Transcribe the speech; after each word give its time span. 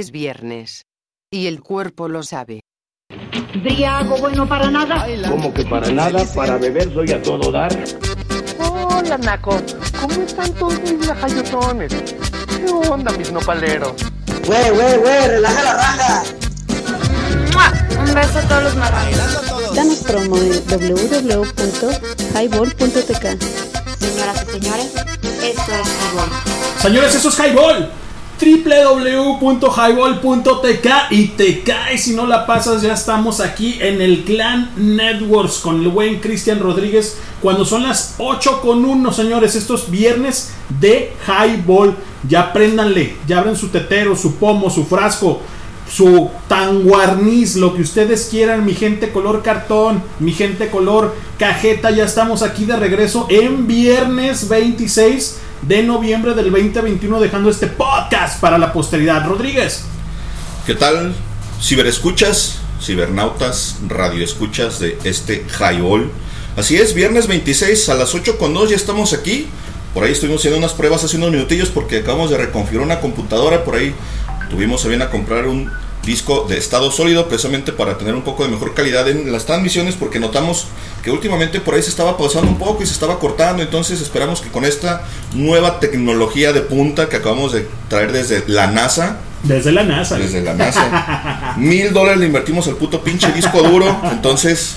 Es 0.00 0.10
viernes. 0.12 0.86
Y 1.30 1.46
el 1.46 1.60
cuerpo 1.60 2.08
lo 2.08 2.22
sabe. 2.22 2.60
Briago 3.62 4.16
bueno 4.16 4.48
para 4.48 4.70
nada. 4.70 5.04
Como 5.28 5.52
que 5.52 5.66
para 5.66 5.90
nada, 5.90 6.24
para 6.34 6.56
beber 6.56 6.90
soy 6.94 7.12
a 7.12 7.20
todo 7.20 7.52
dar. 7.52 7.70
Hola, 8.58 9.18
Naco. 9.18 9.60
¿Cómo 10.00 10.22
están 10.22 10.54
todos 10.54 10.80
mis 10.80 11.06
lajayotones? 11.06 11.92
¿Qué 11.92 12.64
onda, 12.88 13.12
mis 13.12 13.30
nopaleros? 13.30 13.92
Güey, 14.46 14.70
güey, 14.70 14.96
güey, 15.00 15.28
relaja 15.28 15.62
la 15.64 15.74
raja. 15.74 16.22
Un 17.98 18.14
beso 18.14 18.38
a 18.38 18.42
todos 18.48 18.62
los 18.62 18.76
marranos. 18.76 19.74
Danos 19.76 19.98
promo 19.98 20.38
en 20.38 20.66
www.highball.tk. 20.66 23.38
Señoras 23.98 24.46
y 24.48 24.50
señores, 24.50 24.94
esto 25.42 25.74
es 25.74 25.88
Highball. 26.00 26.30
Señores, 26.80 27.14
eso 27.14 27.28
es 27.28 27.38
Highball 27.38 27.99
www.highball.tk 28.40 30.86
y 31.10 31.28
te 31.28 31.60
cae 31.60 31.98
si 31.98 32.14
no 32.14 32.26
la 32.26 32.46
pasas. 32.46 32.82
Ya 32.82 32.94
estamos 32.94 33.40
aquí 33.40 33.78
en 33.80 34.00
el 34.00 34.24
Clan 34.24 34.70
Networks 34.76 35.58
con 35.58 35.82
el 35.82 35.88
buen 35.88 36.20
Cristian 36.20 36.60
Rodríguez. 36.60 37.18
Cuando 37.42 37.64
son 37.64 37.82
las 37.82 38.14
8 38.18 38.60
con 38.60 38.84
1, 38.84 39.12
señores, 39.12 39.54
estos 39.54 39.90
viernes 39.90 40.52
de 40.80 41.12
Highball. 41.26 41.96
Ya 42.28 42.52
préndanle, 42.52 43.16
ya 43.26 43.38
abren 43.38 43.56
su 43.56 43.68
tetero, 43.68 44.14
su 44.14 44.36
pomo, 44.36 44.68
su 44.68 44.84
frasco, 44.84 45.40
su 45.90 46.28
tanguarniz, 46.48 47.56
lo 47.56 47.74
que 47.74 47.82
ustedes 47.82 48.28
quieran, 48.30 48.66
mi 48.66 48.74
gente 48.74 49.10
color 49.10 49.42
cartón, 49.42 50.02
mi 50.18 50.32
gente 50.32 50.68
color 50.68 51.14
cajeta. 51.38 51.90
Ya 51.90 52.04
estamos 52.04 52.42
aquí 52.42 52.64
de 52.64 52.76
regreso 52.76 53.26
en 53.30 53.66
viernes 53.66 54.48
26 54.48 55.40
de 55.62 55.82
noviembre 55.82 56.34
del 56.34 56.50
2021 56.50 57.20
dejando 57.20 57.50
este 57.50 57.66
podcast 57.66 58.40
para 58.40 58.58
la 58.58 58.72
posteridad. 58.72 59.26
Rodríguez. 59.26 59.84
¿Qué 60.66 60.74
tal? 60.74 61.14
Ciberescuchas, 61.60 62.58
cibernautas, 62.80 63.76
radioescuchas 63.86 64.80
de 64.80 64.98
este 65.04 65.44
Highball. 65.58 66.10
Así 66.56 66.76
es, 66.76 66.94
viernes 66.94 67.26
26 67.26 67.88
a 67.90 67.94
las 67.94 68.14
8 68.14 68.38
con 68.38 68.54
2 68.54 68.70
ya 68.70 68.76
estamos 68.76 69.12
aquí. 69.12 69.46
Por 69.92 70.04
ahí 70.04 70.12
estuvimos 70.12 70.40
haciendo 70.40 70.58
unas 70.58 70.72
pruebas 70.72 71.04
hace 71.04 71.16
unos 71.16 71.32
minutillos 71.32 71.68
porque 71.68 71.98
acabamos 71.98 72.30
de 72.30 72.38
reconfigurar 72.38 72.86
una 72.86 73.00
computadora. 73.00 73.64
Por 73.64 73.74
ahí 73.74 73.94
tuvimos 74.48 74.84
a 74.84 74.88
bien 74.88 75.02
a 75.02 75.10
comprar 75.10 75.46
un 75.46 75.70
disco 76.04 76.46
de 76.48 76.56
estado 76.56 76.90
sólido 76.90 77.28
precisamente 77.28 77.72
para 77.72 77.98
tener 77.98 78.14
un 78.14 78.22
poco 78.22 78.44
de 78.44 78.50
mejor 78.50 78.74
calidad 78.74 79.08
en 79.08 79.30
las 79.30 79.44
transmisiones 79.44 79.96
porque 79.96 80.18
notamos 80.18 80.66
que 81.02 81.10
últimamente 81.10 81.60
por 81.60 81.74
ahí 81.74 81.82
se 81.82 81.90
estaba 81.90 82.16
pausando 82.16 82.50
un 82.50 82.58
poco 82.58 82.82
y 82.82 82.86
se 82.86 82.92
estaba 82.92 83.18
cortando 83.18 83.62
entonces 83.62 84.00
esperamos 84.00 84.40
que 84.40 84.48
con 84.50 84.64
esta 84.64 85.02
nueva 85.34 85.80
tecnología 85.80 86.52
de 86.52 86.60
punta 86.60 87.08
que 87.08 87.16
acabamos 87.16 87.52
de 87.52 87.66
traer 87.88 88.12
desde 88.12 88.44
la 88.48 88.66
NASA 88.66 89.18
Desde 89.42 89.72
la 89.72 89.82
NASA. 89.84 90.18
desde 90.18 90.42
la 90.42 90.54
NASA 90.54 91.54
mil 91.56 91.92
dólares 91.92 92.20
le 92.20 92.26
invertimos 92.26 92.66
al 92.68 92.76
puto 92.76 93.02
pinche 93.02 93.32
disco 93.32 93.62
duro 93.62 94.00
entonces 94.10 94.76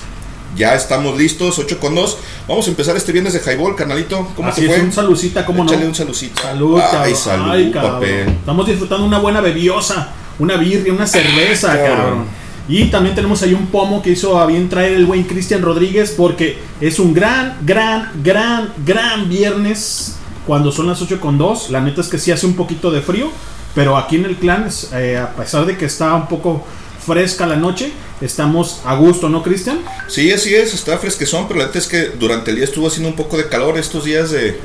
ya 0.56 0.74
estamos 0.74 1.18
listos 1.18 1.58
8 1.58 1.78
con 1.80 1.94
2 1.96 2.16
vamos 2.48 2.66
a 2.66 2.70
empezar 2.70 2.96
este 2.96 3.10
viernes 3.12 3.32
de 3.32 3.40
Highball 3.40 3.74
carnalito 3.74 4.28
¿cómo 4.36 4.48
Así 4.48 4.60
te 4.62 4.66
fue? 4.68 4.76
es, 4.76 4.82
un 4.84 4.92
salucita, 4.92 5.44
¿cómo 5.44 5.64
Échale 5.64 5.82
no? 5.82 5.88
un 5.88 5.94
salucito 5.94 6.40
Salud, 6.40 6.80
ay 6.80 7.14
salud 7.14 7.50
Ay, 7.50 7.70
papel 7.70 8.28
Estamos 8.28 8.66
disfrutando 8.66 9.04
una 9.04 9.18
buena 9.18 9.40
bebiosa, 9.40 10.10
una 10.38 10.56
birria, 10.56 10.92
una 10.92 11.06
cerveza, 11.08 11.68
Cabrón. 11.76 11.96
cabrón. 11.96 12.43
Y 12.68 12.86
también 12.86 13.14
tenemos 13.14 13.42
ahí 13.42 13.52
un 13.52 13.66
pomo 13.66 14.02
que 14.02 14.10
hizo 14.10 14.38
a 14.38 14.46
bien 14.46 14.68
traer 14.68 14.92
el 14.92 15.04
buen 15.04 15.24
Cristian 15.24 15.60
Rodríguez 15.62 16.14
porque 16.16 16.58
es 16.80 16.98
un 16.98 17.12
gran, 17.12 17.58
gran, 17.64 18.10
gran, 18.22 18.72
gran 18.84 19.28
viernes 19.28 20.16
cuando 20.46 20.72
son 20.72 20.86
las 20.86 21.00
8 21.02 21.20
con 21.20 21.36
2. 21.36 21.70
La 21.70 21.80
neta 21.80 22.00
es 22.00 22.08
que 22.08 22.18
sí 22.18 22.30
hace 22.30 22.46
un 22.46 22.54
poquito 22.54 22.90
de 22.90 23.02
frío, 23.02 23.30
pero 23.74 23.96
aquí 23.96 24.16
en 24.16 24.24
el 24.24 24.36
clan, 24.36 24.68
eh, 24.94 25.18
a 25.18 25.34
pesar 25.34 25.66
de 25.66 25.76
que 25.76 25.84
está 25.84 26.14
un 26.14 26.26
poco 26.26 26.64
fresca 27.04 27.46
la 27.46 27.56
noche, 27.56 27.92
estamos 28.22 28.80
a 28.86 28.94
gusto, 28.94 29.28
¿no, 29.28 29.42
Cristian? 29.42 29.80
Sí, 30.08 30.32
así 30.32 30.54
es, 30.54 30.72
está 30.72 30.96
fresquezón, 30.96 31.46
pero 31.46 31.60
la 31.60 31.66
neta 31.66 31.78
es 31.78 31.86
que 31.86 32.12
durante 32.18 32.50
el 32.50 32.56
día 32.56 32.64
estuvo 32.64 32.86
haciendo 32.86 33.10
un 33.10 33.16
poco 33.16 33.36
de 33.36 33.48
calor. 33.48 33.76
Estos 33.76 34.04
días 34.04 34.30
de, 34.30 34.58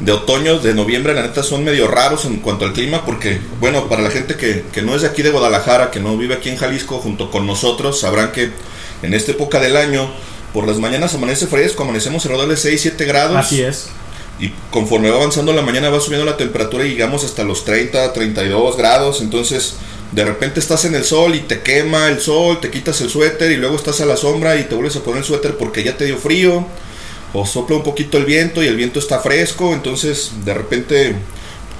de 0.00 0.12
otoño, 0.12 0.58
de 0.58 0.74
noviembre, 0.74 1.14
la 1.14 1.22
neta 1.22 1.42
son 1.42 1.62
medio 1.62 1.86
raros 1.86 2.24
en 2.24 2.36
cuanto 2.38 2.64
al 2.64 2.72
clima, 2.72 3.04
porque, 3.04 3.38
bueno, 3.60 3.88
para 3.88 4.02
la 4.02 4.10
gente 4.10 4.36
que, 4.36 4.64
que 4.72 4.82
no 4.82 4.94
es 4.94 5.02
de 5.02 5.08
aquí 5.08 5.22
de 5.22 5.30
Guadalajara, 5.30 5.90
que 5.90 6.00
no 6.00 6.16
vive 6.16 6.34
aquí 6.34 6.48
en 6.48 6.56
Jalisco 6.56 6.98
junto 6.98 7.30
con 7.30 7.46
nosotros, 7.46 8.00
sabrán 8.00 8.32
que 8.32 8.50
en 9.02 9.14
esta 9.14 9.32
época 9.32 9.60
del 9.60 9.76
año, 9.76 10.10
por 10.52 10.66
las 10.66 10.78
mañanas 10.78 11.14
amanece 11.14 11.46
fresco, 11.46 11.82
amanecemos 11.82 12.24
alrededor 12.24 12.48
de 12.48 12.56
6, 12.56 12.80
7 12.80 13.04
grados. 13.04 13.36
Así 13.36 13.62
es. 13.62 13.88
Y 14.38 14.52
conforme 14.70 15.10
va 15.10 15.18
avanzando 15.18 15.52
la 15.52 15.60
mañana 15.60 15.90
va 15.90 16.00
subiendo 16.00 16.24
la 16.24 16.38
temperatura 16.38 16.86
y 16.86 16.90
llegamos 16.90 17.24
hasta 17.24 17.44
los 17.44 17.64
30, 17.64 18.12
32 18.14 18.76
grados. 18.76 19.20
Entonces 19.20 19.74
de 20.12 20.24
repente 20.24 20.60
estás 20.60 20.84
en 20.86 20.94
el 20.94 21.04
sol 21.04 21.34
y 21.34 21.40
te 21.40 21.60
quema 21.60 22.08
el 22.08 22.20
sol, 22.20 22.58
te 22.58 22.70
quitas 22.70 23.00
el 23.02 23.10
suéter 23.10 23.52
y 23.52 23.56
luego 23.56 23.76
estás 23.76 24.00
a 24.00 24.06
la 24.06 24.16
sombra 24.16 24.56
y 24.56 24.64
te 24.64 24.74
vuelves 24.74 24.96
a 24.96 25.00
poner 25.00 25.18
el 25.18 25.24
suéter 25.24 25.56
porque 25.56 25.84
ya 25.84 25.96
te 25.96 26.06
dio 26.06 26.16
frío. 26.16 26.66
O 27.32 27.46
sopla 27.46 27.76
un 27.76 27.82
poquito 27.82 28.18
el 28.18 28.24
viento 28.24 28.62
y 28.62 28.66
el 28.66 28.76
viento 28.76 28.98
está 28.98 29.20
fresco. 29.20 29.72
Entonces 29.72 30.32
de 30.44 30.54
repente 30.54 31.16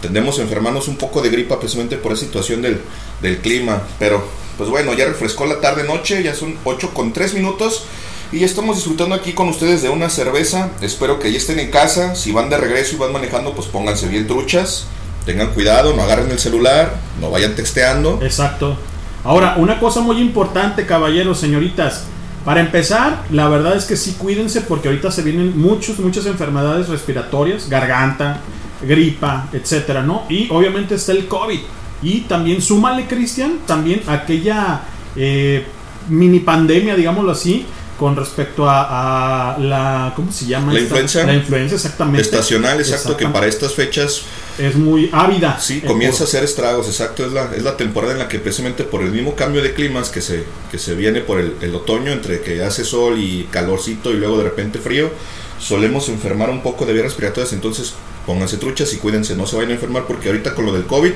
tendemos 0.00 0.38
a 0.38 0.43
enfermarnos 0.43 0.88
un 0.88 0.97
poco 0.97 1.20
de 1.23 1.31
gripa 1.31 1.58
precisamente 1.58 1.97
por 1.97 2.12
esa 2.12 2.25
situación 2.25 2.62
del, 2.62 3.38
clima. 3.38 3.82
Pero 3.99 4.25
pues 4.56 4.70
bueno, 4.70 4.94
ya 4.94 5.06
refrescó 5.06 5.47
la 5.47 5.61
tarde 5.61 5.85
noche, 5.85 6.23
ya 6.23 6.35
son 6.35 6.56
8 6.64 6.91
con 6.94 7.12
3 7.12 7.35
minutos. 7.35 7.85
Y 8.32 8.38
ya 8.38 8.47
estamos 8.47 8.76
disfrutando 8.76 9.17
aquí 9.17 9.32
con 9.32 9.49
ustedes 9.49 9.82
de 9.82 9.88
una 9.88 10.08
cerveza. 10.08 10.70
Espero 10.81 11.19
que 11.19 11.32
ya 11.32 11.38
estén 11.38 11.58
en 11.58 11.70
casa. 11.70 12.14
Si 12.14 12.31
van 12.31 12.49
de 12.49 12.58
regreso 12.58 12.94
y 12.94 12.99
van 12.99 13.12
manejando, 13.12 13.55
pues 13.55 13.67
pónganse 13.67 14.06
bien 14.06 14.29
truchas. 14.29 14.87
Tengan 15.26 15.53
cuidado, 15.53 15.94
no 15.94 16.03
agarren 16.03 16.31
el 16.31 16.38
celular, 16.38 16.94
no 17.20 17.31
vayan 17.31 17.56
texteando. 17.56 18.20
Exacto. 18.23 18.76
Ahora, 19.25 19.56
una 19.58 19.81
cosa 19.81 20.00
muy 20.00 20.19
importante, 20.19 20.87
caballeros, 20.87 21.41
señoritas. 21.41 22.05
Para 22.44 22.60
empezar, 22.60 23.25
la 23.31 23.48
verdad 23.48 23.76
es 23.76 23.84
que 23.84 23.96
sí 23.96 24.16
cuídense 24.19 24.62
porque 24.62 24.88
ahorita 24.88 25.10
se 25.10 25.22
vienen 25.22 25.58
muchos, 25.58 25.98
muchas 25.98 26.25
enfermedades 26.26 26.88
respiratorias, 26.88 27.69
garganta, 27.69 28.40
gripa, 28.82 29.48
etcétera, 29.52 30.02
¿no? 30.02 30.25
Y 30.28 30.48
obviamente 30.50 30.94
está 30.94 31.12
el 31.12 31.26
COVID. 31.26 31.60
Y 32.02 32.20
también 32.22 32.62
súmale, 32.62 33.06
Cristian, 33.06 33.58
también 33.66 34.02
aquella 34.06 34.81
eh, 35.16 35.66
mini 36.08 36.40
pandemia, 36.40 36.96
digámoslo 36.96 37.32
así, 37.32 37.66
con 38.00 38.17
respecto 38.17 38.67
a, 38.67 39.52
a 39.55 39.58
la. 39.58 40.14
¿Cómo 40.17 40.32
se 40.32 40.47
llama? 40.47 40.73
La 40.73 40.81
influenza. 40.81 41.23
La 41.26 41.35
influenza, 41.35 41.75
exactamente. 41.75 42.23
Estacional, 42.23 42.81
exacto, 42.81 43.08
que 43.08 43.25
Exactamente. 43.25 43.35
para 43.38 43.47
estas 43.47 43.75
fechas 43.75 44.23
Es 44.58 44.75
muy 44.75 45.11
ávida. 45.12 45.61
sí 45.61 45.82
Eh, 45.85 45.87
comienza 45.87 46.25
a 46.25 46.26
hacer 46.26 46.43
estragos, 46.43 46.87
exacto. 46.88 47.26
Es 47.26 47.32
la, 47.32 47.50
es 47.55 47.62
la 47.62 47.76
temporada 47.76 48.14
en 48.14 48.20
la 48.20 48.26
que 48.29 48.38
precisamente 48.38 48.85
por 48.85 49.02
el 49.02 49.12
mismo 49.12 49.35
cambio 49.35 49.62
de 49.62 49.75
climas 49.75 50.08
que 50.08 50.23
se, 50.23 50.44
que 50.70 50.79
se 50.79 50.94
viene 50.94 51.20
por 51.20 51.38
el, 51.41 51.56
el 51.61 51.75
otoño, 51.75 52.11
entre 52.11 52.41
que 52.41 52.62
hace 52.64 52.85
sol 52.85 53.19
y 53.19 53.44
calorcito 53.50 54.11
y 54.12 54.14
luego 54.14 54.38
de 54.38 54.44
repente 54.44 54.79
frío, 54.79 55.11
solemos 55.58 56.08
enfermar 56.08 56.49
un 56.49 56.62
poco 56.62 56.87
de 56.87 56.94
vías 56.94 57.05
respiratorias. 57.05 57.53
Entonces 57.53 57.93
pónganse 58.25 58.56
truchas 58.56 58.94
y 58.94 58.96
cuídense, 58.96 59.37
no 59.37 59.46
se 59.46 59.56
vayan 59.56 59.73
a 59.73 59.75
enfermar 59.75 60.05
porque 60.06 60.29
ahorita 60.31 60.55
con 60.55 60.64
lo 60.64 60.73
del 60.73 60.85
COVID 60.87 61.12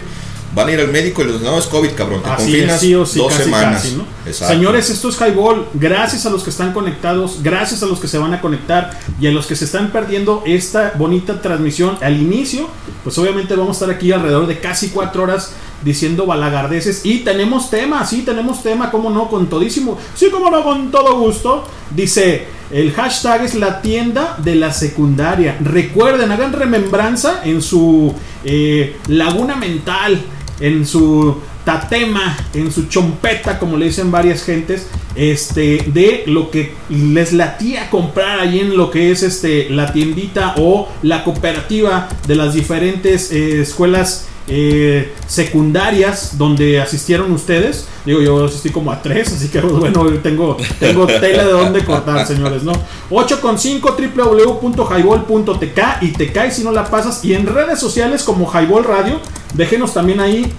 van 0.54 0.68
a 0.68 0.72
ir 0.72 0.80
al 0.80 0.88
médico 0.88 1.22
y 1.22 1.24
les 1.26 1.34
dicen, 1.34 1.50
no, 1.50 1.58
es 1.58 1.66
COVID, 1.66 1.90
cabrón, 1.90 2.22
te 2.22 2.30
Así 2.30 2.42
confinas 2.44 2.74
es, 2.76 2.80
sí 2.80 2.94
o 2.94 3.06
sí, 3.06 3.18
dos 3.18 3.32
casi, 3.32 3.44
semanas. 3.44 3.82
casi, 3.82 3.96
¿no? 3.96 4.04
Exacto. 4.26 4.54
Señores, 4.54 4.90
esto 4.90 5.08
es 5.08 5.20
Highball. 5.20 5.66
Gracias 5.74 6.26
a 6.26 6.30
los 6.30 6.42
que 6.42 6.50
están 6.50 6.72
conectados, 6.72 7.42
gracias 7.42 7.82
a 7.82 7.86
los 7.86 8.00
que 8.00 8.08
se 8.08 8.18
van 8.18 8.34
a 8.34 8.40
conectar 8.40 8.98
y 9.20 9.26
a 9.26 9.30
los 9.30 9.46
que 9.46 9.56
se 9.56 9.64
están 9.64 9.90
perdiendo 9.90 10.42
esta 10.46 10.92
bonita 10.96 11.42
transmisión 11.42 11.98
al 12.00 12.20
inicio. 12.20 12.68
Pues 13.02 13.18
obviamente 13.18 13.54
vamos 13.54 13.76
a 13.80 13.84
estar 13.84 13.96
aquí 13.96 14.12
alrededor 14.12 14.46
de 14.46 14.60
casi 14.60 14.88
cuatro 14.88 15.24
horas 15.24 15.52
diciendo 15.84 16.26
balagardeces. 16.26 17.04
Y 17.04 17.18
tenemos 17.18 17.70
tema, 17.70 18.06
sí, 18.06 18.22
tenemos 18.22 18.62
tema, 18.62 18.90
como 18.90 19.10
no, 19.10 19.28
con 19.28 19.48
todísimo. 19.48 19.98
Sí, 20.14 20.30
como 20.30 20.50
no, 20.50 20.64
con 20.64 20.90
todo 20.90 21.18
gusto. 21.18 21.64
Dice, 21.94 22.46
el 22.70 22.92
hashtag 22.92 23.44
es 23.44 23.54
la 23.54 23.82
tienda 23.82 24.36
de 24.42 24.54
la 24.54 24.72
secundaria. 24.72 25.58
Recuerden, 25.60 26.32
hagan 26.32 26.52
remembranza 26.52 27.42
en 27.44 27.60
su 27.62 28.14
eh, 28.44 28.96
laguna 29.08 29.56
mental, 29.56 30.20
en 30.64 30.86
su 30.86 31.36
tatema, 31.64 32.38
en 32.54 32.72
su 32.72 32.86
chompeta, 32.88 33.58
como 33.58 33.76
le 33.76 33.86
dicen 33.86 34.10
varias 34.10 34.42
gentes, 34.42 34.86
este, 35.14 35.84
de 35.92 36.24
lo 36.26 36.50
que 36.50 36.72
les 36.88 37.34
latía 37.34 37.90
comprar 37.90 38.40
ahí 38.40 38.60
en 38.60 38.74
lo 38.74 38.90
que 38.90 39.10
es 39.10 39.22
este, 39.22 39.68
la 39.68 39.92
tiendita 39.92 40.54
o 40.56 40.88
la 41.02 41.22
cooperativa 41.22 42.08
de 42.26 42.34
las 42.36 42.54
diferentes 42.54 43.30
eh, 43.30 43.60
escuelas 43.60 44.28
eh, 44.46 45.12
secundarias 45.26 46.36
donde 46.38 46.80
asistieron 46.80 47.30
ustedes. 47.32 47.86
Digo, 48.06 48.22
yo 48.22 48.44
asistí 48.46 48.70
como 48.70 48.90
a 48.90 49.02
tres, 49.02 49.32
así 49.32 49.48
que 49.48 49.60
bueno, 49.62 50.06
tengo, 50.22 50.56
tela 50.78 51.44
de 51.44 51.52
dónde 51.52 51.84
cortar, 51.84 52.26
señores, 52.26 52.62
¿no? 52.62 52.72
8 53.10 53.40
con 53.42 53.58
5 53.58 53.96
www.highball.tk 54.16 55.80
y 56.02 56.08
te 56.08 56.32
caes 56.32 56.56
si 56.56 56.64
no 56.64 56.72
la 56.72 56.90
pasas. 56.90 57.22
Y 57.22 57.34
en 57.34 57.46
redes 57.46 57.78
sociales 57.78 58.22
como 58.22 58.50
Highball 58.50 58.84
Radio, 58.84 59.20
déjenos 59.54 59.94
también 59.94 60.20
ahí 60.20 60.52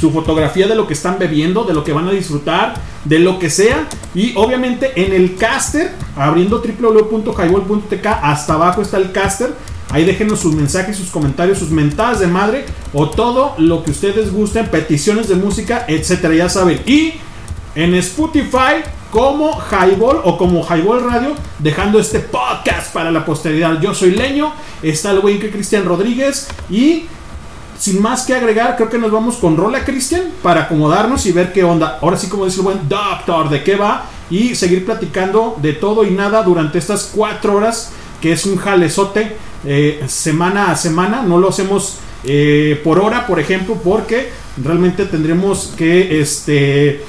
su 0.00 0.10
fotografía 0.10 0.66
de 0.66 0.74
lo 0.74 0.86
que 0.86 0.94
están 0.94 1.18
bebiendo, 1.18 1.64
de 1.64 1.74
lo 1.74 1.84
que 1.84 1.92
van 1.92 2.08
a 2.08 2.12
disfrutar, 2.12 2.74
de 3.04 3.18
lo 3.18 3.38
que 3.38 3.50
sea. 3.50 3.86
Y 4.14 4.34
obviamente 4.36 4.92
en 4.96 5.12
el 5.12 5.36
caster, 5.36 5.92
abriendo 6.16 6.62
www.highball.tk, 6.62 8.06
hasta 8.22 8.54
abajo 8.54 8.82
está 8.82 8.96
el 8.96 9.12
caster. 9.12 9.52
Ahí 9.90 10.04
déjenos 10.04 10.40
sus 10.40 10.54
mensajes, 10.54 10.96
sus 10.96 11.10
comentarios, 11.10 11.58
sus 11.58 11.70
mentadas 11.70 12.20
de 12.20 12.28
madre 12.28 12.64
o 12.92 13.10
todo 13.10 13.54
lo 13.58 13.82
que 13.82 13.90
ustedes 13.90 14.32
gusten, 14.32 14.66
peticiones 14.68 15.28
de 15.28 15.34
música, 15.34 15.84
etcétera, 15.88 16.34
ya 16.34 16.48
saben. 16.48 16.80
Y 16.86 17.14
en 17.74 17.94
Spotify 17.94 18.82
como 19.10 19.50
Highball 19.70 20.20
o 20.24 20.38
como 20.38 20.64
Highball 20.64 21.02
Radio, 21.02 21.34
dejando 21.58 21.98
este 21.98 22.20
podcast 22.20 22.92
para 22.92 23.10
la 23.10 23.24
posteridad. 23.24 23.80
Yo 23.80 23.92
soy 23.92 24.12
Leño, 24.12 24.52
está 24.82 25.10
el 25.10 25.40
que 25.40 25.50
Cristian 25.50 25.84
Rodríguez 25.84 26.48
y 26.70 27.06
sin 27.80 28.02
más 28.02 28.26
que 28.26 28.34
agregar, 28.34 28.76
creo 28.76 28.90
que 28.90 28.98
nos 28.98 29.10
vamos 29.10 29.36
con 29.36 29.56
Rola 29.56 29.86
Cristian 29.86 30.24
para 30.42 30.64
acomodarnos 30.64 31.24
y 31.24 31.32
ver 31.32 31.50
qué 31.50 31.64
onda. 31.64 31.98
Ahora 32.02 32.18
sí, 32.18 32.28
como 32.28 32.44
dice 32.44 32.58
el 32.58 32.64
buen 32.64 32.86
doctor, 32.90 33.48
de 33.48 33.64
qué 33.64 33.76
va 33.76 34.04
y 34.28 34.54
seguir 34.54 34.84
platicando 34.84 35.56
de 35.62 35.72
todo 35.72 36.04
y 36.04 36.10
nada 36.10 36.42
durante 36.42 36.78
estas 36.78 37.10
cuatro 37.14 37.54
horas, 37.54 37.90
que 38.20 38.32
es 38.32 38.44
un 38.44 38.58
jalezote 38.58 39.34
eh, 39.64 40.04
semana 40.08 40.70
a 40.70 40.76
semana. 40.76 41.22
No 41.22 41.38
lo 41.38 41.48
hacemos 41.48 41.96
eh, 42.24 42.78
por 42.84 42.98
hora, 42.98 43.26
por 43.26 43.40
ejemplo, 43.40 43.80
porque 43.82 44.28
realmente 44.62 45.06
tendremos 45.06 45.72
que 45.74 46.20
este 46.20 47.02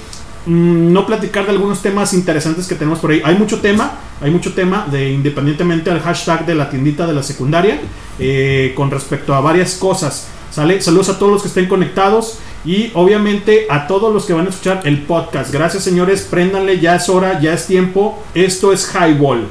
mm, 0.46 0.94
no 0.94 1.06
platicar 1.06 1.44
de 1.44 1.52
algunos 1.52 1.82
temas 1.82 2.14
interesantes 2.14 2.66
que 2.66 2.76
tenemos 2.76 3.00
por 3.00 3.12
ahí. 3.12 3.22
Hay 3.26 3.36
mucho 3.36 3.60
tema, 3.60 4.00
hay 4.22 4.32
mucho 4.32 4.54
tema 4.54 4.88
de 4.90 5.12
independientemente 5.12 5.92
al 5.92 6.00
hashtag 6.00 6.46
de 6.46 6.56
la 6.56 6.70
tiendita 6.70 7.06
de 7.06 7.14
la 7.14 7.24
secundaria 7.24 7.82
eh, 8.18 8.72
con 8.74 8.90
respecto 8.90 9.36
a 9.36 9.42
varias 9.42 9.76
cosas. 9.76 10.30
Saludos 10.52 11.10
a 11.10 11.18
todos 11.18 11.32
los 11.32 11.42
que 11.42 11.48
estén 11.48 11.68
conectados 11.68 12.40
y 12.66 12.92
obviamente 12.94 13.68
a 13.70 13.88
todos 13.88 14.14
los 14.14 14.26
que 14.26 14.34
van 14.34 14.48
a 14.48 14.50
escuchar 14.50 14.82
el 14.86 15.04
podcast. 15.04 15.52
Gracias 15.52 15.84
señores, 15.84 16.28
préndanle, 16.30 16.80
ya 16.80 16.96
es 16.96 17.08
hora, 17.08 17.40
ya 17.40 17.54
es 17.54 17.68
tiempo. 17.68 18.22
Esto 18.36 18.74
es 18.74 18.90
Highball. 18.94 19.48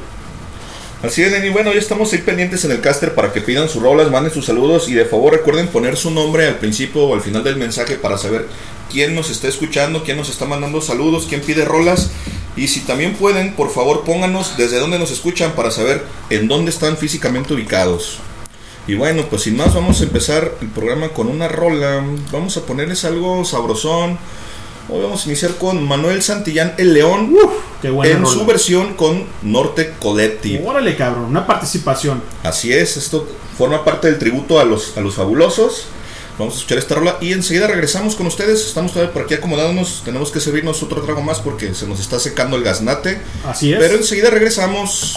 Así 1.03 1.23
es, 1.23 1.33
Lenny. 1.33 1.49
Bueno, 1.49 1.73
ya 1.73 1.79
estamos 1.79 2.13
ahí 2.13 2.19
pendientes 2.19 2.63
en 2.67 2.73
el 2.73 2.83
caster 2.83 3.15
para 3.15 3.33
que 3.33 3.41
pidan 3.41 3.71
sus 3.71 3.83
rolas, 3.83 4.11
manden 4.11 4.31
sus 4.31 4.45
saludos 4.45 4.91
y 4.91 4.93
de 4.93 5.07
favor 5.07 5.33
recuerden 5.33 5.69
poner 5.69 5.97
su 5.97 6.11
nombre 6.11 6.47
al 6.47 6.57
principio 6.57 7.05
o 7.05 7.15
al 7.15 7.23
final 7.23 7.43
del 7.43 7.57
mensaje 7.57 7.95
para 7.95 8.19
saber 8.19 8.47
quién 8.93 9.15
nos 9.15 9.31
está 9.31 9.49
escuchando, 9.49 10.05
quién 10.05 10.19
nos 10.19 10.29
está 10.29 10.45
mandando 10.45 10.83
saludos, 10.83 11.25
quién 11.27 11.41
pide 11.41 11.65
rolas. 11.65 12.11
Y 12.55 12.69
si 12.69 12.81
también 12.81 13.15
pueden, 13.15 13.55
por 13.55 13.71
favor 13.71 14.05
pónganos 14.05 14.59
desde 14.59 14.79
dónde 14.79 14.99
nos 14.99 15.11
escuchan 15.11 15.53
para 15.53 15.71
saber 15.71 16.05
en 16.29 16.49
dónde 16.49 16.71
están 16.71 16.99
físicamente 16.99 17.55
ubicados. 17.55 18.21
Y 18.91 18.97
bueno, 18.97 19.25
pues 19.31 19.43
sin 19.43 19.57
más 19.57 19.73
vamos 19.73 20.01
a 20.01 20.03
empezar 20.03 20.53
el 20.61 20.67
programa 20.67 21.11
con 21.11 21.29
una 21.29 21.47
rola. 21.47 22.05
Vamos 22.33 22.57
a 22.57 22.63
ponerles 22.63 23.05
algo 23.05 23.45
sabrosón. 23.45 24.19
Hoy 24.89 25.01
vamos 25.01 25.25
a 25.25 25.29
iniciar 25.29 25.55
con 25.59 25.87
Manuel 25.87 26.21
Santillán 26.25 26.75
El 26.77 26.93
León 26.95 27.33
Qué 27.81 27.89
buena 27.91 28.17
en 28.17 28.25
rola. 28.25 28.35
su 28.35 28.45
versión 28.45 28.95
con 28.95 29.27
Norte 29.43 29.95
Collective. 30.01 30.67
Órale, 30.67 30.97
cabrón, 30.97 31.27
una 31.27 31.47
participación. 31.47 32.21
Así 32.43 32.73
es, 32.73 32.97
esto 32.97 33.29
forma 33.57 33.85
parte 33.85 34.09
del 34.09 34.19
tributo 34.19 34.59
a 34.59 34.65
los, 34.65 34.97
a 34.97 35.01
los 35.01 35.15
fabulosos. 35.15 35.85
Vamos 36.37 36.55
a 36.55 36.57
escuchar 36.57 36.79
esta 36.79 36.97
rola 36.97 37.17
y 37.21 37.33
enseguida 37.33 37.69
regresamos 37.69 38.17
con 38.17 38.27
ustedes. 38.27 38.67
Estamos 38.67 38.93
todavía 38.93 39.13
por 39.13 39.23
aquí 39.23 39.35
acomodándonos. 39.35 40.03
Tenemos 40.05 40.33
que 40.33 40.41
servirnos 40.41 40.83
otro 40.83 41.01
trago 41.03 41.23
más 41.23 41.39
porque 41.39 41.77
se 41.77 41.87
nos 41.87 42.01
está 42.01 42.19
secando 42.19 42.57
el 42.57 42.65
gaznate. 42.65 43.21
Así 43.47 43.73
es. 43.73 43.79
Pero 43.79 43.95
enseguida 43.95 44.31
regresamos. 44.31 45.17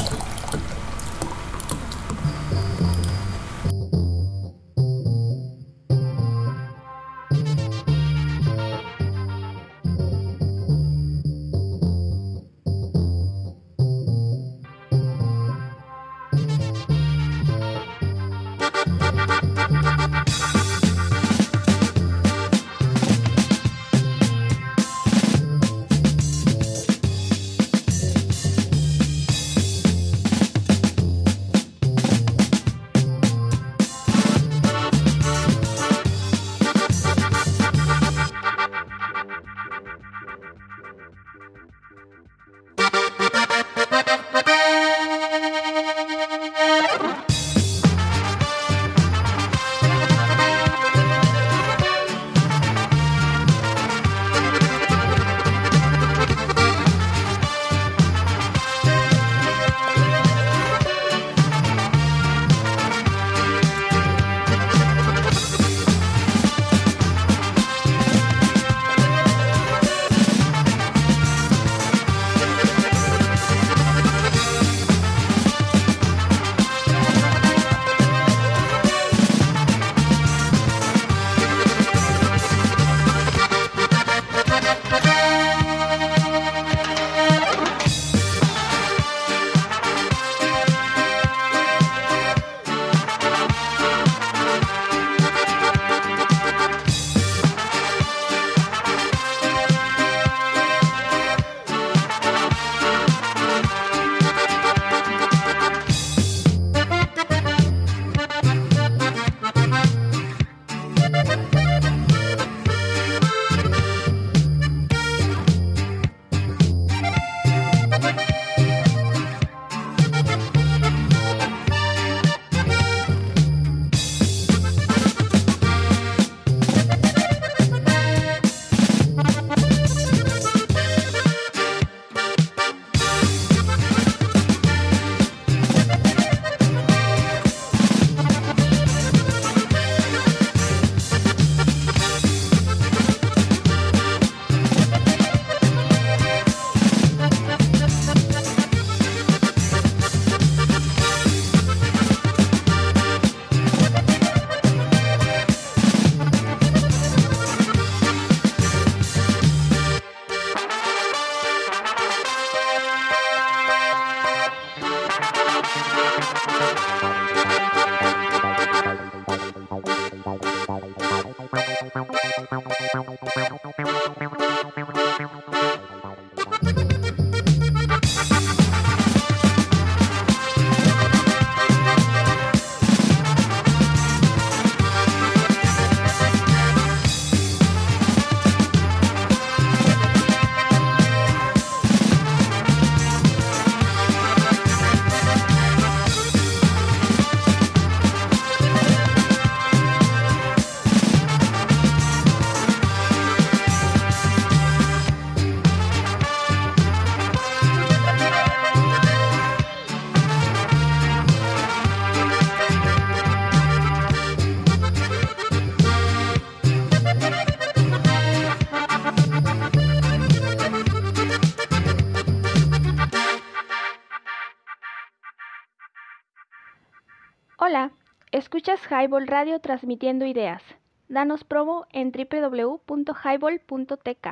Escuchas 228.65 228.89
Highball 228.89 229.27
Radio 229.27 229.60
transmitiendo 229.60 230.25
ideas. 230.25 230.63
Danos 231.10 231.43
promo 231.43 231.86
en 231.91 232.13
www.highball.tk. 232.13 234.27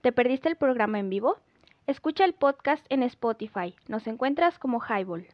¿Te 0.00 0.12
perdiste 0.12 0.48
el 0.48 0.54
programa 0.54 1.00
en 1.00 1.10
vivo? 1.10 1.38
Escucha 1.88 2.24
el 2.24 2.34
podcast 2.34 2.86
en 2.88 3.02
Spotify. 3.02 3.74
Nos 3.88 4.06
encuentras 4.06 4.60
como 4.60 4.80
Highball. 4.80 5.26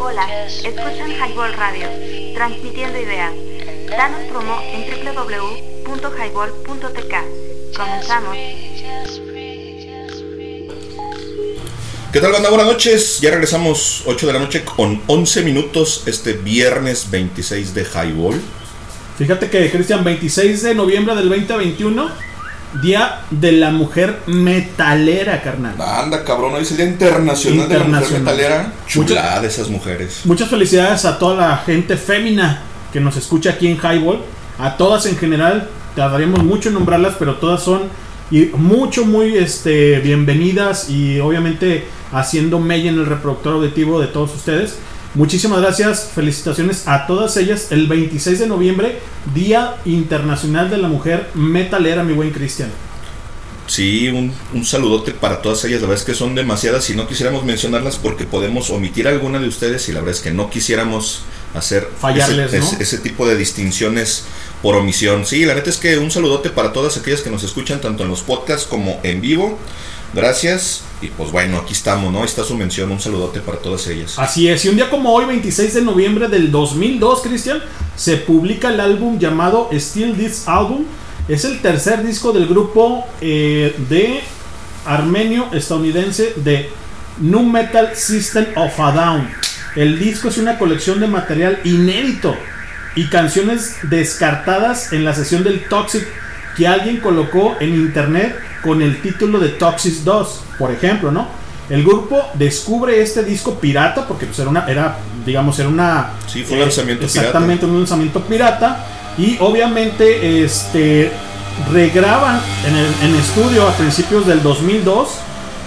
Hola, 0.00 0.48
escuchan 0.48 1.12
Highball 1.12 1.52
Radio, 1.52 1.86
transmitiendo 2.34 2.98
ideas. 2.98 3.32
Danos 3.90 4.24
promo 4.24 4.58
en 4.72 4.90
www.highball.tk. 4.90 7.14
Comenzamos. 7.76 8.36
¿Qué 12.16 12.22
tal, 12.22 12.32
banda? 12.32 12.48
Buenas 12.48 12.68
noches. 12.68 13.20
Ya 13.20 13.28
regresamos 13.28 14.02
8 14.06 14.26
de 14.26 14.32
la 14.32 14.38
noche 14.38 14.64
con 14.64 15.02
11 15.06 15.42
minutos 15.42 16.02
este 16.06 16.32
viernes 16.32 17.10
26 17.10 17.74
de 17.74 17.84
Highball. 17.84 18.40
Fíjate 19.18 19.50
que, 19.50 19.70
Cristian, 19.70 20.02
26 20.02 20.62
de 20.62 20.74
noviembre 20.74 21.14
del 21.14 21.28
2021, 21.28 22.08
Día 22.82 23.20
de 23.30 23.52
la 23.52 23.70
Mujer 23.70 24.20
Metalera, 24.24 25.42
carnal. 25.42 25.74
Anda, 25.78 26.24
cabrón, 26.24 26.54
hoy 26.54 26.62
es 26.62 26.70
el 26.70 26.78
Día 26.78 26.86
Internacional, 26.86 27.68
de 27.68 27.78
la 27.80 27.84
Mujer. 27.84 28.20
Metalera. 28.20 28.72
Chulada 28.86 29.42
de 29.42 29.48
esas 29.48 29.68
mujeres. 29.68 30.22
Muchas 30.24 30.48
felicidades 30.48 31.04
a 31.04 31.18
toda 31.18 31.36
la 31.36 31.58
gente 31.58 31.98
fémina 31.98 32.62
que 32.94 33.00
nos 33.00 33.18
escucha 33.18 33.50
aquí 33.50 33.68
en 33.68 33.76
Highball. 33.76 34.22
A 34.58 34.78
todas 34.78 35.04
en 35.04 35.18
general, 35.18 35.68
tardaríamos 35.94 36.42
mucho 36.42 36.70
en 36.70 36.76
nombrarlas, 36.76 37.16
pero 37.18 37.34
todas 37.34 37.62
son 37.62 37.90
y 38.30 38.46
mucho, 38.56 39.04
muy 39.04 39.36
este, 39.36 40.00
bienvenidas 40.00 40.90
y 40.90 41.20
obviamente 41.20 41.84
haciendo 42.12 42.58
mella 42.58 42.90
en 42.90 42.98
el 42.98 43.06
reproductor 43.06 43.54
auditivo 43.54 44.00
de 44.00 44.08
todos 44.08 44.34
ustedes. 44.34 44.76
Muchísimas 45.14 45.60
gracias, 45.62 46.10
felicitaciones 46.14 46.86
a 46.88 47.06
todas 47.06 47.36
ellas. 47.38 47.68
El 47.70 47.86
26 47.86 48.38
de 48.40 48.46
noviembre, 48.46 48.98
Día 49.34 49.76
Internacional 49.86 50.68
de 50.68 50.76
la 50.78 50.88
Mujer 50.88 51.28
Metalera, 51.34 52.02
mi 52.04 52.12
buen 52.12 52.30
Cristian. 52.30 52.68
Sí, 53.66 54.08
un, 54.08 54.32
un 54.54 54.64
saludote 54.64 55.12
para 55.12 55.42
todas 55.42 55.64
ellas. 55.64 55.80
La 55.80 55.88
verdad 55.88 56.02
es 56.02 56.06
que 56.06 56.14
son 56.14 56.34
demasiadas 56.36 56.88
y 56.90 56.94
no 56.94 57.08
quisiéramos 57.08 57.44
mencionarlas 57.44 57.96
porque 57.96 58.24
podemos 58.24 58.70
omitir 58.70 59.08
alguna 59.08 59.40
de 59.40 59.48
ustedes 59.48 59.88
y 59.88 59.92
la 59.92 60.00
verdad 60.00 60.14
es 60.14 60.20
que 60.20 60.30
no 60.30 60.50
quisiéramos 60.50 61.22
hacer 61.54 61.88
Fallarles, 62.00 62.52
ese, 62.52 62.58
¿no? 62.60 62.64
ese- 62.66 62.82
ese 62.82 62.98
tipo 62.98 63.26
de 63.26 63.36
distinciones 63.36 64.24
por 64.62 64.74
omisión. 64.76 65.26
Sí, 65.26 65.44
la 65.44 65.54
neta 65.54 65.70
es 65.70 65.76
que 65.76 65.98
un 65.98 66.10
saludote 66.10 66.50
para 66.50 66.72
todas 66.72 66.96
aquellas 66.96 67.20
que 67.20 67.30
nos 67.30 67.42
escuchan 67.42 67.80
tanto 67.80 68.02
en 68.02 68.10
los 68.10 68.22
podcasts 68.22 68.66
como 68.66 68.98
en 69.02 69.20
vivo. 69.20 69.58
Gracias. 70.14 70.82
Y 71.02 71.08
pues 71.08 71.30
bueno, 71.30 71.58
aquí 71.58 71.72
estamos, 71.72 72.12
¿no? 72.12 72.24
Está 72.24 72.42
su 72.42 72.56
mención. 72.56 72.90
Un 72.90 73.00
saludote 73.00 73.40
para 73.40 73.58
todas 73.58 73.86
ellas. 73.86 74.18
Así 74.18 74.48
es, 74.48 74.64
y 74.64 74.68
un 74.68 74.76
día 74.76 74.88
como 74.88 75.12
hoy, 75.12 75.26
26 75.26 75.74
de 75.74 75.82
noviembre 75.82 76.28
del 76.28 76.50
2002, 76.50 77.22
Cristian, 77.22 77.62
se 77.96 78.16
publica 78.16 78.70
el 78.70 78.80
álbum 78.80 79.18
llamado 79.18 79.68
Still 79.72 80.16
This 80.16 80.48
Album. 80.48 80.84
Es 81.28 81.44
el 81.44 81.60
tercer 81.60 82.04
disco 82.04 82.32
del 82.32 82.46
grupo 82.46 83.04
eh, 83.20 83.74
de 83.88 84.20
armenio 84.86 85.48
estadounidense 85.52 86.32
de 86.36 86.70
Nu 87.18 87.42
Metal 87.42 87.94
System 87.94 88.46
of 88.56 88.78
a 88.78 88.92
Down. 88.92 89.28
El 89.74 89.98
disco 89.98 90.28
es 90.28 90.38
una 90.38 90.56
colección 90.56 91.00
de 91.00 91.08
material 91.08 91.60
inédito 91.64 92.34
y 92.96 93.06
canciones 93.06 93.76
descartadas 93.84 94.92
en 94.92 95.04
la 95.04 95.14
sesión 95.14 95.44
del 95.44 95.68
Toxic 95.68 96.04
que 96.56 96.66
alguien 96.66 96.98
colocó 96.98 97.56
en 97.60 97.74
internet 97.74 98.34
con 98.62 98.82
el 98.82 99.00
título 99.02 99.38
de 99.38 99.50
Toxic 99.50 99.96
2, 100.02 100.40
por 100.58 100.72
ejemplo, 100.72 101.12
¿no? 101.12 101.28
El 101.68 101.84
grupo 101.84 102.24
descubre 102.34 103.02
este 103.02 103.22
disco 103.22 103.58
pirata 103.60 104.06
porque 104.08 104.26
pues, 104.26 104.38
era 104.38 104.48
una 104.48 104.66
era 104.66 104.98
digamos 105.24 105.58
era 105.58 105.68
una 105.68 106.10
Sí, 106.26 106.44
fue 106.44 106.54
un 106.54 106.62
lanzamiento 106.62 107.04
exactamente 107.04 107.66
un 107.66 107.78
lanzamiento 107.78 108.20
pirata 108.22 108.86
y 109.18 109.36
obviamente 109.40 110.44
este 110.44 111.10
regraban 111.72 112.40
en 112.66 112.76
el 112.76 112.86
en 113.02 113.16
estudio 113.16 113.66
a 113.66 113.72
principios 113.72 114.26
del 114.26 114.42
2002 114.44 115.08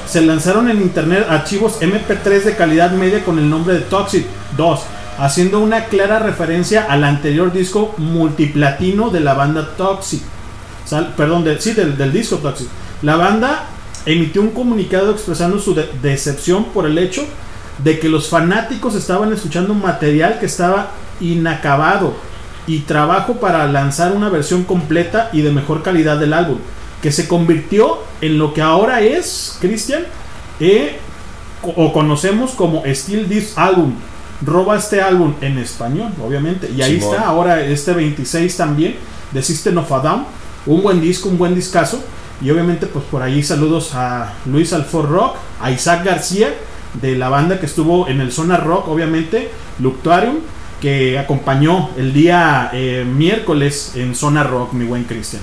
se 0.10 0.22
lanzaron 0.22 0.70
en 0.70 0.82
internet 0.82 1.28
archivos 1.30 1.80
MP3 1.82 2.44
de 2.44 2.56
calidad 2.56 2.92
media 2.92 3.24
con 3.24 3.38
el 3.38 3.48
nombre 3.48 3.76
de 3.76 3.82
Toxic 3.82 4.26
2, 4.58 4.80
haciendo 5.20 5.60
una 5.60 5.86
clara 5.86 6.20
referencia 6.20 6.86
al 6.90 7.04
anterior 7.04 7.52
disco 7.52 7.94
multiplatino 7.98 9.10
de 9.10 9.20
la 9.20 9.34
banda 9.34 9.76
Toxic. 9.76 10.22
Perdón, 11.16 11.46
sí, 11.60 11.74
del, 11.74 12.12
disco 12.12 12.38
Toxic. 12.38 12.68
La 13.02 13.16
banda 13.16 13.66
emitió 14.06 14.42
un 14.42 14.52
comunicado 14.52 15.12
expresando 15.12 15.60
su 15.60 15.76
de- 15.76 15.90
decepción 16.02 16.66
por 16.66 16.86
el 16.86 16.98
hecho 16.98 17.26
de 17.84 18.00
que 18.00 18.10
los 18.10 18.30
fanáticos 18.30 18.96
estaban 18.96 19.32
escuchando 19.34 19.74
material 19.74 20.40
que 20.40 20.46
estaba 20.46 20.92
inacabado 21.22 22.14
y 22.66 22.80
trabajo 22.80 23.36
para 23.36 23.68
lanzar 23.68 24.12
una 24.14 24.30
versión 24.30 24.64
completa 24.64 25.30
y 25.34 25.42
de 25.42 25.52
mejor 25.52 25.84
calidad 25.84 26.18
del 26.18 26.34
álbum, 26.34 26.58
que 27.02 27.12
se 27.12 27.28
convirtió 27.28 28.00
en 28.22 28.38
lo 28.38 28.54
que 28.54 28.62
ahora 28.62 29.02
es, 29.02 29.58
Christian, 29.60 30.04
eh, 30.60 30.98
o 31.64 31.92
conocemos 31.94 32.52
como 32.52 32.84
Still 32.86 33.28
This 33.28 33.58
Album. 33.58 33.96
Roba 34.46 34.78
este 34.78 35.02
álbum 35.02 35.34
en 35.42 35.58
español, 35.58 36.12
obviamente. 36.26 36.72
Y 36.76 36.82
ahí 36.82 37.00
Simón. 37.00 37.16
está, 37.16 37.28
ahora 37.28 37.62
este 37.66 37.94
26 37.94 38.56
también, 38.56 38.96
de 39.32 39.44
System 39.44 39.78
of 39.78 39.92
a 39.92 40.00
Down. 40.00 40.26
Un 40.66 40.82
buen 40.82 41.02
disco, 41.02 41.30
un 41.30 41.38
buen 41.38 41.56
discazo. 41.56 42.02
Y 42.42 42.50
obviamente, 42.52 42.88
pues 42.88 43.04
por 43.06 43.22
ahí 43.22 43.44
saludos 43.44 43.92
a 43.94 44.34
Luis 44.46 44.72
Alfor 44.72 45.10
Rock, 45.10 45.36
a 45.62 45.72
Isaac 45.72 46.06
García, 46.06 46.54
de 47.02 47.16
la 47.16 47.30
banda 47.30 47.60
que 47.60 47.66
estuvo 47.66 48.08
en 48.08 48.22
el 48.22 48.32
Zona 48.32 48.58
Rock, 48.58 48.88
obviamente, 48.88 49.52
Luctuarium, 49.80 50.38
que 50.82 51.20
acompañó 51.20 51.90
el 51.98 52.14
día 52.14 52.70
eh, 52.74 53.06
miércoles 53.06 53.94
en 53.96 54.16
Zona 54.16 54.44
Rock, 54.44 54.74
mi 54.74 54.86
buen 54.86 55.04
Cristian. 55.04 55.42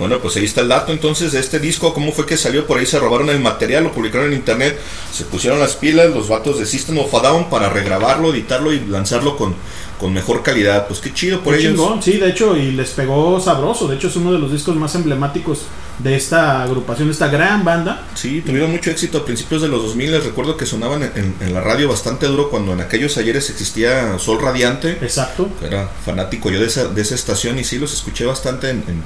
Bueno, 0.00 0.18
pues 0.18 0.34
ahí 0.36 0.46
está 0.46 0.62
el 0.62 0.68
dato 0.68 0.92
entonces 0.92 1.30
de 1.32 1.38
este 1.40 1.60
disco, 1.60 1.92
cómo 1.94 2.10
fue 2.10 2.24
que 2.24 2.36
salió, 2.38 2.66
por 2.66 2.78
ahí 2.78 2.86
se 2.86 2.98
robaron 2.98 3.28
el 3.28 3.38
material, 3.38 3.84
lo 3.84 3.92
publicaron 3.92 4.28
en 4.28 4.32
internet, 4.32 4.78
se 5.12 5.24
pusieron 5.24 5.60
las 5.60 5.76
pilas 5.76 6.10
los 6.10 6.26
vatos 6.26 6.58
de 6.58 6.64
System 6.64 6.98
of 6.98 7.14
a 7.14 7.20
Down 7.20 7.50
para 7.50 7.68
regrabarlo, 7.68 8.32
editarlo 8.32 8.72
y 8.72 8.80
lanzarlo 8.80 9.36
con, 9.36 9.54
con 10.00 10.12
mejor 10.14 10.42
calidad. 10.42 10.88
Pues 10.88 11.00
qué 11.00 11.12
chido 11.12 11.40
por 11.42 11.54
Qué 11.54 11.60
ellos. 11.60 11.72
chingón, 11.74 12.02
sí, 12.02 12.12
de 12.12 12.30
hecho, 12.30 12.56
y 12.56 12.72
les 12.72 12.90
pegó 12.90 13.38
sabroso. 13.38 13.86
De 13.86 13.96
hecho, 13.96 14.08
es 14.08 14.16
uno 14.16 14.32
de 14.32 14.38
los 14.38 14.50
discos 14.50 14.74
más 14.76 14.94
emblemáticos 14.94 15.66
de 16.02 16.16
esta 16.16 16.62
agrupación, 16.62 17.08
de 17.08 17.12
esta 17.12 17.28
gran 17.28 17.64
banda. 17.64 18.06
Sí, 18.14 18.42
tuvieron 18.44 18.70
mucho 18.70 18.90
éxito 18.90 19.18
a 19.18 19.24
principios 19.24 19.62
de 19.62 19.68
los 19.68 19.82
2000, 19.82 20.12
les 20.12 20.24
recuerdo 20.24 20.56
que 20.56 20.66
sonaban 20.66 21.02
en, 21.02 21.34
en- 21.40 21.54
la 21.54 21.60
radio 21.60 21.88
bastante 21.88 22.26
duro 22.26 22.48
cuando 22.48 22.72
en 22.72 22.80
aquellos 22.80 23.16
ayeres 23.18 23.50
existía 23.50 24.18
Sol 24.18 24.40
Radiante. 24.40 24.92
Exacto. 25.02 25.48
Era 25.62 25.88
fanático 26.04 26.50
yo 26.50 26.60
de 26.60 26.66
esa, 26.66 26.88
de 26.88 27.02
esa 27.02 27.14
estación 27.14 27.58
y 27.58 27.64
sí 27.64 27.78
los 27.78 27.92
escuché 27.92 28.24
bastante 28.24 28.70
en, 28.70 28.84
en- 28.88 29.02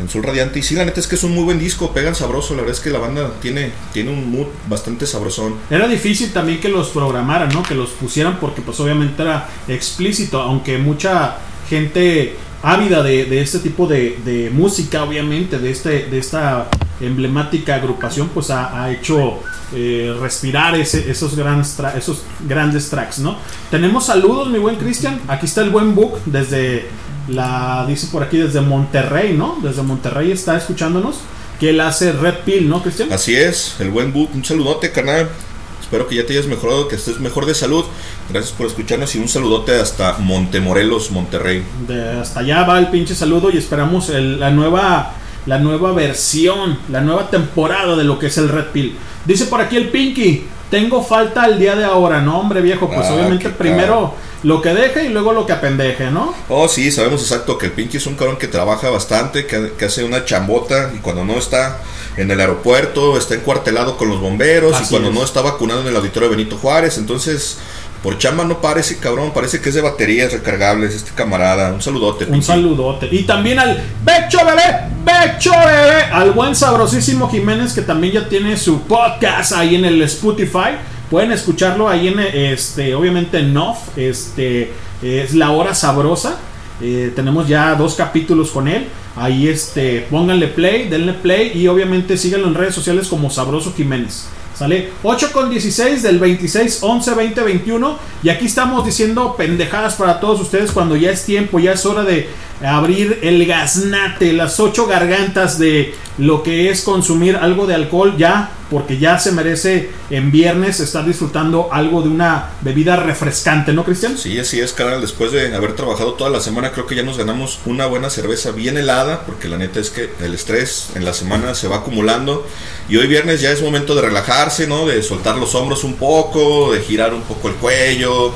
en 0.00 0.08
Sol 0.08 0.22
Radiante. 0.22 0.58
Y 0.58 0.62
sí, 0.62 0.74
la 0.74 0.84
neta 0.84 1.00
es 1.00 1.06
que 1.06 1.14
es 1.16 1.24
un 1.24 1.34
muy 1.34 1.44
buen 1.44 1.58
disco, 1.58 1.92
pegan 1.92 2.14
sabroso. 2.14 2.54
La 2.54 2.60
verdad 2.62 2.76
es 2.76 2.82
que 2.82 2.90
la 2.90 2.98
banda 2.98 3.30
tiene, 3.40 3.72
tiene 3.92 4.10
un 4.12 4.30
mood 4.30 4.46
bastante 4.68 5.06
sabrosón. 5.06 5.54
Era 5.70 5.88
difícil 5.88 6.32
también 6.32 6.60
que 6.60 6.68
los 6.68 6.88
programaran, 6.88 7.48
¿no? 7.48 7.62
Que 7.62 7.74
los 7.74 7.90
pusieran 7.90 8.38
porque 8.38 8.60
pues 8.62 8.78
obviamente 8.80 9.22
era 9.22 9.48
explícito, 9.68 10.40
aunque 10.40 10.78
mucha 10.78 11.36
gente 11.68 12.36
ávida 12.62 13.02
de, 13.02 13.26
de 13.26 13.40
este 13.42 13.58
tipo 13.60 13.86
de, 13.86 14.18
de 14.24 14.50
música, 14.50 15.04
obviamente, 15.04 15.58
de, 15.58 15.70
este, 15.70 16.06
de 16.06 16.18
esta 16.18 16.68
emblemática 17.00 17.74
agrupación, 17.76 18.28
pues 18.32 18.50
ha, 18.50 18.82
ha 18.82 18.90
hecho 18.90 19.40
eh, 19.74 20.14
respirar 20.20 20.74
ese- 20.74 21.10
esos, 21.10 21.36
grandes 21.36 21.76
esos 21.96 22.22
grandes 22.48 22.88
tracks, 22.90 23.18
¿no? 23.18 23.36
Tenemos 23.70 24.06
saludos, 24.06 24.48
mi 24.48 24.58
buen 24.58 24.76
Cristian. 24.76 25.20
Aquí 25.28 25.46
está 25.46 25.62
el 25.62 25.70
buen 25.70 25.94
Book 25.94 26.18
desde 26.24 26.86
la, 27.28 27.84
dice 27.88 28.06
por 28.10 28.22
aquí, 28.22 28.38
desde 28.38 28.60
Monterrey, 28.60 29.34
¿no? 29.36 29.58
Desde 29.62 29.82
Monterrey 29.82 30.32
está 30.32 30.56
escuchándonos. 30.56 31.16
Que 31.60 31.70
él 31.70 31.80
hace 31.80 32.12
Red 32.12 32.40
Pill, 32.44 32.68
¿no, 32.68 32.82
Cristian? 32.82 33.10
Así 33.12 33.34
es, 33.34 33.76
el 33.80 33.88
buen 33.90 34.12
Book, 34.12 34.28
un 34.34 34.44
saludote, 34.44 34.92
carnal. 34.92 35.30
Espero 35.80 36.08
que 36.08 36.16
ya 36.16 36.26
te 36.26 36.32
hayas 36.32 36.46
mejorado, 36.46 36.88
que 36.88 36.96
estés 36.96 37.20
mejor 37.20 37.46
de 37.46 37.54
salud. 37.54 37.84
Gracias 38.30 38.52
por 38.52 38.66
escucharnos 38.66 39.14
y 39.14 39.18
un 39.18 39.28
saludote 39.28 39.78
hasta 39.80 40.16
Montemorelos, 40.18 41.10
Monterrey. 41.12 41.62
De 41.86 42.10
hasta 42.20 42.40
allá 42.40 42.64
va 42.64 42.78
el 42.78 42.88
pinche 42.88 43.14
saludo 43.14 43.50
y 43.50 43.56
esperamos 43.58 44.08
el- 44.10 44.40
la 44.40 44.50
nueva 44.50 45.12
la 45.46 45.60
nueva 45.60 45.92
versión, 45.92 46.76
la 46.90 47.00
nueva 47.02 47.30
temporada 47.30 47.94
de 47.94 48.02
lo 48.02 48.18
que 48.18 48.26
es 48.26 48.36
el 48.36 48.48
Red 48.48 48.64
Pill. 48.72 48.96
Dice 49.24 49.46
por 49.46 49.60
aquí 49.60 49.76
el 49.76 49.90
Pinky, 49.90 50.44
tengo 50.72 51.04
falta 51.04 51.44
al 51.44 51.56
día 51.60 51.76
de 51.76 51.84
ahora, 51.84 52.20
no 52.20 52.40
hombre 52.40 52.60
viejo, 52.60 52.88
pues 52.92 53.06
Ah, 53.08 53.14
obviamente 53.14 53.50
primero 53.50 54.12
lo 54.46 54.62
que 54.62 54.68
deje 54.72 55.06
y 55.06 55.08
luego 55.08 55.32
lo 55.32 55.44
que 55.44 55.52
apendeje, 55.52 56.08
¿no? 56.12 56.32
Oh, 56.48 56.68
sí, 56.68 56.92
sabemos 56.92 57.20
exacto 57.20 57.58
que 57.58 57.66
el 57.66 57.72
Pinky 57.72 57.96
es 57.96 58.06
un 58.06 58.14
cabrón 58.14 58.36
que 58.36 58.46
trabaja 58.46 58.90
bastante, 58.90 59.44
que, 59.44 59.72
que 59.76 59.86
hace 59.86 60.04
una 60.04 60.24
chambota 60.24 60.92
y 60.94 60.98
cuando 60.98 61.24
no 61.24 61.36
está 61.36 61.80
en 62.16 62.30
el 62.30 62.38
aeropuerto, 62.38 63.18
está 63.18 63.34
encuartelado 63.34 63.96
con 63.96 64.08
los 64.08 64.20
bomberos 64.20 64.72
Así 64.76 64.84
y 64.84 64.86
cuando 64.88 65.08
es. 65.08 65.14
no 65.16 65.24
está 65.24 65.42
vacunado 65.42 65.80
en 65.80 65.88
el 65.88 65.96
auditorio 65.96 66.30
Benito 66.30 66.58
Juárez. 66.58 66.96
Entonces, 66.96 67.58
por 68.04 68.18
chamba 68.18 68.44
no 68.44 68.60
parece 68.60 68.98
cabrón, 68.98 69.32
parece 69.34 69.60
que 69.60 69.70
es 69.70 69.74
de 69.74 69.80
baterías 69.80 70.32
recargables 70.32 70.94
este 70.94 71.10
camarada. 71.12 71.72
Un 71.72 71.82
saludote, 71.82 72.26
Un 72.26 72.40
saludote. 72.40 73.08
Y 73.10 73.24
también 73.24 73.58
al 73.58 73.82
Becho 74.04 74.38
Bebé, 74.46 74.62
Becho 75.04 75.50
Bebé, 75.50 76.02
al 76.12 76.30
buen 76.30 76.54
sabrosísimo 76.54 77.28
Jiménez 77.28 77.72
que 77.72 77.82
también 77.82 78.12
ya 78.14 78.28
tiene 78.28 78.56
su 78.56 78.82
podcast 78.82 79.50
ahí 79.50 79.74
en 79.74 79.86
el 79.86 80.00
Spotify. 80.02 80.76
Pueden 81.10 81.32
escucharlo 81.32 81.88
ahí 81.88 82.08
en 82.08 82.20
este, 82.20 82.94
obviamente 82.94 83.38
en 83.38 83.56
Off, 83.56 83.96
este 83.96 84.72
es 85.02 85.34
la 85.34 85.50
hora 85.50 85.74
sabrosa. 85.74 86.38
Eh, 86.80 87.12
tenemos 87.14 87.48
ya 87.48 87.74
dos 87.74 87.94
capítulos 87.94 88.50
con 88.50 88.68
él. 88.68 88.86
Ahí 89.16 89.48
este, 89.48 90.06
pónganle 90.10 90.48
play, 90.48 90.88
denle 90.88 91.14
play 91.14 91.52
y 91.54 91.68
obviamente 91.68 92.18
síganlo 92.18 92.48
en 92.48 92.54
redes 92.54 92.74
sociales 92.74 93.08
como 93.08 93.30
Sabroso 93.30 93.72
Jiménez. 93.74 94.26
¿Sale? 94.54 94.90
8 95.02 95.32
con 95.32 95.50
16 95.50 96.02
del 96.02 96.18
26, 96.18 96.78
11, 96.82 97.14
20, 97.14 97.42
21. 97.42 97.98
Y 98.22 98.30
aquí 98.30 98.46
estamos 98.46 98.86
diciendo 98.86 99.34
pendejadas 99.36 99.96
para 99.96 100.18
todos 100.18 100.40
ustedes 100.40 100.72
cuando 100.72 100.96
ya 100.96 101.10
es 101.10 101.26
tiempo, 101.26 101.58
ya 101.58 101.72
es 101.72 101.84
hora 101.84 102.04
de 102.04 102.28
abrir 102.64 103.18
el 103.22 103.44
gaznate, 103.46 104.32
las 104.32 104.60
ocho 104.60 104.86
gargantas 104.86 105.58
de 105.58 105.94
lo 106.18 106.42
que 106.42 106.70
es 106.70 106.82
consumir 106.82 107.36
algo 107.36 107.66
de 107.66 107.74
alcohol 107.74 108.14
ya, 108.16 108.50
porque 108.70 108.98
ya 108.98 109.18
se 109.18 109.32
merece 109.32 109.90
en 110.10 110.32
viernes 110.32 110.80
estar 110.80 111.04
disfrutando 111.04 111.68
algo 111.70 112.02
de 112.02 112.08
una 112.08 112.50
bebida 112.62 112.96
refrescante, 112.96 113.72
¿no, 113.72 113.84
Cristian? 113.84 114.16
Sí, 114.16 114.38
así 114.38 114.60
es, 114.60 114.72
carnal. 114.72 115.00
Después 115.00 115.30
de 115.30 115.54
haber 115.54 115.76
trabajado 115.76 116.14
toda 116.14 116.30
la 116.30 116.40
semana, 116.40 116.72
creo 116.72 116.86
que 116.86 116.96
ya 116.96 117.02
nos 117.02 117.18
ganamos 117.18 117.60
una 117.66 117.86
buena 117.86 118.08
cerveza 118.08 118.50
bien 118.50 118.78
helada, 118.78 119.24
porque 119.26 119.48
la 119.48 119.58
neta 119.58 119.78
es 119.78 119.90
que 119.90 120.10
el 120.20 120.34
estrés 120.34 120.90
en 120.94 121.04
la 121.04 121.12
semana 121.12 121.54
se 121.54 121.68
va 121.68 121.76
acumulando. 121.76 122.46
Y 122.88 122.96
hoy 122.96 123.06
viernes 123.06 123.40
ya 123.40 123.50
es 123.50 123.62
momento 123.62 123.94
de 123.94 124.02
relajarse, 124.02 124.66
¿no? 124.66 124.86
De 124.86 125.02
soltar 125.02 125.36
los 125.36 125.54
hombros 125.54 125.84
un 125.84 125.94
poco, 125.94 126.72
de 126.72 126.80
girar 126.80 127.12
un 127.12 127.22
poco 127.22 127.48
el 127.48 127.54
cuello 127.54 128.32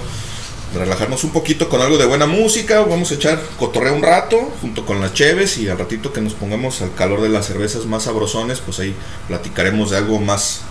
relajarnos 0.74 1.24
un 1.24 1.30
poquito 1.30 1.68
con 1.68 1.80
algo 1.80 1.98
de 1.98 2.04
buena 2.04 2.26
música, 2.26 2.80
vamos 2.80 3.10
a 3.10 3.14
echar 3.14 3.40
cotorreo 3.58 3.94
un 3.94 4.02
rato 4.02 4.52
junto 4.60 4.86
con 4.86 5.00
las 5.00 5.14
cheves 5.14 5.58
y 5.58 5.68
al 5.68 5.78
ratito 5.78 6.12
que 6.12 6.20
nos 6.20 6.34
pongamos 6.34 6.80
al 6.82 6.94
calor 6.94 7.22
de 7.22 7.28
las 7.28 7.46
cervezas 7.46 7.86
más 7.86 8.04
sabrosones, 8.04 8.60
pues 8.60 8.78
ahí 8.78 8.94
platicaremos 9.28 9.90
de 9.90 9.96
algo 9.96 10.18
más 10.20 10.62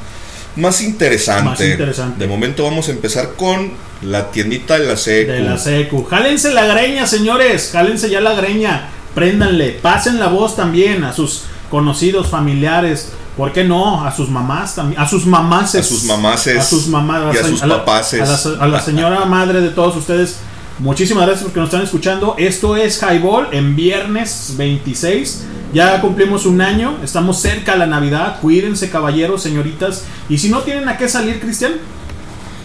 más 0.55 0.81
interesante. 0.81 1.77
De 2.17 2.27
momento 2.27 2.63
vamos 2.63 2.87
a 2.89 2.91
empezar 2.91 3.33
con 3.35 3.71
la 4.01 4.31
tiendita 4.31 4.79
de 4.79 4.85
la 4.85 4.97
secu. 4.97 5.31
De 5.31 5.39
la 5.41 5.57
secu. 5.57 6.03
Jálense 6.03 6.53
la 6.53 6.65
greña, 6.65 7.07
señores, 7.07 7.69
jálense 7.71 8.09
ya 8.09 8.19
la 8.19 8.33
greña. 8.33 8.89
Préndanle, 9.15 9.71
pasen 9.81 10.19
la 10.19 10.27
voz 10.27 10.55
también 10.55 11.03
a 11.03 11.13
sus 11.13 11.43
conocidos, 11.69 12.27
familiares, 12.27 13.09
¿Por 13.39 13.53
qué 13.53 13.63
no? 13.63 14.05
A 14.05 14.13
sus 14.13 14.27
mamás 14.27 14.75
también. 14.75 14.99
A 14.99 15.07
sus 15.07 15.25
mamás. 15.25 15.73
A 15.73 15.81
sus 15.81 16.03
mamás. 16.03 16.45
A 16.45 16.61
sus 16.61 16.87
mamás. 16.87 17.33
Y 17.33 17.37
a, 17.37 17.43
sus 17.45 17.61
papás. 17.61 18.13
A, 18.59 18.67
la, 18.67 18.81
señora 18.81 19.23
madre 19.27 19.61
de 19.61 19.69
todos 19.69 19.95
ustedes. 19.95 20.39
Muchísimas 20.77 21.25
gracias 21.25 21.45
por 21.45 21.53
que 21.53 21.61
nos 21.61 21.69
están 21.69 21.83
escuchando. 21.83 22.35
Esto 22.37 22.75
es 22.75 23.01
Highball 23.01 23.47
en 23.53 23.77
viernes 23.77 24.55
26. 24.57 25.43
Ya 25.73 26.01
cumplimos 26.01 26.45
un 26.45 26.59
año. 26.59 26.97
Estamos 27.01 27.39
cerca 27.39 27.71
a 27.71 27.75
la 27.77 27.87
Navidad. 27.87 28.41
Cuídense, 28.41 28.89
caballeros, 28.89 29.41
señoritas. 29.41 30.03
Y 30.27 30.37
si 30.37 30.49
no 30.49 30.63
tienen 30.63 30.89
a 30.89 30.97
qué 30.97 31.07
salir, 31.07 31.39
Cristian. 31.39 31.75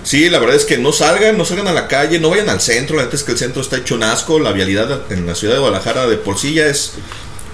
Sí, 0.02 0.28
la 0.28 0.40
verdad 0.40 0.56
es 0.56 0.64
que 0.64 0.78
no 0.78 0.90
salgan, 0.90 1.38
no 1.38 1.44
salgan 1.44 1.68
a 1.68 1.72
la 1.72 1.87
calle, 1.87 2.18
no 2.18 2.30
vayan 2.30 2.48
al 2.48 2.60
centro. 2.60 2.98
Antes 2.98 3.22
que 3.22 3.30
el 3.30 3.38
centro 3.38 3.62
está 3.62 3.76
hecho 3.76 3.94
un 3.94 4.02
asco. 4.02 4.40
La 4.40 4.50
vialidad 4.50 5.12
en 5.12 5.24
la 5.24 5.37
ciudad 5.37 5.54
de 5.54 5.60
Guadalajara 5.60 6.08
de 6.08 6.16
por 6.16 6.37
sí 6.37 6.54
ya 6.54 6.66
es 6.66 6.94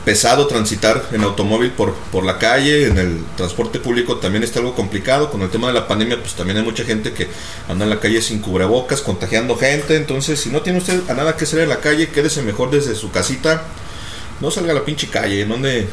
pesado 0.04 0.46
transitar 0.46 1.08
en 1.12 1.22
automóvil 1.22 1.70
por, 1.70 1.94
por 2.10 2.24
la 2.24 2.38
calle, 2.38 2.86
en 2.86 2.98
el 2.98 3.24
transporte 3.36 3.78
público 3.80 4.16
también 4.16 4.42
está 4.42 4.58
algo 4.58 4.74
complicado, 4.74 5.30
con 5.30 5.42
el 5.42 5.50
tema 5.50 5.68
de 5.68 5.74
la 5.74 5.86
pandemia 5.86 6.18
pues 6.20 6.34
también 6.34 6.56
hay 6.58 6.64
mucha 6.64 6.84
gente 6.84 7.12
que 7.12 7.28
anda 7.68 7.84
en 7.84 7.90
la 7.90 8.00
calle 8.00 8.22
sin 8.22 8.40
cubrebocas, 8.40 9.02
contagiando 9.02 9.56
gente, 9.56 9.96
entonces 9.96 10.40
si 10.40 10.50
no 10.50 10.62
tiene 10.62 10.78
usted 10.78 11.08
a 11.10 11.14
nada 11.14 11.36
que 11.36 11.46
salir 11.46 11.66
a 11.66 11.68
la 11.68 11.80
calle, 11.80 12.08
quédese 12.08 12.42
mejor 12.42 12.70
desde 12.70 12.94
su 12.94 13.10
casita, 13.10 13.62
no 14.40 14.50
salga 14.50 14.72
a 14.72 14.74
la 14.74 14.84
pinche 14.84 15.08
calle, 15.08 15.44
donde 15.44 15.88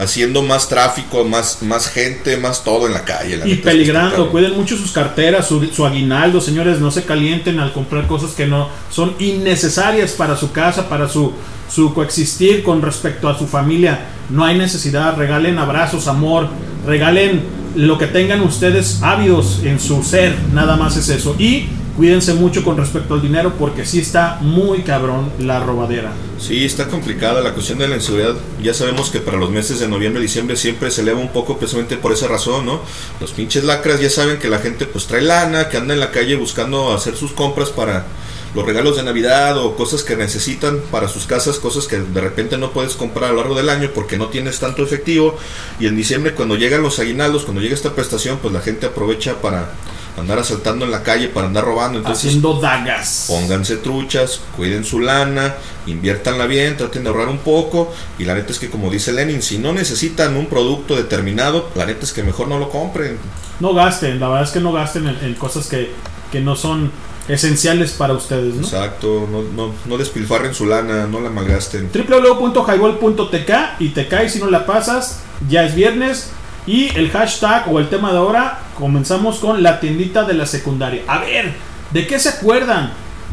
haciendo 0.00 0.42
más 0.42 0.68
tráfico, 0.68 1.24
más, 1.24 1.62
más 1.62 1.88
gente, 1.88 2.36
más 2.36 2.64
todo 2.64 2.86
en 2.86 2.94
la 2.94 3.04
calle. 3.04 3.40
y 3.44 3.56
peligrando, 3.56 4.30
cuiden 4.30 4.56
mucho 4.56 4.76
sus 4.76 4.92
carteras, 4.92 5.46
su, 5.46 5.64
su, 5.66 5.86
aguinaldo, 5.86 6.40
señores, 6.40 6.80
no 6.80 6.90
se 6.90 7.04
calienten 7.04 7.60
al 7.60 7.72
comprar 7.72 8.06
cosas 8.06 8.32
que 8.32 8.46
no 8.46 8.68
son 8.90 9.14
innecesarias 9.18 10.12
para 10.12 10.36
su 10.36 10.52
casa, 10.52 10.88
para 10.88 11.08
su 11.08 11.32
su 11.70 11.94
coexistir 11.94 12.62
con 12.62 12.82
respecto 12.82 13.28
a 13.28 13.38
su 13.38 13.46
familia. 13.46 14.06
No 14.28 14.44
hay 14.44 14.58
necesidad, 14.58 15.16
regalen 15.16 15.58
abrazos, 15.58 16.08
amor, 16.08 16.48
regalen 16.86 17.42
lo 17.76 17.98
que 17.98 18.06
tengan 18.06 18.40
ustedes 18.40 19.00
ávidos 19.02 19.60
en 19.62 19.78
su 19.78 20.02
ser, 20.02 20.36
nada 20.52 20.76
más 20.76 20.96
es 20.96 21.08
eso. 21.08 21.36
Y 21.38 21.68
cuídense 21.96 22.34
mucho 22.34 22.64
con 22.64 22.76
respecto 22.76 23.14
al 23.14 23.22
dinero 23.22 23.54
porque 23.58 23.84
sí 23.84 24.00
está 24.00 24.38
muy 24.40 24.82
cabrón 24.82 25.30
la 25.38 25.60
robadera. 25.60 26.12
Sí, 26.38 26.64
está 26.64 26.88
complicada 26.88 27.40
la 27.40 27.52
cuestión 27.52 27.78
de 27.78 27.88
la 27.88 27.96
inseguridad. 27.96 28.34
Ya 28.62 28.74
sabemos 28.74 29.10
que 29.10 29.20
para 29.20 29.38
los 29.38 29.50
meses 29.50 29.80
de 29.80 29.88
noviembre 29.88 30.20
y 30.20 30.26
diciembre 30.26 30.56
siempre 30.56 30.90
se 30.90 31.02
eleva 31.02 31.20
un 31.20 31.32
poco 31.32 31.58
precisamente 31.58 31.96
por 31.96 32.12
esa 32.12 32.28
razón, 32.28 32.66
¿no? 32.66 32.80
Los 33.20 33.32
pinches 33.32 33.64
lacras 33.64 34.00
ya 34.00 34.10
saben 34.10 34.38
que 34.38 34.48
la 34.48 34.58
gente 34.58 34.86
pues 34.86 35.06
trae 35.06 35.22
lana, 35.22 35.68
que 35.68 35.76
anda 35.76 35.94
en 35.94 36.00
la 36.00 36.10
calle 36.10 36.36
buscando 36.36 36.92
hacer 36.92 37.16
sus 37.16 37.32
compras 37.32 37.70
para 37.70 38.06
los 38.54 38.66
regalos 38.66 38.96
de 38.96 39.02
Navidad 39.02 39.58
o 39.58 39.76
cosas 39.76 40.02
que 40.02 40.16
necesitan 40.16 40.80
para 40.90 41.08
sus 41.08 41.26
casas, 41.26 41.58
cosas 41.58 41.86
que 41.86 41.98
de 41.98 42.20
repente 42.20 42.58
no 42.58 42.72
puedes 42.72 42.94
comprar 42.94 43.30
a 43.30 43.32
lo 43.32 43.38
largo 43.38 43.54
del 43.54 43.68
año 43.68 43.90
porque 43.94 44.16
no 44.16 44.28
tienes 44.28 44.58
tanto 44.58 44.82
efectivo. 44.82 45.36
Y 45.78 45.86
en 45.86 45.96
diciembre 45.96 46.34
cuando 46.34 46.56
llegan 46.56 46.82
los 46.82 46.98
aguinaldos, 46.98 47.44
cuando 47.44 47.60
llega 47.60 47.74
esta 47.74 47.94
prestación, 47.94 48.38
pues 48.38 48.52
la 48.52 48.60
gente 48.60 48.86
aprovecha 48.86 49.40
para 49.40 49.72
andar 50.16 50.38
asaltando 50.38 50.84
en 50.84 50.90
la 50.90 51.02
calle, 51.02 51.28
para 51.28 51.46
andar 51.46 51.64
robando. 51.64 51.98
Entonces, 51.98 52.26
Haciendo 52.26 52.60
dagas. 52.60 53.26
Pónganse 53.28 53.76
truchas, 53.76 54.40
cuiden 54.56 54.84
su 54.84 55.00
lana, 55.00 55.54
inviértanla 55.86 56.46
bien, 56.46 56.76
traten 56.76 57.02
de 57.04 57.10
ahorrar 57.10 57.28
un 57.28 57.38
poco. 57.38 57.92
Y 58.18 58.24
la 58.24 58.34
neta 58.34 58.52
es 58.52 58.58
que 58.58 58.70
como 58.70 58.90
dice 58.90 59.12
Lenin, 59.12 59.42
si 59.42 59.58
no 59.58 59.72
necesitan 59.72 60.36
un 60.36 60.46
producto 60.46 60.96
determinado, 60.96 61.70
la 61.74 61.86
neta 61.86 62.04
es 62.04 62.12
que 62.12 62.22
mejor 62.22 62.48
no 62.48 62.58
lo 62.58 62.70
compren. 62.70 63.18
No 63.60 63.74
gasten, 63.74 64.20
la 64.20 64.28
verdad 64.28 64.44
es 64.44 64.50
que 64.50 64.60
no 64.60 64.72
gasten 64.72 65.06
en, 65.08 65.34
cosas 65.34 65.66
que, 65.66 65.90
que 66.32 66.40
no 66.40 66.56
son 66.56 66.90
esenciales 67.28 67.92
para 67.92 68.14
ustedes, 68.14 68.54
¿no? 68.54 68.62
Exacto, 68.62 69.28
no, 69.30 69.42
no, 69.42 69.72
no 69.86 69.98
despilfarren 69.98 70.54
su 70.54 70.66
lana, 70.66 71.06
no 71.06 71.20
la 71.20 71.30
malgasten. 71.30 71.90
www.highball.tk 71.92 73.50
y 73.78 73.90
te 73.90 74.08
caes 74.08 74.32
si 74.32 74.38
no 74.40 74.50
la 74.50 74.66
pasas, 74.66 75.20
ya 75.48 75.64
es 75.64 75.74
viernes. 75.74 76.30
Y 76.70 76.88
el 76.96 77.10
hashtag 77.10 77.64
o 77.68 77.80
el 77.80 77.88
tema 77.88 78.12
de 78.12 78.18
ahora, 78.18 78.60
comenzamos 78.78 79.40
con 79.40 79.60
la 79.60 79.80
tiendita 79.80 80.22
de 80.22 80.34
la 80.34 80.46
secundaria. 80.46 81.02
A 81.08 81.18
ver, 81.18 81.52
¿de 81.90 82.06
qué 82.06 82.16
se 82.20 82.28
acuerdan? 82.28 82.92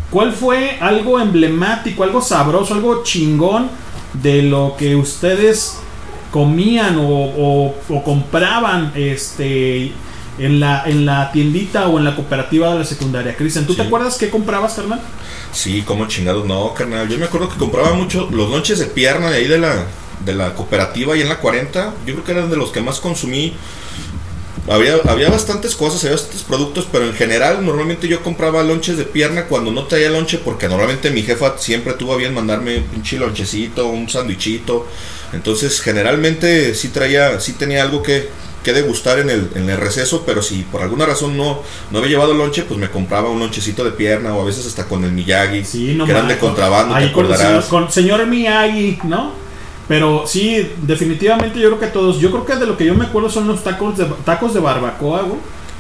¿Cuál 0.10 0.34
fue 0.34 0.80
algo 0.82 1.20
emblemático, 1.20 2.04
algo 2.04 2.20
sabroso, 2.20 2.74
algo 2.74 3.04
chingón 3.04 3.70
de 4.14 4.42
lo 4.42 4.76
que 4.76 4.96
ustedes 4.96 5.78
comían 6.32 6.98
o, 6.98 7.76
o 7.90 8.04
compraban 8.04 8.92
este 8.96 9.92
en 10.40 10.60
la, 10.60 10.84
en 10.88 11.06
la 11.06 11.32
tiendita 11.32 11.90
o 11.90 12.00
en 12.00 12.06
la 12.06 12.16
cooperativa 12.16 12.74
de 12.74 12.80
la 12.80 12.86
secundaria. 12.86 13.36
Cristian, 13.36 13.66
¿tú 13.66 13.76
te 13.76 13.84
acuerdas 13.84 14.18
qué 14.18 14.32
comprabas, 14.32 14.74
carnal? 14.74 15.02
Sí, 15.52 15.84
como 15.84 16.08
chingados, 16.08 16.46
no, 16.46 16.74
carnal. 16.74 17.08
Yo 17.08 17.20
me 17.20 17.26
acuerdo 17.26 17.50
que 17.50 17.58
compraba 17.58 17.94
mucho 17.94 18.30
los 18.32 18.50
noches 18.50 18.80
de 18.80 18.86
pierna 18.86 19.30
de 19.30 19.38
ahí 19.38 19.48
de 19.48 19.60
la, 19.60 19.86
de 20.26 20.34
la 20.34 20.54
cooperativa 20.54 21.16
y 21.16 21.22
en 21.22 21.30
la 21.30 21.40
40. 21.40 21.94
Yo 22.06 22.14
creo 22.14 22.24
que 22.24 22.32
eran 22.32 22.50
de 22.50 22.58
los 22.58 22.72
que 22.72 22.82
más 22.82 23.00
consumí. 23.00 23.54
Había, 24.70 24.96
había 25.08 25.30
bastantes 25.30 25.78
cosas, 25.78 26.04
había 26.04 26.18
bastantes 26.18 26.44
productos, 26.44 26.88
pero 26.92 27.06
en 27.06 27.14
general 27.14 27.66
normalmente 27.66 28.10
yo 28.10 28.22
compraba 28.22 28.64
lonches 28.64 28.98
de 28.98 29.06
pierna 29.06 29.46
cuando 29.46 29.72
no 29.72 29.86
traía 29.86 30.10
lonche, 30.10 30.40
porque 30.40 30.68
normalmente 30.68 31.10
mi 31.10 31.22
jefa 31.22 31.58
siempre 31.58 31.94
tuvo 31.94 32.18
bien 32.18 32.34
mandarme 32.34 32.80
un 32.80 32.84
pinche 32.84 33.18
lonchecito, 33.18 33.88
un 33.88 34.10
sandwichito. 34.10 34.86
Entonces 35.32 35.80
generalmente 35.80 36.76
sí 36.76 36.90
traía, 36.90 37.40
sí 37.40 37.54
tenía 37.54 37.84
algo 37.84 38.04
que, 38.04 38.28
que 38.62 38.74
degustar 38.74 39.20
en 39.20 39.30
el, 39.30 39.50
en 39.56 39.70
el 39.70 39.78
receso, 39.78 40.24
pero 40.26 40.42
si 40.42 40.64
por 40.64 40.82
alguna 40.82 41.06
razón 41.06 41.38
no, 41.38 41.62
no 41.90 42.00
había 42.00 42.12
llevado 42.12 42.34
lonche, 42.34 42.64
pues 42.64 42.78
me 42.78 42.90
compraba 42.90 43.30
un 43.30 43.40
lonchecito 43.40 43.86
de 43.86 43.92
pierna 43.92 44.36
o 44.36 44.42
a 44.42 44.46
veces 44.46 44.68
hasta 44.68 44.84
con 44.84 45.06
el 45.06 45.14
Miyagi, 45.14 45.64
sí, 45.64 45.98
que 46.06 46.12
eran 46.12 46.28
de 46.28 46.38
contrabando, 46.38 46.98
te 46.98 47.06
acordarás. 47.06 47.66
Con, 47.68 47.90
señor 47.90 48.26
Miyagi, 48.28 49.00
¿no? 49.06 49.47
Pero 49.88 50.24
sí, 50.28 50.70
definitivamente 50.82 51.60
yo 51.60 51.70
creo 51.70 51.80
que 51.80 51.88
todos, 51.88 52.20
yo 52.20 52.32
creo 52.32 52.46
que 52.46 52.56
de 52.56 52.66
lo 52.66 52.78
que 52.78 52.86
yo 52.86 52.96
me 52.96 53.06
acuerdo 53.06 53.30
son 53.30 53.48
los 53.48 53.64
tacos 53.64 53.98
de, 53.98 54.06
tacos 54.26 54.54
de 54.54 54.60
barbacoa, 54.60 55.26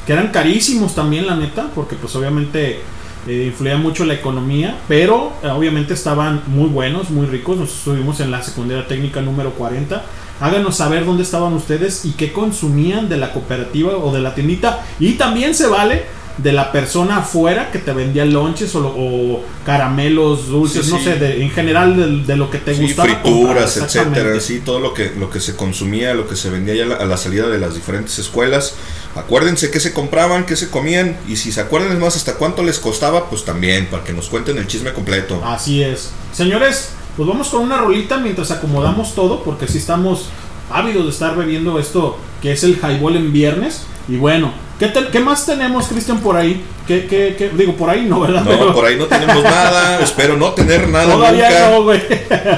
que 0.05 0.13
eran 0.13 0.29
carísimos 0.29 0.95
también, 0.95 1.27
la 1.27 1.35
neta, 1.35 1.69
porque 1.75 1.95
pues 1.95 2.15
obviamente 2.15 2.79
eh, 3.27 3.43
influía 3.47 3.77
mucho 3.77 4.05
la 4.05 4.13
economía, 4.13 4.77
pero 4.87 5.33
eh, 5.43 5.49
obviamente 5.49 5.93
estaban 5.93 6.41
muy 6.47 6.69
buenos, 6.69 7.09
muy 7.09 7.25
ricos. 7.25 7.57
Nosotros 7.57 7.79
estuvimos 7.79 8.19
en 8.21 8.31
la 8.31 8.41
secundaria 8.41 8.87
técnica 8.87 9.21
número 9.21 9.51
40 9.51 10.03
Háganos 10.39 10.75
saber 10.75 11.03
dónde 11.03 11.23
estaban 11.23 11.53
ustedes 11.53 12.05
y 12.05 12.11
qué 12.11 12.31
consumían 12.31 13.09
de 13.09 13.17
la 13.17 13.33
cooperativa 13.33 13.97
o 13.97 14.11
de 14.13 14.19
la 14.19 14.35
tiendita. 14.35 14.85
Y 14.99 15.13
también 15.13 15.55
se 15.55 15.67
vale 15.67 16.03
de 16.37 16.51
la 16.51 16.71
persona 16.71 17.17
afuera 17.17 17.71
que 17.71 17.79
te 17.79 17.91
vendía 17.93 18.25
lonches 18.25 18.73
o, 18.75 19.43
caramelos 19.65 20.47
dulces, 20.47 20.87
no 20.89 20.99
sé, 20.99 21.41
en 21.41 21.49
general 21.49 22.25
de, 22.25 22.35
lo 22.37 22.49
que 22.49 22.59
te 22.59 22.75
sí, 22.75 22.83
gustaba. 22.83 23.09
Frituras, 23.09 23.77
etcétera, 23.77 24.39
sí, 24.39 24.61
todo 24.63 24.79
lo 24.79 24.93
que, 24.93 25.11
lo 25.17 25.29
que 25.29 25.39
se 25.39 25.55
consumía, 25.55 26.13
lo 26.13 26.27
que 26.27 26.35
se 26.35 26.49
vendía 26.49 26.75
ya 26.75 26.95
a 26.95 27.05
la 27.05 27.17
salida 27.17 27.47
de 27.47 27.57
las 27.57 27.75
diferentes 27.75 28.17
escuelas. 28.19 28.75
Acuérdense 29.15 29.71
qué 29.71 29.79
se 29.79 29.93
compraban, 29.93 30.45
qué 30.45 30.55
se 30.55 30.69
comían 30.69 31.17
y 31.27 31.37
si 31.37 31.51
se 31.51 31.61
acuerdan 31.61 31.99
más 31.99 32.15
hasta 32.15 32.35
cuánto 32.35 32.63
les 32.63 32.79
costaba, 32.79 33.29
pues 33.29 33.43
también, 33.43 33.87
para 33.87 34.03
que 34.03 34.13
nos 34.13 34.29
cuenten 34.29 34.57
el 34.57 34.67
chisme 34.67 34.93
completo. 34.93 35.41
Así 35.43 35.81
es. 35.81 36.11
Señores, 36.31 36.91
pues 37.15 37.27
vamos 37.27 37.49
con 37.49 37.61
una 37.61 37.77
rolita 37.77 38.17
mientras 38.19 38.51
acomodamos 38.51 39.15
todo, 39.15 39.43
porque 39.43 39.67
si 39.67 39.79
estamos 39.79 40.29
ávidos 40.71 41.05
de 41.05 41.11
estar 41.11 41.35
bebiendo 41.35 41.79
esto 41.79 42.17
que 42.41 42.51
es 42.51 42.63
el 42.63 42.77
highball 42.77 43.15
en 43.15 43.33
viernes. 43.33 43.83
Y 44.07 44.17
bueno, 44.17 44.53
¿Qué, 44.79 44.87
te- 44.87 45.07
qué 45.07 45.19
más 45.19 45.45
tenemos, 45.45 45.87
Cristian, 45.87 46.19
por 46.19 46.35
ahí? 46.37 46.63
¿Qué, 46.85 47.07
qué, 47.07 47.35
qué? 47.37 47.49
Digo, 47.49 47.73
por 47.73 47.89
ahí 47.89 48.05
no, 48.05 48.19
¿verdad? 48.19 48.43
No, 48.43 48.49
Pero 48.51 48.73
por 48.73 48.85
ahí 48.85 48.95
no 48.97 49.05
tenemos 49.05 49.43
nada. 49.43 49.99
Espero 50.03 50.37
no 50.37 50.51
tener 50.51 50.87
nada 50.87 51.11
Todavía 51.13 51.49
nunca. 51.49 51.69
no, 51.71 51.83
güey. 51.83 52.01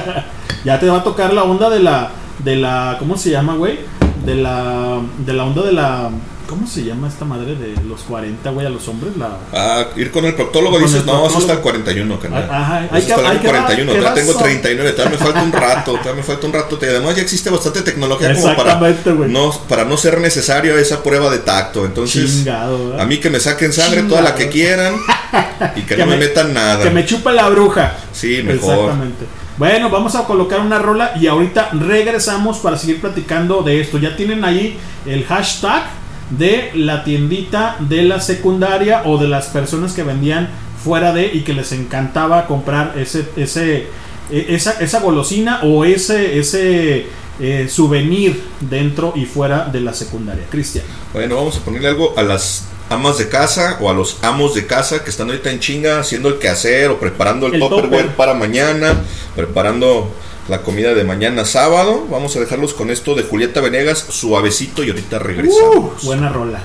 ya 0.64 0.78
te 0.78 0.88
va 0.88 0.98
a 0.98 1.02
tocar 1.04 1.32
la 1.32 1.44
onda 1.44 1.70
de 1.70 1.80
la. 1.80 2.10
De 2.38 2.56
la. 2.56 2.96
¿Cómo 2.98 3.16
se 3.16 3.30
llama, 3.30 3.54
güey? 3.54 3.78
De 4.24 4.34
la. 4.34 4.98
De 5.18 5.32
la 5.32 5.44
onda 5.44 5.62
de 5.62 5.72
la. 5.72 6.10
¿Cómo 6.50 6.66
se 6.66 6.82
llama 6.82 7.06
esta 7.08 7.24
madre 7.24 7.54
de 7.54 7.74
los 7.84 8.00
40, 8.02 8.50
güey, 8.50 8.66
a 8.66 8.70
los 8.70 8.86
hombres? 8.88 9.16
La. 9.16 9.30
Ah, 9.52 9.86
ir 9.96 10.10
con 10.10 10.24
el 10.24 10.34
proctólogo 10.34 10.72
Con 10.74 10.82
dices, 10.82 11.00
el 11.00 11.06
no, 11.06 11.26
eso 11.28 11.38
hasta 11.38 11.52
el 11.52 11.60
41, 11.60 12.18
carnal. 12.18 12.48
Ajá, 12.50 12.76
hay 12.90 12.98
Eso 12.98 13.06
que- 13.06 13.12
hasta 13.12 13.20
el 13.20 13.26
hay 13.26 13.30
año 13.32 13.40
que- 13.42 13.48
41, 13.48 13.92
que 13.92 14.00
ya 14.02 14.14
tengo 14.14 14.32
a- 14.38 14.42
39, 14.42 14.92
todavía 14.92 15.18
me 15.18 15.24
falta 15.24 15.42
un 15.44 15.52
rato, 15.52 15.92
todavía 15.92 16.14
me 16.14 16.22
falta 16.24 16.46
un 16.48 16.52
rato. 16.52 16.78
Además 16.82 17.14
ya 17.16 17.22
existe 17.22 17.50
bastante 17.50 17.82
tecnología 17.82 18.34
como 18.34 18.56
para 18.56 18.80
no, 19.28 19.52
para 19.68 19.84
no 19.84 19.96
ser 19.96 20.20
necesario 20.20 20.76
esa 20.76 21.02
prueba 21.04 21.30
de 21.30 21.38
tacto. 21.38 21.86
Entonces, 21.86 22.30
Chingado, 22.38 23.00
a 23.00 23.06
mí 23.06 23.18
que 23.18 23.30
me 23.30 23.38
saquen 23.40 23.72
sangre 23.72 24.02
toda 24.02 24.20
la 24.20 24.34
que 24.34 24.48
quieran 24.48 24.96
y 25.76 25.82
que, 25.82 25.94
Que 25.94 25.98
no 25.98 26.06
me, 26.06 26.16
me- 26.16 26.26
metan 26.26 26.52
nada. 26.52 26.82
Que 26.82 26.90
me 26.90 27.06
chupe 27.06 27.30
la 27.32 27.48
bruja. 27.48 27.94
Sí, 28.12 28.42
mejor. 28.42 28.74
Exactamente. 28.74 29.24
Bueno, 29.56 29.90
vamos 29.90 30.14
a 30.16 30.24
colocar 30.24 30.60
una 30.60 30.78
rola 30.78 31.12
y 31.20 31.26
ahorita 31.26 31.68
regresamos 31.72 32.58
para 32.58 32.76
seguir 32.76 33.00
platicando 33.00 33.62
de 33.62 33.80
esto. 33.82 33.98
Ya 33.98 34.16
tienen 34.16 34.42
ahí 34.44 34.78
el 35.06 35.24
hashtag 35.26 35.82
de 36.30 36.70
la 36.74 37.04
tiendita 37.04 37.76
de 37.80 38.02
la 38.02 38.20
secundaria 38.20 39.02
o 39.04 39.18
de 39.18 39.28
las 39.28 39.46
personas 39.48 39.92
que 39.92 40.02
vendían 40.02 40.48
fuera 40.82 41.12
de 41.12 41.26
y 41.32 41.40
que 41.40 41.52
les 41.52 41.72
encantaba 41.72 42.46
comprar 42.46 42.94
ese 42.96 43.28
ese 43.36 43.86
e- 44.30 44.46
esa, 44.54 44.72
esa 44.80 45.00
golosina 45.00 45.60
o 45.62 45.84
ese 45.84 46.38
ese 46.38 47.06
eh, 47.40 47.68
souvenir 47.68 48.40
dentro 48.60 49.12
y 49.16 49.24
fuera 49.24 49.64
de 49.66 49.80
la 49.80 49.92
secundaria. 49.94 50.44
Cristian. 50.50 50.84
Bueno, 51.12 51.36
vamos 51.36 51.56
a 51.56 51.60
ponerle 51.60 51.88
algo 51.88 52.14
a 52.16 52.22
las 52.22 52.66
amas 52.90 53.18
de 53.18 53.28
casa 53.28 53.78
o 53.80 53.88
a 53.88 53.94
los 53.94 54.18
amos 54.22 54.54
de 54.54 54.66
casa 54.66 55.02
que 55.04 55.10
están 55.10 55.28
ahorita 55.30 55.50
en 55.50 55.60
chinga 55.60 56.00
haciendo 56.00 56.28
el 56.28 56.38
quehacer 56.38 56.90
o 56.90 56.98
preparando 56.98 57.46
el, 57.46 57.54
El 57.54 57.60
tupperware 57.60 58.02
tupper. 58.02 58.16
para 58.16 58.34
mañana, 58.34 58.94
preparando 59.36 60.12
la 60.48 60.62
comida 60.62 60.94
de 60.94 61.04
mañana 61.04 61.44
sábado. 61.44 62.06
Vamos 62.10 62.36
a 62.36 62.40
dejarlos 62.40 62.74
con 62.74 62.90
esto 62.90 63.14
de 63.14 63.22
Julieta 63.22 63.60
Venegas, 63.60 63.98
suavecito 64.08 64.82
y 64.84 64.90
ahorita 64.90 65.18
regresamos. 65.18 66.04
buena 66.04 66.28
rola. 66.28 66.60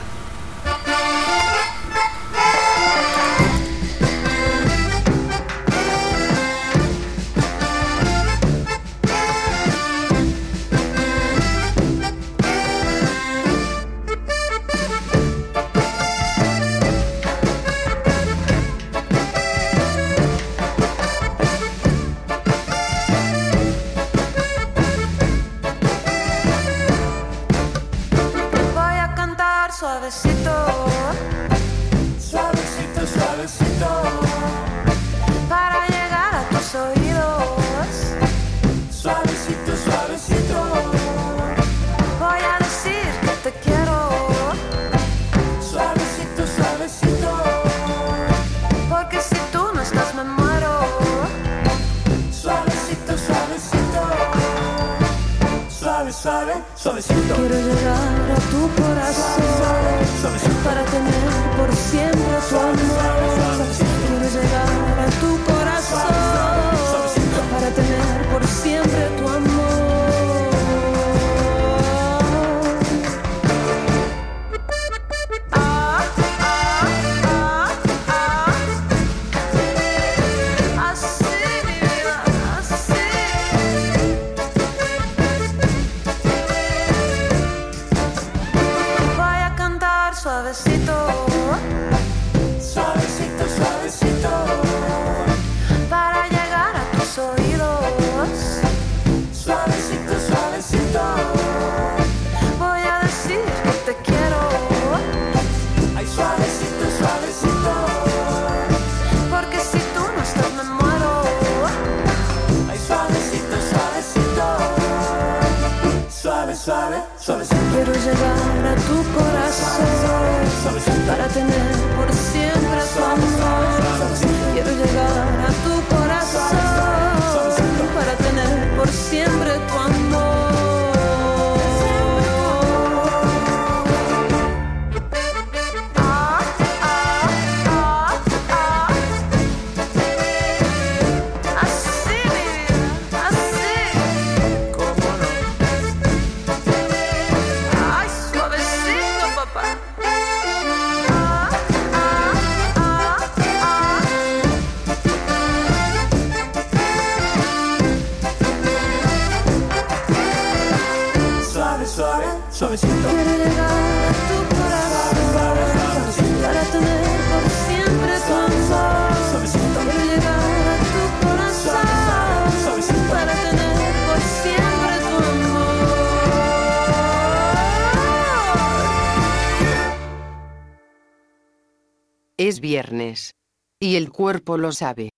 Es 182.55 182.61
viernes. 182.61 183.35
Y 183.81 183.97
el 183.97 184.13
cuerpo 184.13 184.57
lo 184.57 184.71
sabe. 184.71 185.09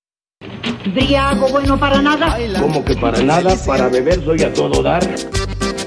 Briago 0.91 1.47
bueno 1.49 1.79
para 1.79 2.01
nada. 2.01 2.35
Como 2.59 2.83
que 2.83 2.95
para 2.95 3.21
nada, 3.21 3.55
para 3.63 3.89
beber 3.89 4.25
soy 4.25 4.41
a 4.41 4.51
todo 4.51 4.81
dar. 4.81 5.07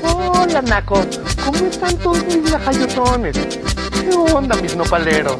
Hola, 0.04 0.62
Naco. 0.62 1.04
¿Cómo 1.44 1.66
están 1.66 1.98
todos 1.98 2.24
mis 2.26 2.48
lajayotones? 2.52 3.36
¿Qué 3.36 4.14
onda, 4.32 4.54
mis 4.62 4.76
nopaleros? 4.76 5.38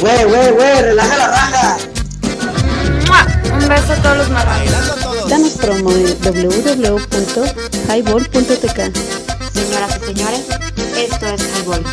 Güey, 0.00 0.24
güey, 0.24 0.50
güey, 0.52 0.82
relaja 0.82 1.16
la 1.18 1.28
raja. 1.28 1.76
¡Mua! 3.06 3.26
Un 3.58 3.68
beso 3.68 3.92
a 3.92 3.96
todos 3.96 4.16
los 4.16 4.30
marranos. 4.30 5.28
Danos 5.28 5.52
promo 5.58 5.92
en 5.92 6.06
www.highball.tk. 6.22 8.96
Señoras 9.52 10.00
y 10.00 10.04
señores, 10.06 10.46
esto 10.96 11.26
es 11.26 11.42
Highball. 11.58 11.84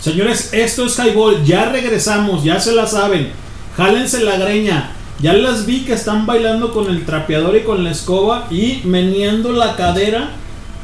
Señores, 0.00 0.50
esto 0.52 0.86
es 0.86 0.98
Highball. 0.98 1.44
Ya 1.44 1.70
regresamos, 1.70 2.42
ya 2.44 2.58
se 2.60 2.72
la 2.72 2.86
saben. 2.86 3.30
Jálense 3.76 4.22
la 4.24 4.36
greña. 4.36 4.92
Ya 5.20 5.34
las 5.34 5.66
vi 5.66 5.84
que 5.84 5.92
están 5.92 6.24
bailando 6.24 6.72
con 6.72 6.88
el 6.88 7.04
trapeador 7.04 7.54
y 7.56 7.60
con 7.62 7.84
la 7.84 7.90
escoba 7.90 8.46
y 8.50 8.80
meneando 8.84 9.52
la 9.52 9.76
cadera 9.76 10.30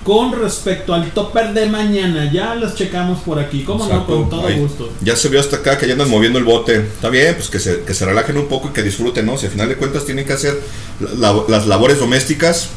con 0.05 0.33
respecto 0.39 0.93
al 0.93 1.11
topper 1.13 1.55
de 1.55 1.67
mañana. 1.67 2.31
Ya 2.31 2.55
las 2.55 2.75
checamos 2.75 3.21
por 3.23 3.39
aquí, 3.41 3.63
¿cómo 3.65 3.89
no? 3.89 4.05
Con 4.07 4.29
todo 4.29 4.47
Ahí. 4.47 4.59
gusto. 4.59 4.91
Ya 5.01 5.17
se 5.17 5.31
vio 5.31 5.41
hasta 5.41 5.57
acá 5.57 5.79
que 5.79 5.87
ya 5.87 5.95
andan 5.95 6.11
moviendo 6.11 6.39
el 6.39 6.45
bote. 6.45 6.77
Está 6.77 7.09
bien, 7.09 7.35
pues 7.35 7.49
que 7.49 7.59
se, 7.59 7.81
que 7.85 7.95
se 7.95 8.05
relajen 8.05 8.37
un 8.37 8.47
poco 8.47 8.69
y 8.69 8.73
que 8.73 8.83
disfruten, 8.83 9.25
¿no? 9.25 9.39
Si 9.39 9.47
al 9.47 9.53
final 9.53 9.69
de 9.71 9.77
cuentas 9.77 10.05
tienen 10.05 10.27
que 10.27 10.35
hacer 10.35 10.61
la- 11.01 11.33
la- 11.33 11.43
las 11.49 11.67
labores 11.67 11.99
domésticas, 11.99 12.69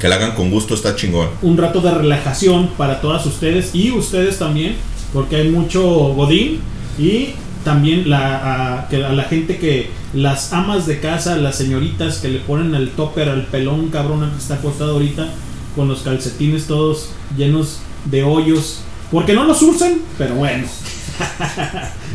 que 0.00 0.08
la 0.08 0.16
hagan 0.16 0.32
con 0.34 0.50
gusto, 0.50 0.74
está 0.74 0.96
chingón. 0.96 1.28
un 1.40 1.56
rato 1.56 1.80
de 1.80 1.92
relajación 1.92 2.70
para 2.76 3.00
todas 3.00 3.24
ustedes 3.24 3.70
y 3.74 3.92
ustedes 3.92 4.38
también, 4.38 4.76
porque 5.16 5.36
hay 5.36 5.48
mucho 5.48 5.82
godín 6.12 6.60
y 6.98 7.30
también 7.64 8.10
la, 8.10 8.80
a, 8.82 8.88
que 8.90 9.02
a 9.02 9.12
la 9.12 9.22
gente 9.24 9.56
que 9.56 9.88
las 10.12 10.52
amas 10.52 10.86
de 10.86 11.00
casa, 11.00 11.38
las 11.38 11.56
señoritas 11.56 12.18
que 12.18 12.28
le 12.28 12.40
ponen 12.40 12.74
el 12.74 12.90
topper 12.90 13.30
al 13.30 13.46
pelón 13.46 13.88
cabrón 13.88 14.30
que 14.30 14.36
está 14.36 14.56
acostado 14.56 14.92
ahorita 14.92 15.26
con 15.74 15.88
los 15.88 16.00
calcetines 16.00 16.66
todos 16.66 17.12
llenos 17.34 17.78
de 18.04 18.24
hoyos, 18.24 18.82
porque 19.10 19.32
no 19.32 19.44
los 19.44 19.62
usen, 19.62 20.02
pero 20.18 20.34
bueno. 20.34 20.66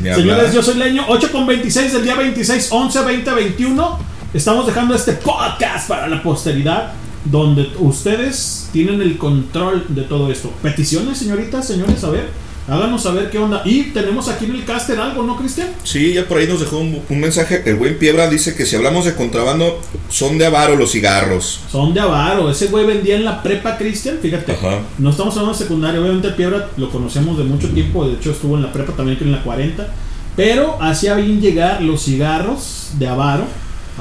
Señores, 0.03 0.53
yo 0.53 0.61
soy 0.61 0.75
Leño, 0.75 1.03
8 1.07 1.31
con 1.31 1.47
26 1.47 1.93
del 1.93 2.03
día 2.03 2.13
26, 2.13 2.67
11, 2.71 3.01
20, 3.01 3.31
21. 3.31 3.99
Estamos 4.31 4.67
dejando 4.67 4.93
este 4.93 5.13
podcast 5.13 5.87
para 5.87 6.07
la 6.07 6.21
posteridad, 6.21 6.93
donde 7.25 7.71
ustedes 7.79 8.69
tienen 8.71 9.01
el 9.01 9.17
control 9.17 9.85
de 9.89 10.03
todo 10.03 10.31
esto. 10.31 10.51
Peticiones, 10.61 11.17
señoritas, 11.17 11.65
señores, 11.65 12.03
a 12.03 12.11
ver, 12.11 12.29
háganos 12.71 13.03
saber 13.03 13.29
qué 13.29 13.37
onda. 13.37 13.61
Y 13.65 13.83
tenemos 13.91 14.27
aquí 14.29 14.45
en 14.45 14.55
el 14.55 14.65
caster 14.65 14.99
algo, 14.99 15.23
¿no, 15.23 15.37
Cristian? 15.37 15.67
Sí, 15.83 16.13
ya 16.13 16.25
por 16.27 16.37
ahí 16.37 16.47
nos 16.47 16.59
dejó 16.61 16.79
un, 16.79 16.99
un 17.09 17.19
mensaje. 17.19 17.61
El 17.65 17.75
buen 17.75 17.97
Piebra 17.99 18.29
dice 18.29 18.55
que 18.55 18.65
si 18.65 18.75
hablamos 18.75 19.05
de 19.05 19.13
contrabando, 19.13 19.79
son 20.09 20.37
de 20.37 20.45
avaro 20.45 20.75
los 20.75 20.91
cigarros. 20.91 21.59
Son 21.71 21.93
de 21.93 21.99
avaro. 21.99 22.49
Ese 22.49 22.67
güey 22.67 22.85
vendía 22.85 23.15
en 23.15 23.25
la 23.25 23.43
prepa, 23.43 23.77
Cristian, 23.77 24.17
fíjate. 24.21 24.53
Ajá. 24.53 24.79
No 24.97 25.09
estamos 25.11 25.33
hablando 25.35 25.53
de 25.57 25.63
secundaria, 25.63 25.99
obviamente 26.01 26.29
el 26.29 26.35
Piedra 26.35 26.69
lo 26.77 26.89
conocemos 26.89 27.37
de 27.37 27.43
mucho 27.43 27.69
tiempo, 27.69 28.05
de 28.07 28.13
hecho 28.13 28.31
estuvo 28.31 28.55
en 28.55 28.63
la 28.63 28.71
prepa 28.71 28.93
también 28.93 29.17
que 29.17 29.25
en 29.25 29.31
la 29.33 29.43
40, 29.43 29.87
pero 30.35 30.81
hacía 30.81 31.15
bien 31.15 31.41
llegar 31.41 31.81
los 31.81 32.03
cigarros 32.03 32.91
de 32.97 33.07
Avaro, 33.07 33.43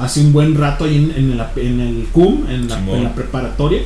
hace 0.01 0.21
un 0.21 0.33
buen 0.33 0.55
rato 0.57 0.85
ahí 0.85 0.97
en, 0.97 1.11
en 1.31 1.37
la- 1.37 1.51
en 1.57 1.81
el 1.81 2.07
CUM, 2.13 2.47
en 2.49 2.69
la, 2.69 2.77
Simón. 2.77 2.97
en 2.99 3.05
la 3.05 3.15
preparatoria, 3.15 3.81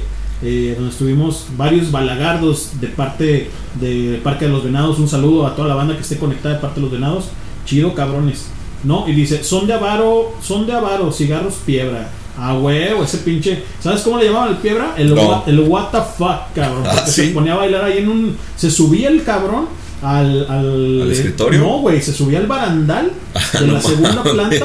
eh, 0.45 0.75
donde 0.77 0.91
estuvimos 0.93 1.47
varios 1.57 1.91
balagardos 1.91 2.81
de 2.81 2.89
parte 2.89 3.51
de 3.81 4.21
Parque 4.23 4.45
de 4.45 4.51
los 4.53 4.63
Venados, 4.63 4.99
un 4.99 5.09
saludo 5.09 5.47
a 5.47 5.57
toda 5.57 5.69
la 5.69 5.75
banda 5.75 5.95
que 5.97 6.03
esté 6.03 6.19
conectada 6.19 6.57
de 6.57 6.61
parte 6.61 6.77
de 6.77 6.83
los 6.83 6.91
Venados, 6.93 7.25
chido 7.65 7.95
cabrones, 7.95 8.49
¿no? 8.85 9.09
Y 9.09 9.13
dice, 9.13 9.43
son 9.43 9.67
de 9.67 9.73
Avaro, 9.73 10.33
son 10.43 10.67
de 10.67 10.73
Avaro, 10.75 11.11
cigarros 11.11 11.55
Piedra. 11.65 12.11
Ah, 12.37 12.55
huevo, 12.59 13.05
ese 13.05 13.19
pinche. 13.19 13.63
¿Sabes 13.81 14.03
cómo 14.03 14.19
le 14.19 14.25
llamaban? 14.27 14.59
El, 14.97 15.15
No. 15.15 15.23
what, 15.23 15.49
el 15.49 15.61
what 15.61 15.91
the 15.93 15.99
fuck, 16.19 16.53
cabrón. 16.55 16.83
Ah, 16.85 16.93
Porque 16.97 17.11
se 17.11 17.29
ponía 17.29 17.53
a 17.53 17.57
bailar 17.57 17.85
ahí 17.85 17.99
en 17.99 18.09
un. 18.09 18.37
Se 18.57 18.71
subía 18.71 19.09
el 19.09 19.23
cabrón 19.23 19.67
al. 20.05 20.47
¿Al, 20.49 21.03
¿Al 21.03 21.11
escritorio? 21.13 21.61
No, 21.61 21.79
güey, 21.81 22.01
se 22.03 22.13
subía 22.13 22.39
al 22.39 22.47
barandal 22.47 23.11
de 23.61 23.67
No 23.67 23.73
la 23.75 23.81
segunda 23.81 24.23
planta 24.23 24.57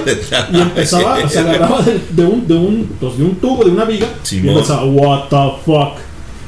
y 0.54 0.60
empezaba, 0.62 1.28
se 1.30 1.40
agarraba 1.40 1.82
de, 1.82 2.00
de 2.12 2.26
un, 2.26 2.48
de, 2.48 2.54
un, 2.56 2.90
pues, 3.00 3.18
de 3.18 3.24
un 3.24 3.36
tubo, 3.36 3.64
de 3.64 3.72
una 3.72 3.86
viga 3.86 4.08
y 4.32 4.48
empezaba, 4.48 4.84
what 4.86 5.30
the 5.30 5.52
fuck, 5.66 5.94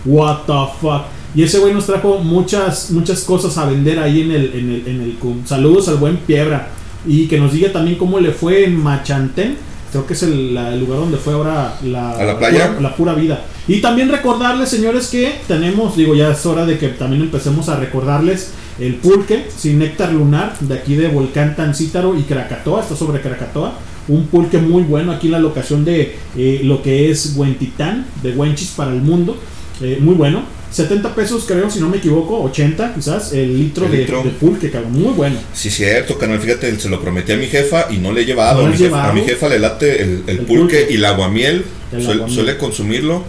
what 0.06 0.40
the 0.46 0.54
fuck. 0.82 1.02
Y 1.34 1.44
ese 1.44 1.60
güey 1.60 1.74
nos 1.74 1.86
trajo 1.86 2.18
muchas, 2.20 2.92
muchas 2.92 3.22
cosas 3.24 3.58
a 3.58 3.66
vender 3.66 4.00
ahí 4.00 4.22
en 4.22 4.32
el, 4.32 4.52
en 4.54 4.70
el, 4.70 4.84
en 4.88 5.02
el 5.02 5.14
CUM. 5.16 5.46
Saludos 5.46 5.88
al 5.88 5.96
buen 5.96 6.18
Piedra. 6.18 6.68
Y 7.08 7.28
que 7.28 7.40
nos 7.40 7.54
diga 7.54 7.72
también 7.72 7.98
cómo 7.98 8.20
le 8.20 8.32
fue 8.32 8.66
en 8.66 8.76
Machantén. 8.76 9.56
Creo 9.92 10.06
que 10.06 10.14
es 10.14 10.24
el, 10.24 10.54
la- 10.54 10.74
el 10.74 10.82
lugar 10.82 11.00
donde 11.00 11.18
fue 11.18 11.34
ahora 11.34 11.78
la, 11.84 12.12
¿A 12.12 12.24
la 12.26 12.38
playa? 12.38 12.68
pura- 12.70 12.82
la 12.82 12.96
pura 12.96 13.14
vida. 13.14 13.42
Y 13.68 13.80
también 13.80 14.10
recordarles, 14.10 14.70
señores, 14.70 15.08
que 15.08 15.36
tenemos, 15.48 15.96
digo, 15.96 16.16
ya 16.16 16.32
es 16.32 16.46
hora 16.46 16.66
de 16.66 16.78
que 16.78 16.90
también 16.90 17.22
empecemos 17.22 17.70
a 17.70 17.78
recordarles 17.78 18.52
el 18.82 18.96
pulque 18.96 19.46
sin 19.56 19.80
néctar 19.80 20.12
lunar 20.12 20.58
de 20.60 20.74
aquí 20.76 20.96
de 20.96 21.08
Volcán 21.08 21.56
Tancítaro 21.56 22.18
y 22.18 22.24
Krakatoa, 22.24 22.82
está 22.82 22.96
sobre 22.96 23.22
Krakatoa. 23.22 23.78
Un 24.08 24.26
pulque 24.28 24.58
muy 24.58 24.82
bueno 24.84 25.12
aquí 25.12 25.28
en 25.28 25.34
la 25.34 25.40
locación 25.40 25.86
de 25.86 26.16
eh, 26.36 26.62
lo 26.64 26.82
que 26.82 27.12
es 27.12 27.34
Huentitán, 27.36 28.08
de 28.24 28.32
Huenchis 28.32 28.70
para 28.72 28.92
el 28.92 29.02
mundo. 29.02 29.38
Eh, 29.82 29.98
muy 30.02 30.16
bueno. 30.16 30.44
70 30.72 31.14
pesos, 31.16 31.44
creo, 31.46 31.70
si 31.70 31.80
no 31.82 31.90
me 31.90 31.98
equivoco, 31.98 32.42
80 32.44 32.94
quizás, 32.96 33.34
el 33.34 33.58
litro, 33.60 33.86
El 33.88 33.92
de, 33.92 33.98
litro. 34.00 34.24
de 34.24 34.30
pulque, 34.30 34.72
cabrón. 34.72 34.94
Muy 34.94 35.14
bueno. 35.14 35.38
Sí, 35.54 35.70
cierto, 35.70 36.18
canal. 36.18 36.40
Fíjate, 36.40 36.80
se 36.80 36.88
lo 36.90 37.02
prometí 37.02 37.34
a 37.34 37.38
mi 37.38 37.48
jefa 37.48 37.88
y 37.92 37.98
no 37.98 38.12
le 38.14 38.22
he 38.22 38.26
llevado. 38.26 38.62
¿No 38.62 38.68
a, 38.68 38.70
mi 38.72 38.78
jefa, 38.78 38.86
llevado? 38.86 39.10
a 39.10 39.14
mi 39.14 39.22
jefa 39.22 39.50
le 39.50 39.60
late 39.60 40.02
el, 40.02 40.24
el 40.28 40.30
El 40.30 40.46
pulque, 40.46 40.78
pulque. 40.80 40.88
y 40.92 40.96
el 40.96 41.06
aguamiel. 41.06 41.66
El 41.92 42.02
Suel- 42.02 42.12
aguamiel. 42.16 42.34
Suele 42.36 42.58
consumirlo. 42.58 43.24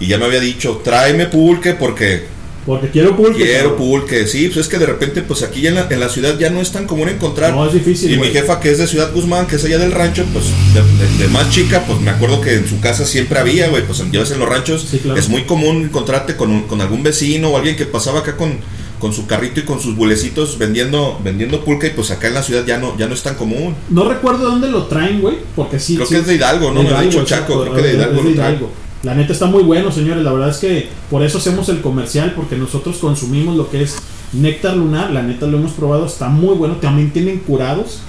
Y 0.00 0.06
ya 0.08 0.18
me 0.18 0.24
había 0.24 0.40
dicho, 0.40 0.80
tráeme 0.84 1.26
pulque 1.26 1.74
porque 1.74 2.24
Porque 2.66 2.90
quiero 2.90 3.16
pulque. 3.16 3.42
quiero 3.42 3.74
pulque. 3.76 4.26
Sí, 4.26 4.46
pues 4.48 4.58
es 4.58 4.68
que 4.68 4.78
de 4.78 4.86
repente, 4.86 5.22
pues 5.22 5.42
aquí 5.42 5.66
en 5.66 5.74
la, 5.76 5.86
en 5.90 5.98
la 5.98 6.08
ciudad 6.08 6.38
ya 6.38 6.50
no 6.50 6.60
es 6.60 6.70
tan 6.70 6.86
común 6.86 7.08
encontrar. 7.08 7.54
No, 7.54 7.66
es 7.66 7.72
difícil. 7.72 8.12
Y 8.12 8.18
mi 8.18 8.28
jefa, 8.28 8.60
que 8.60 8.70
es 8.70 8.78
de 8.78 8.86
Ciudad 8.86 9.12
Guzmán, 9.14 9.46
que 9.46 9.56
es 9.56 9.64
allá 9.64 9.78
del 9.78 9.92
rancho, 9.92 10.24
pues 10.32 10.44
de, 10.74 10.82
de- 10.82 11.18
de 11.24 11.28
más 11.28 11.50
chica, 11.50 11.82
pues 11.86 12.00
me 12.00 12.10
acuerdo 12.10 12.40
que 12.40 12.54
en 12.54 12.68
su 12.68 12.78
casa 12.80 13.06
siempre 13.06 13.38
había, 13.38 13.68
güey. 13.68 13.82
Pues 13.84 14.02
ya 14.12 14.20
ves 14.20 14.30
en 14.32 14.38
los 14.40 14.48
ranchos, 14.48 14.86
Sí, 14.90 14.98
claro. 14.98 15.18
es 15.18 15.28
muy 15.28 15.44
común 15.44 15.84
encontrarte 15.84 16.36
con, 16.36 16.50
un- 16.50 16.62
con 16.64 16.80
algún 16.82 17.02
vecino 17.02 17.48
o 17.48 17.56
alguien 17.56 17.76
que 17.76 17.86
pasaba 17.86 18.20
acá 18.20 18.36
con, 18.36 18.58
con 19.00 19.14
su 19.14 19.26
carrito 19.26 19.60
y 19.60 19.62
con 19.64 19.80
sus 19.80 19.96
bulecitos 19.96 20.58
vendiendo 20.58 21.18
vendiendo 21.24 21.64
pulque. 21.64 21.86
Y 21.88 21.90
pues 21.90 22.10
acá 22.10 22.28
en 22.28 22.34
la 22.34 22.42
ciudad 22.42 22.66
ya 22.66 22.76
no, 22.78 22.96
ya 22.98 23.06
no 23.08 23.14
es 23.14 23.22
tan 23.22 23.36
común. 23.36 23.74
No 23.88 24.06
recuerdo 24.06 24.40
de 24.40 24.44
dónde 24.44 24.68
lo 24.70 24.84
traen, 24.84 25.22
güey, 25.22 25.36
porque 25.56 25.80
sí. 25.80 25.94
Creo 25.96 26.06
sí- 26.06 26.14
que 26.14 26.20
es 26.20 26.26
de 26.26 26.34
Hidalgo, 26.34 26.72
¿no? 26.72 26.82
Me 26.82 26.90
lo 26.90 26.98
ha 26.98 27.02
dicho 27.02 27.24
Chaco, 27.24 27.62
creo 27.62 27.74
que 27.74 27.82
de 27.82 27.94
Hidalgo 27.94 28.16
lo 28.22 28.34
trae. 28.34 28.50
Hidalgo. 28.50 28.70
La 29.02 29.14
neta 29.14 29.32
está 29.32 29.46
muy 29.46 29.62
bueno, 29.62 29.90
señores. 29.90 30.22
La 30.22 30.32
verdad 30.32 30.50
es 30.50 30.58
que 30.58 30.88
por 31.10 31.22
eso 31.22 31.38
hacemos 31.38 31.68
el 31.68 31.80
comercial, 31.80 32.34
porque 32.36 32.56
nosotros 32.56 32.98
consumimos 32.98 33.56
lo 33.56 33.70
que 33.70 33.82
es 33.82 33.96
néctar 34.32 34.76
lunar. 34.76 35.10
La 35.10 35.22
neta 35.22 35.46
lo 35.46 35.58
hemos 35.58 35.72
probado, 35.72 36.06
está 36.06 36.28
muy 36.28 36.54
bueno. 36.54 36.76
También 36.76 37.10
tienen 37.10 37.38
curados. 37.38 38.00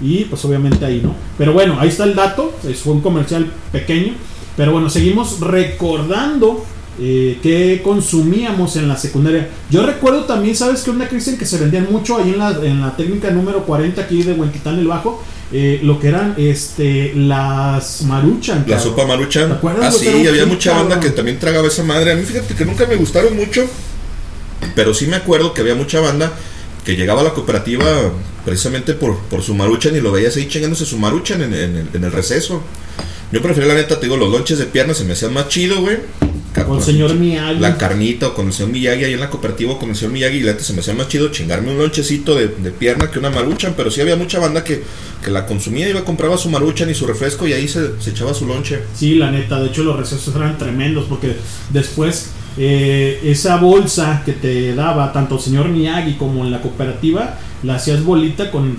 Y 0.00 0.24
pues 0.24 0.44
obviamente 0.44 0.84
ahí, 0.84 1.00
¿no? 1.02 1.14
Pero 1.36 1.52
bueno, 1.52 1.76
ahí 1.78 1.88
está 1.88 2.04
el 2.04 2.14
dato. 2.14 2.52
Es 2.66 2.84
un 2.86 3.00
comercial 3.00 3.46
pequeño. 3.70 4.14
Pero 4.56 4.72
bueno, 4.72 4.90
seguimos 4.90 5.40
recordando 5.40 6.64
eh, 6.98 7.38
que 7.42 7.80
consumíamos 7.82 8.76
en 8.76 8.88
la 8.88 8.96
secundaria. 8.96 9.48
Yo 9.70 9.86
recuerdo 9.86 10.24
también, 10.24 10.56
¿sabes 10.56 10.82
qué 10.82 10.90
onda, 10.90 11.08
Cristian? 11.08 11.38
Que 11.38 11.46
se 11.46 11.58
vendían 11.58 11.86
mucho 11.90 12.18
ahí 12.18 12.30
en 12.30 12.38
la, 12.38 12.50
en 12.50 12.80
la 12.80 12.96
técnica 12.96 13.30
número 13.30 13.64
40 13.64 14.02
aquí 14.02 14.22
de 14.22 14.32
Huentitán 14.32 14.78
el 14.78 14.88
Bajo. 14.88 15.22
Eh, 15.52 15.80
lo 15.82 15.98
que 15.98 16.08
eran 16.08 16.34
este 16.38 17.12
las 17.14 18.02
maruchan. 18.02 18.64
La 18.68 18.78
sopa 18.78 19.06
maruchan. 19.06 19.48
¿Te 19.48 19.54
acuerdas, 19.54 19.84
Ah, 19.86 19.90
güey? 19.90 20.00
sí, 20.00 20.08
Era 20.08 20.20
un 20.20 20.28
había 20.28 20.46
mucha 20.46 20.70
banda 20.72 20.94
cabrón. 20.96 21.10
que 21.10 21.16
también 21.16 21.38
tragaba 21.38 21.68
esa 21.68 21.82
madre. 21.82 22.12
A 22.12 22.14
mí 22.16 22.22
fíjate 22.24 22.54
que 22.54 22.64
nunca 22.64 22.86
me 22.86 22.96
gustaron 22.96 23.36
mucho. 23.36 23.66
Pero 24.74 24.92
sí 24.94 25.06
me 25.06 25.16
acuerdo 25.16 25.54
que 25.54 25.62
había 25.62 25.74
mucha 25.74 26.00
banda 26.00 26.32
que 26.84 26.94
llegaba 26.96 27.20
a 27.22 27.24
la 27.24 27.30
cooperativa 27.34 27.86
precisamente 28.44 28.94
por, 28.94 29.18
por 29.24 29.42
su 29.42 29.54
maruchan 29.54 29.94
y 29.96 30.00
lo 30.00 30.12
veías 30.12 30.36
ahí 30.36 30.48
chingándose 30.48 30.84
su 30.86 30.98
maruchan 30.98 31.42
en, 31.42 31.52
en 31.54 31.76
el, 31.76 31.88
en 31.94 32.04
el 32.04 32.12
receso. 32.12 32.62
Yo 33.32 33.42
prefería 33.42 33.68
la 33.68 33.74
neta, 33.74 33.98
te 34.00 34.06
digo, 34.06 34.16
los 34.16 34.30
lonches 34.30 34.58
de 34.58 34.66
pierna 34.66 34.92
se 34.94 35.04
me 35.04 35.12
hacían 35.12 35.32
más 35.32 35.48
chido, 35.48 35.80
güey. 35.80 35.98
Con 36.54 36.78
el 36.78 36.82
señor 36.82 37.14
Miyagi. 37.14 37.60
La 37.60 37.78
carnita 37.78 38.28
o 38.28 38.34
con 38.34 38.48
el 38.48 38.52
señor 38.52 38.72
Miyagi 38.72 39.04
ahí 39.04 39.12
en 39.14 39.20
la 39.20 39.30
cooperativa 39.30 39.78
con 39.78 39.90
el 39.90 39.96
señor 39.96 40.12
Miyagi 40.12 40.38
y 40.38 40.42
la 40.42 40.58
se 40.58 40.72
me 40.72 40.80
hacía 40.80 40.94
más 40.94 41.08
chido 41.08 41.28
chingarme 41.28 41.70
un 41.70 41.78
lonchecito 41.78 42.34
de, 42.34 42.48
de 42.48 42.70
pierna 42.70 43.10
que 43.10 43.18
una 43.18 43.30
maruchan, 43.30 43.74
pero 43.76 43.90
sí 43.90 44.00
había 44.00 44.16
mucha 44.16 44.38
banda 44.38 44.64
que, 44.64 44.82
que 45.24 45.30
la 45.30 45.46
consumía, 45.46 45.88
iba, 45.88 46.04
compraba 46.04 46.36
su 46.36 46.50
maruchan 46.50 46.90
y 46.90 46.94
su 46.94 47.06
refresco 47.06 47.46
y 47.46 47.52
ahí 47.52 47.68
se, 47.68 48.00
se 48.00 48.10
echaba 48.10 48.34
su 48.34 48.46
lonche. 48.46 48.80
Sí, 48.94 49.14
la 49.14 49.30
neta, 49.30 49.60
de 49.60 49.68
hecho 49.68 49.84
los 49.84 49.96
recesos 49.96 50.34
eran 50.34 50.58
tremendos 50.58 51.06
porque 51.08 51.36
después 51.72 52.30
eh, 52.62 53.20
esa 53.24 53.56
bolsa 53.56 54.20
que 54.22 54.34
te 54.34 54.74
daba 54.74 55.14
tanto 55.14 55.36
el 55.36 55.40
señor 55.40 55.70
Miyagi 55.70 56.16
como 56.16 56.44
en 56.44 56.50
la 56.50 56.60
cooperativa 56.60 57.38
la 57.62 57.76
hacías 57.76 58.04
bolita 58.04 58.50
con, 58.50 58.76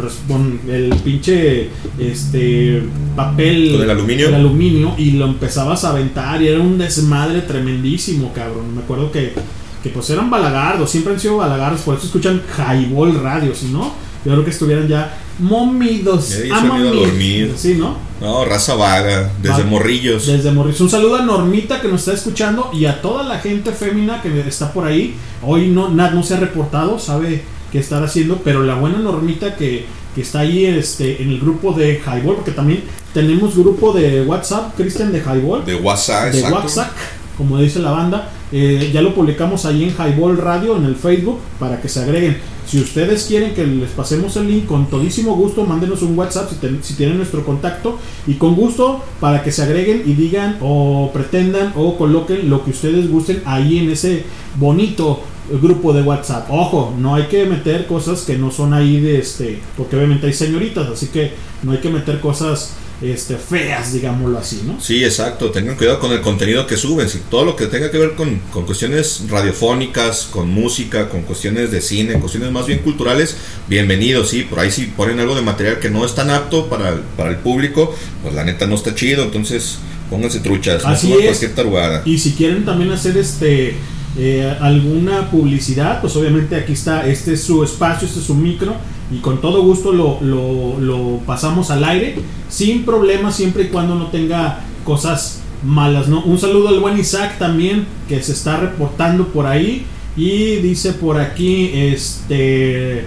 el 0.67 0.95
pinche 1.03 1.69
este 1.97 2.83
papel 3.15 3.71
Con 3.71 3.81
el 3.81 3.89
aluminio. 3.89 4.27
el 4.27 4.35
aluminio 4.35 4.93
y 4.99 5.13
lo 5.13 5.25
empezabas 5.25 5.83
a 5.83 5.89
aventar 5.89 6.43
y 6.43 6.49
era 6.49 6.59
un 6.59 6.77
desmadre 6.77 7.41
tremendísimo, 7.41 8.31
cabrón. 8.33 8.75
Me 8.75 8.83
acuerdo 8.83 9.11
que, 9.11 9.33
que 9.81 9.89
pues 9.89 10.07
eran 10.11 10.29
balagardos, 10.29 10.91
siempre 10.91 11.13
han 11.13 11.19
sido 11.19 11.37
balagardos, 11.37 11.81
por 11.81 11.95
eso 11.97 12.05
escuchan 12.05 12.39
Highball 12.55 13.19
Radio, 13.19 13.55
si 13.55 13.65
no, 13.69 13.95
yo 14.23 14.31
creo 14.31 14.45
que 14.45 14.51
estuvieran 14.51 14.87
ya 14.87 15.17
momidos, 15.41 16.29
Ya 16.47 16.61
dormir. 16.61 17.53
Sí, 17.57 17.75
¿no? 17.75 17.97
No, 18.21 18.45
raza 18.45 18.75
vaga, 18.75 19.31
desde 19.41 19.63
morrillos. 19.63 20.27
Desde 20.27 20.51
Morris. 20.51 20.79
Un 20.79 20.89
saludo 20.91 21.15
a 21.15 21.23
Normita 21.23 21.81
que 21.81 21.87
nos 21.87 22.01
está 22.01 22.13
escuchando 22.13 22.69
y 22.71 22.85
a 22.85 23.01
toda 23.01 23.23
la 23.23 23.39
gente 23.39 23.71
fémina 23.71 24.21
que 24.21 24.41
está 24.47 24.71
por 24.71 24.85
ahí. 24.85 25.15
Hoy 25.41 25.69
no, 25.69 25.89
Nat 25.89 26.13
no 26.13 26.21
se 26.21 26.35
ha 26.35 26.39
reportado, 26.39 26.99
sabe 26.99 27.41
qué 27.71 27.79
estar 27.79 28.03
haciendo, 28.03 28.39
pero 28.43 28.61
la 28.61 28.75
buena 28.75 28.99
Normita 28.99 29.55
que, 29.55 29.85
que 30.13 30.21
está 30.21 30.41
ahí 30.41 30.65
este, 30.65 31.23
en 31.23 31.29
el 31.31 31.39
grupo 31.39 31.73
de 31.73 31.99
Highball, 31.99 32.35
porque 32.35 32.51
también 32.51 32.83
tenemos 33.11 33.57
grupo 33.57 33.91
de 33.91 34.21
WhatsApp, 34.21 34.75
Cristian 34.77 35.11
de 35.11 35.19
Highball, 35.19 35.65
De 35.65 35.75
WhatsApp, 35.75 36.31
de 36.31 36.39
exacto. 36.39 36.57
WhatsApp, 36.59 36.91
como 37.37 37.57
dice 37.57 37.79
la 37.79 37.89
banda. 37.89 38.29
Eh, 38.51 38.91
ya 38.93 39.01
lo 39.01 39.15
publicamos 39.15 39.65
ahí 39.65 39.83
en 39.85 39.95
Highball 39.95 40.37
Radio, 40.37 40.77
en 40.77 40.85
el 40.85 40.95
Facebook, 40.95 41.39
para 41.57 41.81
que 41.81 41.89
se 41.89 42.01
agreguen. 42.01 42.37
Si 42.65 42.79
ustedes 42.79 43.25
quieren 43.25 43.53
que 43.53 43.65
les 43.65 43.89
pasemos 43.91 44.35
el 44.37 44.47
link, 44.47 44.65
con 44.65 44.89
todísimo 44.89 45.35
gusto, 45.35 45.65
mándenos 45.65 46.01
un 46.03 46.17
WhatsApp 46.17 46.49
si, 46.49 46.55
si 46.81 46.93
tienen 46.93 47.17
nuestro 47.17 47.45
contacto 47.45 47.97
y 48.27 48.35
con 48.35 48.55
gusto 48.55 49.03
para 49.19 49.43
que 49.43 49.51
se 49.51 49.63
agreguen 49.63 50.03
y 50.05 50.13
digan 50.13 50.57
o 50.61 51.11
pretendan 51.13 51.73
o 51.75 51.97
coloquen 51.97 52.49
lo 52.49 52.63
que 52.63 52.71
ustedes 52.71 53.09
gusten 53.09 53.41
ahí 53.45 53.79
en 53.79 53.89
ese 53.89 54.23
bonito 54.57 55.21
grupo 55.61 55.93
de 55.93 56.01
WhatsApp. 56.01 56.47
Ojo, 56.49 56.93
no 56.97 57.15
hay 57.15 57.23
que 57.23 57.45
meter 57.45 57.87
cosas 57.87 58.21
que 58.21 58.37
no 58.37 58.51
son 58.51 58.73
ahí 58.73 58.99
de 58.99 59.19
este, 59.19 59.59
porque 59.75 59.97
obviamente 59.97 60.27
hay 60.27 60.33
señoritas, 60.33 60.87
así 60.87 61.07
que 61.07 61.33
no 61.63 61.71
hay 61.71 61.79
que 61.79 61.89
meter 61.89 62.19
cosas 62.19 62.75
este 63.01 63.37
feas, 63.37 63.93
digámoslo 63.93 64.37
así, 64.37 64.61
¿no? 64.65 64.79
Sí, 64.79 65.03
exacto. 65.03 65.49
Tengan 65.49 65.75
cuidado 65.75 65.99
con 65.99 66.11
el 66.11 66.21
contenido 66.21 66.67
que 66.67 66.77
suben. 66.77 67.09
Si 67.09 67.19
todo 67.19 67.45
lo 67.45 67.55
que 67.55 67.65
tenga 67.65 67.89
que 67.89 67.97
ver 67.97 68.13
con, 68.13 68.39
con 68.51 68.65
cuestiones 68.65 69.23
radiofónicas, 69.27 70.27
con 70.31 70.49
música, 70.49 71.09
con 71.09 71.23
cuestiones 71.23 71.71
de 71.71 71.81
cine, 71.81 72.13
cuestiones 72.13 72.51
más 72.51 72.67
bien 72.67 72.79
culturales, 72.79 73.37
bienvenidos. 73.67 74.29
Sí, 74.29 74.43
por 74.43 74.59
ahí 74.59 74.71
si 74.71 74.85
ponen 74.85 75.19
algo 75.19 75.35
de 75.35 75.41
material 75.41 75.79
que 75.79 75.89
no 75.89 76.05
es 76.05 76.13
tan 76.13 76.29
apto 76.29 76.67
para 76.69 76.89
el, 76.89 76.99
para 77.17 77.31
el 77.31 77.37
público, 77.37 77.95
pues 78.21 78.35
la 78.35 78.43
neta 78.43 78.67
no 78.67 78.75
está 78.75 78.93
chido. 78.93 79.23
Entonces 79.23 79.79
pónganse 80.11 80.39
truchas. 80.41 80.85
Así 80.85 81.09
no 81.09 81.19
es. 81.19 81.39
cualquier. 81.39 82.01
Y 82.05 82.19
si 82.19 82.33
quieren 82.33 82.65
también 82.65 82.91
hacer 82.91 83.17
este 83.17 83.75
eh, 84.17 84.53
alguna 84.59 85.29
publicidad, 85.31 86.01
pues 86.01 86.15
obviamente 86.15 86.55
aquí 86.55 86.73
está, 86.73 87.07
este 87.07 87.33
es 87.33 87.43
su 87.43 87.63
espacio, 87.63 88.07
este 88.07 88.19
es 88.19 88.25
su 88.25 88.35
micro 88.35 88.73
y 89.11 89.17
con 89.19 89.39
todo 89.41 89.63
gusto 89.63 89.91
lo, 89.91 90.19
lo- 90.21 91.17
pasamos 91.25 91.69
al 91.71 91.83
aire 91.83 92.15
sin 92.49 92.83
problema 92.83 93.31
siempre 93.31 93.63
y 93.63 93.67
cuando 93.67 93.95
no 93.95 94.07
tenga 94.07 94.59
cosas 94.83 95.41
malas, 95.63 96.07
¿no? 96.07 96.23
Un 96.23 96.37
saludo 96.39 96.69
al 96.69 96.79
buen 96.79 96.99
Isaac 96.99 97.37
también 97.37 97.85
que 98.09 98.21
se 98.21 98.31
está 98.33 98.57
reportando 98.57 99.27
por 99.27 99.45
ahí 99.45 99.85
y 100.17 100.55
dice 100.57 100.93
por 100.93 101.19
aquí 101.19 101.69
este 101.73 103.05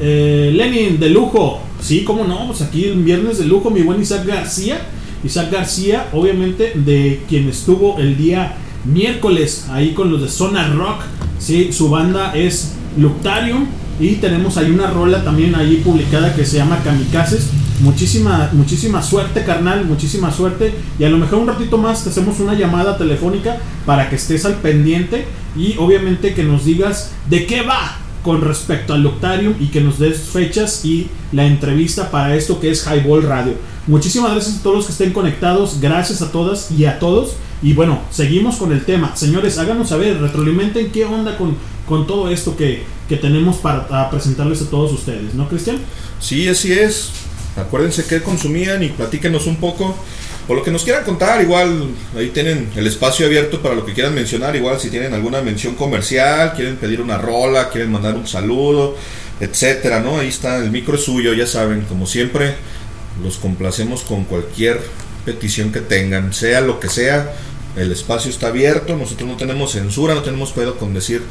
eh, 0.00 0.50
Lenin 0.54 0.98
de 0.98 1.10
lujo, 1.10 1.60
sí, 1.82 2.04
cómo 2.04 2.24
no, 2.24 2.46
pues 2.46 2.62
aquí 2.62 2.84
el 2.84 3.02
viernes 3.02 3.38
de 3.38 3.44
lujo 3.44 3.70
mi 3.70 3.82
buen 3.82 4.00
Isaac 4.00 4.24
García, 4.26 4.80
Isaac 5.24 5.50
García 5.52 6.08
obviamente 6.12 6.72
de 6.74 7.22
quien 7.28 7.48
estuvo 7.48 7.98
el 7.98 8.16
día 8.16 8.54
miércoles 8.84 9.66
ahí 9.70 9.92
con 9.94 10.10
los 10.10 10.22
de 10.22 10.28
Zona 10.28 10.68
Rock. 10.68 11.02
Sí, 11.38 11.72
su 11.72 11.90
banda 11.90 12.32
es 12.34 12.72
Luctarium. 12.96 13.66
Y 13.98 14.14
tenemos 14.14 14.56
ahí 14.56 14.70
una 14.70 14.88
rola 14.88 15.22
también 15.22 15.54
ahí 15.54 15.82
publicada 15.84 16.34
que 16.34 16.46
se 16.46 16.56
llama 16.56 16.78
Kamikazes. 16.82 17.48
Muchísima, 17.80 18.48
muchísima 18.52 19.02
suerte, 19.02 19.44
carnal. 19.44 19.84
Muchísima 19.84 20.32
suerte. 20.32 20.72
Y 20.98 21.04
a 21.04 21.10
lo 21.10 21.18
mejor 21.18 21.40
un 21.40 21.48
ratito 21.48 21.76
más 21.76 22.02
te 22.04 22.10
hacemos 22.10 22.40
una 22.40 22.54
llamada 22.54 22.96
telefónica 22.96 23.58
para 23.84 24.08
que 24.08 24.16
estés 24.16 24.44
al 24.46 24.54
pendiente. 24.54 25.26
Y 25.56 25.76
obviamente 25.78 26.34
que 26.34 26.44
nos 26.44 26.64
digas 26.64 27.12
de 27.28 27.46
qué 27.46 27.62
va 27.62 27.98
con 28.22 28.42
respecto 28.42 28.94
al 28.94 29.02
Luctarium 29.02 29.54
y 29.58 29.68
que 29.68 29.80
nos 29.80 29.98
des 29.98 30.18
fechas 30.18 30.84
y 30.84 31.08
la 31.32 31.46
entrevista 31.46 32.10
para 32.10 32.36
esto 32.36 32.60
que 32.60 32.70
es 32.70 32.86
Highball 32.86 33.22
Radio. 33.22 33.54
Muchísimas 33.86 34.32
gracias 34.32 34.58
a 34.58 34.62
todos 34.62 34.76
los 34.76 34.86
que 34.86 34.92
estén 34.92 35.12
conectados, 35.12 35.78
gracias 35.80 36.22
a 36.22 36.30
todas 36.30 36.70
y 36.70 36.84
a 36.84 36.98
todos. 36.98 37.34
Y 37.62 37.74
bueno, 37.74 38.02
seguimos 38.10 38.56
con 38.56 38.72
el 38.72 38.84
tema. 38.84 39.14
Señores, 39.16 39.58
háganos 39.58 39.90
saber, 39.90 40.20
retroalimenten 40.20 40.90
qué 40.92 41.04
onda 41.04 41.36
con, 41.36 41.56
con 41.86 42.06
todo 42.06 42.30
esto 42.30 42.56
que, 42.56 42.84
que 43.08 43.16
tenemos 43.16 43.56
para 43.56 43.86
a 43.90 44.10
presentarles 44.10 44.62
a 44.62 44.70
todos 44.70 44.92
ustedes, 44.92 45.34
¿no, 45.34 45.48
Cristian? 45.48 45.78
Sí, 46.20 46.48
así 46.48 46.72
es. 46.72 47.10
Acuérdense 47.56 48.06
qué 48.06 48.22
consumían 48.22 48.82
y 48.82 48.88
platíquenos 48.88 49.46
un 49.46 49.56
poco. 49.56 49.96
O 50.48 50.54
lo 50.54 50.64
que 50.64 50.70
nos 50.70 50.84
quieran 50.84 51.04
contar, 51.04 51.42
igual 51.42 51.90
ahí 52.16 52.30
tienen 52.30 52.70
el 52.74 52.86
espacio 52.86 53.26
abierto 53.26 53.60
para 53.60 53.74
lo 53.74 53.84
que 53.84 53.92
quieran 53.92 54.14
mencionar. 54.14 54.56
Igual 54.56 54.80
si 54.80 54.90
tienen 54.90 55.12
alguna 55.12 55.42
mención 55.42 55.74
comercial, 55.74 56.54
quieren 56.54 56.76
pedir 56.76 57.00
una 57.00 57.18
rola, 57.18 57.68
quieren 57.68 57.92
mandar 57.92 58.16
un 58.16 58.26
saludo, 58.26 58.96
etcétera, 59.38 60.00
¿no? 60.00 60.18
Ahí 60.18 60.28
está, 60.28 60.56
el 60.56 60.70
micro 60.70 60.96
es 60.96 61.04
suyo, 61.04 61.34
ya 61.34 61.46
saben, 61.46 61.82
como 61.82 62.06
siempre, 62.06 62.54
los 63.22 63.36
complacemos 63.36 64.02
con 64.02 64.24
cualquier 64.24 64.80
petición 65.32 65.70
que 65.70 65.80
tengan, 65.80 66.32
sea 66.32 66.60
lo 66.60 66.80
que 66.80 66.88
sea. 66.88 67.32
El 67.76 67.92
espacio 67.92 68.30
está 68.30 68.48
abierto, 68.48 68.96
nosotros 68.96 69.28
no 69.28 69.36
tenemos 69.36 69.72
censura, 69.72 70.14
no 70.14 70.22
tenemos 70.22 70.50
pedo 70.50 70.76
con 70.76 70.92
decir 70.92 71.22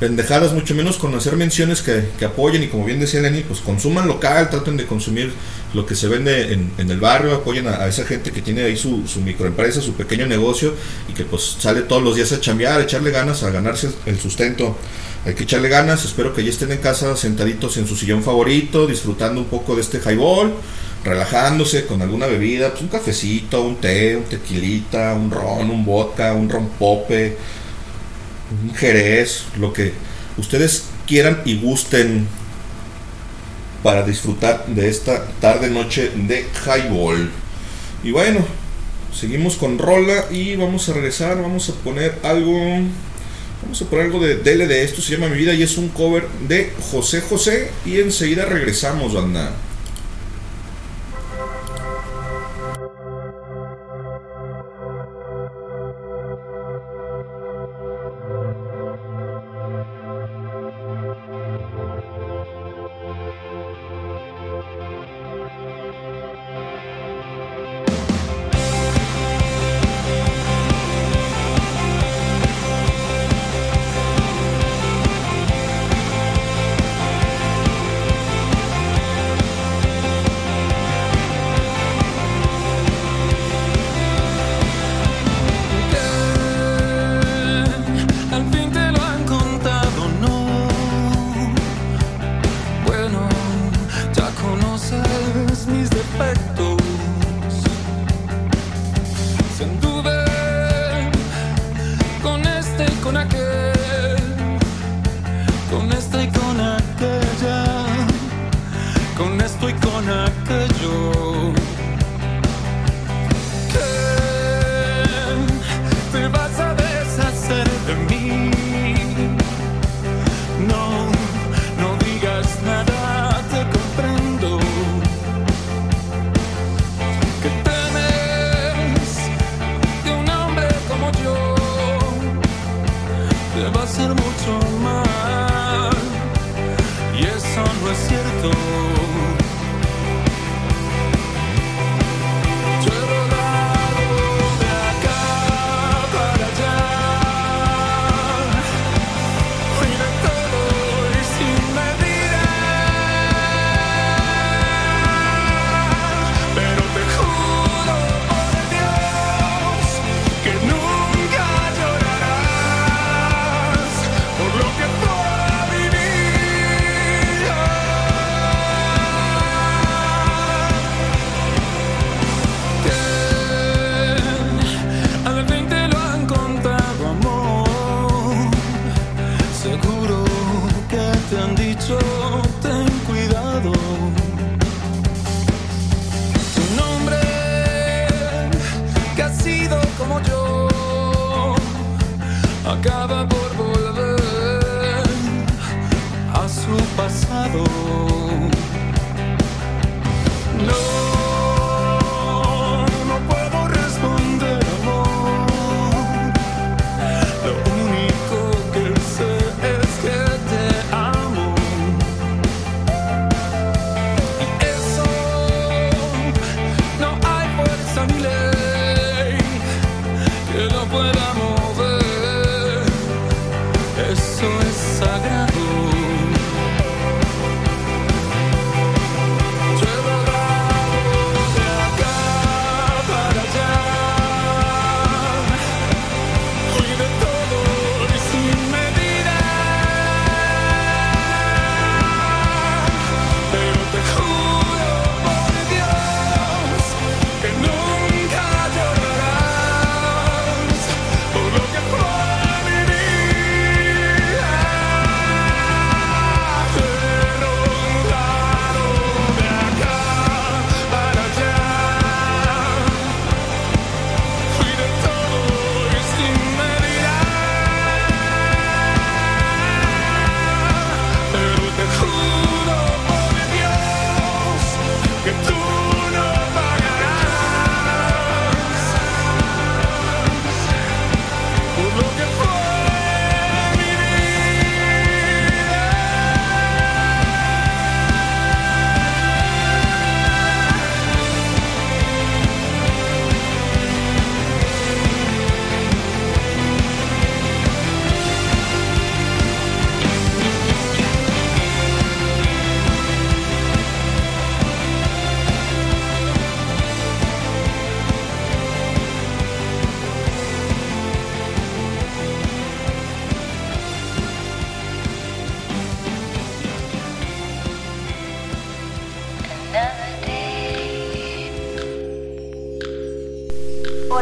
pendejadas, 0.00 0.52
mucho 0.52 0.74
menos 0.74 0.96
con 0.96 1.14
hacer 1.14 1.36
menciones 1.36 1.80
que, 1.80 2.08
que 2.18 2.24
apoyen 2.24 2.64
y 2.64 2.66
como 2.66 2.84
bien 2.84 2.98
decía 2.98 3.20
Lenny, 3.20 3.42
pues 3.42 3.60
consuman 3.60 4.08
local, 4.08 4.50
traten 4.50 4.76
de 4.76 4.86
consumir 4.86 5.32
lo 5.72 5.86
que 5.86 5.94
se 5.94 6.08
vende 6.08 6.52
en, 6.52 6.72
en 6.78 6.90
el 6.90 6.98
barrio, 6.98 7.32
apoyen 7.34 7.68
a, 7.68 7.76
a 7.76 7.88
esa 7.88 8.04
gente 8.04 8.32
que 8.32 8.42
tiene 8.42 8.62
ahí 8.62 8.76
su, 8.76 9.06
su 9.06 9.20
microempresa, 9.20 9.80
su 9.80 9.94
pequeño 9.94 10.26
negocio 10.26 10.74
y 11.08 11.12
que 11.12 11.24
pues 11.24 11.56
sale 11.60 11.82
todos 11.82 12.02
los 12.02 12.16
días 12.16 12.32
a 12.32 12.40
chambear, 12.40 12.80
a 12.80 12.82
echarle 12.82 13.12
ganas, 13.12 13.44
a 13.44 13.50
ganarse 13.50 13.88
el 14.06 14.18
sustento. 14.18 14.76
Hay 15.24 15.34
que 15.34 15.44
echarle 15.44 15.68
ganas, 15.68 16.04
espero 16.04 16.34
que 16.34 16.42
ya 16.42 16.50
estén 16.50 16.72
en 16.72 16.78
casa 16.78 17.16
sentaditos 17.16 17.76
en 17.76 17.86
su 17.86 17.94
sillón 17.96 18.22
favorito, 18.22 18.86
disfrutando 18.86 19.40
un 19.40 19.46
poco 19.46 19.74
de 19.76 19.80
este 19.80 19.98
highball, 19.98 20.52
relajándose 21.04 21.86
con 21.86 22.00
alguna 22.02 22.26
bebida, 22.26 22.70
pues 22.70 22.82
un 22.82 22.88
cafecito, 22.88 23.62
un 23.62 23.76
té, 23.76 24.16
un 24.16 24.24
tequilita, 24.24 25.14
un 25.14 25.30
ron, 25.30 25.70
un 25.70 25.84
vodka, 25.84 26.32
un 26.32 26.48
ron 26.48 26.68
pope, 26.78 27.36
un 28.62 28.74
jerez, 28.74 29.44
lo 29.58 29.72
que 29.72 29.92
ustedes 30.38 30.84
quieran 31.06 31.42
y 31.44 31.58
gusten 31.58 32.26
para 33.82 34.02
disfrutar 34.02 34.66
de 34.66 34.88
esta 34.88 35.26
tarde 35.40 35.68
noche 35.68 36.10
de 36.14 36.46
highball. 36.64 37.30
Y 38.02 38.10
bueno, 38.10 38.40
seguimos 39.12 39.56
con 39.56 39.78
rola 39.78 40.26
y 40.30 40.56
vamos 40.56 40.88
a 40.88 40.94
regresar, 40.94 41.40
vamos 41.40 41.68
a 41.68 41.74
poner 41.74 42.18
algo 42.22 42.58
vamos 43.62 43.80
a 43.80 43.84
poner 43.86 44.06
algo 44.06 44.20
de 44.20 44.36
DLD, 44.36 44.72
esto 44.72 45.00
se 45.00 45.12
llama 45.12 45.28
Mi 45.28 45.38
vida 45.38 45.54
y 45.54 45.62
es 45.62 45.78
un 45.78 45.88
cover 45.88 46.26
de 46.48 46.72
José 46.90 47.20
José 47.22 47.70
y 47.86 48.00
enseguida 48.00 48.44
regresamos, 48.46 49.14
banda. 49.14 49.52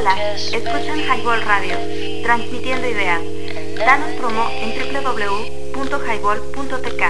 Hola, 0.02 0.34
escuchan 0.34 0.98
Highball 0.98 1.42
Radio, 1.42 1.76
transmitiendo 2.24 2.88
ideas. 2.88 3.22
Danos 3.76 4.10
promo 4.18 4.48
en 4.50 4.74
www.highball.tk. 4.74 7.02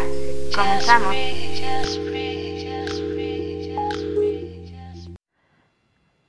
Comenzamos. 0.54 1.16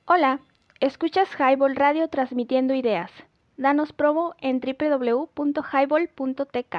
Hola, 0.06 0.40
escuchas 0.80 1.28
Highball 1.38 1.76
Radio 1.76 2.08
transmitiendo 2.08 2.72
ideas. 2.72 3.10
Danos 3.58 3.92
promo 3.92 4.34
en 4.40 4.60
www.highball.tk. 4.60 6.76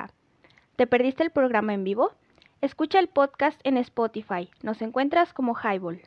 ¿Te 0.77 0.87
perdiste 0.87 1.21
el 1.21 1.29
programa 1.29 1.75
en 1.75 1.83
vivo? 1.83 2.11
Escucha 2.61 2.97
el 2.97 3.07
podcast 3.07 3.61
en 3.63 3.77
Spotify. 3.77 4.49
Nos 4.63 4.81
encuentras 4.81 5.31
como 5.31 5.53
Highball. 5.53 6.01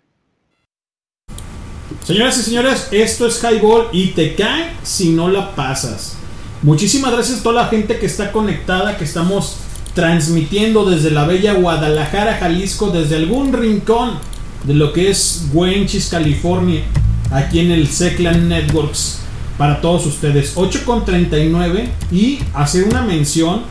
Señoras 2.09 2.39
y 2.39 2.43
señores, 2.43 2.89
esto 2.91 3.27
es 3.27 3.39
Highball 3.45 3.89
y 3.93 4.07
te 4.13 4.35
cae 4.35 4.73
si 4.83 5.11
no 5.11 5.29
la 5.29 5.55
pasas. 5.55 6.17
Muchísimas 6.63 7.13
gracias 7.13 7.41
a 7.41 7.43
toda 7.43 7.65
la 7.65 7.69
gente 7.69 7.99
que 7.99 8.07
está 8.07 8.33
conectada, 8.33 8.97
que 8.97 9.05
estamos 9.05 9.57
transmitiendo 9.93 10.89
desde 10.89 11.11
la 11.11 11.27
bella 11.27 11.53
Guadalajara, 11.53 12.39
Jalisco, 12.39 12.89
desde 12.89 13.17
algún 13.17 13.53
rincón 13.53 14.13
de 14.65 14.73
lo 14.73 14.95
que 14.95 15.11
es 15.11 15.49
Wenchis, 15.53 16.09
California, 16.09 16.81
aquí 17.31 17.61
en 17.61 17.73
el 17.73 17.87
Seclan 17.89 18.49
Networks, 18.49 19.19
para 19.59 19.83
todos 19.83 20.07
ustedes. 20.07 20.57
8.39 20.57 21.91
y 22.11 22.39
hacer 22.55 22.85
una 22.85 23.03
mención 23.03 23.65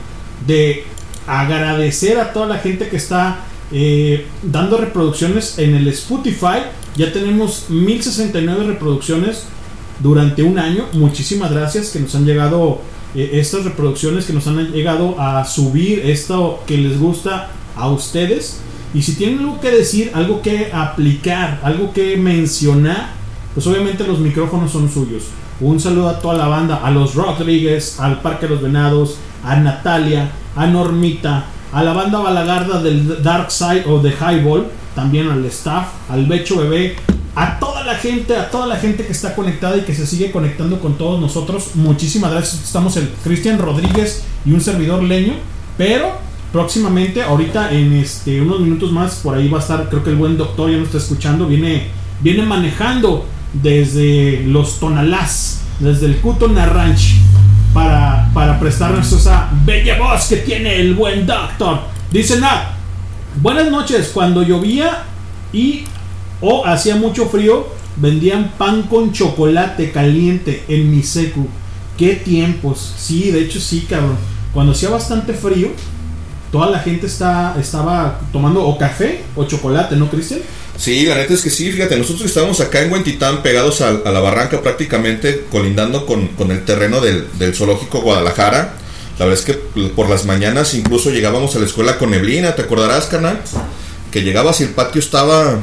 de 0.46 0.84
agradecer 1.26 2.20
a 2.20 2.34
toda 2.34 2.46
la 2.46 2.60
gente 2.60 2.88
que 2.88 2.98
está 2.98 3.40
eh, 3.72 4.28
dando 4.44 4.78
reproducciones 4.78 5.58
en 5.58 5.74
el 5.74 5.88
Spotify. 5.88 6.60
Ya 6.98 7.14
tenemos 7.14 7.70
1069 7.70 8.66
reproducciones 8.66 9.44
durante 10.00 10.42
un 10.42 10.58
año. 10.58 10.86
Muchísimas 10.94 11.52
gracias 11.52 11.92
que 11.92 12.00
nos 12.00 12.16
han 12.16 12.26
llegado 12.26 12.82
eh, 13.14 13.30
estas 13.34 13.66
reproducciones, 13.66 14.26
que 14.26 14.34
nos 14.34 14.48
han 14.48 14.72
llegado 14.72 15.16
a 15.22 15.46
subir 15.46 16.00
esto 16.00 16.64
que 16.66 16.76
les 16.76 17.00
gusta 17.00 17.52
a 17.76 17.88
ustedes. 17.90 18.62
Y 18.96 19.04
si 19.04 19.14
tienen 19.14 19.40
algo 19.40 19.60
que 19.60 19.70
decir, 19.70 20.10
algo 20.16 20.42
que 20.42 20.72
aplicar, 20.74 21.62
algo 21.64 21.94
que 21.94 22.18
mencionar, 22.18 23.12
pues 23.54 23.68
obviamente 23.68 24.08
los 24.08 24.18
micrófonos 24.18 24.72
son 24.72 24.92
suyos. 24.92 25.26
Un 25.60 25.80
saludo 25.80 26.10
a 26.10 26.20
toda 26.20 26.36
la 26.36 26.48
banda, 26.48 26.78
a 26.78 26.90
los 26.90 27.14
Rodríguez, 27.14 28.00
al 28.00 28.22
Parque 28.22 28.48
de 28.48 28.54
los 28.54 28.64
Venados, 28.64 29.18
a 29.44 29.56
Natalia, 29.56 30.32
a 30.56 30.66
Normita, 30.66 31.46
a 31.72 31.84
la 31.84 31.94
banda 31.94 32.18
Balagarda 32.18 32.82
del 32.82 33.22
Dark 33.22 33.52
Side 33.52 33.84
o 33.86 34.00
de 34.00 34.12
Highball, 34.12 34.66
también 34.98 35.30
al 35.30 35.46
staff, 35.46 35.90
al 36.10 36.26
Becho 36.26 36.58
Bebé, 36.58 36.96
a 37.36 37.60
toda 37.60 37.84
la 37.84 37.94
gente, 37.94 38.36
a 38.36 38.50
toda 38.50 38.66
la 38.66 38.78
gente 38.78 39.06
que 39.06 39.12
está 39.12 39.36
conectada 39.36 39.78
y 39.78 39.82
que 39.82 39.94
se 39.94 40.08
sigue 40.08 40.32
conectando 40.32 40.80
con 40.80 40.98
todos 40.98 41.22
nosotros. 41.22 41.76
Muchísimas 41.76 42.32
gracias. 42.32 42.64
Estamos 42.64 42.98
el 42.98 43.08
Cristian 43.24 43.60
Rodríguez 43.60 44.24
y 44.44 44.54
un 44.54 44.60
servidor 44.60 45.04
leño, 45.04 45.34
pero 45.78 46.14
próximamente, 46.52 47.22
ahorita 47.22 47.74
en 47.74 47.94
este 47.94 48.42
unos 48.42 48.60
minutos 48.62 48.92
más, 48.92 49.18
por 49.18 49.36
ahí 49.36 49.48
va 49.48 49.60
a 49.60 49.62
estar, 49.62 49.88
creo 49.88 50.04
que 50.04 50.10
el 50.10 50.16
buen 50.16 50.36
doctor 50.36 50.72
ya 50.72 50.78
nos 50.78 50.88
está 50.88 50.98
escuchando, 50.98 51.46
viene, 51.46 51.90
viene 52.22 52.42
manejando 52.42 53.24
desde 53.54 54.42
los 54.48 54.80
Tonalás, 54.80 55.62
desde 55.80 56.08
el 56.08 56.18
Cutona 56.18 56.66
Ranch, 56.66 57.18
para, 57.72 58.32
para 58.34 58.60
prestarnos 58.60 59.12
esa 59.12 59.48
bella 59.64 60.00
voz 60.00 60.26
que 60.26 60.38
tiene 60.38 60.78
el 60.82 60.96
buen 60.96 61.28
doctor. 61.28 61.82
Dice 62.10 62.40
Nat, 62.40 62.77
buenas 63.42 63.70
noches, 63.70 64.12
cuando 64.14 64.44
llovía 64.44 65.04
y 65.54 65.86
o 66.42 66.66
hacía 66.66 66.96
mucho 66.96 67.28
frío, 67.28 67.68
vendían 67.96 68.54
pan 68.58 68.84
con 68.84 69.12
chocolate 69.12 69.92
caliente 69.92 70.64
en 70.68 70.92
mi 70.92 71.04
secu. 71.04 71.48
Qué 71.98 72.16
tiempos. 72.16 72.94
Sí, 72.98 73.32
de 73.32 73.42
hecho 73.42 73.60
sí, 73.60 73.88
cabrón. 73.90 74.18
Cuando 74.54 74.74
hacía 74.74 74.90
bastante 74.90 75.34
frío, 75.34 75.70
toda 76.52 76.70
la 76.70 76.80
gente 76.80 77.08
está, 77.08 77.56
estaba 77.60 78.22
tomando 78.32 78.64
o 78.64 78.78
café 78.78 79.24
o 79.36 79.46
chocolate, 79.46 79.96
¿no, 79.96 80.10
Cristian? 80.10 80.42
Sí, 80.78 81.08
la 81.08 81.16
neta 81.16 81.34
es 81.34 81.42
que 81.42 81.50
sí, 81.50 81.72
fíjate, 81.72 81.98
nosotros 81.98 82.28
estábamos 82.28 82.60
acá 82.60 82.82
en 82.84 82.92
Huentitán, 82.92 83.42
pegados 83.42 83.82
a, 83.82 83.90
a 83.90 84.12
la 84.12 84.20
barranca 84.20 84.62
prácticamente, 84.62 85.46
colindando 85.52 86.06
con, 86.06 86.28
con 86.30 86.52
el 86.52 86.64
terreno 86.66 87.02
del, 87.02 87.28
del 87.40 87.56
zoológico 87.56 88.02
Guadalajara. 88.02 88.76
La 89.20 89.26
verdad 89.26 89.40
es 89.40 89.46
que 89.46 89.54
por 89.96 90.10
las 90.10 90.26
mañanas 90.26 90.74
incluso 90.74 91.10
llegábamos 91.10 91.56
a 91.56 91.60
la 91.60 91.66
escuela 91.66 91.98
con 91.98 92.12
neblina, 92.12 92.56
¿te 92.56 92.62
acordarás, 92.62 93.06
canal? 93.08 93.42
Que 94.12 94.22
llegabas 94.24 94.62
y 94.62 94.64
el 94.64 94.70
patio 94.70 95.00
estaba 95.00 95.60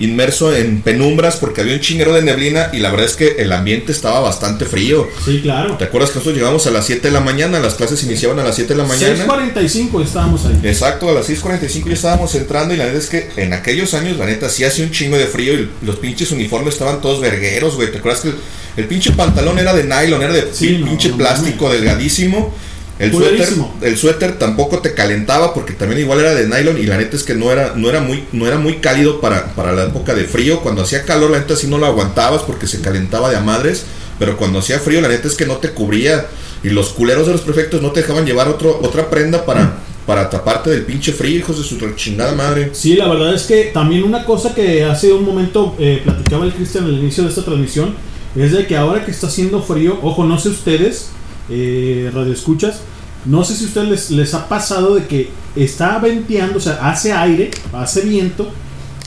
inmerso 0.00 0.54
en 0.54 0.80
penumbras 0.80 1.36
porque 1.36 1.60
había 1.60 1.74
un 1.74 1.80
chinguero 1.80 2.14
de 2.14 2.22
neblina 2.22 2.70
y 2.72 2.78
la 2.78 2.90
verdad 2.90 3.06
es 3.06 3.16
que 3.16 3.36
el 3.38 3.52
ambiente 3.52 3.92
estaba 3.92 4.20
bastante 4.20 4.64
frío. 4.64 5.06
Sí, 5.24 5.40
claro. 5.42 5.76
¿Te 5.76 5.84
acuerdas 5.84 6.10
que 6.10 6.18
nosotros 6.18 6.36
llegamos 6.38 6.66
a 6.66 6.70
las 6.70 6.86
7 6.86 7.08
de 7.08 7.12
la 7.12 7.20
mañana? 7.20 7.60
Las 7.60 7.74
clases 7.74 8.02
iniciaban 8.02 8.38
a 8.38 8.44
las 8.44 8.54
7 8.56 8.74
de 8.74 8.82
la 8.82 8.88
mañana. 8.88 9.26
6.45 9.26 10.02
estábamos 10.02 10.46
ahí. 10.46 10.58
Exacto, 10.64 11.08
a 11.10 11.12
las 11.12 11.28
6.45 11.28 11.88
ya 11.88 11.92
estábamos 11.92 12.34
entrando 12.34 12.74
y 12.74 12.78
la 12.78 12.86
neta 12.86 12.98
es 12.98 13.08
que 13.08 13.28
en 13.36 13.52
aquellos 13.52 13.92
años, 13.94 14.16
la 14.16 14.26
neta, 14.26 14.48
sí 14.48 14.64
hacía 14.64 14.84
un 14.84 14.90
chingo 14.90 15.18
de 15.18 15.26
frío 15.26 15.54
y 15.54 15.70
los 15.82 15.96
pinches 15.96 16.32
uniformes 16.32 16.74
estaban 16.74 17.00
todos 17.00 17.20
vergueros, 17.20 17.76
güey. 17.76 17.92
¿Te 17.92 17.98
acuerdas 17.98 18.22
que 18.22 18.28
el, 18.28 18.36
el 18.78 18.86
pinche 18.86 19.12
pantalón 19.12 19.58
era 19.58 19.74
de 19.74 19.84
nylon, 19.84 20.22
era 20.22 20.32
de 20.32 20.48
Sí, 20.52 20.78
no, 20.78 20.86
pinche 20.86 21.10
no 21.10 21.18
plástico 21.18 21.70
delgadísimo? 21.70 22.54
El 23.00 23.12
suéter, 23.12 23.48
el 23.80 23.96
suéter 23.96 24.38
tampoco 24.38 24.80
te 24.80 24.92
calentaba 24.92 25.54
porque 25.54 25.72
también 25.72 26.02
igual 26.02 26.20
era 26.20 26.34
de 26.34 26.46
nylon 26.46 26.76
y 26.76 26.84
la 26.84 26.98
neta 26.98 27.16
es 27.16 27.22
que 27.22 27.34
no 27.34 27.50
era, 27.50 27.72
no 27.74 27.88
era 27.88 28.00
muy, 28.00 28.24
no 28.32 28.46
era 28.46 28.58
muy 28.58 28.74
cálido 28.74 29.22
para, 29.22 29.54
para 29.54 29.72
la 29.72 29.84
época 29.84 30.14
de 30.14 30.24
frío. 30.24 30.60
Cuando 30.60 30.82
hacía 30.82 31.04
calor 31.04 31.30
la 31.30 31.38
neta 31.38 31.56
sí 31.56 31.66
no 31.66 31.78
lo 31.78 31.86
aguantabas 31.86 32.42
porque 32.42 32.66
se 32.66 32.82
calentaba 32.82 33.30
de 33.30 33.36
a 33.36 33.40
madres. 33.40 33.86
Pero 34.18 34.36
cuando 34.36 34.58
hacía 34.58 34.78
frío 34.80 35.00
la 35.00 35.08
neta 35.08 35.28
es 35.28 35.34
que 35.34 35.46
no 35.46 35.56
te 35.56 35.70
cubría. 35.70 36.26
Y 36.62 36.68
los 36.68 36.90
culeros 36.90 37.26
de 37.26 37.32
los 37.32 37.40
prefectos 37.40 37.80
no 37.80 37.90
te 37.90 38.02
dejaban 38.02 38.26
llevar 38.26 38.48
otro, 38.48 38.78
otra 38.82 39.08
prenda 39.08 39.46
para, 39.46 39.78
para 40.06 40.28
taparte 40.28 40.68
del 40.68 40.82
pinche 40.82 41.12
frío, 41.12 41.38
hijos 41.38 41.56
de 41.56 41.64
su 41.64 41.78
chingada 41.96 42.34
madre. 42.34 42.68
Sí, 42.74 42.96
la 42.96 43.08
verdad 43.08 43.34
es 43.34 43.44
que 43.44 43.70
también 43.72 44.04
una 44.04 44.26
cosa 44.26 44.54
que 44.54 44.84
hace 44.84 45.10
un 45.10 45.24
momento 45.24 45.74
eh, 45.78 46.02
platicaba 46.04 46.44
el 46.44 46.52
Cristian 46.52 46.84
al 46.84 46.98
inicio 46.98 47.22
de 47.22 47.30
esta 47.30 47.46
transmisión 47.46 47.94
es 48.36 48.52
de 48.52 48.66
que 48.66 48.76
ahora 48.76 49.06
que 49.06 49.10
está 49.10 49.28
haciendo 49.28 49.62
frío, 49.62 49.98
ojo, 50.02 50.24
no 50.24 50.38
sé 50.38 50.50
ustedes, 50.50 51.08
eh, 51.50 52.10
radioescuchas, 52.14 52.80
no 53.26 53.44
sé 53.44 53.54
si 53.54 53.64
a 53.64 53.68
ustedes 53.68 53.88
les, 53.88 54.10
les 54.12 54.34
ha 54.34 54.48
pasado 54.48 54.94
de 54.94 55.06
que 55.06 55.30
está 55.56 55.98
venteando, 55.98 56.58
o 56.58 56.60
sea, 56.60 56.78
hace 56.88 57.12
aire, 57.12 57.50
hace 57.72 58.02
viento 58.02 58.50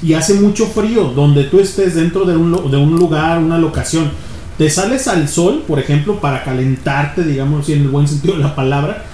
y 0.02 0.14
hace 0.14 0.36
mucho 0.36 0.68
frío 0.68 1.06
donde 1.16 1.46
tú 1.46 1.60
estés 1.60 1.96
dentro 1.96 2.26
de 2.26 2.36
un, 2.38 2.52
de 2.70 2.78
un 2.78 2.96
lugar, 2.96 3.40
una 3.40 3.58
locación. 3.58 4.12
Te 4.58 4.70
sales 4.70 5.08
al 5.08 5.28
sol, 5.28 5.64
por 5.68 5.80
ejemplo, 5.80 6.20
para 6.20 6.44
calentarte, 6.44 7.24
digamos, 7.24 7.68
en 7.70 7.82
el 7.82 7.88
buen 7.88 8.08
sentido 8.08 8.36
de 8.36 8.42
la 8.42 8.54
palabra, 8.56 9.06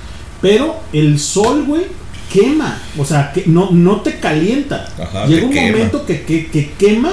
pero 0.42 0.76
el 0.92 1.18
sol, 1.18 1.64
güey, 1.66 1.84
quema, 2.32 2.78
o 2.98 3.06
sea, 3.06 3.32
que 3.32 3.44
no, 3.48 3.72
no 3.72 4.02
te 4.02 4.20
calienta. 4.20 4.88
Ajá, 5.02 5.26
Llega 5.28 5.40
te 5.42 5.46
un 5.46 5.52
quema. 5.54 5.78
momento 5.78 6.06
que, 6.06 6.24
que, 6.24 6.48
que 6.48 6.72
quema, 6.72 7.12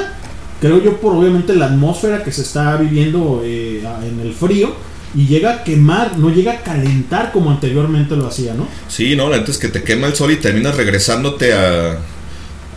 creo 0.61 0.83
yo, 0.83 0.97
por 1.01 1.15
obviamente 1.15 1.55
la 1.55 1.67
atmósfera 1.67 2.25
que 2.25 2.33
se 2.33 2.43
está 2.43 2.77
viviendo 2.77 3.43
eh, 3.45 3.85
en 4.05 4.21
el 4.21 4.33
frío, 4.35 4.75
y 5.17 5.27
llega 5.27 5.51
a 5.53 5.65
quemar, 5.65 6.19
no 6.19 6.31
llega 6.31 6.53
a 6.53 6.63
calentar 6.63 7.33
como 7.33 7.51
anteriormente 7.51 8.15
lo 8.17 8.27
hacía, 8.27 8.55
¿no? 8.55 8.69
Sí, 8.89 9.17
no, 9.17 9.29
la 9.31 9.39
neta 9.39 9.51
es 9.51 9.59
que 9.59 9.69
te 9.69 9.83
quema 9.83 10.07
el 10.09 10.15
sol 10.15 10.31
y 10.33 10.37
terminas 10.37 10.77
regresándote 10.77 11.53
a, 11.55 11.99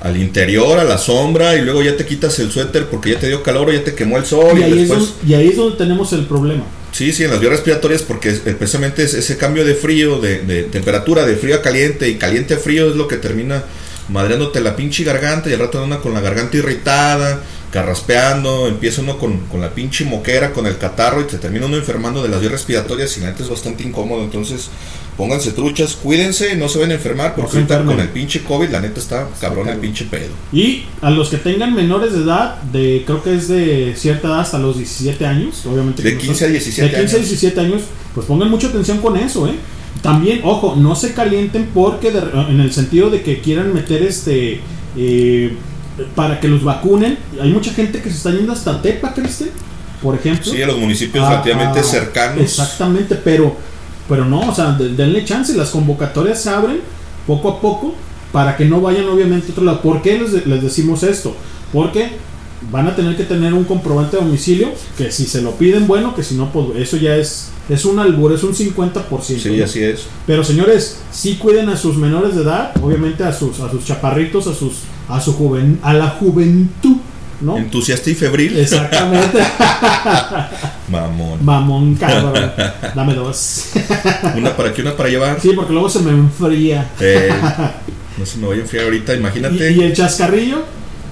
al 0.02 0.18
interior, 0.18 0.80
a 0.80 0.86
la 0.86 0.98
sombra, 0.98 1.56
y 1.56 1.62
luego 1.62 1.84
ya 1.84 1.98
te 1.98 2.06
quitas 2.06 2.40
el 2.40 2.50
suéter 2.52 2.86
porque 2.88 3.12
ya 3.12 3.20
te 3.20 3.28
dio 3.28 3.44
calor 3.44 3.70
o 3.70 3.74
ya 3.74 3.84
te 3.84 3.94
quemó 3.96 4.18
el 4.18 4.26
sol. 4.26 4.58
Y 4.58 4.62
Y, 4.62 4.64
ahí, 4.64 4.72
es 4.72 4.78
después, 4.88 5.00
donde, 5.00 5.28
y 5.28 5.34
ahí 5.34 5.48
es 5.50 5.58
donde 5.58 5.78
tenemos 5.78 6.14
el 6.14 6.26
problema. 6.26 6.64
sí, 6.92 7.12
sí, 7.12 7.24
en 7.26 7.32
las 7.32 7.40
vías 7.42 7.52
respiratorias, 7.52 8.02
porque 8.04 8.30
es- 8.30 8.40
precisamente 8.40 9.04
es 9.04 9.14
ese 9.14 9.38
cambio 9.38 9.66
de 9.66 9.76
frío, 9.76 10.20
de, 10.20 10.40
de 10.44 10.64
temperatura, 10.64 11.26
de 11.26 11.36
frío 11.36 11.56
a 11.56 11.62
caliente 11.62 12.08
y 12.10 12.18
caliente 12.18 12.54
a 12.54 12.58
frío 12.58 12.90
es 12.90 12.96
lo 12.96 13.08
que 13.08 13.18
termina 13.18 13.64
madreándote 14.08 14.60
la 14.62 14.76
pinche 14.76 15.04
garganta 15.04 15.50
y 15.50 15.54
al 15.54 15.60
rato 15.60 15.84
anda 15.84 16.00
con 16.00 16.14
la 16.14 16.22
garganta 16.22 16.58
irritada, 16.58 17.44
carraspeando, 17.72 18.68
empieza 18.68 19.02
uno 19.02 19.18
con, 19.18 19.38
con 19.48 19.62
la 19.62 19.70
pinche 19.72 20.06
moquera, 20.06 20.52
con 20.54 20.66
el 20.68 20.78
catarro 20.78 21.22
y 21.22 21.26
te 21.26 21.38
termina 21.38 21.66
uno 21.66 21.78
enfermando 21.78 22.22
de 22.24 22.30
las 22.30 22.40
vías 22.42 22.52
respiratorias 22.52 23.16
y 23.18 23.22
la 23.22 23.28
neta 23.28 23.44
es 23.44 23.50
bastante 23.50 23.84
incómodo, 23.84 24.24
entonces 24.24 24.70
pónganse 25.18 25.52
truchas, 25.52 25.96
cuídense, 25.96 26.56
no 26.56 26.70
se 26.70 26.80
van 26.80 26.92
a 26.92 26.94
enfermar 26.94 27.36
porque 27.36 27.52
se 27.52 27.58
ahorita 27.58 27.84
con 27.84 28.00
el 28.00 28.08
pinche 28.10 28.42
COVID 28.44 28.70
la 28.70 28.80
neta 28.82 29.00
está 29.00 29.28
cabrón 29.42 29.68
el 29.70 29.78
pinche 29.78 30.06
pedo. 30.06 30.30
Y 30.54 30.86
a 31.02 31.10
los 31.10 31.30
que 31.30 31.38
tengan 31.38 31.74
menores 31.76 32.14
de 32.14 32.20
edad, 32.24 32.62
de 32.64 33.04
creo 33.06 33.22
que 33.24 33.36
es 33.36 33.48
de 33.48 33.94
cierta 33.98 34.30
edad 34.30 34.40
hasta 34.42 34.58
los 34.60 34.78
17 34.78 35.26
años, 35.26 35.66
obviamente. 35.66 36.02
De 36.02 36.10
que 36.12 36.16
no 36.16 36.22
15 36.22 36.40
son- 36.40 36.48
a 36.48 36.52
17 36.52 36.90
De 36.90 36.98
15 37.02 37.16
a 37.16 37.18
años. 37.20 37.30
17 37.30 37.60
años, 37.60 37.82
pues 38.16 38.26
pongan 38.28 38.50
mucha 38.50 38.68
atención 38.68 39.00
con 39.00 39.18
eso, 39.18 39.48
¿eh? 39.48 39.56
También, 40.02 40.40
ojo, 40.46 40.76
no 40.78 40.96
se 40.96 41.14
calienten 41.14 41.70
porque 41.74 42.12
de- 42.12 42.22
en 42.50 42.62
el 42.62 42.72
sentido 42.72 43.10
de 43.10 43.22
que 43.22 43.42
quieran 43.42 43.74
meter 43.74 44.02
este... 44.04 44.62
eh, 44.98 45.54
para 46.16 46.40
que 46.40 46.48
los 46.48 46.64
vacunen. 46.64 47.18
Hay 47.42 47.52
mucha 47.52 47.72
gente 47.74 48.02
que 48.02 48.10
se 48.10 48.18
está 48.18 48.32
yendo 48.32 48.54
hasta 48.54 48.82
Tepa, 48.82 49.14
Cristian, 49.14 49.50
por 50.02 50.16
ejemplo. 50.16 50.52
Sí, 50.52 50.62
a 50.62 50.68
los 50.68 50.78
municipios 50.78 51.24
Ah, 51.26 51.30
relativamente 51.30 51.80
ah, 51.80 51.84
cercanos. 51.84 52.42
Exactamente, 52.42 53.16
pero, 53.16 53.56
pero 54.08 54.26
no, 54.26 54.50
o 54.50 54.56
sea, 54.56 54.72
de- 54.74 54.90
denle 54.90 55.24
chance, 55.26 55.54
las 55.56 55.70
convocatorias 55.70 56.42
se 56.42 56.50
abren 56.50 56.80
poco 57.28 57.50
a 57.50 57.62
poco 57.62 57.96
para 58.32 58.56
que 58.58 58.66
no 58.66 58.82
vayan 58.82 59.08
obviamente 59.10 59.48
a 59.50 59.52
otro 59.52 59.64
lado. 59.64 59.82
¿Por 59.82 60.02
qué 60.02 60.20
les, 60.20 60.46
les 60.46 60.62
decimos 60.62 61.04
esto? 61.04 61.36
Porque 61.74 62.10
van 62.72 62.88
a 62.88 62.96
tener 62.96 63.16
que 63.16 63.24
tener 63.24 63.54
un 63.54 63.64
comprobante 63.64 64.18
de 64.18 64.24
domicilio, 64.24 64.70
que 64.98 65.12
si 65.12 65.26
se 65.26 65.42
lo 65.42 65.52
piden, 65.52 65.88
bueno, 65.88 66.14
que 66.14 66.24
si 66.24 66.36
no, 66.36 66.52
pues 66.52 66.68
eso 66.76 66.98
ya 66.98 67.16
es, 67.16 67.50
es 67.70 67.86
un 67.86 68.00
albur, 68.00 68.34
es 68.34 68.44
un 68.44 68.54
50%. 68.54 69.22
Sí, 69.22 69.58
¿no? 69.58 69.64
así 69.64 69.82
es. 69.82 70.02
Pero 70.28 70.44
señores, 70.44 71.00
sí 71.12 71.36
cuiden 71.38 71.70
a 71.70 71.78
sus 71.78 71.96
menores 71.96 72.36
de 72.36 72.42
edad, 72.44 72.74
obviamente 72.84 73.24
a 73.24 73.32
sus, 73.32 73.60
a 73.62 73.72
sus 73.72 73.86
chaparritos, 73.86 74.46
a 74.48 74.54
sus, 74.54 74.80
a 75.10 75.20
su 75.20 75.34
juven, 75.34 75.80
a 75.82 75.94
la 75.94 76.08
juventud, 76.10 76.98
¿no? 77.42 77.58
Entusiasta 77.58 78.10
y 78.10 78.16
febril. 78.16 78.58
Exactamente. 78.58 79.40
Mamón. 80.90 81.44
Mamón, 81.44 81.96
cabrón. 81.96 82.52
Dame 82.96 83.16
dos. 83.16 83.72
Una 84.36 84.56
para 84.56 84.70
aquí, 84.70 84.82
una 84.82 84.96
para 84.96 85.10
llevar. 85.10 85.40
Sí, 85.42 85.52
porque 85.56 85.74
luego 85.74 85.90
se 85.90 86.00
me 86.00 86.12
enfría. 86.12 86.90
Eh, 87.00 87.30
no 88.18 88.26
se 88.26 88.38
me 88.38 88.46
voy 88.48 88.60
a 88.60 88.62
enfriar 88.62 88.86
ahorita, 88.86 89.16
imagínate. 89.16 89.72
y 89.72 89.82
el 89.82 89.94
chascarrillo 89.94 90.64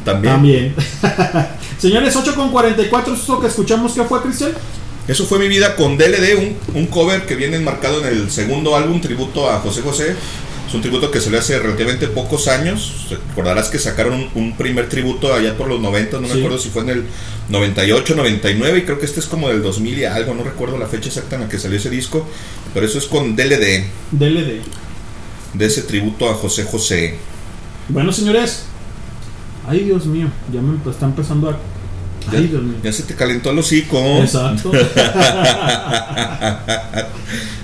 también. 0.05 0.33
también. 0.33 0.75
Señores, 1.77 2.15
8 2.15 2.35
con 2.35 2.51
44, 2.51 3.13
¿eso 3.13 3.21
es 3.23 3.29
lo 3.29 3.39
que 3.41 3.47
escuchamos 3.47 3.93
que 3.93 4.03
fue, 4.03 4.21
Cristian? 4.21 4.51
Eso 5.07 5.25
fue 5.25 5.39
mi 5.39 5.47
vida 5.47 5.75
con 5.75 5.97
DLD, 5.97 6.37
un, 6.37 6.81
un 6.81 6.87
cover 6.87 7.25
que 7.25 7.35
viene 7.35 7.57
enmarcado 7.57 8.05
en 8.05 8.07
el 8.07 8.29
segundo 8.29 8.75
álbum, 8.75 8.99
tributo 8.99 9.49
a 9.49 9.59
José 9.59 9.81
José. 9.81 10.15
Es 10.67 10.73
un 10.73 10.81
tributo 10.81 11.09
que 11.11 11.21
se 11.21 11.29
le 11.29 11.37
hace 11.37 11.57
relativamente 11.59 12.07
pocos 12.07 12.47
años. 12.49 13.07
Recordarás 13.09 13.69
que 13.69 13.79
sacaron 13.79 14.13
un, 14.13 14.29
un 14.35 14.57
primer 14.57 14.89
tributo 14.89 15.33
allá 15.33 15.55
por 15.57 15.69
los 15.69 15.79
90, 15.79 16.19
no 16.19 16.27
me 16.27 16.33
acuerdo 16.33 16.57
si 16.57 16.69
fue 16.69 16.81
en 16.83 16.89
el 16.89 17.05
98, 17.49 18.15
99, 18.15 18.79
y 18.79 18.81
creo 18.83 18.99
que 18.99 19.05
este 19.05 19.21
es 19.21 19.27
como 19.27 19.47
del 19.47 19.63
2000 19.63 19.99
y 19.99 20.03
algo, 20.05 20.33
no 20.33 20.43
recuerdo 20.43 20.77
la 20.77 20.87
fecha 20.87 21.07
exacta 21.07 21.35
en 21.35 21.43
la 21.43 21.49
que 21.49 21.57
salió 21.57 21.77
ese 21.77 21.89
disco. 21.89 22.27
Pero 22.73 22.85
eso 22.85 22.97
es 22.97 23.05
con 23.05 23.35
DLD, 23.37 23.85
DLD. 24.11 24.61
de 25.53 25.65
ese 25.65 25.83
tributo 25.83 26.29
a 26.29 26.33
José 26.33 26.65
José. 26.65 27.15
Bueno, 27.87 28.11
señores. 28.11 28.65
Ay, 29.69 29.85
Dios 29.85 30.05
mío, 30.05 30.27
ya 30.53 30.61
me 30.61 30.77
está 30.91 31.05
empezando 31.05 31.49
a. 31.49 31.57
Ya, 32.31 32.39
Ay, 32.39 32.47
Dios 32.47 32.61
mío. 32.61 32.75
ya 32.83 32.91
se 32.91 33.03
te 33.03 33.15
calentó 33.15 33.51
el 33.51 33.59
hocico. 33.59 33.97
Exacto. 34.21 34.71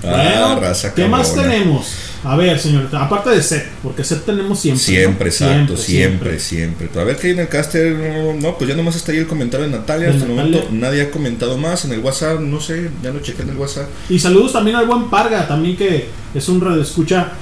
Ah, 0.05 0.09
bueno, 0.55 0.59
raza 0.59 0.93
¿qué 0.93 1.07
más 1.07 1.33
tenemos? 1.33 1.87
A 2.23 2.37
ver, 2.37 2.57
señor, 2.57 2.87
aparte 2.93 3.31
de 3.31 3.43
set, 3.43 3.67
porque 3.83 4.03
set 4.03 4.23
tenemos 4.25 4.59
siempre. 4.59 4.83
Siempre, 4.83 5.25
¿no? 5.25 5.31
exacto, 5.31 5.77
siempre, 5.77 6.39
siempre, 6.39 6.87
Pero 6.87 7.01
a 7.01 7.03
ver 7.03 7.17
qué 7.17 7.27
hay 7.27 7.33
en 7.33 7.39
el 7.39 7.49
caster. 7.49 7.93
No, 7.93 8.33
no, 8.33 8.57
pues 8.57 8.69
ya 8.69 8.75
nomás 8.75 8.95
está 8.95 9.11
ahí 9.11 9.17
el 9.17 9.27
comentario 9.27 9.65
de 9.65 9.71
Natalia. 9.73 10.09
Hasta 10.09 10.23
el 10.23 10.29
momento 10.29 10.67
nadie 10.71 11.01
ha 11.01 11.11
comentado 11.11 11.57
más. 11.57 11.83
En 11.85 11.91
el 11.91 11.99
WhatsApp, 11.99 12.39
no 12.39 12.61
sé, 12.61 12.89
ya 13.03 13.11
no 13.11 13.19
chequé 13.19 13.41
en 13.41 13.49
el 13.49 13.57
WhatsApp. 13.57 13.89
Y 14.09 14.19
saludos 14.19 14.53
también 14.53 14.77
al 14.77 14.85
buen 14.87 15.09
Parga, 15.09 15.47
también 15.47 15.75
que 15.75 16.07
es 16.33 16.47
un 16.47 16.61
radioescucha 16.61 17.33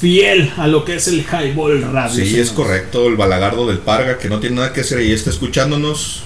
fiel 0.00 0.50
a 0.56 0.66
lo 0.66 0.84
que 0.84 0.96
es 0.96 1.08
el 1.08 1.20
Highball 1.20 1.82
Radio. 1.92 2.14
Sí, 2.14 2.22
es 2.22 2.28
señores. 2.28 2.50
correcto. 2.52 3.08
El 3.08 3.16
balagardo 3.16 3.66
del 3.66 3.78
Parga, 3.78 4.18
que 4.18 4.28
no 4.28 4.40
tiene 4.40 4.56
nada 4.56 4.72
que 4.72 4.80
hacer 4.80 5.00
y 5.02 5.12
está 5.12 5.30
escuchándonos. 5.30 6.24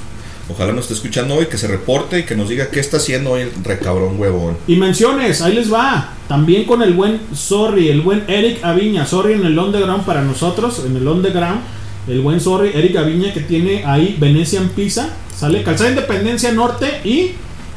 Ojalá 0.50 0.72
nos 0.72 0.84
esté 0.84 0.94
escuchando 0.94 1.34
hoy, 1.34 1.46
que 1.46 1.58
se 1.58 1.66
reporte 1.66 2.20
y 2.20 2.22
que 2.24 2.34
nos 2.34 2.48
diga 2.48 2.70
qué 2.70 2.80
está 2.80 2.96
haciendo 2.96 3.32
hoy 3.32 3.42
el 3.42 3.52
recabrón 3.64 4.18
huevón. 4.18 4.56
Y 4.66 4.76
menciones, 4.76 5.42
ahí 5.42 5.54
les 5.54 5.72
va. 5.72 6.14
También 6.26 6.64
con 6.64 6.82
el 6.82 6.94
buen 6.94 7.20
Sorry, 7.34 7.88
el 7.88 8.00
buen 8.00 8.24
Eric 8.28 8.64
Aviña. 8.64 9.06
Sorry 9.06 9.34
en 9.34 9.44
el 9.44 9.58
underground 9.58 10.04
para 10.04 10.22
nosotros, 10.22 10.82
en 10.86 10.96
el 10.96 11.06
underground. 11.06 11.60
El 12.06 12.20
buen 12.20 12.40
Sorry, 12.40 12.70
Eric 12.74 12.96
Aviña 12.96 13.32
que 13.32 13.40
tiene 13.40 13.84
ahí 13.84 14.16
Venecian 14.18 14.70
Pizza. 14.70 15.10
Sale 15.36 15.62
Calzada 15.62 15.90
Independencia 15.90 16.50
Norte 16.52 17.00
y 17.04 17.32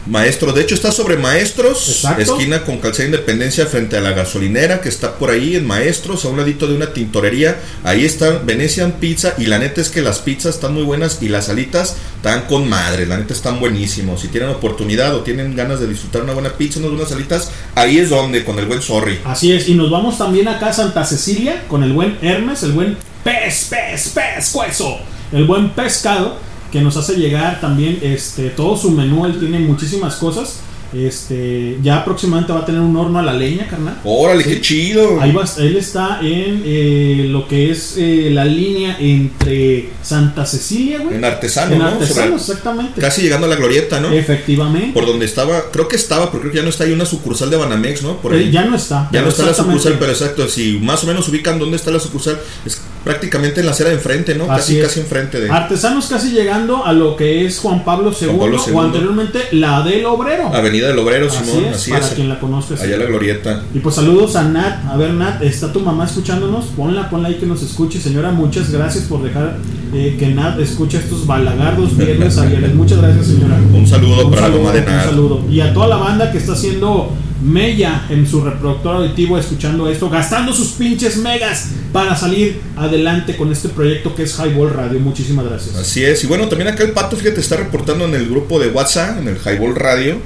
Maestro, 0.07 0.51
de 0.51 0.61
hecho 0.61 0.73
está 0.73 0.91
sobre 0.91 1.15
Maestros, 1.17 1.87
Exacto. 1.87 2.21
esquina 2.21 2.63
con 2.63 2.79
calzada 2.79 3.05
Independencia 3.05 3.67
frente 3.67 3.97
a 3.97 4.01
la 4.01 4.11
gasolinera 4.11 4.81
que 4.81 4.89
está 4.89 5.15
por 5.15 5.29
ahí 5.29 5.55
en 5.55 5.67
Maestros, 5.67 6.25
a 6.25 6.29
un 6.29 6.37
ladito 6.37 6.67
de 6.67 6.75
una 6.75 6.91
tintorería. 6.91 7.59
Ahí 7.83 8.03
está 8.03 8.39
Venetian 8.39 8.93
Pizza 8.93 9.35
y 9.37 9.45
la 9.45 9.59
neta 9.59 9.79
es 9.79 9.89
que 9.89 10.01
las 10.01 10.19
pizzas 10.19 10.55
están 10.55 10.73
muy 10.73 10.83
buenas 10.83 11.19
y 11.21 11.29
las 11.29 11.49
alitas 11.49 11.95
están 12.15 12.47
con 12.47 12.67
madre, 12.67 13.05
la 13.05 13.17
neta 13.17 13.33
están 13.33 13.59
buenísimos. 13.59 14.21
Si 14.21 14.27
tienen 14.29 14.49
oportunidad 14.49 15.15
o 15.15 15.21
tienen 15.21 15.55
ganas 15.55 15.79
de 15.79 15.87
disfrutar 15.87 16.23
una 16.23 16.33
buena 16.33 16.53
pizza, 16.53 16.79
unas 16.79 16.91
buenas 16.91 17.11
alitas, 17.11 17.51
ahí 17.75 17.99
es 17.99 18.09
donde, 18.09 18.43
con 18.43 18.57
el 18.57 18.65
buen 18.65 18.81
sorry. 18.81 19.19
así 19.23 19.51
es. 19.53 19.69
Y 19.69 19.75
nos 19.75 19.91
vamos 19.91 20.17
también 20.17 20.47
acá 20.47 20.69
a 20.69 20.73
Santa 20.73 21.05
Cecilia 21.05 21.65
con 21.67 21.83
el 21.83 21.93
buen 21.93 22.17
Hermes, 22.21 22.63
el 22.63 22.71
buen 22.71 22.97
pez, 23.23 23.67
pez, 23.69 24.09
pez, 24.09 24.53
hueso. 24.53 24.97
El 25.31 25.45
buen 25.45 25.69
pescado 25.69 26.37
que 26.71 26.81
nos 26.81 26.97
hace 26.97 27.15
llegar 27.15 27.59
también 27.61 27.99
este 28.01 28.49
todo 28.49 28.77
su 28.77 28.91
menú. 28.91 29.25
Él 29.25 29.39
tiene 29.39 29.59
muchísimas 29.59 30.15
cosas. 30.15 30.59
Este, 30.93 31.77
ya 31.81 32.03
próximamente 32.03 32.51
va 32.51 32.59
a 32.59 32.65
tener 32.65 32.81
un 32.81 32.93
horno 32.97 33.17
a 33.19 33.21
la 33.21 33.31
leña, 33.31 33.65
carnal. 33.65 33.97
Órale, 34.03 34.43
Sí. 34.43 34.49
qué 34.49 34.61
chido. 34.61 35.21
Ahí 35.21 35.31
va, 35.31 35.45
él 35.57 35.77
está 35.77 36.19
en 36.21 36.63
eh, 36.65 37.27
lo 37.29 37.47
que 37.47 37.71
es 37.71 37.95
eh, 37.97 38.29
la 38.33 38.43
línea 38.43 38.97
entre 38.99 39.89
Santa 40.03 40.45
Cecilia, 40.45 40.99
güey. 40.99 41.15
En 41.15 41.23
artesano, 41.23 41.71
En 41.73 41.79
¿no? 41.79 41.85
artesano, 41.87 42.35
exactamente. 42.35 42.99
Casi 42.99 43.21
llegando 43.21 43.47
a 43.47 43.49
la 43.49 43.55
glorieta, 43.55 44.01
¿no? 44.01 44.11
Efectivamente. 44.11 44.91
Por 44.93 45.05
donde 45.05 45.25
estaba, 45.25 45.71
creo 45.71 45.87
que 45.87 45.95
estaba, 45.95 46.29
pero 46.29 46.41
creo 46.41 46.51
que 46.51 46.57
ya 46.57 46.63
no 46.63 46.69
está 46.69 46.83
ahí 46.83 46.91
una 46.91 47.05
sucursal 47.05 47.49
de 47.49 47.55
Banamex, 47.55 48.03
¿no? 48.03 48.17
Por 48.17 48.33
ahí. 48.33 48.49
Eh, 48.49 48.51
ya 48.51 48.65
no 48.65 48.75
está. 48.75 49.07
Ya 49.13 49.21
no 49.21 49.29
está 49.29 49.45
la 49.45 49.53
sucursal, 49.53 49.95
pero 49.97 50.11
exacto, 50.11 50.45
si 50.49 50.77
más 50.79 51.01
o 51.05 51.07
menos 51.07 51.25
ubican 51.29 51.57
dónde 51.57 51.77
está 51.77 51.91
la 51.91 52.01
sucursal, 52.01 52.37
es 52.65 52.80
prácticamente 53.03 53.59
en 53.61 53.65
la 53.65 53.71
acera 53.71 53.89
de 53.89 53.95
enfrente, 53.95 54.35
¿no? 54.35 54.43
Así 54.51 54.73
casi, 54.73 54.77
es. 54.79 54.83
casi 54.87 54.99
enfrente 54.99 55.39
de... 55.39 55.49
Artesanos 55.49 56.05
casi 56.07 56.31
llegando 56.31 56.85
a 56.85 56.93
lo 56.93 57.15
que 57.15 57.45
es 57.45 57.59
Juan 57.59 57.83
Pablo 57.83 58.11
II, 58.19 58.27
Pablo 58.37 58.57
II. 58.65 58.73
o 58.75 58.81
anteriormente 58.81 59.39
la 59.53 59.81
del 59.81 60.05
Obrero. 60.05 60.53
Avenida 60.53 60.87
del 60.87 60.99
Obrero, 60.99 61.27
Así 61.27 61.43
Simón, 61.43 61.65
es, 61.65 61.75
así 61.77 61.91
para 61.91 62.05
es. 62.05 62.11
quien 62.13 62.29
la 62.29 62.39
conozca. 62.39 62.77
sí. 62.77 62.83
Allá 62.83 62.97
la 62.97 63.05
glorieta. 63.05 63.63
Y 63.73 63.79
pues 63.79 63.95
saludos 63.95 64.35
a 64.35 64.43
Nat. 64.43 64.85
A 64.87 64.97
ver, 64.97 65.11
Nat, 65.13 65.41
¿está 65.41 65.73
tu 65.73 65.79
mamá 65.79 66.05
escuchándonos? 66.05 66.65
Ponla, 66.77 67.09
ponla 67.09 67.29
ahí 67.29 67.35
que 67.35 67.45
nos 67.47 67.63
escuche. 67.63 67.99
Señora, 67.99 68.31
muchas 68.31 68.71
gracias 68.71 69.05
por 69.05 69.23
dejar 69.23 69.57
eh, 69.93 70.15
que 70.19 70.27
Nat 70.27 70.59
escuche 70.59 70.97
estos 70.99 71.25
balagardos 71.25 71.97
viernes 71.97 72.37
a 72.37 72.45
viernes. 72.45 72.73
Muchas 72.81 72.99
gracias, 73.01 73.25
señora. 73.27 73.55
Un 73.73 73.87
saludo 73.87 74.25
Un 74.25 74.31
para 74.31 74.43
saludo, 74.43 74.57
la 74.59 74.63
mamá 74.65 74.73
de 74.73 74.79
un 74.79 74.85
Nat. 74.95 75.05
saludo. 75.05 75.45
Y 75.49 75.59
a 75.61 75.73
toda 75.73 75.87
la 75.87 75.97
banda 75.97 76.31
que 76.31 76.37
está 76.37 76.53
haciendo 76.53 77.11
mella 77.41 78.05
en 78.09 78.27
su 78.27 78.43
reproductor 78.43 78.97
auditivo 78.97 79.37
escuchando 79.37 79.89
esto, 79.89 80.09
gastando 80.09 80.53
sus 80.53 80.69
pinches 80.69 81.17
megas 81.17 81.69
para 81.91 82.15
salir 82.15 82.61
adelante 82.77 83.35
con 83.35 83.51
este 83.51 83.69
proyecto 83.69 84.13
que 84.15 84.23
es 84.23 84.37
Highball 84.37 84.71
Radio. 84.71 84.99
Muchísimas 84.99 85.45
gracias. 85.45 85.75
Así 85.75 86.03
es. 86.03 86.23
Y 86.23 86.27
bueno, 86.27 86.47
también 86.47 86.69
acá 86.69 86.83
el 86.83 86.91
pato, 86.91 87.17
fíjate, 87.17 87.39
está 87.39 87.57
reportando 87.57 88.05
en 88.05 88.15
el 88.15 88.29
grupo 88.29 88.59
de 88.59 88.69
WhatsApp, 88.69 89.19
en 89.19 89.27
el 89.27 89.37
Highball 89.37 89.75
Radio. 89.75 90.19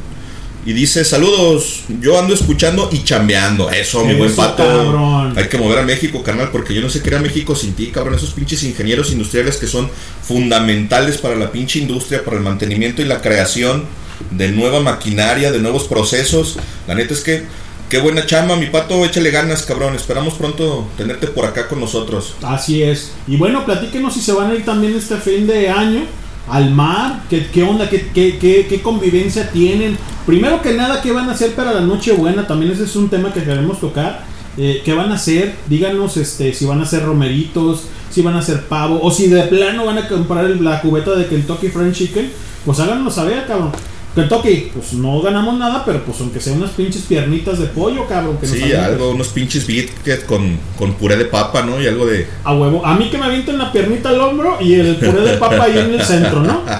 Y 0.67 0.73
dice, 0.73 1.05
saludos, 1.05 1.83
yo 2.01 2.17
ando 2.17 2.33
escuchando 2.33 2.89
y 2.91 3.03
chambeando. 3.03 3.69
Eso, 3.69 4.03
mi 4.03 4.15
buen 4.15 4.35
pato. 4.35 4.65
cabrón. 4.65 5.37
Hay 5.37 5.47
que 5.47 5.59
mover 5.59 5.77
a 5.77 5.83
México, 5.83 6.23
carnal, 6.23 6.49
porque 6.51 6.73
yo 6.73 6.81
no 6.81 6.89
sé 6.89 7.03
qué 7.03 7.09
era 7.09 7.19
México 7.19 7.55
sin 7.55 7.73
ti, 7.73 7.87
cabrón. 7.87 8.15
Esos 8.15 8.31
pinches 8.31 8.63
ingenieros 8.63 9.11
industriales 9.11 9.57
que 9.57 9.67
son 9.67 9.91
fundamentales 10.23 11.19
para 11.19 11.35
la 11.35 11.51
pinche 11.51 11.77
industria, 11.77 12.25
para 12.25 12.37
el 12.37 12.43
mantenimiento 12.43 13.03
y 13.03 13.05
la 13.05 13.21
creación 13.21 13.83
de 14.31 14.49
nueva 14.49 14.79
maquinaria, 14.81 15.51
de 15.51 15.59
nuevos 15.59 15.85
procesos. 15.85 16.57
La 16.87 16.95
neta 16.95 17.13
es 17.13 17.21
que, 17.21 17.43
qué 17.89 17.99
buena 17.99 18.25
chamba, 18.25 18.55
mi 18.55 18.67
pato, 18.67 19.03
échale 19.05 19.31
ganas, 19.31 19.63
cabrón. 19.63 19.95
Esperamos 19.95 20.33
pronto 20.35 20.87
tenerte 20.97 21.27
por 21.27 21.45
acá 21.45 21.67
con 21.67 21.79
nosotros. 21.79 22.35
Así 22.43 22.81
es. 22.83 23.11
Y 23.27 23.37
bueno, 23.37 23.65
platíquenos 23.65 24.13
si 24.13 24.21
se 24.21 24.33
van 24.33 24.51
a 24.51 24.55
ir 24.55 24.65
también 24.65 24.95
este 24.95 25.17
fin 25.17 25.47
de 25.47 25.69
año 25.69 26.01
al 26.49 26.71
mar. 26.71 27.23
¿Qué, 27.29 27.63
onda? 27.63 27.89
¿Qué, 27.89 28.09
qué, 28.13 28.37
qué, 28.39 28.67
qué 28.69 28.81
convivencia 28.81 29.49
tienen? 29.51 29.97
Primero 30.25 30.61
que 30.61 30.73
nada, 30.73 31.01
¿qué 31.01 31.11
van 31.11 31.29
a 31.29 31.33
hacer 31.33 31.53
para 31.53 31.73
la 31.73 31.81
Nochebuena? 31.81 32.47
También 32.47 32.71
ese 32.71 32.83
es 32.85 32.95
un 32.95 33.09
tema 33.09 33.31
que 33.33 33.43
queremos 33.43 33.79
tocar. 33.79 34.23
Eh, 34.57 34.81
¿Qué 34.85 34.93
van 34.93 35.11
a 35.11 35.15
hacer? 35.15 35.53
Díganos 35.67 36.15
este, 36.17 36.53
si 36.53 36.65
van 36.65 36.79
a 36.79 36.83
hacer 36.83 37.03
romeritos, 37.03 37.81
si 38.09 38.21
van 38.21 38.35
a 38.35 38.39
hacer 38.39 38.63
pavo, 38.67 38.99
o 39.03 39.11
si 39.11 39.27
de 39.27 39.43
plano 39.43 39.85
van 39.85 39.97
a 39.97 40.07
comprar 40.07 40.45
el- 40.45 40.63
la 40.63 40.79
cubeta 40.81 41.11
de 41.15 41.27
Kentucky 41.27 41.67
Fried 41.67 41.91
Chicken. 41.91 42.31
Pues 42.65 42.79
háganos 42.79 43.13
saber, 43.15 43.45
cabrón. 43.47 43.71
Kentucky, 44.15 44.71
pues 44.73 44.93
no 44.93 45.21
ganamos 45.21 45.59
nada, 45.59 45.83
pero 45.85 46.01
pues 46.05 46.21
aunque 46.21 46.39
sea 46.39 46.53
unas 46.53 46.71
pinches 46.71 47.01
piernitas 47.01 47.59
de 47.59 47.65
pollo, 47.65 48.07
cabrón. 48.07 48.37
Que 48.37 48.47
nos 48.47 48.55
Sí, 48.55 48.71
algo, 48.71 49.11
unos 49.11 49.27
pinches 49.27 49.67
biscuits 49.67 50.23
con, 50.23 50.57
con 50.77 50.93
puré 50.93 51.17
de 51.17 51.25
papa, 51.25 51.63
¿no? 51.63 51.81
Y 51.81 51.87
algo 51.87 52.05
de... 52.05 52.25
A 52.45 52.53
huevo. 52.53 52.85
A 52.85 52.95
mí 52.95 53.09
que 53.09 53.17
me 53.17 53.25
avienten 53.25 53.57
la 53.57 53.73
piernita 53.73 54.09
al 54.09 54.21
hombro 54.21 54.57
y 54.61 54.75
el 54.75 54.95
puré 54.95 55.19
de 55.19 55.37
papa 55.37 55.63
ahí 55.63 55.77
en 55.77 55.93
el 55.95 56.01
centro, 56.01 56.39
¿no? 56.41 56.63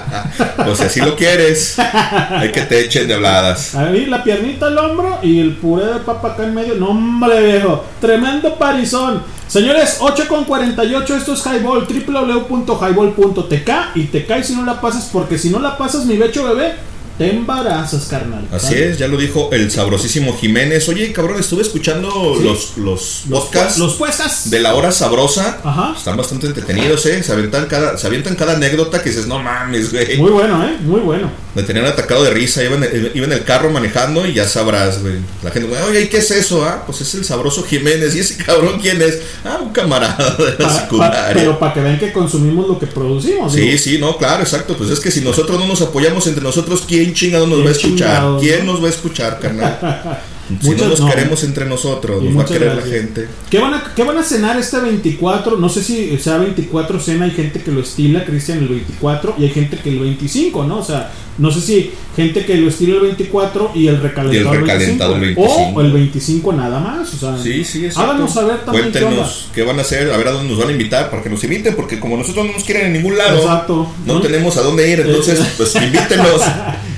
Pues 0.64 0.78
si 0.78 0.84
así 0.84 1.00
lo 1.00 1.14
quieres, 1.14 1.78
hay 1.78 2.50
que 2.50 2.62
te 2.62 2.80
echen 2.80 3.06
de 3.06 3.14
habladas. 3.14 3.74
A 3.74 3.84
mí 3.86 4.06
la 4.06 4.24
piernita 4.24 4.68
al 4.68 4.78
hombro 4.78 5.18
y 5.22 5.38
el 5.38 5.56
puré 5.56 5.84
de 5.86 6.00
papa 6.00 6.28
acá 6.28 6.44
en 6.44 6.54
medio. 6.54 6.74
No, 6.76 6.88
hombre, 6.90 7.52
viejo. 7.52 7.84
Tremendo 8.00 8.54
parizón. 8.56 9.22
Señores, 9.46 9.98
8 10.00 10.24
con 10.28 10.44
48. 10.44 11.16
Esto 11.16 11.34
es 11.34 11.44
Highball. 11.44 11.86
www.highball.tk. 11.86 13.70
Y 13.94 14.04
te 14.04 14.24
caes 14.26 14.46
si 14.48 14.56
no 14.56 14.64
la 14.64 14.80
pasas. 14.80 15.08
Porque 15.12 15.38
si 15.38 15.50
no 15.50 15.60
la 15.60 15.78
pasas, 15.78 16.04
mi 16.06 16.16
becho 16.16 16.44
bebé, 16.44 16.74
te 17.18 17.30
embarazas, 17.30 18.06
carnal. 18.06 18.46
Así 18.52 18.74
es, 18.74 18.98
ya 18.98 19.08
lo 19.08 19.16
dijo 19.16 19.48
el 19.52 19.70
sabrosísimo 19.70 20.36
Jiménez. 20.38 20.88
Oye, 20.88 21.12
cabrón, 21.12 21.38
estuve 21.40 21.62
escuchando 21.62 22.10
Sí. 22.38 22.44
los, 22.44 22.76
los 22.76 23.22
Los, 23.28 23.44
podcasts 23.44 23.78
los 23.78 23.94
puestas. 23.94 24.50
de 24.50 24.60
la 24.60 24.74
hora 24.74 24.92
sabrosa. 24.92 25.58
Ajá. 25.64 25.94
Están 25.96 26.16
bastante 26.16 26.46
entretenidos, 26.46 27.06
¿eh? 27.06 27.22
Se 27.22 27.32
avientan 27.32 27.66
cada, 27.66 27.96
se 27.96 28.06
avientan 28.06 28.34
cada 28.34 28.54
anécdota 28.54 29.02
que 29.02 29.10
dices, 29.10 29.26
no 29.26 29.38
mames, 29.38 29.92
güey. 29.92 30.18
Muy 30.18 30.30
bueno, 30.30 30.66
¿eh? 30.66 30.76
Muy 30.82 31.00
bueno. 31.00 31.30
Me 31.54 31.62
tenían 31.62 31.86
atacado 31.86 32.22
de 32.22 32.30
risa, 32.30 32.62
iba 32.62 32.76
en, 32.76 32.82
el, 32.84 33.12
iba 33.14 33.24
en 33.24 33.32
el 33.32 33.42
carro 33.44 33.70
manejando 33.70 34.26
y 34.26 34.34
ya 34.34 34.46
sabrás, 34.46 35.00
güey. 35.00 35.14
La 35.42 35.50
gente, 35.50 35.68
güey, 35.68 35.80
oye, 35.84 36.02
¿y 36.02 36.08
qué 36.08 36.18
es 36.18 36.30
eso? 36.30 36.62
Ah, 36.66 36.82
pues 36.84 37.00
es 37.00 37.14
el 37.14 37.24
sabroso 37.24 37.62
Jiménez. 37.62 38.14
¿Y 38.14 38.18
ese 38.20 38.36
cabrón 38.44 38.78
quién 38.80 39.00
es? 39.00 39.20
Ah, 39.42 39.58
un 39.62 39.70
camarada 39.72 40.36
de 40.36 40.50
la 40.58 40.68
pa- 40.68 40.80
secundaria. 40.80 41.32
pero 41.32 41.58
para 41.58 41.72
que 41.72 41.80
vean 41.80 41.98
que 41.98 42.12
consumimos 42.12 42.68
lo 42.68 42.78
que 42.78 42.86
producimos. 42.86 43.54
Sí, 43.54 43.60
digo. 43.60 43.78
sí, 43.78 43.98
no, 43.98 44.18
claro, 44.18 44.42
exacto. 44.42 44.76
Pues 44.76 44.90
es 44.90 45.00
que 45.00 45.10
si 45.10 45.22
nosotros 45.22 45.58
no 45.58 45.66
nos 45.66 45.80
apoyamos 45.80 46.26
entre 46.26 46.42
nosotros, 46.42 46.84
¿quién 46.86 47.05
chingado 47.14 47.46
nos 47.46 47.56
¿Quién 47.56 47.66
va 47.66 47.70
a 47.70 47.72
escuchar? 47.72 47.96
chingados, 48.16 48.42
¿Quién 48.42 48.66
no? 48.66 48.72
nos 48.72 48.82
va 48.82 48.86
a 48.86 48.90
escuchar, 48.90 49.38
carnal? 49.40 49.78
si 50.60 50.66
Muchas- 50.68 50.82
no 50.82 50.88
nos 50.90 51.00
no. 51.00 51.08
queremos 51.10 51.42
entre 51.42 51.64
nosotros, 51.66 52.22
Y 52.22 52.26
nos 52.28 52.38
va 52.38 52.42
a 52.42 52.46
querer 52.46 52.70
gracias. 52.70 52.86
la 52.88 52.94
gente. 53.00 53.28
¿Qué 53.50 53.58
van, 53.58 53.74
a, 53.74 53.92
¿Qué 53.96 54.04
van 54.04 54.16
a 54.18 54.22
cenar 54.22 54.56
este 54.58 54.78
24? 54.78 55.56
No 55.56 55.68
sé 55.68 55.82
si 55.82 56.16
sea 56.18 56.38
24 56.38 57.00
cena, 57.00 57.24
hay 57.24 57.32
gente 57.32 57.60
que 57.60 57.72
lo 57.72 57.80
estila, 57.80 58.24
Cristian, 58.24 58.58
el 58.58 58.68
24, 58.68 59.34
y 59.38 59.42
hay 59.44 59.50
gente 59.50 59.76
que 59.76 59.88
el 59.90 59.98
25, 59.98 60.64
¿no? 60.64 60.78
O 60.78 60.84
sea, 60.84 61.10
no 61.38 61.50
sé 61.50 61.60
si 61.60 61.90
gente 62.14 62.46
que 62.46 62.54
lo 62.58 62.68
estila 62.68 62.94
el 62.94 63.00
24 63.00 63.72
y 63.74 63.88
el 63.88 64.00
recalentado, 64.00 64.32
Y 64.32 64.36
el 64.56 64.60
recalentado 64.60 65.14
el 65.16 65.20
25, 65.20 65.52
O 65.74 65.80
el 65.80 65.92
25 65.92 66.52
nada 66.52 66.78
más, 66.78 67.12
o 67.12 67.16
sea, 67.18 67.36
Sí, 67.42 67.64
sí, 67.64 67.84
exacto. 67.84 68.10
háganos 68.12 68.32
saber 68.32 68.64
también 68.64 68.92
qué. 68.92 69.00
Cuéntenos 69.00 69.48
qué 69.52 69.62
van 69.64 69.78
a 69.80 69.82
hacer, 69.82 70.12
a 70.12 70.16
ver 70.16 70.28
a 70.28 70.30
dónde 70.30 70.48
nos 70.50 70.58
van 70.60 70.68
a 70.68 70.72
invitar 70.72 71.10
para 71.10 71.24
que 71.24 71.28
nos 71.28 71.42
inviten, 71.42 71.74
porque 71.74 71.98
como 71.98 72.16
nosotros 72.16 72.46
no 72.46 72.52
nos 72.52 72.62
quieren 72.62 72.86
en 72.86 72.92
ningún 72.92 73.18
lado, 73.18 73.38
Exacto. 73.40 73.90
no 74.06 74.20
tenemos 74.20 74.56
a 74.56 74.62
dónde 74.62 74.88
ir, 74.88 75.00
entonces, 75.00 75.40
pues 75.56 75.74
invítenos. 75.74 76.40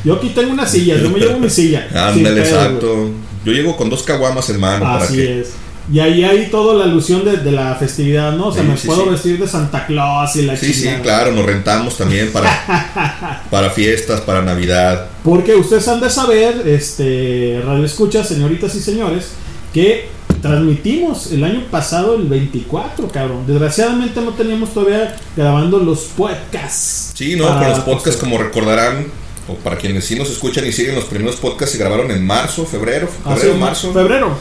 Yo 0.05 0.15
aquí 0.15 0.31
tengo 0.31 0.53
una 0.53 0.67
silla, 0.67 0.97
yo 0.97 1.11
me 1.11 1.19
llevo 1.19 1.39
mi 1.39 1.51
silla. 1.51 1.89
Ándale, 1.95 2.41
exacto. 2.41 3.11
Yo 3.45 3.53
llego 3.53 3.77
con 3.77 3.89
dos 3.91 4.03
caguamas, 4.03 4.49
hermano, 4.51 4.85
para 4.85 5.05
Así 5.05 5.17
que. 5.17 5.41
es. 5.41 5.49
Y 5.91 6.01
ahí 6.01 6.23
hay 6.23 6.49
toda 6.51 6.75
la 6.75 6.85
alusión 6.85 7.25
de, 7.25 7.39
de 7.39 7.51
la 7.51 7.75
festividad, 7.77 8.33
¿no? 8.37 8.49
O 8.49 8.53
sea, 8.53 8.63
Sí, 8.63 8.69
me 8.69 8.77
sí, 8.77 8.87
puedo 8.87 9.05
sí. 9.05 9.09
vestir 9.11 9.39
de 9.39 9.49
Santa 9.49 9.87
Claus 9.87 10.37
y 10.37 10.43
la 10.43 10.55
Sí, 10.55 10.75
sí, 10.75 10.87
claro, 11.03 11.33
nos 11.33 11.47
rentamos 11.47 11.97
también 11.97 12.31
para, 12.31 13.43
para 13.51 13.71
fiestas, 13.71 14.21
para 14.21 14.43
Navidad. 14.43 15.07
Porque 15.25 15.55
ustedes 15.55 15.89
han 15.89 16.01
de 16.01 16.11
saber, 16.11 16.63
este, 16.67 17.63
radio 17.65 17.85
escucha, 17.87 18.23
señoritas 18.23 18.75
y 18.75 18.81
señores, 18.81 19.31
que 19.73 20.09
transmitimos 20.43 21.33
el 21.33 21.43
año 21.45 21.63
pasado 21.71 22.17
el 22.17 22.25
24, 22.25 23.09
cabrón. 23.09 23.45
Desgraciadamente 23.47 24.21
no 24.21 24.33
teníamos 24.33 24.75
todavía 24.75 25.17
grabando 25.37 25.79
los 25.79 26.01
podcasts. 26.17 27.13
Sí, 27.15 27.35
no, 27.35 27.47
Para- 27.49 27.61
pero 27.61 27.71
los 27.77 27.81
podcasts, 27.81 28.21
como 28.21 28.37
recordarán, 28.37 29.07
o 29.49 29.55
para 29.55 29.77
quienes 29.77 30.05
sí 30.05 30.15
nos 30.17 30.31
escuchan 30.31 30.67
y 30.67 30.73
siguen, 30.73 30.95
los 30.95 31.05
primeros 31.05 31.37
podcasts 31.37 31.73
se 31.73 31.79
grabaron 31.79 32.11
en 32.11 32.25
marzo, 32.27 32.65
febrero, 32.67 33.09
Ah, 33.25 33.35
febrero, 33.35 33.55
sí, 33.55 33.61
marzo. 33.61 33.93
Febrero. 33.93 34.37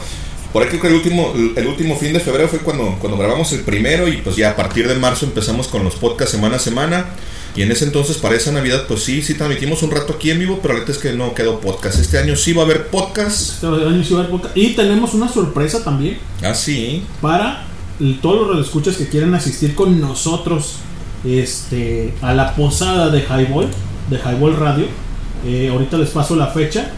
Por 0.52 0.62
ahí 0.62 0.68
creo 0.68 0.80
que 0.80 0.88
el 0.88 0.94
último, 0.94 1.32
el 1.56 1.66
último 1.66 1.96
fin 1.96 2.12
de 2.14 2.20
febrero 2.20 2.48
fue 2.48 2.60
cuando, 2.60 2.96
cuando 3.00 3.18
grabamos 3.18 3.52
el 3.52 3.60
primero 3.60 4.08
y 4.08 4.18
pues 4.18 4.36
ya 4.36 4.50
a 4.50 4.56
partir 4.56 4.88
de 4.88 4.94
marzo 4.94 5.26
empezamos 5.26 5.68
con 5.68 5.84
los 5.84 5.94
podcasts 5.96 6.32
semana 6.32 6.56
a 6.56 6.58
semana. 6.58 7.06
Y 7.56 7.62
en 7.62 7.72
ese 7.72 7.84
entonces 7.84 8.16
para 8.18 8.34
esa 8.36 8.52
Navidad 8.52 8.84
pues 8.88 9.02
sí, 9.02 9.20
sí 9.20 9.34
transmitimos 9.34 9.82
un 9.82 9.90
rato 9.90 10.14
aquí 10.14 10.30
en 10.30 10.38
vivo, 10.38 10.60
pero 10.62 10.74
la 10.74 10.80
neta 10.80 10.92
es 10.92 10.98
que 10.98 11.12
no 11.12 11.34
quedó 11.34 11.60
podcast. 11.60 11.98
Este 11.98 12.16
año 12.18 12.34
sí 12.36 12.52
va 12.54 12.62
a 12.62 12.64
haber 12.64 12.86
podcast. 12.86 13.52
Este 13.54 13.66
año 13.66 14.02
sí 14.04 14.14
va 14.14 14.20
a 14.20 14.22
haber 14.24 14.30
podcast. 14.32 14.56
Y 14.56 14.74
tenemos 14.74 15.12
una 15.14 15.28
sorpresa 15.28 15.84
también 15.84 16.18
Ah, 16.42 16.54
sí. 16.54 17.02
para 17.20 17.64
todos 18.22 18.40
los 18.40 18.48
radioescuchas 18.48 18.96
que 18.96 19.08
quieran 19.08 19.34
asistir 19.34 19.74
con 19.74 20.00
nosotros 20.00 20.76
este, 21.26 22.14
a 22.22 22.32
la 22.32 22.54
posada 22.54 23.10
de 23.10 23.20
Highball, 23.22 23.68
de 24.08 24.18
Highball 24.18 24.56
Radio. 24.56 24.86
Eh, 25.46 25.68
ahorita 25.70 25.98
les 25.98 26.10
paso 26.10 26.36
la 26.36 26.48
fecha 26.48 26.90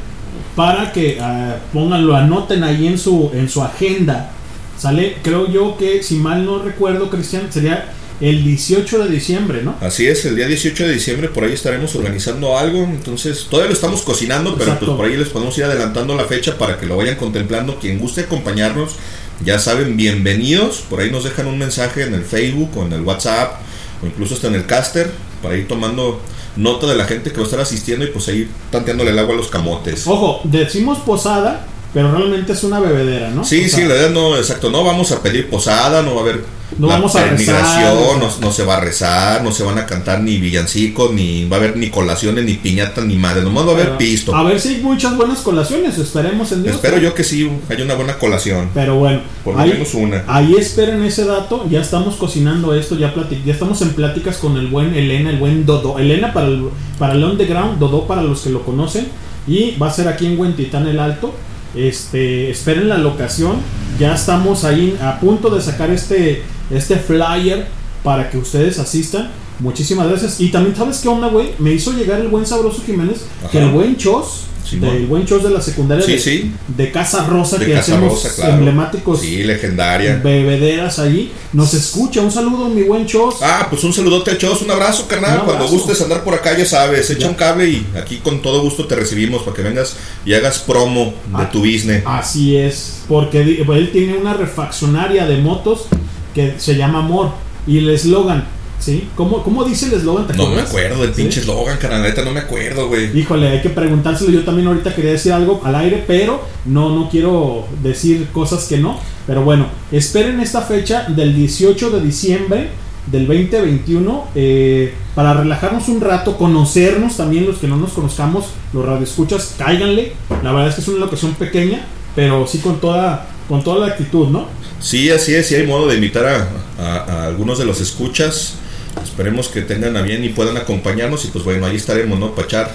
para 0.56 0.92
que 0.92 1.18
ah, 1.20 1.56
pónganlo, 1.72 2.16
anoten 2.16 2.64
ahí 2.64 2.86
en 2.86 2.98
su, 2.98 3.30
en 3.34 3.48
su 3.48 3.62
agenda. 3.62 4.30
Sale, 4.78 5.18
creo 5.22 5.50
yo 5.50 5.76
que 5.76 6.02
si 6.02 6.16
mal 6.16 6.44
no 6.44 6.62
recuerdo, 6.62 7.10
Cristian, 7.10 7.52
sería 7.52 7.92
el 8.20 8.44
18 8.44 9.04
de 9.04 9.10
diciembre, 9.10 9.62
¿no? 9.62 9.74
Así 9.80 10.06
es, 10.06 10.24
el 10.26 10.36
día 10.36 10.46
18 10.46 10.86
de 10.86 10.92
diciembre 10.92 11.28
por 11.28 11.44
ahí 11.44 11.52
estaremos 11.52 11.94
organizando 11.94 12.56
algo. 12.56 12.84
Entonces, 12.84 13.46
todavía 13.48 13.68
lo 13.68 13.74
estamos 13.74 14.02
cocinando, 14.02 14.52
pero 14.52 14.64
Exacto. 14.64 14.86
pues 14.86 14.96
por 14.96 15.06
ahí 15.06 15.16
les 15.16 15.28
podemos 15.28 15.56
ir 15.58 15.64
adelantando 15.64 16.14
la 16.14 16.24
fecha 16.24 16.56
para 16.58 16.78
que 16.78 16.86
lo 16.86 16.96
vayan 16.96 17.16
contemplando. 17.16 17.78
Quien 17.78 17.98
guste 17.98 18.22
acompañarnos, 18.22 18.96
ya 19.44 19.58
saben, 19.58 19.96
bienvenidos. 19.96 20.84
Por 20.88 21.00
ahí 21.00 21.10
nos 21.10 21.24
dejan 21.24 21.46
un 21.46 21.58
mensaje 21.58 22.02
en 22.02 22.14
el 22.14 22.24
Facebook 22.24 22.70
o 22.76 22.84
en 22.84 22.92
el 22.92 23.02
WhatsApp 23.02 23.60
o 24.02 24.06
incluso 24.06 24.34
hasta 24.34 24.48
en 24.48 24.54
el 24.54 24.66
caster 24.66 25.10
para 25.42 25.56
ir 25.56 25.66
tomando 25.66 26.20
nota 26.56 26.86
de 26.86 26.96
la 26.96 27.04
gente 27.04 27.30
que 27.30 27.36
va 27.36 27.42
a 27.42 27.46
estar 27.46 27.60
asistiendo 27.60 28.04
y 28.04 28.08
pues 28.08 28.28
ahí 28.28 28.48
tanteándole 28.70 29.10
el 29.10 29.18
agua 29.18 29.34
a 29.34 29.36
los 29.36 29.48
camotes. 29.48 30.06
Ojo, 30.06 30.40
decimos 30.44 30.98
posada 30.98 31.66
pero 31.92 32.10
realmente 32.12 32.52
es 32.52 32.62
una 32.64 32.80
bebedera, 32.80 33.30
¿no? 33.30 33.44
Sí, 33.44 33.64
O 33.64 33.68
sea, 33.68 33.78
sí, 33.78 33.82
la 33.84 33.94
verdad 33.94 34.10
no, 34.10 34.36
exacto, 34.36 34.70
no 34.70 34.84
vamos 34.84 35.10
a 35.12 35.22
pedir 35.22 35.48
posada, 35.50 36.02
no 36.02 36.14
va 36.14 36.20
a 36.20 36.24
haber 36.24 36.44
No 36.78 36.86
la 36.86 36.94
vamos 36.94 37.16
a 37.16 37.24
rezar, 37.24 37.94
no, 37.94 38.30
no 38.40 38.52
se 38.52 38.64
va 38.64 38.76
a 38.76 38.80
rezar, 38.80 39.42
no 39.42 39.50
se 39.50 39.64
van 39.64 39.76
a 39.78 39.86
cantar 39.86 40.20
ni 40.20 40.38
villancicos, 40.38 41.12
ni 41.12 41.46
va 41.48 41.56
a 41.56 41.58
haber 41.58 41.76
ni 41.76 41.90
colaciones, 41.90 42.44
ni 42.44 42.54
piñata, 42.54 43.00
ni 43.00 43.16
madre, 43.16 43.42
nomás 43.42 43.66
va 43.66 43.70
a 43.70 43.74
haber 43.74 43.96
pisto. 43.96 44.34
A 44.34 44.44
ver 44.44 44.60
si 44.60 44.68
hay 44.76 44.82
muchas 44.82 45.16
buenas 45.16 45.40
colaciones, 45.40 45.98
esperemos 45.98 46.52
en 46.52 46.62
Dios. 46.62 46.76
Espero 46.76 46.98
yo 46.98 47.12
que 47.12 47.24
sí 47.24 47.50
haya 47.68 47.82
una 47.84 47.94
buena 47.94 48.18
colación, 48.18 48.70
Pero 48.72 48.94
bueno, 48.96 49.20
por 49.42 49.54
lo 49.56 49.60
ahí, 49.60 49.72
menos 49.72 49.92
una. 49.94 50.22
ahí 50.28 50.54
esperen 50.54 51.02
ese 51.02 51.24
dato. 51.24 51.66
Ya 51.68 51.80
estamos 51.80 52.14
cocinando 52.16 52.72
esto, 52.72 52.96
ya, 52.96 53.12
ya 53.44 53.52
estamos 53.52 53.82
en 53.82 53.90
pláticas 53.94 54.36
con 54.36 54.56
el 54.56 54.68
buen 54.68 54.94
Elena, 54.94 55.30
el 55.30 55.38
buen 55.38 55.66
Dodo. 55.66 55.98
Elena 55.98 56.32
para 56.32 56.46
el, 56.46 56.68
para 57.00 57.14
el 57.14 57.24
underground, 57.24 57.78
Dodo 57.80 58.06
para 58.06 58.22
los 58.22 58.42
que 58.42 58.50
lo 58.50 58.62
conocen. 58.64 59.08
Y 59.48 59.74
va 59.76 59.88
a 59.88 59.92
ser 59.92 60.06
aquí 60.06 60.26
en 60.26 60.38
Huentitán 60.38 60.86
el 60.86 61.00
Alto. 61.00 61.34
Este, 61.74 62.50
esperen 62.50 62.88
la 62.88 62.98
locación. 62.98 63.56
Ya 63.98 64.14
estamos 64.14 64.64
ahí 64.64 64.98
a 65.02 65.20
punto 65.20 65.50
de 65.50 65.60
sacar 65.60 65.90
este, 65.90 66.42
este 66.70 66.96
flyer 66.96 67.66
para 68.02 68.30
que 68.30 68.38
ustedes 68.38 68.78
asistan. 68.78 69.30
Muchísimas 69.60 70.08
gracias. 70.08 70.40
Y 70.40 70.48
también, 70.50 70.74
¿sabes 70.74 70.98
qué 70.98 71.08
onda, 71.08 71.28
güey? 71.28 71.50
Me 71.58 71.72
hizo 71.72 71.92
llegar 71.92 72.20
el 72.20 72.28
buen 72.28 72.46
Sabroso 72.46 72.82
Jiménez 72.84 73.22
que 73.52 73.58
el 73.58 73.70
buen 73.70 73.96
Chos, 73.96 74.44
del 74.70 75.06
buen 75.06 75.26
Chos 75.26 75.42
de 75.42 75.50
la 75.50 75.60
secundaria 75.60 76.04
Sí, 76.04 76.12
de, 76.12 76.18
sí. 76.18 76.52
de 76.68 76.92
Casa 76.92 77.26
Rosa, 77.26 77.58
De 77.58 77.66
que 77.66 77.72
Casa 77.72 77.92
hacemos 77.96 78.12
Rosa, 78.22 78.34
claro. 78.36 78.52
emblemáticos 78.54 79.20
Sí, 79.20 79.42
legendaria. 79.42 80.20
bebederas 80.22 80.98
allí. 81.00 81.32
Nos 81.52 81.74
escucha. 81.74 82.20
Un 82.20 82.30
saludo, 82.30 82.68
mi 82.68 82.82
buen 82.84 83.04
Chos. 83.06 83.36
Ah, 83.42 83.66
pues 83.68 83.82
un 83.84 83.92
saludote 83.92 84.30
al 84.30 84.38
Chos, 84.38 84.62
un 84.62 84.70
abrazo, 84.70 85.06
carnal. 85.08 85.40
Un 85.40 85.44
Cuando 85.44 85.64
abrazo. 85.64 85.72
gustes 85.84 86.00
andar 86.00 86.22
por 86.24 86.34
acá, 86.34 86.56
ya 86.56 86.64
sabes, 86.64 87.10
echa 87.10 87.20
Ya. 87.20 87.28
un 87.28 87.34
cable 87.34 87.68
y 87.68 87.86
aquí 88.00 88.18
con 88.18 88.40
todo 88.42 88.62
gusto 88.62 88.86
te 88.86 88.94
recibimos 88.94 89.42
para 89.42 89.56
que 89.56 89.62
vengas 89.62 89.96
y 90.24 90.32
hagas 90.34 90.60
promo 90.60 91.06
de 91.06 91.42
Ah. 91.42 91.50
tu 91.50 91.58
business. 91.60 92.02
Así 92.06 92.56
es, 92.56 93.02
porque 93.08 93.40
él 93.42 93.90
tiene 93.92 94.16
una 94.16 94.34
refaccionaria 94.34 95.26
de 95.26 95.38
motos 95.38 95.86
que 96.34 96.54
se 96.58 96.76
llama 96.76 97.00
Amor. 97.00 97.30
Y 97.66 97.78
el 97.78 97.90
eslogan, 97.90 98.46
¿sí? 98.80 99.08
¿Cómo, 99.14 99.42
cómo 99.44 99.62
dice 99.64 99.86
el 99.86 99.92
eslogan? 99.94 100.26
¿Te 100.26 100.34
No 100.36 100.48
me 100.48 100.62
acuerdo 100.62 101.02
del 101.02 101.14
¿Sí? 101.14 101.22
pinche 101.22 101.40
eslogan, 101.40 101.78
no 102.24 102.32
me 102.32 102.40
acuerdo, 102.40 102.88
güey. 102.88 103.16
Híjole, 103.18 103.48
hay 103.48 103.60
que 103.62 103.70
preguntárselo. 103.70 104.30
Yo 104.30 104.44
también 104.44 104.66
ahorita 104.68 104.94
quería 104.94 105.12
decir 105.12 105.32
algo 105.32 105.60
al 105.64 105.74
aire, 105.76 106.04
pero 106.06 106.42
no, 106.64 106.90
no 106.94 107.08
quiero 107.08 107.66
decir 107.82 108.28
cosas 108.32 108.64
que 108.64 108.78
no. 108.78 108.98
Pero 109.26 109.42
bueno, 109.44 109.66
esperen 109.92 110.40
esta 110.40 110.62
fecha 110.62 111.04
del 111.08 111.34
18 111.36 111.90
de 111.90 112.00
diciembre 112.00 112.68
del 113.06 113.26
2021 113.26 114.24
eh, 114.34 114.94
para 115.14 115.34
relajarnos 115.34 115.88
un 115.88 116.00
rato, 116.00 116.36
conocernos 116.36 117.16
también 117.16 117.46
los 117.46 117.58
que 117.58 117.66
no 117.68 117.76
nos 117.76 117.92
conozcamos, 117.92 118.46
los 118.72 118.84
radioescuchas, 118.84 119.54
cáiganle. 119.58 120.12
La 120.42 120.52
verdad 120.52 120.68
es 120.68 120.74
que 120.76 120.80
es 120.82 120.88
una 120.88 120.98
locación 121.00 121.34
pequeña, 121.34 121.84
pero 122.14 122.46
sí 122.46 122.58
con 122.58 122.80
toda, 122.80 123.26
con 123.48 123.62
toda 123.64 123.86
la 123.86 123.92
actitud, 123.92 124.28
¿no? 124.28 124.46
Sí, 124.80 125.10
así 125.10 125.34
es, 125.34 125.46
sí 125.48 125.54
hay 125.56 125.66
modo 125.66 125.88
de 125.88 125.96
invitar 125.96 126.24
a, 126.26 126.48
a- 126.78 126.96
a 127.04 127.26
algunos 127.26 127.58
de 127.58 127.64
los 127.66 127.80
escuchas. 127.80 128.54
Esperemos 129.02 129.48
que 129.48 129.62
tengan 129.62 129.96
a 129.96 130.02
bien 130.02 130.24
y 130.24 130.30
puedan 130.30 130.56
acompañarnos. 130.56 131.24
Y 131.24 131.28
pues 131.28 131.44
bueno, 131.44 131.66
ahí 131.66 131.76
estaremos, 131.76 132.18
¿no? 132.18 132.34
Para 132.34 132.46
echar 132.46 132.70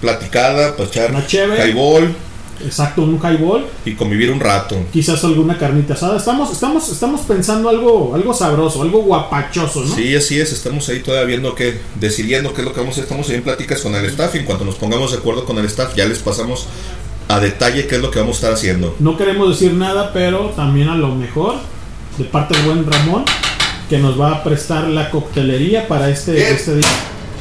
platicada, 0.00 0.76
para 0.76 0.88
echar 0.88 1.26
cheve. 1.26 1.68
highball 1.68 2.14
Exacto, 2.64 3.02
un 3.02 3.18
highball, 3.18 3.66
y 3.84 3.94
convivir 3.94 4.30
un 4.30 4.40
rato. 4.40 4.76
quizás 4.92 5.22
alguna 5.24 5.56
carnita 5.56 5.94
asada. 5.94 6.18
Estamos, 6.18 6.52
estamos, 6.52 6.88
estamos 6.90 7.22
pensando 7.22 7.68
algo, 7.68 8.14
algo 8.14 8.34
sabroso, 8.34 8.82
algo 8.82 9.02
guapachoso, 9.02 9.80
¿no? 9.80 9.94
Sí, 9.94 10.14
así 10.14 10.38
es, 10.38 10.52
estamos 10.52 10.88
ahí 10.88 11.00
todavía 11.00 11.26
viendo 11.26 11.54
que, 11.54 11.80
decidiendo 11.98 12.52
qué 12.52 12.60
es 12.60 12.66
lo 12.66 12.74
que 12.74 12.80
vamos 12.80 12.92
a 12.92 13.00
hacer. 13.00 13.04
Estamos 13.04 13.28
ahí 13.30 13.36
en 13.36 13.42
pláticas 13.42 13.80
con 13.80 13.94
el 13.94 14.04
staff. 14.06 14.34
Y 14.34 14.38
en 14.38 14.44
cuanto 14.44 14.64
nos 14.64 14.74
pongamos 14.74 15.12
de 15.12 15.18
acuerdo 15.18 15.44
con 15.44 15.58
el 15.58 15.64
staff, 15.66 15.94
ya 15.96 16.06
les 16.06 16.18
pasamos 16.18 16.66
a 17.28 17.40
detalle 17.40 17.86
qué 17.86 17.96
es 17.96 18.02
lo 18.02 18.10
que 18.10 18.18
vamos 18.18 18.36
a 18.36 18.38
estar 18.38 18.52
haciendo. 18.52 18.94
No 18.98 19.16
queremos 19.16 19.48
decir 19.48 19.72
nada, 19.72 20.12
pero 20.12 20.50
también 20.50 20.88
a 20.88 20.96
lo 20.96 21.14
mejor, 21.14 21.56
de 22.18 22.24
parte 22.24 22.56
del 22.56 22.66
buen 22.66 22.90
Ramón, 22.90 23.24
que 23.90 23.98
nos 23.98 24.18
va 24.18 24.30
a 24.36 24.44
prestar 24.44 24.84
la 24.84 25.10
coctelería 25.10 25.86
para 25.88 26.08
este, 26.08 26.50
este 26.52 26.76
día. 26.76 26.88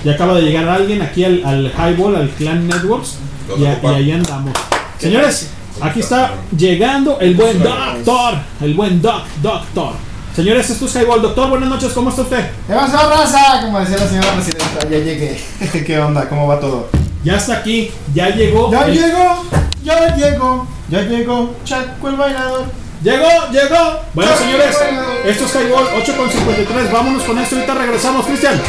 Ya 0.04 0.14
acaba 0.14 0.34
de 0.34 0.42
llegar 0.42 0.68
alguien 0.68 1.02
aquí 1.02 1.24
al, 1.24 1.44
al 1.46 1.68
Highball, 1.78 2.16
al 2.16 2.30
Clan 2.32 2.68
Networks, 2.68 3.18
y, 3.58 3.66
a- 3.66 3.80
y 3.82 3.86
ahí 3.88 4.12
andamos. 4.12 4.54
Señores, 4.98 5.50
aquí 5.80 6.00
está 6.00 6.34
llegando 6.58 7.20
el 7.20 7.36
buen 7.36 7.62
Doctor, 7.62 8.34
el 8.62 8.74
buen 8.74 9.02
Doc, 9.02 9.24
Doctor. 9.44 9.94
Señores, 10.36 10.70
esto 10.70 10.86
es 10.86 10.96
Highball. 10.96 11.22
Doctor, 11.22 11.50
buenas 11.50 11.70
noches, 11.70 11.92
¿cómo 11.92 12.10
está 12.10 12.24
usted? 12.24 12.50
¿Qué 12.68 12.74
pasó, 12.74 13.10
raza? 13.10 13.62
Como 13.62 13.80
decía 13.80 13.98
la 13.98 14.08
señora 14.08 14.32
presidenta, 14.34 14.90
ya 14.90 14.98
llegué. 14.98 15.40
¿Qué 15.86 16.00
onda? 16.00 16.28
¿Cómo 16.30 16.48
va 16.48 16.60
todo? 16.60 16.90
Ya 17.24 17.36
está 17.36 17.58
aquí, 17.58 17.92
ya 18.16 18.30
llegó. 18.30 18.72
Ya 18.72 18.86
el- 18.86 18.94
llegó, 18.94 19.46
ya 19.84 20.16
llegó, 20.16 20.68
ya 20.90 21.02
llegó 21.04 21.56
Chaco 21.66 22.08
el 22.10 22.16
bailador. 22.16 22.66
Llegó, 23.02 23.30
llegó. 23.52 24.02
Bueno, 24.14 24.36
señores, 24.36 24.78
esto 25.26 25.46
es 25.46 25.56
Highball 25.56 25.86
8.53. 26.04 26.92
Vámonos 26.92 27.24
con 27.24 27.38
esto. 27.40 27.56
Ahorita 27.56 27.74
regresamos, 27.76 28.26
Cristian. 28.26 28.62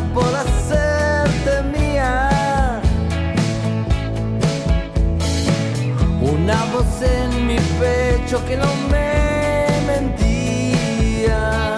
Por 0.00 0.34
hacerte 0.34 1.62
mía. 1.76 2.80
Una 6.22 6.64
voz 6.72 7.02
en 7.02 7.46
mi 7.46 7.56
pecho 7.78 8.42
que 8.46 8.56
no 8.56 8.70
me 8.90 9.66
mentía. 9.86 11.76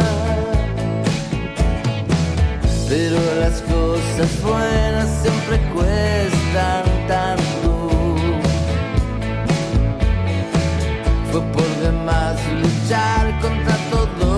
Pero 2.88 3.18
las 3.40 3.60
cosas 3.62 4.42
buenas 4.42 5.08
siempre 5.22 5.58
cuestan 5.74 6.84
tanto. 7.08 8.16
Fue 11.32 11.40
por 11.40 11.68
demás 11.82 12.36
luchar 12.62 13.40
contra 13.40 13.76
todo 13.90 14.33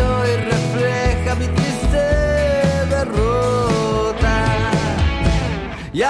hoy 0.00 0.36
refleja 0.36 1.34
mi 1.34 1.46
triste 1.48 1.98
derrota. 2.90 4.44
Y 5.92 6.02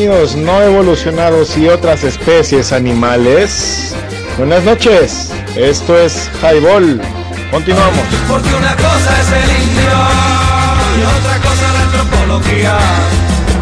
Amigos 0.00 0.34
no 0.34 0.62
evolucionados 0.62 1.58
y 1.58 1.68
otras 1.68 2.04
especies 2.04 2.72
animales. 2.72 3.94
Buenas 4.38 4.64
noches. 4.64 5.30
Esto 5.54 5.94
es 5.94 6.30
Highball. 6.40 7.02
Continuamos. 7.50 8.06
Porque 8.26 8.48
una 8.48 8.74
cosa 8.76 9.20
es 9.20 9.30
el 9.30 9.50
indio 9.62 9.92
y 10.96 11.02
otra 11.04 11.36
cosa 11.42 11.72
la 11.74 11.82
antropología. 11.82 12.78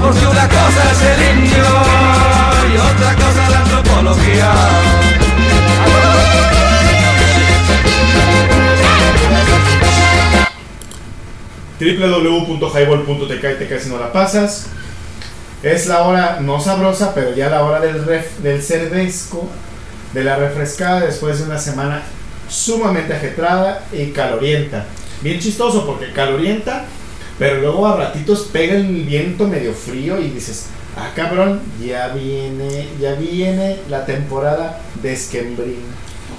Porque 0.01 0.27
una 0.29 0.49
cosa 0.49 0.93
es 0.93 1.03
el 1.03 1.39
indio 1.41 1.65
y 2.73 2.77
otra 2.77 3.15
cosa 3.17 3.51
la 3.51 3.59
antropología. 3.59 4.53
www.highball.tk 11.81 13.33
y 13.33 13.59
te 13.59 13.67
caes 13.67 13.83
si 13.83 13.89
no 13.89 13.99
la 13.99 14.13
pasas. 14.13 14.78
Es 15.63 15.87
la 15.87 16.03
hora 16.03 16.39
no 16.41 16.61
sabrosa, 16.61 17.15
pero 17.15 17.35
ya 17.35 17.49
la 17.49 17.65
hora 17.65 17.81
del, 17.81 18.05
ref- 18.07 18.39
del 18.43 18.63
cervezco, 18.63 19.49
de 20.15 20.25
la 20.25 20.37
refrescada 20.37 21.01
después 21.01 21.39
de 21.39 21.45
una 21.45 21.59
semana 21.59 22.03
sumamente 22.49 23.13
ajetrada 23.15 23.85
y 23.93 24.07
calorienta. 24.13 24.87
Bien 25.21 25.41
chistoso 25.41 25.85
porque 25.85 26.13
calorienta, 26.13 26.85
pero 27.39 27.61
luego 27.61 27.87
a 27.87 27.97
ratitos 27.97 28.49
pega 28.53 28.75
el 28.77 28.87
viento 29.05 29.49
medio 29.49 29.73
frío 29.75 30.21
y 30.21 30.31
dices, 30.31 30.67
ah 30.97 31.11
cabrón, 31.15 31.61
ya 31.85 32.09
viene, 32.09 32.87
ya 33.01 33.15
viene 33.15 33.79
la 33.91 34.07
temporada 34.07 34.81
de 35.03 35.13
esquembrín. 35.13 35.83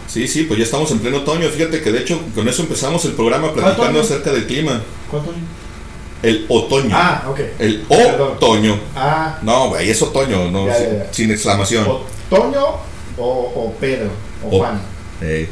Sí, 0.08 0.28
sí, 0.28 0.44
pues 0.44 0.58
ya 0.58 0.64
estamos 0.66 0.90
en 0.92 1.00
pleno 1.00 1.18
otoño. 1.18 1.48
Fíjate 1.50 1.82
que 1.82 1.92
de 1.92 2.00
hecho 2.00 2.20
con 2.34 2.48
eso 2.48 2.64
empezamos 2.64 3.06
el 3.06 3.12
programa 3.12 3.54
platicando 3.54 4.00
acerca 4.02 4.32
del 4.32 4.48
clima. 4.48 4.82
¿Cuánto? 5.12 5.34
El 6.22 6.46
otoño. 6.50 6.90
Ah, 6.94 7.24
ok. 7.30 7.40
El 7.60 7.84
otoño. 7.90 8.78
Ah, 8.96 9.38
No, 9.42 9.70
güey, 9.70 9.90
es 9.90 10.02
otoño, 10.02 10.52
no, 10.52 10.68
Ya, 10.68 10.76
sin, 10.76 10.86
ya, 10.86 10.94
ya. 11.06 11.14
sin 11.14 11.32
exclamación. 11.32 11.86
Toño 12.30 12.66
o, 13.18 13.24
o 13.24 13.74
Pedro 13.80 14.10
o 14.44 14.48
O- 14.56 14.60
Juan. 14.60 14.82
Eh, 15.22 15.48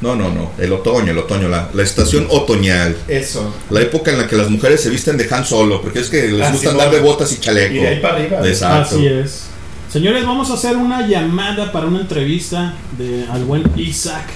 no, 0.00 0.14
no, 0.14 0.30
no. 0.30 0.52
El 0.58 0.72
otoño, 0.72 1.10
el 1.10 1.18
otoño, 1.18 1.48
la, 1.48 1.70
la 1.72 1.82
estación 1.82 2.26
otoñal. 2.30 2.96
Eso. 3.08 3.52
La 3.70 3.80
época 3.80 4.10
en 4.12 4.18
la 4.18 4.26
que 4.28 4.36
las 4.36 4.48
mujeres 4.48 4.82
se 4.82 4.90
visten 4.90 5.16
de 5.16 5.26
Han 5.30 5.44
Solo, 5.44 5.80
porque 5.82 6.00
es 6.00 6.08
que 6.08 6.28
les 6.28 6.46
Ah, 6.46 6.52
gusta 6.52 6.70
andar 6.70 6.90
de 6.90 7.00
botas 7.00 7.32
y 7.32 7.38
chaleco. 7.40 7.74
Y 7.74 7.78
de 7.78 7.88
ahí 7.88 8.00
para 8.00 8.14
arriba. 8.16 8.46
Exacto. 8.46 8.94
Así 8.96 9.06
es. 9.06 9.44
Señores, 9.92 10.24
vamos 10.26 10.50
a 10.50 10.54
hacer 10.54 10.76
una 10.76 11.06
llamada 11.08 11.72
para 11.72 11.86
una 11.86 12.00
entrevista 12.02 12.74
de, 12.98 13.24
al 13.30 13.44
buen 13.44 13.64
Isaac 13.76 14.26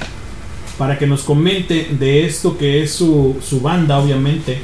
para 0.78 0.98
que 0.98 1.06
nos 1.06 1.22
comente 1.22 1.88
de 1.92 2.24
esto 2.26 2.56
que 2.56 2.82
es 2.82 2.92
su, 2.92 3.36
su 3.46 3.60
banda, 3.60 3.98
obviamente, 3.98 4.60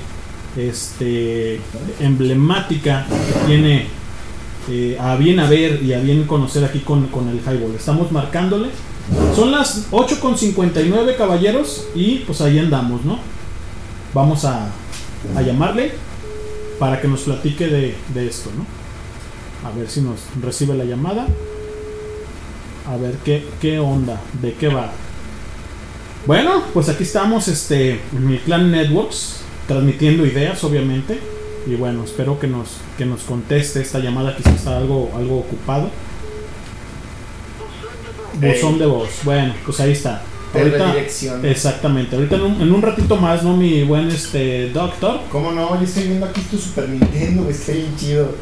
este 0.59 1.61
emblemática 2.01 3.07
que 3.09 3.47
tiene 3.47 3.87
eh, 4.71 4.99
a 5.01 5.17
bien 5.17 5.41
a 5.41 5.49
ver 5.49 5.83
y 5.83 5.93
a 5.95 6.01
bien 6.01 6.25
conocer 6.25 6.65
aquí 6.65 6.81
con, 6.81 7.07
con 7.07 7.29
el 7.29 7.39
highball. 7.39 7.75
Estamos 7.75 8.13
marcándole. 8.13 8.69
Son 9.35 9.51
las 9.51 9.91
8.59 9.91 11.17
caballeros 11.17 11.87
y 11.95 12.17
pues 12.27 12.41
ahí 12.43 12.59
andamos, 12.59 13.05
¿no? 13.05 13.19
Vamos 14.13 14.45
a, 14.45 14.69
a 15.35 15.43
llamarle 15.43 15.93
para 16.79 17.01
que 17.01 17.09
nos 17.09 17.21
platique 17.21 17.69
de, 17.69 17.95
de 18.13 18.27
esto, 18.27 18.51
¿no? 18.57 18.67
A 19.67 19.73
ver 19.73 19.89
si 19.89 20.03
nos 20.03 20.21
recibe 20.43 20.75
la 20.77 20.85
llamada. 20.85 21.27
A 22.87 22.97
ver 22.97 23.15
qué, 23.25 23.47
qué 23.61 23.79
onda, 23.79 24.21
de 24.43 24.53
qué 24.55 24.69
va. 24.69 24.93
Bueno, 26.27 26.63
pues 26.75 26.89
aquí 26.89 27.05
estamos 27.05 27.49
este, 27.49 28.01
en 28.13 28.27
mi 28.27 28.39
Clan 28.39 28.71
Networks, 28.71 29.41
transmitiendo 29.69 30.27
ideas, 30.27 30.65
obviamente. 30.65 31.21
Y 31.67 31.75
bueno, 31.77 32.03
espero 32.03 32.41
que 32.41 32.47
nos, 32.49 32.79
que 32.97 33.05
nos 33.05 33.21
conteste 33.23 33.81
esta 33.83 33.99
llamada, 34.01 34.35
quizás 34.37 34.55
está 34.57 34.77
algo, 34.79 35.13
algo 35.17 35.39
ocupado. 35.39 35.91
Buzón 38.41 38.79
de 38.79 38.87
voz. 38.87 39.09
Bueno, 39.25 39.55
pues 39.65 39.79
ahí 39.81 39.93
está. 39.93 40.23
Ahorita, 40.55 40.95
exactamente. 41.45 42.17
Ahorita 42.17 42.37
en 42.37 42.43
un, 42.43 42.63
en 42.63 42.73
un 42.73 42.81
ratito 42.81 43.17
más, 43.17 43.43
¿no? 43.43 43.57
Mi 43.57 43.83
buen 43.83 44.09
este 44.09 44.71
doctor. 44.71 45.21
¿Cómo 45.31 45.53
no? 45.53 45.77
Yo 45.79 45.85
estoy 45.85 46.05
viendo 46.05 46.25
aquí 46.27 46.41
tu 46.51 46.57
Super 46.57 46.89
Nintendo, 46.89 47.49
está 47.51 47.73
bien 47.73 47.95
chido. 47.97 48.35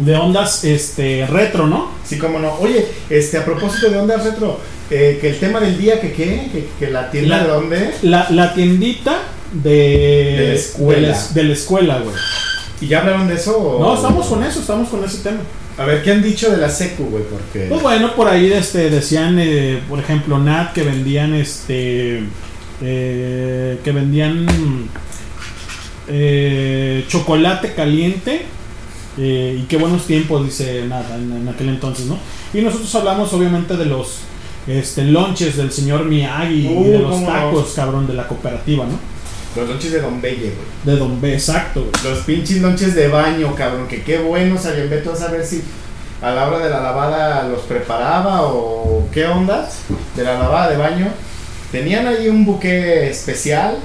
De 0.00 0.16
ondas 0.16 0.64
este 0.64 1.26
retro, 1.26 1.66
¿no? 1.66 1.90
Sí, 2.04 2.18
cómo 2.18 2.38
no. 2.38 2.54
Oye, 2.54 2.84
este, 3.10 3.36
a 3.38 3.44
propósito 3.44 3.90
de 3.90 3.98
ondas 3.98 4.24
retro, 4.24 4.58
eh, 4.90 5.18
que 5.20 5.28
el 5.28 5.38
tema 5.38 5.60
del 5.60 5.76
día, 5.78 6.00
que 6.00 6.12
qué, 6.12 6.48
que, 6.50 6.68
que 6.78 6.90
la 6.90 7.10
tienda 7.10 7.36
La- 7.36 7.42
de 7.44 7.48
dónde. 7.50 7.94
La, 8.02 8.26
la 8.30 8.54
tiendita 8.54 9.18
de, 9.52 9.70
De 9.70 10.46
la 10.48 10.54
escuela. 10.54 11.00
de 11.00 11.06
la, 11.14 11.28
de 11.34 11.44
la 11.44 11.52
escuela, 11.52 11.98
güey. 11.98 12.14
¿Y 12.80 12.86
ya 12.88 13.00
hablaron 13.00 13.28
de 13.28 13.34
eso? 13.34 13.56
o- 13.58 13.80
No, 13.80 13.94
estamos 13.94 14.26
con 14.26 14.42
eso, 14.42 14.60
estamos 14.60 14.88
con 14.88 15.04
ese 15.04 15.18
tema. 15.18 15.38
A 15.78 15.84
ver, 15.84 16.02
¿qué 16.02 16.12
han 16.12 16.22
dicho 16.22 16.50
de 16.50 16.56
la 16.58 16.68
secu, 16.68 17.04
güey? 17.04 17.24
Porque. 17.24 17.66
Pues 17.68 17.80
bueno, 17.82 18.14
por 18.14 18.28
ahí 18.28 18.52
este, 18.52 18.90
decían, 18.90 19.38
eh, 19.38 19.80
por 19.88 19.98
ejemplo, 19.98 20.38
Nat, 20.38 20.72
que 20.72 20.82
vendían 20.82 21.34
este. 21.34 22.24
eh, 22.82 23.78
que 23.82 23.92
vendían 23.92 24.46
eh, 26.08 27.04
chocolate 27.08 27.74
caliente. 27.74 28.42
eh, 29.18 29.58
y 29.60 29.62
qué 29.66 29.76
buenos 29.76 30.06
tiempos, 30.06 30.44
dice 30.44 30.84
Nat, 30.88 31.10
en, 31.14 31.32
en 31.32 31.48
aquel 31.48 31.68
entonces, 31.68 32.06
¿no? 32.06 32.18
Y 32.54 32.60
nosotros 32.62 32.94
hablamos, 32.94 33.32
obviamente, 33.32 33.76
de 33.76 33.84
los 33.86 34.18
este, 34.66 35.04
lunches 35.04 35.56
del 35.56 35.70
señor 35.72 36.04
Miyagi 36.04 36.66
y 36.66 36.68
Uh, 36.68 36.84
de 36.84 36.98
los 36.98 37.10
cómo 37.10 37.26
no. 37.26 37.32
tacos, 37.32 37.72
cabrón, 37.74 38.06
de 38.06 38.14
la 38.14 38.26
cooperativa, 38.28 38.84
¿no? 38.86 38.98
Los 39.56 39.68
lonches 39.68 39.92
de 39.92 40.00
Don 40.00 40.20
Belle, 40.20 40.52
güey. 40.52 40.56
De 40.84 40.96
Don 40.96 41.20
B, 41.20 41.34
exacto, 41.34 41.82
güey. 41.82 42.14
Los 42.14 42.24
pinches 42.24 42.60
lonches 42.62 42.94
de 42.94 43.08
baño, 43.08 43.54
cabrón. 43.54 43.86
Que 43.86 44.02
qué 44.02 44.18
buenos 44.18 44.64
habían. 44.66 44.88
Ve 44.88 44.98
tú 44.98 45.10
a 45.12 45.16
saber 45.16 45.44
si. 45.44 45.62
a 46.22 46.30
la 46.30 46.48
hora 46.48 46.58
de 46.58 46.70
la 46.70 46.80
lavada 46.80 47.48
los 47.48 47.62
preparaba 47.62 48.42
o 48.42 49.08
qué 49.12 49.26
onda 49.26 49.68
de 50.16 50.24
la 50.24 50.38
lavada 50.38 50.70
de 50.70 50.76
baño. 50.76 51.08
Tenían 51.70 52.06
ahí 52.06 52.28
un 52.28 52.44
buque 52.44 53.10
especial 53.10 53.78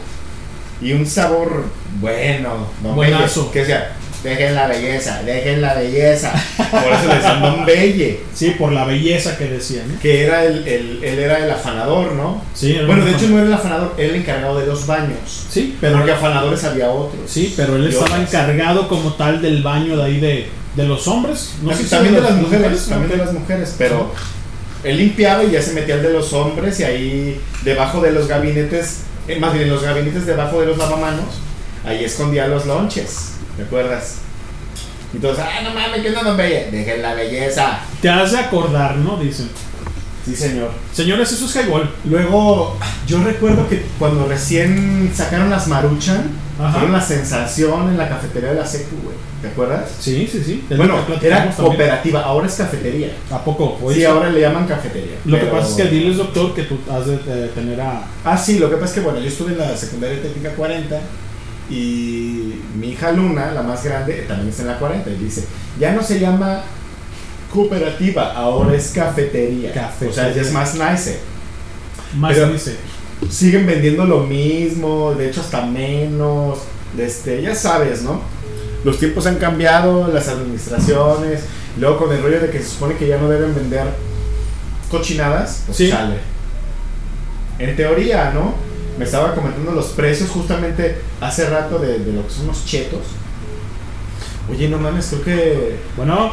y 0.81 0.93
un 0.93 1.05
sabor 1.05 1.65
bueno, 1.99 2.67
Don 2.83 2.95
Buenazo. 2.95 3.41
Belle, 3.41 3.53
que 3.53 3.59
decía, 3.59 3.95
dejen 4.23 4.55
la 4.55 4.67
belleza, 4.67 5.21
dejen 5.23 5.61
la 5.61 5.73
belleza. 5.75 6.31
Por 6.71 6.91
eso 6.93 7.07
le 7.07 7.15
decían 7.15 7.41
Don 7.41 7.65
Belle. 7.65 8.19
Sí, 8.33 8.55
por 8.57 8.71
la 8.71 8.83
belleza 8.85 9.37
que 9.37 9.45
decían. 9.45 9.89
¿eh? 9.91 9.95
Que 10.01 10.25
era 10.25 10.43
el, 10.45 10.67
el- 10.67 11.03
él 11.03 11.19
era 11.19 11.37
el 11.39 11.49
afanador, 11.51 12.11
¿no? 12.13 12.41
Sí, 12.53 12.75
era 12.75 12.85
Bueno, 12.87 13.05
de 13.05 13.11
hecho 13.11 13.27
no 13.29 13.37
era 13.37 13.47
el 13.47 13.53
afanador, 13.53 13.93
era 13.97 14.09
el 14.09 14.15
encargado 14.15 14.59
de 14.59 14.65
los 14.65 14.85
baños. 14.85 15.45
Sí, 15.49 15.77
pero 15.79 15.97
Porque 15.97 16.11
afanadores 16.11 16.63
había 16.63 16.89
otros. 16.89 17.21
Sí, 17.29 17.53
pero 17.55 17.75
él 17.77 17.87
estaba 17.87 18.05
otras. 18.07 18.21
encargado 18.21 18.87
como 18.87 19.13
tal 19.13 19.41
del 19.41 19.63
baño 19.63 19.95
de 19.97 20.03
ahí 20.03 20.19
de, 20.19 20.47
de 20.75 20.83
los 20.83 21.07
hombres. 21.07 21.53
No 21.61 21.73
sé 21.75 21.83
si 21.83 21.89
también 21.89 22.15
de 22.15 22.21
las 22.21 22.33
mujeres, 22.35 22.85
también 22.87 23.11
de 23.11 23.17
las 23.17 23.33
mujeres, 23.33 23.75
pero 23.77 24.11
él 24.83 24.97
limpiaba 24.97 25.43
y 25.43 25.51
ya 25.51 25.61
se 25.61 25.73
metía 25.73 25.95
el 25.95 26.03
de 26.03 26.11
los 26.13 26.33
hombres 26.33 26.79
y 26.79 26.83
ahí 26.83 27.41
debajo 27.63 28.01
de 28.01 28.11
los 28.11 28.27
gabinetes, 28.27 29.01
eh, 29.27 29.39
más 29.39 29.53
bien 29.53 29.65
en 29.65 29.71
los 29.73 29.83
gabinetes 29.83 30.25
debajo 30.25 30.59
de 30.59 30.67
los 30.67 30.77
lavamanos, 30.77 31.25
ahí 31.85 32.03
escondía 32.03 32.47
los 32.47 32.65
lonches, 32.65 33.31
¿te 33.57 33.63
acuerdas? 33.63 34.19
Y 35.13 35.19
todos, 35.19 35.39
ah, 35.39 35.61
no 35.63 35.73
mames, 35.73 36.01
que 36.01 36.11
no 36.11 36.21
nos 36.23 36.37
belle, 36.37 36.69
dejen 36.71 37.01
la 37.01 37.13
belleza. 37.13 37.79
Te 38.01 38.09
has 38.09 38.31
de 38.31 38.39
acordar, 38.39 38.95
¿no? 38.97 39.17
Dicen. 39.17 39.49
Sí, 40.25 40.35
señor. 40.35 40.71
Señores, 40.91 41.31
eso 41.31 41.45
es 41.45 41.55
highball. 41.55 41.89
Luego, 42.03 42.77
yo 43.07 43.23
recuerdo 43.23 43.69
que 43.69 43.85
cuando 43.97 44.27
recién 44.27 45.09
sacaron 45.15 45.49
las 45.49 45.67
Maruchan, 45.69 46.31
Ajá. 46.59 46.71
fueron 46.73 46.91
la 46.91 46.99
sensación 47.01 47.87
en 47.87 47.97
la 47.97 48.09
cafetería 48.09 48.49
de 48.49 48.55
la 48.55 48.65
Secu, 48.65 48.97
güey. 49.03 49.15
¿Te 49.41 49.47
acuerdas? 49.47 49.89
Sí, 50.01 50.27
sí, 50.29 50.43
sí. 50.43 50.65
Bueno, 50.75 50.95
que 50.95 50.99
era 51.03 51.05
platicamos 51.05 51.55
también. 51.55 51.77
cooperativa, 51.77 52.21
ahora 52.23 52.47
es 52.47 52.55
cafetería. 52.55 53.11
¿A 53.31 53.41
poco? 53.41 53.79
Sí, 53.93 54.03
ahora 54.03 54.29
le 54.29 54.41
llaman 54.41 54.67
cafetería. 54.67 55.15
Lo 55.23 55.37
que 55.39 55.45
pero- 55.45 55.57
pasa 55.57 55.69
es 55.69 55.75
que 55.75 55.95
diles, 55.95 56.17
doctor, 56.17 56.53
que 56.53 56.63
tú 56.63 56.77
has 56.91 57.05
de 57.05 57.15
eh, 57.15 57.51
tener 57.55 57.79
a. 57.79 58.01
Ah, 58.25 58.37
sí, 58.37 58.59
lo 58.59 58.69
que 58.69 58.75
pasa 58.75 58.87
es 58.87 58.93
que, 58.95 58.99
bueno, 59.01 59.19
yo 59.21 59.27
estuve 59.29 59.53
en 59.53 59.59
la 59.59 59.77
secundaria 59.77 60.21
técnica 60.21 60.49
40 60.55 60.99
y 61.69 62.61
mi 62.79 62.89
hija 62.91 63.11
Luna, 63.11 63.51
la 63.51 63.61
más 63.63 63.83
grande, 63.83 64.25
también 64.27 64.49
está 64.49 64.61
en 64.63 64.67
la 64.69 64.79
40 64.79 65.09
y 65.09 65.15
dice, 65.15 65.45
ya 65.79 65.93
no 65.93 66.01
se 66.03 66.19
llama 66.19 66.61
cooperativa, 67.53 68.33
ahora 68.33 68.75
es 68.75 68.89
cafetería. 68.89 69.73
Cafetería. 69.73 70.11
O 70.11 70.13
sea, 70.15 70.33
ya 70.33 70.41
es 70.41 70.51
más 70.51 70.75
nice. 70.75 71.19
Más 72.15 72.33
Pero 72.33 72.49
dice. 72.51 72.75
siguen 73.29 73.65
vendiendo 73.65 74.05
lo 74.05 74.21
mismo, 74.21 75.13
de 75.15 75.29
hecho 75.29 75.41
hasta 75.41 75.65
menos, 75.65 76.59
este, 76.97 77.41
ya 77.41 77.53
sabes, 77.55 78.01
¿no? 78.03 78.21
Los 78.83 78.99
tiempos 78.99 79.25
han 79.25 79.35
cambiado, 79.37 80.07
las 80.07 80.27
administraciones, 80.29 81.41
luego 81.79 81.97
con 81.97 82.13
el 82.15 82.21
rollo 82.21 82.39
de 82.39 82.49
que 82.49 82.59
se 82.59 82.69
supone 82.69 82.95
que 82.95 83.07
ya 83.07 83.17
no 83.17 83.27
deben 83.27 83.53
vender 83.55 83.85
cochinadas, 84.89 85.63
pues 85.65 85.77
Sí. 85.77 85.89
sale. 85.89 86.15
En 87.59 87.75
teoría, 87.75 88.31
¿no? 88.33 88.53
Me 88.97 89.05
estaba 89.05 89.35
comentando 89.35 89.71
los 89.71 89.87
precios 89.87 90.29
justamente 90.29 90.97
hace 91.21 91.47
rato 91.49 91.77
de, 91.79 91.99
de 91.99 92.13
lo 92.13 92.25
que 92.27 92.33
son 92.33 92.47
los 92.47 92.65
chetos. 92.65 93.01
Oye, 94.49 94.69
no 94.69 94.77
mames, 94.79 95.07
creo 95.07 95.23
que 95.23 95.75
Bueno, 95.95 96.31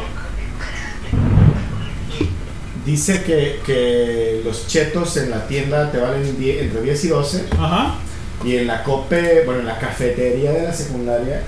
dice 2.85 3.23
que, 3.23 3.59
que 3.65 4.41
los 4.45 4.67
chetos 4.67 5.17
en 5.17 5.31
la 5.31 5.47
tienda 5.47 5.91
te 5.91 5.97
valen 5.99 6.37
die- 6.39 6.61
entre 6.61 6.81
10 6.81 7.03
y 7.05 7.07
12. 7.09 7.45
ajá. 7.59 7.95
Y 8.43 8.57
en 8.57 8.67
la 8.67 8.83
COPE, 8.83 9.43
bueno, 9.45 9.61
en 9.61 9.65
la 9.67 9.79
cafetería 9.79 10.51
de 10.51 10.63
la 10.63 10.73
secundaria, 10.73 11.41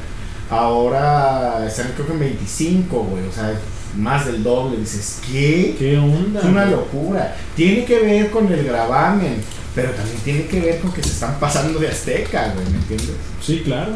ahora 0.49 1.63
están 1.67 1.91
creo 1.93 2.07
que 2.07 2.13
en 2.13 2.19
25, 2.19 2.97
güey. 3.03 3.27
O 3.27 3.31
sea, 3.31 3.53
más 3.95 4.25
del 4.25 4.41
doble. 4.43 4.77
Dices, 4.77 5.19
¿qué? 5.31 5.75
¿Qué 5.77 5.97
onda? 5.97 6.39
Es 6.39 6.45
una 6.45 6.65
locura. 6.65 7.35
Tiene 7.55 7.85
que 7.85 7.99
ver 7.99 8.31
con 8.31 8.51
el 8.51 8.63
gravamen, 8.63 9.43
pero 9.77 9.91
también 9.91 10.17
tiene 10.25 10.47
que 10.47 10.59
ver 10.59 10.79
con 10.79 10.91
que 10.91 11.03
se 11.03 11.09
están 11.09 11.39
pasando 11.39 11.77
de 11.77 11.87
azteca, 11.87 12.51
güey, 12.55 12.65
¿me 12.71 12.77
entiendes? 12.77 13.15
Sí, 13.39 13.61
claro. 13.63 13.93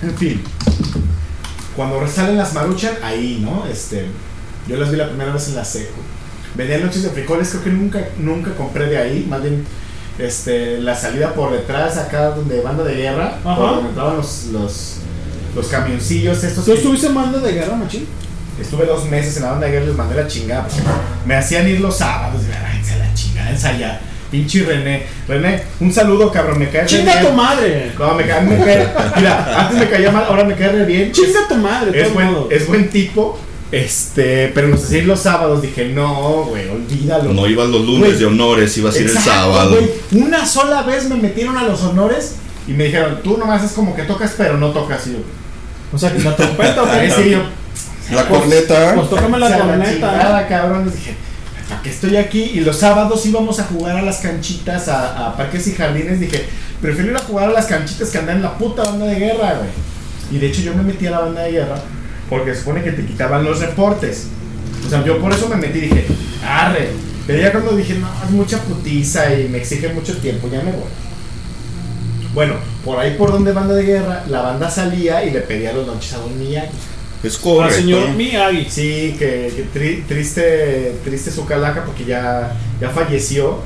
En 0.00 0.16
fin. 0.16 0.42
Cuando 1.76 2.08
salen 2.08 2.38
las 2.38 2.54
maruchan, 2.54 2.94
ahí, 3.02 3.38
¿no? 3.44 3.66
Este, 3.70 4.06
yo 4.66 4.78
las 4.78 4.90
vi 4.90 4.96
la 4.96 5.08
primera 5.08 5.30
vez 5.30 5.46
en 5.48 5.56
la 5.56 5.64
seco. 5.66 5.98
Vendían 6.54 6.86
noches 6.86 7.02
de 7.02 7.10
frijoles, 7.10 7.50
creo 7.50 7.64
que 7.64 7.70
nunca, 7.70 8.08
nunca 8.18 8.54
compré 8.54 8.86
de 8.86 8.96
ahí, 8.96 9.26
más 9.28 9.42
bien 9.42 9.66
este, 10.18 10.80
la 10.80 10.96
salida 10.96 11.34
por 11.34 11.52
detrás, 11.52 11.98
acá 11.98 12.30
donde 12.30 12.62
banda 12.62 12.82
de 12.82 12.94
guerra, 12.94 13.40
Ajá. 13.44 13.56
por 13.56 13.70
donde 13.72 13.88
entraban 13.90 14.16
los, 14.16 14.46
los, 14.46 14.94
los 15.54 15.66
camioncillos 15.66 16.42
estos. 16.42 16.64
¿Tú 16.64 16.72
estuviste 16.72 17.08
en 17.08 17.14
banda 17.14 17.40
de 17.40 17.52
guerra, 17.52 17.76
machín? 17.76 18.06
Estuve 18.58 18.86
dos 18.86 19.04
meses 19.04 19.36
en 19.36 19.42
la 19.42 19.50
banda 19.50 19.66
de 19.66 19.72
guerra 19.72 19.84
y 19.84 19.88
les 19.88 19.96
mandé 19.98 20.16
la 20.16 20.26
chingada. 20.26 20.62
porque 20.62 20.80
me 21.26 21.36
hacían 21.36 21.68
ir 21.68 21.78
los 21.80 21.98
sábados. 21.98 22.40
Ensayar. 23.58 24.00
Pinche 24.30 24.62
René. 24.62 25.04
René, 25.26 25.62
un 25.80 25.92
saludo, 25.92 26.30
cabrón. 26.30 26.58
Me 26.58 26.68
cae 26.68 26.82
re 26.82 26.86
¡Chinga 26.86 27.12
bien. 27.14 27.26
tu 27.26 27.32
madre! 27.32 27.92
No, 27.98 28.14
me 28.14 28.26
cae, 28.26 28.40
me 28.42 28.56
cae. 28.64 28.88
Mira, 29.16 29.60
antes 29.60 29.78
me 29.78 29.88
caía 29.88 30.10
mal, 30.12 30.24
ahora 30.28 30.44
me 30.44 30.54
cae 30.54 30.68
re 30.72 30.84
bien. 30.84 31.12
¡Chinga 31.12 31.48
tu 31.48 31.54
madre! 31.56 32.00
Es 32.00 32.12
buen, 32.12 32.36
es 32.50 32.66
buen 32.66 32.90
tipo. 32.90 33.38
Este, 33.70 34.50
pero 34.54 34.68
nos 34.68 34.84
hacía 34.84 34.98
ir 34.98 35.06
los 35.06 35.20
sábados. 35.20 35.60
Dije, 35.62 35.86
no, 35.86 36.44
güey, 36.44 36.68
olvídalo. 36.68 37.32
No 37.32 37.46
ibas 37.46 37.68
los 37.68 37.84
lunes 37.86 38.18
de 38.18 38.26
honores, 38.26 38.76
ibas 38.78 38.94
a 38.96 38.98
ir 38.98 39.06
el 39.10 39.18
sábado. 39.18 39.76
Una 40.12 40.44
sola 40.46 40.82
vez 40.82 41.08
me 41.08 41.16
metieron 41.16 41.56
a 41.56 41.62
los 41.64 41.82
honores 41.82 42.36
y 42.66 42.72
me 42.72 42.84
dijeron, 42.84 43.20
tú 43.24 43.36
nomás 43.38 43.64
es 43.64 43.72
como 43.72 43.94
que 43.96 44.02
tocas, 44.02 44.34
pero 44.36 44.56
no 44.58 44.70
tocas. 44.72 45.06
Y 45.06 45.12
yo, 45.12 45.18
O 45.92 45.98
sea, 45.98 46.12
que 46.12 46.18
la 46.22 46.36
trompeta, 46.36 46.82
¿o 46.82 46.86
Ahí 46.90 47.08
qué? 47.08 47.14
sí, 47.14 47.30
yo, 47.30 47.40
La 48.14 48.26
corneta. 48.28 48.92
Pues 48.94 49.08
tócame 49.10 49.38
la 49.38 49.46
o 49.46 49.48
sea, 49.48 49.58
corneta. 49.58 49.90
chingada, 49.92 50.48
cabrón. 50.48 50.84
Les 50.86 50.94
dije, 50.94 51.14
¿para 51.68 51.82
qué 51.82 51.90
estoy 51.90 52.16
aquí? 52.16 52.42
Y 52.42 52.60
los 52.60 52.78
sábados 52.78 53.24
íbamos 53.26 53.60
a 53.60 53.64
jugar 53.64 53.96
a 53.96 54.02
las 54.02 54.18
canchitas, 54.18 54.88
a, 54.88 55.36
parques 55.36 55.66
y 55.68 55.72
jardines. 55.72 56.20
Dije, 56.20 56.46
prefiero 56.80 57.10
ir 57.10 57.16
a 57.16 57.20
jugar 57.20 57.50
a 57.50 57.52
las 57.52 57.66
canchitas 57.66 58.10
que 58.10 58.18
andar 58.18 58.36
en 58.36 58.42
la 58.42 58.56
puta 58.56 58.84
banda 58.84 59.06
de 59.06 59.16
guerra, 59.16 59.54
güey. 59.54 59.70
Y 60.30 60.38
de 60.38 60.48
hecho 60.48 60.62
yo 60.62 60.74
me 60.74 60.82
metí 60.82 61.06
a 61.06 61.10
la 61.12 61.20
banda 61.20 61.42
de 61.42 61.52
guerra 61.52 61.76
porque 62.28 62.54
se 62.54 62.60
supone 62.60 62.82
que 62.82 62.92
te 62.92 63.04
quitaban 63.04 63.44
los 63.44 63.60
reportes. 63.60 64.28
O 64.86 64.88
sea, 64.88 65.04
yo 65.04 65.20
por 65.20 65.32
eso 65.32 65.48
me 65.48 65.56
metí 65.56 65.78
y 65.78 65.82
dije, 65.82 66.06
arre. 66.46 66.90
Pero 67.26 67.40
ya 67.40 67.52
cuando 67.52 67.76
dije, 67.76 67.94
no, 67.94 68.08
es 68.24 68.30
mucha 68.30 68.58
putiza 68.62 69.34
y 69.34 69.48
me 69.48 69.58
exige 69.58 69.92
mucho 69.92 70.16
tiempo, 70.16 70.48
ya 70.50 70.62
me 70.62 70.72
voy. 70.72 70.88
Bueno, 72.32 72.54
por 72.84 72.98
ahí 72.98 73.16
por 73.16 73.32
donde 73.32 73.52
banda 73.52 73.74
de 73.74 73.82
guerra, 73.82 74.24
la 74.28 74.42
banda 74.42 74.70
salía 74.70 75.24
y 75.24 75.30
le 75.30 75.40
pedía 75.40 75.72
los 75.72 75.86
lonches 75.86 76.14
a 76.14 76.18
Don 76.18 76.38
Miyagi. 76.38 76.72
Es 77.22 77.34
Al 77.36 77.40
correcto. 77.42 77.76
señor 77.80 78.10
Miyagi. 78.10 78.66
Sí, 78.70 79.16
que, 79.18 79.52
que 79.56 79.66
tri- 79.74 80.06
triste, 80.06 80.92
triste 81.04 81.30
su 81.30 81.44
calaca 81.44 81.84
porque 81.84 82.04
ya, 82.04 82.56
ya 82.80 82.90
falleció. 82.90 83.58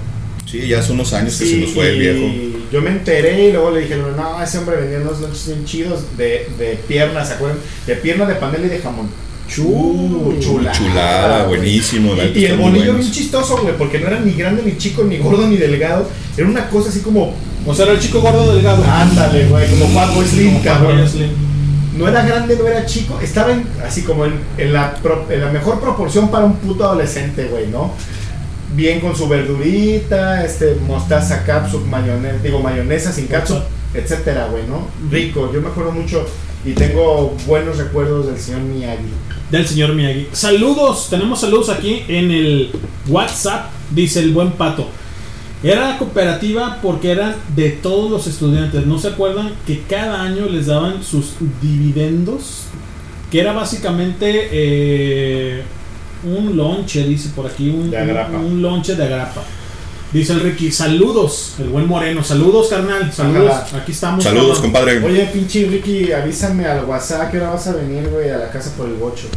Sí, 0.51 0.67
ya 0.69 0.81
hace 0.81 0.93
unos 0.93 1.13
años 1.13 1.37
que 1.39 1.47
se 1.47 1.57
nos 1.59 1.71
fue 1.71 1.91
el 1.91 1.99
viejo. 1.99 2.27
Yo 2.73 2.81
me 2.81 2.91
enteré 2.91 3.49
y 3.49 3.53
luego 3.53 3.71
le 3.71 3.81
dijeron, 3.83 4.17
no, 4.17 4.43
ese 4.43 4.59
hombre 4.59 4.77
vendía 4.77 4.99
unos 5.01 5.21
lonches 5.21 5.47
bien 5.49 5.65
chidos 5.65 6.17
de, 6.17 6.49
de 6.59 6.79
piernas, 6.89 7.29
¿se 7.29 7.35
acuerdan? 7.35 7.59
De 7.87 7.95
pierna 7.97 8.25
de 8.27 8.35
panela 8.37 8.67
y 8.67 8.71
de 8.71 8.79
jamón. 8.79 9.09
Chu, 9.49 10.35
chulada. 10.41 10.73
Chulada, 10.77 11.45
buenísimo. 11.45 12.15
Y, 12.35 12.39
y 12.39 12.45
el 12.47 12.57
bolillo 12.57 12.95
bien 12.95 13.11
chistoso, 13.11 13.59
güey, 13.59 13.77
porque 13.77 13.99
no 13.99 14.07
era 14.07 14.21
ni 14.21 14.33
grande, 14.33 14.63
ni 14.65 14.79
chico, 14.79 15.05
ni 15.05 15.19
gordo, 15.19 15.47
ni 15.47 15.57
delgado. 15.59 16.09
Era 16.37 16.47
una 16.49 16.69
cosa 16.71 16.89
así 16.89 17.01
como, 17.01 17.35
O 17.67 17.75
sea, 17.75 17.85
era 17.85 17.95
el 17.95 18.01
chico 18.01 18.21
gordo 18.23 18.55
delgado. 18.55 18.83
ándale, 18.85 19.47
güey, 19.47 19.69
como 19.71 19.87
Fatboy 19.89 20.27
Slim, 20.27 20.61
cabrón. 20.61 21.05
No 21.97 22.09
era 22.09 22.25
grande, 22.25 22.57
no 22.57 22.67
era 22.67 22.87
chico, 22.87 23.19
estaba 23.23 23.53
en- 23.53 23.67
así 23.87 24.03
como 24.03 24.25
en, 24.25 24.35
en 24.57 24.73
la, 24.73 24.95
pro- 24.95 25.27
en 25.29 25.41
la 25.43 25.51
mejor 25.53 25.79
proporción 25.81 26.31
para 26.31 26.45
un 26.47 26.57
puto 26.57 26.85
adolescente, 26.85 27.45
güey, 27.47 27.67
¿no? 27.69 27.93
Bien 28.75 29.01
con 29.01 29.15
su 29.15 29.29
verdurita, 29.29 30.45
este, 30.45 30.77
mostaza, 30.87 31.45
capsup, 31.45 31.85
mayonesa, 31.87 32.39
digo, 32.43 32.61
mayonesa 32.61 33.13
sin 33.13 33.27
capsup, 33.27 33.59
etcétera, 33.93 34.47
güey, 34.51 34.65
¿no? 34.67 34.87
Rico, 35.11 35.51
yo 35.53 35.61
me 35.61 35.69
acuerdo 35.69 35.93
mucho 35.93 36.25
y 36.65 36.73
tengo 36.73 37.37
buenos 37.47 37.77
recuerdos 37.77 38.27
del 38.27 38.39
señor 38.39 38.63
Miyagi. 38.63 39.03
Del 39.51 39.67
señor 39.67 39.95
Miyagi. 39.95 40.29
Saludos, 40.33 41.09
tenemos 41.11 41.41
saludos 41.43 41.69
aquí 41.69 42.05
en 42.09 42.31
el 42.31 42.71
WhatsApp, 43.09 43.67
dice 43.91 44.21
el 44.21 44.33
buen 44.33 44.53
pato. 44.53 44.89
Era 45.63 45.91
la 45.91 45.99
cooperativa 45.99 46.79
porque 46.83 47.13
eran 47.13 47.37
de 47.55 47.71
todos 47.71 48.11
los 48.11 48.27
estudiantes. 48.27 48.85
¿No 48.85 48.99
se 48.99 49.09
acuerdan 49.09 49.53
que 49.67 49.83
cada 49.83 50.23
año 50.23 50.47
les 50.47 50.67
daban 50.67 51.05
sus 51.05 51.35
dividendos? 51.61 52.65
Que 53.31 53.41
era 53.41 53.53
básicamente 53.53 54.49
eh, 54.51 55.63
un 56.25 56.57
lonche, 56.57 57.05
dice 57.05 57.31
por 57.35 57.47
aquí, 57.47 57.71
un, 57.71 58.61
lonche 58.61 58.97
de 58.97 59.05
agrapa. 59.05 59.43
Dice 60.13 60.35
el 60.35 60.41
Ricky, 60.41 60.71
saludos, 60.71 61.55
el 61.59 61.69
buen 61.69 61.87
Moreno, 61.87 62.23
saludos 62.23 62.69
carnal, 62.69 63.11
saludos, 63.13 63.51
Ajá. 63.51 63.79
aquí 63.79 63.93
estamos. 63.93 64.23
Saludos, 64.23 64.59
compadre. 64.59 65.03
Oye, 65.03 65.25
pinche 65.33 65.67
Ricky, 65.67 66.13
avísame 66.13 66.67
al 66.67 66.85
WhatsApp 66.85 67.31
que 67.31 67.39
ahora 67.39 67.51
vas 67.51 67.67
a 67.69 67.73
venir, 67.77 68.09
güey, 68.11 68.29
a 68.29 68.37
la 68.37 68.51
casa 68.51 68.75
por 68.77 68.89
el 68.89 68.95
bocho. 68.95 69.29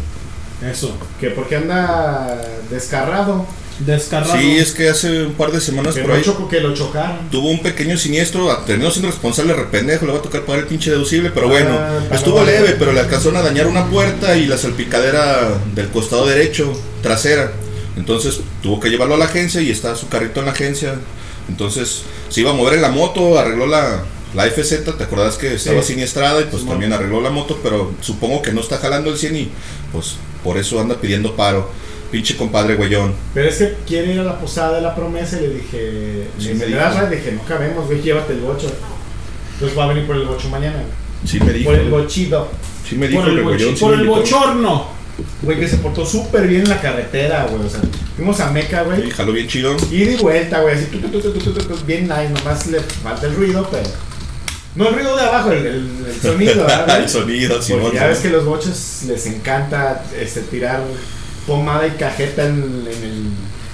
Eso. 0.61 0.97
Que 1.19 1.29
porque 1.29 1.55
anda 1.55 2.41
descarrado. 2.69 3.45
Descarrado. 3.79 4.37
Sí, 4.37 4.57
es 4.57 4.71
que 4.71 4.87
hace 4.89 5.25
un 5.25 5.33
par 5.33 5.51
de 5.51 5.59
semanas 5.59 5.95
Que 5.95 6.01
por 6.01 6.11
ahí 6.13 6.21
choco, 6.23 6.47
que 6.47 6.61
lo 6.61 6.73
chocaron. 6.73 7.29
tuvo 7.29 7.49
un 7.49 7.61
pequeño 7.61 7.97
siniestro, 7.97 8.55
terminó 8.65 8.89
siendo 8.89 9.09
responsable 9.09 9.53
rependejo, 9.53 10.05
le 10.05 10.13
va 10.13 10.19
a 10.19 10.21
tocar 10.21 10.41
pagar 10.45 10.61
el 10.61 10.67
pinche 10.67 10.91
deducible, 10.91 11.29
pero 11.31 11.49
bueno, 11.49 11.71
Ah, 11.77 11.99
estuvo 12.13 12.39
no- 12.39 12.45
leve, 12.45 12.75
pero 12.79 12.93
le 12.93 13.01
alcanzaron 13.01 13.35
a 13.37 13.41
dañar 13.41 13.67
una 13.67 13.89
puerta 13.89 14.37
y 14.37 14.45
la 14.47 14.57
salpicadera 14.57 15.57
del 15.75 15.89
costado 15.89 16.25
derecho, 16.25 16.71
trasera. 17.01 17.51
Entonces 17.97 18.39
tuvo 18.63 18.79
que 18.79 18.89
llevarlo 18.89 19.15
a 19.15 19.17
la 19.17 19.25
agencia 19.25 19.59
y 19.61 19.71
está 19.71 19.95
su 19.95 20.07
carrito 20.07 20.39
en 20.39 20.45
la 20.45 20.51
agencia. 20.53 20.95
Entonces 21.49 22.03
se 22.29 22.41
iba 22.41 22.51
a 22.51 22.53
mover 22.53 22.75
en 22.75 22.81
la 22.81 22.89
moto, 22.89 23.37
arregló 23.37 23.67
la, 23.67 24.03
la 24.33 24.45
FZ, 24.49 24.83
¿te 24.97 25.03
acordás 25.03 25.35
que 25.35 25.53
estaba 25.53 25.81
Sí. 25.81 25.89
siniestrada 25.93 26.41
y 26.41 26.45
pues 26.45 26.65
también 26.65 26.91
arregló 26.93 27.21
la 27.21 27.29
moto, 27.29 27.59
pero 27.61 27.93
supongo 28.01 28.41
que 28.41 28.51
no 28.51 28.61
está 28.61 28.77
jalando 28.77 29.09
el 29.11 29.17
100 29.17 29.35
y 29.35 29.49
pues 29.91 30.15
por 30.43 30.57
eso 30.57 30.79
anda 30.79 30.95
pidiendo 30.95 31.35
paro. 31.35 31.69
Pinche 32.11 32.35
compadre 32.37 32.75
güeyón. 32.75 33.13
Pero 33.33 33.49
es 33.49 33.57
que 33.57 33.75
quiere 33.87 34.13
ir 34.13 34.19
a 34.19 34.23
la 34.23 34.39
posada 34.39 34.75
de 34.75 34.81
la 34.81 34.95
promesa 34.95 35.37
y 35.37 35.41
le 35.47 35.53
dije, 35.55 36.27
Sí, 36.39 36.53
me 36.53 36.65
dijo. 36.65 36.79
Le 37.09 37.15
dije, 37.15 37.31
no 37.33 37.43
cabemos, 37.43 37.87
güey, 37.87 38.01
llévate 38.01 38.33
el 38.33 38.39
bocho. 38.39 38.71
Entonces 39.53 39.77
va 39.77 39.85
a 39.85 39.87
venir 39.87 40.05
por 40.07 40.15
el 40.15 40.25
bocho 40.25 40.49
mañana. 40.49 40.75
güey. 40.77 40.85
Sí 41.25 41.39
me 41.39 41.51
dijo. 41.53 41.69
Por 41.71 41.79
el 41.79 41.89
bochido. 41.89 42.49
Sí 42.87 42.95
me 42.95 43.07
dijo 43.07 43.21
por 43.23 43.31
el, 43.31 43.59
sí 43.59 43.75
por 43.79 43.93
el 43.93 44.05
bochorno. 44.07 44.95
Güey, 45.41 45.59
que 45.59 45.67
se 45.67 45.77
portó 45.77 46.05
súper 46.05 46.45
bien 46.47 46.61
en 46.63 46.69
la 46.69 46.81
carretera, 46.81 47.47
güey. 47.49 47.65
O 47.65 47.69
sea, 47.69 47.79
fuimos 48.15 48.39
a 48.41 48.51
Meca, 48.51 48.83
güey. 48.83 49.01
Sí, 49.03 49.11
jaló 49.11 49.31
bien 49.31 49.47
chido. 49.47 49.75
Y 49.89 50.15
vuelta, 50.17 50.61
güey, 50.61 50.75
así, 50.75 50.85
tu, 50.87 50.99
tu, 50.99 51.31
tu, 51.31 51.85
bien 51.85 52.03
nice, 52.03 52.29
nomás 52.29 52.67
le 52.67 52.79
falta 52.81 53.25
el 53.27 53.35
ruido, 53.35 53.67
pero... 53.71 53.89
No 54.75 54.89
el 54.89 54.95
ruido 54.95 55.15
de 55.15 55.21
abajo, 55.21 55.51
el, 55.53 55.65
el- 55.65 56.05
el 56.05 56.21
sonido, 56.21 56.55
¿verdad? 56.67 56.99
el 57.01 57.07
sonido, 57.09 57.53
Porque 57.53 57.65
Simón. 57.65 57.91
ya 57.93 58.07
ves 58.07 58.19
que 58.19 58.29
los 58.29 58.43
bochos 58.43 59.03
les 59.07 59.25
encanta 59.27 60.03
este, 60.19 60.41
tirar 60.41 60.81
pomada 61.47 61.87
y 61.87 61.91
cajeta 61.91 62.45
en, 62.45 62.53
en, 62.87 63.03
el, 63.03 63.23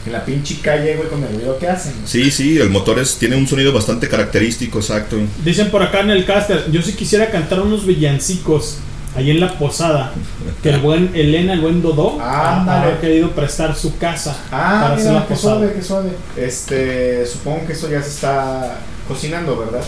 en 0.05 0.11
la 0.11 0.26
pinche 0.26 0.59
calle, 0.61 0.95
güey, 0.95 1.09
con 1.09 1.24
el 1.24 1.34
ruido 1.36 1.57
que 1.60 1.68
hacen. 1.68 1.93
Sí, 2.06 2.31
sí, 2.31 2.57
el 2.57 2.69
motor 2.69 2.99
es, 2.99 3.18
tiene 3.18 3.35
un 3.35 3.48
sonido 3.48 3.72
bastante 3.73 4.07
característico, 4.10 4.80
exacto. 4.80 5.18
Dicen 5.43 5.69
por 5.72 5.84
acá 5.84 6.02
en 6.02 6.10
el 6.11 6.26
caster, 6.26 6.69
yo 6.72 6.81
sí 6.81 6.93
quisiera 6.93 7.30
cantar 7.30 7.61
unos 7.61 7.85
villancicos 7.85 8.77
ahí 9.15 9.30
en 9.31 9.39
la 9.39 9.57
posada. 9.57 10.14
Que 10.64 10.69
el 10.69 10.80
buen 10.80 11.11
Elena, 11.15 11.53
el 11.53 11.61
buen 11.61 11.81
Dodó, 11.81 12.19
ha, 12.22 12.60
Ándale. 12.61 12.93
ha 12.93 12.99
querido 13.02 13.31
prestar 13.31 13.76
su 13.76 13.98
casa 13.98 14.38
Ah, 14.52 14.80
para 14.84 14.95
hacer 14.95 15.14
la 15.14 15.22
qué 15.27 15.34
posada. 15.34 15.56
suave, 15.57 15.73
qué 15.76 15.81
suave. 15.84 16.10
Este, 16.38 17.26
supongo 17.26 17.65
que 17.68 17.73
eso 17.73 17.89
ya 17.89 18.02
se 18.02 18.10
está 18.10 18.77
cocinando, 19.07 19.57
¿verdad? 19.57 19.84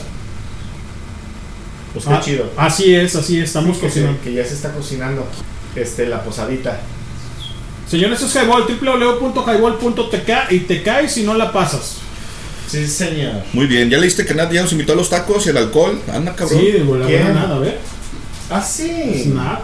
Pues 1.94 2.06
qué 2.06 2.14
Ah, 2.14 2.22
chido. 2.24 2.50
Así 2.58 2.94
es, 2.96 3.16
así 3.16 3.38
es, 3.40 3.46
estamos 3.46 3.76
Sí, 3.78 3.82
que, 3.82 3.88
cocinando. 3.88 4.18
se- 4.18 4.24
que 4.30 4.34
ya 4.36 4.46
se 4.46 4.54
está 4.56 4.72
cocinando 4.72 5.26
este, 5.76 6.08
la 6.08 6.24
posadita. 6.24 6.80
Señores, 7.90 8.22
es 8.22 8.36
Highball, 8.36 8.64
www.highball.tk 8.82 10.52
y 10.52 10.60
te 10.60 10.82
caes 10.84 11.12
si 11.14 11.24
no 11.24 11.34
la 11.36 11.52
pasas. 11.52 11.98
Sí, 12.68 12.88
señor. 12.88 13.44
Muy 13.54 13.68
bien, 13.68 13.90
¿ya 13.90 13.98
leíste 14.00 14.26
que 14.26 14.34
Nat 14.34 14.52
ya 14.52 14.62
nos 14.64 14.72
invitó 14.72 14.94
a 14.94 14.96
los 14.96 15.10
tacos 15.10 15.46
y 15.46 15.50
al 15.50 15.58
alcohol? 15.58 16.00
Anda, 16.12 16.36
cabrón. 16.36 16.60
Sí, 16.60 16.72
de 16.72 16.84
¿Quién? 17.06 17.34
nada, 17.36 17.56
a 17.56 17.60
ver. 17.60 17.78
Ah, 18.50 18.62
sí. 18.62 19.24
Snap. 19.26 19.60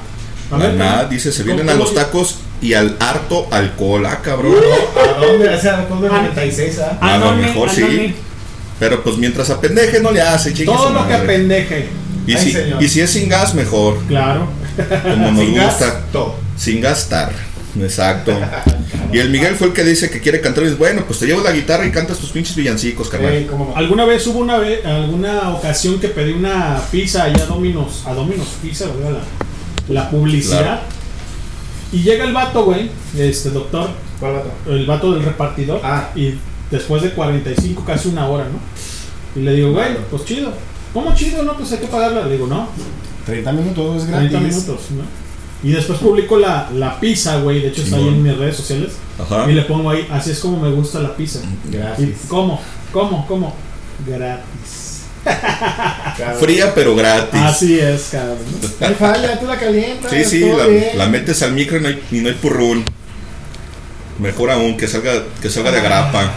A 0.52 0.58
ver, 0.58 0.74
Nat 0.76 0.98
¿cómo- 1.04 1.10
dice, 1.10 1.32
se 1.32 1.42
cómo- 1.44 1.56
vienen 1.56 1.70
a 1.74 1.78
los 1.78 1.94
tacos 1.96 2.38
y 2.62 2.74
al 2.74 2.98
harto 3.00 3.48
alcohol. 3.52 4.06
Ah, 4.06 4.20
cabrón. 4.22 4.54
¿A 5.16 5.20
dónde? 5.20 5.50
O 5.50 5.60
sea, 5.60 5.78
después 5.78 6.02
de 6.02 6.08
96, 6.10 6.80
¿ah? 6.80 6.98
A 7.02 7.18
lo 7.18 7.32
mejor 7.34 7.70
sí. 7.72 8.14
Pero 8.80 9.02
pues 9.04 9.18
mientras 9.18 9.50
apendeje 9.50 10.00
no 10.02 10.12
le 10.12 10.22
hace, 10.22 10.54
chingue 10.54 10.66
Todo 10.72 10.88
su 10.90 10.94
lo 10.94 11.08
que 11.08 11.14
madre. 11.14 11.26
pendeje. 11.28 11.88
Y, 12.28 12.34
Ay, 12.36 12.44
si, 12.44 12.52
señor. 12.52 12.84
y 12.84 12.88
si 12.90 13.02
es 13.02 13.10
sin 13.10 13.28
gas, 13.28 13.56
mejor. 13.56 13.98
Claro. 14.08 14.48
Como 15.04 15.32
nos 15.32 15.40
Sin 15.40 15.52
gusta. 15.52 15.86
gasto. 15.86 16.36
Sin 16.58 16.82
gastar. 16.82 17.32
Exacto. 17.80 18.32
y 19.14 19.20
el 19.20 19.30
Miguel 19.30 19.56
fue 19.56 19.68
el 19.68 19.74
que 19.74 19.84
dice 19.84 20.10
que 20.10 20.20
quiere 20.22 20.42
cantar. 20.42 20.64
Y 20.64 20.68
dice, 20.68 20.78
bueno, 20.80 21.04
pues 21.06 21.20
te 21.20 21.26
llevo 21.28 21.42
la 21.42 21.52
guitarra 21.52 21.86
y 21.86 21.92
cantas 21.92 22.18
tus 22.18 22.30
pinches 22.32 22.56
villancicos, 22.56 23.10
carnal. 23.10 23.48
No. 23.48 23.74
Alguna 23.76 24.06
vez 24.06 24.26
hubo 24.28 24.40
una 24.40 24.58
vez, 24.58 24.86
alguna 24.86 25.50
ocasión 25.52 26.00
que 26.00 26.08
pedí 26.10 26.32
una 26.34 26.82
pizza 26.92 27.24
allá 27.26 27.44
a 27.44 27.48
Domino's, 27.48 28.04
a 28.06 28.14
Domino's 28.14 28.50
Pizza, 28.62 28.86
¿verdad? 28.88 29.20
La, 29.88 29.94
la 30.04 30.10
publicidad. 30.10 30.62
Claro. 30.62 30.82
Y 31.92 32.04
llega 32.04 32.24
el 32.26 32.34
vato, 32.34 32.66
güey, 32.66 32.90
este 33.18 33.50
doctor, 33.50 33.90
¿Cuál 34.20 34.34
vato? 34.34 34.52
el 34.68 34.86
vato 34.86 35.14
del 35.14 35.24
repartidor, 35.24 35.82
Ah. 35.84 36.10
y 36.16 36.36
después 36.70 37.02
de 37.02 37.12
45, 37.12 37.84
casi 37.86 38.10
una 38.10 38.28
hora, 38.28 38.46
¿no? 38.46 38.60
Y 39.40 39.44
le 39.44 39.54
digo, 39.54 39.72
güey, 39.72 39.96
pues 40.12 40.26
chido. 40.26 40.52
¿Cómo 40.94 41.14
chido? 41.16 41.44
No, 41.44 41.56
pues 41.56 41.72
hay 41.72 41.78
que 41.80 41.88
pagarla. 41.88 42.26
Le 42.26 42.34
digo, 42.34 42.48
no, 42.48 42.68
30 43.26 43.52
minutos 43.54 44.04
es 44.04 44.10
gratis. 44.10 44.30
30 44.32 44.48
minutos, 44.48 44.82
¿no? 44.92 45.04
Y 45.62 45.72
después 45.72 46.00
publico 46.00 46.38
la, 46.38 46.70
la 46.74 47.00
pizza, 47.00 47.38
güey, 47.42 47.62
de 47.62 47.68
hecho 47.68 47.82
está 47.82 47.98
ahí 47.98 48.08
en 48.08 48.24
mis 48.24 48.38
redes 48.38 48.56
sociales. 48.56 48.94
Ajá. 49.20 49.50
Y 49.50 49.54
le 49.54 49.64
pongo 49.64 49.90
ahí, 49.90 50.08
así 50.12 50.32
es 50.32 50.40
como 50.40 50.60
me 50.60 50.72
gusta 50.72 51.00
la 51.00 51.16
pizza. 51.16 51.40
Gratis. 51.66 52.08
¿Y 52.08 52.28
cómo? 52.28 52.62
¿Cómo? 52.94 53.28
¿Cómo? 53.28 53.56
Gratis. 54.08 55.02
Fría 56.40 56.74
pero 56.74 56.96
gratis. 56.96 57.42
Así 57.42 57.78
es, 57.78 58.10
cabrón. 58.12 58.38
No 58.80 58.88
falla, 58.96 59.38
tú 59.38 59.48
la 59.48 59.58
calientas. 59.58 60.10
Sí, 60.12 60.24
sí, 60.24 60.46
la, 60.46 60.66
la 60.96 61.08
metes 61.08 61.44
al 61.44 61.52
micro 61.52 61.78
y 61.78 61.82
no 61.82 61.88
hay, 61.90 62.02
y 62.10 62.22
no 62.22 62.30
hay 62.30 62.36
purrún. 62.36 62.86
Mejor 64.18 64.52
aún, 64.52 64.78
que 64.78 64.88
salga, 64.88 65.24
que 65.42 65.50
salga 65.50 65.72
de 65.72 65.82
grapa. 65.82 66.32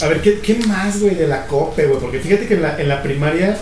A 0.00 0.06
ver, 0.06 0.22
¿qué, 0.22 0.38
qué 0.40 0.54
más, 0.66 1.00
güey, 1.00 1.14
de 1.16 1.26
la 1.26 1.46
COPE, 1.46 1.86
güey? 1.86 2.00
Porque 2.00 2.20
fíjate 2.20 2.46
que 2.46 2.54
en 2.54 2.62
la, 2.62 2.80
en 2.80 2.88
la 2.88 3.02
primaria 3.02 3.58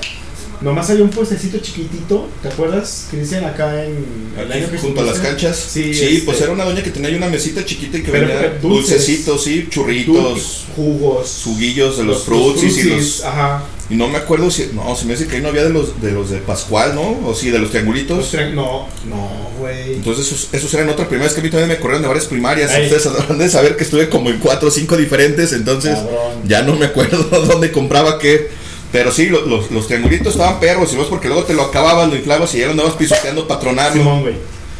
nomás 0.62 0.88
había 0.90 1.04
un 1.04 1.10
puestecito 1.10 1.58
chiquitito, 1.58 2.28
¿te 2.42 2.48
acuerdas? 2.48 3.06
Que 3.10 3.18
dicen 3.18 3.44
acá 3.44 3.84
en... 3.84 4.04
el 4.38 4.44
Aquí 4.50 4.58
año 4.58 4.70
que 4.70 4.78
junto 4.78 5.00
a 5.00 5.04
las 5.04 5.18
canchas. 5.18 5.56
Sí, 5.56 5.92
Sí, 5.94 6.04
este, 6.04 6.22
pues 6.26 6.40
era 6.40 6.52
una 6.52 6.64
doña 6.64 6.82
que 6.82 6.90
tenía 6.90 7.08
ahí 7.08 7.14
una 7.16 7.28
mesita 7.28 7.64
chiquita 7.64 7.98
y 7.98 8.02
que 8.02 8.10
Pero, 8.10 8.26
vendía 8.28 8.58
dulces. 8.60 8.88
dulcecitos, 8.96 9.44
sí, 9.44 9.66
churritos, 9.70 10.14
dulces, 10.16 10.64
jugos. 10.76 11.40
juguillos 11.44 11.96
de 11.98 12.04
los, 12.04 12.16
los 12.16 12.24
frutsis 12.24 12.78
y 12.78 12.82
los. 12.90 13.24
Ajá. 13.24 13.64
Y 13.90 13.94
no 13.96 14.08
me 14.08 14.16
acuerdo 14.16 14.50
si. 14.50 14.70
No, 14.72 14.96
se 14.96 15.04
me 15.04 15.14
hace 15.14 15.26
que 15.26 15.36
ahí 15.36 15.42
no 15.42 15.48
había 15.48 15.64
de 15.64 15.70
los 15.70 16.00
de 16.00 16.12
los 16.12 16.30
de 16.30 16.38
Pascual, 16.38 16.94
¿no? 16.94 17.18
O 17.28 17.34
sí, 17.34 17.50
de 17.50 17.58
los 17.58 17.70
triangulitos. 17.70 18.16
Los 18.16 18.32
tren- 18.32 18.54
no, 18.54 18.88
no, 19.06 19.30
güey. 19.58 19.94
Entonces 19.96 20.26
esos, 20.26 20.48
esos 20.54 20.72
eran 20.72 20.88
otra 20.88 21.06
primera 21.08 21.24
vez 21.26 21.34
que 21.34 21.40
a 21.40 21.42
mí 21.44 21.50
también 21.50 21.68
me 21.68 21.76
corrieron 21.76 22.00
de 22.02 22.08
varias 22.08 22.24
primarias. 22.26 22.70
Ay. 22.70 22.84
Ustedes 22.84 23.06
habrán 23.06 23.36
de 23.38 23.50
saber 23.50 23.76
que 23.76 23.84
estuve 23.84 24.08
como 24.08 24.30
en 24.30 24.38
cuatro 24.38 24.68
o 24.68 24.70
cinco 24.70 24.96
diferentes, 24.96 25.52
entonces 25.52 25.94
Cabrón. 25.94 26.42
ya 26.46 26.62
no 26.62 26.74
me 26.76 26.86
acuerdo 26.86 27.22
dónde 27.46 27.70
compraba 27.70 28.18
qué. 28.18 28.48
Pero 28.92 29.10
sí, 29.10 29.26
lo- 29.26 29.46
los, 29.46 29.70
los 29.70 29.86
triangulitos 29.86 30.34
estaban 30.34 30.60
perros, 30.60 30.92
y 30.92 30.96
no 30.96 31.02
es 31.02 31.08
porque 31.08 31.28
luego 31.28 31.44
te 31.44 31.54
lo 31.54 31.62
acababas, 31.62 32.08
lo 32.08 32.16
inflabas 32.16 32.54
y 32.54 32.58
ya 32.58 32.66
lo 32.66 32.72
andabas 32.72 32.94
pisoteando 32.94 33.48
para 33.48 33.58
tronarlo. 33.60 34.02
Simón, 34.02 34.20
güey. 34.22 34.34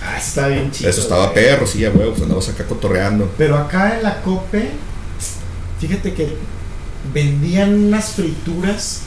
Ah, 0.04 0.18
está 0.18 0.48
bien 0.48 0.70
chido. 0.70 0.90
Eso 0.90 1.00
estaba 1.00 1.28
güey. 1.30 1.34
perro, 1.34 1.66
sí, 1.66 1.84
a 1.84 1.90
huevo, 1.90 2.10
pues 2.10 2.22
andabas 2.22 2.48
acá 2.48 2.66
cotorreando. 2.66 3.30
Pero 3.38 3.56
acá 3.56 3.96
en 3.96 4.02
la 4.02 4.20
COPE, 4.20 4.70
fíjate 5.80 6.12
que 6.12 6.36
vendían 7.14 7.86
unas 7.86 8.10
frituras 8.12 9.02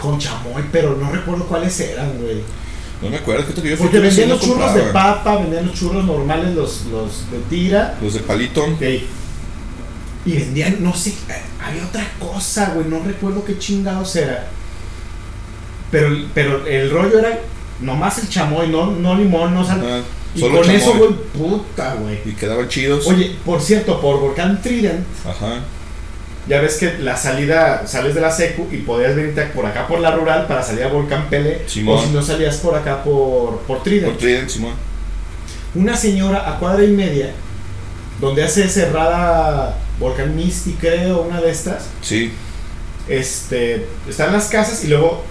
con 0.00 0.18
chamoy, 0.18 0.64
pero 0.72 0.96
no 1.00 1.10
recuerdo 1.10 1.44
cuáles 1.46 1.78
eran, 1.80 2.18
güey. 2.18 2.42
No 3.02 3.10
me 3.10 3.18
acuerdo, 3.18 3.44
que 3.62 3.68
yo 3.70 3.76
Porque 3.76 3.98
vendían 3.98 4.30
los 4.30 4.40
churros 4.40 4.74
de 4.74 4.82
papa, 4.84 5.36
vendían 5.36 5.66
los 5.66 5.74
churros 5.78 6.04
normales, 6.04 6.54
los, 6.54 6.86
los 6.86 7.30
de 7.30 7.38
tira. 7.50 7.96
Los 8.02 8.14
de 8.14 8.20
palito. 8.20 8.64
ok. 8.64 8.82
Y 10.26 10.32
vendían, 10.32 10.82
no 10.82 10.92
sé, 10.92 11.14
había 11.64 11.86
otra 11.86 12.04
cosa, 12.18 12.72
güey, 12.74 12.88
no 12.88 12.98
recuerdo 13.04 13.44
qué 13.44 13.58
chingados 13.58 14.16
era. 14.16 14.48
Pero, 15.92 16.16
pero 16.34 16.66
el 16.66 16.90
rollo 16.90 17.20
era 17.20 17.38
nomás 17.80 18.18
el 18.18 18.28
chamoy, 18.28 18.68
no, 18.68 18.90
no 18.90 19.14
limón, 19.14 19.54
no 19.54 19.64
sal. 19.64 20.04
Y 20.34 20.40
con 20.40 20.68
eso, 20.68 20.94
güey, 20.94 21.10
puta, 21.32 21.94
güey. 21.94 22.18
Y 22.24 22.32
quedaban 22.32 22.68
chidos. 22.68 23.06
Oye, 23.06 23.36
por 23.44 23.60
cierto, 23.60 24.00
por 24.00 24.20
Volcán 24.20 24.60
Trident, 24.60 25.06
Ajá. 25.24 25.60
ya 26.48 26.60
ves 26.60 26.76
que 26.76 26.98
la 26.98 27.16
salida, 27.16 27.86
sales 27.86 28.14
de 28.14 28.20
la 28.20 28.30
secu 28.30 28.66
y 28.72 28.78
podías 28.78 29.14
venirte 29.14 29.42
por 29.46 29.64
acá 29.64 29.86
por 29.86 30.00
la 30.00 30.10
rural 30.10 30.46
para 30.46 30.62
salir 30.62 30.82
a 30.84 30.88
Volcán 30.88 31.28
Pele. 31.30 31.62
Simón. 31.66 31.98
O 31.98 32.02
si 32.02 32.10
no 32.10 32.20
salías 32.20 32.56
por 32.56 32.74
acá 32.74 33.02
por, 33.04 33.60
por 33.60 33.82
Trident. 33.84 34.12
Por 34.12 34.18
Trident, 34.18 34.48
Simón. 34.50 34.74
Una 35.76 35.96
señora 35.96 36.50
a 36.50 36.58
cuadra 36.58 36.84
y 36.84 36.90
media, 36.90 37.32
donde 38.20 38.42
hace 38.42 38.68
cerrada 38.68 39.78
Volcán 39.98 40.34
Misty, 40.36 40.72
creo, 40.72 41.22
una 41.22 41.40
de 41.40 41.50
estas. 41.50 41.86
Sí. 42.02 42.32
Este, 43.08 43.86
están 44.08 44.32
las 44.32 44.46
casas 44.48 44.84
y 44.84 44.88
luego 44.88 45.22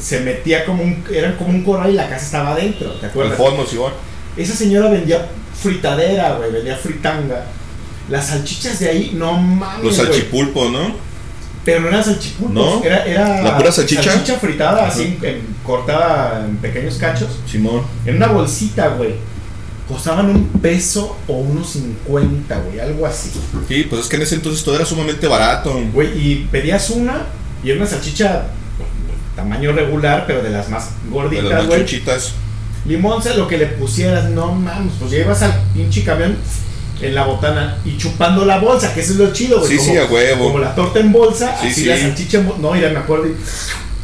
se 0.00 0.20
metía 0.20 0.64
como 0.64 0.82
un, 0.82 1.02
eran 1.12 1.36
como 1.36 1.50
un 1.50 1.64
corral 1.64 1.90
y 1.90 1.94
la 1.94 2.08
casa 2.08 2.24
estaba 2.24 2.52
adentro, 2.52 2.92
¿te 2.92 3.06
acuerdas? 3.06 3.36
fondo, 3.36 3.66
Simón. 3.66 3.92
Esa 4.36 4.54
señora 4.54 4.88
vendía 4.90 5.26
fritadera, 5.60 6.34
güey, 6.36 6.52
vendía 6.52 6.76
fritanga. 6.76 7.46
Las 8.08 8.28
salchichas 8.28 8.78
de 8.78 8.88
ahí, 8.88 9.12
no 9.14 9.32
mames. 9.32 9.84
Los 9.84 9.96
salchipulpos, 9.96 10.70
¿no? 10.70 10.94
Pero 11.64 11.80
no 11.80 11.88
eran 11.88 12.04
salchipulpos, 12.04 12.54
¿No? 12.54 12.84
era, 12.84 13.04
era 13.04 13.42
¿La 13.42 13.56
pura 13.56 13.72
salchicha? 13.72 14.02
salchicha 14.04 14.38
fritada, 14.38 14.82
Ajá. 14.84 14.88
así, 14.92 15.18
en- 15.22 15.42
cortada 15.64 16.44
en 16.46 16.58
pequeños 16.58 16.94
cachos, 16.96 17.30
Simón. 17.50 17.82
en 18.04 18.16
una 18.16 18.28
bolsita, 18.28 18.88
güey. 18.88 19.14
Costaban 19.88 20.28
un 20.30 20.48
peso 20.60 21.16
o 21.28 21.34
unos 21.38 21.70
50, 21.70 22.58
güey, 22.58 22.80
algo 22.80 23.06
así. 23.06 23.30
Sí, 23.68 23.86
pues 23.88 24.02
es 24.02 24.08
que 24.08 24.16
en 24.16 24.22
ese 24.22 24.34
entonces 24.34 24.64
todo 24.64 24.74
era 24.74 24.84
sumamente 24.84 25.28
barato. 25.28 25.78
Güey, 25.92 26.08
y 26.18 26.48
pedías 26.50 26.90
una 26.90 27.22
y 27.62 27.70
era 27.70 27.78
una 27.80 27.88
salchicha 27.88 28.46
tamaño 29.36 29.72
regular, 29.72 30.24
pero 30.26 30.42
de 30.42 30.50
las 30.50 30.68
más 30.68 30.88
De 31.04 31.10
gorditas, 31.10 31.44
las 31.44 31.66
güey. 31.66 31.78
machuchitas. 31.80 32.32
Limón, 32.84 33.22
sea 33.22 33.34
lo 33.34 33.46
que 33.46 33.58
le 33.58 33.66
pusieras, 33.66 34.30
no 34.30 34.52
mames, 34.52 34.92
pues 34.98 35.12
ibas 35.12 35.42
al 35.42 35.52
pinche 35.74 36.02
camión 36.04 36.36
en 37.02 37.14
la 37.14 37.24
botana 37.26 37.78
y 37.84 37.96
chupando 37.96 38.44
la 38.44 38.58
bolsa, 38.58 38.92
que 38.94 39.00
eso 39.00 39.12
es 39.12 39.18
lo 39.18 39.32
chido, 39.32 39.58
güey. 39.60 39.70
Sí, 39.72 39.76
como, 39.78 39.90
sí, 39.92 39.96
a 39.98 40.04
huevo. 40.06 40.46
Como 40.46 40.58
la 40.60 40.74
torta 40.74 40.98
en 40.98 41.12
bolsa, 41.12 41.56
Sí, 41.60 41.66
así 41.68 41.80
sí. 41.82 41.86
la 41.86 41.96
salchicha 41.98 42.38
en 42.38 42.46
bolsa. 42.46 42.62
No, 42.62 42.72
mira, 42.72 42.88
me 42.90 42.98
acuerdo. 42.98 43.26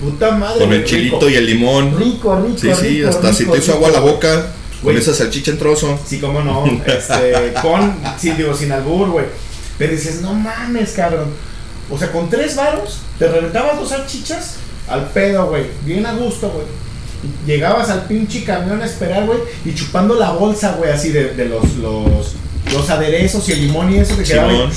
Puta 0.01 0.31
madre. 0.33 0.61
Con 0.61 0.73
el 0.73 0.85
chilito 0.85 1.29
y 1.31 1.35
el 1.35 1.47
limón. 1.47 1.97
Rico, 1.99 2.37
rico, 2.41 2.59
Sí, 2.59 2.69
sí, 2.81 2.89
rico, 2.99 3.09
hasta 3.09 3.33
si 3.33 3.47
te 3.47 3.59
hizo 3.59 3.73
agua 3.75 3.91
la 3.91 4.01
boca 4.01 4.47
con 4.83 4.97
esa 4.97 5.15
salchicha 5.15 5.51
en 5.53 5.59
trozo. 5.59 5.99
Sí, 6.07 6.19
cómo 6.19 6.43
no. 6.43 6.65
Este, 6.87 7.55
con, 7.63 7.95
sí, 8.19 8.33
digo, 8.33 8.55
sin 8.55 8.73
albur, 8.73 9.11
güey. 9.11 9.27
Pero 9.79 9.93
dices, 9.93 10.21
no 10.21 10.35
mames, 10.35 10.93
cabrón. 10.93 11.31
O 11.91 11.99
sea, 11.99 12.11
con 12.11 12.31
tres 12.31 12.57
varos, 12.57 13.01
te 13.19 13.29
reventabas 13.29 13.79
dos 13.79 13.91
salchichas 13.91 14.57
al 14.89 15.09
pedo, 15.11 15.47
güey. 15.47 15.65
Bien 15.85 16.07
a 16.07 16.15
gusto, 16.15 16.51
güey. 16.51 16.67
Llegabas 17.47 17.89
al 17.89 18.07
pinche 18.07 18.43
camión 18.45 18.83
a 18.83 18.85
esperar, 18.85 19.27
güey, 19.27 19.39
y 19.65 19.75
chupando 19.75 20.17
la 20.17 20.33
bolsa, 20.33 20.73
güey, 20.73 20.91
así 20.91 21.11
de, 21.11 21.35
de 21.35 21.45
los, 21.45 21.77
los, 21.77 22.35
los 22.73 22.91
aderezos 22.91 23.49
y 23.49 23.53
el 23.53 23.67
limón 23.67 23.93
y 23.93 23.99
eso 23.99 24.17
que 24.17 24.25
quedaba. 24.25 24.69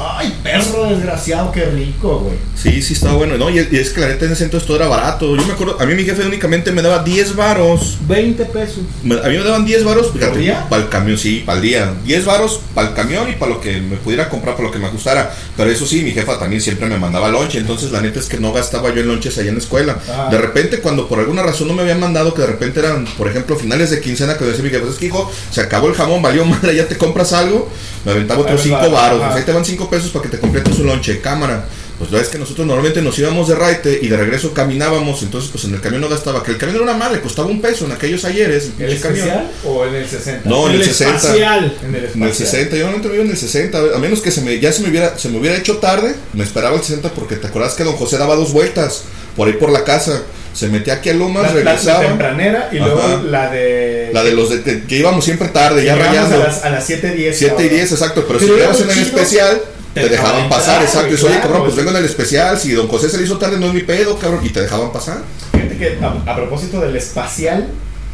Ay, 0.00 0.34
perro 0.42 0.84
desgraciado, 0.84 1.50
qué 1.52 1.64
rico, 1.66 2.20
güey. 2.20 2.36
Sí, 2.56 2.82
sí, 2.82 2.92
estaba 2.94 3.14
bueno. 3.14 3.36
No, 3.36 3.50
y, 3.50 3.56
y 3.70 3.76
es 3.76 3.90
que 3.90 4.00
la 4.00 4.08
neta 4.08 4.24
en 4.26 4.32
ese 4.32 4.44
entonces 4.44 4.66
todo 4.66 4.76
era 4.76 4.86
barato. 4.88 5.34
Yo 5.36 5.44
me 5.46 5.52
acuerdo, 5.52 5.76
a 5.80 5.86
mí 5.86 5.94
mi 5.94 6.04
jefe 6.04 6.24
únicamente 6.26 6.72
me 6.72 6.82
daba 6.82 7.02
10 7.02 7.36
varos. 7.36 7.98
20 8.08 8.44
pesos. 8.46 8.78
Me- 9.02 9.16
A 9.18 9.28
mí 9.28 9.36
me 9.38 9.44
daban 9.44 9.64
10 9.64 9.84
varos, 9.84 10.12
fíjate, 10.12 10.38
día? 10.38 10.66
para 10.68 10.82
el 10.82 10.88
camión, 10.88 11.18
sí, 11.18 11.42
para 11.44 11.56
el 11.58 11.62
día. 11.62 11.94
10 12.04 12.24
varos 12.24 12.60
para 12.74 12.88
el 12.88 12.94
camión 12.94 13.28
y 13.30 13.32
para 13.34 13.52
lo 13.52 13.60
que 13.60 13.80
me 13.80 13.96
pudiera 13.96 14.28
comprar, 14.28 14.54
para 14.56 14.68
lo 14.68 14.72
que 14.72 14.78
me 14.78 14.88
gustara. 14.90 15.34
Pero 15.56 15.70
eso 15.70 15.86
sí, 15.86 16.02
mi 16.02 16.12
jefa 16.12 16.38
también 16.38 16.62
siempre 16.62 16.88
me 16.88 16.98
mandaba 16.98 17.28
lonche. 17.28 17.58
Entonces, 17.58 17.90
la 17.92 18.00
neta 18.00 18.20
es 18.20 18.26
que 18.26 18.38
no 18.38 18.52
gastaba 18.52 18.92
yo 18.94 19.00
en 19.00 19.08
lonches 19.08 19.36
allá 19.38 19.48
en 19.48 19.54
la 19.56 19.60
escuela. 19.62 19.98
Ah. 20.10 20.28
De 20.30 20.38
repente, 20.38 20.80
cuando 20.80 21.08
por 21.08 21.18
alguna 21.20 21.42
razón 21.42 21.68
no 21.68 21.74
me 21.74 21.82
habían 21.82 22.00
mandado, 22.00 22.34
que 22.34 22.42
de 22.42 22.46
repente 22.48 22.80
eran, 22.80 23.04
por 23.16 23.28
ejemplo, 23.28 23.56
finales 23.56 23.90
de 23.90 24.00
quincena, 24.00 24.36
que 24.36 24.44
decía 24.44 24.62
mi 24.64 24.70
jefa, 24.70 24.88
es 24.88 24.96
que 24.96 25.06
hijo, 25.06 25.30
se 25.50 25.60
acabó 25.60 25.88
el 25.88 25.94
jamón, 25.94 26.22
valió 26.22 26.44
madre, 26.44 26.74
ya 26.74 26.86
te 26.86 26.96
compras 26.96 27.32
algo. 27.32 27.68
Me 28.04 28.12
aventaba 28.12 28.40
otros 28.40 28.64
Ahí 28.64 28.70
va, 28.70 28.80
5 28.82 28.92
varos. 28.94 29.20
Pues 29.22 29.34
ahí 29.36 29.42
te 29.42 29.52
van 29.52 29.64
5 29.64 29.87
pesos 29.88 30.10
para 30.10 30.24
que 30.24 30.28
te 30.30 30.38
completes 30.38 30.74
su 30.76 30.84
lonche, 30.84 31.20
cámara. 31.20 31.64
Pues 31.98 32.12
la 32.12 32.18
vez 32.20 32.28
que 32.28 32.38
nosotros 32.38 32.64
normalmente 32.64 33.02
nos 33.02 33.18
íbamos 33.18 33.48
de 33.48 33.56
raite 33.56 33.98
y 34.00 34.06
de 34.06 34.16
regreso 34.16 34.54
caminábamos, 34.54 35.20
entonces 35.24 35.50
pues 35.50 35.64
en 35.64 35.74
el 35.74 35.80
camión 35.80 36.00
no 36.00 36.08
gastaba, 36.08 36.44
que 36.44 36.52
el 36.52 36.56
camión 36.56 36.76
era 36.76 36.84
una 36.84 36.94
madre, 36.94 37.20
costaba 37.20 37.48
un 37.48 37.60
peso 37.60 37.86
en 37.86 37.90
aquellos 37.92 38.24
ayeres. 38.24 38.66
¿El 38.78 38.86
pinche 38.86 39.00
camión. 39.00 39.26
especial 39.26 39.50
o 39.64 39.84
en 39.84 39.94
el 39.96 40.08
60? 40.08 40.48
No, 40.48 40.68
en 40.68 40.76
el, 40.76 40.84
60. 40.84 41.16
espacial. 41.16 41.76
En 41.82 41.88
el 41.88 41.94
En 41.96 41.96
el 41.96 42.04
espacial. 42.04 42.34
60, 42.48 42.76
yo 42.76 42.82
normalmente 42.84 43.08
vivo 43.08 43.24
en 43.24 43.30
el 43.32 43.36
60, 43.36 43.78
a 43.96 43.98
menos 43.98 44.20
que 44.20 44.30
se 44.30 44.42
me, 44.42 44.60
ya 44.60 44.70
se 44.72 44.82
me 44.82 44.90
hubiera, 44.90 45.18
se 45.18 45.28
me 45.28 45.38
hubiera 45.38 45.56
hecho 45.56 45.78
tarde, 45.78 46.14
me 46.34 46.44
esperaba 46.44 46.76
el 46.76 46.82
60 46.82 47.08
porque 47.14 47.34
te 47.34 47.48
acuerdas 47.48 47.74
que 47.74 47.82
don 47.82 47.96
José 47.96 48.16
daba 48.16 48.36
dos 48.36 48.52
vueltas 48.52 49.02
por 49.36 49.48
ahí 49.48 49.54
por 49.54 49.70
la 49.72 49.82
casa, 49.82 50.22
se 50.54 50.68
metía 50.68 50.94
aquí 50.94 51.10
a 51.10 51.14
Lomas, 51.14 51.42
La, 51.42 51.48
la- 51.48 51.54
la 51.64 51.70
regresaba. 51.72 52.06
tempranera 52.06 52.68
y 52.72 52.78
Ajá. 52.78 52.86
luego 52.86 53.22
la 53.24 53.50
de. 53.50 54.10
La 54.12 54.22
de 54.22 54.32
los 54.34 54.50
de, 54.50 54.58
de- 54.58 54.84
que 54.84 54.98
íbamos 54.98 55.24
siempre 55.24 55.48
tarde, 55.48 55.84
ya 55.84 55.96
rayando. 55.96 56.36
a 56.36 56.46
las, 56.46 56.64
a 56.64 56.70
las 56.70 56.88
7.10. 56.88 57.32
7 57.32 57.34
y 57.34 57.48
cabrón. 57.48 57.68
10, 57.70 57.92
exacto, 57.92 58.24
pero, 58.28 58.38
Pero 58.38 58.52
si 58.52 58.56
llegabas 58.56 58.80
en 58.82 58.90
el 58.90 58.98
especial, 58.98 59.60
Te 60.02 60.04
te, 60.04 60.08
dejaban 60.10 60.32
dejaban 60.32 60.48
pasar, 60.50 60.82
entrar, 60.82 60.84
exacto. 60.84 61.08
Y 61.08 61.10
dices, 61.12 61.24
oye, 61.24 61.34
claro, 61.34 61.48
cabrón, 61.48 61.62
pues 61.64 61.76
vengo 61.76 61.90
en 61.90 61.96
el 61.96 62.04
especial, 62.04 62.58
si 62.58 62.72
don 62.72 62.88
José 62.88 63.08
se 63.10 63.18
le 63.18 63.24
hizo 63.24 63.38
tarde, 63.38 63.58
no 63.58 63.66
es 63.66 63.74
mi 63.74 63.82
pedo, 63.82 64.18
cabrón, 64.18 64.40
y 64.44 64.48
te 64.50 64.60
dejaban 64.62 64.90
pasar. 64.92 65.18
Fíjate 65.52 65.76
que 65.76 65.98
a, 66.02 66.32
a 66.32 66.36
propósito 66.36 66.80
del 66.80 66.96
espacial, 66.96 67.68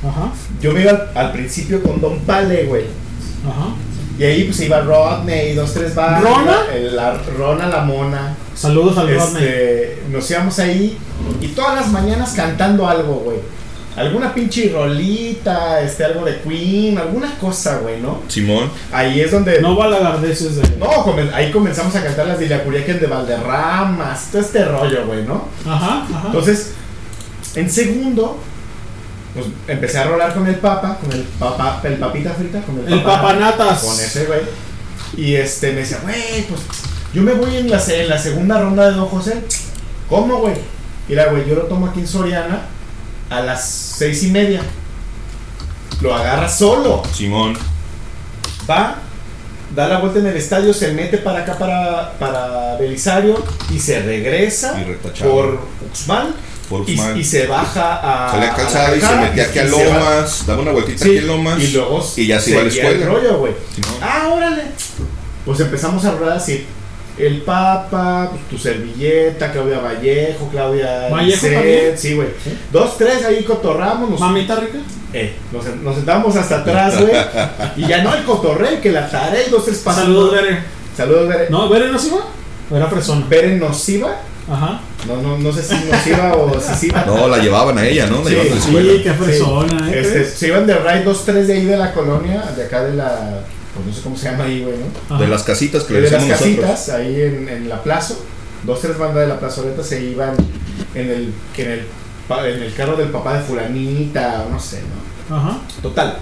Ajá, 0.06 0.32
yo 0.60 0.72
me 0.72 0.82
iba 0.82 0.90
al, 0.90 1.10
al 1.14 1.32
principio 1.32 1.82
con 1.82 2.00
Don 2.00 2.18
Pale, 2.20 2.64
güey. 2.64 2.84
ajá. 3.48 3.68
Y 4.16 4.22
ahí 4.22 4.44
pues 4.44 4.60
iba 4.60 4.80
Rodney, 4.80 5.54
dos, 5.54 5.72
tres 5.74 5.92
bandas. 5.94 6.22
¿Rona? 6.22 6.56
el- 6.72 6.94
la, 6.94 7.18
Rona 7.36 7.66
la 7.66 7.80
mona. 7.80 8.36
Saludos 8.54 8.96
al 8.98 9.08
Rodney. 9.12 9.42
Este, 9.42 10.02
nos 10.10 10.30
íbamos 10.30 10.56
ahí 10.60 10.96
y 11.40 11.46
todas 11.48 11.74
las 11.74 11.88
mañanas 11.90 12.32
cantando 12.36 12.86
algo, 12.88 13.14
güey. 13.24 13.38
Alguna 13.96 14.34
pinche 14.34 14.70
rolita, 14.72 15.80
este, 15.80 16.04
algo 16.04 16.24
de 16.24 16.40
Queen, 16.40 16.98
alguna 16.98 17.36
cosa, 17.38 17.78
güey, 17.78 18.00
¿no? 18.00 18.22
Simón. 18.28 18.68
Ahí 18.92 19.20
es 19.20 19.30
donde. 19.30 19.60
No 19.60 19.76
balagardeces 19.76 20.56
de. 20.56 20.76
No, 20.78 20.86
comen- 21.04 21.32
ahí 21.32 21.52
comenzamos 21.52 21.94
a 21.94 22.02
cantar 22.02 22.26
las 22.26 22.38
de 22.38 22.46
Illacuriaquén 22.46 22.98
de 23.00 23.06
Valderramas, 23.06 24.30
todo 24.32 24.42
este 24.42 24.64
rollo, 24.64 25.06
güey, 25.06 25.22
¿no? 25.22 25.46
Ajá, 25.64 26.06
ajá. 26.12 26.22
Entonces, 26.26 26.72
en 27.54 27.70
segundo, 27.70 28.38
pues 29.32 29.46
empecé 29.68 29.98
a 29.98 30.04
rolar 30.08 30.34
con 30.34 30.46
el 30.48 30.56
papa, 30.56 30.98
con 31.00 31.12
el 31.12 31.22
papa, 31.22 31.80
el 31.84 31.94
papita 31.94 32.30
frita, 32.30 32.62
con 32.62 32.78
el, 32.84 32.92
El 32.92 33.02
papanatas. 33.02 33.80
Con 33.84 33.92
ese, 33.94 34.24
güey. 34.26 34.40
Y 35.16 35.36
este 35.36 35.68
me 35.72 35.80
decía, 35.80 36.00
güey, 36.02 36.42
pues 36.48 36.60
yo 37.12 37.22
me 37.22 37.32
voy 37.34 37.56
en 37.58 37.70
la, 37.70 37.80
en 37.88 38.08
la 38.08 38.18
segunda 38.18 38.60
ronda 38.60 38.90
de 38.90 38.96
Don 38.96 39.06
José. 39.06 39.40
¿Cómo, 40.08 40.38
güey? 40.38 40.54
Mira, 41.08 41.26
güey, 41.26 41.48
yo 41.48 41.54
lo 41.54 41.62
tomo 41.62 41.86
aquí 41.86 42.00
en 42.00 42.08
Soriana 42.08 42.62
a 43.30 43.40
las 43.40 43.68
seis 43.68 44.22
y 44.24 44.28
media. 44.28 44.62
Lo 46.00 46.14
agarra 46.14 46.48
solo. 46.48 47.02
Simón. 47.12 47.56
Va, 48.68 48.96
da 49.74 49.88
la 49.88 49.98
vuelta 49.98 50.18
en 50.18 50.26
el 50.26 50.36
estadio, 50.36 50.72
se 50.72 50.92
mete 50.92 51.18
para 51.18 51.40
acá, 51.40 51.58
para, 51.58 52.12
para 52.18 52.76
Belisario, 52.76 53.42
y 53.70 53.78
se 53.78 54.00
regresa 54.02 54.78
Y 54.80 55.22
por 55.22 55.60
Uxmal. 55.90 56.34
Y, 56.86 57.20
y 57.20 57.24
se 57.24 57.46
baja 57.46 58.26
a. 58.26 58.30
Salía 58.30 58.52
a 58.52 58.56
calzada 58.56 58.96
y 58.96 59.00
se 59.00 59.16
metía 59.16 59.44
aquí 59.44 59.58
a. 59.58 59.64
Lomas, 59.64 60.46
daba 60.46 60.62
una 60.62 60.72
vueltita 60.72 61.04
Sí, 61.04 61.10
aquí 61.10 61.18
en 61.18 61.26
Lomas. 61.26 61.60
Y 61.60 61.72
luego 61.72 62.12
y 62.16 62.26
ya 62.26 62.40
se 62.40 62.50
iba 62.50 62.60
a 62.60 62.64
la 62.64 62.70
escuela. 62.70 63.06
rollo. 63.06 63.54
Ah, 64.00 64.30
órale. 64.34 64.62
Pues 65.44 65.60
empezamos 65.60 66.04
a 66.06 66.12
rolar 66.12 66.38
así. 66.38 66.66
El 67.16 67.42
Papa, 67.42 68.28
pues, 68.30 68.42
tu 68.48 68.58
servilleta, 68.58 69.52
Claudia 69.52 69.78
Vallejo, 69.78 70.48
Claudia 70.50 71.08
¿Vallejo 71.10 71.46
Lisset? 71.46 71.96
Sí, 71.96 72.14
güey. 72.14 72.28
Dos, 72.72 72.98
tres 72.98 73.24
ahí 73.24 73.44
cotorramos. 73.44 74.10
Nos, 74.10 74.20
Mamita 74.20 74.56
rica. 74.56 74.78
eh, 75.12 75.32
nos, 75.52 75.64
nos 75.76 75.94
sentamos 75.94 76.34
hasta 76.34 76.58
atrás, 76.58 77.00
güey. 77.00 77.12
y 77.76 77.86
ya 77.86 78.02
no 78.02 78.12
el 78.14 78.24
cotorreo, 78.24 78.80
que 78.80 78.90
la 78.90 79.08
tarea 79.08 79.46
y 79.46 79.50
dos, 79.50 79.64
tres 79.64 79.78
pasos. 79.78 80.02
Saludos, 80.02 80.32
Bere. 80.32 80.58
Saludos, 80.96 81.28
Bere. 81.28 81.50
No, 81.50 81.68
Bere 81.68 81.88
no 81.88 81.98
se 81.98 82.08
iba. 82.08 82.20
¿O 82.70 82.76
Era 82.76 82.86
fresona. 82.88 83.26
Bere 83.28 83.56
nos 83.56 83.88
iba. 83.88 84.16
Ajá. 84.50 84.80
No, 85.06 85.16
no, 85.22 85.38
no 85.38 85.52
sé 85.52 85.62
si 85.62 85.74
nos 85.84 86.06
iba 86.06 86.34
o 86.34 86.60
si 86.60 86.86
iba. 86.88 87.04
No, 87.06 87.28
la 87.28 87.38
llevaban 87.38 87.78
a 87.78 87.86
ella, 87.86 88.06
¿no? 88.06 88.18
La 88.18 88.24
Sí, 88.24 88.30
llevaban 88.30 88.52
a 88.52 88.54
la 88.54 88.60
escuela. 88.60 88.92
Sí, 88.92 89.02
qué 89.04 89.12
fresona, 89.12 89.90
¿eh? 89.92 90.00
Este, 90.00 90.24
se 90.26 90.48
iban 90.48 90.66
de 90.66 90.74
ride 90.74 91.04
dos, 91.04 91.24
tres 91.24 91.46
de 91.46 91.54
ahí 91.54 91.64
de 91.64 91.76
la 91.76 91.92
colonia, 91.94 92.42
de 92.56 92.64
acá 92.64 92.82
de 92.82 92.94
la. 92.96 93.40
Pues 93.74 93.86
no 93.86 93.92
sé 93.92 94.02
cómo 94.02 94.16
se 94.16 94.30
llama 94.30 94.44
ahí, 94.44 94.62
güey, 94.62 94.76
¿no? 95.08 95.18
De 95.18 95.26
las 95.26 95.42
casitas 95.42 95.82
que 95.82 95.94
le 95.94 96.00
de 96.02 96.10
las 96.10 96.22
decimos 96.22 96.40
nosotros. 96.40 96.70
casitas, 96.70 96.88
ahí 96.94 97.20
en, 97.20 97.48
en 97.48 97.68
la 97.68 97.82
plaza. 97.82 98.14
Dos, 98.64 98.80
tres 98.80 98.96
bandas 98.96 99.22
de 99.22 99.26
la 99.26 99.38
plazoleta 99.40 99.82
se 99.82 100.02
iban 100.02 100.34
en 100.94 101.10
el, 101.10 101.34
en 101.56 101.70
el, 101.70 101.86
en 102.46 102.62
el 102.62 102.74
carro 102.74 102.96
del 102.96 103.08
papá 103.08 103.34
de 103.36 103.42
Fulanita, 103.42 104.46
no 104.50 104.58
sé, 104.60 104.80
¿no? 105.28 105.36
Ajá. 105.36 105.58
Total. 105.82 106.18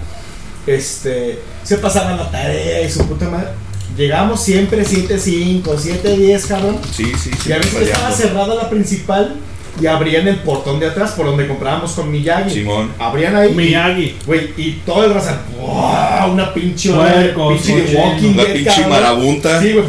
Este. 0.65 1.39
Se 1.63 1.77
pasaban 1.77 2.17
la 2.17 2.29
tarea 2.31 2.81
y 2.81 2.91
su 2.91 3.05
puta 3.07 3.29
madre. 3.29 3.49
Llegamos 3.95 4.41
siempre 4.41 4.83
7-5, 4.83 5.63
7-10, 5.63 6.47
cabrón. 6.47 6.79
Sí, 6.91 7.11
sí, 7.21 7.29
sí. 7.31 7.49
Y 7.49 7.51
a 7.51 7.57
veces 7.59 7.81
estaba 7.81 8.11
cerrada 8.11 8.55
la 8.55 8.69
principal 8.69 9.35
y 9.81 9.87
abrían 9.87 10.27
el 10.27 10.37
portón 10.37 10.79
de 10.79 10.87
atrás 10.87 11.11
por 11.13 11.25
donde 11.25 11.47
comprábamos 11.47 11.93
con 11.93 12.11
Miyagi. 12.11 12.53
Simón. 12.53 12.91
Abrían 12.99 13.35
ahí. 13.35 13.53
Miyagi. 13.53 14.17
Güey, 14.25 14.53
y 14.55 14.71
todo 14.85 15.05
el 15.05 15.13
raza, 15.13 15.41
¡buah! 15.59 16.27
Una 16.31 16.53
pinche 16.53 16.91
Puercos, 16.93 17.53
pinche 17.61 17.81
de. 17.81 17.95
Walking 17.97 18.33
Dead, 18.33 18.53
pinche 18.53 18.65
cabrón. 18.69 18.89
marabunta. 18.89 19.61
Sí, 19.61 19.73
güey, 19.73 19.85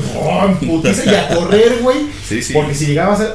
y 1.06 1.14
a 1.14 1.28
correr, 1.28 1.78
güey. 1.82 1.98
Sí, 2.26 2.42
sí. 2.42 2.54
Porque 2.54 2.74
si 2.74 2.86
llegabas 2.86 3.20
a. 3.20 3.34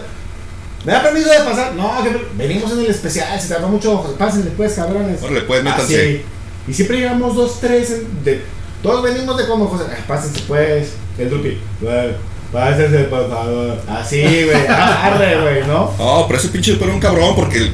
¿Me 0.85 0.93
da 0.93 1.03
permiso 1.03 1.29
de 1.29 1.39
pasar? 1.39 1.73
No, 1.75 1.91
que 2.03 2.09
venimos 2.37 2.71
en 2.71 2.79
el 2.79 2.87
especial, 2.87 3.39
se 3.39 3.49
tardó 3.49 3.67
mucho. 3.67 4.15
Pásenle, 4.17 4.51
pues, 4.51 4.73
cabrones. 4.73 5.21
Órale, 5.21 5.41
pues, 5.41 5.65
Así. 5.65 6.21
Y 6.67 6.73
siempre 6.73 6.97
llegamos 6.97 7.35
dos, 7.35 7.59
tres. 7.59 8.01
de, 8.23 8.41
todos 8.81 9.03
venimos 9.03 9.37
de 9.37 9.45
como 9.45 9.67
José. 9.67 9.83
"Ay, 9.89 10.03
pásense, 10.07 10.41
pues. 10.47 10.93
El 11.17 11.29
Drupi. 11.29 11.57
Bueno, 11.81 12.13
pásense, 12.51 12.97
por 13.05 13.29
favor. 13.29 13.77
Así, 13.89 14.21
güey. 14.21 14.67
Arre, 14.67 15.41
güey, 15.41 15.67
¿no? 15.67 15.91
No, 15.97 16.25
pero 16.27 16.39
ese 16.39 16.49
pinche 16.49 16.73
era 16.81 16.93
un 16.93 16.99
cabrón 16.99 17.35
porque 17.35 17.71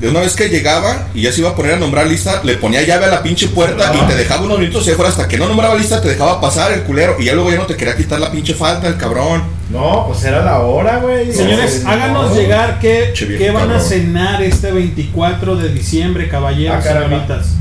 de 0.00 0.08
una 0.08 0.20
vez 0.20 0.36
que 0.36 0.48
llegaba 0.48 1.08
y 1.12 1.22
ya 1.22 1.32
se 1.32 1.40
iba 1.40 1.50
a 1.50 1.54
poner 1.56 1.74
a 1.74 1.76
nombrar 1.78 2.06
lista, 2.06 2.40
le 2.44 2.54
ponía 2.56 2.82
llave 2.82 3.06
a 3.06 3.08
la 3.08 3.22
pinche 3.22 3.48
puerta 3.48 3.92
y 3.94 4.06
te 4.06 4.14
dejaba 4.14 4.42
unos 4.44 4.60
minutos 4.60 4.86
y 4.86 4.92
fuera 4.92 5.10
hasta 5.10 5.26
que 5.26 5.36
no 5.38 5.48
nombraba 5.48 5.74
lista 5.74 6.00
te 6.00 6.08
dejaba 6.08 6.40
pasar 6.40 6.70
el 6.72 6.82
culero 6.84 7.16
y 7.18 7.24
ya 7.24 7.34
luego 7.34 7.50
ya 7.50 7.56
no 7.56 7.66
te 7.66 7.76
quería 7.76 7.96
quitar 7.96 8.20
la 8.20 8.30
pinche 8.30 8.54
falta 8.54 8.86
el 8.86 8.96
cabrón. 8.96 9.42
No, 9.70 10.04
pues 10.06 10.22
era 10.24 10.42
la 10.44 10.60
hora, 10.60 10.98
güey. 10.98 11.32
Señores, 11.32 11.82
No, 11.82 11.90
háganos 11.90 12.30
no. 12.30 12.36
llegar 12.36 12.78
qué, 12.78 13.12
qué 13.16 13.50
van 13.50 13.70
a 13.72 13.80
cenar 13.80 14.40
este 14.42 14.70
24 14.70 15.56
de 15.56 15.68
diciembre, 15.70 16.28
caballeros 16.28 16.76
Ah, 16.86 16.92
señoritas. 16.92 17.54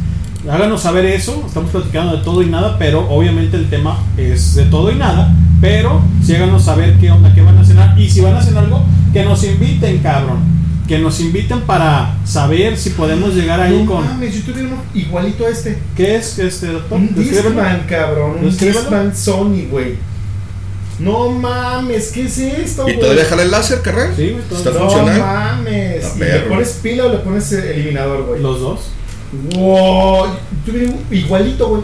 Háganos 0.50 0.82
saber 0.84 1.06
eso. 1.06 1.44
Estamos 1.46 1.72
platicando 1.72 2.16
de 2.18 2.24
todo 2.24 2.42
y 2.44 2.46
nada, 2.46 2.78
pero 2.80 3.10
obviamente 3.10 3.58
el 3.58 3.70
tema 3.70 3.98
es 4.16 4.54
de 4.56 4.64
todo 4.66 4.92
y 4.92 4.96
nada. 4.96 5.34
Pero 5.62 6.02
sí 6.24 6.36
háganos 6.36 6.64
saber 6.66 6.98
qué 7.00 7.10
onda, 7.12 7.34
qué 7.34 7.42
van 7.42 7.58
a 7.58 7.64
cenar. 7.66 8.00
Y 8.00 8.10
si 8.10 8.22
van 8.22 8.36
a 8.36 8.40
hacer 8.40 8.58
algo, 8.58 8.84
que 9.14 9.24
nos 9.24 9.44
inviten, 9.44 9.98
cabrón. 10.00 10.40
Que 10.88 11.00
nos 11.00 11.20
inviten 11.20 11.62
para 11.62 12.16
saber 12.26 12.78
si 12.78 12.92
podemos 12.92 13.34
llegar 13.34 13.60
ahí 13.60 13.84
No 13.84 13.92
con. 13.96 14.06
mames, 14.06 14.36
yo 14.36 14.54
tuve 14.54 14.64
uno 14.68 14.78
igualito 14.94 15.46
a 15.46 15.50
este. 15.50 15.78
¿Qué 15.96 16.16
es 16.16 16.38
este 16.40 16.68
doctor? 16.68 16.98
Un. 17.00 17.14
Discman, 17.16 17.86
cabrón. 17.90 18.38
Un. 18.44 18.58
Discman 18.58 19.16
Sony, 19.16 19.68
güey. 19.70 19.96
No 21.00 21.30
mames, 21.30 22.12
¿qué 22.12 22.24
es 22.26 22.38
esto, 22.40 22.82
¿Y 22.84 22.94
güey? 22.94 23.00
todavía 23.00 23.26
jala 23.26 23.44
el 23.44 23.52
láser, 23.52 23.82
carnal? 23.82 24.14
Sí, 24.16 24.30
güey, 24.32 24.44
¿Está 24.60 24.72
No 24.72 24.80
funcionando? 24.80 25.26
mames. 25.26 26.06
Está 26.06 26.26
¿Y 26.26 26.32
le 26.32 26.40
pones 26.42 26.70
pila 26.82 27.06
o 27.06 27.10
le 27.12 27.18
pones 27.20 27.52
eliminador, 27.52 28.24
güey? 28.26 28.42
Los 28.42 28.60
dos. 28.62 28.80
Wow, 29.56 30.28
tuve 30.66 30.88
un 30.88 31.00
igualito, 31.16 31.68
güey. 31.68 31.82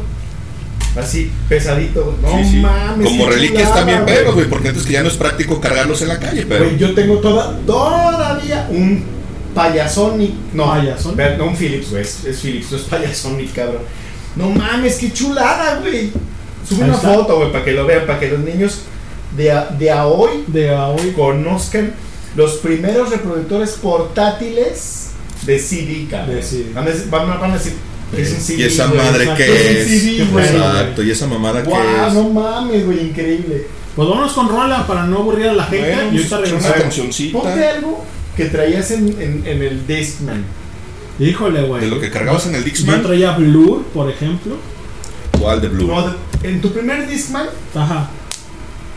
Así, 0.96 1.32
pesadito. 1.50 2.18
No 2.22 2.38
Sí, 2.38 2.44
sí. 2.52 2.56
mames. 2.58 3.08
Como 3.08 3.26
reliquias 3.28 3.64
chulada, 3.70 3.76
también 3.76 4.04
pero 4.06 4.34
güey, 4.34 4.48
porque 4.48 4.70
antes 4.70 4.84
que 4.86 4.94
ya 4.94 5.02
no 5.02 5.08
es 5.10 5.16
práctico 5.16 5.60
cargarlos 5.60 6.02
en 6.04 6.08
la 6.10 6.20
calle, 6.20 6.46
pero. 6.48 6.66
Güey, 6.66 6.78
yo 6.78 6.94
tengo 6.94 7.18
toda, 7.18 7.58
todavía 7.66 8.68
un 8.70 9.04
payasonic. 9.56 10.32
No, 10.54 10.68
¿Payasonic? 10.72 11.38
no 11.38 11.46
un 11.46 11.56
Philips, 11.56 11.90
güey. 11.92 12.02
Es, 12.04 12.26
es 12.26 12.40
Philips, 12.40 12.72
no 12.72 12.78
es 12.78 12.84
payasonic, 12.84 13.54
cabrón. 13.54 13.82
No 14.36 14.50
mames, 14.50 14.98
qué 14.98 15.12
chulada, 15.12 15.80
güey. 15.80 16.12
Sube 16.68 16.84
Ahí 16.84 16.90
una 16.90 16.96
está. 16.96 17.14
foto, 17.14 17.38
güey, 17.38 17.52
para 17.52 17.64
que 17.66 17.72
lo 17.72 17.86
vean, 17.86 18.06
para 18.06 18.20
que 18.20 18.30
los 18.30 18.40
niños 18.40 18.80
de, 19.36 19.52
a- 19.52 19.66
de 19.66 19.92
a 19.92 20.06
hoy 20.08 20.44
De 20.48 20.70
a 20.74 20.88
hoy. 20.88 21.12
conozcan 21.12 21.94
los 22.36 22.54
primeros 22.58 23.10
reproductores 23.10 23.72
portátiles 23.82 25.10
de 25.46 25.60
CD, 25.60 26.08
cabrón. 26.10 26.36
De 26.36 26.44
CD. 26.44 26.72
A- 26.76 27.08
van 27.18 27.52
a 27.52 27.54
decir, 27.56 27.74
es 28.22 28.32
un 28.32 28.40
CD. 28.42 28.60
y 28.60 28.64
esa 28.64 28.86
güey, 28.88 28.98
madre 29.00 29.24
exacto, 29.24 29.44
que 29.44 29.82
es. 29.82 29.88
CD, 29.88 30.26
güey. 30.32 30.46
Exacto, 30.46 31.04
y 31.04 31.12
esa 31.12 31.28
mamada 31.28 31.64
que 31.64 31.70
Guau, 31.70 32.08
es. 32.08 32.14
no 32.14 32.30
mames, 32.30 32.86
güey, 32.86 33.08
increíble. 33.10 33.68
Pues 33.96 34.08
vámonos 34.10 34.32
con 34.34 34.50
rola 34.50 34.86
para 34.88 35.06
no 35.06 35.18
aburrir 35.20 35.48
a 35.50 35.54
la 35.54 35.66
gente. 35.66 35.88
Bueno, 35.96 36.12
y 36.14 36.18
ahorita 36.18 36.38
una 36.38 36.46
regresamos. 36.46 36.78
cancioncita. 36.82 37.40
Ponte 37.40 37.66
algo 37.68 38.06
que 38.36 38.46
traías 38.46 38.92
en, 38.92 39.08
en, 39.22 39.44
en 39.46 39.62
el 39.62 39.86
Discman. 39.88 40.44
Híjole, 41.20 41.62
güey. 41.64 41.82
De 41.82 41.88
lo 41.88 42.00
que 42.00 42.10
cargabas 42.10 42.48
en 42.48 42.56
el 42.56 42.64
Dixman. 42.64 43.02
Yo 43.02 43.08
traía 43.08 43.32
Blur, 43.38 43.84
por 43.94 44.10
ejemplo. 44.10 44.56
¿Cuál 45.40 45.62
de? 45.62 45.70
No, 45.70 46.08
de- 46.42 46.50
en 46.50 46.60
tu 46.62 46.72
primer 46.74 47.08
Discman, 47.08 47.48
Ajá. 47.76 48.10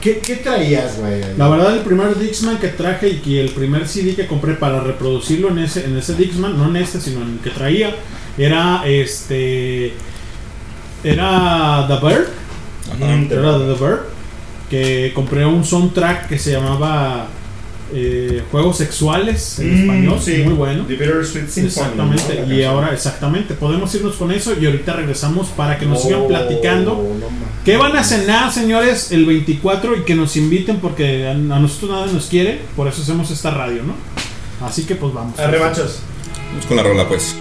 ¿Qué, 0.07 0.19
qué 0.19 0.37
traías, 0.37 0.99
güey? 1.01 1.21
La 1.37 1.49
verdad, 1.49 1.75
el 1.75 1.83
primer 1.83 2.17
Dixman 2.17 2.59
que 2.59 2.69
traje 2.69 3.09
y 3.09 3.17
que 3.17 3.41
el 3.41 3.51
primer 3.51 3.89
CD 3.89 4.15
que 4.15 4.29
compré 4.29 4.55
para 4.55 4.81
reproducirlo 4.81 5.49
en 5.49 5.59
ese, 5.59 5.85
en 5.85 5.97
ese 5.97 6.15
Dixman, 6.15 6.57
no 6.57 6.69
en 6.69 6.77
este, 6.77 7.01
sino 7.01 7.23
en 7.23 7.33
el 7.33 7.39
que 7.41 7.51
traía, 7.51 7.93
era 8.39 8.83
este. 8.87 9.95
Era 11.03 11.87
The 11.89 12.07
Bird. 12.07 12.29
Ajá. 12.93 13.15
Era 13.31 13.59
The 13.59 13.85
Bird. 13.85 14.01
Que 14.71 15.13
compré 15.13 15.45
un 15.45 15.65
soundtrack 15.65 16.29
que 16.29 16.39
se 16.39 16.53
llamaba 16.53 17.29
eh, 17.95 18.43
Juegos 18.51 18.79
Sexuales 18.79 19.59
en 19.59 19.71
Mm, 19.75 19.81
español. 19.81 20.19
sí. 20.23 20.43
Muy 20.45 20.55
bueno. 20.55 20.85
The 20.87 20.95
Bittersweet 20.97 21.49
Symphony, 21.49 21.67
Exactamente, 21.67 22.35
y 22.35 22.37
canción. 22.39 22.65
ahora 22.71 22.93
exactamente, 22.93 23.55
podemos 23.55 23.95
irnos 23.95 24.17
con 24.17 24.33
eso 24.33 24.55
y 24.61 24.67
ahorita 24.67 24.93
regresamos 24.95 25.49
para 25.49 25.79
que 25.79 25.87
nos 25.87 26.03
sigan 26.03 26.27
platicando. 26.27 26.93
no. 27.21 27.47
¿Qué 27.65 27.77
van 27.77 27.97
a 27.97 28.05
cenar, 28.05 28.53
señores, 28.53 29.11
el 29.13 29.27
24 29.27 29.97
y 29.97 30.03
que 30.05 30.15
nos 30.15 30.37
inviten 30.37 30.79
porque 30.79 31.27
a, 31.27 31.33
a 31.33 31.35
nosotros 31.35 31.91
nada 31.91 32.07
nos 32.13 32.27
quiere, 32.27 32.61
por 32.77 32.87
eso 32.89 33.03
hacemos 33.03 33.31
esta 33.31 33.51
radio, 33.51 33.83
¿no? 33.83 33.95
Así 34.67 34.85
que 34.85 34.95
pues 34.95 35.13
vamos. 35.13 35.39
Arre, 35.39 35.59
machos. 35.59 36.01
Vamos 36.51 36.67
con 36.67 36.77
la 36.77 36.83
rola, 36.83 37.09
pues. 37.09 37.37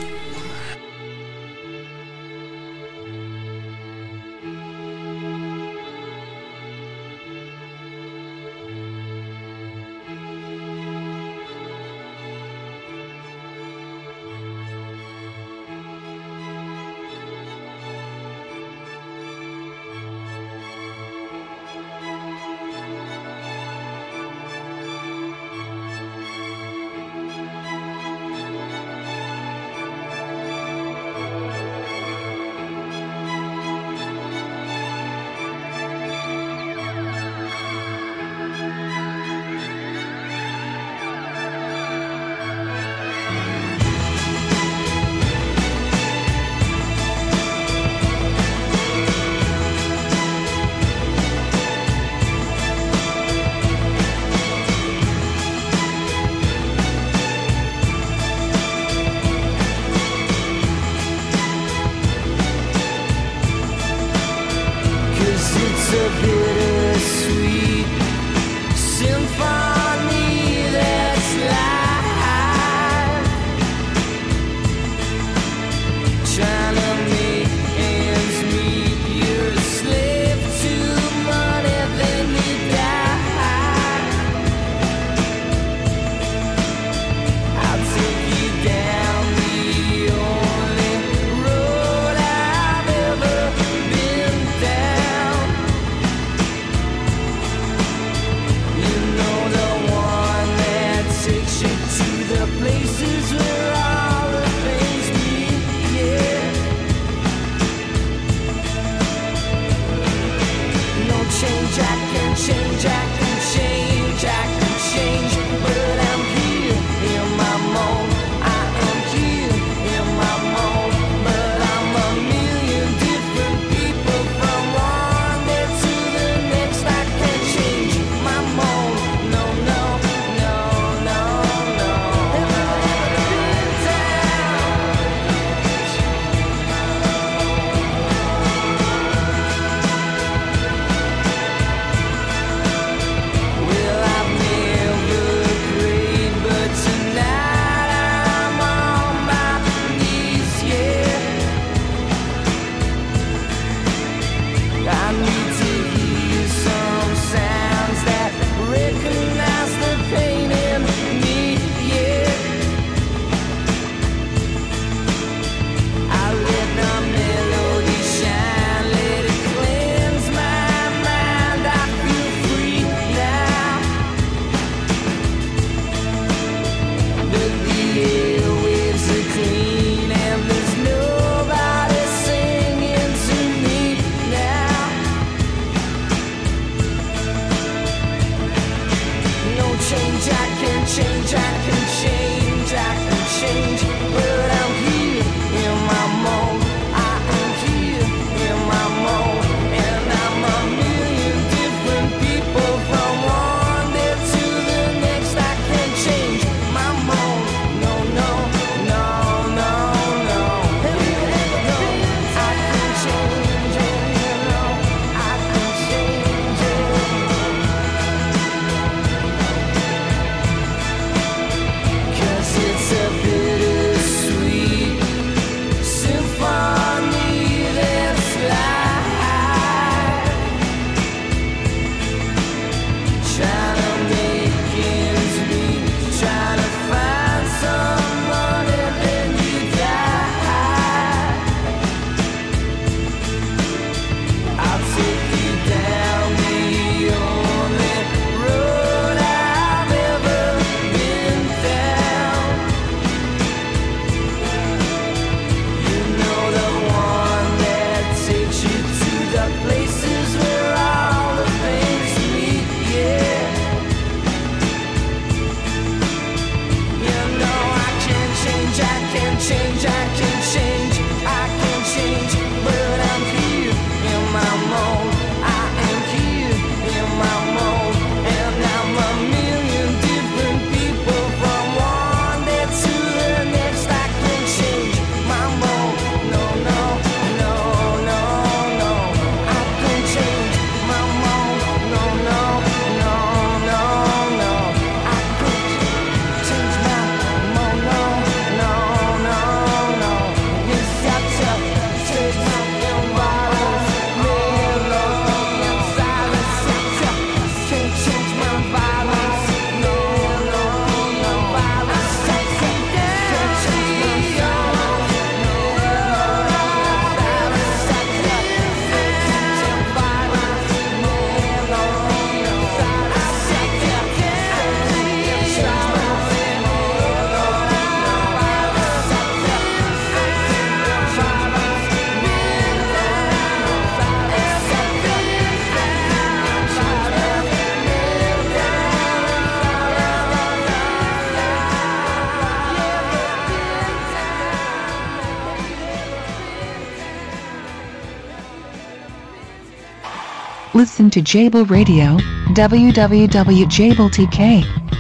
Listen 350.86 351.10
to 351.10 351.20
Jable 351.24 351.66
Radio, 351.66 352.16
www.jabletk. 352.54 354.38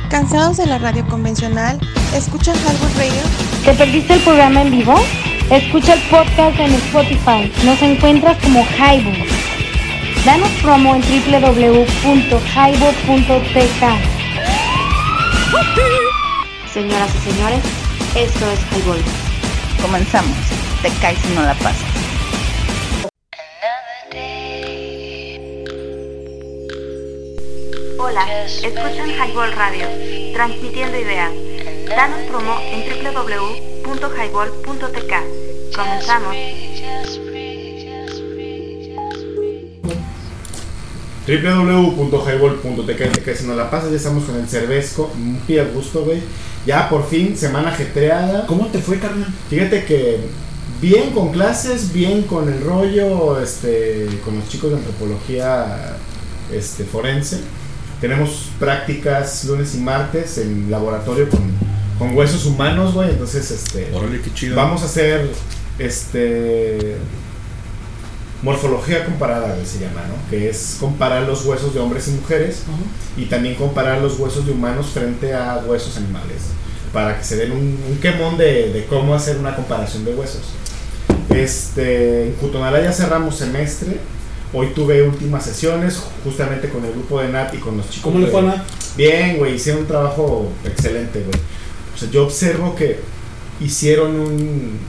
¿Cansados 0.09 0.57
de 0.57 0.65
la 0.65 0.79
radio 0.79 1.05
convencional? 1.07 1.79
¿Escuchan 2.15 2.55
Highball 2.55 2.91
Radio? 2.97 3.21
¿Te 3.63 3.75
perdiste 3.75 4.15
el 4.15 4.19
programa 4.21 4.63
en 4.63 4.71
vivo? 4.71 4.95
Escucha 5.51 5.93
el 5.93 6.01
podcast 6.09 6.59
en 6.59 6.73
Spotify. 6.73 7.51
Nos 7.63 7.79
encuentras 7.83 8.35
como 8.41 8.65
Highball. 8.65 9.27
Danos 10.25 10.49
promo 10.63 10.95
en 10.95 11.03
www.highball.tk. 11.03 11.53
Señoras 16.73 17.11
y 17.15 17.19
señores, 17.29 17.61
esto 18.15 18.49
es 18.49 18.59
Highball. 18.71 19.03
Comenzamos. 19.83 20.35
Te 20.81 20.89
caes 20.99 21.19
si 21.19 21.27
no 21.35 21.43
la 21.43 21.53
pasas. 21.53 22.04
Escuchan 28.27 29.09
Highball 29.09 29.51
Radio, 29.53 29.87
transmitiendo 30.33 30.99
ideas. 30.99 31.31
Danos 31.87 32.19
promo 32.27 32.59
en 32.61 32.83
www.highball.tk. 33.03 35.13
Comenzamos. 35.75 36.35
www.highball.tk 41.27 43.23
que 43.23 43.35
si 43.35 43.47
nos 43.47 43.57
la 43.57 43.71
pasas 43.71 43.89
ya 43.89 43.97
estamos 43.97 44.25
con 44.25 44.35
el 44.35 44.47
cervezco 44.47 45.11
muy 45.15 45.57
a 45.57 45.63
gusto 45.63 46.05
güey 46.05 46.21
ya 46.67 46.87
por 46.87 47.09
fin 47.09 47.35
semana 47.35 47.69
ajetreada 47.69 48.45
¿cómo 48.45 48.67
te 48.67 48.77
fue 48.77 48.99
carnal? 48.99 49.33
fíjate 49.49 49.85
que 49.85 50.19
bien 50.79 51.15
con 51.15 51.31
clases 51.31 51.91
bien 51.91 52.21
con 52.23 52.47
el 52.47 52.61
rollo 52.61 53.41
este 53.41 54.07
con 54.23 54.37
los 54.37 54.47
chicos 54.49 54.69
de 54.69 54.77
antropología 54.77 55.97
este 56.53 56.83
forense 56.83 57.39
tenemos 58.07 58.49
prácticas 58.59 59.45
lunes 59.45 59.73
y 59.73 59.79
martes 59.79 60.37
en 60.37 60.69
laboratorio 60.69 61.27
con, 61.27 61.41
con 61.97 62.15
huesos 62.15 62.45
humanos 62.45 62.93
güey 62.93 63.09
entonces 63.09 63.49
este 63.49 63.89
Órale, 63.95 64.21
qué 64.21 64.31
chido. 64.31 64.55
vamos 64.55 64.83
a 64.83 64.85
hacer 64.85 65.27
este 65.79 66.97
morfología 68.43 69.05
comparada 69.05 69.57
se 69.65 69.79
llama, 69.79 70.03
¿no? 70.07 70.29
Que 70.29 70.49
es 70.49 70.77
comparar 70.79 71.23
los 71.23 71.43
huesos 71.45 71.73
de 71.73 71.79
hombres 71.79 72.07
y 72.07 72.11
mujeres 72.11 72.61
y 73.17 73.25
también 73.25 73.55
comparar 73.55 73.99
los 73.99 74.19
huesos 74.19 74.45
de 74.45 74.51
humanos 74.51 74.91
frente 74.93 75.33
a 75.33 75.63
huesos 75.65 75.97
animales 75.97 76.43
para 76.93 77.17
que 77.17 77.23
se 77.23 77.37
den 77.37 77.53
un, 77.53 77.79
un 77.89 77.97
quemón 77.99 78.37
de, 78.37 78.71
de 78.71 78.85
cómo 78.85 79.15
hacer 79.15 79.37
una 79.37 79.55
comparación 79.55 80.05
de 80.05 80.13
huesos. 80.13 80.43
Este, 81.31 82.27
en 82.27 82.33
Cutonalá 82.33 82.83
ya 82.83 82.91
cerramos 82.91 83.35
semestre. 83.35 83.97
Hoy 84.53 84.67
tuve 84.75 85.01
últimas 85.01 85.43
sesiones 85.43 85.99
justamente 86.25 86.67
con 86.67 86.83
el 86.83 86.91
grupo 86.91 87.21
de 87.21 87.29
Nat 87.29 87.53
y 87.53 87.57
con 87.57 87.77
los 87.77 87.89
chicos. 87.89 88.03
¿Cómo 88.03 88.19
le 88.19 88.27
fue 88.27 88.41
a 88.41 88.43
Nat? 88.43 88.65
Bien, 88.97 89.37
güey, 89.37 89.55
hicieron 89.55 89.83
un 89.83 89.87
trabajo 89.87 90.51
excelente, 90.65 91.19
güey. 91.19 91.39
O 91.93 91.97
sea, 91.97 92.09
yo 92.09 92.25
observo 92.25 92.75
que 92.75 92.99
hicieron 93.61 94.19
un 94.19 94.79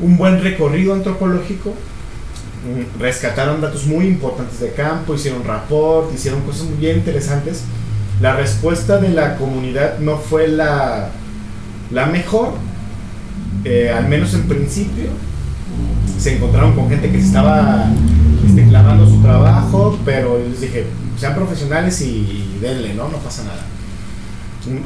un 0.00 0.16
buen 0.16 0.42
recorrido 0.42 0.94
antropológico, 0.94 1.74
rescataron 2.98 3.60
datos 3.60 3.86
muy 3.86 4.06
importantes 4.06 4.60
de 4.60 4.72
campo, 4.72 5.14
hicieron 5.14 5.44
rapport, 5.44 6.12
hicieron 6.14 6.42
cosas 6.42 6.64
muy 6.64 6.78
bien 6.78 6.98
interesantes. 6.98 7.64
La 8.20 8.36
respuesta 8.36 8.98
de 8.98 9.10
la 9.10 9.36
comunidad 9.36 9.98
no 9.98 10.18
fue 10.18 10.48
la, 10.48 11.10
la 11.90 12.06
mejor, 12.06 12.54
eh, 13.64 13.90
al 13.90 14.08
menos 14.08 14.34
en 14.34 14.42
principio. 14.42 15.06
Se 16.18 16.36
encontraron 16.36 16.74
con 16.74 16.88
gente 16.88 17.10
que 17.10 17.20
se 17.20 17.26
estaba 17.26 17.86
este, 18.48 19.10
su 19.10 19.22
trabajo, 19.22 19.98
pero 20.04 20.38
les 20.38 20.60
dije, 20.60 20.86
sean 21.18 21.34
profesionales 21.34 22.00
y, 22.00 22.58
denle, 22.60 22.94
¿no? 22.94 23.08
No 23.08 23.18
pasa 23.18 23.44
nada. 23.44 23.64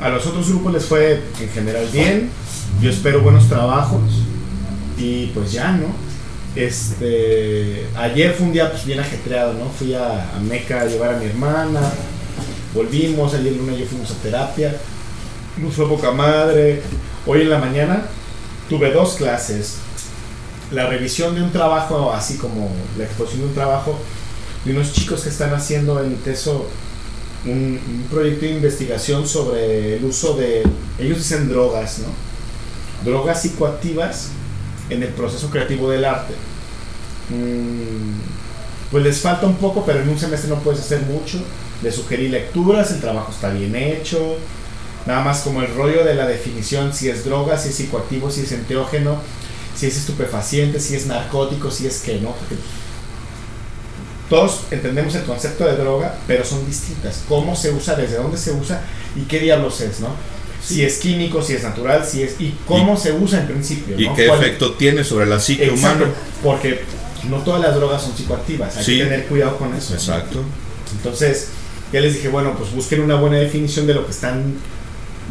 A 0.02 0.10
los 0.10 0.26
otros 0.26 0.48
grupos 0.48 0.72
les 0.72 0.84
fue 0.84 1.22
en 1.40 1.48
general 1.48 1.86
bien. 1.92 2.30
Yo 2.80 2.90
espero 2.90 3.22
buenos 3.22 3.48
trabajos. 3.48 4.00
Y 4.98 5.26
pues 5.28 5.52
ya, 5.52 5.72
¿no? 5.72 5.86
Este, 6.54 7.86
ayer 7.96 8.34
fue 8.34 8.46
un 8.46 8.52
día 8.52 8.70
pues, 8.70 8.84
bien 8.84 9.00
ajetreado, 9.00 9.54
¿no? 9.54 9.70
Fui 9.70 9.94
a, 9.94 10.36
a 10.36 10.40
Meca 10.40 10.82
a 10.82 10.84
llevar 10.84 11.14
a 11.14 11.18
mi 11.18 11.24
hermana, 11.24 11.80
volvimos, 12.74 13.34
ayer 13.34 13.54
lunes 13.54 13.78
yo 13.78 13.86
fuimos 13.86 14.10
a 14.10 14.14
terapia, 14.14 14.76
nos 15.58 15.74
fue 15.74 15.88
poca 15.88 16.10
madre. 16.10 16.82
Hoy 17.26 17.42
en 17.42 17.50
la 17.50 17.58
mañana 17.58 18.02
tuve 18.68 18.92
dos 18.92 19.14
clases, 19.14 19.78
la 20.72 20.86
revisión 20.86 21.34
de 21.34 21.42
un 21.42 21.52
trabajo, 21.52 22.12
así 22.12 22.36
como 22.36 22.70
la 22.96 23.04
exposición 23.04 23.42
de 23.42 23.48
un 23.48 23.54
trabajo 23.54 23.98
de 24.64 24.72
unos 24.72 24.92
chicos 24.92 25.22
que 25.22 25.28
están 25.28 25.52
haciendo 25.54 26.02
en 26.02 26.12
ITESO 26.12 26.66
un, 27.44 27.80
un 27.86 28.06
proyecto 28.10 28.46
de 28.46 28.52
investigación 28.52 29.26
sobre 29.26 29.96
el 29.96 30.04
uso 30.04 30.34
de, 30.34 30.62
ellos 30.98 31.18
dicen 31.18 31.48
drogas, 31.48 31.98
¿no? 31.98 32.06
Drogas 33.04 33.42
psicoactivas 33.42 34.28
en 34.90 35.02
el 35.02 35.08
proceso 35.08 35.50
creativo 35.50 35.90
del 35.90 36.04
arte. 36.04 36.34
Mm, 37.30 38.20
pues 38.90 39.02
les 39.02 39.20
falta 39.20 39.46
un 39.46 39.56
poco, 39.56 39.84
pero 39.84 40.00
en 40.00 40.08
un 40.08 40.18
semestre 40.18 40.48
no 40.48 40.60
puedes 40.60 40.80
hacer 40.80 41.00
mucho. 41.02 41.38
Les 41.82 41.96
sugerí 41.96 42.28
lecturas, 42.28 42.92
el 42.92 43.00
trabajo 43.00 43.32
está 43.32 43.50
bien 43.50 43.74
hecho. 43.74 44.36
Nada 45.06 45.24
más 45.24 45.40
como 45.40 45.62
el 45.62 45.74
rollo 45.74 46.04
de 46.04 46.14
la 46.14 46.26
definición, 46.26 46.92
si 46.92 47.08
es 47.08 47.24
droga, 47.24 47.58
si 47.58 47.70
es 47.70 47.74
psicoactivo, 47.74 48.30
si 48.30 48.42
es 48.42 48.52
enteógeno, 48.52 49.16
si 49.82 49.88
es 49.88 49.96
estupefaciente, 49.96 50.78
si 50.78 50.94
es 50.94 51.06
narcótico, 51.06 51.68
si 51.68 51.88
es 51.88 51.98
que 52.02 52.20
no. 52.20 52.30
Porque 52.30 52.54
todos 54.30 54.60
entendemos 54.70 55.12
el 55.16 55.24
concepto 55.24 55.64
de 55.64 55.74
droga, 55.76 56.14
pero 56.28 56.44
son 56.44 56.64
distintas. 56.64 57.22
Cómo 57.28 57.56
se 57.56 57.72
usa, 57.72 57.96
desde 57.96 58.14
dónde 58.16 58.38
se 58.38 58.52
usa 58.52 58.80
y 59.16 59.22
qué 59.22 59.40
diablos 59.40 59.80
es, 59.80 59.98
¿no? 59.98 60.10
Si 60.64 60.84
es 60.84 60.98
químico, 60.98 61.42
si 61.42 61.54
es 61.54 61.64
natural, 61.64 62.06
si 62.06 62.22
es 62.22 62.40
y 62.40 62.54
cómo 62.64 62.96
se 62.96 63.12
usa 63.12 63.40
en 63.40 63.48
principio. 63.48 63.98
¿Y 63.98 64.06
¿no? 64.06 64.14
qué 64.14 64.28
¿Cuál- 64.28 64.40
efecto 64.40 64.74
tiene 64.74 65.02
sobre 65.02 65.26
la 65.26 65.40
psique 65.40 65.64
Exacto, 65.66 66.04
humana? 66.04 66.14
Porque 66.44 66.82
no 67.28 67.38
todas 67.38 67.60
las 67.60 67.74
drogas 67.74 68.02
son 68.02 68.16
psicoactivas, 68.16 68.76
hay 68.76 68.84
Sí. 68.84 68.98
que 68.98 69.04
tener 69.04 69.26
cuidado 69.26 69.56
con 69.58 69.74
eso. 69.74 69.90
¿no? 69.90 69.96
Exacto. 69.98 70.38
Entonces, 70.92 71.48
ya 71.92 72.00
les 72.00 72.14
dije, 72.14 72.28
bueno, 72.28 72.54
pues 72.56 72.70
busquen 72.72 73.00
una 73.00 73.16
buena 73.16 73.38
definición 73.38 73.88
de 73.88 73.94
lo 73.94 74.04
que 74.06 74.12
están 74.12 74.54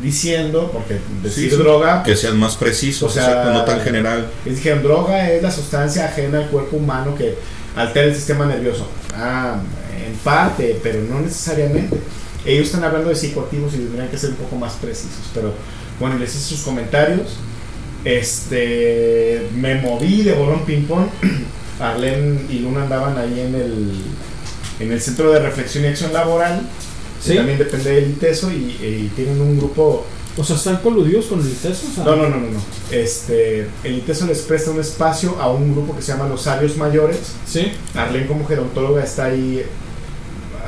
diciendo, 0.02 0.70
porque 0.72 1.00
decir 1.24 1.50
Sí, 1.50 1.56
droga, 1.58 2.04
Que 2.04 2.16
sean 2.16 2.40
más 2.40 2.56
precisos, 2.56 3.12
o 3.12 3.14
sea, 3.14 3.28
exacto, 3.28 3.52
no 3.52 3.66
tan 3.66 3.82
general. 3.82 4.30
les 4.46 4.56
dijeron, 4.56 4.84
droga 4.84 5.32
es 5.32 5.42
la 5.42 5.52
sustancia 5.52 6.06
ajena 6.06 6.40
al 6.40 6.50
cuerpo 6.50 6.78
humano 6.78 7.16
que 7.16 7.36
altera 7.76 8.08
el 8.08 8.16
sistema 8.16 8.46
nervioso. 8.46 8.88
Ah, 9.16 9.58
en 10.06 10.14
parte, 10.18 10.80
pero 10.82 11.02
no 11.02 11.20
necesariamente. 11.20 12.00
Ellos 12.46 12.68
están 12.68 12.84
hablando 12.84 13.10
de 13.10 13.16
psicoactivos 13.16 13.74
y 13.76 13.78
tendrían 13.78 14.08
que 14.08 14.18
ser 14.18 14.32
un 14.32 14.38
poco 14.38 14.56
más 14.56 14.74
precisos, 14.74 15.30
pero 15.34 15.54
bueno, 16.00 16.18
les 16.18 16.34
hice 16.36 16.56
sus 16.56 16.62
comentarios. 16.62 17.38
Este, 18.04 19.48
me 19.56 19.76
moví 19.76 20.24
de 20.24 20.34
bolón 20.34 20.66
ping 20.66 20.86
pong. 20.86 21.08
Arlen 21.80 22.48
y 22.50 22.60
Luna 22.60 22.84
andaban 22.84 23.18
ahí 23.18 23.40
en 23.40 23.56
el, 23.56 23.92
en 24.80 24.92
el 24.92 25.02
Centro 25.02 25.32
de 25.32 25.40
Reflexión 25.40 25.84
y 25.84 25.88
Acción 25.88 26.14
Laboral. 26.14 26.62
Sí. 27.22 27.36
También 27.36 27.60
depende 27.60 27.92
del 27.92 28.10
ITESO 28.12 28.52
y, 28.52 28.56
y 28.82 29.12
tienen 29.16 29.40
un 29.40 29.58
grupo 29.58 30.06
O 30.38 30.44
sea, 30.44 30.56
¿están 30.56 30.78
coludidos 30.78 31.26
con 31.26 31.40
el 31.40 31.48
ITESO? 31.48 31.88
O 31.88 31.94
sea, 31.94 32.04
no, 32.04 32.16
no, 32.16 32.30
no, 32.30 32.38
no, 32.38 32.48
no. 32.52 32.60
Este, 32.90 33.68
el 33.84 33.98
ITESO 34.00 34.28
les 34.28 34.40
presta 34.40 34.72
un 34.72 34.80
espacio 34.80 35.38
a 35.40 35.52
un 35.52 35.74
grupo 35.74 35.96
que 35.96 36.02
se 36.02 36.14
llama 36.14 36.28
Los 36.28 36.44
Sabios 36.44 36.78
Mayores. 36.78 37.34
Sí. 37.46 37.74
Arlene 37.94 38.28
como 38.28 38.48
gerontóloga 38.48 39.04
está 39.04 39.26
ahí 39.26 39.64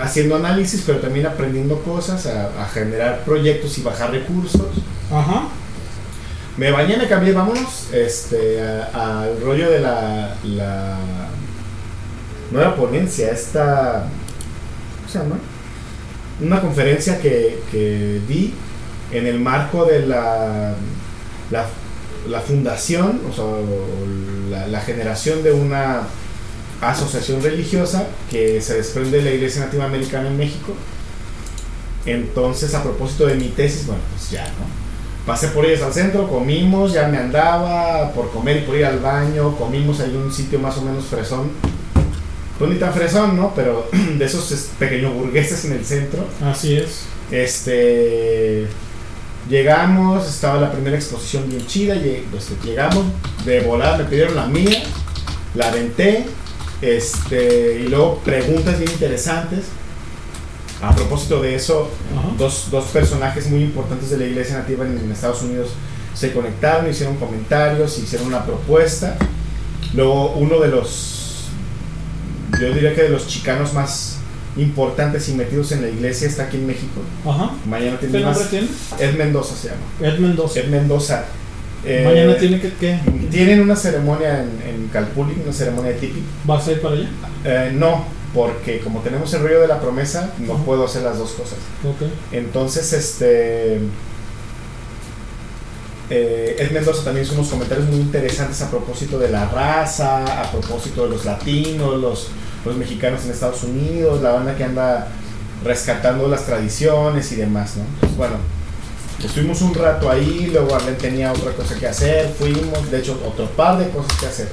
haciendo 0.02 0.36
análisis, 0.36 0.84
pero 0.86 1.00
también 1.00 1.26
aprendiendo 1.26 1.80
cosas, 1.82 2.26
a, 2.26 2.62
a 2.62 2.68
generar 2.68 3.24
proyectos 3.24 3.78
y 3.78 3.82
bajar 3.82 4.12
recursos. 4.12 4.68
Ajá. 5.12 5.48
Me 6.58 6.70
bañé, 6.70 6.98
me 6.98 7.08
cambié, 7.08 7.32
vámonos, 7.32 7.88
este, 7.94 8.62
al 8.62 9.42
rollo 9.42 9.72
de 9.72 9.80
la, 9.80 10.36
la 10.44 10.98
nueva 12.52 12.76
ponencia, 12.76 13.32
esta, 13.32 14.08
¿cómo 14.98 15.10
se 15.10 15.18
llama? 15.18 15.38
Una 16.42 16.62
conferencia 16.62 17.20
que, 17.20 17.60
que 17.72 18.22
di 18.28 18.54
en 19.12 19.28
el 19.28 19.40
marco 19.40 19.86
de 19.86 20.06
la, 20.06 20.76
la, 21.52 21.66
la 22.28 22.42
fundación, 22.42 23.22
o 23.30 23.34
sea, 23.34 24.68
la 24.68 24.82
generación 24.82 25.44
de 25.44 25.52
una 25.52 26.02
asociación 26.82 27.42
religiosa 27.42 28.08
que 28.30 28.62
se 28.62 28.76
desprende 28.76 29.18
de 29.20 29.24
la 29.24 29.32
Iglesia 29.32 29.66
Nativa 29.66 29.86
Americana 29.86 30.28
en 30.28 30.38
México. 30.38 30.74
Entonces, 32.06 32.74
a 32.74 32.84
propósito 32.84 33.28
de 33.28 33.36
mi 33.36 33.50
tesis, 33.50 33.88
bueno, 33.88 34.02
pues 34.16 34.32
ya, 34.32 34.44
¿no? 34.44 34.84
Pasé 35.26 35.48
por 35.50 35.66
ellos 35.66 35.82
al 35.82 35.94
centro, 35.94 36.28
comimos, 36.28 36.92
ya 36.92 37.08
me 37.08 37.18
andaba 37.18 38.12
por 38.12 38.30
comer 38.32 38.58
y 38.58 38.62
por 38.62 38.76
ir 38.76 38.86
al 38.86 39.00
baño, 39.00 39.56
comimos 39.56 40.02
ahí 40.02 40.10
en 40.10 40.18
un 40.18 40.34
sitio 40.34 40.60
más 40.60 40.78
o 40.78 40.82
menos 40.82 41.06
fresón. 41.06 41.52
Pues 42.60 42.72
ni 42.72 42.78
tan 42.78 42.94
fresón, 42.94 43.36
¿no? 43.36 43.54
Pero 43.56 43.88
de 44.18 44.26
esos 44.26 44.52
es- 44.52 44.70
pequeños 44.80 45.14
burgueses 45.14 45.66
en 45.66 45.74
el 45.74 45.86
centro. 45.86 46.26
Así 46.44 46.76
es. 46.76 47.04
Este. 47.32 48.68
Llegamos, 49.50 50.28
estaba 50.28 50.60
la 50.62 50.72
primera 50.72 50.96
exposición 50.96 51.50
bien 51.50 51.66
chida. 51.68 51.96
pues, 52.32 52.50
llegamos 52.64 53.06
de 53.46 53.60
volar, 53.62 53.98
me 53.98 54.06
pidieron 54.06 54.36
la 54.36 54.46
mía, 54.48 54.84
la 55.56 55.68
aventé. 55.68 56.26
Este, 56.82 57.82
y 57.82 57.88
luego 57.90 58.20
preguntas 58.20 58.78
bien 58.80 58.92
interesantes. 58.92 59.66
A 60.82 60.94
propósito 60.94 61.42
de 61.42 61.56
eso, 61.56 61.90
dos, 62.38 62.68
dos 62.70 62.86
personajes 62.86 63.48
muy 63.50 63.62
importantes 63.64 64.10
de 64.10 64.18
la 64.18 64.26
iglesia 64.26 64.58
nativa 64.58 64.86
en, 64.86 64.98
en 64.98 65.12
Estados 65.12 65.42
Unidos 65.42 65.70
se 66.14 66.32
conectaron, 66.34 66.90
hicieron 66.90 67.16
comentarios, 67.16 67.98
hicieron 67.98 68.28
una 68.28 68.46
propuesta. 68.46 69.18
Luego 69.94 70.34
uno 70.34 70.60
de 70.60 70.68
los, 70.68 71.23
yo 72.60 72.74
diría 72.74 72.94
que 72.96 73.04
de 73.04 73.10
los 73.10 73.28
chicanos 73.28 73.74
más 73.74 74.18
importantes 74.56 75.28
y 75.30 75.34
metidos 75.34 75.72
en 75.72 75.82
la 75.82 75.90
iglesia 75.90 76.28
está 76.28 76.44
aquí 76.44 76.58
en 76.58 76.68
México. 76.68 77.02
Ajá. 77.26 77.52
Mañana 77.66 77.98
¿Qué 78.00 78.08
tiene 78.08 78.26
nombre 78.26 78.42
más. 78.42 78.50
tiene? 78.50 78.68
Ed 79.00 79.16
Mendoza 79.18 79.56
se 79.56 79.70
llama. 79.70 79.82
Ed 80.02 80.20
Mendoza. 80.20 80.60
Ed 80.60 80.68
Mendoza. 80.68 81.26
Eh, 81.86 82.04
Mañana 82.06 82.38
tiene 82.38 82.62
que 82.62 82.72
qué? 82.74 83.00
Tienen 83.30 83.60
una 83.62 83.76
ceremonia 83.76 84.42
en, 84.44 84.62
en 84.68 84.88
Calpulli, 84.88 85.36
una 85.44 85.52
ceremonia 85.52 85.96
típica. 85.98 86.26
¿Vas 86.46 86.68
a 86.68 86.72
ir 86.72 86.82
para 86.82 86.96
allá? 86.96 87.10
Eh, 87.44 87.72
no, 87.74 88.06
porque 88.34 88.80
como 88.80 89.02
tenemos 89.02 89.34
el 89.34 89.42
rollo 89.42 89.60
de 89.60 89.68
la 89.68 89.82
promesa, 89.82 90.32
no 90.40 90.58
puedo 90.64 90.86
hacer 90.86 91.04
las 91.04 91.18
dos 91.18 91.32
cosas. 91.32 91.58
Entonces, 92.32 92.94
este. 92.94 93.80
Eh, 96.10 96.56
Ed 96.60 96.72
Mendoza 96.72 97.04
también 97.04 97.26
hizo 97.26 97.36
unos 97.36 97.48
comentarios 97.48 97.88
muy 97.88 97.98
interesantes 98.00 98.62
a 98.62 98.70
propósito 98.70 99.18
de 99.20 99.30
la 99.30 99.46
raza, 99.48 100.42
a 100.42 100.52
propósito 100.52 101.04
de 101.04 101.10
los 101.12 101.26
latinos, 101.26 102.00
los, 102.00 102.28
los 102.66 102.76
mexicanos 102.76 103.24
en 103.26 103.32
Estados 103.32 103.64
Unidos, 103.64 104.22
la 104.22 104.32
banda 104.32 104.56
que 104.56 104.64
anda 104.64 105.08
rescatando 105.64 106.28
las 106.28 106.46
tradiciones 106.46 107.32
y 107.32 107.36
demás, 107.36 107.78
¿no? 107.78 107.84
Entonces, 107.86 108.18
bueno, 108.18 108.36
estuvimos 109.24 109.62
un 109.62 109.74
rato 109.74 110.10
ahí, 110.12 110.50
luego 110.52 110.76
Arlen 110.76 110.98
tenía 110.98 111.32
otra 111.32 111.54
cosa 111.54 111.76
que 111.80 111.88
hacer, 111.88 112.30
fuimos, 112.38 112.92
de 112.92 113.00
hecho, 113.00 113.22
otro 113.26 113.46
par 113.52 113.78
de 113.78 113.90
cosas 113.90 114.18
que 114.20 114.26
hacer. 114.26 114.50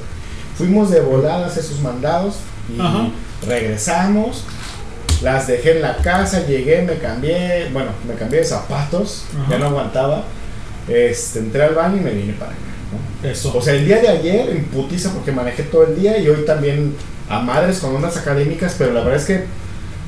Fuimos 0.57 0.91
de 0.91 1.01
volada 1.01 1.45
a 1.47 1.49
hacer 1.49 1.65
sus 1.65 1.81
mandados 1.81 2.37
y 2.75 2.81
Ajá. 2.81 3.09
regresamos. 3.47 4.45
Las 5.23 5.47
dejé 5.49 5.73
en 5.77 5.83
la 5.83 5.97
casa, 5.97 6.47
llegué, 6.47 6.81
me 6.83 6.97
cambié, 6.99 7.69
bueno, 7.73 7.91
me 8.09 8.15
cambié 8.15 8.39
de 8.41 8.45
zapatos, 8.47 9.25
Ajá. 9.39 9.51
ya 9.51 9.59
no 9.59 9.67
aguantaba. 9.67 10.25
Este, 10.91 11.39
entré 11.39 11.63
al 11.63 11.75
baño 11.75 11.97
y 11.99 12.01
me 12.01 12.11
vine 12.13 12.33
para 12.35 12.51
acá. 12.53 12.61
¿no? 13.23 13.29
Eso. 13.29 13.57
O 13.57 13.63
sea, 13.63 13.75
el 13.75 13.85
día 13.87 14.01
de 14.01 14.09
ayer 14.09 14.51
en 14.51 14.65
putiza 14.65 15.13
porque 15.13 15.33
manejé 15.33 15.63
todo 15.65 15.87
el 15.87 16.01
día 16.01 16.19
y 16.19 16.29
hoy 16.29 16.45
también 16.45 16.95
a 17.29 17.41
madres 17.41 17.79
con 17.79 17.95
ondas 17.95 18.17
académicas, 18.17 18.75
pero 18.77 18.93
la 18.93 19.01
verdad 19.01 19.21
es 19.21 19.27
que 19.27 19.45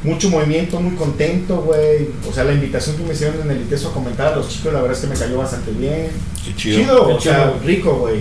mucho 0.03 0.29
movimiento, 0.31 0.81
muy 0.81 0.97
contento, 0.97 1.59
güey. 1.63 2.09
O 2.29 2.33
sea, 2.33 2.43
la 2.45 2.53
invitación 2.53 2.97
que 2.97 3.05
me 3.05 3.15
hicieron 3.15 3.41
en 3.43 3.51
el 3.53 3.63
ITESO 3.63 3.91
a 3.91 3.93
comentar 3.95 4.33
a 4.33 4.37
los 4.37 4.49
chicos, 4.49 4.73
la 4.73 4.81
verdad 4.81 4.97
es 4.99 5.05
que 5.05 5.11
me 5.13 5.19
cayó 5.19 5.39
bastante 5.39 5.71
bien. 5.71 6.09
Qué 6.45 6.57
chido. 6.57 7.05
o 7.07 7.17
Qué 7.19 7.23
sea, 7.23 7.45
chido. 7.53 7.61
rico, 7.65 7.95
güey. 7.99 8.21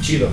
Chido. 0.00 0.28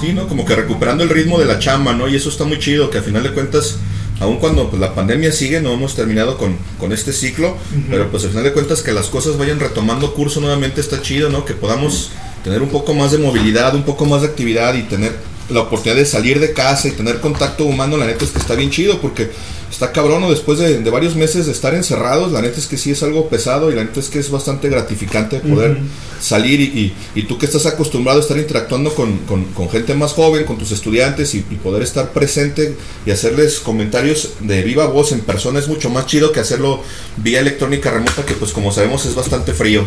Sí, 0.00 0.12
¿no? 0.12 0.28
Como 0.28 0.44
que 0.44 0.54
recuperando 0.54 1.02
el 1.02 1.10
ritmo 1.10 1.38
de 1.40 1.46
la 1.46 1.58
chamba, 1.58 1.92
¿no? 1.94 2.06
Y 2.06 2.14
eso 2.16 2.28
está 2.28 2.44
muy 2.44 2.58
chido, 2.60 2.90
que 2.90 2.98
al 2.98 3.04
final 3.04 3.22
de 3.24 3.32
cuentas, 3.32 3.78
aun 4.20 4.38
cuando 4.38 4.70
pues, 4.70 4.80
la 4.80 4.94
pandemia 4.94 5.32
sigue, 5.32 5.60
no 5.60 5.72
hemos 5.72 5.94
terminado 5.94 6.38
con, 6.38 6.56
con 6.78 6.92
este 6.92 7.12
ciclo, 7.12 7.56
pero 7.90 8.10
pues 8.10 8.24
al 8.24 8.30
final 8.30 8.44
de 8.44 8.52
cuentas 8.52 8.82
que 8.82 8.92
las 8.92 9.06
cosas 9.06 9.36
vayan 9.36 9.60
retomando 9.60 10.14
curso 10.14 10.40
nuevamente 10.40 10.80
está 10.80 11.02
chido, 11.02 11.30
¿no? 11.30 11.44
Que 11.44 11.54
podamos 11.54 12.10
tener 12.42 12.62
un 12.62 12.68
poco 12.68 12.94
más 12.94 13.10
de 13.12 13.18
movilidad, 13.18 13.74
un 13.74 13.84
poco 13.84 14.04
más 14.04 14.22
de 14.22 14.28
actividad 14.28 14.74
y 14.74 14.82
tener 14.82 15.12
la 15.48 15.60
oportunidad 15.60 15.96
de 15.96 16.06
salir 16.06 16.40
de 16.40 16.52
casa 16.52 16.88
y 16.88 16.92
tener 16.92 17.20
contacto 17.20 17.64
humano, 17.64 17.96
la 17.96 18.06
neta 18.06 18.24
es 18.24 18.30
que 18.30 18.38
está 18.38 18.54
bien 18.54 18.70
chido 18.70 19.00
porque 19.00 19.30
está 19.74 19.92
cabrón, 19.92 20.20
¿no? 20.22 20.30
Después 20.30 20.58
de, 20.58 20.78
de 20.78 20.90
varios 20.90 21.16
meses 21.16 21.46
de 21.46 21.52
estar 21.52 21.74
encerrados, 21.74 22.32
la 22.32 22.40
neta 22.40 22.58
es 22.58 22.66
que 22.66 22.76
sí 22.78 22.90
es 22.92 23.02
algo 23.02 23.28
pesado 23.28 23.70
y 23.70 23.74
la 23.74 23.82
neta 23.84 24.00
es 24.00 24.08
que 24.08 24.18
es 24.20 24.30
bastante 24.30 24.68
gratificante 24.68 25.40
poder 25.40 25.78
salir 26.20 26.60
y, 26.60 26.64
y- 26.64 26.94
y 27.14 27.22
tú 27.24 27.36
que 27.38 27.46
estás 27.46 27.66
acostumbrado 27.66 28.18
a 28.20 28.22
estar 28.22 28.38
interactuando 28.38 28.94
con, 28.94 29.18
con- 29.26 29.44
con 29.46 29.68
gente 29.68 29.94
más 29.94 30.12
joven, 30.12 30.44
con 30.44 30.56
tus 30.58 30.70
estudiantes 30.72 31.34
y, 31.34 31.38
y 31.38 31.56
poder 31.56 31.82
estar 31.82 32.12
presente 32.12 32.76
y 33.04 33.10
hacerles 33.10 33.58
comentarios 33.58 34.30
de 34.40 34.62
viva 34.62 34.86
voz 34.86 35.12
en 35.12 35.20
persona 35.20 35.58
es 35.58 35.68
mucho 35.68 35.90
más 35.90 36.06
chido 36.06 36.32
que 36.32 36.40
hacerlo 36.40 36.80
vía 37.16 37.40
electrónica 37.40 37.90
remota 37.90 38.24
que 38.24 38.34
pues 38.34 38.52
como 38.52 38.72
sabemos 38.72 39.04
es 39.06 39.14
bastante 39.14 39.52
frío. 39.52 39.84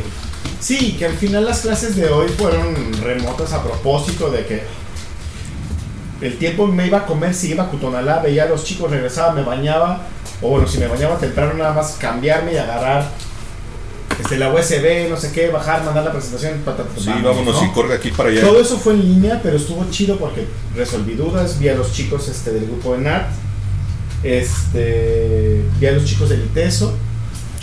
Sí, 0.59 0.95
que 0.99 1.05
al 1.05 1.17
final 1.17 1.45
las 1.45 1.59
clases 1.61 1.95
de 1.95 2.07
hoy 2.09 2.27
fueron 2.37 2.75
remotas 3.01 3.53
a 3.53 3.63
propósito 3.63 4.29
de 4.31 4.45
que 4.45 4.61
el 6.21 6.37
tiempo 6.37 6.67
me 6.67 6.87
iba 6.87 6.99
a 6.99 7.05
comer 7.05 7.33
si 7.33 7.51
iba 7.51 7.65
a 7.65 7.69
Cutonalá, 7.69 8.19
veía 8.19 8.43
a 8.43 8.47
los 8.47 8.63
chicos, 8.63 8.89
regresaba, 8.89 9.33
me 9.33 9.43
bañaba, 9.43 10.03
o 10.41 10.49
bueno, 10.49 10.67
si 10.67 10.79
me 10.79 10.87
bañaba 10.87 11.17
temprano 11.17 11.53
nada 11.53 11.73
más 11.73 11.97
cambiarme 11.99 12.53
y 12.53 12.57
agarrar 12.57 13.09
este, 14.19 14.37
la 14.37 14.51
USB, 14.51 15.09
no 15.09 15.17
sé 15.17 15.31
qué, 15.31 15.49
bajar, 15.49 15.83
mandar 15.83 16.03
la 16.03 16.11
presentación. 16.11 16.59
pa, 16.65 16.75
ta, 16.75 16.83
ta, 16.83 16.89
Sí, 16.99 17.07
vámonos, 17.07 17.37
vámonos 17.37 17.61
¿no? 17.61 17.67
y 17.67 17.71
corre 17.71 17.95
aquí 17.95 18.11
para 18.11 18.29
allá. 18.29 18.41
Todo 18.41 18.59
eso 18.59 18.77
fue 18.77 18.93
en 18.93 19.01
línea, 19.01 19.39
pero 19.43 19.57
estuvo 19.57 19.85
chido 19.91 20.17
porque 20.17 20.47
resolví 20.75 21.13
dudas, 21.13 21.59
vi 21.59 21.69
a 21.69 21.75
los 21.75 21.93
chicos 21.93 22.27
este, 22.27 22.51
del 22.51 22.65
grupo 22.65 22.93
de 22.93 22.99
NAT, 23.03 23.27
este, 24.23 25.63
vi 25.79 25.85
a 25.85 25.91
los 25.91 26.05
chicos 26.05 26.29
del 26.29 26.45
ITESO. 26.45 26.93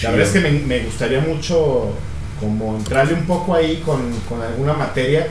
La 0.02 0.10
verdad 0.10 0.26
es 0.26 0.32
que 0.32 0.40
me, 0.40 0.50
me 0.50 0.80
gustaría 0.80 1.20
mucho 1.20 1.92
como 2.40 2.76
entrarle 2.76 3.14
un 3.14 3.26
poco 3.26 3.54
ahí 3.54 3.82
con, 3.84 4.12
con 4.28 4.40
alguna 4.40 4.74
materia. 4.74 5.26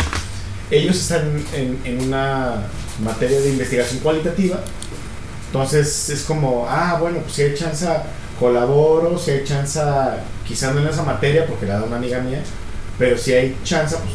Ellos 0.72 0.98
están 0.98 1.44
en, 1.54 1.80
en 1.86 2.08
una 2.08 2.64
materia 3.00 3.40
de 3.40 3.50
investigación 3.50 4.00
cualitativa. 4.00 4.60
Entonces 5.48 6.10
es 6.10 6.24
como, 6.24 6.66
ah, 6.68 6.98
bueno, 7.00 7.20
pues 7.20 7.34
si 7.34 7.44
hay 7.44 7.54
chance, 7.54 7.88
colaboro, 8.40 9.18
si 9.18 9.32
hay 9.32 9.44
chance, 9.44 9.80
quizás 10.48 10.74
no 10.74 10.82
en 10.82 10.88
esa 10.88 11.04
materia 11.04 11.46
porque 11.46 11.66
la 11.66 11.80
da 11.80 11.84
una 11.84 11.98
amiga 11.98 12.20
mía, 12.22 12.42
pero 12.98 13.18
si 13.18 13.34
hay 13.34 13.58
chance, 13.64 13.96
pues 13.98 14.14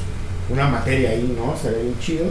una 0.51 0.67
materia 0.67 1.11
ahí, 1.11 1.35
¿no? 1.37 1.55
Estaría 1.55 1.79
bien 1.79 1.99
chido. 2.01 2.27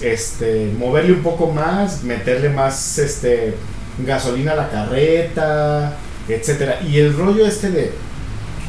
Este, 0.00 0.72
moverle 0.78 1.12
un 1.12 1.22
poco 1.22 1.52
más, 1.52 2.02
meterle 2.02 2.48
más 2.48 2.98
este, 2.98 3.54
gasolina 3.98 4.52
a 4.52 4.56
la 4.56 4.70
carreta, 4.70 5.96
etcétera. 6.28 6.80
Y 6.82 6.98
el 6.98 7.16
rollo 7.16 7.46
este 7.46 7.70
de 7.70 7.92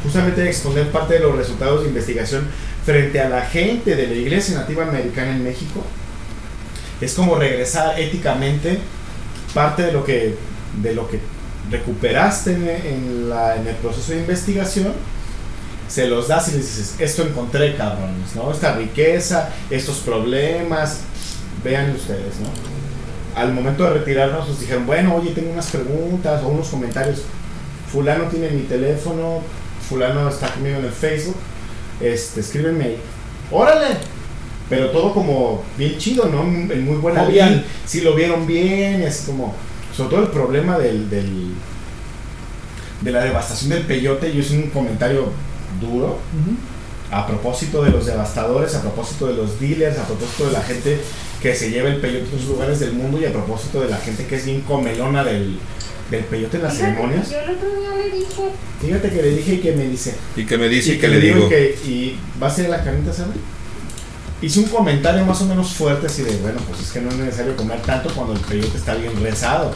justamente 0.03 0.47
exponer 0.47 0.91
parte 0.91 1.15
de 1.15 1.21
los 1.21 1.35
resultados 1.35 1.81
de 1.81 1.89
investigación 1.89 2.47
frente 2.85 3.19
a 3.19 3.29
la 3.29 3.41
gente 3.41 3.95
de 3.95 4.07
la 4.07 4.13
Iglesia 4.13 4.59
Nativa 4.59 4.83
Americana 4.83 5.31
en 5.31 5.43
México 5.43 5.83
es 7.01 7.13
como 7.13 7.35
regresar 7.35 7.99
éticamente 7.99 8.79
parte 9.53 9.83
de 9.83 9.91
lo 9.91 10.03
que 10.03 10.35
de 10.81 10.93
lo 10.93 11.07
que 11.09 11.19
recuperaste 11.71 12.51
en, 12.53 12.67
en 12.67 13.29
la- 13.29 13.55
en 13.55 13.67
el 13.67 13.75
proceso 13.75 14.11
de 14.11 14.19
investigación. 14.19 14.93
Se 15.87 16.07
los 16.07 16.27
das 16.27 16.47
y 16.47 16.51
les 16.53 16.61
dices 16.65 16.95
esto 16.99 17.21
encontré 17.23 17.75
cabrones 17.75 18.35
no 18.35 18.51
esta 18.51 18.75
riqueza 18.75 19.49
estos 19.69 19.97
problemas 19.97 21.01
vean 21.63 21.91
ustedes 21.95 22.39
no 22.41 22.49
al 23.39 23.53
momento 23.53 23.83
de 23.83 23.91
retirarnos 23.91 24.47
nos 24.49 24.59
dijeron 24.59 24.87
bueno 24.87 25.13
oye 25.15 25.29
tengo 25.31 25.51
unas 25.51 25.67
preguntas 25.67 26.41
o 26.43 26.47
unos 26.47 26.69
comentarios. 26.69 27.21
Fulano 27.91 28.23
tiene 28.25 28.49
mi 28.49 28.63
teléfono 28.63 29.41
fulano 29.87 30.27
está 30.27 30.47
conmigo 30.49 30.79
en 30.79 30.85
el 30.85 30.91
Facebook. 30.91 31.35
Este 32.01 32.39
escríbeme 32.41 32.95
órale 33.51 33.97
pero 34.69 34.89
todo 34.91 35.13
como 35.13 35.63
bien 35.77 35.97
chido, 35.97 36.25
¿no? 36.27 36.41
En 36.43 36.85
muy 36.85 36.97
buena 36.97 37.21
línea. 37.49 37.63
Si 37.85 38.01
lo 38.01 38.15
vieron 38.15 38.45
bien, 38.47 39.01
y 39.01 39.05
así 39.05 39.25
como. 39.27 39.53
Sobre 39.95 40.09
todo 40.09 40.23
el 40.23 40.29
problema 40.29 40.77
del, 40.77 41.09
del- 41.09 41.53
de 43.01 43.11
la 43.11 43.23
devastación 43.23 43.69
del 43.69 43.83
peyote. 43.83 44.33
Yo 44.33 44.39
hice 44.39 44.55
un 44.55 44.69
comentario 44.69 45.29
duro 45.79 46.17
a 47.11 47.27
propósito 47.27 47.83
de 47.83 47.91
los 47.91 48.05
devastadores, 48.05 48.73
a 48.75 48.81
propósito 48.81 49.27
de 49.27 49.33
los 49.35 49.59
dealers, 49.59 49.97
a 49.99 50.05
propósito 50.07 50.47
de 50.47 50.51
la 50.53 50.61
gente 50.61 50.97
que 51.41 51.53
se 51.53 51.69
lleva 51.69 51.89
el 51.89 51.97
peyote 51.97 52.23
a 52.25 52.27
otros 52.27 52.45
lugares 52.45 52.79
del 52.79 52.93
mundo 52.93 53.19
y 53.19 53.25
a 53.25 53.31
propósito 53.31 53.81
de 53.81 53.89
la 53.89 53.97
gente 53.97 54.25
que 54.25 54.35
es 54.37 54.45
bien 54.45 54.61
comelona 54.61 55.23
del, 55.23 55.59
del 56.09 56.23
peyote 56.25 56.57
en 56.57 56.63
las 56.63 56.75
ceremonias. 56.77 57.29
Yo 57.29 57.39
el 57.39 57.51
otro 57.51 57.69
día 57.69 57.89
le 57.97 58.17
dije, 58.17 58.41
Fíjate 58.81 59.09
que 59.09 59.21
le 59.21 59.29
dije 59.35 59.53
y 59.55 59.57
que 59.59 59.71
me 59.73 59.87
dice. 59.87 60.15
Y 60.35 60.45
que 60.45 60.57
me 60.57 60.67
dice 60.67 60.93
y, 60.95 60.97
que 60.97 61.07
le 61.07 61.19
digo. 61.19 61.47
que- 61.49 61.77
y 61.85 62.17
va 62.41 62.47
a 62.47 62.49
ser 62.49 62.69
la 62.69 62.83
carnita 62.83 63.11
asada. 63.11 63.33
Hice 64.45 64.59
un 64.59 64.65
comentario 64.67 65.25
más 65.25 65.41
o 65.41 65.45
menos 65.45 65.73
fuerte 65.73 66.05
así 66.05 66.21
de, 66.21 66.35
bueno, 66.37 66.59
pues 66.69 66.81
es 66.81 66.91
que 66.91 67.01
no 67.01 67.09
es 67.09 67.15
necesario 67.15 67.55
comer 67.55 67.81
tanto 67.81 68.13
cuando 68.13 68.33
el 68.33 68.39
peyote 68.41 68.77
está 68.77 68.93
bien 68.93 69.11
rezado. 69.23 69.73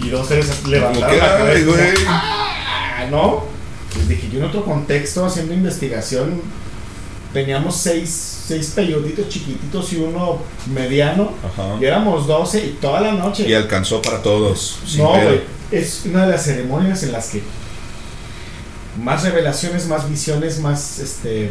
Y 0.00 0.08
dos 0.08 0.28
tres 0.28 0.66
levantaron 0.66 1.18
la 1.18 1.24
"Ay, 1.24 1.38
cabeza 1.38 1.66
como, 1.66 1.76
güey". 1.76 1.92
"Ah", 2.08 3.06
¿no? 3.10 3.44
Les 3.98 4.08
dije, 4.08 4.30
yo 4.32 4.38
en 4.38 4.46
otro 4.46 4.64
contexto, 4.64 5.26
haciendo 5.26 5.52
investigación, 5.52 6.40
teníamos 7.34 7.76
seis, 7.76 8.44
seis 8.48 8.72
peyotitos 8.74 9.28
chiquititos 9.28 9.92
y 9.92 9.96
uno 9.96 10.38
mediano. 10.72 11.32
Ajá. 11.44 11.76
Y 11.78 11.84
éramos 11.84 12.26
12 12.26 12.64
y 12.64 12.78
toda 12.80 13.02
la 13.02 13.12
noche. 13.12 13.46
Y 13.46 13.52
alcanzó 13.52 14.00
para 14.00 14.22
todos. 14.22 14.78
No, 14.96 15.10
güey. 15.10 15.42
Es 15.70 16.02
una 16.06 16.24
de 16.24 16.32
las 16.32 16.44
ceremonias 16.44 17.02
en 17.02 17.12
las 17.12 17.28
que 17.28 17.42
más 19.02 19.22
revelaciones, 19.22 19.86
más 19.86 20.08
visiones, 20.08 20.60
más 20.60 20.98
este. 20.98 21.50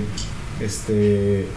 Este. 0.60 1.48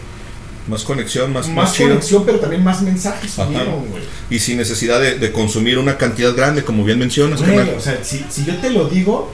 Más 0.67 0.83
conexión, 0.83 1.31
más, 1.31 1.47
Más, 1.47 1.73
chido. 1.73 1.89
conexión, 1.89 2.23
pero 2.25 2.39
también 2.39 2.63
más 2.63 2.81
mensajes 2.81 3.35
güey. 3.37 4.03
Y 4.31 4.39
sin 4.39 4.57
necesidad 4.57 4.99
de, 4.99 5.19
de 5.19 5.31
consumir 5.31 5.77
una 5.77 5.97
cantidad 5.97 6.35
grande, 6.35 6.63
como 6.63 6.83
bien 6.83 6.97
mencionas. 6.97 7.39
Carnal. 7.41 7.75
o 7.77 7.79
sea, 7.79 7.99
si, 8.03 8.25
si 8.29 8.45
yo 8.45 8.55
te 8.57 8.71
lo 8.71 8.87
digo, 8.89 9.31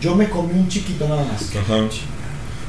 yo 0.00 0.16
me 0.16 0.28
comí 0.28 0.52
un 0.58 0.68
chiquito 0.68 1.08
nada 1.08 1.24
más. 1.24 1.42
Ajá. 1.56 1.84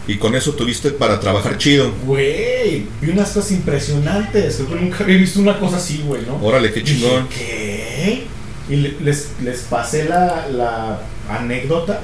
Y 0.08 0.18
con 0.18 0.36
eso 0.36 0.54
tuviste 0.54 0.92
para 0.92 1.20
trabajar 1.20 1.58
chido. 1.58 1.92
Güey, 2.06 2.86
vi 3.02 3.10
unas 3.12 3.30
cosas 3.32 3.52
impresionantes. 3.52 4.56
Que 4.58 4.76
nunca 4.76 5.04
había 5.04 5.18
visto 5.18 5.40
una 5.40 5.60
cosa 5.60 5.78
así, 5.78 6.02
güey, 6.06 6.22
¿no? 6.26 6.36
Órale, 6.46 6.72
qué 6.72 6.82
Dije, 6.82 6.94
chingón. 7.02 7.28
¿Qué? 7.28 8.24
Y 8.70 8.76
le- 8.78 8.96
les, 9.02 9.30
les 9.44 9.60
pasé 9.62 10.06
la, 10.06 10.48
la 10.50 11.02
anécdota 11.30 12.02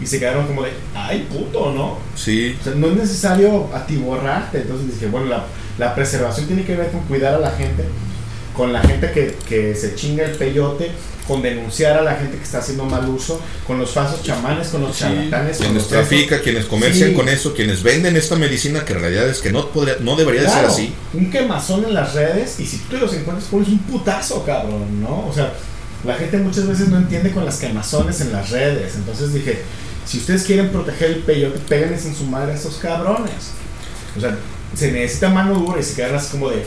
y 0.00 0.06
se 0.06 0.18
quedaron 0.18 0.46
como 0.46 0.62
de, 0.62 0.70
ay, 0.94 1.26
puto, 1.30 1.72
¿no? 1.72 1.98
Sí. 2.16 2.56
O 2.60 2.64
sea, 2.64 2.74
no 2.74 2.88
es 2.88 2.96
necesario 2.96 3.68
atiborrarte. 3.74 4.62
Entonces 4.62 4.94
dije, 4.94 5.06
bueno, 5.06 5.26
la, 5.26 5.44
la 5.78 5.94
preservación 5.94 6.46
tiene 6.46 6.64
que 6.64 6.76
ver 6.76 6.90
con 6.90 7.00
cuidar 7.02 7.34
a 7.34 7.38
la 7.38 7.50
gente, 7.50 7.84
con 8.56 8.72
la 8.72 8.80
gente 8.82 9.10
que, 9.12 9.36
que 9.48 9.74
se 9.74 9.94
chinga 9.94 10.24
el 10.24 10.32
peyote, 10.32 10.90
con 11.28 11.42
denunciar 11.42 11.96
a 11.98 12.02
la 12.02 12.14
gente 12.16 12.38
que 12.38 12.42
está 12.42 12.58
haciendo 12.58 12.84
mal 12.86 13.08
uso, 13.08 13.40
con 13.66 13.78
los 13.78 13.90
falsos 13.92 14.22
chamanes, 14.22 14.68
con 14.68 14.80
los 14.82 14.96
Sí, 14.96 15.04
charlatanes, 15.04 15.58
quienes 15.58 15.76
los 15.76 15.88
trafican, 15.88 16.22
estos. 16.22 16.40
quienes 16.40 16.64
comercian 16.66 17.10
Sí. 17.10 17.14
con 17.14 17.28
eso, 17.28 17.54
quienes 17.54 17.82
venden 17.84 18.16
esta 18.16 18.34
medicina 18.34 18.84
que 18.84 18.94
en 18.94 19.00
realidad 19.00 19.28
es 19.28 19.38
que 19.38 19.52
no 19.52 19.68
podría, 19.68 19.96
no 20.00 20.16
debería 20.16 20.40
de 20.42 20.48
ser 20.48 20.58
Claro, 20.58 20.72
así. 20.72 20.92
Un 21.14 21.30
quemazón 21.30 21.84
en 21.84 21.94
las 21.94 22.14
redes 22.14 22.58
y 22.58 22.66
si 22.66 22.78
tú 22.78 22.96
los 22.96 23.12
encuentras 23.14 23.46
pones 23.48 23.68
un 23.68 23.78
putazo, 23.78 24.44
cabrón, 24.44 25.00
¿no? 25.00 25.26
O 25.28 25.32
sea, 25.32 25.52
la 26.04 26.14
gente 26.14 26.38
muchas 26.38 26.66
veces 26.66 26.88
no 26.88 26.96
entiende 26.96 27.30
con 27.30 27.44
las 27.44 27.58
quemazones 27.58 28.20
en 28.22 28.32
las 28.32 28.50
redes. 28.50 28.94
Entonces 28.96 29.32
dije, 29.32 29.60
si 30.04 30.18
ustedes 30.18 30.42
quieren 30.44 30.68
proteger 30.70 31.10
el 31.10 31.18
peyote, 31.20 31.58
péguenles 31.68 32.04
en 32.06 32.14
su 32.14 32.24
madre 32.24 32.52
a 32.52 32.54
esos 32.56 32.76
cabrones. 32.76 33.52
O 34.16 34.20
sea, 34.20 34.36
se 34.74 34.90
necesita 34.92 35.28
mano 35.28 35.54
dura 35.54 35.80
y 35.80 35.82
se 35.82 35.94
quedan 35.94 36.14
así 36.14 36.30
como 36.32 36.50
de, 36.50 36.64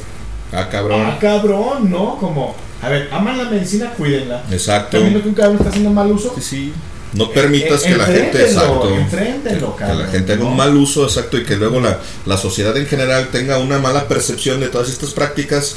Ah, 0.52 0.70
cabrón. 0.70 1.02
ah, 1.06 1.18
cabrón, 1.20 1.90
¿no? 1.90 2.18
Como, 2.20 2.56
a 2.82 2.90
ver, 2.90 3.10
aman 3.12 3.38
la 3.38 3.46
medicina, 3.46 3.92
cuídenla. 3.98 4.44
Exacto. 4.52 5.00
Viendo 5.02 5.22
que 5.22 5.30
un 5.30 5.34
cabrón 5.36 5.58
está 5.58 5.70
haciendo 5.70 5.90
mal 5.90 6.12
uso. 6.12 6.34
Sí, 6.36 6.42
sí. 6.42 6.74
No 7.14 7.30
permitas 7.32 7.84
Eh, 7.86 7.90
que 7.90 7.96
la 7.98 8.06
gente, 8.06 8.42
exacto, 8.42 8.90
enfréntenlo, 8.96 9.76
que 9.76 9.82
la 9.84 9.88
cabrón, 9.90 10.08
gente 10.12 10.34
haga 10.34 10.46
un 10.46 10.56
mal 10.58 10.76
uso, 10.76 11.04
exacto, 11.04 11.38
y 11.38 11.44
que 11.44 11.56
luego 11.56 11.80
la, 11.80 12.00
la 12.26 12.38
sociedad 12.38 12.76
en 12.78 12.88
general 12.88 13.28
tenga 13.32 13.60
una 13.60 13.78
mala 13.78 14.08
percepción 14.08 14.60
de 14.60 14.70
todas 14.70 14.90
estas 14.90 15.12
prácticas 15.12 15.76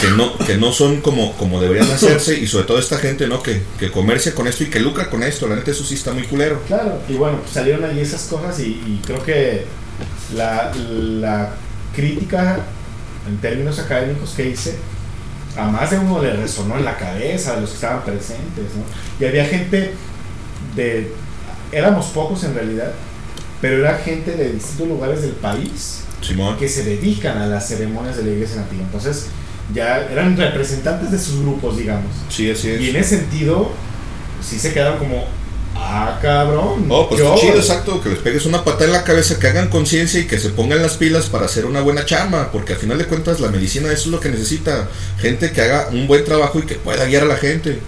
que 0.00 0.08
no, 0.10 0.36
que 0.38 0.56
no 0.56 0.72
son 0.72 1.00
como, 1.00 1.32
como 1.36 1.60
deberían 1.60 1.90
hacerse, 1.90 2.38
y 2.38 2.46
sobre 2.46 2.66
todo 2.66 2.78
esta 2.78 2.98
gente, 2.98 3.26
¿no? 3.26 3.42
Que, 3.42 3.62
que 3.78 3.90
comercia 3.90 4.34
con 4.34 4.46
esto 4.46 4.64
y 4.64 4.66
que 4.66 4.80
lucra 4.80 5.08
con 5.08 5.22
esto, 5.22 5.48
la 5.48 5.56
neta 5.56 5.70
eso 5.70 5.84
sí 5.84 5.94
está 5.94 6.12
muy 6.12 6.24
culero. 6.24 6.62
Claro, 6.66 7.00
y 7.08 7.14
bueno, 7.14 7.38
salieron 7.50 7.84
allí 7.84 8.00
esas 8.00 8.22
cosas 8.24 8.58
y, 8.60 8.64
y 8.64 9.00
creo 9.04 9.22
que 9.22 9.64
la, 10.34 10.72
la 10.74 11.54
crítica 11.94 12.60
en 13.26 13.38
términos 13.38 13.78
académicos 13.78 14.30
que 14.36 14.50
hice, 14.50 14.76
a 15.56 15.66
más 15.66 15.90
de 15.90 15.98
uno 15.98 16.22
le 16.22 16.32
resonó 16.34 16.76
en 16.76 16.84
la 16.84 16.96
cabeza 16.96 17.54
de 17.54 17.62
los 17.62 17.70
que 17.70 17.76
estaban 17.76 18.04
presentes, 18.04 18.74
¿no? 18.76 18.84
Y 19.18 19.28
había 19.28 19.46
gente 19.46 19.94
de... 20.74 21.12
Éramos 21.72 22.06
pocos 22.06 22.44
en 22.44 22.54
realidad, 22.54 22.92
pero 23.60 23.78
era 23.78 23.98
gente 23.98 24.32
de 24.32 24.52
distintos 24.52 24.86
lugares 24.88 25.22
del 25.22 25.32
país 25.32 26.02
Simón. 26.20 26.56
que 26.58 26.68
se 26.68 26.84
dedican 26.84 27.38
a 27.38 27.46
las 27.46 27.66
ceremonias 27.66 28.16
de 28.16 28.24
la 28.24 28.30
iglesia 28.30 28.60
nativa. 28.60 28.82
Entonces, 28.82 29.26
ya 29.74 30.06
eran 30.10 30.36
representantes 30.36 31.10
de 31.10 31.18
sus 31.18 31.40
grupos, 31.42 31.76
digamos. 31.76 32.10
Sí, 32.28 32.50
así 32.50 32.70
es. 32.70 32.80
Y 32.80 32.90
en 32.90 32.96
ese 32.96 33.18
sentido, 33.18 33.72
sí 34.42 34.58
se 34.58 34.72
quedaron 34.72 34.98
como, 34.98 35.24
ah, 35.74 36.18
cabrón. 36.22 36.86
Oh, 36.88 37.08
pues 37.08 37.20
¿qué 37.20 37.26
está 37.26 37.40
chido, 37.40 37.52
óvole?". 37.52 37.64
exacto, 37.64 38.00
que 38.00 38.08
les 38.10 38.18
pegues 38.18 38.46
una 38.46 38.64
patada 38.64 38.86
en 38.86 38.92
la 38.92 39.04
cabeza, 39.04 39.38
que 39.38 39.48
hagan 39.48 39.68
conciencia 39.68 40.20
y 40.20 40.26
que 40.26 40.38
se 40.38 40.50
pongan 40.50 40.82
las 40.82 40.94
pilas 40.94 41.26
para 41.26 41.46
hacer 41.46 41.66
una 41.66 41.80
buena 41.80 42.04
chamba, 42.04 42.50
porque 42.52 42.74
al 42.74 42.78
final 42.78 42.98
de 42.98 43.06
cuentas 43.06 43.40
la 43.40 43.50
medicina 43.50 43.88
eso 43.90 44.04
es 44.04 44.06
lo 44.06 44.20
que 44.20 44.28
necesita, 44.28 44.88
gente 45.20 45.50
que 45.52 45.60
haga 45.62 45.88
un 45.90 46.06
buen 46.06 46.24
trabajo 46.24 46.58
y 46.58 46.62
que 46.62 46.76
pueda 46.76 47.04
guiar 47.06 47.24
a 47.24 47.26
la 47.26 47.36
gente. 47.36 47.80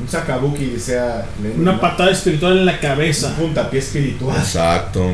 Un 0.00 0.08
sacabuki, 0.08 0.78
sea 0.80 1.26
Una 1.56 1.72
¿no? 1.72 1.80
patada 1.80 2.10
espiritual 2.10 2.58
en 2.58 2.66
la 2.66 2.80
cabeza. 2.80 3.28
Un 3.28 3.34
puntapié 3.36 3.78
espiritual. 3.78 4.36
Exacto, 4.36 5.12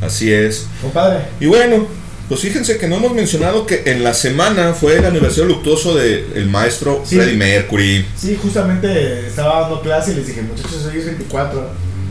así 0.00 0.32
es. 0.32 0.66
Compadre. 0.80 1.24
Y 1.40 1.46
bueno, 1.46 1.86
pues 2.32 2.40
fíjense 2.40 2.78
que 2.78 2.88
no 2.88 2.96
hemos 2.96 3.12
mencionado 3.12 3.66
que 3.66 3.82
en 3.84 4.02
la 4.02 4.14
semana 4.14 4.72
fue 4.72 4.96
el 4.96 5.04
aniversario 5.04 5.44
luctuoso 5.44 5.94
del 5.94 6.48
maestro 6.48 7.02
Sí. 7.04 7.16
Freddie 7.16 7.36
Mercury. 7.36 8.06
Sí, 8.16 8.38
justamente 8.40 9.26
estaba 9.26 9.60
dando 9.60 9.82
clase 9.82 10.12
y 10.12 10.14
les 10.14 10.28
dije, 10.28 10.40
muchachos, 10.40 10.88
hoy 10.90 10.98
es 10.98 11.04
24. 11.04 11.68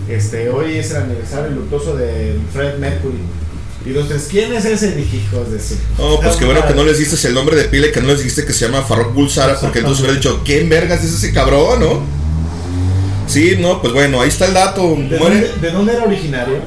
Este, 0.08 0.48
hoy 0.50 0.78
es 0.78 0.92
el 0.92 0.98
aniversario 0.98 1.50
luctuoso 1.50 1.96
de 1.96 2.36
Fred 2.54 2.78
Mercury. 2.78 3.18
Y 3.84 3.90
los 3.90 4.10
tres, 4.10 4.28
¿quién 4.30 4.54
es 4.54 4.64
ese? 4.66 4.90
Hijos 5.00 5.52
de 5.52 5.60
su. 5.60 5.74
Oh, 5.98 6.20
pues 6.22 6.36
qué 6.36 6.46
bueno 6.46 6.68
que 6.68 6.76
no 6.76 6.84
les 6.84 7.00
diste 7.00 7.28
el 7.28 7.34
nombre 7.34 7.56
de 7.56 7.64
pila 7.64 7.88
y 7.88 7.92
que 7.92 8.02
no 8.02 8.10
les 8.10 8.20
dijiste 8.20 8.46
que 8.46 8.54
se 8.54 8.68
llama 8.68 8.84
Farrokh 8.84 9.16
Bulsara, 9.16 9.60
porque 9.60 9.80
entonces 9.80 10.02
hubiera 10.02 10.18
dicho, 10.18 10.44
¿quién 10.46 10.70
vergas 10.70 11.04
es 11.04 11.14
ese 11.16 11.34
cabrón, 11.34 11.80
no? 11.80 12.04
Sí, 13.26 13.56
no, 13.60 13.82
pues 13.82 13.92
bueno, 13.92 14.22
ahí 14.22 14.30
está 14.30 14.46
el 14.46 14.54
dato. 14.54 14.96
¿De 14.96 15.18
dónde, 15.18 15.52
¿De 15.60 15.72
dónde 15.72 15.94
era 15.94 16.04
originario? 16.04 16.58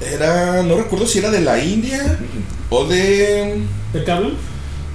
Era, 0.00 0.64
no 0.64 0.78
recuerdo 0.78 1.06
si 1.06 1.20
era 1.20 1.30
de 1.30 1.42
la 1.42 1.62
India 1.62 2.18
o 2.70 2.84
de. 2.86 3.62
¿De 3.92 4.04
qué 4.04 4.10
hablan? 4.10 4.32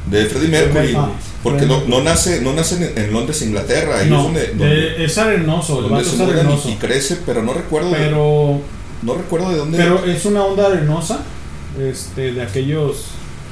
De 0.10 0.26
Freddie 0.26 0.50
Mercury. 0.50 0.94
Ah, 0.98 1.10
porque 1.42 1.66
no, 1.66 1.82
no 1.88 2.02
nace, 2.02 2.42
no 2.42 2.54
nace 2.54 2.94
en, 2.96 3.12
Londres, 3.14 3.42
Inglaterra. 3.42 3.98
Ahí 4.00 4.04
es 4.06 4.10
donde, 4.10 4.42
de- 4.42 4.48
donde- 4.54 5.06
es 5.06 5.18
arenoso, 5.18 5.80
el 5.84 5.90
donde 5.90 6.02
es 6.04 6.20
arenoso. 6.20 6.70
y, 6.70 6.74
y 6.74 6.76
crece, 6.76 7.18
pero 7.26 7.42
no 7.42 7.54
recuerdo. 7.54 7.90
de- 7.92 7.96
Pero, 7.98 8.62
no 9.02 9.14
recuerdo 9.16 9.50
de 9.50 9.58
dónde. 9.58 9.78
pero 9.78 10.04
es 10.06 10.26
una 10.26 10.44
onda 10.44 10.68
arenosa, 10.68 11.20
este, 11.82 12.34
de 12.34 12.42
aquellos 12.42 13.06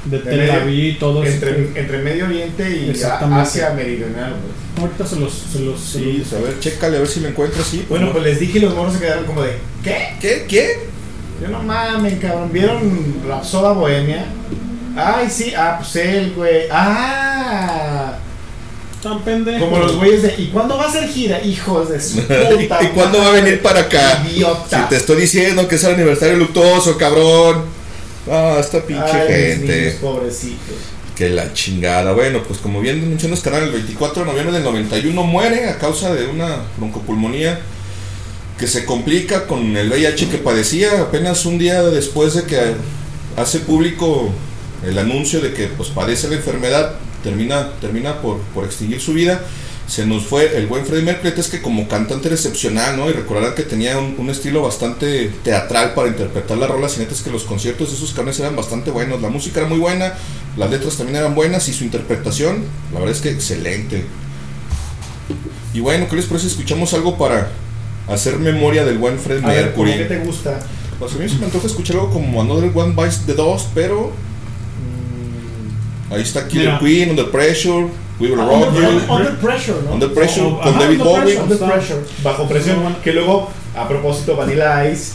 de 0.04 0.18
De 0.18 0.30
Tel 0.30 0.50
Aviv, 0.50 0.98
todo 0.98 1.22
eso. 1.22 1.32
entre, 1.34 1.80
entre 1.80 1.98
Medio 1.98 2.24
Oriente 2.26 2.68
y. 2.70 3.02
Asia 3.32 3.70
Meridional, 3.70 4.30
güey. 4.32 4.62
Ahorita 4.86 5.06
se 5.06 5.16
los, 5.16 5.32
se 5.32 5.60
los, 5.60 5.80
se 5.80 5.98
Sí, 6.00 6.18
los- 6.18 6.32
a 6.32 6.38
ver, 6.44 6.58
chécale 6.60 6.96
a 6.96 7.00
ver 7.00 7.08
si 7.08 7.20
lo 7.20 7.28
encuentro 7.28 7.62
así. 7.62 7.84
Bueno, 7.88 8.10
pues 8.12 8.24
les 8.24 8.40
dije 8.40 8.58
y 8.58 8.62
los 8.62 8.74
morros 8.74 8.94
se 8.94 9.00
quedaron 9.00 9.24
como 9.26 9.42
de, 9.42 9.52
¿qué? 9.84 10.14
¿Qué? 10.20 10.46
¿Qué? 10.48 10.91
Yo 11.42 11.48
no 11.48 11.62
mames, 11.62 12.20
cabrón. 12.20 12.50
¿Vieron 12.52 13.16
Rapsoda 13.26 13.72
Bohemia? 13.72 14.26
Ay, 14.96 15.28
sí, 15.28 15.52
ah, 15.56 15.76
pues 15.78 15.96
él, 15.96 16.32
güey. 16.36 16.66
Ah. 16.70 18.18
Tan 19.02 19.20
pendejo. 19.22 19.64
Como 19.64 19.78
los 19.78 19.96
güeyes 19.96 20.22
de, 20.22 20.34
¿y 20.38 20.46
cuándo 20.48 20.78
va 20.78 20.84
a 20.84 20.92
ser 20.92 21.08
gira? 21.08 21.42
Hijos 21.42 21.88
de 21.88 22.00
su 22.00 22.18
¿Y 22.20 22.22
puta. 22.22 22.78
cuándo 22.94 23.18
va 23.18 23.28
a 23.28 23.32
venir 23.32 23.60
para 23.60 23.80
acá? 23.80 24.24
Idiota. 24.30 24.82
Si 24.82 24.88
te 24.88 24.96
estoy 24.96 25.20
diciendo 25.22 25.66
que 25.66 25.74
es 25.74 25.84
el 25.84 25.94
aniversario 25.94 26.36
luctuoso, 26.36 26.96
cabrón. 26.96 27.64
Ah, 28.30 28.58
esta 28.60 28.80
pinche 28.80 29.02
Ay, 29.02 29.28
gente. 29.28 29.80
niños, 29.80 29.94
pobrecitos. 29.94 30.76
Que 31.16 31.30
la 31.30 31.52
chingada. 31.52 32.12
Bueno, 32.12 32.42
pues 32.46 32.60
como 32.60 32.80
bien 32.80 33.08
mencionas, 33.08 33.40
canal, 33.40 33.64
el 33.64 33.72
24 33.72 34.22
de 34.22 34.30
noviembre 34.30 34.54
del 34.54 34.62
91 34.62 35.22
muere 35.24 35.68
a 35.68 35.78
causa 35.78 36.14
de 36.14 36.26
una 36.26 36.58
broncopulmonía 36.76 37.58
que 38.62 38.68
se 38.68 38.84
complica 38.84 39.48
con 39.48 39.76
el 39.76 39.90
VIH 39.90 40.28
que 40.28 40.38
padecía 40.38 41.00
apenas 41.00 41.46
un 41.46 41.58
día 41.58 41.82
después 41.82 42.34
de 42.34 42.44
que 42.44 42.60
hace 43.36 43.58
público 43.58 44.30
el 44.86 44.96
anuncio 45.00 45.40
de 45.40 45.52
que 45.52 45.66
pues 45.66 45.88
padece 45.88 46.28
la 46.28 46.36
enfermedad, 46.36 46.94
termina, 47.24 47.72
termina 47.80 48.22
por, 48.22 48.38
por 48.54 48.64
extinguir 48.64 49.00
su 49.00 49.14
vida. 49.14 49.42
Se 49.88 50.06
nos 50.06 50.26
fue 50.26 50.56
el 50.56 50.68
buen 50.68 50.86
Freddie 50.86 51.04
Mercury, 51.04 51.32
es 51.36 51.48
que 51.48 51.60
como 51.60 51.88
cantante 51.88 52.28
era 52.28 52.36
excepcional, 52.36 52.96
¿no? 52.96 53.10
Y 53.10 53.14
recordarán 53.14 53.56
que 53.56 53.64
tenía 53.64 53.98
un, 53.98 54.14
un 54.16 54.30
estilo 54.30 54.62
bastante 54.62 55.32
teatral 55.42 55.94
para 55.94 56.06
interpretar 56.06 56.56
las 56.56 56.70
rolas, 56.70 56.96
y 56.96 57.00
neta 57.00 57.14
es 57.14 57.22
que 57.22 57.32
los 57.32 57.42
conciertos 57.42 57.90
de 57.90 57.96
esos 57.96 58.12
cabrones 58.12 58.38
eran 58.38 58.54
bastante 58.54 58.92
buenos, 58.92 59.20
la 59.20 59.28
música 59.28 59.58
era 59.58 59.68
muy 59.68 59.78
buena, 59.78 60.14
las 60.56 60.70
letras 60.70 60.96
también 60.96 61.16
eran 61.16 61.34
buenas, 61.34 61.68
y 61.68 61.72
su 61.72 61.82
interpretación, 61.82 62.62
la 62.92 63.00
verdad 63.00 63.16
es 63.16 63.22
que 63.22 63.30
excelente. 63.30 64.04
Y 65.74 65.80
bueno, 65.80 66.06
¿qué 66.08 66.14
les 66.14 66.26
parece? 66.26 66.46
Escuchamos 66.46 66.94
algo 66.94 67.18
para 67.18 67.50
hacer 68.08 68.38
memoria 68.38 68.84
del 68.84 68.98
buen 68.98 69.16
¿cómo 69.16 69.46
Mercury. 69.46 69.92
qué 69.98 70.04
te 70.04 70.18
gusta? 70.20 70.58
Pues 70.98 71.14
a 71.14 71.18
mí 71.18 71.28
se 71.28 71.36
me 71.36 71.46
antoja 71.46 71.66
escuchar 71.66 71.96
algo 71.96 72.10
como 72.10 72.40
Another 72.40 72.70
One 72.74 72.94
Bites 72.96 73.22
the 73.26 73.34
Dust, 73.34 73.68
pero 73.74 74.12
ahí 76.10 76.22
está 76.22 76.46
Killer 76.46 76.66
Mira. 76.66 76.78
Queen, 76.78 77.10
Under 77.10 77.30
Pressure, 77.30 77.86
We 78.20 78.28
Will 78.30 78.40
Ah, 78.40 78.44
Rock 78.46 78.68
under, 78.68 78.82
You. 78.82 79.12
under 79.12 79.36
pressure, 79.38 79.76
¿no? 79.84 79.94
Under 79.94 80.12
Pressure 80.14 80.46
Oh, 80.46 80.60
con 80.60 80.68
ajá, 80.68 80.80
David 80.80 80.98
Bowie. 81.02 81.38
Under 81.40 81.58
pressure, 81.58 82.00
bajo 82.22 82.46
presión, 82.48 82.96
que 83.02 83.12
luego, 83.12 83.50
a 83.76 83.88
propósito, 83.88 84.36
Vanilla 84.36 84.88
Ice 84.90 85.14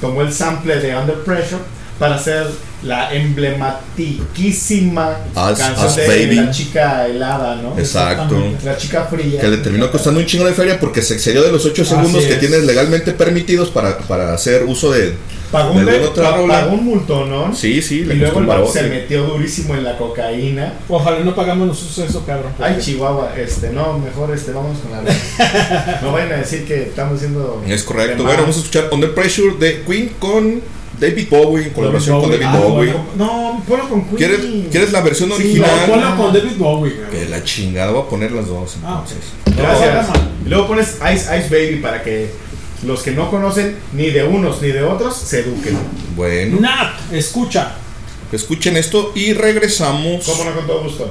tomó 0.00 0.22
el 0.22 0.32
sample 0.32 0.76
de 0.80 0.96
Under 0.96 1.16
Pressure 1.22 1.60
para 1.98 2.14
hacer 2.16 2.46
la 2.82 3.12
emblematiquísima 3.12 5.16
As- 5.34 5.58
canción 5.58 5.86
As 5.86 5.96
de 5.96 6.06
Baby. 6.06 6.36
la 6.36 6.50
chica 6.50 7.06
helada, 7.06 7.56
¿no? 7.56 7.78
Exacto. 7.78 8.36
La 8.64 8.76
chica 8.76 9.04
fría. 9.10 9.40
Que 9.40 9.48
le 9.48 9.56
terminó 9.58 9.90
costando 9.90 10.20
un 10.20 10.26
chingo 10.26 10.44
de 10.44 10.52
feria 10.54 10.78
porque 10.78 11.02
se 11.02 11.14
excedió 11.14 11.42
de 11.42 11.50
los 11.52 11.64
8 11.64 11.82
Así 11.82 11.90
segundos 11.90 12.24
que 12.24 12.34
es. 12.34 12.40
tienes 12.40 12.64
legalmente 12.64 13.12
permitidos 13.12 13.70
para, 13.70 13.98
para 13.98 14.32
hacer 14.32 14.64
uso 14.64 14.92
de, 14.92 15.14
Pagó 15.50 15.74
de 15.74 15.82
un, 15.82 15.88
alguna 15.88 16.08
otra 16.10 16.30
pa- 16.30 16.36
rola. 16.36 16.60
pagó 16.60 16.74
un 16.74 16.84
multón, 16.84 17.30
¿no? 17.30 17.54
Sí, 17.54 17.82
sí, 17.82 18.00
Y 18.00 18.04
le 18.04 18.14
luego 18.16 18.40
el 18.40 18.68
se 18.68 18.82
metió 18.84 19.24
durísimo 19.24 19.74
en 19.74 19.84
la 19.84 19.96
cocaína. 19.96 20.74
Ojalá 20.88 21.20
no 21.20 21.34
pagamos 21.34 21.66
nosotros 21.66 22.08
eso, 22.10 22.24
cabrón. 22.24 22.52
Ay, 22.60 22.76
Chihuahua, 22.80 23.32
este, 23.36 23.70
no, 23.70 23.98
mejor 23.98 24.32
este, 24.34 24.52
vamos 24.52 24.78
con 24.78 24.92
la 24.92 25.02
No 26.02 26.12
vayan 26.12 26.32
a 26.32 26.36
decir 26.36 26.64
que 26.66 26.82
estamos 26.82 27.16
haciendo. 27.16 27.62
Es 27.66 27.82
correcto. 27.82 28.22
Bueno, 28.22 28.42
vamos 28.42 28.56
a 28.56 28.60
escuchar 28.60 28.88
Under 28.92 29.14
Pressure 29.14 29.56
de 29.58 29.82
Queen 29.82 30.10
con 30.18 30.60
David 31.00 31.28
Bowie, 31.30 31.64
en 31.66 31.70
colaboración 31.70 32.20
con 32.20 32.30
Bowie. 32.30 32.38
David 32.44 32.56
Ah, 32.58 32.60
Bowie. 32.66 32.92
bueno. 32.92 33.06
No, 33.16 33.62
ponlo 33.68 33.88
con 33.88 34.04
Queen. 34.04 34.16
¿Quieres, 34.16 34.40
¿Quieres 34.70 34.92
la 34.92 35.00
versión 35.02 35.28
Sí, 35.30 35.34
original? 35.36 35.70
no, 35.86 35.92
Ponlo 35.94 36.16
con 36.16 36.32
David 36.34 36.56
Bowie, 36.58 36.92
cabrón. 36.96 37.10
Que 37.10 37.28
la 37.28 37.44
chingada, 37.44 37.90
voy 37.92 38.02
a 38.02 38.08
poner 38.08 38.32
las 38.32 38.46
dos 38.48 38.76
Ah, 38.84 39.02
entonces. 39.04 39.30
Gracias. 39.56 40.08
No, 40.08 40.14
Y 40.44 40.48
luego 40.48 40.66
pones 40.68 40.96
Ice 41.14 41.38
Ice 41.38 41.48
Baby 41.50 41.76
para 41.80 42.02
que 42.02 42.30
los 42.84 43.02
que 43.02 43.10
no 43.12 43.30
conocen 43.30 43.76
ni 43.92 44.10
de 44.10 44.24
unos 44.24 44.60
ni 44.62 44.68
de 44.68 44.82
otros 44.82 45.16
se 45.16 45.40
eduquen. 45.40 45.76
Bueno. 46.16 46.58
Nat, 46.60 47.12
escucha. 47.12 47.72
Escuchen 48.30 48.76
esto 48.76 49.12
y 49.14 49.32
regresamos. 49.32 50.24
Cómo 50.26 50.44
no, 50.44 50.54
con 50.54 50.66
todo 50.66 50.82
gusto. 50.82 51.10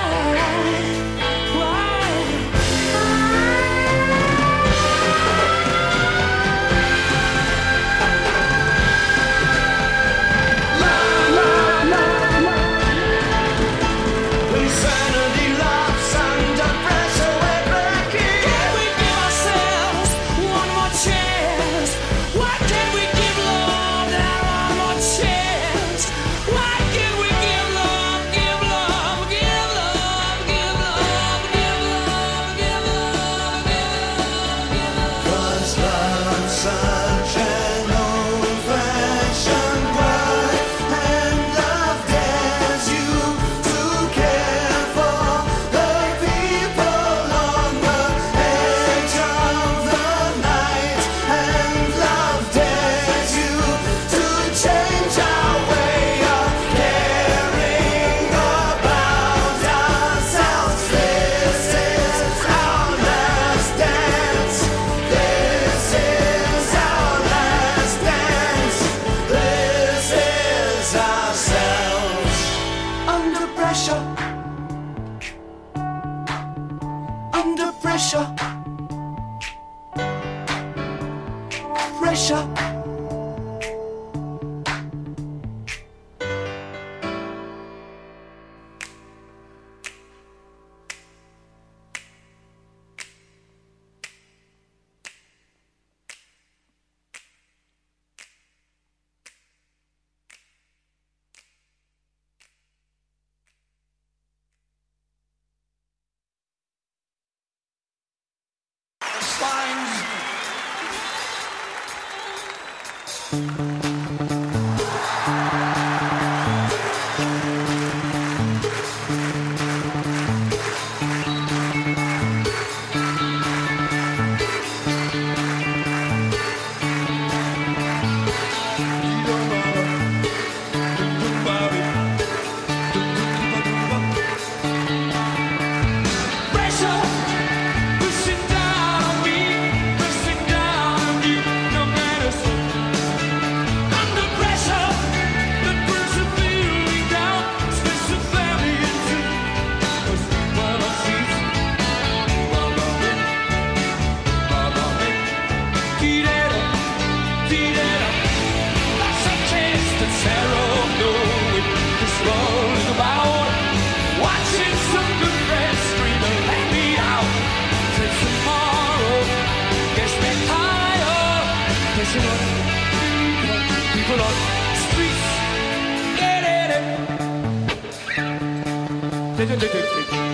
Dick, 179.51 179.59
Dick, 179.59 179.71
Dick, 179.73 180.09
Dick. 180.09 180.30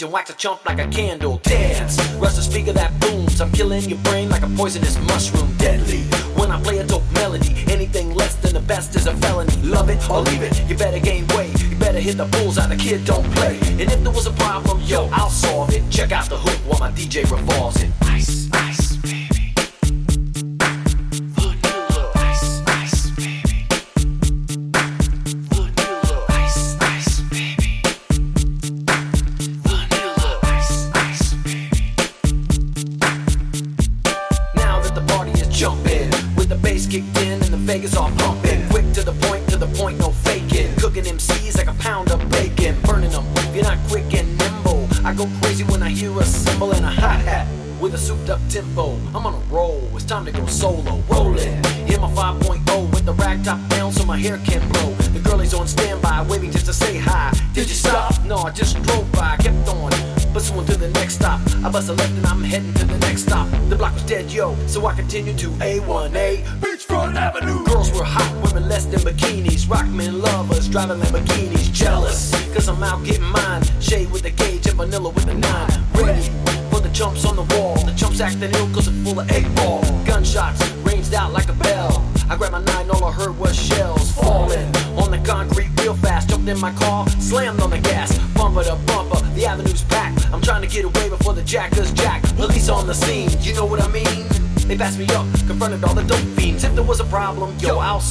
stage 0.00 0.06
and 0.06 0.12
wax 0.12 0.30
a 0.30 0.34
chump 0.34 0.64
like 0.66 0.78
a 0.78 0.88
candle. 0.88 1.40
Dance, 1.42 1.98
rush 2.16 2.34
the 2.34 2.42
speaker 2.42 2.72
that 2.72 2.92
booms. 3.00 3.40
I'm 3.40 3.52
killing 3.52 3.82
your 3.88 3.98
brain 3.98 4.28
like 4.28 4.42
a 4.42 4.48
poisonous 4.56 4.98
mushroom. 5.06 5.48
Deadly. 5.58 6.02
When 6.38 6.50
I 6.50 6.60
play 6.62 6.78
a 6.78 6.86
dope 6.86 7.02
melody, 7.12 7.64
anything 7.68 8.14
less 8.14 8.34
than 8.36 8.54
the 8.54 8.60
best 8.60 8.96
is 8.96 9.06
a 9.06 9.14
felony. 9.16 9.54
Love 9.62 9.90
it 9.90 9.98
or 10.10 10.20
leave 10.20 10.42
it, 10.42 10.54
you 10.68 10.76
better 10.76 11.00
gain 11.00 11.26
weight. 11.36 11.52
You 11.62 11.76
better 11.76 12.00
hit 12.00 12.16
the 12.16 12.26
bulls 12.26 12.58
out. 12.58 12.70
The 12.70 12.76
kid 12.76 13.04
don't 13.04 13.28
play. 13.36 13.58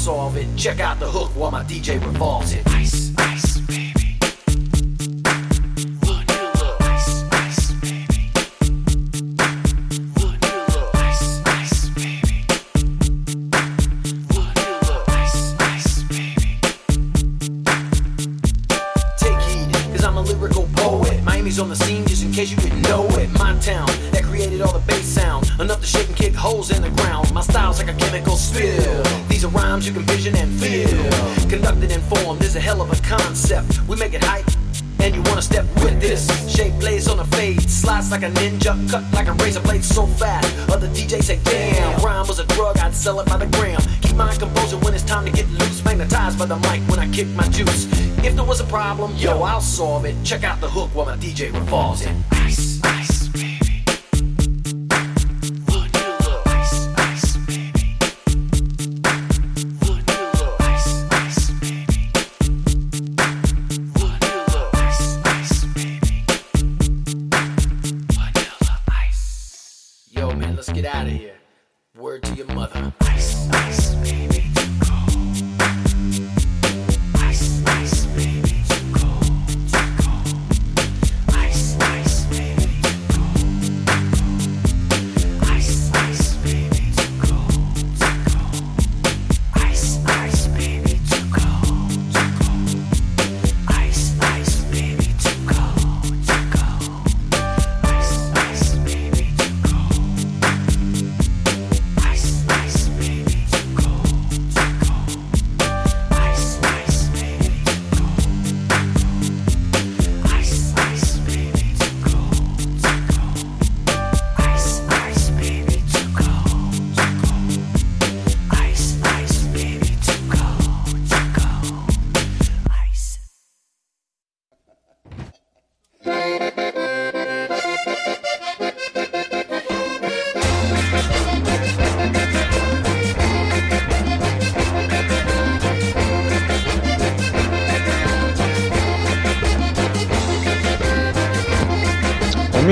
solve 0.10 0.38
it. 0.38 0.48
Check 0.58 0.80
out 0.80 1.00
the 1.00 1.06
hook 1.08 1.30
while 1.36 1.52
my 1.52 1.64
DJ 1.64 2.04
revolves 2.04 2.54
it. 2.54 2.59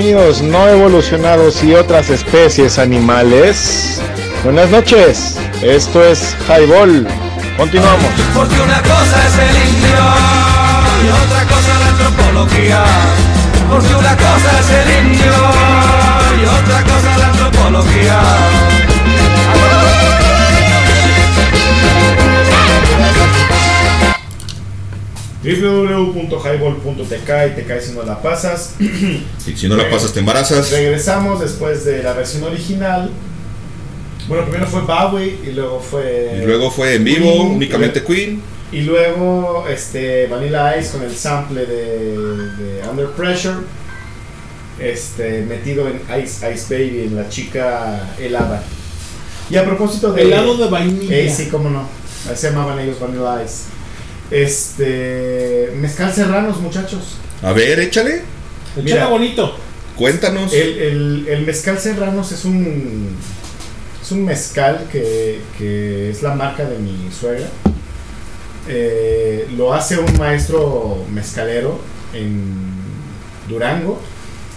Amigos 0.08 0.40
no 0.40 0.66
evolucionados 0.66 1.62
y 1.62 1.74
otras 1.74 2.08
especies 2.08 2.78
animales. 2.78 4.00
Buenas 4.42 4.70
noches. 4.70 5.36
Esto 5.60 6.02
es 6.02 6.34
Highball. 6.48 7.06
Continuamos. 7.58 8.10
Porque 8.34 8.54
una 8.54 8.80
cosa 8.80 9.26
es 9.26 9.38
el 9.38 9.68
indio 9.68 10.00
y 11.04 11.08
otra 11.10 11.44
cosa 11.44 11.78
la 11.78 11.88
antropología. 11.88 12.84
Porque 13.68 13.94
una 13.94 14.16
cosa 14.16 14.60
es 14.60 14.70
el 14.70 15.08
indio 15.08 15.34
y 16.40 16.44
otra 16.46 16.82
cosa 16.84 17.18
la 17.18 17.26
antropología. 17.26 18.47
www.highball.tk 26.98 27.52
y 27.52 27.56
te 27.56 27.64
caes 27.66 27.86
si 27.86 27.92
no 27.92 28.02
la 28.02 28.20
pasas. 28.20 28.74
Y 29.46 29.56
si 29.56 29.68
no 29.68 29.76
la 29.76 29.88
pasas, 29.90 30.12
te 30.12 30.20
embarazas. 30.20 30.70
Regresamos 30.70 31.40
después 31.40 31.84
de 31.84 32.02
la 32.02 32.12
versión 32.12 32.42
original. 32.44 33.10
Bueno, 34.28 34.44
primero 34.44 34.66
fue 34.66 34.82
Bowie 34.82 35.38
y 35.46 35.52
luego 35.52 35.80
fue. 35.80 36.40
Y 36.42 36.44
luego 36.46 36.70
fue 36.70 36.94
en 36.96 37.04
vivo, 37.04 37.32
Queen, 37.32 37.46
únicamente 37.56 38.00
y- 38.00 38.02
Queen. 38.02 38.42
Y 38.70 38.82
luego 38.82 39.64
este 39.68 40.26
Vanilla 40.26 40.76
Ice 40.78 40.90
con 40.92 41.02
el 41.02 41.16
sample 41.16 41.64
de, 41.64 42.08
de 42.08 42.88
Under 42.90 43.06
Pressure. 43.12 43.56
Este, 44.78 45.42
metido 45.42 45.88
en 45.88 46.00
Ice 46.22 46.52
Ice 46.54 46.66
Baby, 46.72 47.04
en 47.06 47.16
la 47.16 47.28
chica 47.28 48.14
helada. 48.18 48.62
Y 49.50 49.56
a 49.56 49.64
propósito 49.64 50.12
de. 50.12 50.22
Helado 50.22 50.56
de 50.58 50.68
vainilla. 50.68 51.16
Eh, 51.16 51.32
sí, 51.34 51.48
cómo 51.48 51.70
no. 51.70 51.88
Se 52.34 52.50
llamaban 52.50 52.78
ellos 52.78 53.00
Vanilla 53.00 53.42
Ice. 53.42 53.64
Este. 54.30 55.27
Mezcal 55.88 56.12
Serranos, 56.12 56.60
muchachos. 56.60 57.00
A 57.42 57.52
ver, 57.52 57.80
échale. 57.80 58.20
Mira, 58.76 59.06
bonito. 59.06 59.56
Cuéntanos. 59.96 60.52
El, 60.52 60.78
el- 60.78 61.26
el 61.28 61.46
mezcal 61.46 61.78
Serranos 61.78 62.30
es 62.30 62.44
un 62.44 63.16
es 64.02 64.12
un 64.12 64.24
mezcal 64.26 64.86
que, 64.92 65.40
que 65.56 66.10
es 66.10 66.22
la 66.22 66.34
marca 66.34 66.64
de 66.66 66.78
mi 66.78 67.08
suegra. 67.10 67.46
Eh, 68.68 69.48
lo 69.56 69.72
hace 69.72 69.98
un 69.98 70.18
maestro 70.18 71.04
mezcalero 71.10 71.80
en 72.12 72.52
Durango. 73.48 73.98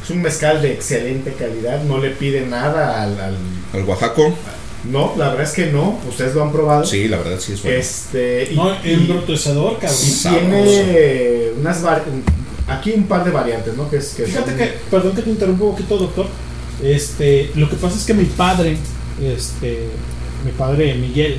Es 0.03 0.09
un 0.09 0.21
mezcal 0.21 0.61
de 0.61 0.73
excelente 0.73 1.31
calidad, 1.33 1.81
no 1.83 1.97
le 1.97 2.09
pide 2.09 2.41
nada 2.45 3.01
al, 3.03 3.17
al- 3.21 3.37
Al 3.73 3.83
Oaxaco. 3.87 4.33
No, 4.89 5.13
la 5.17 5.29
verdad 5.29 5.43
es 5.43 5.51
que 5.51 5.67
no, 5.67 5.99
ustedes 6.09 6.33
lo 6.33 6.43
han 6.43 6.51
probado. 6.51 6.83
Sí, 6.85 7.07
la 7.07 7.17
verdad 7.17 7.39
sí 7.39 7.53
es 7.53 7.61
bueno. 7.61 7.77
Este, 7.77 8.49
y- 8.51 8.55
No, 8.55 8.71
embrutecedor, 8.83 9.77
cabrón. 9.77 9.99
y 10.01 10.21
tiene 10.21 11.51
unas 11.59 11.83
aquí 12.67 12.91
un 12.91 13.03
par 13.03 13.23
de 13.23 13.31
variantes, 13.31 13.75
¿no? 13.77 13.89
Que 13.89 13.97
es, 13.97 14.13
que 14.15 14.23
Fíjate 14.23 14.49
son- 14.51 14.57
que, 14.57 14.65
perdón 14.89 15.15
que 15.15 15.21
te 15.21 15.29
interrumpa 15.29 15.65
un 15.65 15.71
poquito, 15.71 15.97
doctor. 15.97 16.25
Este, 16.83 17.51
lo 17.55 17.69
que 17.69 17.75
pasa 17.75 17.95
es 17.95 18.05
que 18.05 18.13
mi 18.15 18.25
padre, 18.25 18.77
este, 19.21 19.87
mi 20.43 20.51
padre 20.51 20.95
Miguel, 20.95 21.37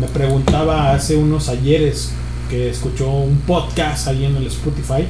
me 0.00 0.06
preguntaba 0.06 0.92
hace 0.92 1.16
unos 1.16 1.48
ayeres 1.48 2.10
que 2.48 2.70
escuchó 2.70 3.10
un 3.10 3.38
podcast 3.40 4.06
ahí 4.08 4.24
en 4.24 4.36
el 4.36 4.46
Spotify. 4.46 5.04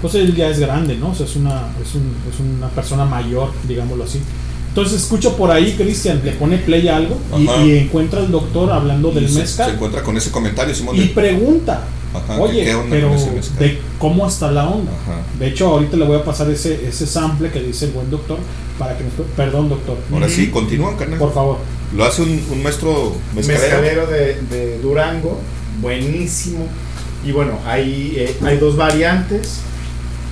Pues 0.00 0.14
él 0.14 0.34
ya 0.34 0.48
es 0.48 0.58
grande, 0.58 0.94
¿no? 0.96 1.10
O 1.10 1.14
sea, 1.14 1.26
es 1.26 1.36
una, 1.36 1.68
es, 1.84 1.94
un- 1.94 2.16
es 2.32 2.40
una 2.40 2.68
persona 2.70 3.04
mayor, 3.04 3.50
digámoslo 3.66 4.04
así. 4.04 4.20
Entonces 4.78 5.02
escucho 5.02 5.36
por 5.36 5.50
ahí, 5.50 5.74
Cristian, 5.76 6.20
le 6.24 6.32
pone 6.32 6.58
play 6.58 6.86
a 6.86 6.96
algo 6.96 7.18
y, 7.36 7.76
encuentra 7.78 8.20
al 8.20 8.30
doctor 8.30 8.70
hablando 8.70 9.10
Y 9.10 9.14
del 9.16 9.26
se, 9.28 9.34
se 9.34 9.40
mezcal. 9.40 9.70
encuentra 9.72 10.02
con 10.04 10.16
ese 10.16 10.30
comentario, 10.30 10.72
Simón. 10.72 10.94
Y 10.94 11.00
de- 11.00 11.06
pregunta, 11.08 11.82
Ajá, 12.14 12.40
oye, 12.40 12.64
¿qué 12.64 12.74
onda 12.76 12.90
pero 12.90 13.10
mezcal? 13.10 13.58
de 13.58 13.78
cómo 13.98 14.28
está 14.28 14.52
la 14.52 14.68
onda. 14.68 14.92
Ajá. 15.02 15.20
De 15.38 15.48
hecho, 15.48 15.66
ahorita 15.66 15.96
le 15.96 16.04
voy 16.04 16.16
a 16.18 16.24
pasar 16.24 16.48
ese, 16.50 16.86
ese 16.86 17.08
sample 17.08 17.50
que 17.50 17.60
dice 17.60 17.86
el 17.86 17.90
buen 17.90 18.08
doctor 18.08 18.38
para 18.78 18.96
que 18.96 19.02
nos... 19.02 19.12
Perdón, 19.36 19.68
doctor. 19.68 19.96
Ahora 20.12 20.28
sí, 20.28 20.48
continúa, 20.48 20.96
carnal. 20.96 21.18
Por 21.18 21.34
favor. 21.34 21.58
Lo 21.96 22.04
hace 22.04 22.22
un, 22.22 22.40
un 22.52 22.62
maestro 22.62 23.16
mezcalero. 23.34 23.62
mezcalero 23.82 24.06
de, 24.06 24.40
de 24.42 24.78
Durango, 24.78 25.40
buenísimo. 25.82 26.66
Y 27.26 27.32
bueno, 27.32 27.58
hay, 27.66 28.14
eh, 28.16 28.36
hay 28.44 28.58
dos 28.58 28.76
variantes, 28.76 29.58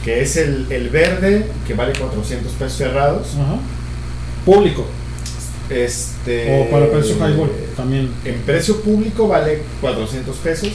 que 0.05 0.23
es 0.23 0.37
el, 0.37 0.67
el 0.71 0.89
verde, 0.89 1.47
que 1.67 1.75
vale 1.75 1.95
400 1.99 2.53
pesos 2.53 2.79
cerrados. 2.79 3.27
Ajá. 3.35 3.57
Público. 4.47 4.87
Este, 5.69 6.63
O 6.63 6.71
para 6.71 6.89
precio 6.91 7.17
highball 7.17 7.51
también. 7.77 8.11
En 8.25 8.37
precio 8.43 8.81
público 8.81 9.27
vale 9.27 9.63
400 9.81 10.37
pesos. 10.37 10.71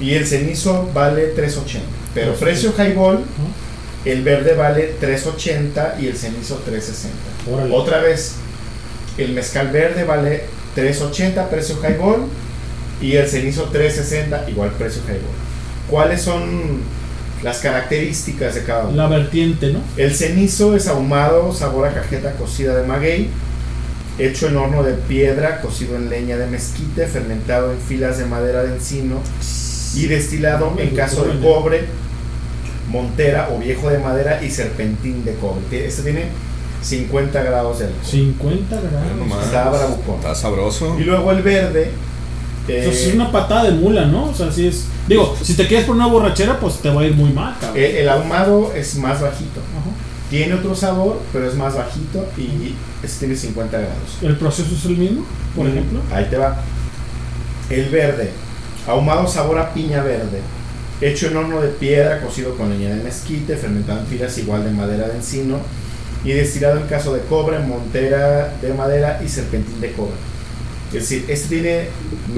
Y 0.00 0.14
el 0.14 0.26
cenizo 0.26 0.88
vale 0.94 1.26
380. 1.28 1.86
Pero 2.14 2.32
380. 2.32 2.40
precio 2.40 2.72
highball, 2.76 3.24
el 4.04 4.22
verde 4.22 4.54
vale 4.54 4.94
380 4.98 5.98
y 6.00 6.06
el 6.06 6.16
cenizo 6.16 6.56
360. 6.64 7.16
Órale. 7.52 7.74
Otra 7.74 8.00
vez, 8.00 8.36
el 9.18 9.32
mezcal 9.32 9.68
verde 9.68 10.04
vale 10.04 10.44
380 10.74 11.50
precio 11.50 11.76
highball 11.82 12.26
y 13.02 13.16
el 13.16 13.28
cenizo 13.28 13.64
360 13.64 14.48
igual 14.48 14.70
precio 14.70 15.02
highball. 15.02 15.36
¿Cuáles 15.90 16.22
son 16.22 16.80
las 17.42 17.58
características 17.58 18.54
de 18.54 18.64
cada 18.64 18.86
uno? 18.86 18.96
La 18.96 19.08
vertiente, 19.08 19.72
¿no? 19.72 19.80
El 19.96 20.14
cenizo 20.14 20.74
es 20.76 20.86
ahumado, 20.88 21.52
sabor 21.52 21.86
a 21.88 21.94
cajeta 21.94 22.32
cocida 22.32 22.74
de 22.74 22.86
maguey, 22.86 23.28
hecho 24.18 24.48
en 24.48 24.56
horno 24.56 24.82
de 24.82 24.94
piedra, 24.94 25.60
cocido 25.60 25.96
en 25.96 26.10
leña 26.10 26.36
de 26.36 26.46
mezquite, 26.46 27.06
fermentado 27.06 27.72
en 27.72 27.78
filas 27.78 28.18
de 28.18 28.24
madera 28.24 28.62
de 28.62 28.74
encino 28.74 29.20
y 29.94 30.06
destilado 30.06 30.74
en 30.78 30.94
caso 30.94 31.24
de 31.24 31.40
cobre, 31.40 31.84
montera 32.88 33.50
o 33.52 33.58
viejo 33.58 33.90
de 33.90 33.98
madera 33.98 34.42
y 34.42 34.50
serpentín 34.50 35.24
de 35.24 35.34
cobre. 35.34 35.86
Este 35.86 36.02
tiene 36.02 36.26
50 36.82 37.42
grados 37.42 37.78
de 37.78 37.86
alcohol. 37.86 38.04
50 38.04 38.80
grados. 38.80 39.16
Nomás. 39.16 39.46
Está 39.46 39.70
bravucón. 39.70 40.16
Está 40.16 40.34
sabroso. 40.34 40.96
Y 40.98 41.04
luego 41.04 41.30
el 41.32 41.42
verde 41.42 41.90
Eh, 42.68 42.88
es 42.90 43.14
una 43.14 43.32
patada 43.32 43.64
de 43.64 43.70
mula, 43.72 44.04
¿no? 44.04 44.24
O 44.30 44.34
sea, 44.34 44.52
sí 44.52 44.66
es. 44.66 44.84
Digo, 45.08 45.36
si 45.42 45.54
te 45.54 45.66
quieres 45.66 45.86
por 45.86 45.96
una 45.96 46.06
borrachera, 46.06 46.60
pues 46.60 46.76
te 46.76 46.90
va 46.90 47.02
a 47.02 47.06
ir 47.06 47.14
muy 47.14 47.30
mal, 47.32 47.54
cabrón. 47.60 47.78
Eh, 47.82 48.00
el 48.02 48.08
ahumado 48.08 48.72
es 48.74 48.94
más 48.96 49.20
bajito. 49.20 49.60
Tiene 50.30 50.52
otro 50.54 50.74
sabor, 50.74 51.20
pero 51.32 51.48
es 51.48 51.54
más 51.54 51.74
bajito 51.74 52.26
y 52.36 52.74
este 53.02 53.20
tiene 53.20 53.34
50 53.36 53.78
grados. 53.78 54.18
¿El 54.20 54.36
proceso 54.36 54.68
es 54.74 54.84
el 54.84 54.98
mismo, 54.98 55.24
por 55.56 55.64
Mm, 55.64 55.68
ejemplo? 55.70 56.00
Ahí 56.12 56.26
te 56.28 56.36
va. 56.36 56.60
El 57.70 57.88
verde. 57.88 58.30
Ahumado 58.86 59.26
sabor 59.26 59.58
a 59.58 59.72
piña 59.72 60.02
verde. 60.02 60.40
Hecho 61.00 61.28
en 61.28 61.36
horno 61.36 61.60
de 61.62 61.68
piedra, 61.68 62.20
cocido 62.20 62.54
con 62.56 62.70
leña 62.70 62.94
de 62.94 63.02
mezquite, 63.02 63.56
fermentado 63.56 64.00
en 64.00 64.06
filas 64.06 64.36
igual 64.38 64.64
de 64.64 64.70
madera 64.70 65.08
de 65.08 65.16
encino 65.16 65.60
y 66.24 66.32
destilado 66.32 66.78
en 66.80 66.86
caso 66.88 67.14
de 67.14 67.20
cobre, 67.22 67.58
montera 67.60 68.52
de 68.60 68.74
madera 68.74 69.20
y 69.24 69.28
serpentín 69.28 69.80
de 69.80 69.92
cobre. 69.92 70.12
Es 70.88 71.08
decir, 71.08 71.24
este 71.28 71.48
tiene 71.48 71.88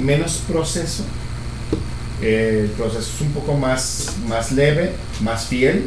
menos 0.02 0.42
proceso. 0.48 1.04
Eh, 2.20 2.62
el 2.64 2.70
proceso 2.70 3.00
es 3.00 3.20
un 3.20 3.32
poco 3.32 3.54
más, 3.54 4.14
más 4.28 4.52
leve, 4.52 4.92
más 5.20 5.46
fiel. 5.46 5.86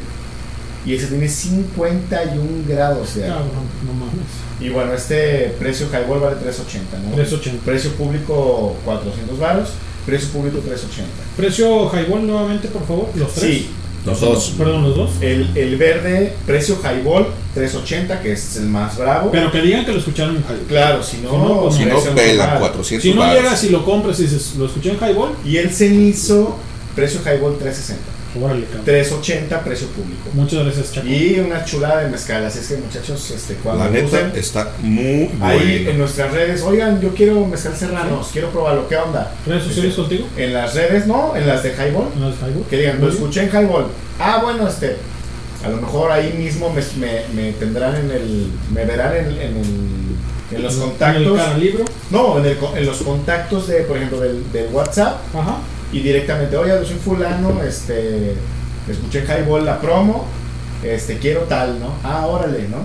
Y 0.85 0.95
este 0.95 1.07
tiene 1.07 1.29
51 1.29 2.43
grados 2.67 3.15
de 3.15 3.25
alcohol. 3.25 3.43
Cabrón, 3.47 3.65
no 3.85 3.93
mames. 3.93 4.25
Y 4.59 4.69
bueno, 4.69 4.93
este 4.93 5.55
precio 5.59 5.87
highball 5.87 6.19
vale 6.19 6.35
380, 6.37 6.97
¿no? 6.99 7.15
380. 7.15 7.65
Precio 7.65 7.91
público 7.91 8.75
400 8.83 9.39
varos, 9.39 9.69
precio 10.05 10.29
público 10.29 10.59
380. 10.59 11.09
Precio 11.37 11.89
highball 11.93 12.27
nuevamente, 12.27 12.67
por 12.67 12.85
favor, 12.85 13.09
los 13.15 13.33
tres. 13.33 13.51
Sí. 13.51 13.69
Los 14.05 14.19
dos. 14.19 14.53
Perdón, 14.57 14.83
los 14.83 14.95
dos. 14.95 15.11
El, 15.21 15.49
el 15.55 15.77
verde, 15.77 16.35
precio 16.45 16.77
highball 16.83 17.27
380, 17.53 18.21
que 18.21 18.33
es 18.33 18.57
el 18.57 18.65
más 18.65 18.97
bravo. 18.97 19.31
Pero 19.31 19.51
que 19.51 19.61
digan 19.61 19.85
que 19.85 19.93
lo 19.93 19.99
escucharon 19.99 20.35
en 20.35 20.43
highball. 20.43 20.65
Claro, 20.67 21.03
si 21.03 21.17
no, 21.17 21.61
pues 21.61 21.75
Si 21.75 21.85
no, 21.85 21.99
pela, 22.13 22.43
normal. 22.43 22.59
400 22.59 23.03
Si 23.03 23.13
no 23.13 23.33
llegas 23.33 23.63
y 23.63 23.69
lo 23.69 23.85
compras 23.85 24.19
y 24.19 24.23
dices, 24.23 24.55
lo 24.57 24.65
escuché 24.65 24.91
en 24.91 24.97
highball, 24.97 25.31
Y 25.45 25.57
el 25.57 25.71
cenizo, 25.71 26.57
precio 26.95 27.21
highball 27.21 27.57
360. 27.57 28.12
Órale, 28.41 28.65
cabrón. 28.65 28.85
380, 28.85 29.63
precio 29.63 29.87
público. 29.87 30.29
Muchas 30.33 30.63
gracias, 30.63 30.91
Chaco. 30.93 31.07
Y 31.07 31.39
una 31.39 31.63
chulada 31.65 32.01
de 32.01 32.09
mezcal. 32.09 32.45
Así 32.45 32.59
es 32.59 32.67
que, 32.67 32.77
muchachos, 32.77 33.31
este, 33.31 33.55
cuando 33.55 33.83
La 33.85 33.89
neta 33.91 34.03
gusten, 34.03 34.31
está 34.35 34.71
muy 34.81 35.29
Ahí 35.41 35.85
en 35.89 35.97
nuestras 35.97 36.31
redes, 36.31 36.61
oigan, 36.63 36.99
yo 37.01 37.09
quiero 37.13 37.45
mezcal 37.45 37.75
serranos, 37.75 38.29
quiero 38.33 38.49
probarlo, 38.49 38.87
¿qué 38.87 38.95
onda? 38.97 39.31
¿Redes 39.45 39.63
sociales 39.63 39.89
Este, 39.91 40.01
contigo? 40.01 40.27
En 40.37 40.53
las 40.53 40.73
redes, 40.75 41.07
no, 41.07 41.35
en 41.35 41.47
las 41.47 41.63
de 41.63 41.69
Highball. 41.71 42.07
¿En 42.15 42.21
las 42.21 42.35
highball? 42.39 42.65
Que 42.69 42.77
digan, 42.77 42.99
lo 43.01 43.09
escuché 43.09 43.43
en 43.43 43.49
Highball. 43.49 43.87
Ah, 44.19 44.39
bueno, 44.43 44.67
este. 44.67 44.97
A 45.65 45.69
lo 45.69 45.77
mejor 45.77 46.11
ahí 46.11 46.33
mismo 46.37 46.69
me, 46.73 46.81
me, 46.99 47.21
me 47.33 47.51
tendrán 47.53 47.95
en 47.95 48.11
el. 48.11 48.51
Me 48.73 48.83
verán 48.85 49.15
en, 49.15 49.25
en, 49.27 49.57
el- 49.57 50.03
en 50.57 50.61
los 50.61 50.75
¿En 50.75 50.81
el 50.83 50.87
contactos. 50.89 51.37
caralibro? 51.37 51.85
No, 52.11 52.37
en, 52.37 52.45
el 52.45 52.57
co- 52.57 52.73
en 52.75 52.85
los 52.85 52.97
contactos 52.97 53.67
de, 53.69 53.77
por 53.83 53.95
ejemplo, 53.97 54.19
del, 54.19 54.51
del 54.51 54.67
WhatsApp. 54.73 55.19
Ajá. 55.33 55.57
Y 55.93 55.99
directamente, 55.99 56.57
oye, 56.57 56.71
yo 56.71 56.85
soy 56.85 56.97
fulano, 56.97 57.63
este. 57.63 58.33
Escuché 58.89 59.23
Highball 59.23 59.65
la 59.65 59.79
promo. 59.79 60.25
Este, 60.83 61.17
quiero 61.17 61.41
tal, 61.41 61.79
¿no? 61.79 61.93
Ah, 62.03 62.27
órale, 62.27 62.67
¿no? 62.67 62.79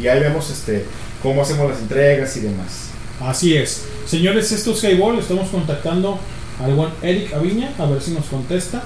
Y 0.00 0.08
ahí 0.08 0.18
vemos 0.18 0.50
este 0.50 0.84
cómo 1.22 1.42
hacemos 1.42 1.70
las 1.70 1.80
entregas 1.80 2.36
y 2.36 2.40
demás. 2.40 2.88
Así 3.20 3.56
es. 3.56 3.84
Señores, 4.06 4.50
esto 4.50 4.72
es 4.72 4.82
Highball. 4.82 5.18
Estamos 5.18 5.48
contactando 5.50 6.18
al 6.64 6.74
buen 6.74 6.90
Eric 7.02 7.34
Aviña, 7.34 7.72
a 7.78 7.86
ver 7.86 8.00
si 8.00 8.12
nos 8.12 8.26
contesta, 8.26 8.82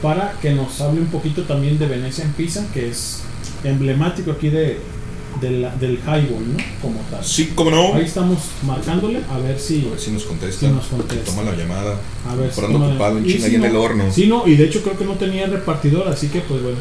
para 0.00 0.34
que 0.40 0.52
nos 0.52 0.80
hable 0.80 1.00
un 1.00 1.08
poquito 1.08 1.42
también 1.42 1.78
de 1.78 1.86
Venecia 1.86 2.24
en 2.24 2.32
Pisa, 2.32 2.66
que 2.72 2.88
es 2.88 3.22
emblemático 3.64 4.30
aquí 4.30 4.48
de, 4.48 4.78
de 5.40 5.50
la- 5.50 5.74
del 5.76 5.98
Highball, 5.98 6.56
¿no? 6.56 6.64
Como 6.82 7.00
tal. 7.10 7.24
Sí, 7.24 7.52
cómo 7.54 7.70
no. 7.70 7.94
Ahí 7.94 8.04
estamos 8.04 8.38
marcándole, 8.66 9.20
a 9.30 9.38
ver 9.38 9.58
si, 9.58 9.86
A 9.86 9.90
ver 9.90 10.00
si 10.00 10.10
nos 10.10 10.24
contesta. 10.24 10.66
si 10.66 10.72
nos 10.72 10.86
contesta. 10.86 11.24
Toma 11.24 11.42
la 11.50 11.56
llamada. 11.56 11.96
A 12.28 12.34
ver 12.34 12.52
si 12.52 12.60
ocupado 12.60 13.18
en 13.18 13.26
y 13.26 13.32
China 13.34 13.46
si 13.46 13.52
y 13.52 13.54
en 13.54 13.60
no- 13.62 13.66
el 13.68 13.76
horno. 13.76 14.04
Sí, 14.12 14.26
no, 14.26 14.46
y 14.46 14.56
de 14.56 14.64
hecho 14.64 14.82
creo 14.82 14.96
que 14.98 15.04
no 15.04 15.14
tenía 15.14 15.46
repartidor, 15.46 16.08
así 16.08 16.28
que 16.28 16.40
pues 16.40 16.62
bueno, 16.62 16.78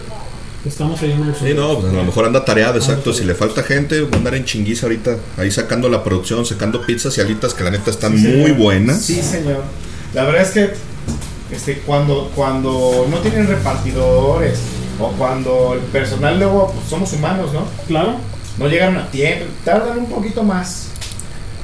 estamos 0.65 1.01
ahí 1.01 1.11
en 1.11 1.27
los 1.27 1.37
Sí, 1.37 1.53
no, 1.55 1.79
pues 1.79 1.93
a 1.93 1.95
lo 1.95 2.03
mejor 2.03 2.25
anda 2.25 2.43
tareado, 2.43 2.77
exacto. 2.77 3.13
Si 3.13 3.23
le 3.23 3.35
falta 3.35 3.63
gente, 3.63 4.01
va 4.01 4.09
a 4.13 4.17
andar 4.17 4.35
en 4.35 4.45
chinguiza 4.45 4.85
ahorita. 4.87 5.17
Ahí 5.37 5.51
sacando 5.51 5.87
la 5.89 6.03
producción, 6.03 6.45
sacando 6.45 6.85
pizzas 6.85 7.17
y 7.17 7.21
alitas 7.21 7.53
que 7.53 7.63
la 7.63 7.71
neta 7.71 7.91
están 7.91 8.17
Sí, 8.17 8.27
muy 8.27 8.43
señor. 8.43 8.57
buenas. 8.57 9.01
Sí, 9.01 9.21
señor. 9.21 9.63
La 10.13 10.23
verdad 10.23 10.41
es 10.41 10.49
que 10.51 10.69
este, 11.55 11.79
cuando, 11.85 12.31
cuando 12.35 13.07
no 13.09 13.17
tienen 13.19 13.47
repartidores 13.47 14.59
o 14.99 15.07
cuando 15.17 15.73
el 15.75 15.79
personal 15.79 16.37
luego 16.37 16.71
pues, 16.73 16.89
somos 16.89 17.11
humanos, 17.13 17.53
¿no? 17.53 17.63
Claro. 17.87 18.15
No 18.59 18.67
llegaron 18.67 18.97
a 18.97 19.09
tiempo, 19.09 19.45
tardan 19.63 19.97
un 19.99 20.05
poquito 20.07 20.43
más. 20.43 20.89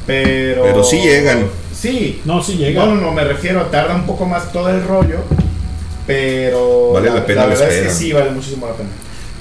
Pero. 0.07 0.63
Pero 0.63 0.83
sí 0.83 0.97
llegan. 0.97 1.45
Sí. 1.77 2.21
No, 2.25 2.41
sí 2.41 2.55
llegan. 2.55 2.87
No, 2.89 2.95
no, 2.95 3.01
no, 3.01 3.11
me 3.11 3.23
refiero, 3.23 3.63
tarda 3.63 3.95
un 3.95 4.05
poco 4.05 4.25
más 4.25 4.51
todo 4.51 4.69
el 4.69 4.83
rollo. 4.83 5.19
Pero. 6.07 6.91
Vale 6.93 7.09
la 7.09 7.25
pena 7.25 7.41
la 7.41 7.47
verdad 7.47 7.71
es 7.71 7.87
que 7.87 7.93
sí, 7.93 8.13
vale 8.13 8.31
muchísimo 8.31 8.67
la 8.67 8.73
pena. 8.73 8.89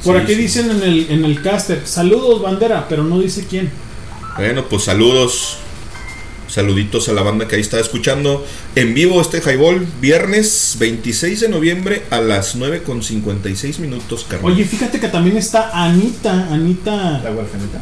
Por 0.02 0.16
Sí, 0.16 0.22
aquí 0.22 0.34
sí. 0.34 0.40
dicen 0.42 0.70
en 0.70 0.82
el, 0.82 1.06
en 1.10 1.24
el 1.24 1.42
caster, 1.42 1.82
saludos 1.86 2.42
bandera, 2.42 2.86
pero 2.88 3.04
no 3.04 3.18
dice 3.20 3.46
quién. 3.48 3.70
Bueno, 4.36 4.64
pues 4.68 4.84
saludos. 4.84 5.58
Saluditos 6.54 7.08
a 7.08 7.12
la 7.14 7.22
banda 7.22 7.48
que 7.48 7.56
ahí 7.56 7.60
está 7.62 7.80
escuchando 7.80 8.46
en 8.76 8.94
vivo 8.94 9.20
este 9.20 9.38
Highball, 9.40 9.84
viernes 10.00 10.76
26 10.78 11.40
de 11.40 11.48
noviembre 11.48 12.04
a 12.10 12.20
las 12.20 12.54
9 12.54 12.84
con 12.84 13.02
56 13.02 13.80
minutos, 13.80 14.24
carnal. 14.28 14.52
Oye, 14.52 14.64
fíjate 14.64 15.00
que 15.00 15.08
también 15.08 15.36
está 15.36 15.70
Anita, 15.72 16.46
Anita, 16.52 17.20
La 17.24 17.32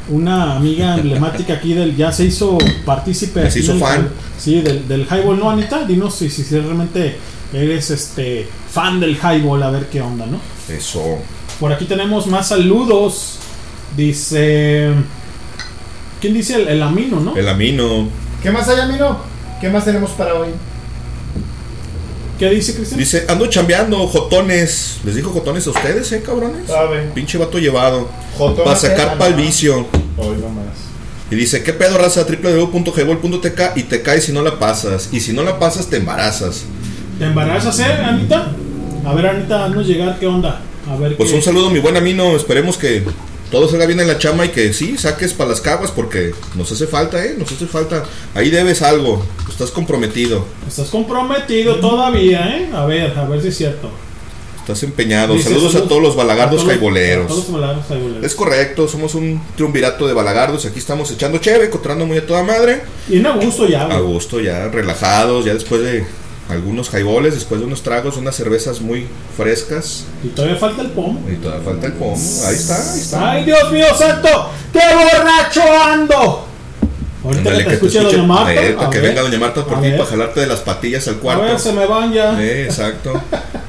una 0.09 0.57
amiga 0.57 0.95
emblemática 0.97 1.53
aquí 1.53 1.75
del, 1.75 1.95
ya 1.95 2.13
se 2.13 2.25
hizo 2.25 2.57
partícipe. 2.87 3.51
Se 3.51 3.59
hizo 3.59 3.73
del- 3.73 3.81
fan. 3.83 4.09
Sí, 4.39 4.63
del, 4.63 4.89
del 4.89 5.03
highball, 5.03 5.39
¿no, 5.39 5.51
Anita? 5.51 5.85
Dinos 5.85 6.15
si, 6.15 6.31
si, 6.31 6.43
si 6.43 6.59
realmente 6.59 7.17
eres 7.53 7.91
este 7.91 8.49
fan 8.71 9.01
del 9.01 9.19
highball, 9.19 9.63
a 9.65 9.71
ver 9.71 9.91
qué 9.91 10.01
onda, 10.01 10.25
¿no? 10.25 10.41
Eso. 10.75 11.19
Por 11.61 11.75
aquí 11.75 11.85
tenemos 11.85 12.27
más 12.27 12.49
saludos. 12.49 13.37
Dice... 13.99 14.93
¿Quién 16.23 16.33
dice 16.33 16.55
el, 16.55 16.69
el 16.69 16.83
amino, 16.83 17.21
no? 17.21 17.37
El 17.37 17.49
amino. 17.51 18.22
¿Qué 18.43 18.51
más 18.51 18.69
hay, 18.69 18.81
Amino? 18.81 19.19
¿Qué 19.61 19.69
más 19.69 19.85
tenemos 19.85 20.11
para 20.13 20.35
hoy? 20.35 20.49
¿Qué 22.39 22.51
dice 22.51 22.75
Cristian? 22.75 22.99
Dice, 22.99 23.25
ando 23.29 23.47
chambeando, 23.47 24.07
jotones. 24.09 24.99
¿Les 25.05 25.15
dijo 25.15 25.31
jotones 25.31 25.67
a 25.67 25.71
ustedes, 25.71 26.11
eh, 26.13 26.23
cabrones? 26.23 26.67
Sabe. 26.67 27.03
Pinche 27.15 27.39
vato 27.39 27.59
llevado. 27.59 28.09
Jotones, 28.37 28.65
Para 28.65 28.77
sacar 28.77 29.19
pa'l 29.19 29.35
ah, 29.35 29.37
vicio. 29.37 29.87
Hoy 30.17 30.37
no 30.41 30.49
más. 30.49 30.67
Y 31.31 31.37
dice, 31.37 31.63
¿qué 31.63 31.73
pedo 31.73 31.99
raza? 31.99 32.25
www.highball.tk 32.25 33.77
y 33.77 33.85
te 33.85 34.03
caes 34.03 34.25
si 34.25 34.33
no 34.33 34.43
la 34.43 34.59
pasas. 34.59 35.09
Y 35.13 35.21
si 35.21 35.33
no 35.33 35.45
la 35.45 35.59
pasas, 35.61 35.87
te 35.87 35.99
embarazas. 35.99 36.65
¿Te 37.19 37.27
embarazas, 37.27 37.79
eh, 37.79 37.85
Anita? 37.85 38.53
A 39.07 39.15
ver, 39.15 39.27
Anita, 39.27 39.65
haznos 39.67 39.87
llegar, 39.87 40.19
¿qué 40.19 40.27
onda? 40.27 40.61
A 40.91 40.97
ver 40.97 41.17
Pues 41.17 41.31
qué- 41.31 41.37
un 41.37 41.43
saludo, 41.43 41.71
mi 41.71 41.79
buen 41.79 41.97
amino. 41.97 42.35
Esperemos 42.35 42.77
que 42.77 43.05
todo 43.53 43.69
salga 43.69 43.87
bien 43.87 44.01
en 44.01 44.09
la 44.09 44.19
chama 44.19 44.47
y 44.47 44.49
que 44.49 44.73
sí, 44.73 44.97
saques 44.99 45.33
para 45.35 45.51
las 45.51 45.61
caguas 45.61 45.93
porque 45.93 46.33
nos 46.57 46.73
hace 46.73 46.87
falta, 46.89 47.25
¿eh? 47.25 47.37
Nos 47.39 47.53
hace 47.53 47.67
falta. 47.67 48.03
Ahí 48.35 48.51
debes 48.51 48.83
algo. 48.83 49.25
Estás 49.49 49.71
comprometido. 49.71 50.45
Estás 50.67 50.89
comprometido 50.89 51.77
todavía, 51.77 52.57
¿eh? 52.57 52.71
A 52.75 52.85
ver, 52.87 53.17
a 53.17 53.25
ver 53.27 53.41
si 53.43 53.49
es 53.49 53.57
cierto. 53.59 53.91
Estás 54.59 54.83
empeñado. 54.85 55.35
Dice, 55.35 55.49
saludos, 55.51 55.75
a 55.75 55.83
todos 55.89 56.01
los 56.01 56.15
a 56.15 56.19
balagardos 56.19 56.63
todos 56.63 56.65
los- 56.69 56.75
jaiboleros. 56.77 57.47
Es 58.23 58.35
correcto, 58.35 58.87
somos 58.89 59.15
un 59.17 59.43
triunvirato 59.57 60.07
de 60.07 60.15
balagardos. 60.15 60.65
Aquí 60.67 60.79
estamos 60.79 61.11
echando 61.11 61.39
cheve, 61.39 61.67
encontrando 61.67 62.07
muy 62.07 62.19
a 62.19 62.27
toda 62.27 62.43
madre. 62.45 62.81
Y 63.09 63.17
en 63.17 63.41
gusto 63.41 63.67
ya, 63.69 63.83
A 63.83 63.99
gusto, 64.01 64.41
ya 64.41 64.69
relajados, 64.69 65.45
ya 65.45 65.53
después 65.53 65.83
de 65.83 66.07
algunos 66.49 66.91
jaiboles, 66.91 67.35
después 67.35 67.61
de 67.61 67.67
unos 67.67 67.83
tragos, 67.83 68.17
unas 68.17 68.35
cervezas 68.35 68.81
muy 68.81 69.07
frescas. 69.37 70.05
Y 70.23 70.29
todavía 70.29 70.57
falta 70.57 70.83
el 70.83 70.91
pomo. 70.91 71.21
Y 71.31 71.37
todavía 71.37 71.65
falta 71.65 71.87
el 71.87 71.93
pomo. 71.95 72.17
Ahí 72.47 72.55
está, 72.55 72.93
ahí 72.93 73.01
está. 73.01 73.31
¡Ay, 73.33 73.45
Dios 73.45 73.73
mío 73.73 73.87
santo! 73.97 74.51
¡Qué 74.73 74.81
borracho 74.95 75.63
ando! 75.85 76.52
Ahorita 77.25 77.39
Ándale, 77.41 77.59
que 77.65 77.71
te 77.71 77.75
escuche 77.77 77.99
escuche- 78.01 78.17
Doña 78.17 78.27
Marta. 78.27 78.53
Neta, 78.61 78.87
a 78.87 78.91
que 78.91 78.99
ver. 79.01 79.09
venga 79.11 79.23
Doña 79.23 79.39
Marta 79.39 79.65
por 79.65 79.79
A 79.79 79.81
ti 79.81 79.91
para 79.93 80.07
jalarte 80.07 80.41
de 80.41 80.47
las 80.49 80.61
patillas 80.61 81.07
al 81.09 81.15
A 81.15 81.19
cuarto. 81.19 81.43
ver, 81.45 81.59
se 81.61 81.73
me 81.73 81.87
van 81.87 82.13
ya. 82.13 82.43
Eh, 82.43 82.65
exacto. 82.65 83.21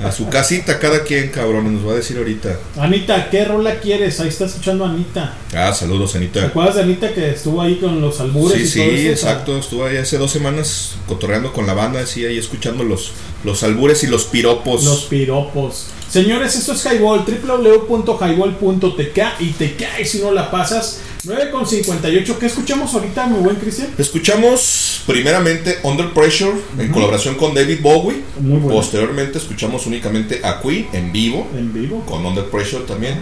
A 0.04 0.12
su 0.12 0.28
casita 0.28 0.80
cada 0.80 1.04
quien, 1.04 1.30
cabrón, 1.30 1.74
nos 1.74 1.88
va 1.88 1.94
a 1.94 1.96
decir 1.96 2.18
ahorita. 2.18 2.58
Anita, 2.80 3.30
¿qué 3.30 3.46
rola 3.46 3.80
quieres? 3.80 4.20
Ahí 4.20 4.28
está 4.30 4.46
escuchando 4.46 4.86
a 4.86 4.90
Anita. 4.90 5.36
Ah, 5.56 5.72
saludos, 5.72 6.12
¿Te 6.14 6.18
Anita. 6.18 6.46
acuerdas 6.46 6.76
de 6.76 6.82
Anita 6.82 7.14
que 7.14 7.30
estuvo 7.30 7.62
ahí 7.62 7.76
con 7.76 8.02
los 8.02 8.20
albures 8.20 8.58
Sí, 8.58 8.64
y 8.64 8.68
sí, 8.68 8.80
todo 8.80 8.90
eso? 8.92 9.10
exacto. 9.12 9.58
Estuve 9.58 9.90
ahí 9.90 9.98
hace 9.98 10.18
dos 10.18 10.32
semanas 10.32 10.96
cotorreando 11.08 11.54
con 11.54 11.66
la 11.68 11.74
banda, 11.74 12.02
así 12.02 12.26
ahí 12.26 12.38
escuchando 12.38 12.84
los, 12.84 13.12
los 13.44 13.64
albures 13.64 14.04
y 14.04 14.08
los 14.08 14.26
piropos. 14.26 14.84
Los 14.84 15.04
piropos. 15.04 15.86
Señores, 16.14 16.56
esto 16.56 16.74
es 16.74 16.86
Highball, 16.86 17.26
www.highball.tk 17.26 19.18
y 19.40 19.48
te 19.54 19.76
caes 19.76 20.12
si 20.12 20.20
no 20.20 20.30
la 20.32 20.52
pasas. 20.52 21.00
9.58, 21.26 22.38
¿qué 22.38 22.46
escuchamos 22.46 22.94
ahorita, 22.94 23.26
mi 23.26 23.40
buen 23.40 23.56
Cristian? 23.56 23.88
Escuchamos 23.98 25.02
primeramente 25.08 25.80
Under 25.82 26.14
Pressure 26.14 26.54
en 26.78 26.92
colaboración 26.92 27.34
con 27.34 27.56
David 27.56 27.80
Bowie. 27.82 28.22
Muy 28.40 28.60
bueno. 28.60 28.76
Posteriormente 28.78 29.40
escuchamos 29.40 29.88
únicamente 29.88 30.42
a 30.46 30.62
Queen 30.62 30.88
en 30.94 31.12
vivo. 31.12 31.48
En 31.58 31.74
vivo. 31.74 32.06
Con 32.06 32.24
Under 32.24 32.46
Pressure 32.46 32.84
también. 32.84 33.18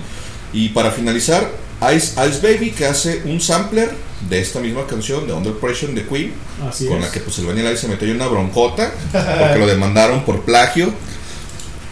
Y 0.51 0.67
para 0.67 0.91
finalizar, 0.91 1.49
Ice 1.95 2.19
Ice 2.27 2.41
Baby 2.43 2.71
que 2.71 2.87
hace 2.87 3.21
un 3.23 3.39
sampler 3.39 3.89
de 4.29 4.41
esta 4.41 4.59
misma 4.59 4.85
canción 4.85 5.25
de 5.27 5.31
Under 5.31 5.53
Pressure 5.53 5.93
de 5.93 6.05
Queen, 6.05 6.33
Así 6.67 6.87
con 6.87 6.97
es. 6.97 7.05
la 7.05 7.11
que 7.11 7.21
pues 7.21 7.39
el 7.39 7.45
Vanilla 7.45 7.71
Ice 7.71 7.83
se 7.83 7.87
metió 7.87 8.05
en 8.09 8.15
una 8.17 8.27
broncota 8.27 8.91
porque 9.13 9.59
lo 9.59 9.65
demandaron 9.65 10.25
por 10.25 10.41
plagio. 10.41 10.93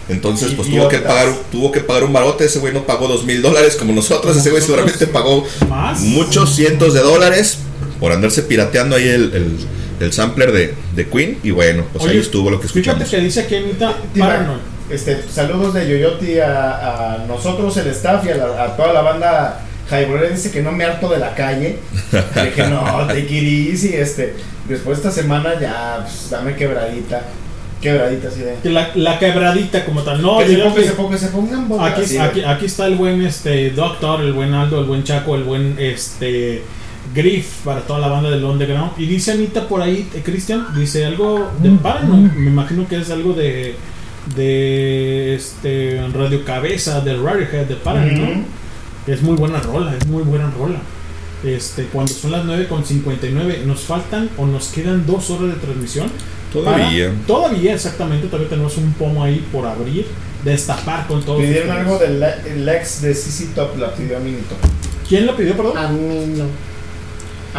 Entonces, 0.10 0.54
pues 0.56 0.70
tuvo 0.70 0.88
que 0.88 1.00
pagar, 1.00 1.28
tuvo 1.52 1.72
que 1.72 1.80
pagar 1.82 2.04
un 2.04 2.14
barote. 2.14 2.46
Ese 2.46 2.60
güey 2.60 2.74
no 2.74 2.84
pagó 2.86 3.08
dos 3.08 3.24
mil 3.26 3.42
dólares 3.42 3.76
como 3.76 3.94
nosotros. 3.94 4.36
Ese 4.36 4.50
güey 4.50 4.62
seguramente 4.62 5.06
pagó 5.08 5.46
¿Más? 5.70 6.00
muchos 6.02 6.56
cientos 6.56 6.94
de 6.94 7.02
dólares 7.02 7.60
por 8.00 8.12
andarse 8.12 8.42
pirateando 8.44 8.96
ahí 8.96 9.08
el, 9.08 9.34
el- 9.34 9.58
el 10.00 10.14
sampler 10.14 10.54
de, 10.54 10.74
de 10.96 11.08
Queen. 11.10 11.38
Y 11.44 11.52
bueno, 11.52 11.84
pues 11.92 12.06
ahí 12.06 12.12
Oye, 12.12 12.20
estuvo 12.22 12.50
lo 12.50 12.60
que 12.60 12.68
Fíjate 12.70 12.80
escuchamos. 13.04 13.10
que 13.10 13.20
dice 13.20 13.42
aquí 13.42 13.56
Anita 13.56 13.96
Paranoid. 14.18 14.60
Este, 14.90 15.22
saludos 15.30 15.74
de 15.74 15.88
Yoyoti 15.88 16.40
a, 16.40 17.16
a 17.16 17.26
nosotros, 17.28 17.76
el 17.78 17.88
staff 17.90 18.26
y 18.26 18.30
a, 18.30 18.38
la- 18.38 18.64
a 18.64 18.76
toda 18.78 18.94
la 18.94 19.02
banda 19.02 19.60
Jaibolera. 19.90 20.30
Dice 20.30 20.52
que 20.52 20.62
no 20.64 20.72
me 20.72 20.86
harto 20.86 21.10
de 21.10 21.18
la 21.20 21.36
calle. 21.36 21.80
Le 22.36 22.46
dije, 22.46 22.68
no, 22.68 23.06
te 23.08 23.20
y 23.20 23.72
este. 23.94 24.36
Después 24.68 25.02
de 25.02 25.10
esta 25.10 25.22
semana 25.22 25.60
ya, 25.60 26.00
pues, 26.04 26.30
dame 26.30 26.56
quebradita. 26.56 27.24
Quebradita 27.82 28.28
así 28.28 28.42
de. 28.42 28.70
La, 28.72 28.92
la 28.96 29.18
quebradita 29.20 29.86
como 29.86 30.02
tal. 30.02 30.22
No, 30.22 30.40
que, 30.40 30.48
se 30.48 30.58
ponga, 30.58 30.76
que- 30.76 30.84
se 30.88 30.92
ponga, 30.94 31.18
se 31.18 31.28
pongan 31.30 31.68
bolas, 31.70 31.94
Aquí, 31.98 32.18
aquí, 32.18 32.42
aquí 32.44 32.66
está 32.66 32.88
el 32.88 32.96
buen 32.96 33.22
este 33.22 33.70
Doctor, 33.72 34.22
el 34.22 34.34
buen 34.34 34.54
Aldo, 34.54 34.80
el 34.82 34.86
buen 34.86 35.04
Chaco, 35.04 35.36
el 35.36 35.44
buen 35.44 35.76
este 35.80 36.62
Griff 37.16 37.62
para 37.64 37.82
toda 37.82 38.00
la 38.00 38.08
banda 38.10 38.30
del 38.30 38.44
Underground. 38.44 38.92
Y 38.98 39.06
dice 39.06 39.32
Anita 39.32 39.68
por 39.68 39.82
ahí, 39.82 40.08
eh, 40.14 40.22
Cristian, 40.24 40.68
dice 40.76 41.06
algo 41.06 41.50
de 41.62 41.70
Paranoid. 41.72 42.32
Me 42.34 42.50
imagino 42.52 42.88
que 42.88 42.98
es 42.98 43.10
algo 43.10 43.34
de 43.34 43.76
de 44.36 45.36
este 45.36 46.06
Radio 46.14 46.44
Cabeza, 46.46 47.02
de 47.02 47.16
Radiohead, 47.16 47.66
de 47.66 47.76
Paranoid, 47.76 48.18
¿no? 48.18 48.44
Es 49.08 49.22
muy 49.22 49.36
buena 49.36 49.60
rola, 49.60 49.96
es 49.96 50.06
muy 50.08 50.24
buena 50.24 50.52
rola. 50.52 50.80
Este, 51.44 51.86
cuando 51.86 52.12
son 52.12 52.32
las 52.32 52.44
9.59, 52.46 53.64
nos 53.66 53.80
faltan 53.82 54.30
o 54.38 54.46
nos 54.46 54.68
quedan 54.68 55.06
dos 55.08 55.30
horas 55.32 55.48
de 55.56 55.62
transmisión. 55.62 56.12
Todavía. 56.54 57.10
para- 57.10 57.28
todavía, 57.28 57.74
exactamente, 57.76 58.28
todavía 58.28 58.50
tenemos 58.50 58.78
un 58.78 58.92
pomo 58.94 59.24
ahí 59.24 59.46
por 59.52 59.66
abrir, 59.66 60.06
destapar 60.44 61.08
con 61.08 61.24
todo. 61.24 61.38
Pidieron 61.38 61.72
algo 61.72 61.98
del 61.98 62.68
ex 62.70 63.02
de 63.02 63.14
CC 63.14 63.48
Top, 63.56 63.78
la 63.78 63.94
pidió 63.94 64.18
a 64.18 64.20
Minito. 64.20 64.56
¿Quién 65.08 65.26
lo 65.26 65.36
pidió, 65.36 65.56
perdón? 65.56 65.78
A 65.78 65.88
mí 65.90 66.34
no. 66.38 66.46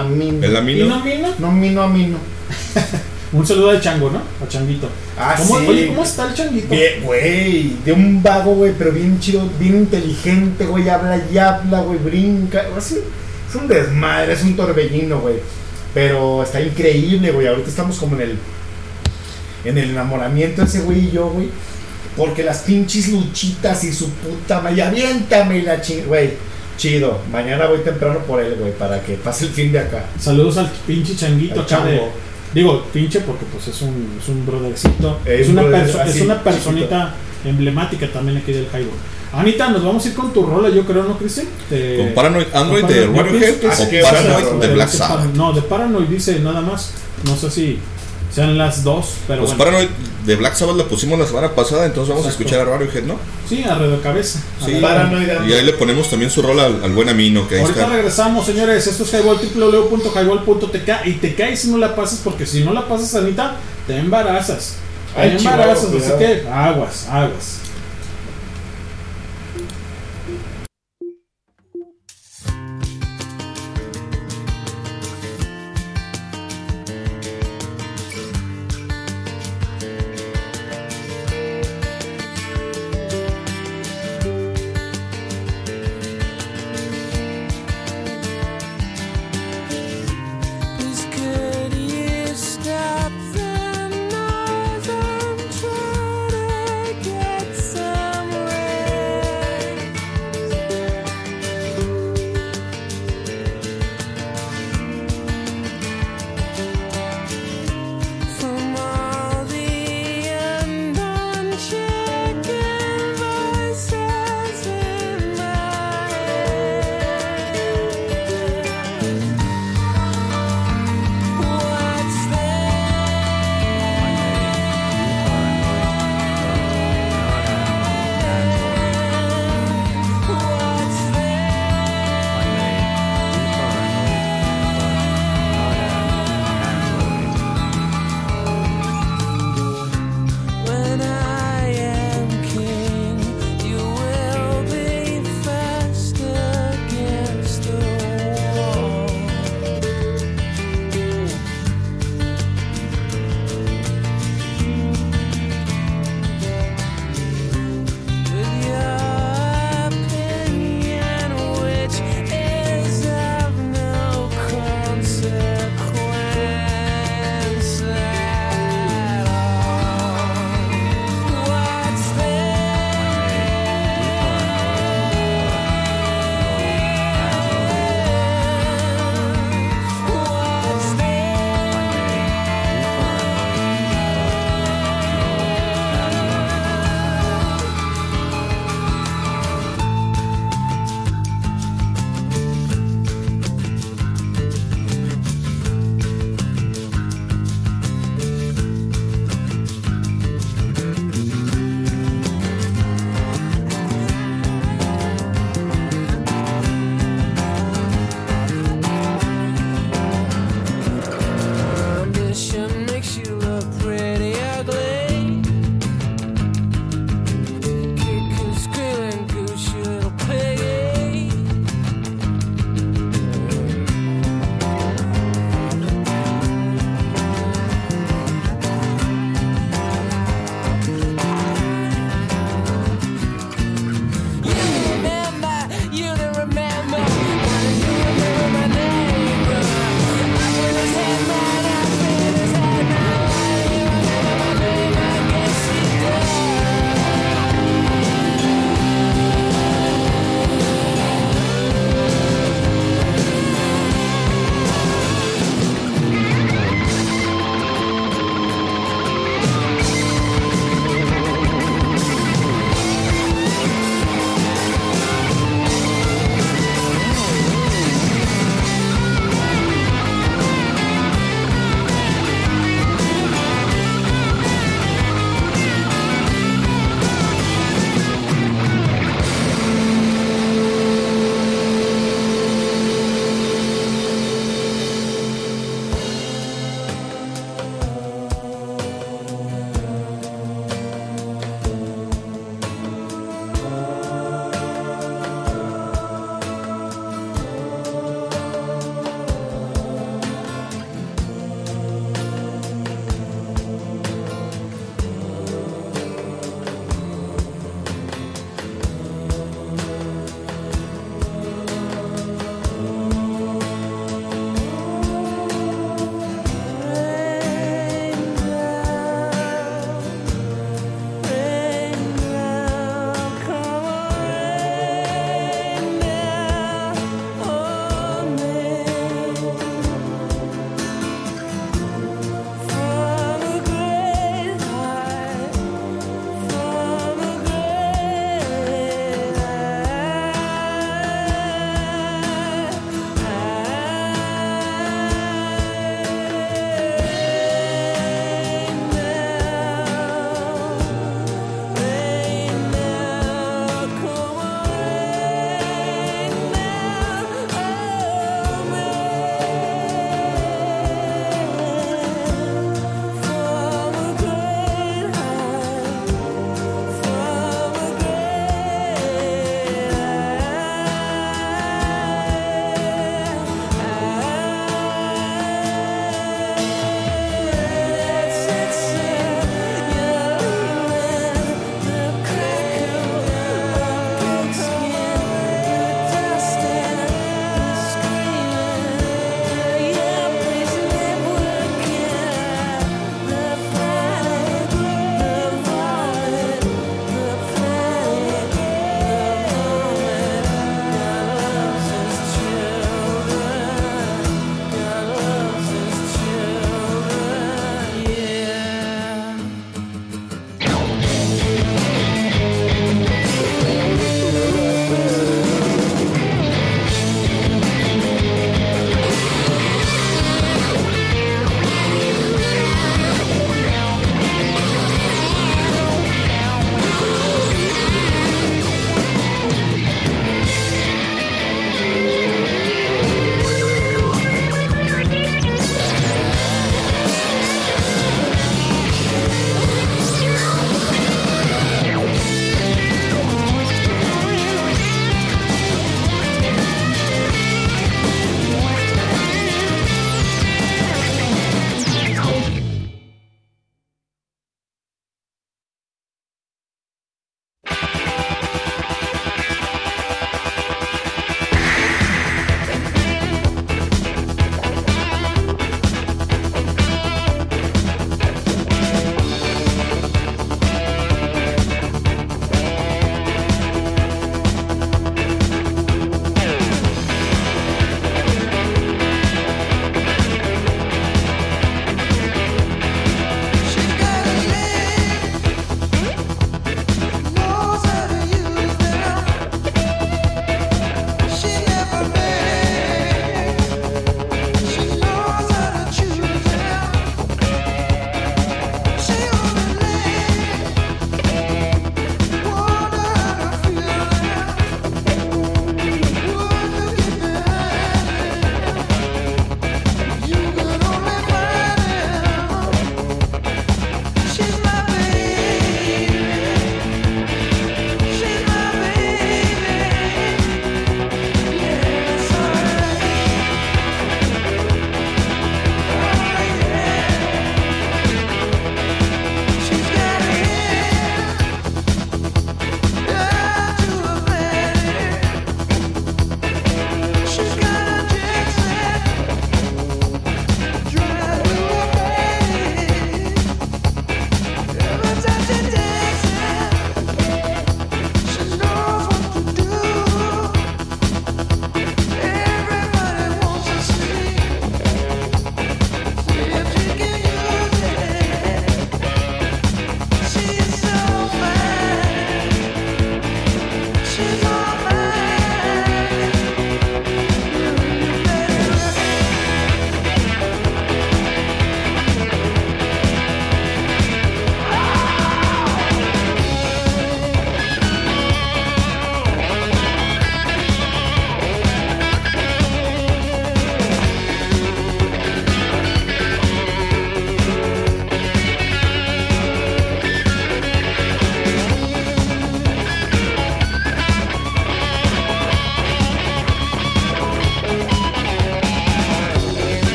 A 0.00 0.04
mí 0.04 0.30
no. 0.32 0.46
¿El 0.46 0.56
Amino? 0.56 0.84
¿Y 0.84 0.88
no 0.88 1.02
vino? 1.02 1.28
No, 1.38 1.52
mi 1.52 1.70
no, 1.70 1.82
a 1.82 1.88
mí 1.88 2.06
no. 2.06 2.18
Un 3.32 3.46
saludo 3.46 3.70
al 3.70 3.80
chango, 3.80 4.10
¿no? 4.10 4.18
A 4.44 4.48
Changuito. 4.48 4.88
Ah, 5.16 5.36
¿Cómo, 5.38 5.60
sí. 5.60 5.66
Oye, 5.68 5.86
¿cómo 5.88 6.02
está 6.02 6.28
el 6.28 6.34
changuito? 6.34 6.68
Bien, 6.74 7.02
güey, 7.04 7.76
de 7.84 7.92
un 7.92 8.20
vago, 8.22 8.54
güey, 8.54 8.72
pero 8.76 8.90
bien 8.90 9.20
chido, 9.20 9.48
bien 9.58 9.76
inteligente, 9.76 10.66
güey, 10.66 10.88
habla 10.88 11.20
y 11.32 11.38
habla, 11.38 11.80
güey, 11.82 11.98
brinca, 12.00 12.66
un- 12.72 12.78
es 12.78 12.96
un 13.54 13.68
desmadre, 13.68 14.32
es 14.32 14.42
un 14.42 14.56
torbellino, 14.56 15.20
güey, 15.20 15.36
pero 15.94 16.42
está 16.42 16.60
increíble, 16.60 17.30
güey, 17.30 17.46
ahorita 17.46 17.68
estamos 17.68 17.98
como 17.98 18.16
en 18.16 18.22
el, 18.22 18.38
en 19.64 19.78
el 19.78 19.90
enamoramiento 19.90 20.62
ese 20.62 20.80
güey 20.80 21.06
y 21.08 21.10
yo, 21.10 21.28
güey, 21.30 21.48
porque 22.16 22.42
las 22.42 22.58
pinches 22.60 23.08
luchitas 23.08 23.84
y 23.84 23.92
su 23.92 24.08
puta 24.10 24.60
madre, 24.60 24.82
aviéntame 24.82 25.58
y 25.58 25.62
la 25.62 25.80
ching, 25.80 26.06
güey, 26.06 26.30
chido, 26.76 27.20
mañana 27.30 27.66
voy 27.66 27.78
temprano 27.80 28.20
por 28.20 28.42
él, 28.42 28.56
güey, 28.58 28.72
para 28.72 29.00
que 29.02 29.14
pase 29.14 29.44
el 29.46 29.50
fin 29.52 29.70
de 29.72 29.78
acá. 29.80 30.06
Saludos 30.18 30.56
al 30.58 30.70
pinche 30.86 31.14
changuito 31.14 31.60
acá 31.60 31.84
de-. 31.84 32.00
Digo, 32.54 32.84
pinche 32.92 33.20
porque 33.20 33.44
pues 33.52 33.68
es 33.68 33.80
un, 33.82 34.18
es 34.20 34.28
un 34.28 34.44
brothercito. 34.44 35.20
Es 35.24 35.42
Es, 35.42 35.46
un 35.48 35.52
una, 35.58 35.62
brother 35.62 35.86
perso- 35.86 36.00
así, 36.00 36.18
es 36.18 36.24
una 36.24 36.42
personita 36.42 37.14
emblemática 37.44 38.08
también 38.12 38.38
aquí 38.38 38.52
del 38.52 38.64
Highball. 38.66 38.98
Anita, 39.32 39.68
nos 39.68 39.84
vamos 39.84 40.04
a 40.04 40.08
ir 40.08 40.14
con 40.14 40.32
tu 40.32 40.44
rola, 40.44 40.68
yo 40.70 40.84
creo, 40.84 41.04
¿no, 41.04 41.16
Cristian? 41.16 41.46
De- 41.70 41.98
¿Con 41.98 42.14
Paranoid 42.14 42.46
Android 42.52 42.84
de 42.86 43.06
Radiohead 43.06 43.54
o 43.64 44.02
Paranoid 44.02 44.60
de 44.60 44.74
Black 44.74 44.88
Sabbath? 44.88 45.32
No, 45.34 45.52
de 45.52 45.62
Paranoid 45.62 46.06
dice 46.08 46.40
nada 46.40 46.60
más. 46.60 46.90
No 47.24 47.36
sé 47.36 47.50
si 47.52 47.78
sean 48.32 48.56
las 48.56 48.84
dos, 48.84 49.14
pero 49.26 49.40
Pues 49.42 49.56
bueno. 49.56 49.64
Paranoid 49.72 49.88
de 50.24 50.36
Black 50.36 50.54
Sabbath 50.54 50.76
la 50.76 50.84
pusimos 50.84 51.18
la 51.18 51.26
semana 51.26 51.52
pasada, 51.54 51.86
entonces 51.86 52.10
vamos 52.14 52.26
Exacto. 52.26 52.44
a 52.44 52.46
escuchar 52.46 52.68
a 52.68 52.78
Radiohead, 52.78 53.04
¿no? 53.04 53.16
Sí, 53.48 53.64
a 53.64 53.74
de 53.76 53.98
cabeza. 54.00 54.40
Sí, 54.64 54.76
A- 54.76 54.80
Paranoid 54.80 55.28
y 55.48 55.52
ahí 55.52 55.64
le 55.64 55.72
ponemos 55.72 56.08
también 56.08 56.30
su 56.30 56.40
rola 56.42 56.66
al, 56.66 56.84
al 56.84 56.92
buen 56.92 57.08
Amino, 57.08 57.48
que 57.48 57.56
ahí 57.56 57.60
Ahorita 57.62 57.80
está. 57.80 57.92
regresamos, 57.94 58.46
señores. 58.46 58.86
Esto 58.86 59.02
es 59.04 59.12
Highball, 59.14 59.38
www.highball.tk 59.54 61.06
y 61.06 61.12
te 61.14 61.34
caes 61.34 61.60
si 61.60 61.68
no 61.70 61.78
la 61.78 61.94
pasas, 61.96 62.20
porque 62.22 62.46
si 62.46 62.62
no 62.64 62.72
la 62.72 62.86
pasas, 62.86 63.14
Anita, 63.16 63.56
te 63.86 63.96
embarazas. 63.98 64.76
Te 65.14 65.20
Ay, 65.20 65.36
chihuahua, 65.36 65.62
embarazas, 65.62 65.84
así 65.86 65.92
cuidado. 65.96 66.18
que 66.18 66.48
aguas, 66.48 67.06
aguas. 67.10 67.58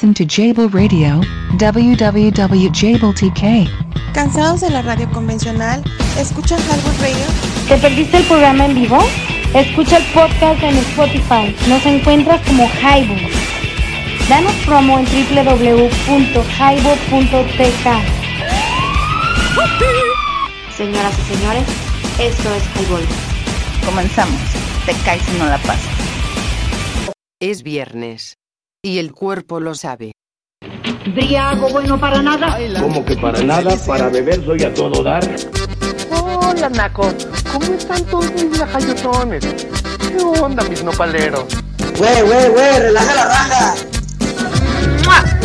Listen 0.00 0.14
to 0.14 0.24
Jable 0.24 0.68
Radio, 0.68 1.20
www.jabletk. 1.58 3.42
¿Cansados 4.14 4.62
de 4.62 4.70
la 4.70 4.80
radio 4.80 5.10
convencional? 5.10 5.84
¿Escuchan 6.18 6.58
Highball 6.58 6.96
Radio? 7.00 7.26
¿Te 7.68 7.76
perdiste 7.76 8.16
el 8.16 8.24
programa 8.24 8.64
en 8.64 8.76
vivo? 8.76 8.98
Escucha 9.54 9.98
el 9.98 10.04
podcast 10.14 10.62
en 10.62 10.74
Spotify. 10.78 11.54
Nos 11.68 11.84
encuentras 11.84 12.40
como 12.46 12.66
Highball. 12.80 13.20
Danos 14.30 14.54
promo 14.64 14.98
en 14.98 15.04
www.highball.tk. 15.04 15.68
Señoras 20.78 21.18
y 21.18 21.22
señores, 21.34 21.64
esto 22.18 22.54
es 22.54 22.64
Highball. 22.74 23.04
Comenzamos. 23.84 24.40
Te 24.86 24.94
caes 25.04 25.20
si 25.24 25.36
no 25.36 25.44
la 25.44 25.58
pasas. 25.58 25.92
Es 27.38 27.62
viernes. 27.62 28.39
Y 28.82 28.98
el 28.98 29.12
cuerpo 29.12 29.60
lo 29.60 29.74
sabe. 29.74 30.12
Briago 31.14 31.68
bueno 31.68 32.00
para 32.00 32.22
nada. 32.22 32.56
Como 32.80 33.04
que 33.04 33.14
para 33.16 33.42
nada, 33.42 33.76
para 33.86 34.08
beber 34.08 34.42
soy 34.42 34.64
a 34.64 34.72
todo 34.72 35.02
dar. 35.02 35.22
Hola, 36.10 36.70
Naco. 36.70 37.12
¿Cómo 37.52 37.74
están 37.74 38.02
todos 38.06 38.32
mis 38.32 38.58
lajayotones? 38.58 39.44
¿Qué 39.44 40.16
onda, 40.40 40.64
mis 40.64 40.82
nopaleros? 40.82 41.44
Güey, 41.98 42.22
güey, 42.22 42.48
güey, 42.48 42.78
relaja 42.78 43.14
la 43.14 43.24
raja. 43.26 43.74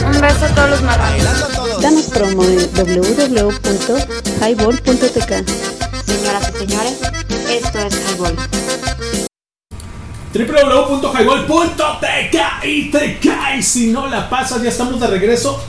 Un 0.06 0.22
beso 0.22 0.46
a 0.46 0.56
todos 0.56 0.70
los 0.70 0.82
marranos. 0.84 1.82
Danos 1.82 2.06
promo 2.06 2.46
en 2.46 2.60
www.highball.tk. 2.74 5.46
Señoras 6.06 6.54
y 6.54 6.58
señores, 6.58 7.02
esto 7.50 7.80
es 7.80 7.96
Highball. 8.14 8.38
www.highball.tk 10.36 12.66
y 12.66 12.92
te 12.92 13.18
caes 13.20 13.66
si 13.66 13.88
no 13.88 14.08
la 14.08 14.30
pasas. 14.30 14.62
Ya 14.62 14.70
estamos 14.70 15.00
de 15.00 15.08
regreso. 15.08 15.64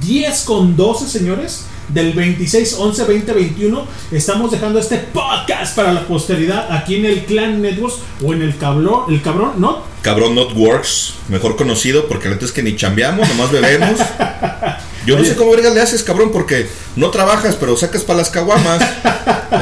10 0.00 0.42
con 0.42 0.76
12, 0.76 1.08
señores. 1.08 1.66
Del 1.88 2.14
26-11-2021. 2.14 3.84
Estamos 4.10 4.50
dejando 4.50 4.80
este 4.80 4.98
podcast 4.98 5.76
para 5.76 5.92
la 5.92 6.06
posteridad 6.06 6.72
aquí 6.72 6.96
en 6.96 7.04
el 7.04 7.26
Clan 7.26 7.62
Networks 7.62 7.98
o 8.24 8.32
en 8.32 8.42
el 8.42 8.56
cabrón, 8.56 9.12
el 9.12 9.20
cabrón, 9.20 9.52
¿no? 9.58 9.82
Cabrón 10.00 10.34
Not 10.34 10.56
Works, 10.56 11.14
mejor 11.28 11.56
conocido 11.56 12.08
porque 12.08 12.28
la 12.28 12.34
neta 12.34 12.46
es 12.46 12.52
que 12.52 12.62
ni 12.62 12.76
chambeamos, 12.76 13.28
nomás 13.28 13.52
bebemos. 13.52 14.00
Yo 15.06 15.18
no 15.18 15.24
sé 15.24 15.36
cómo 15.36 15.50
vergas 15.50 15.74
le 15.74 15.80
haces, 15.80 16.02
cabrón, 16.02 16.30
porque 16.32 16.68
no 16.96 17.10
trabajas, 17.10 17.56
pero 17.56 17.76
sacas 17.76 18.02
para 18.02 18.20
las 18.20 18.30
caguamas. 18.30 18.82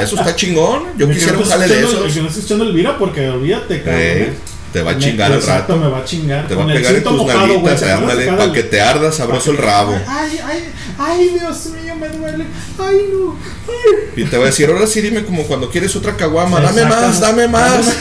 Eso 0.01 0.15
está 0.15 0.35
chingón. 0.35 0.83
Yo 0.97 1.07
El 1.07 1.13
quisiera 1.13 1.37
un 1.37 1.45
jale 1.45 1.67
de 1.67 1.79
esos. 1.79 2.05
el 2.05 2.13
que 2.13 2.21
no 2.21 2.27
estés 2.27 2.45
echando 2.45 2.63
Elvira 2.65 2.97
porque 2.97 3.29
olvídate, 3.29 3.81
cabrón. 3.81 4.01
Eh, 4.01 4.21
¿eh? 4.21 4.33
te 4.71 4.81
va 4.81 4.91
a 4.91 4.97
chingar 4.97 5.31
al 5.31 5.43
rato. 5.43 5.77
me 5.77 5.89
va 5.89 5.99
a 5.99 6.05
chingar. 6.05 6.47
Te 6.47 6.55
va 6.55 6.63
a 6.63 6.65
Con 6.65 6.73
pegar 6.73 6.95
en 6.95 7.03
tus 7.03 7.25
¿te 7.25 7.31
acuerdas 7.31 7.83
ándale, 7.83 8.27
para 8.27 8.53
que 8.53 8.63
te 8.63 8.81
arda 8.81 9.11
sabroso 9.11 9.51
el 9.51 9.57
rabo. 9.57 9.99
Ay, 10.07 10.39
ay, 10.45 10.63
ay, 10.97 11.29
Dios 11.37 11.65
mío, 11.67 11.95
me 11.95 12.07
duele. 12.09 12.45
Ay, 12.79 13.09
no. 13.13 13.37
Ay. 13.67 14.23
Y 14.23 14.25
te 14.25 14.37
va 14.37 14.43
a 14.43 14.47
decir, 14.47 14.69
ahora 14.69 14.87
sí 14.87 15.01
dime 15.01 15.25
como 15.25 15.43
cuando 15.43 15.69
quieres 15.69 15.95
otra 15.95 16.15
caguama, 16.15 16.61
dame 16.61 16.85
más, 16.85 17.19
dame 17.19 17.47
más. 17.47 17.97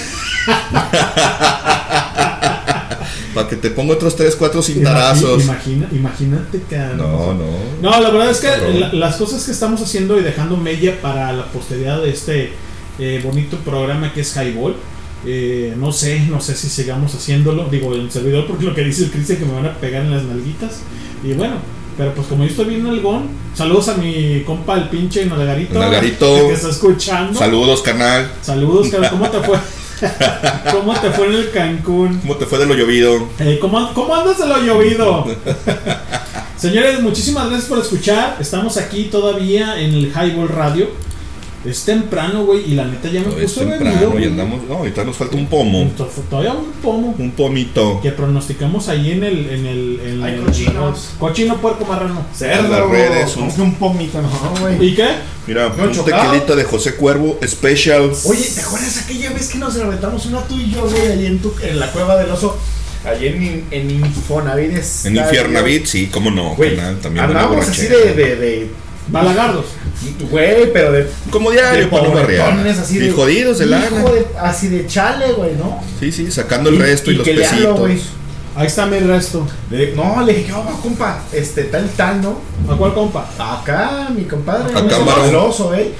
Te 3.61 3.71
ponga 3.71 3.95
otros 3.95 4.17
3, 4.17 4.37
4 4.37 4.63
cintarazos. 4.63 5.43
Imagina, 5.45 5.89
imagínate, 5.93 6.61
cabrón. 6.69 6.99
No, 6.99 7.35
no. 7.35 7.45
No, 7.83 8.01
la 8.01 8.11
verdad 8.11 8.31
es 8.31 8.39
que 8.41 8.49
la- 8.79 8.93
las 8.93 9.17
cosas 9.17 9.45
que 9.45 9.53
estamos 9.53 9.81
haciendo 9.83 10.19
y 10.19 10.23
dejando 10.23 10.57
mella 10.57 11.01
para 11.01 11.33
la 11.33 11.45
posteridad 11.47 12.03
de 12.03 12.11
este 12.11 12.53
eh, 12.99 13.21
bonito 13.25 13.57
programa 13.59 14.13
que 14.13 14.21
es 14.23 14.35
Highball. 14.37 14.77
eh, 15.27 15.75
no 15.77 15.93
sé, 15.93 16.21
no 16.31 16.41
sé 16.41 16.55
si 16.57 16.69
sigamos 16.71 17.15
haciéndolo. 17.15 17.69
Digo, 17.71 17.95
el 17.95 18.11
servidor, 18.11 18.47
porque 18.47 18.65
lo 18.65 18.75
que 18.75 18.83
dice 18.85 19.05
el 19.05 19.11
Cristian 19.11 19.39
que 19.39 19.45
me 19.45 19.53
van 19.53 19.67
a 19.67 19.75
pegar 19.79 20.03
en 20.03 20.11
las 20.11 20.23
nalguitas. 20.25 20.81
Y 21.23 21.35
bueno, 21.35 21.57
pero 21.99 22.15
pues 22.15 22.27
como 22.29 22.45
yo 22.45 22.49
estoy 22.51 22.65
bien 22.67 22.87
algón, 22.87 23.25
saludos 23.55 23.89
a 23.89 23.95
mi 23.97 24.43
compa, 24.47 24.77
el 24.79 24.89
pinche 24.89 25.27
Nalgarito. 25.27 25.79
Nalgarito. 25.79 26.49
Que 26.49 26.55
está 26.55 26.71
escuchando. 26.71 27.39
Saludos, 27.39 27.83
carnal. 27.83 28.31
Saludos, 28.41 28.89
cara, 28.89 29.11
¿cómo 29.11 29.29
te 29.29 29.41
fue? 29.41 29.59
¿Cómo 30.73 30.95
te 30.99 31.11
fue 31.11 31.27
en 31.27 31.35
el 31.35 31.51
Cancún? 31.51 32.19
¿Cómo 32.21 32.37
te 32.37 32.47
fue 32.47 32.59
de 32.59 32.67
lo 32.67 32.75
llovido? 32.75 33.29
Eh, 33.39 33.59
¿cómo, 33.61 33.93
¿Cómo 33.95 34.15
andas 34.15 34.39
de 34.39 34.47
lo 34.47 34.59
llovido? 34.63 35.27
Señores, 36.57 37.01
muchísimas 37.01 37.47
gracias 37.49 37.69
por 37.69 37.79
escuchar. 37.79 38.37
Estamos 38.41 38.77
aquí 38.77 39.05
todavía 39.05 39.81
en 39.81 39.95
el 39.95 40.07
Highball 40.13 40.49
Radio. 40.49 40.89
Es 41.63 41.85
temprano, 41.85 42.45
güey, 42.47 42.71
y 42.73 42.75
la 42.75 42.87
neta 42.87 43.11
ya 43.11 43.21
me 43.21 43.29
Es 43.45 43.53
puse 43.53 43.67
temprano 43.67 44.01
bebido, 44.13 44.19
y 44.19 44.25
andamos. 44.25 44.63
No, 44.67 44.77
ahorita 44.77 45.05
nos 45.05 45.17
falta 45.17 45.37
un 45.37 45.47
pomo. 45.47 45.91
Todavía 46.31 46.55
un 46.55 46.73
pomo 46.83 47.15
Un 47.19 47.33
pomito. 47.33 48.01
que 48.03 48.13
pronosticamos 48.13 48.89
ahí 48.89 49.11
en 49.13 49.25
el. 49.25 49.51
En 49.51 49.67
el 49.67 50.01
en 50.07 50.23
Hay 50.25 50.35
el- 50.37 50.41
cochinos. 50.45 51.11
Cochino, 51.19 51.59
puerco, 51.59 51.85
marrano. 51.85 52.23
Cerdo, 52.35 52.69
las 52.69 52.89
redes, 52.89 53.37
un- 53.37 53.61
un 53.61 53.75
pomito, 53.75 54.23
no, 54.23 54.29
güey. 54.61 54.87
¿Y 54.89 54.95
qué? 54.95 55.09
Mira, 55.51 55.73
No, 55.77 55.83
un 55.83 55.91
chocado. 55.91 56.23
tequilita 56.31 56.55
de 56.55 56.63
José 56.63 56.95
Cuervo 56.95 57.37
Special. 57.45 58.13
Oye, 58.25 58.49
¿te 58.55 58.61
acuerdas 58.61 58.99
aquella 58.99 59.33
vez 59.33 59.49
que 59.49 59.59
nos 59.59 59.75
reventamos 59.75 60.25
una 60.27 60.43
tú 60.47 60.57
y 60.57 60.71
yo, 60.71 60.83
güey, 60.89 61.09
ahí 61.09 61.27
en, 61.27 61.41
tu, 61.41 61.53
en 61.61 61.81
la 61.81 61.91
cueva 61.91 62.17
del 62.17 62.31
oso? 62.31 62.57
Allí 63.05 63.27
en, 63.27 63.65
en 63.73 63.91
Infonavit. 63.91 64.79
En 65.07 65.17
Infiernavit, 65.17 65.87
sí, 65.87 66.07
cómo 66.07 66.31
no, 66.31 66.55
Güey, 66.55 66.77
carnal, 66.77 67.01
también 67.01 67.25
Andábamos 67.25 67.69
así 67.69 67.89
de, 67.89 68.15
de, 68.15 68.37
de 68.37 68.71
Balagardos. 69.09 69.65
Güey, 70.31 70.73
pero 70.73 70.93
de. 70.93 71.09
Como 71.33 71.51
diario, 71.51 71.81
de 71.81 71.87
pobretones, 71.89 72.79
así 72.79 72.99
Y 72.99 72.99
de. 73.01 73.11
jodidos 73.11 73.59
de 73.59 73.67
lana. 73.67 73.89
de- 73.91 74.27
así 74.41 74.69
de 74.69 74.87
chale, 74.87 75.33
güey, 75.33 75.57
¿no? 75.57 75.83
Sí, 75.99 76.13
sí, 76.13 76.31
sacando 76.31 76.71
el 76.71 76.79
resto 76.79 77.11
y, 77.11 77.17
los 77.17 77.29
pesitos. 77.29 77.91
Ahí 78.57 78.67
está 78.67 78.87
mi 78.87 78.99
resto. 78.99 79.47
Le- 79.71 79.95
No, 79.95 80.23
le 80.23 80.33
dije, 80.35 80.47
¿qué 80.47 80.53
onda, 80.53 80.73
compa? 80.83 81.23
Este, 81.33 81.65
tal 81.65 81.87
y 81.87 81.89
tal, 81.91 82.21
¿no? 82.21 82.39
¿A 82.73 82.77
cuál 82.77 82.93
compa? 82.95 83.29
Acá, 83.39 84.09
mi 84.15 84.25
compadre. 84.25 84.73
Acá, 84.77 84.97
celoso, 85.25 85.73
eh. 85.75 85.93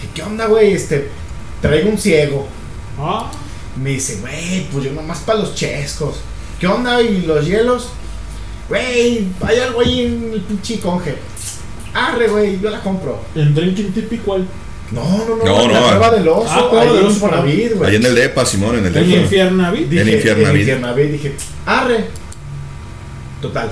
Dije, 0.00 0.12
¿Qué 0.14 0.22
onda, 0.22 0.46
güey? 0.46 0.72
Este, 0.72 1.10
traigo 1.60 1.90
un 1.90 1.98
ciego. 1.98 2.46
Ah, 2.98 3.30
Me 3.76 3.90
dice, 3.90 4.18
güey, 4.20 4.68
pues 4.70 4.84
yo 4.84 4.92
nomás 4.92 5.18
para 5.20 5.40
los 5.40 5.54
chescos. 5.56 6.16
¿Qué 6.60 6.66
onda? 6.68 7.02
¿Y 7.02 7.22
los 7.22 7.44
hielos? 7.44 7.88
Güey, 8.68 9.26
hay 9.44 9.58
algo 9.58 9.80
ahí 9.80 10.02
en 10.06 10.30
el 10.32 10.40
pinche 10.42 10.78
conge. 10.78 11.16
Arre, 11.92 12.28
güey, 12.28 12.60
yo 12.60 12.70
la 12.70 12.80
compro. 12.80 13.20
en 13.34 13.52
Drinking 13.54 13.92
Typical. 13.92 14.46
No, 14.92 15.02
no, 15.02 15.36
no, 15.36 15.44
No, 15.44 15.62
en 15.62 15.72
la 15.72 15.80
no. 15.80 15.86
cueva 15.88 16.10
del 16.10 16.28
oso. 16.28 16.48
Ah, 16.48 16.66
cueva 16.70 16.84
del 16.84 16.96
en 16.98 17.06
oso, 17.06 17.28
güey. 17.28 17.90
Ahí 17.90 17.96
en 17.96 18.04
el 18.04 18.14
DEPA, 18.14 18.44
Simón, 18.44 18.78
en 18.78 18.86
el 18.86 18.96
En 18.96 19.08
DEPA. 19.08 19.22
Infiernavit. 19.22 19.88
Dije, 19.88 20.02
En 20.02 20.08
Infiernavit. 20.08 20.48
En 20.48 20.60
Infiernavit, 20.60 21.10
dije, 21.10 21.34
arre. 21.66 22.04
Total. 23.40 23.70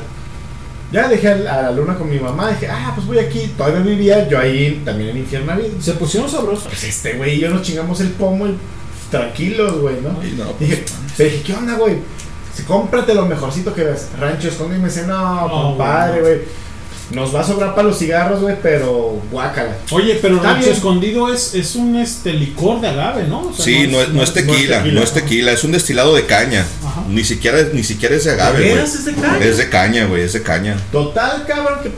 Ya 0.93 1.09
dejé 1.09 1.29
a 1.29 1.37
la, 1.37 1.73
luna 1.73 1.95
con 1.95 2.11
mi 2.11 2.19
mamá. 2.19 2.51
Dije, 2.51 2.69
ah, 2.69 2.93
pues 2.95 3.07
voy 3.07 3.19
aquí. 3.19 3.53
Todavía 3.57 3.81
vivía 3.81 4.29
yo 4.29 4.39
ahí 4.39 4.83
también 4.85 5.11
en 5.11 5.19
Infiernavit. 5.19 5.81
Se 5.81 5.93
pusieron 5.93 6.29
sabrosos. 6.29 6.65
Pues 6.65 6.85
este 6.85 7.15
güey 7.15 7.37
y 7.37 7.41
yo 7.41 7.51
nos 7.51 7.63
chingamos 7.63 8.01
el 8.01 8.11
pomo 8.11 8.47
y 8.47 8.57
tranquilos, 9.11 9.79
güey, 9.81 9.97
¿no? 10.01 10.19
Y 10.23 10.33
no, 10.33 10.45
pues, 10.53 10.59
dije, 10.61 10.85
le 11.19 11.25
dije, 11.25 11.43
¿qué 11.43 11.55
onda, 11.55 11.75
güey? 11.77 11.97
Si 12.55 12.65
cómprate 12.65 13.15
lo 13.15 13.27
mejorcito 13.27 13.73
que 13.73 13.85
ves. 13.85 14.09
Rancho 14.19 14.49
esconde 14.49 14.77
y 14.77 14.81
me 14.81 14.89
dice, 14.89 15.07
no, 15.07 15.49
No, 15.49 15.51
compadre, 15.51 16.21
güey. 16.21 16.62
Nos 17.13 17.35
va 17.35 17.41
a 17.41 17.45
sobrar 17.45 17.75
para 17.75 17.89
los 17.89 17.99
cigarros, 17.99 18.41
güey, 18.41 18.57
pero 18.63 19.21
guácala. 19.31 19.77
Oye, 19.91 20.19
pero 20.23 20.37
Está 20.37 20.49
Rancho 20.49 20.65
bien. 20.67 20.77
Escondido 20.77 21.33
es, 21.33 21.55
es 21.55 21.77
un 21.77 21.97
este 21.97 22.33
licor 22.33 22.81
de 22.81 22.89
agave, 22.89 23.25
¿no? 23.29 23.49
O 23.49 23.53
sea, 23.53 23.65
Sí, 23.65 23.87
no 23.89 24.01
es, 24.01 24.09
no 24.11 24.23
es 24.23 24.33
tequila, 24.33 24.83
no 24.85 25.03
es 25.03 25.13
tequila, 25.13 25.53
es 25.53 25.63
un 25.65 25.73
destilado 25.73 26.15
de 26.15 26.27
caña. 26.27 26.67
Ajá. 26.85 27.05
Ni 27.09 27.25
siquiera, 27.25 27.59
ni 27.73 27.85
siquiera 27.85 28.15
es 28.17 28.25
de 28.25 28.33
agave, 28.33 28.59
¿De 28.59 28.65
güey. 28.65 28.75
veras 28.77 28.95
es 28.95 29.05
de 29.05 29.15
caña? 29.15 29.39
Es 29.45 29.59
de 29.59 29.69
caña, 29.69 30.07
güey, 30.07 30.23
es 30.23 30.33
de 30.33 30.43
caña. 30.43 30.77
Total, 30.91 31.45
cabrón, 31.47 31.81
que. 31.83 31.91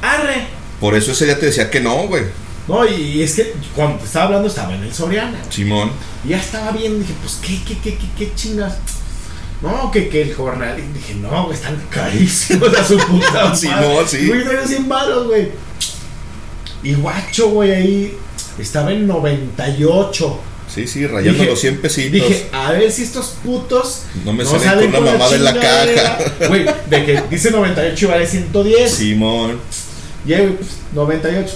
Arre. 0.00 0.46
Por 0.80 0.96
eso 0.96 1.12
ese 1.12 1.26
día 1.26 1.38
te 1.38 1.46
decía 1.46 1.70
que 1.70 1.80
no, 1.80 2.08
güey. 2.08 2.24
No, 2.68 2.86
y 2.88 3.22
es 3.22 3.34
que 3.34 3.54
cuando 3.74 3.98
te 3.98 4.04
estaba 4.06 4.26
hablando 4.26 4.48
estaba 4.48 4.74
en 4.74 4.82
el 4.84 4.94
Soriana. 4.94 5.38
Simón. 5.50 5.90
Y 6.24 6.28
ya 6.30 6.38
estaba 6.38 6.70
bien, 6.70 6.98
dije, 7.00 7.12
pues, 7.20 7.38
¿qué, 7.42 7.60
qué, 7.66 7.76
qué, 7.82 7.96
qué, 7.98 8.06
qué 8.16 8.34
chingas? 8.34 8.74
No, 9.62 9.90
que, 9.92 10.08
que 10.08 10.22
el 10.22 10.34
jornal. 10.34 10.76
Y 10.78 10.98
dije, 10.98 11.14
no, 11.14 11.44
güey, 11.44 11.54
están 11.54 11.80
carísimos 11.90 12.74
a 12.78 12.84
su 12.84 12.96
puta. 12.98 13.54
Sí, 13.56 13.68
no, 13.68 14.06
sí. 14.06 14.26
Güey, 14.26 14.44
traía 14.44 14.66
100 14.66 14.88
baros, 14.88 15.26
güey. 15.28 15.48
Y 16.82 16.94
guacho, 16.94 17.48
güey, 17.50 17.70
ahí 17.70 18.16
estaba 18.58 18.92
en 18.92 19.06
98. 19.06 20.40
Sí, 20.72 20.86
sí, 20.86 21.06
rayando 21.06 21.38
Dije- 21.38 21.50
los 21.50 21.60
100 21.60 21.80
pesitos. 21.80 22.12
Dije, 22.28 22.46
a 22.52 22.72
ver 22.72 22.90
si 22.90 23.02
estos 23.02 23.34
putos. 23.44 24.02
No 24.24 24.32
me 24.32 24.44
salen 24.44 24.90
con 24.90 25.02
una 25.02 25.12
la 25.12 25.18
mamada 25.18 25.36
en 25.36 25.44
la 25.44 25.54
caja. 25.54 26.18
Güey, 26.48 26.66
de 26.88 27.04
que 27.04 27.22
dice 27.30 27.50
98 27.50 28.04
y 28.04 28.08
vale 28.08 28.26
110. 28.26 28.90
Simón. 28.90 29.58
Y 30.26 30.32
ahí, 30.32 30.42
güey, 30.46 30.56
pues, 30.56 30.70
98. 30.94 31.54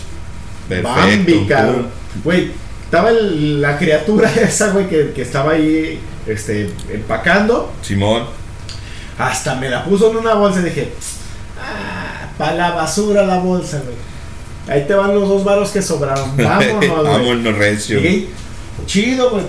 Perfecto. 0.68 0.90
Bambi, 0.94 1.46
cabrón. 1.48 1.88
Güey, 2.22 2.50
estaba 2.84 3.10
el- 3.10 3.60
la 3.62 3.78
criatura 3.78 4.30
esa, 4.40 4.70
güey, 4.70 4.88
que, 4.88 5.12
que 5.12 5.22
estaba 5.22 5.52
ahí 5.52 5.98
este, 6.26 6.70
empacando. 6.92 7.72
Simón. 7.82 8.24
Hasta 9.18 9.54
me 9.54 9.68
la 9.70 9.84
puso 9.84 10.10
en 10.10 10.18
una 10.18 10.34
bolsa 10.34 10.60
y 10.60 10.64
dije, 10.64 10.92
ah, 11.58 12.28
para 12.36 12.54
la 12.54 12.70
basura 12.72 13.24
la 13.24 13.38
bolsa, 13.38 13.80
güey. 13.82 13.96
Ahí 14.68 14.86
te 14.86 14.94
van 14.94 15.14
los 15.14 15.28
dos 15.28 15.44
varos 15.44 15.70
que 15.70 15.80
sobraron. 15.80 16.36
Vámonos, 16.36 16.76
güey. 16.78 16.88
Vámonos, 16.90 17.56
recio. 17.56 18.00
Chido, 18.86 19.30
güey. 19.30 19.44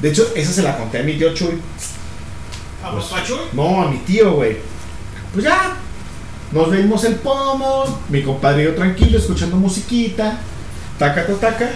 De 0.00 0.10
hecho, 0.10 0.28
esa 0.34 0.52
se 0.52 0.62
la 0.62 0.76
conté 0.76 0.98
a 0.98 1.02
mi 1.02 1.14
tío 1.14 1.34
Chuy. 1.34 1.58
¿A 2.84 2.90
Papacho? 2.90 3.48
No, 3.52 3.82
a 3.82 3.90
mi 3.90 3.98
tío, 3.98 4.34
güey. 4.34 4.58
Pues 5.32 5.44
ya, 5.44 5.76
Nos 6.52 6.70
bebimos 6.70 7.04
el 7.04 7.16
pomo, 7.16 8.00
mi 8.08 8.22
compadre 8.22 8.62
y 8.62 8.64
yo 8.66 8.74
tranquilo, 8.74 9.18
escuchando 9.18 9.56
musiquita, 9.56 10.38
taca, 10.98 11.26
taca, 11.26 11.40
taca. 11.40 11.70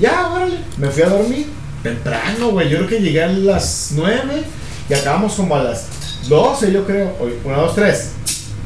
Ya, 0.00 0.30
órale, 0.30 0.58
me 0.78 0.88
fui 0.88 1.02
a 1.02 1.08
dormir. 1.08 1.46
Temprano, 1.86 2.48
güey, 2.48 2.68
yo 2.68 2.78
creo 2.78 2.88
que 2.88 3.00
llegué 3.00 3.22
a 3.22 3.28
las 3.28 3.92
9 3.94 4.42
y 4.88 4.94
acabamos 4.94 5.34
como 5.34 5.54
a 5.54 5.62
las 5.62 5.86
12, 6.28 6.72
yo 6.72 6.84
creo. 6.84 7.16
Oye, 7.20 7.38
1, 7.44 7.56
2, 7.56 7.74
3. 7.76 8.10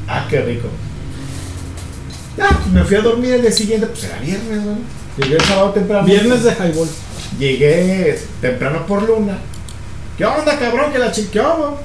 Ah, 0.08 0.26
qué 0.30 0.40
rico. 0.40 0.68
Ya, 2.38 2.48
pues 2.48 2.68
me 2.68 2.82
fui 2.82 2.96
a 2.96 3.02
dormir 3.02 3.34
el 3.34 3.42
día 3.42 3.52
siguiente, 3.52 3.86
pues 3.88 4.04
era 4.04 4.18
viernes, 4.20 4.64
güey. 4.64 4.76
Llegué 5.18 5.34
el 5.34 5.44
sábado 5.44 5.70
temprano. 5.72 6.06
Viernes 6.06 6.44
de 6.44 6.50
highball. 6.50 6.88
Llegué 7.38 8.18
temprano 8.40 8.86
por 8.86 9.02
luna. 9.02 9.36
¿Qué 10.16 10.24
onda, 10.24 10.58
cabrón? 10.58 10.90
Que 10.90 10.98
la 10.98 11.12
chiqueó, 11.12 11.76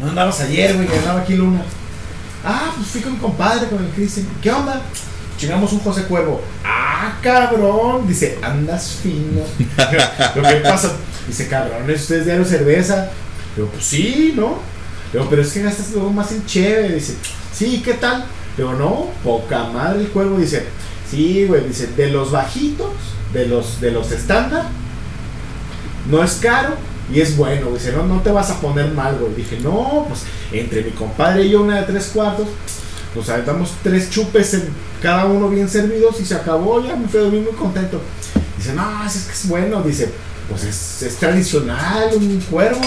¿No 0.00 0.08
andabas 0.08 0.40
ayer, 0.40 0.74
güey? 0.74 0.88
Que 0.88 0.96
andaba 0.96 1.20
aquí 1.20 1.34
luna. 1.34 1.62
Ah, 2.42 2.72
pues 2.74 2.88
fui 2.88 3.02
con 3.02 3.12
mi 3.12 3.18
compadre, 3.18 3.68
con 3.68 3.84
el 3.84 3.90
Cristian. 3.90 4.26
¿Qué 4.40 4.50
onda? 4.50 4.80
Chingamos 5.42 5.72
un 5.72 5.80
José 5.80 6.04
Cuervo. 6.04 6.40
Ah, 6.64 7.18
cabrón. 7.20 8.06
Dice, 8.06 8.38
andas 8.42 9.00
fino. 9.02 9.42
Lo 10.36 10.42
que 10.48 10.54
pasa, 10.62 10.92
dice, 11.26 11.48
cabrón, 11.48 11.90
¿es 11.90 12.02
ustedes 12.02 12.26
diario 12.26 12.44
cerveza? 12.44 13.10
Digo, 13.56 13.66
pues 13.66 13.84
sí, 13.84 14.34
¿no? 14.36 14.58
Digo, 15.12 15.26
pero 15.28 15.42
es 15.42 15.52
que 15.52 15.64
gastas 15.64 15.90
luego 15.90 16.10
más 16.10 16.30
en 16.30 16.46
chévere. 16.46 16.94
Dice, 16.94 17.16
sí, 17.52 17.82
¿qué 17.84 17.94
tal? 17.94 18.24
Digo, 18.56 18.74
no, 18.74 19.08
poca 19.24 19.64
madre 19.64 20.02
el 20.02 20.10
cuervo. 20.10 20.38
Dice, 20.38 20.64
sí, 21.10 21.44
güey, 21.46 21.66
dice, 21.66 21.88
de 21.88 22.06
los 22.10 22.30
bajitos, 22.30 22.92
de 23.32 23.46
los, 23.46 23.80
de 23.80 23.90
los 23.90 24.12
estándar, 24.12 24.66
no 26.08 26.22
es 26.22 26.34
caro 26.34 26.76
y 27.12 27.20
es 27.20 27.36
bueno. 27.36 27.72
Dice, 27.72 27.90
no, 27.90 28.06
no 28.06 28.20
te 28.20 28.30
vas 28.30 28.48
a 28.52 28.60
poner 28.60 28.92
mal, 28.92 29.18
güey. 29.18 29.34
Dije, 29.34 29.58
no, 29.60 30.04
pues 30.06 30.20
entre 30.52 30.84
mi 30.84 30.92
compadre 30.92 31.46
y 31.46 31.50
yo, 31.50 31.62
una 31.62 31.80
de 31.80 31.86
tres 31.86 32.12
cuartos, 32.14 32.46
pues 33.14 33.28
aventamos 33.28 33.70
tres 33.82 34.10
chupes 34.10 34.54
en 34.54 34.64
cada 35.02 35.26
uno 35.26 35.48
bien 35.48 35.68
servidos 35.68 36.20
y 36.20 36.24
se 36.24 36.34
acabó. 36.34 36.82
Ya 36.84 36.96
me 36.96 37.08
fui 37.08 37.20
a 37.20 37.24
dormir 37.24 37.42
muy 37.42 37.52
contento. 37.52 38.00
Dice, 38.58 38.72
no, 38.74 39.04
es 39.06 39.12
que 39.12 39.32
es 39.32 39.48
bueno. 39.48 39.82
Dice, 39.82 40.08
pues 40.48 40.64
es, 40.64 41.02
es 41.02 41.16
tradicional, 41.16 42.10
un 42.16 42.40
cuervo. 42.50 42.80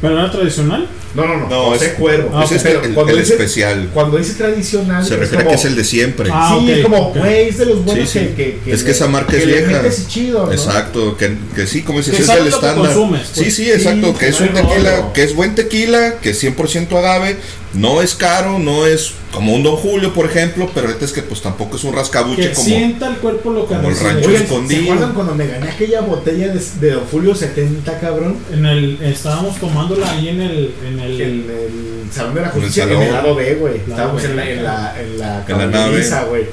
¿Pero 0.00 0.18
era 0.18 0.30
tradicional? 0.30 0.88
No, 1.14 1.26
no, 1.26 1.36
no, 1.38 1.48
No, 1.48 1.74
es- 1.74 1.88
Cuervo. 1.98 2.40
ese 2.40 2.56
es 2.56 2.62
Pero 2.62 2.82
el- 2.84 2.94
cuando 2.94 3.12
el 3.12 3.18
dice- 3.18 3.32
especial. 3.34 3.90
Cuando 3.92 4.16
dice 4.16 4.34
tradicional, 4.34 5.04
Se 5.04 5.16
refiere 5.16 5.44
a 5.44 5.48
que 5.48 5.54
es 5.54 5.64
el 5.64 5.74
de 5.74 5.84
siempre. 5.84 6.30
Ah, 6.32 6.56
sí, 6.58 6.64
ok, 6.64 6.70
es 6.76 6.82
como, 6.84 7.12
güey, 7.12 7.48
es 7.48 7.58
de 7.58 7.66
los 7.66 7.84
buenos 7.84 8.08
Sí, 8.08 8.20
sí. 8.20 8.26
que, 8.28 8.34
que, 8.34 8.60
que 8.64 8.72
es 8.72 8.80
que 8.82 8.86
le- 8.86 8.92
esa 8.92 9.08
marca 9.08 9.32
que 9.32 9.38
es 9.38 9.46
vieja. 9.46 9.82
chido, 10.06 10.46
¿no? 10.46 10.52
Exacto, 10.52 11.16
que, 11.16 11.36
que 11.54 11.66
sí, 11.66 11.82
como 11.82 11.98
dices, 11.98 12.14
Que 12.14 12.22
es 12.22 12.28
el 12.28 12.46
estándar. 12.46 12.86
consumes, 12.86 13.28
pues. 13.34 13.44
Sí, 13.46 13.50
sí, 13.50 13.70
exacto, 13.70 14.12
Sí, 14.12 14.18
que 14.20 14.28
es 14.28 14.40
no 14.40 14.46
un 14.46 14.52
tequila, 14.54 14.96
rollo. 14.98 15.12
que 15.12 15.22
es 15.24 15.34
buen 15.34 15.54
tequila, 15.56 16.14
que 16.22 16.30
es 16.30 16.38
100% 16.38 16.96
agave, 16.96 17.36
no 17.74 18.02
es 18.02 18.14
caro, 18.14 18.58
no 18.58 18.84
es 18.86 19.12
como 19.32 19.54
un 19.54 19.62
Don 19.62 19.76
Julio, 19.76 20.12
por 20.12 20.26
ejemplo, 20.26 20.68
pero 20.74 20.88
neta 20.88 21.04
es 21.04 21.12
que 21.12 21.22
pues 21.22 21.40
tampoco 21.40 21.76
es 21.76 21.84
un 21.84 21.94
rascabuche 21.94 22.48
Que 22.48 22.52
como 22.52 22.64
sienta 22.66 23.08
el 23.08 23.16
cuerpo 23.18 23.50
lo 23.50 23.68
que 23.68 23.76
como 23.76 23.88
el 23.88 23.96
rancho 23.98 24.28
Oigan, 24.28 24.42
escondido. 24.42 24.80
¿se 24.82 24.90
acuerdan 24.90 25.14
cuando 25.14 25.34
me 25.36 25.46
gané 25.46 25.70
aquella 25.70 26.00
botella 26.00 26.48
de, 26.52 26.60
de 26.80 26.90
Don 26.92 27.04
Julio 27.06 27.34
70, 27.34 28.00
cabrón? 28.00 28.36
En 28.52 28.66
el, 28.66 29.00
estábamos 29.02 29.56
tomándola 29.58 30.10
ahí 30.10 30.28
en 30.28 30.40
el, 30.40 30.74
en 30.86 30.98
el, 30.98 31.20
En 31.20 31.30
el 31.30 32.12
Salón 32.12 32.34
de 32.34 32.40
la 32.40 32.48
En 32.48 32.54
el 32.54 32.60
Justicia, 32.60 32.84
en, 32.84 33.02
el 33.02 33.12
lado 33.12 33.34
B, 33.36 33.54
güey. 33.54 33.76
Estábamos 33.76 34.22
B. 34.22 34.28
en 34.28 34.36
la, 34.36 34.50
en 34.50 34.64
la, 34.64 35.00
en 35.00 35.18
la, 35.18 35.44
En 35.46 35.58
la 35.58 35.66
nave. 35.66 36.10
güey. 36.28 36.46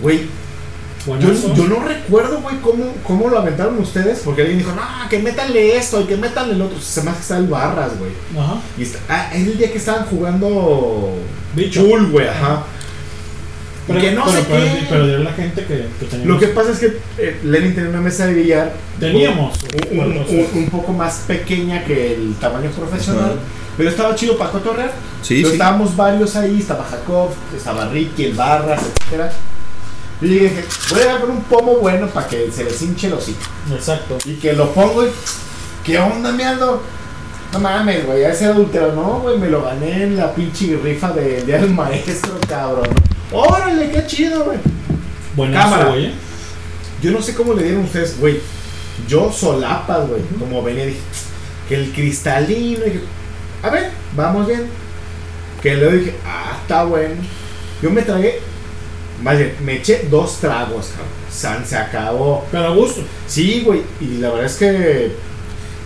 Güey. 0.00 0.43
Yo, 1.06 1.54
yo 1.54 1.64
no 1.68 1.80
recuerdo, 1.84 2.40
güey, 2.40 2.56
cómo, 2.60 2.84
cómo 3.06 3.28
lo 3.28 3.38
aventaron 3.38 3.78
ustedes, 3.78 4.20
porque 4.24 4.40
alguien 4.42 4.58
dijo, 4.58 4.72
no, 4.72 4.82
que 5.10 5.18
métanle 5.18 5.76
esto 5.76 6.00
y 6.00 6.04
que 6.04 6.16
métanle 6.16 6.54
el 6.54 6.62
otro. 6.62 6.80
Se 6.80 7.02
me 7.02 7.10
hace 7.10 7.18
que 7.18 7.22
está 7.22 7.38
el 7.38 7.46
Barras, 7.46 7.92
güey. 7.98 8.10
Ajá. 8.42 8.56
Y 8.78 8.82
está, 8.82 8.98
ah, 9.08 9.30
es 9.34 9.46
el 9.46 9.58
día 9.58 9.70
que 9.70 9.78
estaban 9.78 10.06
jugando 10.06 11.12
Bicho. 11.54 11.84
pool, 11.84 12.10
güey, 12.10 12.28
ajá. 12.28 12.64
Pero, 13.86 14.00
que 14.00 14.12
no 14.12 14.24
pero, 14.24 14.36
sé 14.38 14.44
pero, 14.48 14.64
qué. 14.64 14.86
pero 14.88 15.06
dirá 15.06 15.18
la 15.18 15.32
gente 15.34 15.60
que, 15.66 15.86
que 16.00 16.06
teníamos. 16.06 16.26
Lo 16.34 16.38
que 16.40 16.46
pasa 16.54 16.70
es 16.70 16.78
que 16.78 16.98
eh, 17.18 17.40
Lenin 17.44 17.74
tenía 17.74 17.90
una 17.90 18.00
mesa 18.00 18.26
de 18.26 18.32
billar. 18.32 18.72
Teníamos. 18.98 19.54
Un, 19.90 19.98
un- 20.00 20.16
un- 20.16 20.48
un 20.54 20.70
poco 20.70 20.92
más 20.94 21.16
pequeña 21.26 21.84
que 21.84 22.14
el 22.14 22.34
tamaño 22.40 22.70
profesional. 22.70 23.24
Ajá. 23.32 23.40
Pero 23.76 23.90
estaba 23.90 24.14
chido 24.14 24.38
para 24.38 24.52
cotorrear. 24.52 24.90
Sí, 25.20 25.34
Pero 25.36 25.48
sí. 25.48 25.52
estábamos 25.56 25.94
varios 25.96 26.34
ahí. 26.36 26.60
Estaba 26.60 26.82
Jacob, 26.84 27.28
estaba 27.54 27.86
Ricky, 27.88 28.24
el 28.24 28.32
Barras, 28.34 28.80
etcétera. 29.02 29.30
Y 30.20 30.26
dije, 30.26 30.64
voy 30.90 31.00
a 31.00 31.02
llegar 31.02 31.20
con 31.20 31.30
un 31.30 31.42
pomo 31.44 31.76
bueno 31.78 32.06
para 32.08 32.26
que 32.28 32.50
se 32.52 32.64
les 32.64 32.80
hinche 32.82 33.08
el 33.08 33.14
hocico. 33.14 33.40
Exacto. 33.72 34.16
Y 34.24 34.34
que 34.34 34.52
lo 34.52 34.70
pongo 34.72 35.04
y. 35.04 35.10
¿Qué 35.84 35.98
onda, 35.98 36.32
me 36.32 36.44
ando? 36.44 36.82
No 37.52 37.58
mames, 37.60 38.04
güey, 38.06 38.22
ese 38.24 38.46
adultero, 38.46 38.92
no, 38.94 39.20
güey, 39.20 39.38
me 39.38 39.48
lo 39.48 39.62
gané 39.62 40.02
en 40.04 40.16
la 40.16 40.34
pinche 40.34 40.76
rifa 40.82 41.12
del 41.12 41.46
Día 41.46 41.58
del 41.58 41.70
Maestro, 41.70 42.34
cabrón. 42.48 42.88
Órale, 43.30 43.90
qué 43.90 44.04
chido, 44.06 44.44
güey. 44.44 44.58
Cámara. 45.52 45.90
güey. 45.90 46.12
Yo 47.02 47.10
no 47.12 47.20
sé 47.22 47.34
cómo 47.34 47.52
le 47.54 47.62
dieron 47.64 47.84
ustedes, 47.84 48.18
güey. 48.18 48.40
Yo 49.06 49.30
solapas, 49.32 50.08
güey. 50.08 50.22
Como 50.38 50.62
venía, 50.62 50.86
dije, 50.86 50.98
que 51.68 51.74
el 51.76 51.92
cristalino. 51.92 52.86
y 52.86 52.90
que- 52.92 53.00
a 53.62 53.70
ver, 53.70 53.90
vamos 54.16 54.46
bien. 54.48 54.66
Que 55.62 55.74
luego 55.76 55.92
dije, 55.92 56.14
ah, 56.26 56.58
está 56.62 56.84
bueno. 56.84 57.14
Yo 57.82 57.90
me 57.90 58.02
tragué, 58.02 58.40
más 59.24 59.38
bien, 59.38 59.54
me 59.64 59.76
eché 59.76 60.06
dos 60.10 60.38
tragos, 60.38 60.88
cabrón. 60.88 61.08
San 61.32 61.66
se 61.66 61.76
acabó. 61.76 62.44
Pero 62.52 62.66
a 62.66 62.74
gusto. 62.74 63.02
Sí, 63.26 63.62
güey. 63.64 63.80
Y 63.98 64.18
la 64.18 64.28
verdad 64.28 64.44
es 64.44 64.56
que. 64.56 65.12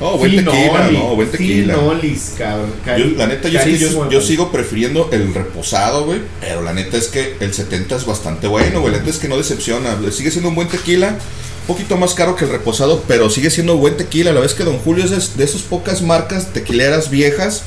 Oh, 0.00 0.18
buen 0.18 0.44
tequila, 0.44 0.91
no, 0.92 1.15
buen 1.15 1.31
tequila. 1.31 1.75
Finolis, 1.75 2.34
cabrón. 2.36 2.73
Yo, 2.84 3.17
la 3.17 3.28
neta, 3.28 3.49
yo, 3.49 3.60
es 3.60 3.65
que 3.65 4.10
yo, 4.10 4.20
sigo 4.20 4.50
prefiriendo 4.50 5.08
el 5.12 5.33
reposado, 5.34 6.05
güey. 6.05 6.20
Pero 6.41 6.62
la 6.62 6.73
neta 6.73 6.97
es 6.97 7.07
que 7.07 7.36
el 7.39 7.55
70 7.55 7.94
es 7.94 8.07
bastante 8.07 8.49
bueno, 8.49 8.81
güey. 8.81 8.92
La 8.92 8.99
neta 8.99 9.10
es 9.10 9.18
que 9.18 9.28
no 9.28 9.36
decepciona. 9.36 9.97
Sigue 10.10 10.33
siendo 10.33 10.49
un 10.49 10.57
buen 10.57 10.68
tequila. 10.68 11.10
Un 11.10 11.75
poquito 11.75 11.97
más 11.97 12.15
caro 12.15 12.34
que 12.34 12.44
el 12.44 12.50
reposado, 12.50 13.05
pero 13.07 13.31
sigue 13.31 13.50
siendo 13.50 13.76
buen 13.76 13.97
tequila. 13.97 14.33
La 14.33 14.41
vez 14.41 14.55
que 14.55 14.65
Don 14.65 14.78
Julio 14.78 15.05
es 15.05 15.10
de, 15.10 15.39
de 15.39 15.44
esas 15.44 15.62
pocas 15.62 16.02
marcas 16.02 16.52
tequileras 16.52 17.08
viejas 17.08 17.62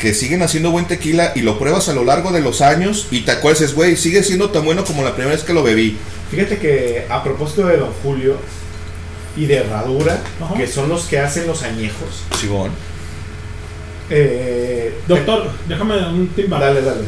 que 0.00 0.14
siguen 0.14 0.42
haciendo 0.42 0.70
buen 0.70 0.86
tequila 0.86 1.32
y 1.36 1.42
lo 1.42 1.58
pruebas 1.58 1.88
a 1.88 1.92
lo 1.92 2.04
largo 2.04 2.32
de 2.32 2.40
los 2.40 2.62
años 2.62 3.06
y 3.10 3.20
te 3.20 3.32
acuerdas, 3.32 3.74
güey, 3.74 3.96
sigue 3.96 4.22
siendo 4.22 4.50
tan 4.50 4.64
bueno 4.64 4.84
como 4.84 5.04
la 5.04 5.14
primera 5.14 5.34
vez 5.36 5.44
que 5.44 5.52
lo 5.52 5.62
bebí. 5.62 5.96
Fíjate 6.30 6.58
que 6.58 7.04
a 7.08 7.22
propósito 7.22 7.66
de 7.66 7.76
Don 7.76 7.90
Julio 8.02 8.36
y 9.36 9.44
de 9.46 9.56
Herradura, 9.56 10.18
Ajá. 10.42 10.54
que 10.54 10.66
son 10.66 10.88
los 10.88 11.04
que 11.04 11.18
hacen 11.18 11.46
los 11.46 11.62
añejos. 11.62 12.24
Chigón. 12.40 12.70
Eh, 14.08 14.94
Doctor, 15.06 15.50
déjame 15.68 15.96
dar 15.96 16.12
un 16.12 16.28
timba. 16.28 16.58
Dale, 16.58 16.82
dale. 16.82 17.02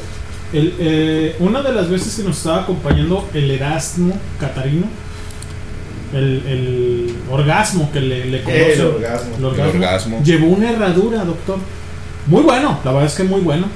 El, 0.53 0.75
eh, 0.79 1.37
una 1.41 1.63
de 1.63 1.73
las 1.73 1.89
veces 1.91 2.15
que 2.15 2.23
nos 2.23 2.37
estaba 2.37 2.63
acompañando 2.63 3.29
el 3.33 3.51
Erasmo 3.51 4.19
Catarino, 4.39 4.87
el, 6.13 6.43
el 6.47 7.17
orgasmo 7.31 7.91
que 7.91 8.01
le, 8.01 8.27
le 8.27 8.43
conocen, 8.43 8.71
El 8.73 8.81
orgasmo. 8.87 9.37
el 9.39 9.45
orgasmo, 9.47 9.71
El 9.71 9.77
orgasmo. 9.77 10.23
llevó 10.23 10.47
una 10.49 10.71
herradura, 10.71 11.25
doctor. 11.25 11.59
Muy 12.27 12.43
bueno, 12.43 12.79
la 12.85 12.93
verdad 12.93 13.09
es 13.09 13.15
que 13.15 13.25
muy 13.25 13.41
bueno. 13.41 13.67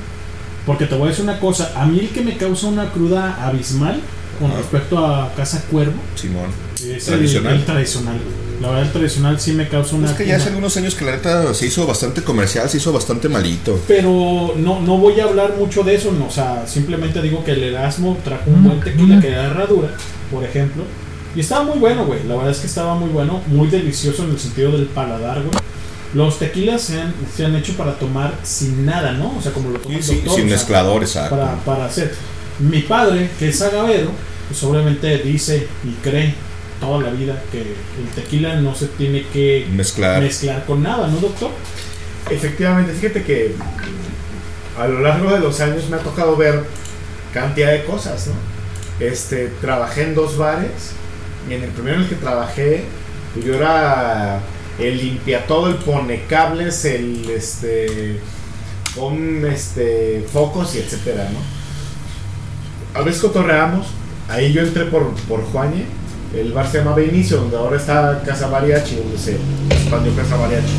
Porque 0.65 0.87
te 0.87 0.97
voy 0.97 1.07
a 1.07 1.11
decir 1.11 1.23
una 1.25 1.39
cosa, 1.39 1.73
a 1.77 1.87
mí 1.87 2.01
el 2.01 2.09
que 2.09 2.23
me 2.23 2.37
causa 2.37 2.67
una 2.67 2.91
cruda 2.91 3.47
abismal 3.47 4.01
con 4.41 4.51
Ajá. 4.51 4.59
respecto 4.59 4.99
a 4.99 5.33
Casa 5.37 5.63
Cuervo 5.71 5.95
Simón. 6.17 6.47
es 6.85 7.05
Tradicional. 7.05 7.53
El, 7.53 7.59
el 7.61 7.65
tradicional. 7.65 8.17
La 8.61 8.69
verdad 8.69 8.85
el 8.87 8.93
tradicional 8.93 9.39
sí 9.39 9.53
me 9.53 9.69
causa 9.69 9.95
una 9.95 10.11
Es 10.11 10.17
que 10.17 10.27
ya 10.27 10.37
hace 10.37 10.49
algunos 10.49 10.77
años 10.77 10.95
que 10.97 11.05
la 11.05 11.13
neta 11.13 11.55
se 11.55 11.67
hizo 11.67 11.87
bastante 11.87 12.23
comercial, 12.23 12.69
se 12.69 12.79
hizo 12.79 12.93
bastante 12.93 13.29
malito. 13.29 13.79
Pero 13.87 14.55
no, 14.57 14.81
no 14.81 14.99
voy 14.99 15.21
a 15.21 15.25
hablar 15.25 15.55
mucho 15.57 15.83
de 15.85 15.95
eso, 15.95 16.11
no, 16.13 16.27
o 16.27 16.31
sea, 16.31 16.67
simplemente 16.67 17.23
digo 17.23 17.45
que 17.45 17.53
el 17.53 17.63
Erasmo 17.63 18.17
trajo 18.25 18.51
un 18.51 18.65
buen 18.65 18.81
tequila 18.81 19.21
que 19.21 19.29
era 19.29 19.45
herradura, 19.47 19.91
por 20.33 20.43
ejemplo. 20.43 20.83
Y 21.37 21.41
estaba 21.41 21.65
muy 21.65 21.79
bueno, 21.79 22.07
güey. 22.07 22.25
La 22.27 22.35
verdad 22.35 22.51
es 22.51 22.59
que 22.59 22.67
estaba 22.67 22.95
muy 22.95 23.11
bueno, 23.11 23.43
muy 23.47 23.69
delicioso 23.69 24.25
en 24.25 24.31
el 24.31 24.39
sentido 24.41 24.73
del 24.73 24.87
paladar, 24.87 25.43
güey. 25.43 25.55
Los 26.17 26.39
tequilas 26.39 26.81
se 26.83 27.01
han, 27.01 27.13
se 27.37 27.45
han 27.45 27.55
hecho 27.57 27.75
para 27.75 27.99
tomar 27.99 28.33
sin 28.43 28.87
nada, 28.87 29.13
¿no? 29.13 29.37
O 29.37 29.43
sea, 29.43 29.53
como 29.53 29.71
lo 29.71 29.79
toma 29.79 29.97
el 29.97 30.03
Sí, 30.03 30.15
doctor, 30.17 30.35
sin 30.35 30.45
o 30.45 30.49
sea, 30.49 30.57
mezclador, 30.57 31.03
exacto. 31.03 31.37
para, 31.37 31.57
para 31.65 31.85
hacer. 31.85 32.15
Mi 32.59 32.81
padre, 32.81 33.29
que 33.39 33.49
es 33.51 33.61
agavero, 33.61 34.11
pues 34.49 34.63
obviamente 34.65 35.19
dice 35.19 35.69
y 35.85 35.91
cree 36.03 36.35
toda 36.81 37.03
la 37.03 37.11
vida 37.11 37.43
que 37.53 37.61
el 37.61 38.09
tequila 38.15 38.57
no 38.57 38.75
se 38.75 38.87
tiene 38.87 39.27
que 39.33 39.67
Mezclar. 39.73 40.23
mezclar 40.23 40.65
con 40.65 40.83
nada, 40.83 41.07
¿no, 41.09 41.17
doctor? 41.19 41.51
Efectivamente, 42.31 42.93
fíjate 42.93 43.23
que 43.23 43.55
a 44.79 44.87
lo 44.89 45.01
largo 45.01 45.31
de 45.31 45.41
los 45.41 45.61
años 45.61 45.89
me 45.91 45.97
ha 45.97 46.01
tocado 46.01 46.35
ver 46.37 46.65
cantidad 47.35 47.73
de 47.73 47.85
cosas, 47.85 48.29
¿no? 48.29 48.35
Este, 49.07 49.49
trabajé 49.61 50.05
en 50.05 50.15
dos 50.15 50.39
bares 50.39 50.93
y 51.51 51.55
en 51.55 51.63
el 51.65 51.71
primero 51.71 51.97
en 51.97 52.03
el 52.05 52.09
que 52.09 52.15
trabajé, 52.17 52.85
pues 53.35 53.45
yo 53.45 53.55
era 53.55 54.41
el 54.79 54.99
limpia 54.99 55.47
todo, 55.47 55.69
el 55.69 55.77
pone 55.77 56.25
cables, 56.29 56.85
el 56.85 57.29
este 57.31 58.21
pon 58.95 59.45
este 59.47 60.27
focos 60.33 60.75
y 60.75 60.79
etcétera, 60.79 61.29
¿no? 61.33 62.99
A 62.99 63.03
veces 63.03 63.21
cotorreamos, 63.21 63.87
ahí 64.29 64.53
yo 64.53 64.63
entré 64.63 64.85
por, 64.87 65.11
por 65.29 65.43
Juañe, 65.53 65.85
el 66.35 66.53
bar 66.53 66.71
se 66.71 66.79
llamaba 66.79 67.03
Inicio, 67.03 67.39
donde 67.39 67.57
ahora 67.57 67.77
está 67.77 68.23
Casa 68.27 68.49
Mariachi, 68.49 68.97
donde 68.97 69.19
se 69.19 69.37
expandió 69.71 70.15
Casa 70.17 70.37
Mariachi. 70.37 70.73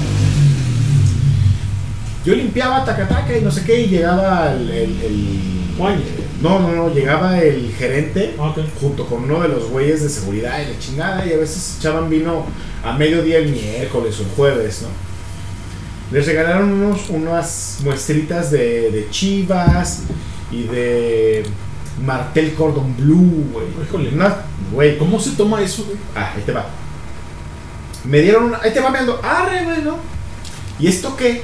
Yo 2.25 2.35
limpiaba 2.35 2.83
tacataca 2.83 3.37
y 3.37 3.41
no 3.41 3.51
sé 3.51 3.63
qué, 3.63 3.81
y 3.83 3.87
llegaba 3.87 4.51
el. 4.51 4.69
el- 4.71 5.57
no, 6.41 6.59
no, 6.59 6.71
no, 6.75 6.89
llegaba 6.93 7.39
el 7.39 7.71
gerente 7.77 8.35
Ah, 8.39 8.53
junto 8.81 9.05
con 9.05 9.23
uno 9.25 9.41
de 9.41 9.47
los 9.47 9.69
güeyes 9.69 10.01
de 10.01 10.09
seguridad 10.09 10.59
y 10.59 10.73
la 10.73 10.79
chingada, 10.79 11.25
y 11.25 11.33
a 11.33 11.37
veces 11.37 11.75
echaban 11.79 12.09
vino 12.09 12.45
a 12.87 12.93
mediodía 12.93 13.39
el 13.39 13.49
miércoles 13.49 14.19
o 14.19 14.23
el 14.23 14.29
jueves, 14.29 14.83
¿no? 14.83 14.89
Les 16.15 16.25
regalaron 16.25 16.71
unos, 16.71 17.09
unas 17.09 17.79
muestritas 17.83 18.49
de, 18.49 18.91
de 18.91 19.09
chivas 19.09 20.03
y 20.51 20.63
de 20.63 21.43
Martel 22.05 22.53
Cordon 22.53 22.95
Blue, 22.95 23.45
güey. 23.51 23.67
Güey. 24.71 24.97
¿Cómo 24.97 25.19
se 25.19 25.31
toma 25.31 25.61
eso, 25.61 25.83
güey? 25.83 25.97
Ah, 26.15 26.31
ahí 26.35 26.43
te 26.43 26.53
va. 26.53 26.65
Me 28.05 28.21
dieron 28.21 28.45
una. 28.45 28.59
Ahí 28.61 28.73
te 28.73 28.79
va 28.79 28.89
meando. 28.89 29.19
Arre, 29.21 29.65
güey, 29.65 29.81
¿no? 29.81 29.97
¿Y 30.79 30.87
esto 30.87 31.15
qué? 31.17 31.43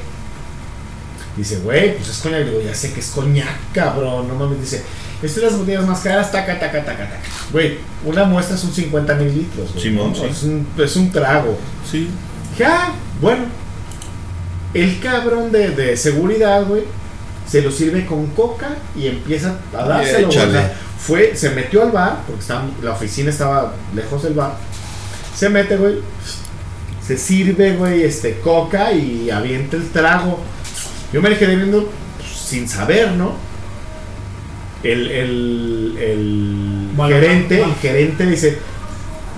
Dice, 1.35 1.57
güey, 1.57 1.97
pues 1.97 2.09
es 2.09 2.17
coñac. 2.19 2.45
Digo, 2.45 2.61
ya 2.61 2.73
sé 2.73 2.93
que 2.93 3.01
es 3.01 3.09
coñac, 3.09 3.73
cabrón. 3.73 4.27
No 4.27 4.35
mames. 4.35 4.61
Dice, 4.61 4.83
estas 5.23 5.43
son 5.43 5.51
las 5.51 5.59
botellas 5.59 5.85
más 5.85 5.99
caras, 6.01 6.31
taca, 6.31 6.59
taca, 6.59 6.83
taca, 6.83 7.03
taca. 7.09 7.19
Güey, 7.51 7.77
una 8.05 8.23
muestra 8.25 8.57
son 8.57 8.73
50 8.73 9.15
mil 9.15 9.33
litros. 9.33 9.71
Simón, 9.81 10.09
¿no? 10.11 10.15
sí. 10.15 10.25
Es 10.29 10.43
un, 10.43 10.67
es 10.77 10.95
un 10.95 11.11
trago. 11.11 11.57
Sí. 11.89 12.09
Ah, 12.65 12.93
bueno. 13.21 13.45
El 14.73 14.99
cabrón 14.99 15.51
de, 15.51 15.69
de 15.69 15.95
seguridad, 15.97 16.65
güey, 16.65 16.83
se 17.47 17.61
lo 17.61 17.71
sirve 17.71 18.05
con 18.05 18.27
coca 18.27 18.69
y 18.95 19.07
empieza 19.07 19.55
a 19.77 19.83
dárselo. 19.83 20.29
fue, 20.99 21.35
se 21.35 21.49
metió 21.51 21.83
al 21.83 21.91
bar, 21.91 22.21
porque 22.25 22.41
estaba- 22.41 22.65
la 22.81 22.91
oficina 22.91 23.29
estaba 23.29 23.73
lejos 23.93 24.23
del 24.23 24.33
bar. 24.33 24.55
Se 25.35 25.49
mete, 25.49 25.77
güey. 25.77 25.95
Se 27.05 27.17
sirve, 27.17 27.75
güey, 27.75 28.03
este, 28.03 28.39
coca 28.39 28.91
y 28.93 29.29
avienta 29.29 29.75
el 29.77 29.89
trago. 29.89 30.39
Yo 31.11 31.21
me 31.21 31.37
quedé 31.37 31.55
viendo 31.57 31.91
pues, 32.17 32.29
sin 32.31 32.67
saber, 32.67 33.11
¿no? 33.11 33.33
El, 34.83 35.09
el, 35.11 35.97
el 35.97 37.07
gerente, 37.07 37.61
el 37.61 37.75
gerente 37.75 38.25
dice, 38.25 38.57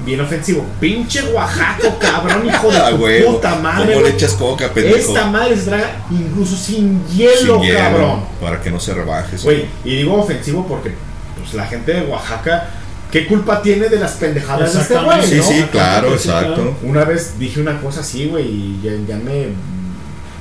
bien 0.03 0.19
ofensivo, 0.21 0.65
pinche 0.79 1.21
Oaxaco, 1.33 1.97
cabrón, 1.99 2.47
hijo 2.47 2.71
de 2.71 2.77
Ah, 2.85 2.89
tu 2.89 2.97
güey. 2.97 3.23
puta 3.25 3.55
madre. 3.55 3.93
¿Cómo 3.93 4.05
le 4.05 4.11
echas 4.13 4.33
coca, 4.33 4.71
pendejo? 4.73 4.97
Esta 4.97 5.25
madre 5.27 5.55
se 5.55 5.65
traga 5.69 6.03
incluso 6.11 6.55
sin 6.55 7.05
hielo, 7.07 7.59
Sin 7.59 7.61
hielo, 7.61 7.79
cabrón. 7.79 8.21
Para 8.41 8.61
que 8.61 8.71
no 8.71 8.79
se 8.79 8.93
rebaje. 8.93 9.37
Güey, 9.43 9.65
y 9.83 9.97
digo 9.97 10.15
ofensivo 10.15 10.65
porque 10.67 10.93
pues, 11.37 11.53
la 11.53 11.65
gente 11.67 11.93
de 11.93 12.01
Oaxaca, 12.07 12.69
¿qué 13.11 13.27
culpa 13.27 13.61
tiene 13.61 13.87
de 13.87 13.99
las 13.99 14.13
pendejadas 14.13 14.73
de 14.73 14.81
este 14.81 14.97
güey? 14.97 15.23
Sí, 15.27 15.35
no? 15.37 15.43
sí, 15.43 15.65
claro, 15.71 16.09
Sí, 16.09 16.15
exacto. 16.29 16.53
claro. 16.55 16.75
Una 16.83 17.03
vez 17.05 17.37
dije 17.37 17.61
una 17.61 17.79
cosa 17.81 18.01
así, 18.01 18.27
güey, 18.27 18.45
y 18.47 18.81
ya, 18.83 18.91
ya 19.07 19.15
me, 19.17 19.47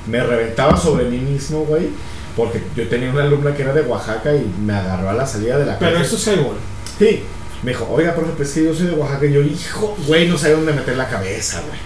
me 0.07 0.23
reventaba 0.23 0.75
sobre 0.75 1.05
mí 1.05 1.17
mismo, 1.19 1.59
güey. 1.65 1.89
Porque 2.35 2.61
yo 2.75 2.87
tenía 2.87 3.09
una 3.11 3.23
alumna 3.23 3.53
que 3.55 3.61
era 3.63 3.73
de 3.73 3.81
Oaxaca 3.81 4.33
y 4.35 4.45
me 4.61 4.73
agarró 4.73 5.09
a 5.09 5.13
la 5.13 5.25
salida 5.25 5.57
de 5.57 5.65
la 5.65 5.79
Pero 5.79 5.91
clase. 5.97 6.15
eso 6.15 6.17
es 6.31 6.37
highball. 6.37 6.57
Sí. 6.99 7.23
Me 7.63 7.71
dijo, 7.71 7.87
oiga, 7.91 8.13
profe, 8.13 8.33
pues 8.35 8.49
es 8.49 8.55
que 8.55 8.63
yo 8.65 8.73
soy 8.75 8.87
de 8.87 8.93
Oaxaca. 8.93 9.25
Y 9.25 9.33
yo, 9.33 9.41
hijo, 9.41 9.97
güey, 10.07 10.27
no 10.27 10.37
sabía 10.37 10.57
dónde 10.57 10.73
meter 10.73 10.97
la 10.97 11.07
cabeza, 11.07 11.61
güey. 11.67 11.79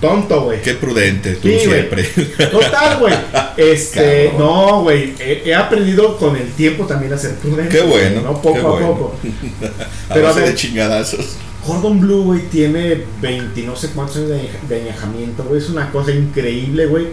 Tonto, 0.00 0.42
güey. 0.42 0.60
Qué 0.60 0.74
prudente, 0.74 1.36
tú 1.36 1.48
Sí, 1.48 1.58
siempre. 1.60 2.02
Total, 2.50 2.98
güey. 2.98 3.14
Este, 3.56 4.26
Cabrón. 4.32 4.38
no, 4.46 4.82
güey. 4.82 5.14
He, 5.18 5.42
he 5.46 5.54
aprendido 5.54 6.18
con 6.18 6.36
el 6.36 6.50
tiempo 6.52 6.84
también 6.84 7.12
a 7.14 7.18
ser 7.18 7.34
prudente. 7.36 7.74
Qué 7.78 7.82
bueno. 7.82 8.20
¿no? 8.20 8.42
Poco 8.42 8.52
qué 8.54 8.60
a 8.84 8.88
poco. 8.88 9.14
a 10.10 10.14
Pero 10.14 10.28
a 10.28 10.32
ver. 10.32 10.46
de 10.50 10.54
chingadazos. 10.54 11.36
Gordon 11.66 11.98
Blue, 12.00 12.24
güey, 12.24 12.42
tiene 12.48 13.04
20 13.22 13.62
no 13.62 13.74
sé 13.74 13.88
cuántos 13.90 14.16
años 14.18 14.28
de, 14.28 14.36
añeja- 14.40 14.58
de 14.68 14.80
añejamiento, 14.82 15.44
güey. 15.44 15.60
Es 15.62 15.70
una 15.70 15.90
cosa 15.90 16.10
increíble, 16.12 16.86
güey. 16.86 17.06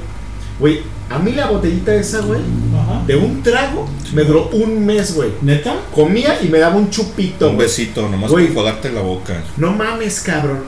Güey, 0.60 0.82
a 1.10 1.18
mí 1.20 1.32
la 1.32 1.48
botellita 1.50 1.94
esa, 1.96 2.22
güey, 2.22 2.40
de 3.08 3.16
un 3.16 3.42
trago, 3.44 3.88
me 4.14 4.24
duró 4.24 4.50
un 4.54 4.86
mes, 4.86 5.16
güey. 5.16 5.32
¿Neta? 5.42 5.76
Comía 5.94 6.40
y 6.42 6.48
me 6.48 6.60
daba 6.60 6.76
un 6.76 6.90
chupito, 6.90 7.50
Un 7.50 7.56
güey. 7.56 7.68
besito, 7.68 8.08
nomás 8.08 8.32
Güey. 8.32 8.48
para 8.48 8.60
jugarte 8.60 8.92
la 8.92 9.02
boca. 9.02 9.44
No 9.58 9.72
mames, 9.72 10.20
cabrón. 10.22 10.62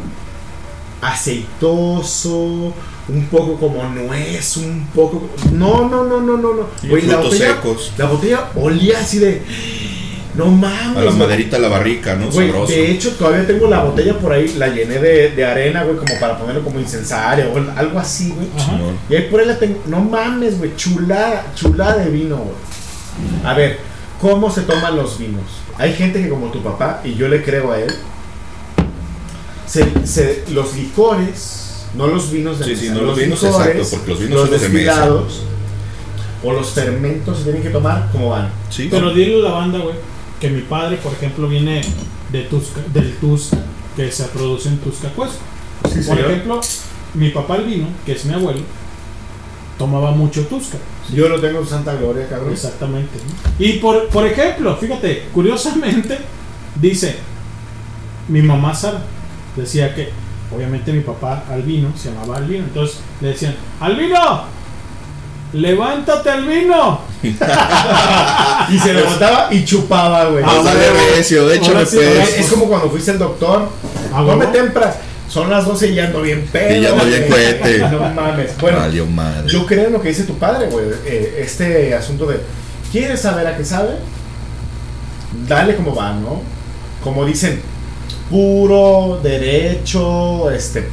Aceitoso, 1.02 2.74
un 3.08 3.26
poco 3.30 3.56
como 3.58 3.84
nuez, 3.90 4.58
un 4.58 4.88
poco. 4.94 5.30
No, 5.52 5.88
no, 5.88 6.04
no, 6.04 6.20
no, 6.22 6.38
no, 6.38 6.54
no. 6.56 6.68
Y 6.84 6.88
Güey, 6.88 7.04
la 7.04 7.14
frutos 7.16 7.34
botella, 7.34 7.56
secos. 7.56 7.92
la 7.98 8.06
botella 8.06 8.50
olía 8.56 9.00
así 9.00 9.20
de. 9.20 9.42
No 10.38 10.48
mames. 10.48 10.98
A 10.98 11.02
la 11.02 11.12
maderita, 11.12 11.58
a 11.58 11.60
la 11.60 11.70
barrica, 11.70 12.16
¿no? 12.16 12.30
Güey, 12.30 12.48
Sabroso. 12.50 12.72
de 12.74 12.92
hecho, 12.92 13.12
todavía 13.14 13.48
tengo 13.48 13.68
la 13.70 13.84
botella 13.84 14.18
por 14.18 14.34
ahí, 14.34 14.54
la 14.58 14.68
llené 14.68 15.00
de, 15.00 15.30
de 15.32 15.46
arena, 15.46 15.84
güey, 15.84 15.96
como 15.98 16.20
para 16.20 16.38
ponerlo 16.38 16.64
como 16.64 16.80
incensario 16.80 17.52
o 17.54 17.58
algo 17.80 18.00
así, 18.00 18.32
güey. 18.36 18.48
Y 19.10 19.16
ahí 19.16 19.30
por 19.30 19.40
ahí 19.40 19.46
la 19.48 19.58
tengo. 19.58 19.82
No 19.86 20.02
mames, 20.02 20.58
güey, 20.58 20.76
chulada, 20.76 21.46
chulada 21.56 21.98
de 22.04 22.10
vino, 22.10 22.36
güey. 22.38 22.56
A 23.46 23.54
ver, 23.54 23.78
¿cómo 24.20 24.52
se 24.52 24.62
toman 24.64 24.96
los 24.98 25.18
vinos? 25.18 25.44
Hay 25.78 25.94
gente 25.94 26.22
que 26.22 26.28
como 26.30 26.48
tu 26.52 26.62
papá, 26.62 27.02
y 27.06 27.16
yo 27.16 27.28
le 27.30 27.42
creo 27.44 27.72
a 27.72 27.80
él, 27.80 27.94
se, 29.66 30.06
se- 30.06 30.44
los 30.52 30.76
licores, 30.76 31.86
no 31.96 32.08
los 32.08 32.32
vinos 32.32 32.60
de 32.60 32.66
Sí, 32.66 32.72
mesa, 32.72 32.82
sí, 32.84 32.90
no 32.90 33.02
los 33.02 33.18
vinos, 33.18 33.44
exacto, 33.44 33.84
porque 33.92 34.12
los 34.12 34.20
vinos 34.20 34.42
son 34.42 34.52
los 34.52 34.62
de 34.62 34.70
mesa. 34.70 34.92
destilados, 34.92 35.42
o 36.44 36.52
los 36.54 36.70
fermentos 36.72 37.38
se 37.40 37.44
tienen 37.46 37.64
que 37.64 37.70
tomar 37.70 38.10
como 38.12 38.30
van. 38.30 38.50
Sí, 38.70 38.88
Pero 38.92 39.14
dile 39.14 39.40
a 39.40 39.44
la 39.44 39.52
banda, 39.52 39.80
güey, 39.80 39.96
que 40.46 40.52
mi 40.52 40.62
padre, 40.62 40.98
por 40.98 41.12
ejemplo, 41.12 41.48
viene 41.48 41.82
de 42.32 42.44
Tusca, 42.44 42.80
del 42.94 43.16
Tusca, 43.16 43.58
que 43.96 44.12
se 44.12 44.26
produce 44.26 44.70
en 44.70 44.78
Tuscacuesco. 44.78 45.40
Sí, 45.90 45.96
por 45.96 46.04
señor. 46.04 46.20
ejemplo, 46.20 46.62
mi 47.16 47.30
papá 47.30 47.56
el 47.56 47.64
vino, 47.66 47.88
que 48.06 48.12
es 48.12 48.26
mi 48.26 48.36
abuelo, 48.36 48.60
tomaba 49.80 50.12
mucho 50.12 50.46
Tusca. 50.46 50.78
Yo 51.12 51.30
lo 51.30 51.42
tengo 51.42 51.62
en 51.62 51.68
Santa 51.68 51.96
Gloria, 51.96 52.30
cabrón. 52.30 52.54
Exactamente. 52.54 53.18
¿no? 53.18 53.66
Y 53.66 53.80
por, 53.80 54.08
por 54.10 54.28
ejemplo, 54.28 54.78
fíjate, 54.78 55.30
curiosamente, 55.34 56.20
dice, 56.80 57.16
mi 58.28 58.44
mamá 58.44 58.76
Sara 58.76 59.02
decía 59.56 59.96
que, 59.96 60.10
obviamente 60.56 60.94
mi 60.94 61.02
papá 61.02 61.44
Albino 61.50 61.92
se 61.98 62.12
llamaba 62.12 62.38
Albino, 62.38 62.66
entonces 62.66 63.00
le 63.20 63.30
decían, 63.30 63.56
Albino, 63.80 64.44
levántate 65.54 66.30
Albino. 66.30 67.02
Y 68.68 68.80
se 68.80 68.94
levantaba 68.94 69.48
y 69.52 69.64
chupaba, 69.64 70.26
güey. 70.26 70.44
Ah, 70.46 70.62
recio, 71.16 71.50
échame 71.52 71.76
Ahora 71.76 71.86
sí, 71.86 71.98
pues. 71.98 72.30
Es, 72.30 72.40
es 72.40 72.48
como 72.48 72.66
cuando 72.66 72.90
fuiste 72.90 73.12
al 73.12 73.20
doctor. 73.20 73.70
Ah, 74.14 74.24
Come 74.26 74.48
temprano. 74.48 74.94
Son 75.30 75.50
las 75.50 75.66
12 75.66 75.88
y 75.90 75.96
ya 75.96 76.06
ando 76.06 76.22
bien 76.22 76.48
pedo. 76.52 76.76
Y 76.76 76.82
ya 76.82 76.90
ando 76.92 77.06
bien 77.06 77.28
cohete. 77.30 77.80
No 77.92 78.00
mames. 78.10 78.58
Bueno, 78.60 78.80
Valió 78.80 79.06
madre. 79.06 79.48
yo 79.50 79.66
creo 79.66 79.88
en 79.88 79.94
lo 79.94 80.02
que 80.02 80.10
dice 80.10 80.24
tu 80.24 80.38
padre, 80.38 80.68
güey. 80.68 80.86
Eh, 81.06 81.42
este 81.44 81.94
asunto 81.94 82.26
de. 82.26 82.40
¿Quieres 82.92 83.22
saber 83.22 83.46
a 83.46 83.56
qué 83.58 83.64
sabe? 83.66 83.98
Dale 85.48 85.76
como 85.76 85.94
va, 85.94 86.14
¿no? 86.14 86.42
Como 87.04 87.26
dicen, 87.26 87.62
puro, 88.30 89.20
derecho, 89.22 90.50
este. 90.52 90.88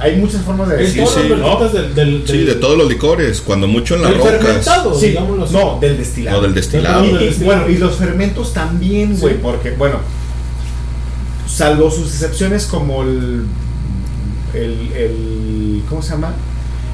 Hay 0.00 0.16
muchas 0.16 0.42
formas 0.42 0.68
de 0.68 0.76
decir. 0.76 1.04
sí, 1.06 1.28
las 1.28 1.38
¿no? 1.40 1.68
del, 1.68 1.94
del, 1.94 2.22
Sí, 2.26 2.44
de 2.44 2.54
todos 2.54 2.78
los 2.78 2.88
licores. 2.88 3.40
Cuando 3.40 3.66
mucho 3.66 3.96
en 3.96 4.02
las 4.02 4.10
del 4.10 4.18
rocas. 4.20 4.36
fermentado, 4.38 4.94
Sí, 4.94 5.08
digámoslo 5.08 5.44
así. 5.44 5.52
no, 5.54 5.78
del 5.80 5.96
destilado. 5.98 6.36
No, 6.36 6.42
del 6.44 6.54
destilado. 6.54 7.04
Y, 7.04 7.08
y, 7.24 7.44
bueno, 7.44 7.68
y 7.68 7.78
los 7.78 7.96
fermentos 7.96 8.52
también, 8.52 9.18
güey, 9.18 9.34
porque, 9.40 9.72
bueno, 9.72 9.96
salvo 11.48 11.90
sus 11.90 12.06
excepciones 12.12 12.66
como 12.66 13.02
el. 13.02 13.44
El. 14.54 14.92
el 14.96 15.82
¿Cómo 15.88 16.02
se 16.02 16.10
llama? 16.12 16.32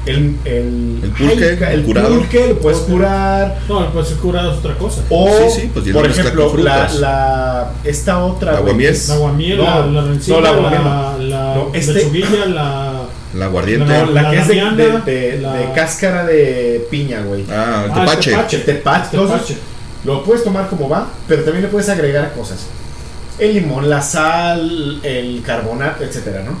El. 0.05 0.35
El, 0.45 0.99
El 1.03 1.09
pulque, 1.11 1.57
ay, 1.65 1.73
el 1.75 1.83
curado. 1.83 2.09
pulque 2.09 2.47
lo 2.49 2.59
puedes 2.59 2.79
curar. 2.79 3.59
No, 3.67 3.91
pues 3.91 4.11
el 4.11 4.17
curado 4.17 4.51
es 4.51 4.57
otra 4.59 4.75
cosa. 4.77 5.01
O, 5.09 5.27
Sí, 5.49 5.61
sí, 5.61 5.71
pues, 5.73 5.87
por 5.89 6.05
ejemplo, 6.05 6.55
la, 6.57 6.91
la. 6.99 7.71
Esta 7.83 8.23
otra. 8.23 8.53
La 8.53 8.57
aguamiel. 8.59 8.95
La 9.07 9.13
aguamiel, 9.15 9.57
No, 9.57 9.63
la, 9.63 9.85
la 9.87 10.01
rencilla, 10.03 10.37
no, 10.37 10.41
la 10.41 10.51
la, 10.51 10.69
la, 10.71 11.17
la, 11.19 11.55
No, 11.55 11.71
este- 11.73 11.93
lechuguilla, 11.93 12.45
la... 12.47 12.94
La 13.35 13.45
aguardiente. 13.45 13.85
No, 13.85 14.05
la, 14.11 14.21
La 14.23 14.31
que 14.31 14.37
es 14.39 14.47
de, 14.47 14.55
damiana, 14.55 15.03
de- 15.05 15.11
de- 15.31 15.41
la- 15.41 15.53
de 15.55 15.71
cáscara 15.73 16.25
de 16.25 16.87
piña, 16.89 17.21
güey. 17.21 17.43
Ah, 17.49 17.83
el 17.85 17.91
Ah, 17.91 17.95
el 18.03 18.05
tepache. 18.09 18.31
tepache. 18.31 18.57
El 18.57 18.63
tepache. 18.65 19.09
Entonces, 19.17 19.47
Tepache. 19.47 19.57
lo 20.05 20.23
puedes 20.23 20.43
tomar 20.43 20.69
como 20.69 20.87
va, 20.89 21.09
pero 21.27 21.43
también 21.43 21.63
le 21.63 21.69
puedes 21.69 21.89
agregar 21.89 22.33
cosas. 22.33 22.65
El 23.37 23.53
limón, 23.55 23.89
la 23.89 24.01
sal, 24.01 24.99
el 25.03 25.41
carbonato, 25.45 26.03
etcétera, 26.05 26.43
¿no? 26.43 26.57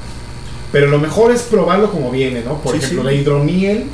Pero 0.71 0.87
lo 0.87 0.99
mejor 0.99 1.31
es 1.31 1.43
probarlo 1.43 1.89
como 1.91 2.11
viene, 2.11 2.41
¿no? 2.41 2.59
Por 2.61 2.73
Sí, 2.73 2.79
ejemplo, 2.79 3.01
sí. 3.01 3.05
la 3.07 3.13
hidromiel, 3.13 3.85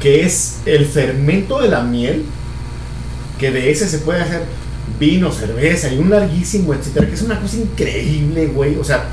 que 0.00 0.24
es 0.24 0.58
el 0.66 0.86
fermento 0.86 1.60
de 1.60 1.68
la 1.68 1.82
miel, 1.82 2.24
que 3.40 3.50
de 3.50 3.70
ese 3.72 3.88
se 3.88 3.98
puede 3.98 4.22
hacer 4.22 4.42
vino, 5.00 5.32
cerveza 5.32 5.92
y 5.92 5.98
un 5.98 6.10
larguísimo, 6.10 6.72
etcétera, 6.72 7.06
que 7.08 7.14
es 7.14 7.22
una 7.22 7.40
cosa 7.40 7.56
increíble, 7.56 8.46
güey. 8.46 8.76
O 8.76 8.84
sea, 8.84 9.06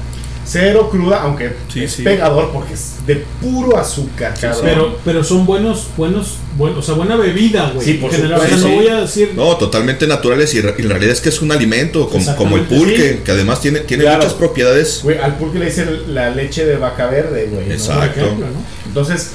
cero 0.45 0.89
cruda, 0.91 1.21
aunque 1.23 1.53
Sí, 1.71 1.83
es 1.85 1.93
sí. 1.93 2.03
pegador 2.03 2.51
porque 2.51 2.73
es 2.73 2.95
de 3.07 3.23
puro 3.41 3.77
azúcar. 3.77 4.33
Pero, 4.61 4.97
pero 5.05 5.23
son 5.23 5.45
buenos, 5.45 5.87
buenos, 5.97 6.37
buenos, 6.57 6.79
o 6.79 6.81
sea, 6.81 6.95
buena 6.95 7.15
bebida, 7.15 7.71
güey. 7.73 7.85
Sí, 7.85 7.93
por 7.95 8.11
supuesto, 8.13 8.57
no 8.57 8.75
voy 8.75 8.87
a 8.87 9.01
decir... 9.01 9.31
No, 9.35 9.55
totalmente 9.57 10.05
naturales 10.07 10.53
y 10.53 10.59
en 10.59 10.89
realidad 10.89 11.11
es 11.11 11.21
que 11.21 11.29
es 11.29 11.41
un 11.41 11.51
alimento 11.51 12.09
como, 12.09 12.35
como 12.35 12.57
el 12.57 12.63
pulque, 12.63 13.13
sí. 13.13 13.19
que 13.23 13.31
además 13.31 13.61
tiene, 13.61 13.79
tiene 13.81 14.03
Claro. 14.03 14.17
muchas 14.17 14.33
propiedades. 14.33 14.99
Güey, 15.03 15.17
al 15.17 15.37
pulque 15.37 15.59
le 15.59 15.65
dicen 15.65 16.13
la 16.13 16.29
leche 16.29 16.65
de 16.65 16.75
vaca 16.77 17.07
verde, 17.07 17.47
güey. 17.51 17.71
Exacto. 17.71 18.19
Por 18.19 18.23
ejemplo, 18.23 18.45
¿no? 18.47 18.65
Entonces, 18.85 19.31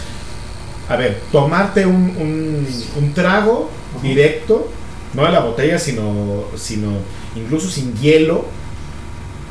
A 0.90 0.96
ver, 0.96 1.20
tomarte 1.32 1.84
un, 1.84 1.94
un, 2.18 2.66
un 2.96 3.12
trago 3.14 3.70
directo, 4.02 4.70
no 5.12 5.24
de 5.24 5.32
la 5.32 5.40
botella, 5.40 5.78
sino, 5.78 6.44
sino 6.56 6.92
incluso 7.36 7.68
sin 7.68 7.94
hielo, 7.98 8.46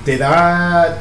te 0.04 0.18
da. 0.18 1.00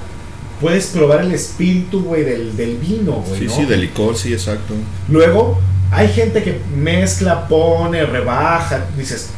Puedes 0.60 0.86
probar 0.86 1.20
el 1.20 1.32
espíritu, 1.32 2.02
güey, 2.02 2.24
del, 2.24 2.56
del 2.56 2.76
vino, 2.78 3.22
güey. 3.26 3.40
Sí, 3.40 3.46
¿no? 3.46 3.54
sí, 3.54 3.64
de 3.66 3.76
licor, 3.76 4.16
sí, 4.16 4.32
exacto. 4.32 4.74
Luego, 5.08 5.58
hay 5.90 6.08
gente 6.08 6.42
que 6.42 6.58
mezcla, 6.74 7.46
pone, 7.46 8.04
rebaja, 8.06 8.86
dices, 8.96 9.28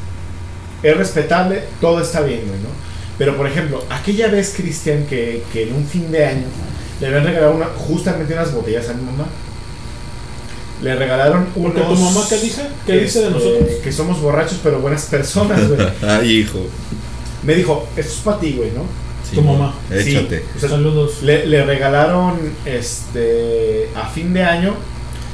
es 0.83 0.97
respetable, 0.97 1.65
todo 1.81 2.01
está 2.01 2.21
bien, 2.21 2.43
güey, 2.47 2.61
¿no? 2.61 2.69
Pero, 3.19 3.37
por 3.37 3.47
ejemplo, 3.49 3.83
aquella 3.91 4.29
vez, 4.29 4.55
Cristian, 4.57 5.07
que, 5.07 5.43
que 5.53 5.65
en 5.65 5.75
un 5.75 5.85
fin 5.85 6.11
de 6.13 6.25
año 6.25 6.47
le 7.01 7.07
habían 7.09 7.25
regalado 7.25 7.55
una, 7.55 7.67
justamente 7.67 8.33
unas 8.33 8.53
botellas 8.53 8.89
a 8.89 8.95
mi 8.95 9.03
mamá. 9.03 9.27
Le 10.83 10.95
regalaron 10.95 11.49
unos... 11.57 11.73
Porque 11.73 11.89
tu 11.89 11.97
mamá, 11.97 12.21
¿qué 12.29 12.39
dice? 12.39 12.63
¿Qué 12.87 12.99
dice 12.99 13.21
de 13.21 13.27
este, 13.27 13.39
nosotros? 13.39 13.71
Que 13.83 13.93
somos 13.93 14.21
borrachos, 14.21 14.61
pero 14.63 14.81
buenas 14.81 15.07
personas, 15.07 15.69
güey. 15.69 15.81
Ay, 16.03 16.31
hijo. 16.41 16.61
Me 17.43 17.55
dijo, 17.55 17.89
esto 17.97 18.13
es 18.13 18.19
para 18.21 18.39
ti, 18.39 18.55
güey, 18.57 18.71
¿no? 18.71 18.85
Sí, 19.29 19.37
Tu 19.37 19.43
mamá. 19.43 19.75
Sí, 19.91 20.17
échate. 20.17 20.45
o 20.57 20.61
sea, 20.61 20.69
Saludos. 20.71 21.23
Le, 21.23 21.47
le 21.47 21.65
regalaron 21.65 22.39
este 22.65 23.91
a 23.95 24.07
fin 24.09 24.33
de 24.33 24.43
año 24.43 24.75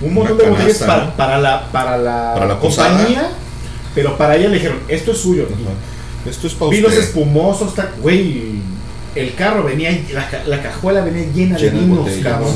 un 0.00 0.14
montón 0.14 0.36
de 0.38 0.48
botellas 0.48 0.78
para, 1.16 1.38
la, 1.38 1.70
para 1.70 1.96
la, 1.96 2.34
Para 2.34 2.46
la 2.46 2.58
posada. 2.60 2.90
compañía, 2.90 3.28
pero 3.94 4.16
para 4.18 4.36
ella 4.36 4.48
le 4.48 4.54
dijeron, 4.54 4.78
esto 4.88 5.12
es 5.12 5.18
suyo. 5.18 5.46
Esto 6.28 6.46
es 6.46 6.54
para 6.54 6.70
Vinos 6.70 6.90
usted. 6.90 7.04
espumosos, 7.04 7.72
güey. 8.00 8.54
El 9.14 9.34
carro 9.34 9.62
venía, 9.62 9.90
la, 10.12 10.28
ca- 10.28 10.42
la 10.44 10.60
cajuela 10.60 11.02
venía 11.02 11.22
llena, 11.32 11.56
Llena 11.56 11.74
de 11.74 11.80
vinos, 11.86 12.10
cabrón. 12.22 12.52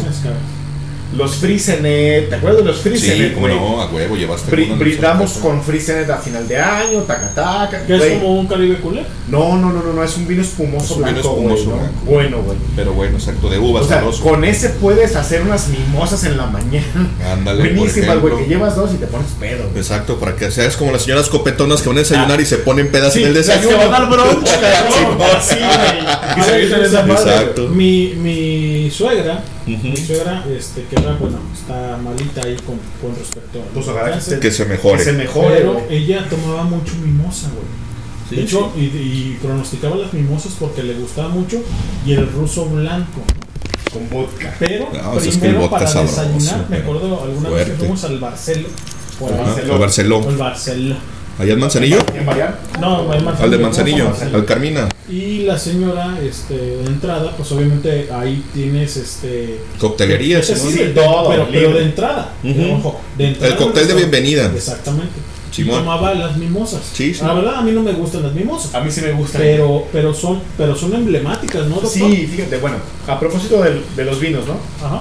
Los 1.16 1.36
Frisenet, 1.36 2.28
¿te 2.28 2.34
acuerdas 2.34 2.60
de 2.62 2.66
los 2.70 2.76
Sí, 2.82 2.90
Frisenet, 2.90 3.32
como 3.34 3.48
no, 3.48 3.80
a 3.80 3.86
huevo, 3.90 4.14
llevaste 4.14 4.52
Bri- 4.54 4.76
brindamos 4.78 5.32
con 5.38 5.62
Frisenet 5.62 6.08
a 6.10 6.18
final 6.18 6.46
de 6.46 6.58
año, 6.58 7.00
taca 7.04 7.30
taca. 7.34 7.86
¿Que 7.86 7.96
es 7.96 8.04
como 8.18 8.38
un 8.40 8.46
Caribe 8.46 8.76
Cooler? 8.80 9.06
No, 9.28 9.56
no, 9.56 9.72
no, 9.72 9.82
no, 9.82 9.94
no, 9.94 10.04
es 10.04 10.16
un 10.18 10.26
vino 10.26 10.42
espumoso 10.42 10.84
Es 10.84 10.90
un 10.90 10.96
vino 10.98 11.12
blanco, 11.14 11.28
espumoso 11.30 11.64
güey, 11.64 11.66
¿no? 11.66 11.76
blanco. 11.80 12.00
Bueno, 12.04 12.42
güey. 12.42 12.58
Pero 12.76 12.92
bueno, 12.92 13.16
exacto, 13.16 13.48
de 13.48 13.58
uvas, 13.58 13.84
O 13.84 13.88
sea, 13.88 13.96
sabroso. 13.98 14.22
con 14.22 14.44
ese 14.44 14.68
puedes 14.68 15.16
hacer 15.16 15.40
unas 15.42 15.68
mimosas 15.68 16.24
en 16.24 16.36
la 16.36 16.44
mañana. 16.46 17.08
Ándale, 17.32 17.62
Buenísimas, 17.72 18.20
güey, 18.20 18.36
que 18.36 18.46
llevas 18.46 18.76
dos 18.76 18.90
y 18.92 18.96
te 18.98 19.06
pones 19.06 19.28
pedo. 19.40 19.64
güey. 19.70 19.78
Exacto, 19.78 20.18
para 20.18 20.36
que 20.36 20.50
seas 20.50 20.76
como 20.76 20.92
las 20.92 21.02
señoras 21.02 21.28
copetonas 21.30 21.80
que 21.80 21.88
van 21.88 21.96
a 21.96 22.00
desayunar 22.00 22.38
y 22.40 22.44
se 22.44 22.58
ponen 22.58 22.90
pedas 22.90 23.14
Sí, 23.14 23.20
en 23.22 23.28
el 23.28 23.32
que 23.32 23.38
desayuno. 23.38 23.78
van 23.78 23.94
al 23.94 24.06
brunch, 24.08 24.44
cabrón. 24.60 25.38
Sí, 25.40 25.54
Sí, 25.54 26.68
güey. 26.68 27.10
Exacto. 27.12 27.68
Mi, 27.68 28.14
mi 28.14 28.90
suegra, 28.90 29.42
Ujú. 29.74 29.88
mi 29.88 29.96
suegra, 29.96 30.44
este, 30.56 30.84
que 30.84 30.96
era, 30.96 31.14
bueno, 31.14 31.38
está 31.52 31.98
malita 32.02 32.40
ahí 32.44 32.56
con, 32.56 32.78
con 33.00 33.16
respecto 33.18 33.60
a 33.60 33.64
Pues 33.74 34.40
que 34.40 34.50
se 34.50 34.64
mejore. 34.64 34.98
Que 34.98 35.04
se 35.04 35.12
mejore, 35.12 35.56
pero 35.56 35.82
ella 35.90 36.26
tomaba 36.28 36.64
mucho 36.64 36.94
mimosa, 36.96 37.48
güey. 37.48 37.66
Sí, 38.28 38.36
de 38.36 38.42
hecho, 38.42 38.72
y, 38.76 38.80
y 38.80 39.38
pronosticaba 39.40 39.96
las 39.96 40.12
mimosas 40.12 40.52
porque 40.58 40.82
le 40.82 40.94
gustaba 40.94 41.28
mucho 41.28 41.62
y 42.04 42.12
el 42.12 42.30
ruso 42.30 42.66
blanco. 42.66 43.22
Con 43.92 44.08
vodka. 44.10 44.54
Pero 44.58 44.88
No, 44.92 45.12
pues 45.12 45.26
es 45.26 45.30
que 45.30 45.34
el 45.34 45.40
primero 45.40 45.60
vodka 45.60 45.76
para 45.78 45.86
sabroso, 45.90 46.22
desayunar, 46.22 46.66
me 46.70 46.76
acuerdo 46.76 47.22
alguna 47.22 47.48
vez 47.50 47.66
que 47.68 47.72
fuimos 47.74 48.04
al 48.04 48.18
Barcelo. 48.18 48.68
O 49.20 49.28
al 49.28 49.34
Barceló. 49.38 49.72
al 49.72 49.78
Barceló. 49.78 50.18
O 50.18 50.28
al 50.28 50.36
Barceló. 50.36 50.96
¿Allá 51.38 51.52
en 51.52 51.60
Manzanillo? 51.60 51.98
¿En? 52.14 52.80
No, 52.80 53.12
al 53.12 53.22
Manzanillo. 53.22 53.44
Al 53.44 53.50
de 53.50 53.58
Manzanillo, 53.58 54.12
al 54.34 54.44
Carmina. 54.44 54.88
Y 55.08 55.44
la 55.44 55.56
señora, 55.56 56.18
este, 56.22 56.54
de 56.56 56.84
entrada, 56.86 57.32
pues 57.36 57.50
obviamente 57.52 58.08
ahí 58.12 58.42
tienes 58.52 58.96
este. 58.96 59.60
Coctelería, 59.78 60.40
Ese 60.40 60.56
sí, 60.56 60.68
sí, 60.72 60.78
¿no? 60.80 60.84
de- 60.86 60.90
todo, 60.90 61.30
pero, 61.30 61.48
pero 61.50 61.72
de 61.74 61.84
entrada. 61.84 62.32
Ojo, 62.76 63.00
de 63.16 63.28
entrada 63.28 63.52
El 63.52 63.58
cóctel 63.58 63.86
de 63.86 63.94
bienvenida. 63.94 64.50
Exactamente. 64.54 65.14
Y 65.52 65.54
Simón. 65.54 65.78
tomaba 65.80 66.12
las 66.14 66.36
mimosas. 66.36 66.82
Sí, 66.92 67.14
sí. 67.14 67.24
La 67.24 67.32
verdad, 67.34 67.56
a 67.56 67.62
mí 67.62 67.70
no 67.72 67.82
me 67.82 67.92
gustan 67.92 68.22
las 68.24 68.32
mimosas. 68.32 68.74
A 68.74 68.80
mí 68.80 68.90
sí 68.90 69.00
me 69.00 69.12
gusta. 69.12 69.38
Pero, 69.38 69.86
pero 69.92 70.12
son, 70.12 70.40
pero 70.56 70.76
son 70.76 70.92
emblemáticas, 70.94 71.62
¿no, 71.66 71.76
doctor? 71.76 71.90
Sí, 71.90 72.26
fíjate, 72.26 72.58
bueno, 72.58 72.76
a 73.06 73.18
propósito 73.18 73.62
del- 73.62 73.82
de, 73.96 74.04
los 74.04 74.20
vinos, 74.20 74.44
¿no? 74.46 74.54
Ajá. 74.86 75.00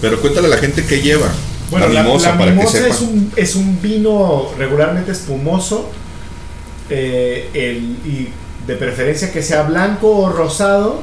Pero 0.00 0.20
cuéntale 0.20 0.48
a 0.48 0.50
la 0.50 0.58
gente 0.58 0.84
qué 0.86 1.00
lleva. 1.00 1.28
Bueno, 1.70 1.88
la 1.88 2.02
mimosa, 2.02 2.30
la 2.32 2.38
para 2.38 2.50
que 2.52 2.56
mimosa 2.56 2.78
sepa. 2.78 2.94
es 2.94 3.00
un, 3.00 3.32
es 3.36 3.54
un 3.56 3.80
vino 3.82 4.48
regularmente 4.58 5.12
espumoso 5.12 5.90
eh, 6.90 7.50
el- 7.54 7.98
y 8.08 8.28
de 8.66 8.76
preferencia 8.76 9.32
que 9.32 9.42
sea 9.42 9.62
blanco 9.62 10.08
o 10.16 10.28
rosado 10.30 11.02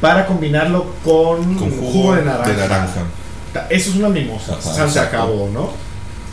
para 0.00 0.26
combinarlo 0.26 0.86
con, 1.04 1.54
Con 1.56 1.70
jugo, 1.70 2.14
de 2.14 2.22
naranja. 2.24 3.02
Eso 3.70 3.90
es 3.90 3.96
una 3.96 4.08
mimosa, 4.08 4.54
Ajá, 4.58 4.88
se 4.88 4.98
acabó, 5.00 5.48
¿no? 5.52 5.70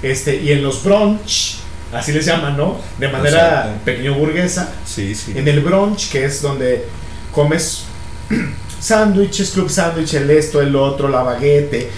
Este, 0.02 0.36
y 0.42 0.52
en 0.52 0.64
los 0.64 0.84
brunch, 0.84 1.58
así 1.94 2.12
les 2.12 2.26
llaman, 2.26 2.58
¿no? 2.58 2.78
De 2.98 3.08
manera 3.08 3.38
Exacto. 3.62 3.80
pequeño 3.86 4.16
burguesa, 4.16 4.70
Sí, 4.86 5.14
sí. 5.14 5.34
en 5.36 5.48
el 5.48 5.60
brunch, 5.62 6.10
que 6.12 6.26
es 6.26 6.42
donde 6.42 6.86
comes 7.32 7.84
sándwiches, 8.80 9.52
club 9.52 9.70
sándwich, 9.70 10.16
el 10.16 10.30
esto, 10.32 10.62
el 10.62 10.76
otro, 10.76 11.08
la 11.08 11.22
baguette, 11.22 11.90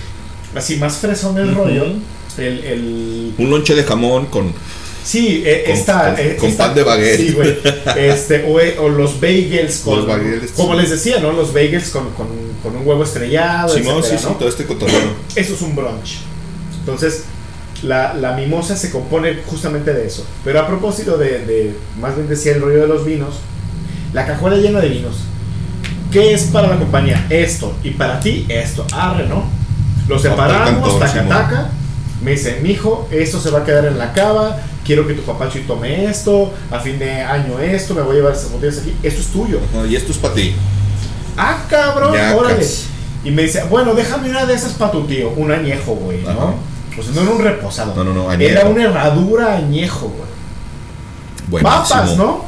así 0.55 0.77
más 0.77 0.97
fresón 0.97 1.37
el 1.37 1.49
Ujú. 1.51 1.63
rollo. 1.63 1.85
El, 2.37 2.63
el- 2.63 3.33
Un 3.37 3.49
lonche 3.49 3.75
de 3.75 3.83
jamón 3.83 4.25
con. 4.27 4.51
sí, 5.03 5.43
eh, 5.45 5.63
Con- 5.67 5.73
está, 5.75 6.15
con- 6.15 6.25
eh, 6.25 6.35
con 6.39 6.49
está- 6.49 6.65
pan 6.67 6.75
de 6.75 6.83
baguette. 6.83 7.17
Sí, 7.19 7.31
güey. 7.33 7.57
Este, 7.97 8.43
o, 8.47 8.59
eh, 8.59 8.77
o 8.79 8.89
los 8.89 9.19
bagels 9.21 9.77
con, 9.79 9.97
Los 9.99 10.07
bagels, 10.07 10.51
como 10.53 10.73
sí. 10.73 10.81
les 10.81 10.89
decía, 10.89 11.19
¿no? 11.19 11.31
Los 11.31 11.53
bagels 11.53 11.89
con, 11.89 12.09
con, 12.11 12.27
con 12.63 12.75
un 12.75 12.87
huevo 12.87 13.03
estrellado, 13.03 13.69
Simón, 13.69 13.95
sí, 14.01 14.09
etcétera, 14.09 14.19
sí, 14.19 14.25
¿no? 14.29 14.31
todo 14.35 14.49
este 14.49 14.65
cotorreo. 14.65 15.13
Eso 15.35 15.53
es 15.53 15.61
un 15.61 15.75
brunch. 15.75 16.17
Entonces, 16.79 17.23
la, 17.83 18.13
la 18.15 18.31
mimosa 18.33 18.75
se 18.75 18.89
compone 18.89 19.35
justamente 19.45 19.93
de 19.93 20.07
eso. 20.07 20.25
Pero 20.43 20.59
a 20.59 20.67
propósito 20.67 21.17
de, 21.17 21.45
de- 21.45 21.75
más 21.99 22.15
bien 22.15 22.27
decía 22.27 22.53
el 22.53 22.61
rollo 22.61 22.81
de 22.81 22.87
los 22.87 23.05
vinos, 23.05 23.35
la 24.13 24.25
cajuela 24.25 24.57
llena 24.57 24.79
de 24.79 24.89
vinos. 24.89 25.17
¿Qué 26.11 26.33
es 26.33 26.43
para 26.43 26.67
la 26.67 26.77
compañía? 26.79 27.25
Esto. 27.29 27.75
Y 27.83 27.91
para 27.91 28.19
ti, 28.19 28.45
esto. 28.49 28.85
Arre, 28.91 29.27
¿no? 29.27 29.43
Lo 30.07 30.19
separamos, 30.19 30.99
taca, 30.99 31.27
taca. 31.27 31.69
Me 32.21 32.31
dice, 32.31 32.59
mijo, 32.61 33.07
esto 33.11 33.39
se 33.39 33.49
va 33.51 33.59
a 33.59 33.63
quedar 33.65 33.85
en 33.85 33.97
la 33.97 34.13
cava. 34.13 34.57
Quiero 34.85 35.07
que 35.07 35.13
tu 35.13 35.21
papacho 35.23 35.59
tome 35.67 36.05
esto. 36.05 36.53
A 36.71 36.79
fin 36.79 36.99
de 36.99 37.21
año 37.21 37.59
esto. 37.59 37.93
Me 37.93 38.01
voy 38.01 38.15
a 38.15 38.19
llevar 38.19 38.33
esas 38.33 38.51
botellas 38.51 38.79
aquí. 38.79 38.95
Esto 39.03 39.21
es 39.21 39.27
tuyo. 39.27 39.59
Ajá, 39.73 39.85
y 39.87 39.95
esto 39.95 40.11
es 40.11 40.17
para 40.17 40.33
ti. 40.33 40.55
Ah, 41.37 41.63
cabrón, 41.69 42.13
Ñacas. 42.13 42.35
órale. 42.35 42.67
Y 43.25 43.31
me 43.31 43.43
dice, 43.43 43.63
bueno, 43.69 43.93
déjame 43.93 44.29
una 44.29 44.45
de 44.45 44.53
esas 44.53 44.73
para 44.73 44.91
tu 44.91 45.05
tío. 45.05 45.29
Un 45.31 45.51
añejo, 45.51 45.95
güey, 45.95 46.21
¿no? 46.21 46.29
Ajá. 46.29 46.53
Pues 46.95 47.07
no 47.09 47.21
era 47.21 47.31
un 47.31 47.41
reposado. 47.41 47.95
No, 47.95 48.03
no, 48.03 48.13
no, 48.13 48.29
añejo. 48.29 48.51
Era 48.51 48.69
una 48.69 48.83
herradura 48.83 49.55
añejo, 49.55 50.07
güey. 50.07 50.29
Buenísimo. 51.47 51.83
Papas, 51.83 52.17
¿no? 52.17 52.45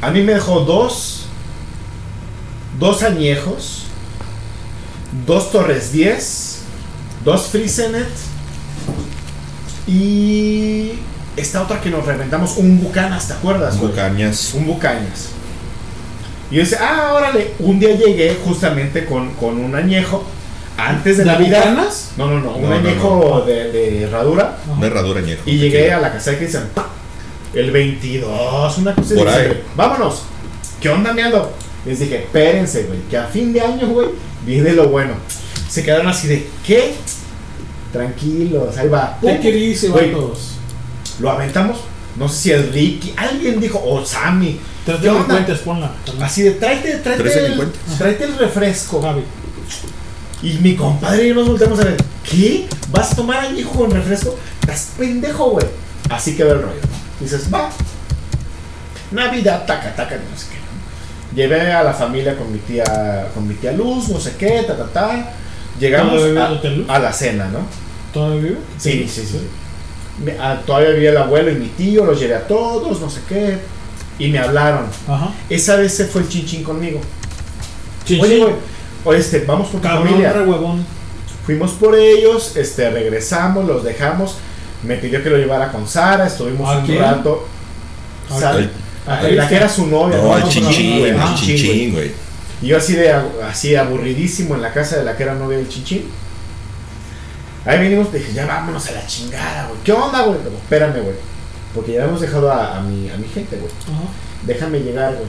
A 0.00 0.10
mí 0.10 0.22
me 0.22 0.34
dejó 0.34 0.60
dos. 0.60 1.26
Dos 2.78 3.02
añejos. 3.02 3.84
Dos 5.26 5.50
Torres 5.52 5.92
10. 5.92 6.49
Dos 7.24 7.48
Frisenet. 7.48 8.08
Y. 9.86 10.92
Esta 11.36 11.62
otra 11.62 11.80
que 11.80 11.90
nos 11.90 12.04
reventamos. 12.04 12.56
Un 12.56 12.82
Bucanas, 12.82 13.28
¿te 13.28 13.34
acuerdas? 13.34 13.78
güey? 13.78 13.90
Bucañas. 13.90 14.52
Un 14.54 14.66
Bucañas. 14.66 15.28
Y 16.50 16.56
yo 16.56 16.60
decía, 16.62 16.78
ah, 16.82 17.14
órale. 17.14 17.54
Un 17.60 17.78
día 17.78 17.94
llegué 17.94 18.36
justamente 18.44 19.04
con, 19.04 19.30
con 19.34 19.58
un 19.58 19.74
añejo. 19.74 20.24
Antes 20.76 21.18
de 21.18 21.24
¿De 21.24 21.30
Navidad. 21.32 21.58
Bucanas? 21.70 22.12
No, 22.16 22.26
no, 22.28 22.40
no. 22.40 22.52
Un 22.56 22.62
No, 22.62 22.68
no, 22.70 22.74
añejo 22.74 23.44
De, 23.46 23.70
de 23.70 24.02
herradura. 24.02 24.58
Una 24.66 24.86
herradura 24.86 25.20
añejo. 25.20 25.42
Y 25.46 25.58
llegué 25.58 25.92
a 25.92 26.00
la 26.00 26.12
casa 26.12 26.32
de 26.32 26.38
Cristian. 26.38 26.68
El 27.54 27.70
22, 27.72 28.78
una 28.78 28.94
cosa 28.94 29.14
Por 29.14 29.26
dice, 29.26 29.38
ahí. 29.40 29.62
Vámonos. 29.76 30.22
¿Qué 30.80 30.88
onda, 30.88 31.12
meando? 31.12 31.52
Les 31.84 31.98
dije, 31.98 32.16
espérense, 32.24 32.84
güey, 32.84 33.00
que 33.10 33.16
a 33.18 33.24
fin 33.24 33.52
de 33.52 33.60
año, 33.60 33.88
güey, 33.88 34.08
viene 34.46 34.72
lo 34.72 34.88
bueno. 34.88 35.14
Se 35.70 35.84
quedaron 35.84 36.08
así 36.08 36.26
de, 36.26 36.50
¿qué? 36.66 36.94
Tranquilos, 37.92 38.76
ahí 38.76 38.88
va. 38.88 39.16
¿Qué 39.20 39.38
querís, 39.38 39.88
vatos? 39.88 40.56
Lo 41.20 41.30
aventamos. 41.30 41.78
No 42.16 42.28
sé 42.28 42.36
si 42.36 42.50
el 42.50 42.72
Ricky, 42.72 43.14
alguien 43.16 43.60
dijo, 43.60 43.80
o 43.84 44.04
Sammy. 44.04 44.58
Tres 44.84 45.00
delincuentes, 45.00 45.60
ponla. 45.60 45.92
Así 46.20 46.42
de, 46.42 46.52
tráete, 46.52 46.96
tráete, 46.96 47.22
Tres 47.22 47.36
el, 47.36 47.72
tráete 47.96 48.24
el 48.24 48.36
refresco. 48.36 49.00
Javi. 49.00 49.22
Y 50.42 50.54
mi 50.54 50.74
compadre 50.74 51.24
y 51.24 51.28
yo 51.28 51.34
nos 51.36 51.46
volteamos 51.46 51.78
a 51.78 51.84
ver, 51.84 51.96
¿qué? 52.28 52.66
¿Vas 52.90 53.12
a 53.12 53.16
tomar 53.16 53.44
añejo 53.44 53.72
con 53.72 53.90
refresco? 53.92 54.36
Estás 54.60 54.92
pendejo, 54.98 55.50
güey. 55.50 55.66
Así 56.08 56.34
quedó 56.34 56.54
el 56.54 56.62
rollo. 56.62 56.80
Dices, 57.20 57.48
va. 57.52 57.70
Navidad, 59.12 59.64
taca, 59.66 59.94
taca, 59.94 60.16
no 60.16 60.36
sé 60.36 60.46
qué. 60.50 61.36
Llevé 61.36 61.72
a 61.72 61.84
la 61.84 61.92
familia 61.92 62.36
con 62.36 62.50
mi 62.50 62.58
tía, 62.58 63.28
con 63.34 63.46
mi 63.46 63.54
tía 63.54 63.70
Luz, 63.70 64.08
no 64.08 64.18
sé 64.18 64.34
qué, 64.36 64.64
ta, 64.66 64.76
ta, 64.76 64.86
ta. 64.86 65.32
Llegamos 65.80 66.12
¿Todavía 66.14 66.46
vive 66.60 66.84
a, 66.88 66.98
la 66.98 67.08
a 67.08 67.12
cena, 67.12 67.46
¿no? 67.48 67.60
¿Todavía 68.12 68.42
vive? 68.42 68.56
Sí, 68.78 69.08
sí, 69.08 69.24
sí. 69.26 69.40
Me- 70.24 70.38
a- 70.38 70.60
todavía 70.60 70.90
vivía 70.90 71.10
el 71.10 71.16
abuelo 71.16 71.50
y 71.50 71.54
mi 71.54 71.66
tío, 71.68 72.04
los 72.04 72.20
llevé 72.20 72.34
a 72.34 72.46
todos, 72.46 73.00
no 73.00 73.08
sé 73.10 73.20
qué. 73.28 73.58
Y 74.18 74.28
me 74.28 74.38
hablaron. 74.38 74.84
Ajá. 75.08 75.30
Esa 75.48 75.76
vez 75.76 75.94
se 75.94 76.04
fue 76.04 76.20
el 76.22 76.28
chinchín 76.28 76.62
conmigo. 76.62 77.00
Chin, 78.04 78.20
Oye, 78.20 78.38
güey, 78.38 78.52
oye, 79.04 79.18
este, 79.18 79.40
vamos 79.46 79.68
por 79.68 79.80
tu 79.80 79.86
Cabrón, 79.88 80.08
familia. 80.08 80.32
re 80.34 80.42
huevón. 80.42 80.84
Fuimos 81.46 81.70
por 81.72 81.96
ellos, 81.96 82.54
este, 82.56 82.90
regresamos, 82.90 83.64
los 83.64 83.82
dejamos. 83.82 84.36
Me 84.82 84.96
pidió 84.96 85.22
que 85.22 85.30
lo 85.30 85.38
llevara 85.38 85.72
con 85.72 85.88
Sara, 85.88 86.26
estuvimos 86.26 86.68
¿A 86.68 86.78
un 86.78 86.86
quién? 86.86 86.98
rato. 87.00 87.46
¿A 88.30 88.38
Sara- 88.38 88.70
la 89.06 89.48
que 89.48 89.56
era 89.56 89.68
su 89.68 89.86
novia. 89.86 90.18
No, 90.18 90.38
no, 90.38 90.48
chinchín, 90.48 90.98
güey, 91.00 91.10
al 91.12 91.20
al 91.20 91.34
chinchín, 91.34 91.92
güey. 91.92 92.12
Y 92.62 92.68
yo 92.68 92.76
así 92.76 92.94
de 92.94 93.12
así 93.12 93.74
aburridísimo 93.74 94.54
en 94.54 94.62
la 94.62 94.72
casa 94.72 94.98
de 94.98 95.04
la 95.04 95.16
que 95.16 95.22
era 95.22 95.34
novia 95.34 95.58
del 95.58 95.68
chinchín. 95.68 96.10
Ahí 97.64 97.78
venimos, 97.78 98.12
dije, 98.12 98.32
ya 98.32 98.46
vámonos 98.46 98.86
a 98.88 98.92
la 98.92 99.06
chingada, 99.06 99.68
güey. 99.68 99.80
¿Qué 99.84 99.92
onda, 99.92 100.22
güey? 100.22 100.38
Digo, 100.38 100.56
Espérame, 100.56 101.02
güey. 101.02 101.16
Porque 101.74 101.92
ya 101.92 102.04
hemos 102.04 102.20
dejado 102.20 102.50
a, 102.50 102.78
a 102.78 102.80
mi, 102.80 103.08
a 103.10 103.16
mi 103.16 103.28
gente, 103.28 103.56
güey. 103.56 103.70
Déjame 104.46 104.80
llegar, 104.80 105.14
güey. 105.14 105.28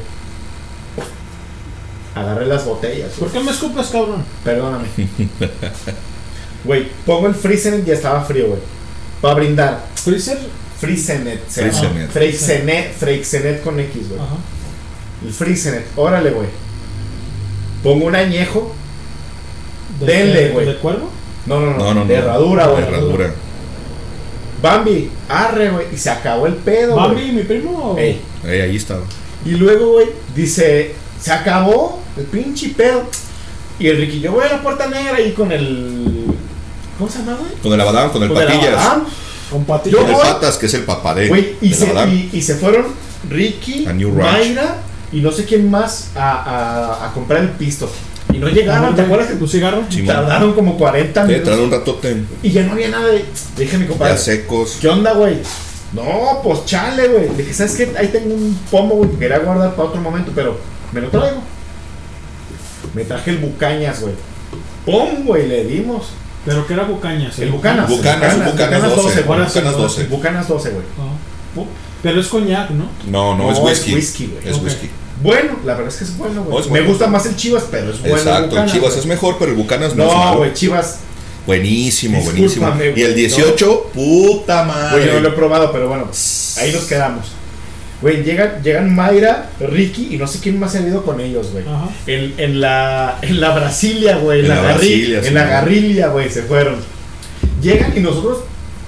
Agarré 2.16 2.46
las 2.46 2.66
botellas. 2.66 3.12
¿Por 3.12 3.32
qué 3.32 3.40
me 3.40 3.52
escupes, 3.52 3.88
cabrón? 3.88 4.24
Perdóname. 4.44 4.88
Güey, 6.64 6.90
pongo 7.06 7.28
el 7.28 7.34
Freezenet 7.36 7.84
y 7.84 7.88
ya 7.88 7.94
estaba 7.96 8.24
frío, 8.24 8.48
güey. 8.48 8.60
Para 9.20 9.34
brindar. 9.36 9.86
¿Freezer? 9.96 10.38
Freezenet. 10.80 11.48
se 11.50 11.62
llama. 11.62 11.74
Freixenet. 11.74 12.12
Freixenet. 12.12 12.94
Freixenet 12.94 13.64
con 13.64 13.80
X, 13.80 14.10
güey. 14.10 14.20
Ajá. 14.22 14.36
El 15.26 15.34
Freezenet. 15.34 15.86
Órale, 15.96 16.32
güey. 16.32 16.48
Pongo 17.84 18.06
un 18.06 18.16
añejo. 18.16 18.74
¿De 20.00 20.06
Denle, 20.06 20.50
güey. 20.50 20.66
¿De 20.66 20.76
cuervo? 20.78 21.10
No, 21.46 21.60
no, 21.60 21.78
no. 21.78 21.94
No. 21.94 22.06
De 22.06 22.16
herradura, 22.16 22.68
güey. 22.68 22.82
De 22.82 22.88
herradura. 22.88 23.34
Bambi, 24.62 25.10
arre, 25.28 25.70
güey. 25.70 25.88
Y 25.94 25.98
se 25.98 26.10
acabó 26.10 26.46
el 26.48 26.54
pedo, 26.56 26.94
güey. 26.94 27.06
¿Bambi, 27.08 27.32
mi 27.32 27.44
primo? 27.44 27.96
Ey. 27.98 28.22
Ey, 28.46 28.62
ahí 28.62 28.76
estaba. 28.76 29.02
Y 29.46 29.52
luego, 29.52 29.94
güey, 29.94 30.08
dice, 30.36 30.94
se 31.20 31.32
acabó 31.32 32.00
el 32.18 32.26
pinche 32.26 32.70
pedo. 32.70 33.04
Y 33.80 33.88
el 33.88 33.98
Ricky, 33.98 34.20
yo 34.20 34.34
voy 34.34 34.44
a 34.46 34.54
la 34.54 34.62
puerta 34.62 34.88
negra 34.88 35.16
ahí 35.16 35.32
con 35.32 35.52
el... 35.52 36.26
¿Cómo 37.00 37.10
se 37.10 37.18
llama, 37.20 37.38
güey? 37.40 37.52
Con 37.64 37.74
el 37.74 37.82
abadán, 37.82 38.12
con 38.12 38.22
el 38.22 38.30
Con 38.30 38.38
patillas. 38.38 38.74
Abadán. 38.74 39.04
Con 39.50 39.62
Yo 39.62 39.66
patillas. 39.66 40.02
el 40.06 40.12
voy. 40.12 40.22
patas, 40.22 40.58
que 40.58 40.68
es 40.68 40.74
el 40.76 40.84
papá 40.84 41.16
de, 41.16 41.28
Güey, 41.28 41.56
y, 41.62 41.74
se, 41.74 41.88
y, 42.08 42.30
y 42.32 42.42
se 42.44 42.56
fueron 42.56 42.86
Ricky. 43.28 43.88
Mayra 43.88 44.78
y 45.12 45.22
no 45.22 45.32
sé 45.32 45.46
quién 45.46 45.70
más 45.70 46.12
a, 46.16 46.32
a, 47.02 47.08
a 47.08 47.14
comprar 47.14 47.42
el 47.42 47.50
pisto. 47.50 47.90
Y 48.34 48.38
no 48.38 48.48
llegaron, 48.48 48.96
¿te 48.96 49.02
acuerdas 49.02 49.28
que 49.28 49.36
¿Tu 49.36 49.48
cigarro? 49.48 49.84
Sí, 49.90 50.04
tardaron 50.06 50.54
como 50.54 50.78
40 50.78 51.22
Sí, 51.22 51.28
minutos? 51.28 51.48
traen 51.50 51.64
un 51.66 51.72
ratote. 51.72 52.18
Y 52.44 52.52
ya 52.52 52.64
no 52.64 52.72
había 52.74 52.88
nada 52.90 53.08
de. 53.08 53.26
Dije 53.58 53.76
a 53.76 53.80
mi 53.80 53.86
compadre, 53.88 54.14
Ya 54.14 54.18
secos. 54.20 54.78
¿qué 54.80 54.88
onda, 54.88 55.14
güey? 55.14 55.38
No, 55.94 56.40
pues 56.42 56.66
chale, 56.66 57.10
güey. 57.10 57.30
Le 57.30 57.36
dije, 57.38 57.54
¿sabes 57.54 57.76
qué? 57.76 57.92
Ahí 58.00 58.08
tengo 58.08 58.34
un 58.34 58.58
pomo, 58.72 58.96
güey, 58.96 59.10
que 59.12 59.18
quería 59.18 59.40
guardar 59.40 59.76
para 59.76 59.90
otro 59.90 60.00
momento, 60.00 60.32
pero 60.34 60.58
me 60.94 61.02
lo 61.02 61.10
traigo. 61.10 61.42
Me 62.94 63.04
traje 63.04 63.32
el 63.32 63.38
bucañas, 63.40 64.02
güey. 64.02 64.14
¡Pum, 64.86 65.26
güey! 65.26 65.48
Le 65.48 65.66
dimos. 65.66 66.08
¿Pero 66.46 66.66
qué 66.66 66.74
era 66.74 66.84
Bucañas? 66.86 67.38
El 67.38 67.52
bucanas. 67.52 67.88
Bucanas, 67.88 68.36
un 68.36 68.46
Bucanas 68.46 68.82
12, 68.96 69.22
güey. 69.24 69.38
Bucanas 69.44 69.78
12. 69.78 70.04
Bucanas 70.06 70.48
12, 70.48 70.70
güey. 70.72 70.84
Ah. 71.00 71.64
Pero 72.02 72.20
es 72.20 72.28
coñac, 72.28 72.72
¿no? 72.72 72.86
No, 73.08 73.38
no, 73.38 73.52
es 73.52 73.60
No, 73.60 73.70
es 73.70 73.80
whisky. 73.80 73.94
whisky, 73.94 74.26
güey. 74.28 74.50
Es 74.50 74.60
whisky. 74.60 74.90
Bueno, 75.22 75.58
la 75.66 75.74
verdad 75.74 75.90
es 75.90 75.98
que 75.98 76.04
es 76.06 76.18
bueno, 76.18 76.44
güey. 76.44 76.56
No, 76.56 76.60
es 76.64 76.70
Me 76.72 76.82
gusta 76.82 77.08
más 77.08 77.26
el 77.26 77.36
Chivas, 77.36 77.66
pero 77.70 77.92
es 77.92 78.00
bueno. 78.02 78.16
Exacto, 78.18 78.44
el 78.44 78.50
Bucanas, 78.50 78.72
Chivas 78.74 78.98
es 78.98 79.06
mejor, 79.06 79.36
pero 79.40 79.52
el 79.52 79.58
Bucanas 79.58 79.96
no, 79.96 80.08
es 80.08 80.14
No, 80.14 80.38
güey, 80.38 80.54
Chivas. 80.54 81.00
Buenísimo, 81.46 82.18
Discúlpame, 82.20 82.92
buenísimo. 82.92 82.96
Y 82.96 83.02
el 83.02 83.16
18, 83.16 83.92
puta 83.94 84.64
madre. 84.64 84.98
Güey, 84.98 85.08
yo 85.08 85.14
no 85.14 85.20
lo 85.22 85.30
he 85.30 85.32
probado, 85.32 85.72
pero 85.72 85.88
bueno, 85.88 86.08
ahí 86.58 86.72
nos 86.72 86.84
quedamos. 86.86 87.28
Güey, 88.02 88.24
llegan, 88.24 88.64
llegan 88.64 88.96
Mayra, 88.96 89.52
Ricky 89.60 90.10
y 90.12 90.18
no 90.18 90.26
sé 90.28 90.40
quién 90.40 90.60
más 90.60 90.72
se 90.72 90.80
ha 90.80 90.82
ido 90.82 91.04
con 91.04 91.20
ellos, 91.20 91.52
güey. 91.52 91.64
Ajá. 91.68 91.88
En, 92.08 92.34
en 92.38 92.60
la, 92.62 93.20
en 93.22 93.40
la 93.40 93.52
Brasilia, 93.54 94.18
güey. 94.18 94.40
En, 94.40 94.46
En 94.46 94.56
la, 94.56 94.62
Brasilia, 94.62 95.20
en 95.20 95.34
la 95.36 95.42
güey. 95.42 95.52
garrilia, 95.54 96.08
güey, 96.08 96.30
se 96.32 96.42
fueron. 96.44 96.78
Llegan 97.62 97.96
y 97.96 98.00
nosotros 98.00 98.40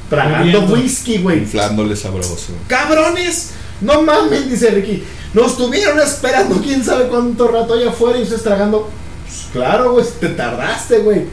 tragando 0.09 0.61
whisky, 0.61 1.19
güey. 1.19 1.39
Inflándole 1.39 1.95
sabroso. 1.95 2.53
¡Cabrones! 2.67 3.51
No 3.83 4.01
mames, 4.01 4.49
dice 4.49 4.71
Ricky. 4.71 5.03
Nos 5.33 5.51
estuvieron 5.51 5.99
esperando 5.99 6.55
quién 6.61 6.83
sabe 6.83 7.07
cuánto 7.07 7.47
rato 7.47 7.73
allá 7.73 7.89
afuera 7.89 8.17
y 8.19 8.23
ustedes 8.23 8.43
tragando. 8.43 8.89
Pues 9.25 9.47
claro, 9.51 9.93
güey, 9.93 10.05
te 10.19 10.29
tardaste, 10.29 10.99
güey. 10.99 11.23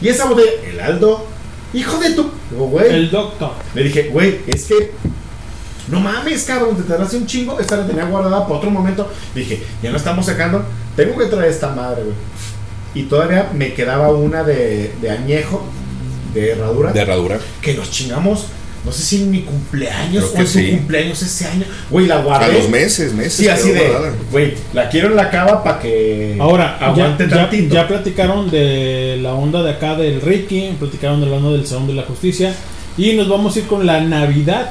Y 0.00 0.08
esa 0.08 0.26
botella, 0.26 0.50
el 0.70 0.80
Aldo, 0.80 1.24
hijo 1.72 1.98
de 1.98 2.10
tu. 2.10 2.30
Digo, 2.50 2.66
güey. 2.66 2.92
El 2.94 3.10
doctor. 3.10 3.52
Le 3.74 3.84
dije, 3.84 4.08
güey, 4.12 4.40
es 4.46 4.64
que. 4.64 4.92
No 5.88 6.00
mames, 6.00 6.44
cabrón, 6.44 6.76
te 6.76 6.82
tardaste 6.82 7.16
un 7.16 7.26
chingo. 7.26 7.58
Esta 7.58 7.78
la 7.78 7.86
tenía 7.86 8.04
guardada 8.04 8.42
para 8.44 8.56
otro 8.56 8.70
momento. 8.70 9.08
Dije, 9.34 9.62
ya 9.82 9.90
no 9.90 9.96
estamos 9.96 10.26
sacando. 10.26 10.62
Tengo 10.94 11.16
que 11.16 11.26
traer 11.26 11.50
esta 11.50 11.70
madre, 11.70 12.02
güey. 12.02 12.14
Y 12.94 13.04
todavía 13.04 13.50
me 13.54 13.72
quedaba 13.72 14.10
una 14.10 14.42
de, 14.42 14.92
de 15.00 15.10
añejo, 15.10 15.64
de 16.34 16.50
herradura. 16.50 16.92
De 16.92 17.00
herradura. 17.00 17.38
que 17.62 17.74
nos 17.74 17.90
chingamos. 17.90 18.46
No 18.88 18.94
sé 18.94 19.02
si 19.02 19.22
en 19.22 19.30
mi 19.30 19.42
cumpleaños 19.42 20.24
Creo 20.24 20.38
o 20.38 20.40
en 20.40 20.46
su 20.46 20.58
sí. 20.58 20.70
cumpleaños 20.70 21.22
ese 21.22 21.46
año. 21.46 21.64
Güey, 21.90 22.06
la 22.06 22.22
guardé. 22.22 22.44
A 22.46 22.48
los 22.48 22.68
meses, 22.68 23.12
meses. 23.12 23.34
Sí, 23.34 23.48
así 23.48 23.70
de. 23.70 23.80
guardada. 23.86 24.14
Güey, 24.30 24.54
la 24.72 24.88
quiero 24.88 25.08
en 25.08 25.16
la 25.16 25.30
cava 25.30 25.62
para 25.62 25.78
que. 25.78 26.36
Ahora, 26.40 26.76
ya, 26.80 26.86
aguante 26.86 27.28
ya, 27.28 27.36
tantito. 27.36 27.74
ya 27.74 27.86
platicaron 27.86 28.50
de 28.50 29.18
la 29.22 29.34
onda 29.34 29.62
de 29.62 29.70
acá 29.72 29.94
del 29.94 30.20
Ricky, 30.22 30.74
platicaron 30.78 31.20
de 31.20 31.26
la 31.26 31.36
onda 31.36 31.50
del 31.50 31.66
Salón 31.66 31.86
de 31.86 31.94
la 31.94 32.02
Justicia 32.02 32.54
y 32.96 33.12
nos 33.12 33.28
vamos 33.28 33.54
a 33.54 33.58
ir 33.60 33.66
con 33.66 33.86
la 33.86 34.00
Navidad. 34.00 34.70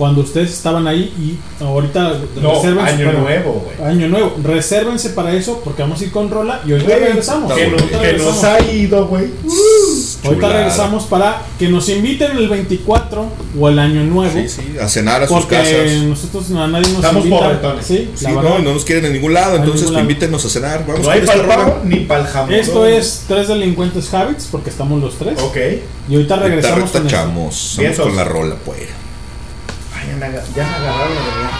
Cuando 0.00 0.22
ustedes 0.22 0.50
estaban 0.50 0.88
ahí 0.88 1.12
y 1.20 1.62
ahorita 1.62 2.14
No, 2.40 2.54
resérvense 2.54 2.90
año 2.94 3.04
para- 3.04 3.18
nuevo, 3.20 3.66
güey. 3.76 3.90
Año 3.90 4.08
nuevo, 4.08 4.34
resérvense 4.42 5.10
para 5.10 5.34
eso 5.34 5.60
porque 5.62 5.82
vamos 5.82 6.00
a 6.00 6.04
ir 6.04 6.10
con 6.10 6.30
Rola 6.30 6.62
y 6.66 6.72
ahorita 6.72 6.88
Güey, 6.90 7.04
regresamos. 7.04 7.52
que, 7.52 7.66
nos, 7.66 7.80
Ahorita 7.82 7.98
que 8.00 8.06
regresamos. 8.06 8.34
nos 8.36 8.44
ha 8.44 8.60
ido, 8.72 9.06
güey. 9.08 9.24
Ahorita 9.24 10.30
Chulada. 10.46 10.54
regresamos 10.54 11.04
para 11.04 11.42
que 11.58 11.68
nos 11.68 11.86
inviten 11.90 12.30
el 12.38 12.48
24 12.48 13.26
o 13.60 13.68
el 13.68 13.78
año 13.78 14.02
nuevo. 14.04 14.32
Sí, 14.32 14.48
sí, 14.48 14.78
a 14.80 14.88
cenar 14.88 15.22
a 15.22 15.28
sus 15.28 15.36
porque 15.36 15.56
casas. 15.56 15.92
nosotros 16.04 16.50
a 16.52 16.66
nadie 16.66 16.86
nos 16.88 16.94
Estamos 17.04 17.26
invita. 17.26 17.74
Sí, 17.82 18.10
Sí, 18.14 18.26
no, 18.28 18.58
no 18.58 18.72
nos 18.72 18.84
quieren 18.86 19.04
en 19.04 19.12
ningún 19.12 19.34
lado, 19.34 19.52
A 19.52 19.56
entonces 19.56 19.82
ningún 19.82 19.94
lado. 19.96 20.02
invítenos 20.10 20.44
a 20.46 20.48
cenar. 20.48 20.86
Vamos 20.86 21.02
No 21.04 21.10
hay 21.10 21.18
con 21.20 21.26
para 21.28 21.40
el 21.42 21.46
pavo 21.46 21.76
ni 21.84 21.96
para 22.00 22.20
el 22.22 22.26
jamón. 22.26 22.54
Esto 22.54 22.86
es 22.86 23.24
tres 23.28 23.48
delincuentes 23.48 24.14
habits 24.14 24.48
porque 24.50 24.70
estamos 24.70 24.98
los 25.02 25.14
tres. 25.18 25.38
Ok. 25.42 25.56
Y 26.08 26.14
ahorita 26.14 26.36
Ahorita 26.36 26.36
regresamos 26.48 26.78
con 26.78 26.88
eso. 26.88 26.98
retachamos. 26.98 27.34
Vamos 27.36 27.76
Vientos. 27.78 28.06
con 28.06 28.16
la 28.16 28.24
rola, 28.24 28.56
pues. 28.64 28.78
Me, 30.20 30.26
ya 30.54 30.66
me 30.66 30.76
agarraron 30.76 31.14
la 31.14 31.24
verdad. 31.24 31.59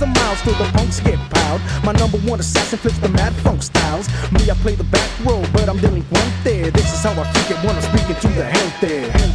Mannerism 0.00 0.22
miles 0.22 0.42
till 0.42 0.54
the 0.54 0.70
punks 0.72 1.00
get 1.00 1.18
piled. 1.30 1.60
My 1.84 1.92
number 1.92 2.18
one 2.18 2.40
assassin 2.40 2.78
flips 2.78 2.98
the 2.98 3.08
mad 3.10 3.34
funk 3.34 3.62
styles. 3.62 4.08
Me, 4.32 4.50
I 4.50 4.54
play 4.62 4.74
the 4.74 4.84
back 4.84 5.10
row, 5.24 5.42
but 5.52 5.68
I'm 5.68 5.78
delinquente. 5.78 6.72
This 6.72 6.92
is 6.92 7.02
how 7.02 7.12
I 7.12 7.30
kick 7.32 7.50
it 7.50 7.64
when 7.64 7.76
I'm 7.76 7.82
speaking 7.82 8.16
to 8.16 8.28
the 8.28 8.44
gente. 8.44 9.12
gente. 9.12 9.29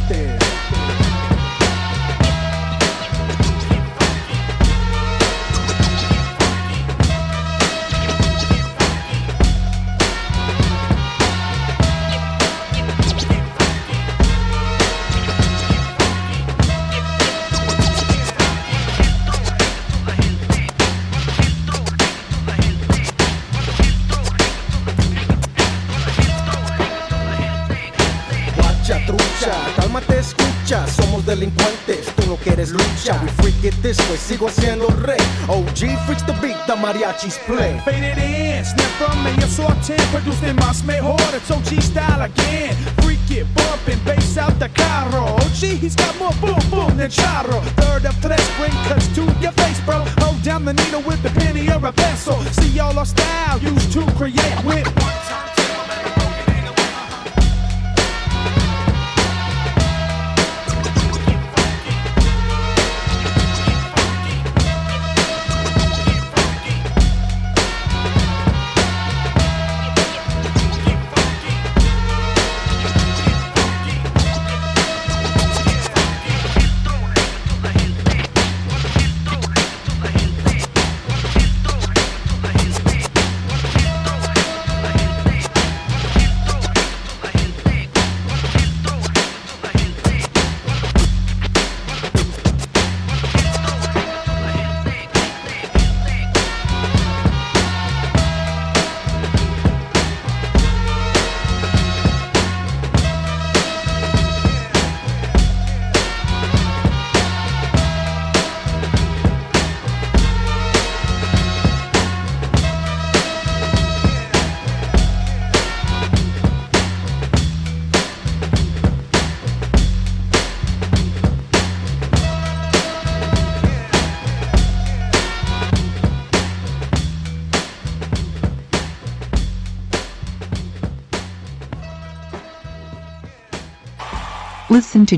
Way, 34.16 34.18
sigo 34.18 34.48
siendo 34.48 34.88
rey. 34.88 35.16
OG 35.48 35.96
freaks 36.06 36.22
the 36.22 36.32
beat, 36.40 36.56
the 36.66 36.74
mariachis 36.76 37.38
play. 37.46 37.80
Faded 37.84 38.18
in, 38.18 38.64
snap 38.64 38.90
from 38.98 39.22
medio 39.22 39.46
sorten, 39.46 40.00
produced 40.10 40.42
más 40.56 40.82
mejor, 40.84 41.16
it's 41.34 41.50
OG 41.50 41.80
style 41.80 42.22
again. 42.22 42.74
Freak 43.02 43.30
it, 43.30 43.46
bumping, 43.54 43.98
bass 44.04 44.36
out 44.38 44.58
the 44.58 44.68
carro. 44.70 45.24
OG, 45.36 45.78
he's 45.80 45.94
got 45.94 46.16
more 46.18 46.32
boom 46.40 46.58
boom 46.70 46.96
than 46.96 47.10
charro. 47.10 47.60
Third 47.76 48.06
of 48.06 48.20
tres, 48.20 48.46
bring 48.58 48.72
cuts 48.88 49.08
to 49.14 49.22
your 49.40 49.52
face, 49.52 49.80
bro. 49.80 50.04
Hold 50.20 50.42
down 50.42 50.64
the 50.64 50.72
needle 50.72 51.02
with 51.02 51.22
the 51.22 51.30
penny 51.30 51.68
or 51.68 51.84
a 51.86 51.92
pencil. 51.92 52.36
See 52.58 52.78
all 52.80 52.98
our 52.98 53.06
style 53.06 53.58
used 53.58 53.92
to 53.92 54.02
create 54.16 54.64
with 54.64 55.05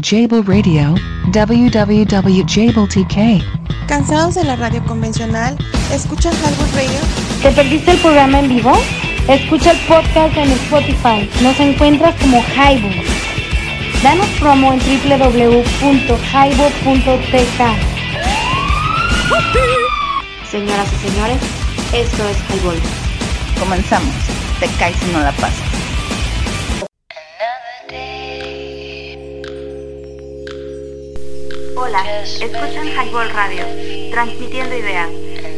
to 0.01 0.17
Jable 0.17 0.43
Radio, 0.43 0.94
www.jabletk. 1.33 3.17
¿Cansados 3.86 4.35
de 4.35 4.43
la 4.44 4.57
radio 4.57 4.85
convencional? 4.85 5.57
¿Escuchan 5.93 6.33
Highball 6.35 6.70
Radio? 6.75 6.99
¿Te 7.43 7.51
perdiste 7.52 7.93
el 7.93 7.99
programa 7.99 8.41
en 8.41 8.49
vivo? 8.49 8.73
Escucha 9.28 9.70
el 9.73 9.78
podcast 9.86 10.35
en 10.36 10.51
Spotify. 10.52 11.28
Nos 11.43 11.59
encuentras 11.60 12.15
como 12.20 12.43
Highball. 12.43 12.94
Danos 14.02 14.27
promo 14.39 14.73
en 14.73 14.81
www.highball.tk. 14.81 17.60
Señoras 20.51 20.93
y 20.93 20.97
señores, 21.09 21.39
esto 21.93 22.28
es 22.28 22.36
Highball. 22.51 22.81
Comenzamos. 23.59 24.15
Te 24.60 24.67
caes 24.78 24.97
si 24.97 25.10
no 25.12 25.20
la 25.20 25.33
pasas. 25.33 25.68
Hola, 32.01 32.23
escuchan 32.23 32.86
Highball 32.86 33.28
Radio, 33.31 33.65
transmitiendo 34.12 34.77
ideas. 34.77 35.09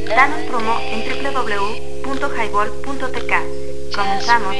Danos 0.09 0.41
promo 0.49 0.81
en 0.81 1.03
www.highball.tk. 1.23 3.33
Comenzamos. 3.95 4.57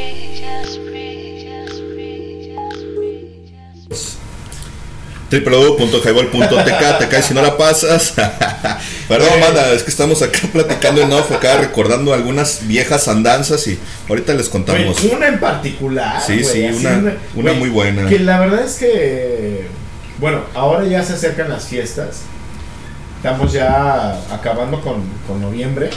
www.highball.tk 5.31 6.99
te 6.99 7.09
caes 7.09 7.25
si 7.25 7.35
no 7.35 7.41
la 7.41 7.57
pasas. 7.57 8.13
Perdón, 9.09 9.41
banda, 9.41 9.73
es 9.73 9.83
que 9.83 9.91
estamos 9.91 10.21
acá 10.23 10.41
platicando 10.53 11.03
en 11.03 11.13
off, 11.13 11.33
acá 11.33 11.57
recordando 11.57 12.13
algunas 12.13 12.67
viejas 12.67 13.09
andanzas 13.09 13.67
y 13.69 13.79
ahorita 14.09 14.35
les 14.35 14.49
contamos. 14.49 15.03
Una 15.05 15.29
en 15.29 15.41
particular. 15.41 16.21
Sí, 16.27 16.45
sí, 16.45 16.69
una, 17.35 17.53
muy 17.55 17.71
buena. 17.71 18.09
Que 18.09 18.19
la 18.19 18.41
verdad 18.41 18.65
es 18.65 18.75
que, 18.75 19.67
bueno, 20.21 20.41
ahora 20.55 20.85
ya 20.87 21.03
se 21.03 21.15
acercan 21.15 21.49
las 21.49 21.65
fiestas. 21.67 22.23
Estamos 23.17 23.53
ya 23.53 24.19
acabando 24.33 24.81
con, 24.81 25.03
con 25.27 25.41
noviembre. 25.41 25.91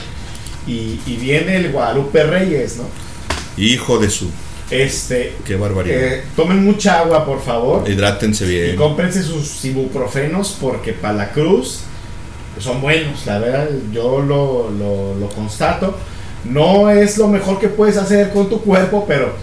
Y, 0.66 1.00
y 1.06 1.18
viene 1.20 1.58
el 1.58 1.72
Guadalupe 1.72 2.24
Reyes, 2.24 2.78
¿no? 2.78 2.84
Hijo 3.58 4.00
de 4.00 4.10
su. 4.10 4.30
Este. 4.72 5.36
Qué 5.46 5.56
barbaridad. 5.56 5.98
eh, 6.02 6.24
tomen 6.36 6.64
mucha 6.64 7.00
agua, 7.00 7.26
por 7.26 7.42
favor. 7.42 7.88
Hidrátense 7.90 8.46
Y 8.46 8.50
bien. 8.50 8.76
cómprense 8.76 9.22
sus 9.24 9.64
ibuprofenos 9.66 10.58
porque 10.60 10.94
para 10.94 11.14
la 11.14 11.32
cruz 11.32 11.82
son 12.60 12.82
buenos, 12.82 13.26
la 13.26 13.40
verdad, 13.40 13.68
yo 13.92 14.22
lo, 14.22 14.70
lo, 14.72 15.16
lo 15.16 15.28
constato. 15.30 15.98
No 16.46 16.90
es 16.90 17.18
lo 17.18 17.28
mejor 17.28 17.60
que 17.60 17.68
puedes 17.68 17.98
hacer 17.98 18.32
con 18.32 18.50
tu 18.50 18.62
cuerpo, 18.62 19.06
pero 19.08 19.34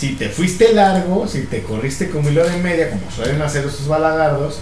si 0.00 0.14
te 0.14 0.30
fuiste 0.30 0.72
largo, 0.72 1.28
si 1.28 1.42
te 1.42 1.62
corriste 1.62 2.08
con 2.08 2.24
un 2.24 2.32
hilo 2.32 2.48
de 2.48 2.56
media, 2.56 2.88
como 2.90 3.02
suelen 3.14 3.42
hacer 3.42 3.66
esos 3.66 3.86
balagardos, 3.86 4.60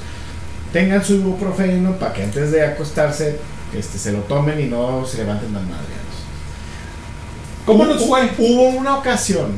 tengan 0.73 1.05
su 1.05 1.15
ibuprofeno 1.15 1.92
para 1.97 2.12
que 2.12 2.25
antes 2.25 2.50
de 2.50 2.65
acostarse 2.67 3.39
este, 3.73 3.99
se 3.99 4.10
lo 4.12 4.18
tomen 4.20 4.60
y 4.60 4.65
no 4.65 5.07
se 5.07 5.18
levanten 5.18 5.52
tan 5.52 5.62
madreados. 5.62 5.94
¿Cómo 7.65 7.84
Hubo- 7.84 7.86
nos 7.94 8.05
fue? 8.05 8.31
Hubo 8.39 8.68
una 8.70 8.97
ocasión, 8.99 9.52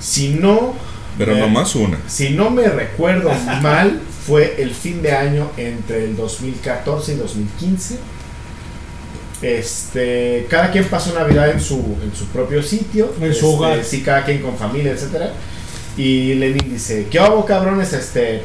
si 0.00 0.28
no 0.34 0.74
Pero 1.18 1.34
me- 1.34 1.40
nomás 1.40 1.74
una. 1.74 1.98
si 2.06 2.30
no 2.30 2.50
me 2.50 2.68
recuerdo 2.68 3.30
mal, 3.62 4.00
fue 4.26 4.62
el 4.62 4.72
fin 4.74 5.02
de 5.02 5.12
año 5.12 5.50
entre 5.56 6.04
el 6.04 6.16
2014 6.16 7.14
y 7.14 7.16
2015. 7.16 7.98
Este, 9.42 10.46
cada 10.50 10.70
quien 10.70 10.84
pasó 10.84 11.14
Navidad 11.14 11.50
en 11.50 11.60
su, 11.60 11.96
en 12.02 12.14
su 12.14 12.26
propio 12.26 12.62
sitio. 12.62 13.12
En 13.20 13.32
su 13.32 13.46
Este, 13.46 13.46
hogar. 13.46 13.84
Sí, 13.84 14.02
cada 14.02 14.24
quien 14.24 14.42
con 14.42 14.56
familia, 14.56 14.92
etcétera. 14.92 15.32
Y 15.96 16.34
Lenin 16.34 16.70
dice, 16.72 17.06
¿qué 17.10 17.18
hago 17.18 17.44
cabrones? 17.44 17.92
Este, 17.92 18.42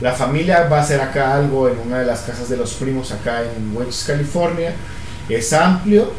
la 0.00 0.12
familia 0.12 0.68
va 0.68 0.78
a 0.78 0.82
hacer 0.82 1.00
acá 1.00 1.34
algo 1.34 1.68
en 1.68 1.78
una 1.78 2.00
de 2.00 2.06
las 2.06 2.20
casas 2.20 2.48
de 2.48 2.56
los 2.56 2.74
primos 2.74 3.12
acá 3.12 3.42
en 3.42 3.76
Welch, 3.76 4.06
California. 4.06 4.72
Es 5.28 5.52
amplio. 5.52 6.12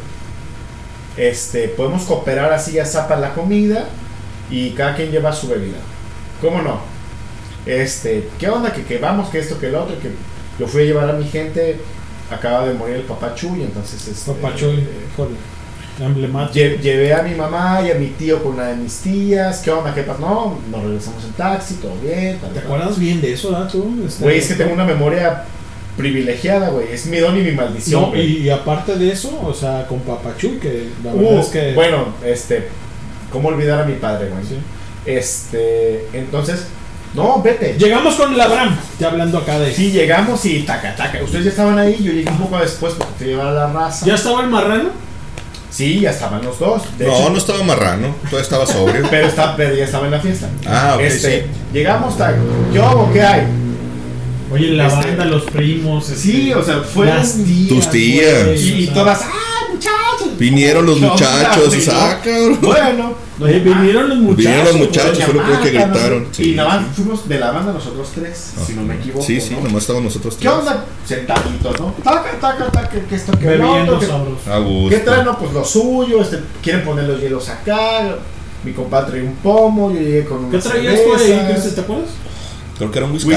Este, 1.16 1.68
podemos 1.68 2.04
cooperar 2.04 2.52
así 2.52 2.72
ya 2.72 2.86
zapa 2.86 3.16
la 3.16 3.34
comida 3.34 3.88
y 4.50 4.70
cada 4.70 4.94
quien 4.94 5.10
lleva 5.10 5.32
su 5.32 5.48
bebida. 5.48 5.78
¿Cómo 6.40 6.62
no? 6.62 6.80
Este, 7.66 8.28
¿qué 8.38 8.48
onda? 8.48 8.72
Que, 8.72 8.84
que 8.84 8.98
vamos, 8.98 9.28
que 9.28 9.38
esto, 9.40 9.58
que 9.58 9.66
el 9.66 9.74
otro, 9.74 9.98
que 10.00 10.10
yo 10.58 10.66
fui 10.66 10.82
a 10.82 10.84
llevar 10.84 11.10
a 11.10 11.12
mi 11.14 11.24
gente, 11.24 11.78
acaba 12.30 12.66
de 12.68 12.74
morir 12.74 12.96
el 12.96 13.02
papá 13.02 13.34
Chuy, 13.34 13.62
entonces 13.62 14.06
este, 14.08 14.32
Papá 14.32 14.54
Chuy, 14.56 14.78
eh. 14.80 14.84
Emblemático. 16.00 16.54
Lle- 16.58 16.80
llevé 16.80 17.12
a 17.12 17.22
mi 17.22 17.34
mamá 17.34 17.82
y 17.86 17.90
a 17.90 17.94
mi 17.94 18.06
tío 18.06 18.42
con 18.42 18.54
una 18.54 18.68
de 18.68 18.76
mis 18.76 18.98
tías. 19.00 19.60
¿Qué 19.60 19.70
onda? 19.70 19.94
¿Qué 19.94 20.02
pasa? 20.02 20.18
No, 20.20 20.58
nos 20.70 20.82
regresamos 20.82 21.22
en 21.24 21.32
taxi, 21.32 21.74
todo 21.74 21.92
bien. 22.02 22.38
tal, 22.38 22.50
¿Te 22.50 22.60
tal. 22.60 22.64
acuerdas 22.64 22.98
bien 22.98 23.20
de 23.20 23.32
eso, 23.34 23.54
ah, 23.54 23.68
tú? 23.70 24.02
Este, 24.06 24.24
Güey, 24.24 24.38
es 24.38 24.48
que 24.48 24.54
tengo 24.54 24.72
una 24.72 24.84
memoria 24.86 25.44
privilegiada, 25.98 26.70
güey. 26.70 26.90
Es 26.90 27.04
mi 27.04 27.18
don 27.18 27.36
y 27.36 27.42
mi 27.42 27.52
maldición. 27.52 28.00
No, 28.12 28.16
y, 28.16 28.38
y 28.38 28.48
aparte 28.50 28.96
de 28.96 29.10
eso, 29.12 29.38
o 29.44 29.52
sea, 29.52 29.86
con 29.86 30.00
Papachuy, 30.00 30.58
que 30.58 30.88
la 31.04 31.12
verdad 31.12 31.36
Uh, 31.36 31.40
es 31.40 31.46
que. 31.48 31.72
Bueno, 31.74 32.06
este. 32.24 32.68
¿Cómo 33.30 33.48
olvidar 33.48 33.80
a 33.82 33.84
mi 33.84 33.94
padre, 33.96 34.28
güey? 34.30 34.42
Este. 35.04 36.06
Entonces. 36.14 36.66
No, 37.14 37.42
vete. 37.42 37.76
Llegamos 37.78 38.14
con 38.14 38.32
el 38.34 38.40
Abraham, 38.40 38.76
ya 38.98 39.08
hablando 39.08 39.38
acá 39.38 39.58
de. 39.58 39.74
Sí, 39.74 39.90
llegamos 39.90 40.44
y 40.44 40.60
taca, 40.62 40.94
taca. 40.94 41.22
Ustedes 41.24 41.44
ya 41.46 41.50
estaban 41.50 41.78
ahí, 41.78 41.96
yo 42.02 42.12
llegué 42.12 42.30
un 42.30 42.38
poco 42.38 42.58
después 42.58 42.94
porque 42.96 43.12
te 43.18 43.24
llevaba 43.26 43.50
la 43.52 43.72
raza. 43.72 44.06
¿Ya 44.06 44.14
estaba 44.14 44.42
el 44.42 44.48
marrano? 44.48 44.90
Sí, 45.70 46.00
ya 46.00 46.10
estaban 46.10 46.42
los 46.44 46.58
dos. 46.58 46.82
De 46.98 47.06
No, 47.06 47.12
hecho- 47.16 47.30
no 47.30 47.38
estaba 47.38 47.62
marrano, 47.64 48.14
todavía 48.24 48.42
estaba 48.42 48.66
sobrio. 48.66 49.06
Pero, 49.10 49.26
está, 49.28 49.56
pero 49.56 49.74
ya 49.74 49.84
estaba 49.84 50.04
en 50.06 50.10
la 50.12 50.20
fiesta. 50.20 50.48
Ah, 50.66 50.92
ok, 50.96 51.00
Este, 51.02 51.40
sí. 51.42 51.46
Llegamos, 51.72 52.16
tac. 52.18 52.34
¿Qué 52.72 52.78
hago? 52.80 53.12
¿Qué 53.12 53.22
hay? 53.22 53.42
Oye, 54.52 54.68
la 54.72 54.86
Este- 54.88 55.06
banda, 55.08 55.24
los 55.26 55.44
primos. 55.44 56.08
este, 56.10 56.20
Sí, 56.20 56.52
o 56.52 56.62
sea, 56.62 56.80
fueron 56.80 57.16
las 57.18 57.34
tías. 57.34 57.68
Tus 57.68 57.88
tías. 57.90 58.60
Y, 58.60 58.84
y 58.84 58.86
todas, 58.88 59.20
¡ah, 59.22 59.49
muchachos! 59.72 60.38
Vinieron 60.38 60.86
los 60.86 60.98
¿Qué 60.98 61.06
muchachos, 61.06 61.88
ah, 61.92 62.20
cabrón. 62.22 62.58
Bueno, 62.60 63.14
vinieron 63.38 64.08
los 64.08 64.18
muchachos. 64.18 64.36
Vinieron 64.36 64.64
los 64.66 64.76
muchachos, 64.76 65.24
fue 65.24 65.34
lo 65.34 65.42
primero 65.42 65.62
que 65.62 65.70
gritaron. 65.70 66.28
Sí, 66.32 66.52
y 66.52 66.54
nada 66.54 66.68
más 66.68 66.86
fuimos 66.94 67.28
de 67.28 67.38
la 67.38 67.50
banda 67.52 67.72
nosotros 67.72 68.08
tres, 68.14 68.52
si 68.66 68.72
no 68.74 68.82
me 68.82 68.94
equivoco. 68.96 69.24
Sí, 69.24 69.40
sí, 69.40 69.54
¿no? 69.54 69.60
nomás 69.62 69.82
estábamos 69.82 70.04
nosotros 70.04 70.34
¿Qué 70.36 70.40
tres. 70.48 70.52
onda? 70.54 70.84
Sentaditos, 71.06 71.80
¿no? 71.80 71.94
Taca, 72.02 72.32
taca, 72.40 72.70
taca, 72.70 73.00
que 73.08 73.14
esto, 73.14 73.32
que 73.38 73.46
Bebiendo. 73.46 73.98
¿Qué 74.88 74.98
traen? 74.98 75.24
No, 75.24 75.38
pues 75.38 75.52
lo 75.52 75.64
suyo, 75.64 76.20
este, 76.22 76.40
quieren 76.62 76.84
poner 76.84 77.04
los 77.04 77.20
hielos 77.20 77.48
acá. 77.48 78.16
Mi 78.64 78.72
compadre 78.72 79.12
trae 79.12 79.22
un 79.22 79.36
pomo, 79.36 79.90
yo 79.90 80.00
llegué 80.00 80.24
con 80.24 80.50
¿Qué 80.50 80.56
unas 80.56 80.64
traías 80.64 81.00
tú 81.02 81.14
ahí? 81.14 81.72
¿Te 81.74 81.80
acuerdas? 81.80 82.10
Creo 82.76 82.90
que 82.90 82.98
era 82.98 83.06
un 83.06 83.12
Whisky. 83.12 83.30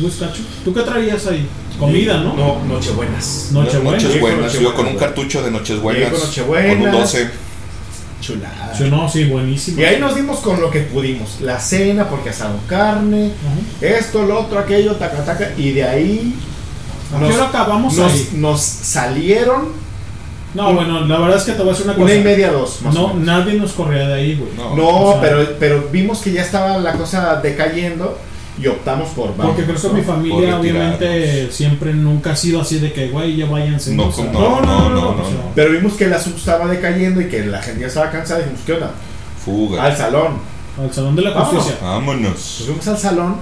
whiskacho. 0.00 0.42
¿Tú 0.64 0.72
qué 0.72 0.80
traías 0.82 1.26
ahí? 1.26 1.48
Comida, 1.78 2.18
¿no? 2.18 2.34
No, 2.34 2.64
Nochebuenas. 2.64 3.48
Nochebuena. 3.52 3.90
Noches 3.92 4.08
Llegué 4.08 4.20
con 4.20 4.30
buenas, 4.36 4.52
yo 4.52 4.58
con 4.60 4.64
un 4.66 4.92
Nochebuenas, 4.94 5.00
cartucho 5.00 5.42
de 5.42 5.50
Noches 5.50 5.80
buenas. 5.80 6.00
Llegué 6.02 6.12
con 6.18 6.20
Nochebuenas. 6.28 6.76
Con 6.76 6.86
un 6.86 6.92
12. 6.92 7.30
Chulada. 8.20 8.74
Sí, 8.76 8.84
no, 8.90 9.08
sí, 9.08 9.24
buenísimo. 9.24 9.80
Y 9.80 9.84
ahí 9.84 10.00
nos 10.00 10.14
dimos 10.16 10.38
con 10.40 10.60
lo 10.60 10.70
que 10.70 10.80
pudimos. 10.80 11.40
La 11.42 11.60
cena, 11.60 12.08
porque 12.08 12.30
asaron 12.30 12.58
carne, 12.66 13.30
esto, 13.80 14.22
lo 14.24 14.40
otro, 14.40 14.58
aquello, 14.58 14.94
taca, 14.96 15.24
taca. 15.24 15.50
Y 15.56 15.72
de 15.72 15.84
ahí. 15.84 16.34
¿A 17.14 17.18
qué 17.28 17.34
hora 17.34 17.48
acabamos 17.48 17.94
nos, 17.94 18.12
ahí? 18.12 18.28
nos 18.34 18.60
salieron 18.62 19.68
No, 20.54 20.74
bueno, 20.74 21.02
la 21.06 21.18
verdad 21.18 21.36
es 21.36 21.44
que 21.44 21.52
te 21.52 21.62
voy 21.62 21.72
a 21.72 21.82
una 21.84 21.92
cosa. 21.92 22.00
una 22.04 22.14
y 22.14 22.24
media, 22.24 22.50
dos. 22.50 22.82
Más 22.82 22.96
o 22.96 22.98
No, 23.00 23.08
menos. 23.14 23.26
nadie 23.26 23.54
nos 23.60 23.72
corría 23.72 24.08
de 24.08 24.14
ahí, 24.14 24.34
güey. 24.34 24.50
No, 24.56 24.88
O 24.88 25.12
sea, 25.12 25.20
pero, 25.20 25.46
pero 25.60 25.88
vimos 25.92 26.18
que 26.20 26.32
ya 26.32 26.42
estaba 26.42 26.78
la 26.78 26.94
cosa 26.94 27.36
decayendo 27.42 28.18
y 28.58 28.66
optamos 28.68 29.10
por. 29.10 29.32
Porque 29.32 29.64
creo 29.64 29.80
que 29.80 29.88
mi 29.88 30.02
familia, 30.02 30.58
obviamente, 30.58 31.50
siempre 31.52 31.92
nunca 31.92 32.32
ha 32.32 32.36
sido 32.36 32.60
así 32.60 32.78
de 32.78 32.92
que, 32.92 33.08
güey, 33.08 33.36
ya 33.36 33.46
váyanse. 33.46 33.94
No, 33.94 34.10
no, 34.10 34.60
No, 34.60 34.88
no, 34.90 35.16
Pero 35.54 35.72
vimos 35.72 35.94
que 35.94 36.04
el 36.04 36.14
asunto 36.14 36.38
estaba 36.38 36.66
decayendo 36.68 37.20
y 37.20 37.28
que 37.28 37.44
la 37.44 37.60
gente 37.62 37.82
ya 37.82 37.86
estaba 37.88 38.10
cansada. 38.10 38.40
Y 38.40 38.42
dijimos, 38.44 38.62
¿qué 38.66 38.72
onda? 38.72 38.90
Fuga. 39.44 39.84
Al 39.84 39.96
salón. 39.96 40.38
Al 40.80 40.92
Salón 40.92 41.16
de 41.16 41.22
la 41.22 41.30
Vámonos. 41.30 41.54
Justicia. 41.54 41.78
Nos 41.80 41.90
Vámonos. 41.90 42.62
fuimos 42.66 42.88
al 42.88 42.98
salón. 42.98 43.36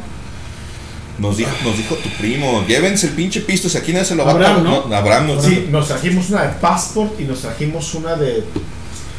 Nos 1.19 1.37
dijo, 1.37 1.51
nos 1.65 1.77
dijo 1.77 1.95
tu 1.95 2.09
primo, 2.19 2.65
llévense 2.67 3.07
el 3.07 3.13
pinche 3.13 3.41
pistos, 3.41 3.77
aquí 3.77 3.93
nadie 3.93 4.05
se 4.05 4.17
lo 4.17 4.25
va 4.25 4.33
Abraham, 4.33 4.59
a. 4.59 4.63
¿no? 4.89 4.97
Abraham, 4.97 5.27
no. 5.29 5.41
Sí, 5.41 5.69
nos 5.71 5.87
trajimos 5.87 6.29
una 6.31 6.43
de 6.43 6.49
Passport 6.61 7.21
y 7.21 7.25
nos 7.25 7.41
trajimos 7.41 7.95
una 7.95 8.17
de 8.17 8.43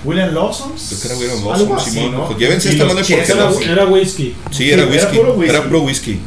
William 0.06 0.34
Lawson. 0.34 0.74
Creo 0.74 1.00
que 1.00 1.08
era 1.08 1.16
William 1.36 1.48
Lawson, 1.48 1.78
así, 1.78 1.92
Simón. 1.92 2.12
¿no? 2.14 2.26
Pues 2.28 2.38
llévense 2.40 2.70
esta 2.70 2.86
madre 2.86 3.04
porque 3.04 3.32
Era, 3.32 3.72
era 3.72 3.86
whisky. 3.88 4.36
Sí, 4.52 4.72
era 4.72 4.84
Sí, 4.84 4.90
era 4.94 5.04
whisky. 5.04 5.18
puro 5.18 5.34
whisky. 5.34 5.50
Era 5.56 5.64
pro 5.70 5.82
whisky. 5.82 6.20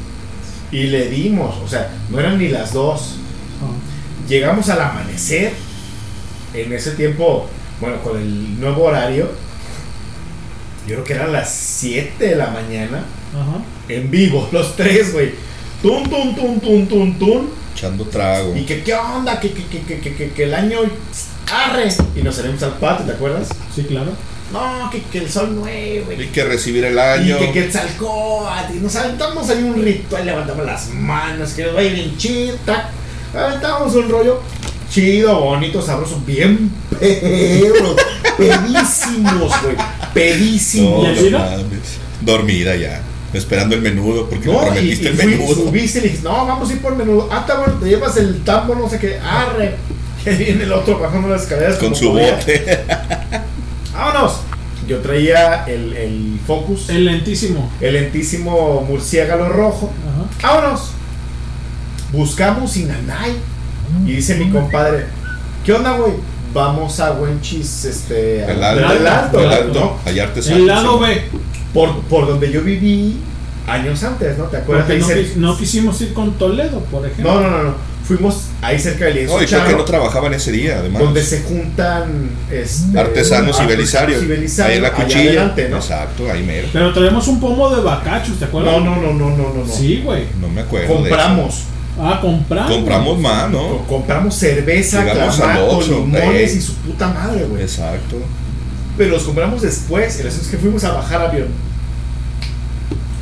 Y 0.71 0.83
le 0.85 1.09
dimos, 1.09 1.55
o 1.65 1.69
sea, 1.69 1.91
no 2.11 2.19
eran 2.21 2.39
ni 2.39 2.49
las 2.49 2.73
dos. 2.73 3.15
Llegamos 4.29 4.69
al 4.69 4.81
amanecer. 4.81 5.53
En 6.55 6.73
ese 6.73 6.93
tiempo, 6.93 7.47
bueno, 7.81 8.03
con 8.03 8.19
el 8.19 8.59
nuevo 8.61 8.85
horario, 8.85 9.31
yo 10.87 10.95
creo 10.95 11.05
que 11.05 11.13
eran 11.15 11.33
las 11.33 11.51
7 11.55 12.27
de 12.27 12.37
la 12.37 12.49
mañana. 12.49 13.05
Ajá. 13.35 13.63
En 13.89 14.11
vivo, 14.11 14.49
los 14.53 14.75
tres, 14.77 15.13
güey. 15.13 15.33
Tum, 15.83 16.09
tum, 16.09 16.35
tum, 16.35 16.59
tum, 16.61 16.87
tum, 16.87 17.19
tum. 17.19 17.47
Echando 17.75 18.05
trago. 18.07 18.57
Y 18.57 18.63
que, 18.65 18.83
¿qué 18.83 18.95
onda? 18.95 19.39
Que, 19.39 19.53
que, 19.53 19.65
que, 19.65 19.81
que, 20.01 20.15
que, 20.15 20.31
que 20.33 20.43
el 20.45 20.55
año 20.55 20.81
arre. 21.53 21.89
Y 22.17 22.23
nos 22.23 22.35
salimos 22.37 22.63
al 22.63 22.73
patio, 22.79 23.07
¿te 23.07 23.13
acuerdas? 23.13 23.49
Sí, 23.75 23.85
claro. 23.85 24.13
No, 24.53 24.89
que, 24.91 25.03
que 25.03 25.19
el 25.19 25.31
sol 25.31 25.55
nuevo. 25.55 26.11
Hay 26.11 26.23
Y 26.23 26.27
que 26.29 26.45
recibir 26.45 26.85
el 26.85 26.95
y 26.95 26.99
año. 26.99 27.39
que 27.39 27.53
Quetzalcóatl, 27.53 28.77
y 28.77 28.81
nos 28.81 28.97
aventamos 28.97 29.49
ahí 29.51 29.63
un 29.63 29.83
ritual, 29.83 30.25
levantamos 30.25 30.65
las 30.65 30.89
manos, 30.91 31.51
que 31.53 31.65
nos 31.65 31.77
va 31.77 31.81
a 31.81 31.83
ir 31.85 31.93
bien 31.95 32.17
chido, 32.17 32.57
tac. 32.65 32.87
aventamos 33.37 33.95
un 33.95 34.09
rollo 34.09 34.41
chido, 34.91 35.39
bonito, 35.41 35.83
sabroso, 35.83 36.23
bien 36.27 36.71
pedos, 36.99 37.97
pedísimos, 38.39 39.53
güey, 39.63 39.77
pedísimos. 40.15 41.05
No, 41.09 41.27
¿Y 41.27 41.31
no. 41.31 41.39
Dormida 42.23 42.75
ya. 42.77 43.03
Esperando 43.35 43.75
el 43.75 43.83
menudo 43.83 44.27
porque 44.31 44.49
me 44.49 44.55
No, 44.55 44.63
y, 44.63 44.67
prometiste 44.67 45.05
y 45.05 45.09
el 45.09 45.15
fui, 45.17 45.27
menudo. 45.27 45.55
subiste 45.55 45.99
y 45.99 46.01
le 46.03 46.07
dijiste, 46.09 46.27
no, 46.29 46.47
vamos 46.47 46.71
a 46.71 46.73
ir 46.73 46.81
por 46.81 46.93
el 46.93 46.99
menudo. 46.99 47.29
Ah, 47.31 47.41
está 47.41 47.59
bueno, 47.59 47.75
te 47.75 47.87
llevas 47.87 48.17
el 48.17 48.43
tambo, 48.43 48.75
no 48.75 48.89
sé 48.89 48.99
qué, 48.99 49.19
arre. 49.19 49.75
Que 50.25 50.31
viene 50.33 50.65
el 50.65 50.73
otro 50.73 50.99
bajando 50.99 51.29
las 51.29 51.43
escaleras 51.43 51.77
Con 51.77 51.95
su 51.95 52.11
podía. 52.13 52.35
bote. 52.37 52.85
Vámonos. 53.93 54.41
Yo 54.87 54.99
traía 55.01 55.65
el, 55.67 55.93
el 55.93 56.41
Focus, 56.47 56.89
el, 56.89 56.97
El 56.99 57.05
lentísimo. 57.07 57.71
lentísimo 57.81 58.85
murciélago 58.89 59.49
rojo. 59.51 59.93
Ajá. 60.41 60.55
Vámonos. 60.55 60.93
Buscamos 62.13 62.77
Inanay. 62.77 63.33
Y 64.07 64.13
dice 64.13 64.35
mi 64.37 64.51
compadre, 64.51 65.07
¿qué 65.65 65.73
onda, 65.73 65.93
güey? 65.97 66.13
Vamos 66.55 66.99
a 67.01 67.13
Wenchis, 67.13 67.85
este... 67.85 68.45
El 68.45 68.63
al- 68.63 68.79
alto. 68.85 68.89
al 68.89 69.07
alto, 69.07 69.41
El 69.41 69.49
¿no? 69.49 69.55
alto. 69.55 70.01
Hallarte 70.05 70.41
El 70.41 70.67
lado. 70.67 70.99
B. 71.01 71.23
Por, 71.75 72.01
por 72.03 72.27
donde 72.27 72.51
yo 72.51 72.63
viví 72.63 73.19
años 73.67 74.03
antes, 74.03 74.39
¿no? 74.39 74.45
¿Te 74.45 74.57
acuerdas? 74.59 74.87
Porque 74.87 75.31
no, 75.37 75.53
no 75.53 75.59
quisimos 75.59 76.01
ir 76.01 76.15
con 76.15 76.33
Toledo, 76.39 76.81
por 76.91 77.07
ejemplo. 77.07 77.35
no, 77.35 77.41
no, 77.43 77.51
no, 77.51 77.63
no. 77.65 77.75
Fuimos 78.09 78.45
ahí 78.63 78.79
cerca 78.79 79.05
del 79.05 79.15
lienzo 79.17 79.37
No, 79.37 79.43
y 79.43 79.47
creo 79.47 79.67
que 79.67 79.73
no 79.75 79.85
trabajaban 79.85 80.33
ese 80.33 80.51
día, 80.51 80.79
además. 80.79 81.03
donde 81.03 81.23
se 81.23 81.43
juntan 81.43 82.31
este, 82.51 82.99
Artesanos 82.99 83.61
y 83.61 83.67
Belisarios, 83.67 84.23
Ahí 84.61 84.77
en 84.79 84.83
la 84.83 84.93
cuchilla. 84.95 85.21
adelante, 85.21 85.69
¿no? 85.69 85.77
Exacto, 85.77 86.31
ahí 86.33 86.43
mero. 86.43 86.69
Pero 86.73 86.93
traemos 86.95 87.29
un 87.29 87.39
pomo 87.39 87.69
de 87.75 87.83
bacachos, 87.83 88.39
¿te 88.39 88.47
acuerdas? 88.47 88.73
No, 88.73 88.81
no, 88.81 88.97
no, 88.97 89.13
no, 89.13 89.31
no, 89.37 89.53
no, 89.53 89.65
no. 89.67 89.73
Sí, 89.73 90.01
güey. 90.03 90.25
No 90.41 90.49
me 90.49 90.63
acuerdo. 90.63 90.89
de 90.89 91.11
Compramos. 91.11 91.65
Ah, 92.01 92.19
compramos. 92.23 92.73
Compramos 92.73 93.19
más, 93.19 93.51
¿no? 93.51 93.59
Co- 93.59 93.85
Compramos 93.87 94.35
cerveza, 94.37 95.05
clamato, 95.05 95.83
limones 95.83 96.55
y 96.55 96.61
su 96.63 96.73
puta 96.77 97.09
madre, 97.09 97.45
güey. 97.45 97.63
Exacto. 97.63 98.17
Pero 98.97 99.11
los 99.11 99.23
compramos 99.25 99.61
después. 99.63 100.19
El 100.21 100.29
asunto 100.29 100.45
es 100.47 100.51
que 100.51 100.57
fuimos 100.59 100.83
a 100.85 100.93
bajar 100.93 101.21
avión. 101.23 101.49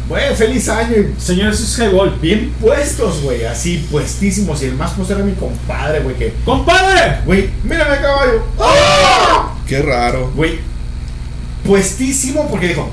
Güey, 0.09 0.35
feliz 0.37 0.69
año. 0.69 0.95
y 0.97 1.21
Señores, 1.21 1.59
es 1.61 1.79
highball. 1.79 2.17
Bien 2.23 2.53
puestos, 2.61 3.23
güey. 3.23 3.45
Así 3.45 3.87
puestísimos. 3.91 4.63
Y 4.63 4.67
el 4.67 4.75
más 4.75 4.93
puesto 4.93 5.15
era 5.15 5.25
mi 5.25 5.33
compadre, 5.33 6.01
güey. 6.01 6.15
Que, 6.17 6.33
¡Compadre! 6.45 7.19
güey, 7.25 7.51
mírame 7.65 7.97
caballo. 7.97 8.43
¡Ah! 8.61 9.55
Qué 9.67 9.83
raro. 9.83 10.31
Güey, 10.37 10.61
puestísimo 11.65 12.49
porque 12.49 12.69
dijo, 12.69 12.89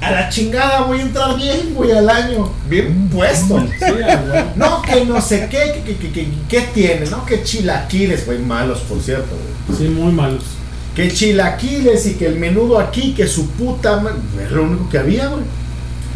a 0.00 0.10
la 0.10 0.28
chingada 0.28 0.82
voy 0.82 0.98
a 0.98 1.02
entrar 1.02 1.36
bien, 1.36 1.72
güey, 1.74 1.90
al 1.92 2.08
año. 2.10 2.52
Bien 2.68 3.08
puesto. 3.08 3.64
No, 4.56 4.82
que 4.82 5.04
no 5.06 5.20
sé 5.22 5.48
qué, 5.50 5.80
que, 5.84 5.94
que, 5.94 5.96
que, 5.96 6.12
que- 6.12 6.28
¿qué 6.48 6.60
tiene, 6.74 7.06
¿no? 7.06 7.24
Que 7.24 7.42
chilaquiles, 7.42 8.26
güey, 8.26 8.38
malos, 8.38 8.80
por 8.80 9.00
cierto, 9.00 9.34
güey. 9.66 9.78
Sí, 9.78 9.88
muy 9.88 10.12
malos. 10.12 10.42
Que 10.94 11.10
chilaquiles 11.10 12.06
y 12.06 12.14
que 12.14 12.26
el 12.26 12.36
menudo 12.38 12.78
aquí, 12.78 13.14
que 13.14 13.26
su 13.26 13.50
puta 13.52 13.96
madre. 14.00 14.16
Es 14.44 14.50
lo 14.50 14.64
único 14.64 14.88
que 14.90 14.98
había, 14.98 15.28
güey. 15.28 15.42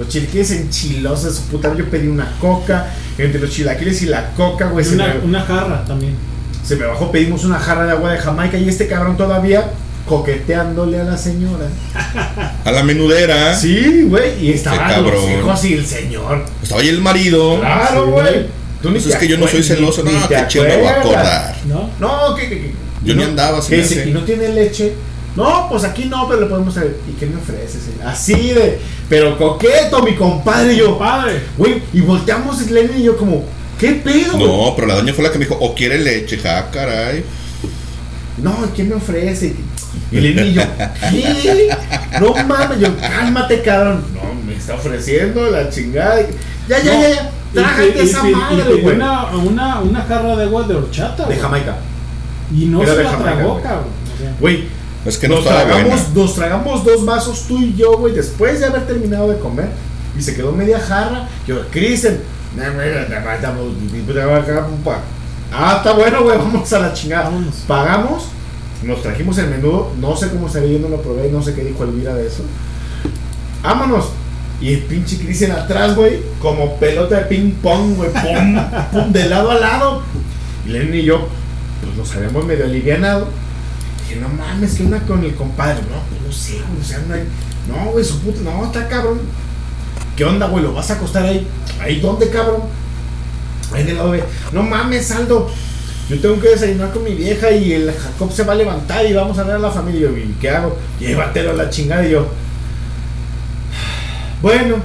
Los 0.01 0.09
chilaquiles 0.09 0.51
enchilosos 0.51 1.25
de 1.25 1.31
su 1.41 1.43
puta 1.49 1.69
madre. 1.69 1.85
Yo 1.85 1.91
pedí 1.91 2.09
una 2.09 2.33
coca. 2.41 2.87
Entre 3.19 3.39
los 3.41 3.51
chilaquiles 3.51 4.03
y 4.03 4.07
la 4.07 4.31
coca, 4.33 4.67
güey, 4.69 4.87
Una, 4.89 5.07
me, 5.09 5.21
una 5.21 5.41
jarra 5.43 5.85
también. 5.85 6.15
se 6.65 6.75
me 6.77 6.87
bajó. 6.87 7.13
Pedimos 7.13 7.45
una 7.45 7.59
jarra 7.59 7.85
de 7.87 7.93
agua 7.93 8.13
de 8.13 8.19
Jamaica 8.19 8.57
y 8.59 8.69
este 8.69 8.87
cabrón 8.89 9.17
todavía 9.17 9.71
coqueteándole 10.07 11.01
a 11.01 11.05
la 11.05 11.17
señora. 11.17 11.67
A 12.65 12.71
la 12.73 12.83
menudera. 12.83 13.55
Sí, 13.57 14.03
güey. 14.09 14.45
Y 14.45 14.53
estaban 14.53 15.03
los 15.05 15.29
hijos 15.29 15.65
y 15.65 15.75
el 15.75 15.87
señor. 15.87 16.45
Estaba 16.63 16.81
ahí 16.81 16.89
el 16.89 17.01
marido. 17.01 17.61
Claro, 17.61 18.05
Sí, 18.07 18.11
güey. 18.11 18.47
Tú 18.83 18.89
ni 18.89 18.95
Pues 18.95 19.05
te 19.05 19.11
es 19.11 19.17
que 19.19 19.29
yo 19.29 19.37
no 19.39 19.47
soy 19.47 19.63
celoso, 19.63 20.03
ni- 20.03 20.13
no, 20.13 20.21
ni 20.21 20.27
te 20.27 20.35
que 20.37 20.47
chido 20.49 20.65
me 20.65 20.77
voy 20.79 20.87
a 20.87 20.91
acuerdas. 20.93 21.27
acordar. 21.27 21.57
¿No? 21.67 21.91
No, 22.01 22.35
que, 22.35 22.49
que, 22.49 22.59
que- 22.61 22.75
Yo 23.05 23.15
no, 23.15 23.21
ni 23.23 23.29
andaba, 23.29 23.61
se 23.61 23.69
que 23.71 23.77
me 23.77 23.83
dice, 23.83 24.01
hace. 24.01 24.09
y 24.09 24.13
no 24.13 24.21
tiene 24.25 24.49
leche. 24.49 24.93
No, 25.37 25.69
pues 25.71 25.85
aquí 25.85 26.07
no, 26.07 26.27
pero 26.29 26.41
le 26.41 26.47
podemos 26.47 26.75
traer. 26.75 26.97
¿Y 27.09 27.13
qué 27.19 27.27
me 27.27 27.37
ofreces? 27.37 27.83
Así 28.05 28.51
de. 28.51 28.79
Pero 29.09 29.39
coqueto, 29.39 30.03
mi 30.03 30.15
compadre. 30.17 30.75
y 30.75 30.79
yo, 30.79 30.99
Padre. 30.99 31.41
güey. 31.57 31.83
Y 31.93 32.01
volteamos 32.01 32.69
Lenin 32.71 32.99
y 33.01 33.03
yo, 33.05 33.17
como, 33.17 33.45
¿qué 33.79 33.93
pedo? 33.93 34.33
güey? 34.37 34.47
No, 34.47 34.75
pero 34.75 34.89
la 34.89 34.95
doña 34.97 35.13
fue 35.15 35.23
la 35.25 35.31
que 35.33 35.39
me 35.39 35.45
dijo, 35.45 35.57
o 35.61 35.75
quiere 35.75 35.99
leche, 35.99 36.37
ja, 36.39 36.69
caray. 36.71 37.25
No, 38.39 38.57
¿quién 38.75 38.89
me 38.89 38.95
ofrece? 38.97 39.55
Y 40.11 40.21
le 40.21 40.43
y 40.47 40.55
yo, 40.55 40.63
¿qué? 41.11 41.69
No 42.21 42.35
mames, 42.47 42.81
yo, 42.81 42.97
cálmate, 42.99 43.61
cabrón. 43.63 44.03
No, 44.15 44.35
me 44.47 44.57
está 44.57 44.75
ofreciendo 44.75 45.49
la 45.51 45.69
chingada. 45.69 46.21
Ya, 46.69 46.79
ya, 46.83 46.93
No, 46.95 47.03
ya, 47.03 47.09
ya. 47.09 47.31
y 47.53 47.55
Trágate 47.55 47.91
te- 47.93 48.03
y 48.05 48.09
esa 48.09 48.29
y 48.31 48.33
madre, 48.35 48.75
güey. 48.83 48.97
Una, 48.97 49.27
una, 49.37 49.81
una 49.81 50.03
jarra 50.03 50.37
de 50.37 50.45
agua 50.45 50.63
de 50.67 50.75
horchata. 50.75 51.27
De. 51.27 51.37
Jamaica. 51.37 51.77
Y 52.53 52.65
no 52.67 52.83
Era 52.83 52.93
se 52.93 52.99
de 52.99 53.05
la 53.05 53.11
Jamaica, 53.11 53.33
tragó, 53.35 53.51
güey. 53.53 53.63
cabrón. 53.63 53.85
O 54.15 54.19
sea, 54.23 54.37
Güey, 54.41 54.65
Es 55.05 55.17
que 55.17 55.29
no 55.29 55.37
nos, 55.37 55.45
tragamos, 55.45 55.83
buena. 55.83 55.97
nos 56.15 56.35
tragamos 56.35 56.85
dos 56.85 57.05
vasos 57.07 57.45
tú 57.49 57.59
y 57.59 57.75
yo, 57.75 57.97
güey, 57.97 58.15
después 58.15 58.61
de 58.61 58.67
haber 58.67 58.87
terminado 58.87 59.29
de 59.31 59.39
comer. 59.39 59.69
Y 60.19 60.23
se 60.23 60.35
quedó 60.35 60.53
media 60.53 60.79
jarra. 60.79 61.29
Yo, 61.47 61.61
pa- 64.85 65.01
Ah, 65.53 65.77
está 65.79 65.93
bueno, 65.93 66.23
güey, 66.23 66.37
vamos 66.37 66.73
a 66.73 66.79
la 66.81 66.93
chingada. 66.93 67.31
Pagamos, 67.67 68.25
nos 68.83 69.03
trajimos 69.03 69.39
el 69.39 69.49
menudo. 69.49 69.91
No 70.01 70.17
sé 70.17 70.29
cómo 70.29 70.47
estaría, 70.49 70.73
yo 70.73 70.79
no 70.81 70.89
lo 70.89 71.01
probé, 71.03 71.31
no 71.31 71.43
sé 71.43 71.55
qué 71.55 71.65
dijo 71.65 71.83
Elvira 71.85 72.15
de 72.15 72.27
eso. 72.27 72.43
Vámonos. 73.63 74.11
Y 74.61 74.75
el 74.75 74.81
pinche 74.83 75.17
Cristian 75.19 75.53
atrás, 75.53 75.97
güey, 75.97 76.21
como 76.43 76.77
pelota 76.77 77.17
de 77.17 77.25
ping 77.25 77.53
pong, 77.63 77.97
güey, 77.97 78.11
pum, 78.13 78.59
pum, 78.93 79.13
de 79.13 79.25
lado 79.27 79.51
a 79.53 79.55
lado. 79.55 80.03
Y 80.67 80.69
Lenny 80.69 80.99
y 80.99 81.05
yo, 81.05 81.27
pues 81.83 81.97
nos 81.97 82.15
habíamos 82.15 82.45
medio 82.45 82.65
alivianado. 82.67 83.27
Dije, 84.11 84.21
no 84.21 84.29
mames, 84.29 84.75
que 84.75 84.83
una 84.83 85.01
con 85.07 85.25
el 85.25 85.35
compadre. 85.35 85.83
No, 85.83 86.03
pues 86.09 86.23
no 86.27 86.33
sé, 86.33 86.63
güey, 86.69 86.81
o 86.81 86.85
sea, 86.85 86.99
no 87.07 87.15
hay. 87.15 87.25
No, 87.69 87.93
güey, 87.93 88.05
su 88.05 88.19
puta, 88.21 88.41
no, 88.43 88.65
está 88.65 88.89
cabrón. 88.89 89.21
¿Qué 90.17 90.25
onda, 90.25 90.49
güey? 90.49 90.65
¿Lo 90.65 90.75
vas 90.75 90.91
a 90.91 90.95
acostar 90.95 91.25
ahí? 91.25 91.47
¿Ahí 91.81 92.01
dónde, 92.01 92.29
cabrón? 92.29 92.63
Ahí 93.73 93.85
del 93.85 93.97
lado 93.97 94.13
de. 94.13 94.25
No 94.53 94.63
mames, 94.63 95.11
Aldo. 95.13 95.49
Yo 96.09 96.19
tengo 96.19 96.41
que 96.41 96.49
desayunar 96.49 96.93
con 96.93 97.05
mi 97.05 97.15
vieja 97.15 97.53
y 97.53 97.73
el 97.73 97.93
Jacob 97.93 98.33
se 98.33 98.43
va 98.43 98.55
a 98.55 98.57
levantar 98.57 99.07
y 99.07 99.13
vamos 99.13 99.39
a 99.39 99.45
ver 99.45 99.55
a 99.55 99.59
la 99.61 99.71
familia. 99.71 100.01
Y 100.01 100.03
yo, 100.03 100.19
¿y 100.19 100.37
qué 100.41 100.51
hago? 100.51 100.77
Llévatelo 100.99 101.51
a 101.51 101.55
la 101.55 101.71
chingada. 101.71 102.05
Y 102.05 102.11
yo, 102.11 102.27
bueno, 104.43 104.77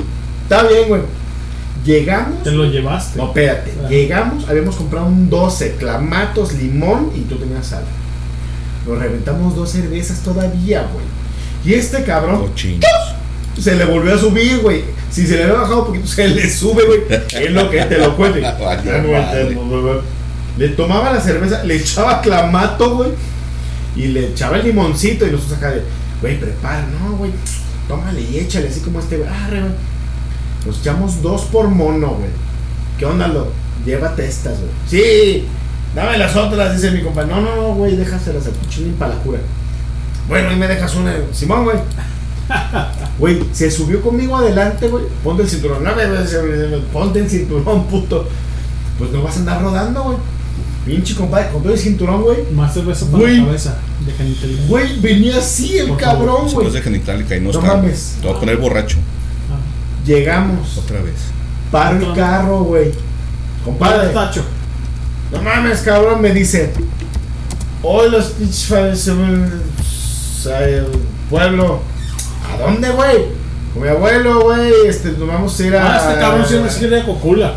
está 0.43 0.67
bien, 0.67 0.87
güey. 0.87 1.01
Llegamos. 1.83 2.43
Te 2.43 2.51
lo 2.51 2.65
llevaste. 2.65 3.17
No, 3.17 3.27
espérate. 3.27 3.73
Ah. 3.83 3.87
Llegamos, 3.89 4.47
habíamos 4.47 4.75
comprado 4.75 5.07
un 5.07 5.27
12, 5.27 5.77
clamatos, 5.77 6.53
limón 6.53 7.11
y 7.15 7.21
tú 7.21 7.37
tenías 7.37 7.65
sal. 7.65 7.83
Nos 8.85 8.99
reventamos 8.99 9.55
dos 9.55 9.72
cervezas 9.72 10.19
todavía, 10.19 10.88
güey. 10.93 11.05
Y 11.65 11.73
este 11.73 12.03
cabrón 12.03 12.51
se 13.59 13.75
le 13.75 13.85
volvió 13.85 14.14
a 14.14 14.17
subir, 14.17 14.59
güey. 14.59 14.83
Si 15.09 15.25
se 15.25 15.38
le 15.38 15.43
había 15.43 15.55
bajado 15.55 15.80
un 15.80 15.85
poquito, 15.88 16.07
se 16.15 16.27
le 16.27 16.49
sube, 16.49 16.85
güey. 16.85 17.01
Es 17.09 17.51
lo 17.51 17.69
que 17.69 17.81
te 17.85 17.97
lo 17.97 18.15
cuente. 18.15 18.41
Le 20.57 20.69
tomaba 20.69 21.11
la 21.11 21.19
cerveza, 21.19 21.65
le 21.65 21.75
echaba 21.75 22.22
clamato, 22.22 22.95
güey. 22.95 23.09
Y 23.93 24.07
le 24.07 24.27
echaba 24.27 24.55
el 24.55 24.64
limoncito 24.65 25.27
y 25.27 25.31
nosotros 25.31 25.57
acá 25.57 25.72
de, 25.72 25.81
güey, 26.22 26.39
prepara, 26.39 26.88
no, 26.88 27.17
güey. 27.17 27.31
Tómale 27.89 28.22
y 28.22 28.38
échale, 28.39 28.69
así 28.69 28.80
como 28.80 29.01
este, 29.01 29.17
güey. 29.17 29.30
Arre, 29.30 29.59
güey. 29.59 29.73
Nos 30.65 30.80
echamos 30.80 31.22
dos 31.22 31.41
por 31.43 31.67
mono, 31.67 32.11
güey. 32.11 32.30
¿Qué 32.97 33.05
onda, 33.05 33.27
lo? 33.27 33.51
Llévate 33.85 34.25
estas, 34.25 34.59
güey. 34.59 34.72
Sí, 34.89 35.45
dame 35.95 36.17
las 36.17 36.35
otras, 36.35 36.75
dice 36.75 36.91
mi 36.91 37.01
compa. 37.01 37.24
No, 37.25 37.41
no, 37.41 37.56
no, 37.56 37.74
güey, 37.75 37.95
déjaselas 37.95 38.45
al 38.45 38.53
cuchilín 38.53 38.93
para 38.93 39.15
la 39.15 39.22
cura. 39.22 39.40
Bueno, 40.27 40.49
ahí 40.49 40.56
me 40.56 40.67
dejas 40.67 40.95
una. 40.95 41.14
Simón, 41.32 41.64
güey. 41.65 41.77
Güey, 43.17 43.43
se 43.53 43.72
subió 43.72 44.01
conmigo 44.01 44.35
adelante, 44.35 44.88
güey. 44.90 45.06
Ponte 45.24 45.41
el 45.43 45.49
cinturón. 45.49 45.83
No, 45.83 45.93
güey, 45.95 46.82
ponte 46.93 47.19
el 47.19 47.30
cinturón, 47.30 47.85
puto. 47.88 48.27
Pues 48.99 49.09
no 49.11 49.24
vas 49.24 49.38
a 49.38 49.40
andar 49.40 49.61
rodando, 49.61 50.03
güey. 50.03 50.17
Pinche 50.85 51.15
compadre, 51.15 51.49
con 51.49 51.64
todo 51.64 51.74
el 51.74 51.80
cinturón, 51.80 52.22
güey. 52.22 52.51
Más 52.53 52.74
cerveza 52.74 53.06
para 53.07 53.17
Güey. 53.24 53.38
la 53.40 53.45
cabeza. 53.45 53.77
De. 54.06 54.67
Güey, 54.67 54.99
venía 54.99 55.38
así 55.38 55.77
el 55.77 55.88
Por 55.88 55.98
cabrón, 55.98 56.51
güey. 56.51 56.69
de 56.72 56.82
genitalica 56.82 57.35
y 57.35 57.40
no, 57.40 57.51
No 57.51 57.59
está. 57.59 57.75
mames. 57.77 58.17
Te 58.22 58.27
voy 58.27 58.35
a 58.35 58.40
poner 58.40 58.57
borracho. 58.57 58.98
Llegamos. 60.06 60.77
Otra 60.77 61.01
vez. 61.01 61.15
Paro 61.72 61.98
el 61.98 62.15
carro, 62.15 62.59
güey. 62.65 62.91
Compadre. 63.64 64.09
Tacho. 64.14 64.43
No 65.35 65.41
mames, 65.41 65.80
cabrón, 65.81 66.22
me 66.22 66.31
dice. 66.33 66.72
Hoy 67.83 68.09
los 68.09 68.25
pinches 68.31 69.09
pueblo. 71.30 71.81
¿A 72.51 72.57
dónde, 72.57 72.89
güey? 72.89 73.25
Con 73.73 73.83
mi 73.83 73.89
abuelo, 73.89 74.41
güey. 74.41 74.72
Este, 74.88 75.09
nos 75.11 75.27
vamos 75.27 75.59
a 75.59 75.64
ir 75.67 75.75
a. 75.75 75.95
Ah, 75.95 76.07
este 76.09 76.19
cabrón 76.19 76.47
siempre 76.47 76.72
se 76.72 76.80
quiere 76.80 76.95
de 76.97 77.03
cocula. 77.03 77.55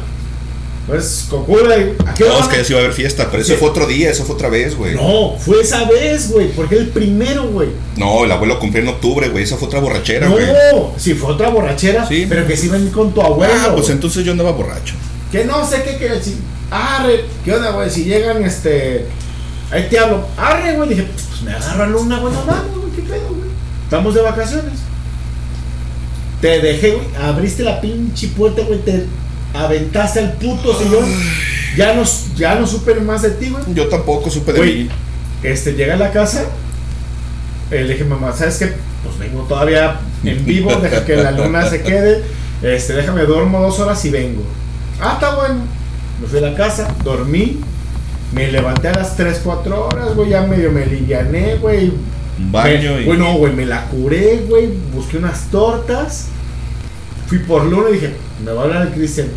Pues, 0.87 1.27
cocula. 1.29 1.75
¿A 2.07 2.15
qué 2.15 2.25
No, 2.25 2.35
hora? 2.35 2.41
es 2.45 2.49
que 2.49 2.57
ya 2.57 2.65
sí 2.65 2.73
iba 2.73 2.81
a 2.81 2.85
haber 2.85 2.95
fiesta, 2.95 3.29
pero 3.31 3.43
eso 3.43 3.53
Sí. 3.53 3.59
fue 3.59 3.69
otro 3.69 3.87
día, 3.87 4.11
eso 4.11 4.25
fue 4.25 4.35
otra 4.35 4.49
vez, 4.49 4.75
güey. 4.75 4.95
No, 4.95 5.37
fue 5.39 5.61
esa 5.61 5.85
vez, 5.85 6.31
güey. 6.31 6.49
Porque 6.53 6.77
el 6.77 6.89
primero, 6.89 7.47
güey. 7.49 7.69
No, 7.97 8.25
el 8.25 8.33
abuelo 8.33 8.59
cumplió 8.59 8.83
en 8.83 8.89
octubre, 8.89 9.29
güey. 9.29 9.45
Esa 9.45 9.57
fue 9.59 9.69
otra 9.69 9.81
borrachera, 9.81 10.29
güey. 10.29 10.47
No, 10.47 10.93
si 10.97 11.15
fue 11.15 11.33
otra 11.33 11.51
borrachera. 11.51 12.07
Sí. 12.09 12.27
Pero 12.29 12.47
que 12.47 12.57
sí 12.57 12.69
ven 12.69 12.89
con 12.91 13.13
tu 13.13 13.21
abuelo. 13.23 13.53
Ah, 13.55 13.73
pues 13.75 13.91
entonces 13.91 14.25
yo 14.25 14.33
andaba 14.33 14.53
borracho. 14.53 14.95
Que 15.31 15.45
no 15.45 15.65
sé 15.69 15.83
qué 15.83 15.99
quiere 15.99 16.17
decir. 16.17 16.37
Arre, 16.71 17.25
¿qué 17.45 17.55
onda, 17.55 17.71
güey? 17.71 17.91
Si 17.91 18.05
llegan, 18.05 18.43
este. 18.45 19.07
Ahí 19.71 19.87
te 19.91 19.99
hablo. 19.99 20.27
Arre, 20.37 20.77
güey. 20.77 20.89
Dije, 20.91 21.03
pues 21.05 21.43
me 21.43 21.53
agarro 21.53 21.85
a 21.85 21.87
luna, 21.87 22.19
güey. 22.19 22.33
No 22.35 22.45
mames, 22.45 22.75
güey. 22.77 22.93
¿Qué 22.95 23.03
pedo, 23.03 23.29
güey? 23.29 23.51
Estamos 23.85 24.15
de 24.15 24.23
vacaciones. 24.23 24.73
Te 26.41 26.61
dejé, 26.61 26.93
güey. 26.93 27.07
Abriste 27.23 27.63
la 27.63 27.81
pinche 27.81 28.29
puerta, 28.29 28.63
güey. 28.63 28.81
Te 28.81 29.05
aventaste 29.55 30.21
al 30.21 30.33
puto 30.35 30.79
sillón. 30.79 31.05
Ya 31.77 31.95
no, 31.95 32.03
ya 32.37 32.55
no 32.57 32.67
supe 32.67 32.95
más 32.97 33.23
de 33.23 33.31
ti, 33.31 33.51
güey. 33.51 33.63
Yo 33.75 33.89
tampoco 33.89 34.31
supe 34.31 34.53
de 34.53 34.59
Güey, 34.59 34.85
mí. 34.85 34.91
este, 35.43 35.73
llega 35.75 35.95
a 35.95 35.99
la 35.99 36.11
casa. 36.11 36.45
eh, 37.71 37.83
le 37.85 37.93
dije, 37.93 38.05
mamá, 38.05 38.33
¿sabes 38.37 38.57
qué? 38.59 38.73
Pues 39.05 39.19
vengo 39.19 39.43
todavía 39.43 40.01
en 40.25 40.45
vivo, 40.45 40.75
deja 40.77 41.05
que 41.05 41.17
la 41.17 41.31
luna 41.31 41.69
se 41.69 41.83
quede. 41.83 42.25
Este, 42.63 42.95
déjame 42.95 43.23
duermo 43.23 43.61
dos 43.61 43.79
horas 43.79 44.05
y 44.05 44.11
vengo. 44.11 44.43
Ah, 45.01 45.13
está 45.15 45.35
bueno. 45.37 45.61
Me 46.21 46.27
fui 46.27 46.39
a 46.39 46.43
la 46.43 46.55
casa, 46.55 46.95
dormí. 47.05 47.59
Me 48.33 48.51
levanté 48.53 48.89
a 48.89 48.93
las 48.95 49.17
3, 49.17 49.41
4 49.43 49.87
horas, 49.87 50.15
güey. 50.15 50.31
Ya 50.31 50.43
medio 50.43 50.71
me 50.71 50.85
liviané, 50.87 51.57
güey. 51.57 51.89
Un 52.39 52.53
baño 52.53 52.95
Me- 52.95 53.03
y. 53.03 53.05
Bueno, 53.05 53.35
güey, 53.35 53.53
me 53.53 53.65
la 53.67 53.85
curé, 53.87 54.45
güey. 54.49 54.69
Busqué 54.95 55.17
unas 55.19 55.51
tortas. 55.51 56.27
Fui 57.27 57.39
por 57.41 57.65
luna 57.65 57.91
y 57.91 57.95
dije, 57.95 58.13
me 58.45 58.53
va 58.53 58.63
a 58.63 58.65
hablar 58.65 58.83
el 58.89 58.93
Cristian. 58.93 59.29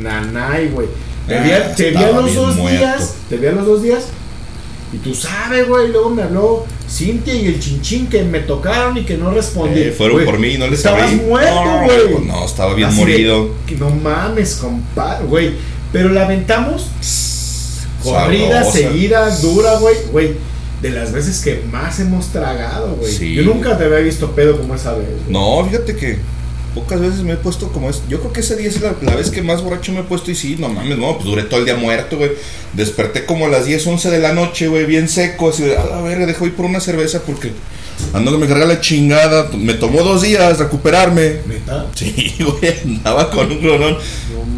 Nanay, 0.00 0.68
güey. 0.68 0.88
Te 1.26 1.40
vi, 1.40 1.50
Ah, 1.52 1.74
te 1.76 1.90
vi 1.90 1.96
a 1.96 2.00
estaba 2.00 2.20
los 2.22 2.34
dos 2.34 2.56
muerto. 2.56 2.78
días. 2.78 3.14
Te 3.28 3.36
vi 3.36 3.46
a 3.46 3.52
los 3.52 3.66
dos 3.66 3.82
días. 3.82 4.04
Y 4.92 4.98
tú 4.98 5.14
sabes, 5.14 5.68
güey. 5.68 5.88
Luego 5.90 6.10
me 6.10 6.22
habló 6.22 6.66
Cintia 6.90 7.34
y 7.34 7.46
el 7.46 7.60
chinchín 7.60 8.08
que 8.08 8.22
me 8.24 8.40
tocaron 8.40 8.96
y 8.98 9.04
que 9.04 9.16
no 9.16 9.30
respondí. 9.30 9.80
Eh, 9.80 9.92
fueron 9.96 10.16
Güey, 10.16 10.26
por 10.26 10.38
mí 10.38 10.48
y 10.48 10.58
no 10.58 10.66
les 10.66 10.80
Estabas 10.80 11.04
abrí. 11.04 11.16
muerto, 11.16 11.54
güey. 11.84 12.12
pues 12.12 12.26
no, 12.26 12.44
estaba 12.44 12.74
bien 12.74 12.88
Así 12.88 12.98
de, 12.98 13.02
morido. 13.04 13.48
que 13.66 13.76
no 13.76 13.88
mames, 13.90 14.56
compadre, 14.56 15.24
güey. 15.26 15.52
Pero 15.92 16.08
la 16.08 16.24
aventamos 16.24 16.86
corrida, 18.02 18.64
seguida, 18.64 19.36
dura, 19.38 19.76
güey. 19.76 19.96
Güey, 20.10 20.32
de 20.80 20.90
las 20.90 21.12
veces 21.12 21.40
que 21.40 21.62
más 21.70 22.00
hemos 22.00 22.28
tragado, 22.28 22.96
güey. 22.96 23.12
Sí. 23.12 23.34
Yo 23.34 23.42
nunca 23.44 23.78
te 23.78 23.84
había 23.84 23.98
visto 23.98 24.32
pedo 24.32 24.58
como 24.58 24.74
esa 24.74 24.94
vez. 24.94 25.06
güey. 25.08 25.30
No, 25.32 25.64
fíjate 25.64 25.94
que 25.96 26.18
pocas 26.74 27.00
veces 27.00 27.20
me 27.20 27.34
he 27.34 27.36
puesto 27.36 27.68
como 27.68 27.90
es. 27.90 28.02
Yo 28.08 28.18
creo 28.20 28.32
que 28.32 28.40
ese 28.40 28.56
día 28.56 28.68
es 28.68 28.80
la, 28.80 28.94
la 29.02 29.14
vez 29.14 29.30
que 29.30 29.42
más 29.42 29.62
borracho 29.62 29.92
me 29.92 30.00
he 30.00 30.04
puesto 30.04 30.30
y 30.30 30.34
sí, 30.34 30.56
no 30.58 30.68
mames, 30.68 30.98
no, 30.98 31.14
pues 31.14 31.24
duré 31.26 31.42
todo 31.44 31.60
el 31.60 31.66
día 31.66 31.76
muerto, 31.76 32.16
güey. 32.16 32.32
Desperté 32.72 33.24
como 33.26 33.46
a 33.46 33.48
las 33.48 33.66
10, 33.66 33.86
11 33.86 34.10
de 34.10 34.18
la 34.18 34.32
noche, 34.32 34.68
güey, 34.68 34.86
bien 34.86 35.08
seco, 35.08 35.50
así 35.50 35.62
de, 35.62 35.76
a 35.76 35.84
la 35.84 36.00
verga, 36.00 36.26
dejo 36.26 36.46
ir 36.46 36.54
por 36.54 36.64
una 36.64 36.80
cerveza 36.80 37.22
porque 37.22 37.52
ando 38.12 38.32
que 38.32 38.38
me 38.38 38.48
carga 38.48 38.64
la 38.64 38.80
chingada. 38.80 39.50
Me 39.56 39.74
tomó 39.74 40.02
dos 40.02 40.22
días 40.22 40.58
recuperarme. 40.58 41.36
¿Neta? 41.46 41.86
Sí, 41.94 42.34
güey, 42.40 42.74
andaba 42.84 43.30
con 43.30 43.52
un 43.52 43.58
clonón. 43.58 43.92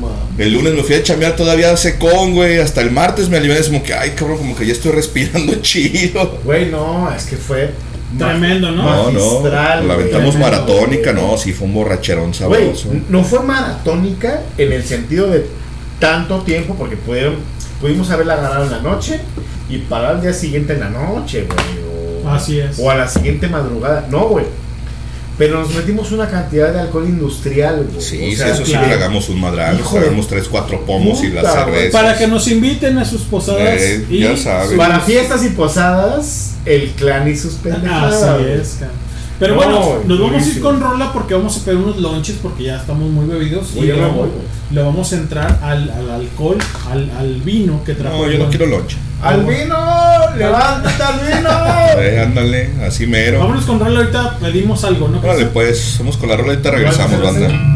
No. 0.01 0.04
El 0.37 0.53
lunes 0.53 0.75
me 0.75 0.83
fui 0.83 0.97
a 0.97 1.03
chamear 1.03 1.37
todavía 1.37 1.77
secón, 1.77 2.35
güey. 2.35 2.59
Hasta 2.59 2.81
el 2.81 2.91
martes 2.91 3.29
me 3.29 3.37
alivié, 3.37 3.59
es 3.59 3.69
como 3.69 3.83
que, 3.83 3.95
ay, 3.95 4.11
cabrón, 4.11 4.39
como 4.39 4.57
que 4.57 4.67
ya 4.67 4.73
estoy 4.73 4.93
respirando 4.93 5.55
chido. 5.63 6.41
Güey, 6.45 6.71
no, 6.71 7.13
es 7.15 7.25
que 7.25 7.37
fue. 7.37 7.71
Tremendo, 8.19 8.71
¿no? 8.71 8.83
No, 8.85 9.11
no, 9.11 9.41
magistral, 9.41 9.89
la 9.89 9.95
aventamos 9.95 10.35
Tremendo, 10.35 10.39
maratónica, 10.39 11.13
no, 11.13 11.37
sí, 11.37 11.53
fue 11.53 11.67
un 11.67 11.75
borracherón 11.75 12.31
Güey, 12.31 12.35
sabroso. 12.35 12.89
no 13.09 13.25
fue 13.25 13.41
maratónica 13.43 14.43
en 14.57 14.73
el 14.73 14.85
sentido 14.85 15.29
de 15.31 15.47
tanto 15.99 16.43
tiempo, 16.43 16.77
porque 16.77 16.97
pudieron, 16.97 17.37
pudimos 17.81 18.09
haberla 18.11 18.35
agarrado 18.35 18.67
en 18.67 18.71
la 18.71 18.81
noche 18.83 19.19
y 19.69 19.79
parar 19.79 20.17
al 20.17 20.23
día 20.23 20.33
siguiente 20.33 20.75
en 20.75 20.81
la 20.81 20.91
noche, 20.91 21.47
güey. 21.47 22.25
O, 22.25 22.29
Así 22.31 22.61
es. 22.61 22.79
o 22.79 22.89
a 22.89 22.95
la 22.95 23.09
siguiente 23.09 23.49
madrugada. 23.49 24.07
No, 24.09 24.29
güey. 24.29 24.45
Pero 25.37 25.61
nos 25.61 25.75
metimos 25.75 26.13
una 26.13 26.29
cantidad 26.31 26.73
de 26.73 26.81
alcohol 26.81 27.09
industrial, 27.09 27.87
güey. 27.91 28.01
Sí, 28.01 28.17
O 28.19 28.31
sí, 28.31 28.37
sea, 28.37 28.49
eso 28.55 28.65
sí 28.65 28.71
claro. 28.71 28.87
tragamos 28.87 29.29
un 29.29 29.41
madral, 29.41 29.79
tragamos 29.79 30.29
tres, 30.29 30.47
cuatro 30.49 30.85
pomos 30.87 31.23
y 31.25 31.31
la 31.31 31.41
puta, 31.41 31.65
güey. 31.65 31.75
cerveza. 31.75 31.99
Para 32.01 32.17
que 32.17 32.27
nos 32.29 32.47
inviten 32.49 32.99
a 32.99 33.05
sus 33.05 33.23
posadas. 33.23 33.81
Eh, 33.81 34.07
y 34.11 34.21
ya 34.21 34.37
saben. 34.37 34.77
Para 34.77 35.01
fiestas 35.01 35.45
y 35.45 35.49
posadas, 35.51 36.53
el 36.65 36.91
clan 36.93 37.29
y 37.29 37.37
sus 37.37 37.55
pendejadas. 37.55 38.23
Así 38.23 38.43
güey. 38.45 38.61
es, 38.61 38.77
cara. 38.79 38.93
Pero 39.41 39.57
No, 39.57 39.63
bueno, 39.63 39.99
nos 40.07 40.21
vamos 40.21 40.43
a 40.45 40.49
ir 40.49 40.61
con 40.61 40.81
rola 40.81 41.13
porque 41.13 41.35
vamos 41.35 41.57
a 41.61 41.65
pedir 41.65 41.79
unos 41.79 41.97
lonches 41.97 42.37
porque 42.41 42.63
ya 42.65 42.77
estamos 42.77 43.11
muy 43.11 43.27
bebidos 43.27 43.73
y 43.75 43.81
Oye, 43.81 43.95
le 44.71 44.81
vamos, 44.83 45.13
a 45.13 45.17
entrar 45.17 45.59
al, 45.61 45.91
al 45.91 46.11
alcohol, 46.11 46.57
al, 46.89 47.11
al 47.19 47.41
vino 47.43 47.83
que 47.83 47.95
trajo. 47.95 48.25
No, 48.25 48.31
yo 48.31 48.39
no 48.39 48.49
quiero 48.49 48.67
lonche. 49.33 49.63
¡Albino! 49.63 50.37
¡Levántate, 50.37 51.03
Albino! 51.03 51.51
Eh, 51.97 52.21
ándale, 52.21 52.71
así 52.85 53.07
mero. 53.07 53.39
Vámonos 53.39 53.65
con 53.67 53.79
Rola, 53.79 54.01
ahorita 54.01 54.39
pedimos 54.41 54.83
algo, 54.85 55.07
¿no? 55.07 55.21
Vale, 55.21 55.47
pues, 55.47 55.95
vamos 56.01 56.17
con 56.17 56.29
la 56.29 56.37
rola, 56.37 56.51
ahorita 56.55 56.73
regresamos, 56.73 57.23
banda. 57.23 57.74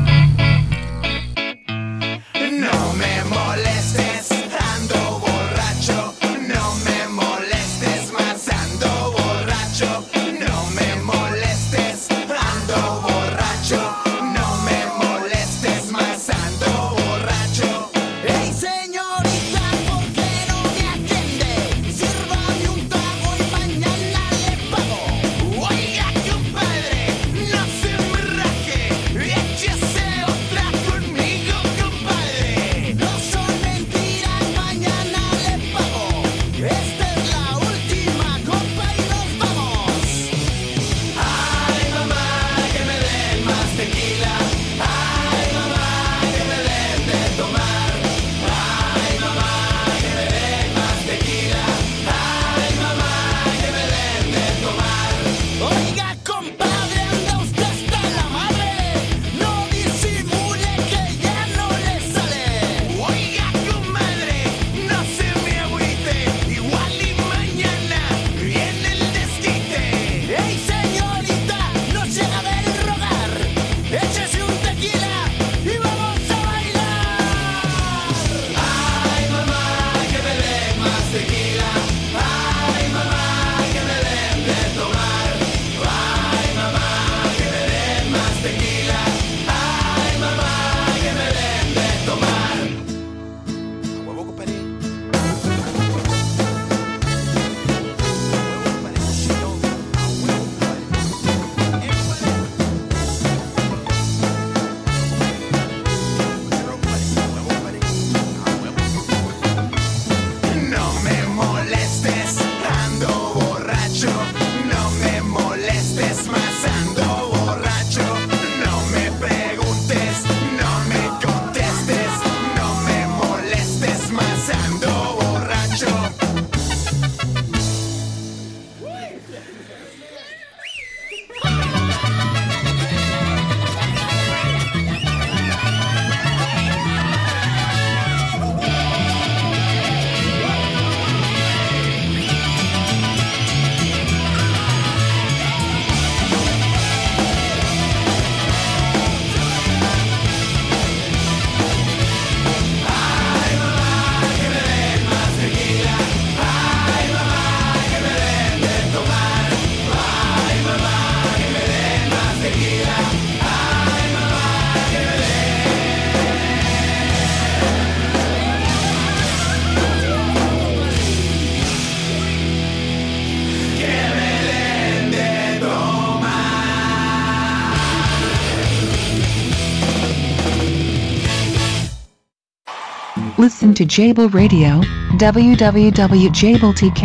Listen 183.69 183.87
to 183.87 183.95
Jable 183.95 184.29
Radio, 184.31 184.81
www.jabletk. 185.19 187.03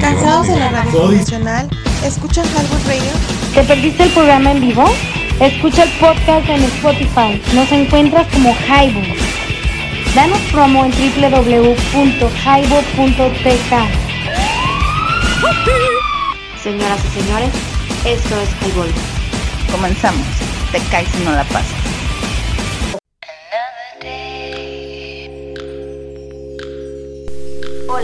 ¿Cansados 0.00 0.48
de 0.48 0.56
la 0.56 0.70
radio 0.70 0.90
convencional? 0.90 1.70
¿Escuchan 2.04 2.44
Highball 2.46 2.82
Radio? 2.84 3.12
¿Te 3.54 3.62
perdiste 3.62 4.02
el 4.02 4.10
programa 4.10 4.50
en 4.50 4.60
vivo? 4.60 4.84
Escucha 5.40 5.84
el 5.84 5.90
podcast 6.00 6.48
en 6.48 6.64
Spotify. 6.64 7.40
Nos 7.54 7.70
encuentras 7.70 8.26
como 8.32 8.52
Highball. 8.66 9.06
Danos 10.16 10.40
promo 10.50 10.84
en 10.84 10.90
www.highball.tk. 10.90 11.62
Señoras 16.60 17.04
y 17.04 17.08
señores, 17.20 17.50
esto 18.04 18.40
es 18.40 18.48
Highball. 18.66 18.90
Comenzamos. 19.70 20.26
Te 20.72 20.80
caes 20.90 21.08
si 21.10 21.22
no 21.22 21.30
la 21.30 21.44
pasas. 21.44 21.73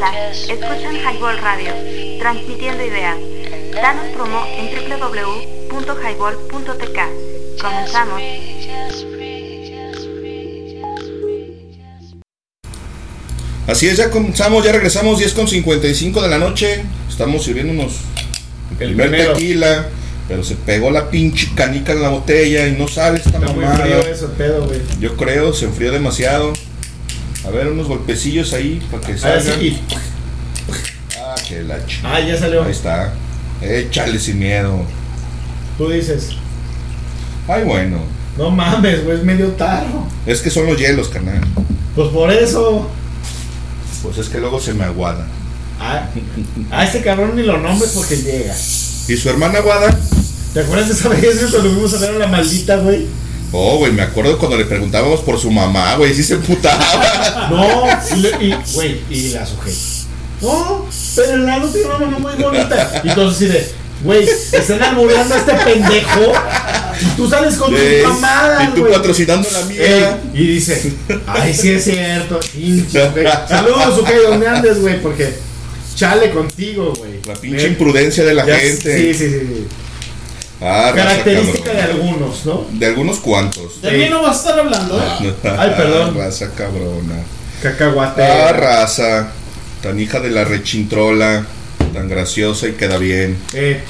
Hola, 0.00 0.30
escuchan 0.32 0.96
Highball 0.96 1.36
Radio, 1.42 1.74
transmitiendo 2.20 2.82
ideas. 2.82 3.18
Danos 3.74 4.06
promo 4.14 4.46
en 4.46 4.70
www.highball.tk. 4.98 7.60
Comenzamos. 7.60 8.22
Así 13.66 13.88
es, 13.88 13.98
ya 13.98 14.10
comenzamos, 14.10 14.64
ya 14.64 14.72
regresamos 14.72 15.18
10 15.18 15.32
con 15.34 15.46
55 15.46 16.22
de 16.22 16.28
la 16.28 16.38
noche. 16.38 16.82
Estamos 17.08 17.44
sirviéndonos 17.44 17.92
el 18.78 18.82
El 18.82 18.88
primer 18.94 19.10
primero. 19.10 19.32
tequila, 19.34 19.88
pero 20.28 20.42
se 20.42 20.54
pegó 20.56 20.90
la 20.90 21.10
pinche 21.10 21.50
canica 21.54 21.92
en 21.92 22.00
la 22.02 22.08
botella 22.08 22.66
y 22.66 22.72
no 22.72 22.88
sale 22.88 23.18
esta 23.18 23.30
Está 23.36 23.52
muy 23.52 23.64
mamada. 23.66 23.84
frío 23.84 23.98
ese 24.00 24.26
pedo, 24.28 24.64
güey. 24.66 24.80
Yo 24.98 25.14
creo, 25.16 25.52
se 25.52 25.66
enfrió 25.66 25.92
demasiado. 25.92 26.52
A 27.50 27.52
ver, 27.52 27.66
unos 27.68 27.88
golpecillos 27.88 28.52
ahí 28.52 28.80
para 28.90 29.04
que 29.04 29.14
Ah, 29.14 29.18
salgan. 29.18 29.58
sí. 29.58 29.80
Ah, 31.18 31.34
que 31.48 31.62
la 31.62 31.78
ch- 31.86 32.00
Ah, 32.04 32.20
ya 32.20 32.38
salió. 32.38 32.62
Ahí 32.62 32.70
está. 32.70 33.12
Échale 33.60 34.18
sin 34.20 34.38
miedo. 34.38 34.82
Tú 35.76 35.88
dices, 35.90 36.28
Ay, 37.48 37.64
bueno. 37.64 37.98
no 38.38 38.50
mames, 38.50 39.04
güey, 39.04 39.16
es 39.18 39.24
medio 39.24 39.48
tarro. 39.48 40.06
Es 40.26 40.40
que 40.40 40.50
son 40.50 40.66
los 40.66 40.78
hielos, 40.78 41.08
canal. 41.08 41.40
Pues 41.96 42.08
por 42.10 42.30
eso. 42.32 42.88
Pues 44.02 44.18
es 44.18 44.28
que 44.28 44.38
luego 44.38 44.60
se 44.60 44.72
me 44.74 44.84
aguada. 44.84 45.26
Ah, 45.80 46.08
a 46.70 46.84
este 46.84 47.02
cabrón 47.02 47.34
ni 47.36 47.42
lo 47.42 47.58
nombres 47.58 47.90
porque 47.92 48.16
llega. 48.16 48.54
¿Y 49.08 49.16
su 49.16 49.28
hermana 49.28 49.58
aguada? 49.58 49.98
¿Te 50.54 50.60
acuerdas 50.60 50.88
de 50.88 50.94
esa 50.94 51.08
vez 51.08 51.20
güey, 51.22 51.50
cuando 51.50 51.70
fuimos 51.70 51.94
a 51.94 51.98
ver 51.98 52.10
a 52.10 52.18
la 52.18 52.26
maldita, 52.28 52.76
güey? 52.76 53.06
Oh, 53.52 53.78
güey, 53.78 53.92
me 53.92 54.02
acuerdo 54.02 54.38
cuando 54.38 54.56
le 54.56 54.64
preguntábamos 54.64 55.20
por 55.20 55.38
su 55.38 55.50
mamá, 55.50 55.96
güey, 55.96 56.14
sí 56.14 56.22
se 56.22 56.34
emputaba. 56.34 56.78
No, 57.50 57.84
y, 58.40 58.54
güey, 58.74 59.00
y 59.10 59.28
la 59.30 59.44
sujeta. 59.44 59.76
No, 60.40 60.86
pero 61.16 61.32
el 61.34 61.46
lado 61.46 61.68
tiene 61.68 61.88
una 61.88 61.98
mamá 61.98 62.18
muy 62.18 62.32
bonita. 62.42 63.00
Y 63.04 63.08
entonces 63.08 63.36
así 63.36 63.46
de, 63.46 63.68
güey, 64.04 64.28
están 64.52 64.82
albureando 64.82 65.34
a 65.34 65.38
este 65.38 65.52
pendejo. 65.52 66.32
Y 67.00 67.04
tú 67.16 67.28
sales 67.28 67.56
con 67.56 67.74
Ey, 67.74 68.02
tu 68.02 68.08
mamada, 68.08 68.64
y 68.64 68.74
tú 68.74 68.80
güey. 68.82 68.92
patrocinando 68.92 69.48
la 69.50 69.62
mía. 69.62 69.80
Ey, 70.32 70.40
y 70.42 70.46
dice, 70.46 70.92
ay, 71.26 71.52
sí 71.54 71.70
es 71.72 71.84
cierto. 71.84 72.38
pinche. 72.52 73.10
Saludos, 73.48 73.98
ok, 73.98 74.08
¿dónde 74.28 74.46
andes, 74.48 74.80
güey? 74.80 75.00
Porque 75.02 75.34
chale 75.96 76.30
contigo, 76.30 76.92
güey. 76.96 77.20
La 77.26 77.34
pinche 77.34 77.66
imprudencia 77.66 78.24
de 78.24 78.34
la 78.34 78.46
Ya- 78.46 78.56
gente. 78.58 78.96
Sí, 78.96 79.14
sí, 79.14 79.28
sí. 79.30 79.38
sí. 79.40 79.66
Ah, 80.62 80.92
Característica 80.94 81.72
de 81.72 81.82
algunos, 81.82 82.44
¿no? 82.44 82.66
De 82.70 82.86
algunos 82.86 83.18
cuantos. 83.20 83.80
De 83.80 83.92
mí 83.92 84.06
no 84.10 84.22
vas 84.22 84.36
a 84.36 84.40
estar 84.40 84.58
hablando, 84.60 84.98
¿eh? 84.98 85.34
Ay, 85.58 85.70
perdón. 85.76 86.14
Raza 86.16 86.50
cabrona. 86.54 87.16
Cacahuate. 87.62 88.22
Ah, 88.22 88.52
raza. 88.52 89.28
Tan 89.82 89.98
hija 89.98 90.20
de 90.20 90.30
la 90.30 90.44
rechintrola. 90.44 91.46
Tan 91.94 92.08
graciosa 92.08 92.68
y 92.68 92.72
queda 92.72 92.98
bien. 92.98 93.38
Eh, 93.54 93.80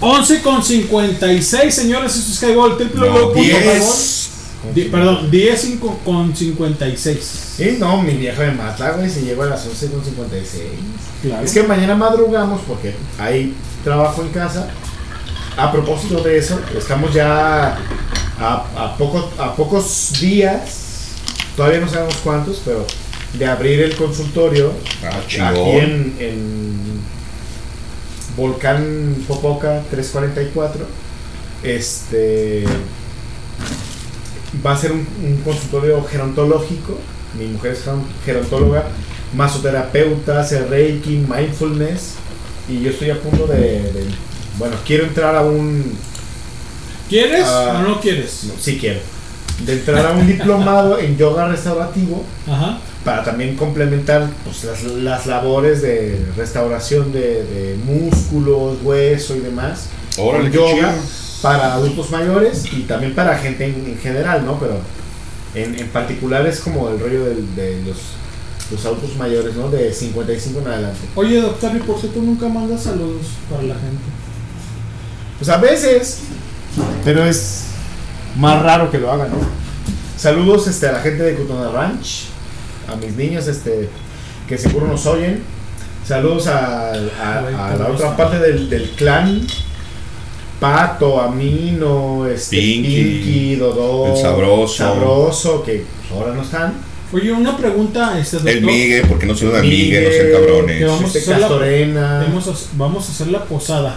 11 0.00 0.40
con 0.42 0.62
56, 0.62 1.74
señores, 1.74 2.14
eso 2.16 2.30
es 2.30 2.36
Skyball, 2.36 2.76
triple 2.76 3.00
No, 3.00 3.06
W 3.06 3.24
punto 3.26 3.40
10. 3.40 3.64
Skyball. 3.64 4.74
Di- 4.74 4.84
Perdón, 4.84 5.30
10 5.30 5.60
cinco- 5.60 5.98
con 6.04 6.36
56. 6.36 7.18
Sí, 7.56 7.76
no, 7.78 8.02
mi 8.02 8.12
vieja 8.14 8.42
me 8.42 8.52
mata, 8.52 8.90
güey, 8.92 9.08
si 9.10 9.20
llego 9.22 9.42
a 9.42 9.46
las 9.46 9.66
11 9.66 9.86
con 9.88 10.04
56. 10.04 10.62
Claro. 11.22 11.44
Es 11.44 11.52
que 11.52 11.62
mañana 11.62 11.94
madrugamos 11.94 12.60
porque 12.68 12.94
hay 13.18 13.54
trabajo 13.84 14.22
en 14.22 14.28
casa. 14.28 14.68
A 15.56 15.70
propósito 15.72 16.22
de 16.22 16.38
eso, 16.38 16.58
estamos 16.76 17.12
ya 17.12 17.76
a, 18.38 18.54
a, 18.76 18.96
poco, 18.96 19.30
a 19.38 19.54
pocos 19.54 20.12
días, 20.20 21.08
todavía 21.56 21.80
no 21.80 21.88
sabemos 21.88 22.16
cuántos, 22.24 22.62
pero 22.64 22.86
de 23.34 23.46
abrir 23.46 23.80
el 23.82 23.94
consultorio 23.96 24.72
Ah, 25.04 25.20
aquí 25.48 25.60
en, 25.78 26.16
en 26.18 27.00
Volcán 28.36 29.16
Popoca 29.28 29.82
344. 29.90 30.86
Este 31.62 32.64
va 34.64 34.72
a 34.72 34.76
ser 34.78 34.92
un, 34.92 35.06
un 35.22 35.36
consultorio 35.44 36.02
gerontológico. 36.04 36.98
Mi 37.38 37.46
mujer 37.48 37.72
es 37.72 37.84
geron- 37.86 38.04
gerontóloga, 38.24 38.84
masoterapeuta, 39.34 40.40
hace 40.40 40.64
reiki, 40.64 41.18
mindfulness. 41.28 42.14
Y 42.68 42.80
yo 42.80 42.90
estoy 42.90 43.10
a 43.10 43.20
punto 43.20 43.46
de. 43.46 43.58
de- 43.58 44.29
bueno, 44.60 44.76
quiero 44.86 45.04
entrar 45.06 45.34
a 45.34 45.42
un. 45.42 45.96
¿Quieres 47.08 47.44
o 47.48 47.82
no 47.82 48.00
quieres? 48.00 48.44
no, 48.44 48.54
sí 48.60 48.78
quiero. 48.78 49.00
De 49.66 49.72
entrar 49.72 50.06
a 50.06 50.12
un 50.12 50.26
diplomado 50.26 50.98
en 50.98 51.16
yoga 51.18 51.48
restaurativo 51.48 52.24
Ajá. 52.48 52.78
para 53.04 53.24
también 53.24 53.56
complementar 53.56 54.30
pues, 54.44 54.62
las, 54.64 54.82
las 54.84 55.26
labores 55.26 55.82
de 55.82 56.24
restauración 56.36 57.12
de, 57.12 57.44
de 57.44 57.76
músculos, 57.84 58.78
hueso 58.82 59.34
y 59.36 59.40
demás. 59.40 59.86
Órale, 60.18 60.44
Con 60.44 60.52
yoga 60.52 60.92
chido. 60.94 61.02
para 61.42 61.74
adultos 61.74 62.10
mayores 62.10 62.64
y 62.72 62.82
también 62.82 63.14
para 63.14 63.36
gente 63.38 63.64
en, 63.66 63.86
en 63.86 63.98
general, 63.98 64.46
¿no? 64.46 64.58
Pero 64.60 64.78
en, 65.54 65.78
en 65.78 65.88
particular 65.88 66.46
es 66.46 66.60
como 66.60 66.88
el 66.88 67.00
rollo 67.00 67.24
de 67.24 67.82
los, 67.84 67.96
los 68.70 68.86
adultos 68.86 69.16
mayores, 69.16 69.56
¿no? 69.56 69.68
De 69.68 69.92
55 69.92 70.60
en 70.60 70.66
adelante. 70.68 71.00
Oye, 71.16 71.40
doctor, 71.40 71.72
¿y 71.76 71.80
por 71.80 72.00
qué 72.00 72.06
tú 72.08 72.22
nunca 72.22 72.48
mandas 72.48 72.84
saludos 72.84 73.26
para 73.50 73.62
la 73.64 73.74
gente? 73.74 73.98
Pues 75.40 75.48
a 75.48 75.56
veces, 75.56 76.18
pero 77.04 77.24
es 77.24 77.64
más 78.36 78.62
raro 78.62 78.90
que 78.90 78.98
lo 78.98 79.10
hagan, 79.10 79.30
¿no? 79.30 79.38
Saludos 80.16 80.66
este, 80.68 80.86
a 80.88 80.92
la 80.92 81.00
gente 81.00 81.22
de 81.22 81.34
Cutona 81.34 81.70
Ranch, 81.70 82.26
a 82.86 82.94
mis 82.96 83.16
niños 83.16 83.46
este, 83.48 83.88
que 84.46 84.56
seguro 84.58 84.86
nos 84.86 85.04
oyen. 85.06 85.42
Saludos 86.06 86.46
a, 86.46 86.92
a- 86.92 87.70
a 87.72 87.76
la 87.76 87.88
otra 87.88 88.16
parte 88.16 88.38
del, 88.38 88.68
del 88.70 88.90
clan. 88.90 89.46
Pato, 90.60 91.18
Amino, 91.22 92.26
este, 92.26 92.58
Pinky, 92.58 93.02
Pinky, 93.02 93.56
Dodó, 93.56 94.14
el 94.14 94.20
Sabroso. 94.20 94.76
Sabroso, 94.76 95.62
que 95.62 95.86
ahora 96.12 96.34
no 96.34 96.42
están. 96.42 96.74
Oye, 97.14 97.32
una 97.32 97.56
pregunta, 97.56 98.18
este 98.18 98.36
doctor. 98.36 98.52
El 98.52 98.62
Migue, 98.66 99.04
porque 99.08 99.24
no 99.24 99.34
se 99.34 99.48
da 99.50 99.62
Migue, 99.62 100.02
no 100.02 100.10
sean 100.10 100.26
que 100.26 100.32
cabrones. 100.32 100.86
vamos, 100.86 101.02
a 101.02 101.06
Este, 101.06 101.18
hacer 101.34 101.38
la, 101.40 101.48
vamos, 102.28 102.48
a, 102.48 102.52
vamos 102.76 103.08
a 103.08 103.12
hacer 103.12 103.26
la 103.28 103.44
posada. 103.44 103.96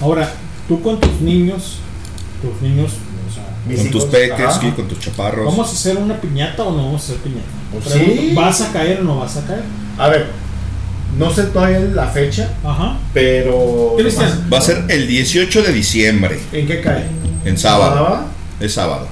Ahora, 0.00 0.32
tú 0.70 0.80
con 0.82 1.00
tus 1.00 1.20
niños, 1.20 1.78
tus 2.40 2.62
niños, 2.62 2.92
o 3.28 3.34
sea, 3.34 3.42
Mis 3.66 3.80
Con 3.80 3.90
tus 3.90 4.02
hijos, 4.02 4.10
peques, 4.14 4.46
ajá. 4.46 4.60
sí, 4.60 4.70
con 4.70 4.86
tus 4.86 5.00
chaparros. 5.00 5.44
¿vamos 5.44 5.68
a 5.68 5.72
hacer 5.72 5.96
una 5.96 6.20
piñata 6.20 6.62
o 6.62 6.70
no 6.70 6.84
vamos 6.84 7.02
a 7.02 7.04
hacer 7.06 7.16
piñata? 7.16 7.48
Pues 7.72 7.88
Pregunto, 7.88 8.22
sí. 8.22 8.32
¿Vas 8.36 8.60
a 8.60 8.72
caer 8.72 9.00
o 9.00 9.04
no 9.04 9.18
vas 9.18 9.36
a 9.36 9.44
caer? 9.46 9.64
A 9.98 10.08
ver, 10.08 10.28
no 11.18 11.28
sé 11.32 11.42
todavía 11.44 11.80
la 11.80 12.06
fecha, 12.06 12.50
Ajá. 12.64 12.96
pero... 13.12 13.94
Cristian. 13.98 14.48
Va 14.52 14.58
a 14.58 14.60
ser 14.62 14.84
el 14.88 15.08
18 15.08 15.62
de 15.64 15.72
diciembre, 15.72 16.38
¿En 16.52 16.66
qué 16.68 16.80
cae? 16.80 17.04
en 17.44 17.58
sábado. 17.58 17.94
¿Sábado? 17.96 18.24
Es 18.60 18.72
sábado. 18.74 19.08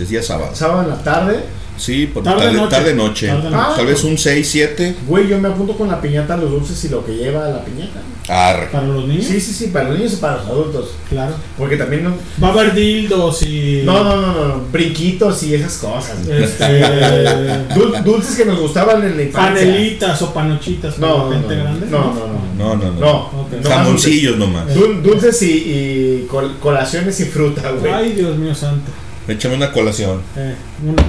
Es 0.00 0.08
día 0.08 0.22
sábado. 0.22 0.54
¿Sábado 0.54 0.84
en 0.84 0.88
la 0.88 1.02
tarde? 1.04 1.44
Sí, 1.76 2.06
por 2.06 2.22
Tarde, 2.22 2.42
tarde, 2.44 2.56
noche. 2.56 2.70
tarde 2.76 2.94
noche. 2.94 3.26
Tarde 3.28 3.50
noche. 3.50 3.72
Tal 3.76 3.86
vez 3.86 4.04
un 4.04 4.16
6, 4.16 4.48
7. 4.48 4.96
Güey, 5.08 5.28
yo 5.28 5.38
me 5.40 5.48
apunto 5.48 5.76
con 5.76 5.88
la 5.88 6.00
piñata, 6.00 6.36
los 6.36 6.50
dulces 6.50 6.84
y 6.84 6.88
lo 6.88 7.04
que 7.04 7.16
lleva 7.16 7.48
la 7.48 7.64
piñata. 7.64 8.00
Arre. 8.28 8.68
¿Para 8.72 8.86
los 8.86 9.06
niños? 9.06 9.26
Sí, 9.26 9.38
sí, 9.40 9.52
sí, 9.52 9.66
para 9.66 9.88
los 9.90 9.98
niños 9.98 10.14
y 10.14 10.16
para 10.16 10.36
los 10.36 10.46
adultos. 10.46 10.90
Claro. 11.10 11.34
Porque 11.58 11.76
también 11.76 12.04
no... 12.04 12.14
Va 12.42 12.48
a 12.48 12.52
haber 12.52 12.74
dildos 12.74 13.42
y. 13.42 13.82
No, 13.84 14.02
no, 14.04 14.16
no, 14.20 14.32
no, 14.48 14.60
brinquitos 14.72 15.42
y 15.42 15.54
esas 15.56 15.74
cosas. 15.78 16.16
Este, 16.26 16.64
Dul- 17.74 18.02
dulces 18.02 18.36
que 18.36 18.44
nos 18.46 18.60
gustaban 18.60 19.02
en 19.04 19.16
la 19.16 19.22
infancia. 19.24 19.64
panelitas 19.64 20.22
o 20.22 20.32
panochitas 20.32 20.98
No, 20.98 21.30
no, 21.30 21.40
no, 21.40 21.48
grande. 21.48 21.86
no, 21.90 21.98
no, 21.98 22.14
no. 22.14 22.44
No, 22.56 22.76
no, 22.76 22.92
no. 22.92 23.00
No, 23.00 23.68
Jamoncillos 23.68 24.38
nomás. 24.38 24.66
dulces. 24.74 24.82
Dul- 24.82 25.02
dulces 25.02 25.42
y, 25.42 25.46
y 25.52 26.26
col- 26.30 26.56
colaciones 26.60 27.18
y 27.20 27.24
fruta, 27.24 27.70
güey. 27.72 27.92
Ay, 27.92 28.12
Dios 28.12 28.36
mío 28.38 28.54
santo. 28.54 28.90
Échame 29.28 29.56
una 29.56 29.70
colación. 29.72 30.20
Eh, 30.36 30.54
una- 30.86 31.02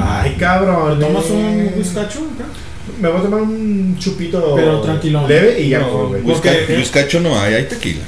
Ay, 0.00 0.36
cabrón. 0.38 0.98
¿Te 0.98 1.04
tomas 1.04 1.24
eh. 1.30 1.32
un 1.32 1.78
whiskacho? 1.78 2.18
acá? 2.20 2.44
Me 3.00 3.08
voy 3.08 3.18
a 3.20 3.22
tomar 3.22 3.42
un 3.42 3.96
chupito 3.98 4.54
Pero 4.56 4.80
tranquilón. 4.80 5.28
leve 5.28 5.60
y 5.60 5.68
ya 5.70 5.80
güey. 5.80 6.22
No 7.20 7.38
hay, 7.38 7.54
hay 7.54 7.64
tequila. 7.64 8.02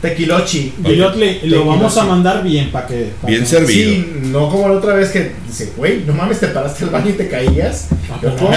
Tequilochi. 0.00 0.72
Guillotle, 0.78 1.40
lo 1.44 1.64
vamos 1.66 1.84
a 1.84 1.88
Tequilochi. 1.88 2.08
mandar 2.08 2.42
bien 2.42 2.70
para 2.70 2.86
que. 2.86 3.10
pa' 3.20 3.26
Bien 3.28 3.40
que- 3.40 3.46
servido. 3.46 3.90
Sí, 3.90 4.12
no 4.24 4.48
como 4.48 4.68
la 4.68 4.74
otra 4.74 4.94
vez 4.94 5.10
que 5.10 5.32
dice, 5.46 5.72
güey, 5.76 6.04
no 6.06 6.14
mames, 6.14 6.40
te 6.40 6.46
paraste 6.48 6.84
al 6.84 6.90
baño 6.90 7.10
y 7.10 7.14
te 7.14 7.28
caías. 7.28 7.88
Yo, 8.22 8.34
¿cómo? 8.36 8.52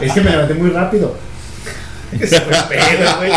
Es 0.00 0.12
que 0.12 0.20
me 0.20 0.30
levanté 0.30 0.54
muy 0.54 0.70
rápido. 0.70 1.16
Ese 2.20 2.40
fue 2.40 2.54
pedo, 2.68 3.16
güey. 3.18 3.32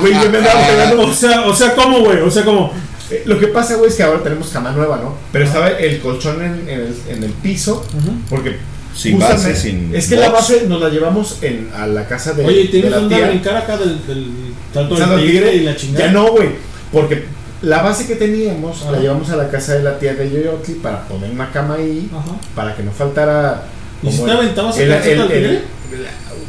Güey, 0.00 0.12
yo 0.22 0.30
me 0.30 0.38
andaba 0.38 0.66
pegando. 0.66 1.02
O 1.06 1.12
sea, 1.14 1.46
o 1.46 1.54
sea, 1.54 1.74
¿cómo, 1.74 2.00
güey? 2.00 2.18
O 2.18 2.30
sea, 2.30 2.44
¿cómo? 2.44 2.72
Eh, 3.10 3.22
Lo 3.26 3.38
que 3.38 3.46
pasa, 3.48 3.74
güey, 3.76 3.88
es 3.90 3.96
que 3.96 4.02
ahora 4.02 4.22
tenemos 4.22 4.48
cama 4.48 4.72
nueva, 4.72 4.96
¿no? 4.96 5.14
Pero 5.32 5.44
estaba 5.44 5.68
el 5.70 6.00
colchón 6.00 6.42
en, 6.44 6.68
en 6.68 6.80
el, 6.80 6.94
en 7.08 7.22
el 7.24 7.30
piso, 7.32 7.86
porque. 8.28 8.56
Sin 8.94 9.18
base, 9.18 9.54
sin 9.54 9.94
Es 9.94 10.08
que 10.08 10.16
la 10.16 10.30
base 10.30 10.64
nos 10.66 10.80
la 10.80 10.88
llevamos 10.88 11.36
en, 11.42 11.68
a 11.76 11.86
la 11.86 12.08
casa 12.08 12.32
de, 12.32 12.46
Oye, 12.46 12.62
de 12.62 12.68
¿tienes 12.68 12.90
la 12.90 13.06
tía. 13.06 13.28
brincar 13.28 13.54
acá 13.58 13.76
del, 13.76 14.06
del 14.06 14.26
tanto 14.72 14.94
del 14.94 15.04
tigre 15.20 15.26
tigre, 15.50 15.54
y 15.56 15.60
la 15.60 15.76
chingada? 15.76 16.06
Ya 16.06 16.12
no, 16.12 16.30
güey. 16.30 16.48
Porque 16.90 17.24
la 17.60 17.82
base 17.82 18.06
que 18.06 18.14
teníamos 18.16 18.80
la 18.84 18.92
Ajá. 18.92 19.00
llevamos 19.00 19.28
a 19.28 19.36
la 19.36 19.50
casa 19.50 19.74
de 19.74 19.82
la 19.82 19.98
tía 19.98 20.14
de 20.14 20.30
Yoyotli 20.30 20.76
para 20.76 21.06
poner 21.08 21.30
una 21.30 21.52
cama 21.52 21.74
ahí, 21.74 22.08
Ajá. 22.10 22.36
para 22.54 22.74
que 22.74 22.82
no 22.84 22.90
faltara. 22.90 23.64
¿Y 24.02 24.10
si 24.10 24.16
como 24.16 24.28
te 24.28 24.32
el- 24.32 24.38
aventabas 24.38 24.78
el- 24.78 24.90
el- 24.92 25.30
el-? 25.30 25.62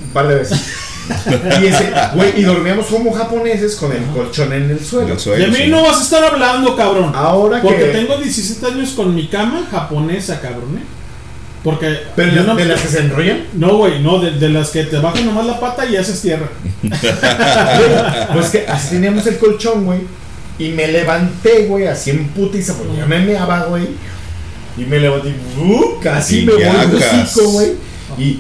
Un 0.05 0.09
par 0.13 0.27
de 0.29 0.35
veces. 0.35 0.57
y, 1.61 1.65
ese, 1.67 1.91
güey, 2.15 2.39
y 2.39 2.43
dormíamos 2.43 2.85
como 2.87 3.11
japoneses 3.13 3.75
con 3.75 3.91
el 3.91 4.03
colchón 4.07 4.53
en 4.53 4.69
el 4.69 4.83
suelo. 4.83 5.09
El 5.09 5.13
De 5.15 5.19
suelo, 5.19 5.47
mí 5.47 5.55
sí. 5.57 5.67
no 5.67 5.81
vas 5.83 5.99
a 5.99 6.03
estar 6.03 6.23
hablando, 6.23 6.75
cabrón. 6.75 7.11
Ahora 7.15 7.61
Porque 7.61 7.85
que. 7.85 7.91
tengo 7.91 8.17
17 8.17 8.65
años 8.65 8.89
con 8.91 9.13
mi 9.15 9.27
cama 9.27 9.67
japonesa, 9.71 10.39
cabrón, 10.41 10.77
¿eh? 10.77 10.83
Porque. 11.63 11.97
Pero 12.15 12.31
yo 12.31 12.41
de, 12.41 12.47
no- 12.47 12.55
de 12.55 12.65
las 12.65 12.81
que 12.81 12.87
se 12.87 12.99
enrollan. 12.99 13.43
No, 13.53 13.77
güey, 13.77 14.01
no, 14.01 14.19
de, 14.19 14.31
de 14.31 14.49
las 14.49 14.69
que 14.69 14.83
te 14.83 14.97
bajan 14.97 15.25
nomás 15.25 15.45
la 15.45 15.59
pata 15.59 15.85
y 15.85 15.95
haces 15.95 16.21
tierra. 16.21 16.47
Pues 18.33 18.49
que 18.49 18.65
así 18.67 18.95
teníamos 18.95 19.25
el 19.27 19.37
colchón, 19.37 19.85
güey. 19.85 19.99
Y 20.59 20.69
me 20.69 20.87
levanté, 20.87 21.65
güey, 21.67 21.87
así 21.87 22.09
en 22.09 22.29
putiza, 22.29 22.73
porque 22.73 22.97
ya 22.97 23.05
me 23.05 23.19
meaba, 23.19 23.65
güey. 23.65 23.87
Y 24.77 24.81
me 24.81 24.99
levanté, 24.99 25.33
¡uh! 25.59 25.99
casi 26.01 26.45
me 26.45 26.53
voy 26.53 26.61
de 26.63 27.43
güey. 27.51 27.73
Y 28.17 28.39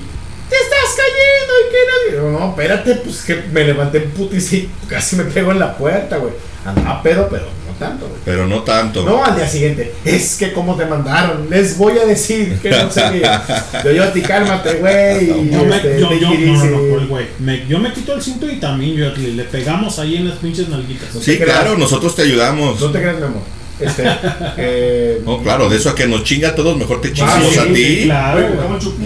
te 0.49 0.55
estás 0.55 0.95
cayendo 0.95 1.53
y 1.61 1.71
que 1.71 2.21
no. 2.21 2.31
Yo, 2.33 2.39
no, 2.39 2.49
espérate, 2.51 2.95
pues 3.03 3.21
que 3.23 3.35
me 3.51 3.63
levanté 3.65 3.97
en 3.99 4.11
putiza 4.11 4.55
y 4.55 4.69
casi 4.87 5.15
me 5.15 5.23
pego 5.25 5.51
en 5.51 5.59
la 5.59 5.77
puerta, 5.77 6.17
güey. 6.17 6.33
Andaba 6.65 7.01
pedo, 7.01 7.27
pero 7.29 7.45
no 7.45 7.73
tanto, 7.79 8.07
güey. 8.07 8.19
Pero 8.25 8.47
no 8.47 8.63
tanto. 8.63 9.03
No, 9.05 9.23
al 9.23 9.35
día 9.35 9.47
siguiente, 9.47 9.93
es 10.03 10.35
que 10.35 10.51
como 10.51 10.75
te 10.75 10.85
mandaron, 10.85 11.47
les 11.49 11.77
voy 11.77 11.97
a 11.97 12.05
decir 12.05 12.57
que 12.61 12.69
no 12.71 12.89
sé 12.91 13.01
qué. 13.11 13.21
Yo, 13.85 13.91
yo, 13.91 14.03
a 14.03 14.11
ti 14.11 14.21
cálmate, 14.21 14.73
güey. 14.75 15.25
y 15.25 15.49
Yo, 15.51 15.63
me, 15.63 15.75
este, 15.77 15.99
yo, 15.99 16.09
te 16.09 16.19
yo, 16.19 16.29
no, 16.33 16.65
no, 16.65 16.77
no, 16.99 17.07
güey. 17.07 17.27
Me- 17.39 17.65
yo 17.67 17.79
me 17.79 17.93
quito 17.93 18.13
el 18.13 18.21
cinto 18.21 18.49
y 18.49 18.55
también 18.57 18.95
yo, 18.95 19.09
le, 19.15 19.29
le 19.33 19.43
pegamos 19.43 19.99
ahí 19.99 20.17
en 20.17 20.27
las 20.29 20.39
pinches 20.39 20.67
nalguitas. 20.69 21.09
Sí, 21.21 21.37
claro, 21.37 21.77
nosotros 21.77 22.15
te 22.15 22.23
ayudamos. 22.23 22.79
No 22.81 22.91
te 22.91 22.99
creas, 22.99 23.17
mi 23.17 23.23
amor. 23.25 23.41
Este, 23.79 24.03
eh, 24.57 25.21
No, 25.25 25.41
claro, 25.43 25.69
de 25.69 25.77
eso 25.77 25.89
a 25.89 25.95
que 25.95 26.07
nos 26.07 26.23
chinga 26.23 26.49
a 26.49 26.55
todos, 26.55 26.77
mejor 26.77 27.01
te 27.01 27.13
chingamos 27.13 27.45
Ah, 27.47 27.49
sí, 27.51 27.57
a 27.59 27.63
sí, 27.63 27.73
ti. 27.73 28.01
claro. 28.05 28.47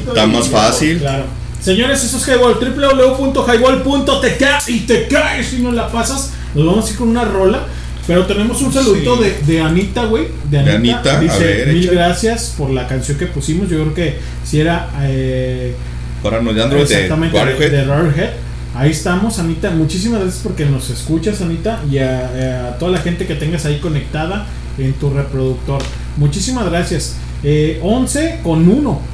Está 0.07 0.27
más 0.27 0.47
fácil. 0.49 0.99
Claro. 0.99 1.25
Señores, 1.61 2.03
eso 2.03 2.17
es 2.17 2.27
Highball, 2.27 2.55
www.highball.tk 2.59 4.43
y 4.69 4.79
te 4.81 5.07
caes 5.07 5.47
si 5.47 5.59
no 5.59 5.71
la 5.71 5.89
pasas. 5.91 6.31
Nos 6.55 6.65
vamos 6.65 6.87
a 6.87 6.91
ir 6.91 6.97
con 6.97 7.09
una 7.09 7.25
rola. 7.25 7.65
Pero 8.07 8.25
tenemos 8.25 8.59
un 8.63 8.73
saludito 8.73 9.15
Sí. 9.17 9.23
de, 9.45 9.53
de 9.53 9.61
Anita, 9.61 10.05
güey. 10.05 10.27
De 10.49 10.57
Anita. 10.59 10.75
Anita, 10.75 11.17
a 11.17 11.19
Dice, 11.19 11.43
ver, 11.45 11.67
mil 11.67 11.83
échale". 11.83 11.95
gracias 11.97 12.55
por 12.57 12.71
la 12.71 12.87
canción 12.87 13.17
que 13.17 13.27
pusimos. 13.27 13.69
Yo 13.69 13.79
creo 13.81 13.93
que 13.93 14.15
si 14.43 14.59
era 14.59 14.89
eh, 15.03 15.75
Para 16.23 16.41
no 16.41 16.51
de 16.51 16.63
Android 16.63 16.87
de 16.87 16.93
exactamente 16.95 17.37
de, 17.69 17.83
Radiohead. 17.85 18.29
Ahí 18.75 18.89
estamos, 18.89 19.37
Anita. 19.37 19.69
Muchísimas 19.69 20.21
gracias 20.21 20.41
porque 20.43 20.65
nos 20.65 20.89
escuchas, 20.89 21.41
Anita, 21.41 21.81
y 21.91 21.99
a, 21.99 22.69
a 22.69 22.77
toda 22.79 22.91
la 22.91 22.97
gente 22.99 23.27
que 23.27 23.35
tengas 23.35 23.65
ahí 23.65 23.77
conectada 23.79 24.47
en 24.77 24.93
tu 24.93 25.09
reproductor. 25.09 25.81
Muchísimas 26.17 26.69
gracias. 26.69 27.15
Eh, 27.43 27.79
11 27.83 28.39
con 28.43 28.67
1. 28.67 29.11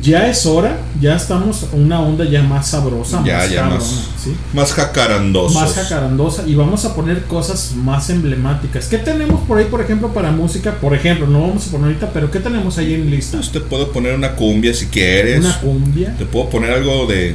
Ya 0.00 0.28
es 0.28 0.46
hora, 0.46 0.78
ya 1.00 1.16
estamos 1.16 1.66
una 1.72 2.00
onda 2.00 2.24
ya 2.24 2.40
más 2.42 2.68
sabrosa, 2.68 3.20
Ya, 3.26 3.38
más 3.38 3.50
ya 3.50 3.56
cabrona, 3.62 3.80
más, 3.80 4.08
¿sí? 4.22 4.36
más 4.54 4.72
jacarandosa 4.72 6.44
y 6.46 6.54
vamos 6.54 6.84
a 6.84 6.94
poner 6.94 7.24
cosas 7.24 7.72
más 7.74 8.08
emblemáticas. 8.08 8.86
¿Qué 8.86 8.98
tenemos 8.98 9.40
por 9.40 9.58
ahí, 9.58 9.64
por 9.64 9.80
ejemplo, 9.80 10.14
para 10.14 10.30
música? 10.30 10.76
Por 10.80 10.94
ejemplo, 10.94 11.26
no 11.26 11.40
vamos 11.40 11.66
a 11.66 11.70
poner 11.72 11.86
ahorita, 11.88 12.10
pero 12.12 12.30
¿qué 12.30 12.38
tenemos 12.38 12.78
ahí 12.78 12.94
en 12.94 13.10
lista? 13.10 13.38
Pues 13.38 13.50
te 13.50 13.60
puedo 13.60 13.90
poner 13.90 14.14
una 14.14 14.36
cumbia 14.36 14.72
si 14.72 14.86
quieres. 14.86 15.40
Una 15.40 15.60
cumbia. 15.60 16.16
Te 16.16 16.26
puedo 16.26 16.48
poner 16.48 16.70
algo 16.70 17.06
de 17.06 17.34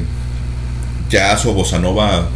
jazz 1.10 1.44
o 1.44 1.52
bossa 1.52 1.78
nova 1.78 2.28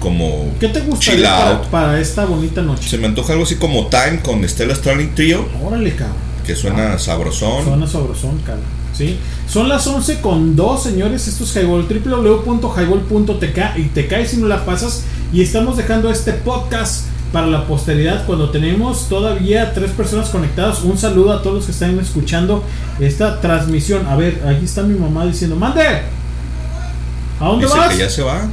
como 0.00 0.52
¿Qué 0.58 0.68
te 0.68 0.80
gustaría 0.80 1.30
para, 1.30 1.62
para 1.70 2.00
esta 2.00 2.24
bonita 2.24 2.60
noche? 2.62 2.88
Se 2.88 2.98
me 2.98 3.06
antoja 3.06 3.32
algo 3.34 3.44
así 3.44 3.54
como 3.56 3.86
Time 3.86 4.20
con 4.22 4.42
Stella 4.48 4.74
Starling 4.74 5.14
Trio, 5.14 5.46
Órale, 5.64 5.94
cabrón. 5.94 6.16
que 6.44 6.56
suena 6.56 6.98
sabrosón. 6.98 7.64
Zona 7.64 7.86
sabrosón, 7.86 8.38
cara. 8.44 8.58
¿Sí? 8.96 9.18
Son 9.48 9.68
las 9.68 9.86
11 9.86 10.20
con 10.20 10.56
2, 10.56 10.82
señores. 10.82 11.26
Esto 11.28 11.44
es 11.44 11.54
Highball. 11.56 11.86
www.highball.tk 11.88 13.78
y 13.78 13.82
te 13.94 14.06
caes 14.08 14.30
si 14.30 14.36
no 14.38 14.46
la 14.48 14.64
pasas. 14.64 15.04
Y 15.32 15.42
estamos 15.42 15.76
dejando 15.76 16.10
este 16.10 16.32
podcast 16.32 17.06
para 17.32 17.46
la 17.46 17.66
posteridad 17.66 18.26
cuando 18.26 18.50
tenemos 18.50 19.08
todavía 19.08 19.72
tres 19.72 19.92
personas 19.92 20.28
conectadas. 20.30 20.82
Un 20.82 20.98
saludo 20.98 21.32
a 21.32 21.42
todos 21.42 21.56
los 21.56 21.64
que 21.66 21.72
están 21.72 21.98
escuchando 22.00 22.64
esta 22.98 23.40
transmisión. 23.40 24.06
A 24.06 24.16
ver, 24.16 24.42
aquí 24.46 24.64
está 24.64 24.82
mi 24.82 24.98
mamá 24.98 25.24
diciendo: 25.26 25.56
¡Mande! 25.56 25.82
¿A 27.40 27.44
dónde 27.46 27.66
Dice 27.66 27.78
vas? 27.78 27.88
que 27.92 27.98
ya 27.98 28.10
se 28.10 28.22
va. 28.22 28.48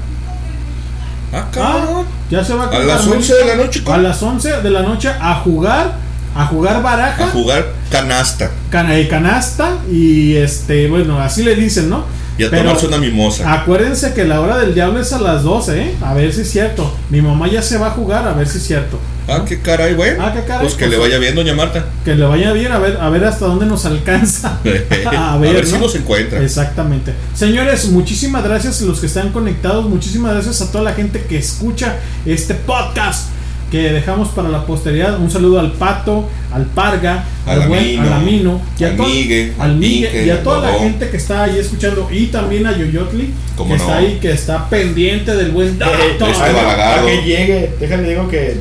Ah, 1.33 1.37
Ah, 1.39 1.47
cabrón. 1.51 2.05
ya 2.29 2.43
se 2.43 2.53
va 2.53 2.65
A 2.65 2.69
con 2.69 2.87
las 2.87 3.01
Carmelita. 3.01 3.17
11 3.17 3.33
de 3.35 3.45
la 3.45 3.55
noche, 3.63 3.83
¿cómo? 3.83 3.95
A 3.95 3.97
las 3.99 4.23
11 4.23 4.61
de 4.61 4.69
la 4.69 4.81
noche 4.81 5.09
a 5.09 5.35
jugar. 5.35 5.93
A 6.35 6.45
jugar 6.45 6.81
baraja. 6.83 7.25
A 7.25 7.27
jugar 7.29 7.65
canasta 7.91 8.51
cana 8.69 8.91
de 8.93 9.07
canasta 9.07 9.77
y 9.91 10.35
este, 10.35 10.87
bueno, 10.87 11.19
así 11.19 11.41
le 11.43 11.55
dicen, 11.55 11.89
¿no? 11.89 12.03
Y 12.37 12.43
a 12.43 12.49
Pero 12.49 12.63
tomarse 12.63 12.87
una 12.87 12.97
mimosa. 12.97 13.53
Acuérdense 13.53 14.13
que 14.13 14.25
la 14.25 14.41
hora 14.41 14.59
del 14.59 14.73
diablo 14.73 14.99
es 14.99 15.11
a 15.13 15.19
las 15.19 15.43
12, 15.43 15.81
¿eh? 15.81 15.95
A 16.01 16.13
ver 16.13 16.31
si 16.33 16.41
es 16.41 16.51
cierto. 16.51 16.93
Mi 17.09 17.21
mamá 17.21 17.47
ya 17.47 17.61
se 17.61 17.77
va 17.77 17.87
a 17.87 17.91
jugar, 17.91 18.27
a 18.27 18.33
ver 18.33 18.47
si 18.47 18.57
es 18.57 18.63
cierto. 18.65 18.99
Ah, 19.27 19.43
qué 19.45 19.59
caray, 19.59 19.93
güey. 19.93 20.11
Ah, 20.19 20.31
qué 20.33 20.41
caray, 20.41 20.61
Pues 20.61 20.75
que 20.75 20.85
pues, 20.85 20.91
le 20.91 20.97
vaya 20.97 21.17
bien, 21.17 21.35
doña 21.35 21.53
Marta. 21.53 21.85
Que 22.05 22.15
le 22.15 22.25
vaya 22.25 22.53
bien, 22.53 22.71
a 22.71 22.79
ver, 22.79 22.97
a 22.97 23.09
ver 23.09 23.25
hasta 23.25 23.45
dónde 23.45 23.65
nos 23.65 23.85
alcanza. 23.85 24.59
a 25.11 25.37
ver, 25.37 25.65
si 25.65 25.73
¿no? 25.73 25.79
nos 25.79 25.95
encuentra. 25.95 26.41
Exactamente. 26.41 27.13
Señores, 27.33 27.89
muchísimas 27.89 28.43
gracias 28.43 28.81
a 28.81 28.85
los 28.85 28.99
que 28.99 29.07
están 29.07 29.31
conectados. 29.31 29.89
Muchísimas 29.89 30.33
gracias 30.33 30.61
a 30.61 30.71
toda 30.71 30.83
la 30.83 30.93
gente 30.93 31.25
que 31.27 31.37
escucha 31.37 31.95
este 32.25 32.53
podcast 32.53 33.29
que 33.71 33.91
dejamos 33.91 34.29
para 34.29 34.49
la 34.49 34.65
posteridad. 34.65 35.19
Un 35.19 35.29
saludo 35.29 35.59
al 35.59 35.73
Pato, 35.73 36.27
al 36.53 36.65
Parga, 36.65 37.25
al, 37.45 37.61
Al 37.63 37.67
buen- 37.67 37.79
Amino, 37.81 38.01
al 38.03 38.13
Amino, 38.13 38.61
y 38.79 38.83
a 38.83 38.87
al 38.87 38.97
Migue, 38.97 39.53
al 39.59 39.75
Migue, 39.77 40.25
y 40.25 40.29
a 40.29 40.41
toda 40.43 40.71
la 40.71 40.79
gente 40.79 41.09
que 41.09 41.17
está 41.17 41.43
ahí 41.43 41.57
escuchando. 41.59 42.07
Y 42.11 42.27
también 42.27 42.65
a 42.65 42.77
Yoyotli, 42.77 43.33
¿Cómo 43.55 43.71
que 43.73 43.77
no? 43.77 43.83
está 43.83 43.97
ahí, 43.97 44.17
que 44.21 44.31
está 44.31 44.69
pendiente 44.69 45.35
del 45.35 45.51
buen 45.51 45.77
dato. 45.77 45.91
Eh, 45.93 46.11
Este 46.11 46.23
ay, 46.23 46.53
balagardo. 46.53 47.05
para 47.05 47.05
que 47.05 47.23
llegue, 47.25 47.73
déjame 47.79 48.09
digo 48.09 48.27
que, 48.29 48.55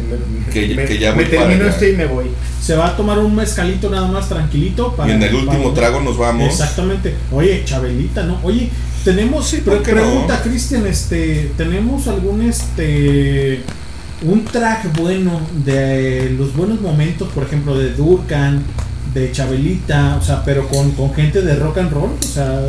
Que- 0.52 0.74
me, 0.74 0.84
que 0.84 0.98
ya 0.98 1.14
me 1.14 1.24
termino 1.24 1.66
este 1.68 1.90
y 1.90 1.96
me 1.96 2.06
voy. 2.06 2.26
Se 2.60 2.74
va 2.74 2.88
a 2.88 2.96
tomar 2.96 3.18
un 3.20 3.32
mezcalito 3.36 3.88
nada 3.88 4.08
más 4.08 4.28
tranquilito. 4.28 4.92
Para, 4.96 5.10
Y 5.12 5.14
en 5.14 5.22
el 5.22 5.34
último 5.36 5.62
para- 5.72 5.74
trago 5.74 6.00
nos 6.00 6.18
vamos. 6.18 6.48
Exactamente. 6.48 7.14
Oye, 7.30 7.62
Chabelita, 7.64 8.24
¿no? 8.24 8.40
Oye, 8.42 8.70
tenemos. 9.04 9.46
Sí, 9.46 9.58
pre- 9.58 9.74
¿por 9.76 9.82
qué 9.84 9.92
no? 9.92 10.02
pregunta, 10.02 10.42
Cristian, 10.42 10.84
este. 10.86 11.52
¿Tenemos 11.56 12.08
algún 12.08 12.42
este. 12.42 13.60
Un 14.22 14.44
track 14.44 14.96
bueno 14.98 15.40
de 15.64 16.34
los 16.38 16.54
buenos 16.56 16.80
momentos, 16.80 17.28
por 17.32 17.44
ejemplo, 17.44 17.78
de 17.78 17.90
Durkan, 17.92 18.62
de 19.12 19.30
Chabelita, 19.32 20.16
o 20.20 20.24
sea, 20.24 20.42
pero 20.44 20.66
con, 20.68 20.92
con 20.92 21.12
gente 21.14 21.42
de 21.42 21.54
rock 21.56 21.78
and 21.78 21.92
roll? 21.92 22.10
O 22.18 22.26
sea, 22.26 22.60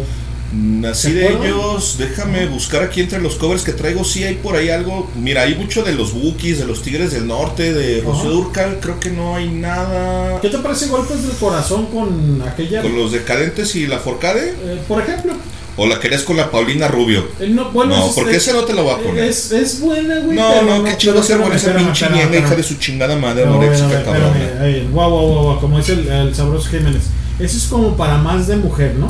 Así 0.90 1.10
¿Se 1.10 1.14
de 1.14 1.26
acuerdan? 1.28 1.48
ellos, 1.48 1.98
déjame 1.98 2.46
buscar 2.48 2.82
aquí 2.82 3.02
entre 3.02 3.20
los 3.20 3.36
covers 3.36 3.64
que 3.64 3.74
traigo. 3.74 4.06
Sí, 4.06 4.24
hay 4.24 4.36
por 4.36 4.56
ahí 4.56 4.70
algo. 4.70 5.10
Mira, 5.22 5.42
hay 5.42 5.56
mucho 5.56 5.84
de 5.84 5.94
los 5.94 6.14
Wookiees, 6.14 6.60
de 6.60 6.66
los 6.66 6.82
Tigres 6.84 7.12
del 7.12 7.28
Norte, 7.28 7.74
de. 7.74 8.00
Rocío 8.02 8.30
Durcal. 8.30 8.78
Creo 8.82 8.98
que 8.98 9.10
no 9.10 9.36
hay 9.36 9.50
nada. 9.50 10.40
¿qué 10.40 10.48
te 10.50 10.58
parece 10.60 10.88
Golpes 10.88 11.22
del 11.28 11.36
Corazón 11.36 11.88
con 11.88 12.42
aquella. 12.48 12.82
Con 12.82 12.96
los 12.96 13.12
Decadentes 13.12 13.76
y 13.76 13.88
la 13.88 14.00
Forcade. 14.00 14.52
eh, 14.52 14.80
por 14.88 15.02
ejemplo, 15.02 15.34
¿O 15.80 15.86
la 15.86 16.00
querías 16.00 16.24
con 16.24 16.36
la 16.38 16.50
Paulina 16.50 16.88
Rubio? 16.88 17.28
no, 17.50 17.70
bueno, 17.72 17.96
No, 17.98 18.08
es- 18.10 18.16
porque 18.16 18.32
es- 18.38 18.38
ese 18.48 18.54
no 18.54 18.64
te 18.66 18.74
lo 18.74 18.84
voy 18.84 18.94
a 18.94 18.98
poner. 18.98 19.24
Es, 19.26 19.52
es 19.52 19.80
buena, 19.80 20.20
güey. 20.22 20.36
No, 20.36 20.62
no, 20.64 20.84
qué 20.84 20.98
chido 20.98 21.14
con 21.14 21.22
espérame, 21.24 21.54
esa 21.56 21.76
pinche 21.76 22.10
ñenga, 22.10 22.38
hija 22.38 22.56
de 22.56 22.64
su 22.64 22.76
chingada 22.76 23.16
madre, 23.16 23.46
No, 23.46 23.54
anoréxica, 23.56 23.88
bueno, 23.88 23.96
a 23.96 24.04
ver, 24.04 24.06
cabrona. 24.24 24.38
espérame, 24.44 24.62
ahí, 24.64 24.90
guau, 24.92 25.10
guau, 25.12 25.44
guau, 25.44 25.60
como 25.60 25.78
es 25.80 25.88
el, 25.90 26.08
el 26.08 26.34
sabroso 26.36 26.68
Jiménez. 26.70 27.04
Eso 27.40 27.58
es 27.58 27.64
como 27.66 27.96
para 27.96 28.18
más 28.18 28.48
de 28.48 28.56
mujer, 28.58 28.96
¿no? 28.96 29.08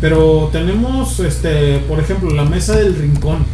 Pero 0.00 0.48
tenemos, 0.52 1.20
este, 1.20 1.78
por 1.88 2.00
ejemplo, 2.00 2.30
la 2.30 2.44
mesa 2.44 2.74
del 2.74 2.96
rincón. 2.96 3.44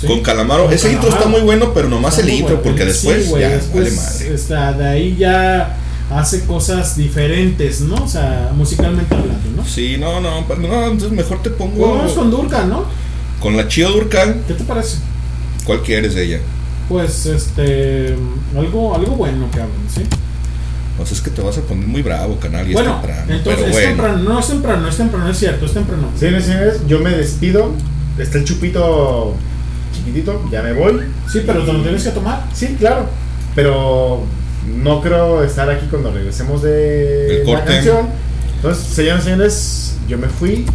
¿sí? 0.00 0.06
Con 0.06 0.20
Calamaro. 0.20 0.66
Con 0.66 0.72
Ese 0.74 0.92
intro 0.92 1.08
está 1.08 1.26
muy 1.26 1.40
bueno, 1.40 1.72
pero 1.74 1.88
nomás 1.88 2.16
Está 2.18 2.28
el 2.30 2.34
intro, 2.38 2.56
bueno. 2.58 2.62
porque 2.76 2.92
Sí, 2.92 3.08
después 3.08 3.40
ya 3.40 3.48
después 3.48 3.84
vale 3.84 3.96
madre. 3.96 4.34
está, 4.34 4.72
de 4.74 4.86
ahí 4.88 5.16
ya 5.18 5.77
hace 6.10 6.44
cosas 6.46 6.96
diferentes, 6.96 7.80
¿no? 7.80 7.96
O 7.96 8.08
sea, 8.08 8.50
musicalmente 8.54 9.14
hablando, 9.14 9.50
¿no? 9.56 9.64
Sí, 9.64 9.96
no, 9.98 10.20
no, 10.20 10.44
pero 10.46 10.60
no, 10.60 10.84
entonces 10.84 11.12
mejor 11.12 11.42
te 11.42 11.50
pongo 11.50 11.96
Vamos 11.96 12.12
con 12.12 12.30
Durkan, 12.30 12.68
¿no? 12.68 12.86
con 13.40 13.56
la 13.56 13.68
Chio 13.68 13.90
Durcal. 13.90 14.42
¿Qué 14.46 14.54
te 14.54 14.64
parece? 14.64 14.98
¿Cuál 15.64 15.82
quieres 15.82 16.14
de 16.14 16.24
ella? 16.24 16.40
Pues, 16.88 17.26
este, 17.26 18.16
algo, 18.56 18.94
algo 18.94 19.16
bueno 19.16 19.50
que 19.52 19.60
hablen, 19.60 19.88
¿sí? 19.94 20.02
Pues 20.96 21.12
es 21.12 21.20
que 21.20 21.30
te 21.30 21.42
vas 21.42 21.56
a 21.58 21.60
poner 21.60 21.86
muy 21.86 22.02
bravo, 22.02 22.40
canal, 22.40 22.68
y 22.68 22.72
bueno, 22.72 22.96
es 22.96 23.00
temprano. 23.02 23.32
entonces 23.32 23.54
pero 23.54 23.66
es 23.66 23.72
bueno. 23.72 23.88
temprano, 23.88 24.18
no 24.24 24.40
es 24.40 24.46
temprano, 24.48 24.88
es 24.88 24.96
temprano, 24.96 25.30
es 25.30 25.38
cierto, 25.38 25.66
es 25.66 25.72
temprano. 25.72 26.08
Señores, 26.16 26.44
señores, 26.44 26.80
yo 26.88 26.98
me 27.00 27.10
despido. 27.10 27.72
Está 28.18 28.38
el 28.38 28.44
chupito 28.44 29.34
chiquitito, 29.94 30.42
ya 30.50 30.62
me 30.62 30.72
voy. 30.72 31.02
Sí, 31.30 31.42
pero 31.46 31.64
te 31.64 31.72
lo 31.72 31.82
tienes 31.82 32.02
que 32.02 32.10
tomar. 32.10 32.44
Sí, 32.52 32.74
claro. 32.78 33.08
Pero 33.54 34.24
no 34.76 35.00
creo 35.00 35.42
estar 35.42 35.70
aquí 35.70 35.86
cuando 35.90 36.12
regresemos 36.12 36.62
de 36.62 37.42
El 37.42 37.52
la 37.52 37.64
canción. 37.64 38.08
Entonces, 38.56 38.84
señores, 38.84 39.24
señores, 39.24 39.96
yo 40.08 40.18
me 40.18 40.28
fui. 40.28 40.66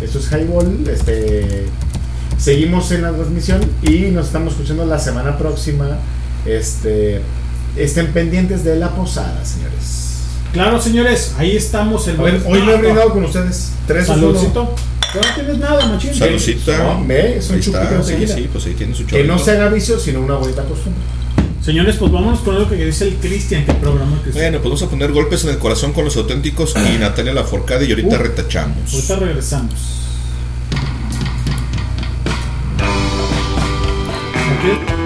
Esto 0.00 0.18
es 0.18 0.30
Highball. 0.32 0.88
Este, 0.88 1.66
seguimos 2.38 2.90
en 2.92 3.02
la 3.02 3.12
transmisión 3.12 3.60
y 3.82 4.10
nos 4.10 4.26
estamos 4.26 4.54
escuchando 4.54 4.84
la 4.86 4.98
semana 4.98 5.38
próxima. 5.38 5.98
Este, 6.46 7.20
estén 7.76 8.08
pendientes 8.08 8.64
de 8.64 8.76
la 8.76 8.90
posada, 8.90 9.44
señores. 9.44 10.10
Claro, 10.52 10.80
señores, 10.80 11.34
ahí 11.38 11.56
estamos. 11.56 12.08
El 12.08 12.18
A 12.18 12.22
ver, 12.22 12.40
buen 12.40 12.52
hoy 12.52 12.66
no 12.66 12.72
he 12.72 12.76
brindado 12.78 13.12
con 13.12 13.24
ustedes. 13.24 13.72
Tres 13.86 14.06
Saludcito. 14.06 14.74
No 15.14 15.20
tienes 15.34 15.58
nada, 15.58 15.86
machín. 15.86 16.14
Saludcita. 16.14 16.78
No, 16.78 17.04
ve, 17.06 17.38
es 17.38 17.50
un 17.50 17.60
chupito 17.60 18.02
sí, 18.02 18.26
sí, 18.26 18.48
pues 18.52 18.66
ahí 18.66 18.74
tiene 18.74 18.94
su 18.94 19.06
Que 19.06 19.24
no 19.24 19.38
se 19.38 19.52
haga 19.52 19.68
vicio, 19.68 19.98
sino 19.98 20.20
una 20.20 20.34
bonita 20.34 20.62
costumbre. 20.64 21.02
Señores, 21.64 21.96
pues 21.96 22.10
vámonos 22.10 22.40
con 22.40 22.54
lo 22.58 22.68
que 22.68 22.76
dice 22.76 23.06
el 23.08 23.14
Cristian, 23.16 23.66
que 23.66 23.72
programa 23.74 24.20
que 24.24 24.30
Bueno, 24.30 24.58
pues 24.58 24.64
vamos 24.64 24.82
a 24.82 24.88
poner 24.88 25.12
golpes 25.12 25.44
en 25.44 25.50
el 25.50 25.58
corazón 25.58 25.92
con 25.92 26.04
los 26.04 26.16
auténticos 26.16 26.74
y 26.76 26.98
Natalia 27.00 27.34
Laforcade 27.34 27.84
y 27.86 27.90
ahorita 27.90 28.16
Uh. 28.16 28.22
retachamos. 28.22 28.94
Ahorita 28.94 29.16
regresamos. 29.16 29.74
Ok. 34.62 34.99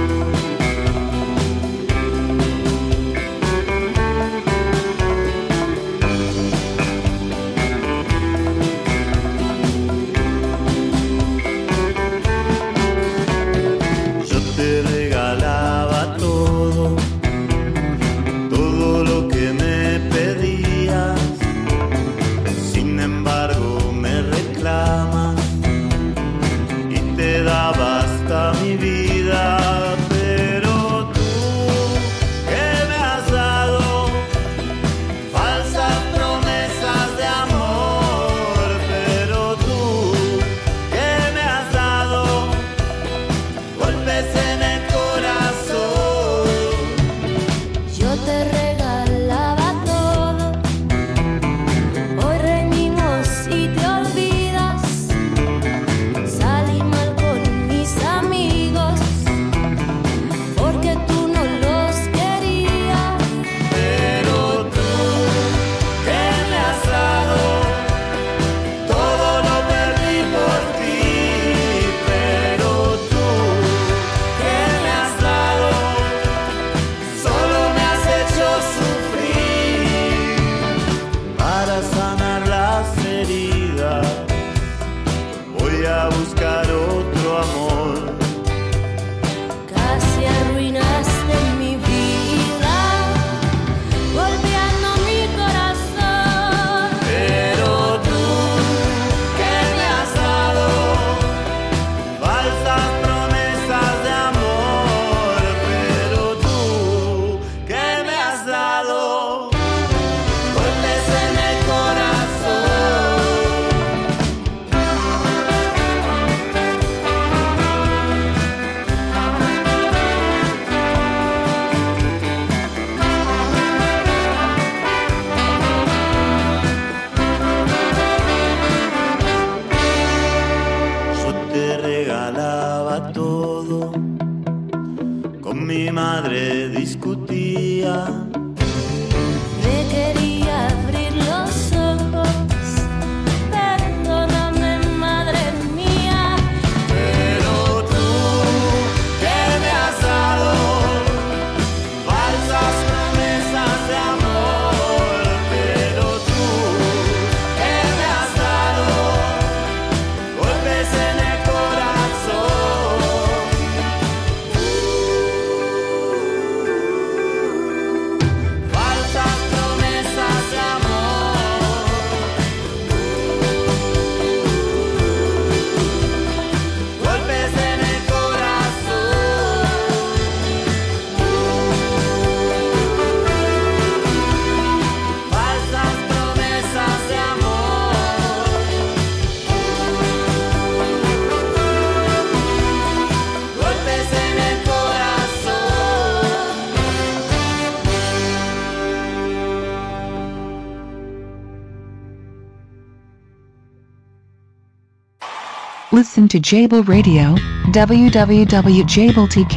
Listen 206.15 206.28
to 206.28 206.39
Jable 206.39 206.84
Radio, 206.84 207.34
www.jabletk. 207.73 209.57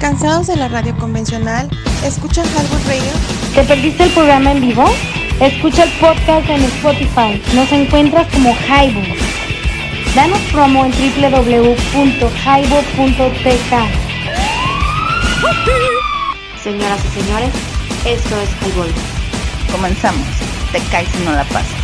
¿Cansados 0.00 0.48
de 0.48 0.56
la 0.56 0.66
radio 0.66 0.96
convencional? 0.96 1.70
¿Escuchan 2.04 2.44
Highball 2.44 2.82
Radio? 2.88 3.12
¿Te 3.54 3.62
perdiste 3.62 4.02
el 4.02 4.10
programa 4.10 4.50
en 4.50 4.62
vivo? 4.62 4.84
Escucha 5.40 5.84
el 5.84 5.90
podcast 6.00 6.50
en 6.50 6.64
Spotify. 6.64 7.40
Nos 7.54 7.70
encuentras 7.70 8.26
como 8.32 8.52
Highball. 8.66 9.16
Danos 10.16 10.40
promo 10.50 10.86
en 10.86 10.90
www.highball.tk. 10.90 11.54
Señoras 16.64 17.00
y 17.04 17.08
señores, 17.20 17.50
esto 18.04 18.40
es 18.40 18.50
Highball. 18.60 18.90
Comenzamos. 19.70 20.26
Te 20.72 20.80
caes 20.90 21.08
si 21.10 21.22
no 21.22 21.30
la 21.30 21.44
pasas. 21.44 21.75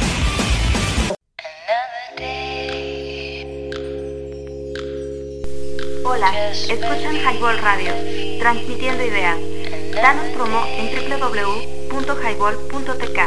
Escuchan 6.53 7.17
Highball 7.17 7.59
Radio, 7.59 7.93
transmitiendo 8.39 9.05
ideas. 9.05 9.37
Danos 9.95 10.27
promo 10.35 10.65
en 10.67 11.09
www.highball.tk. 11.09 13.19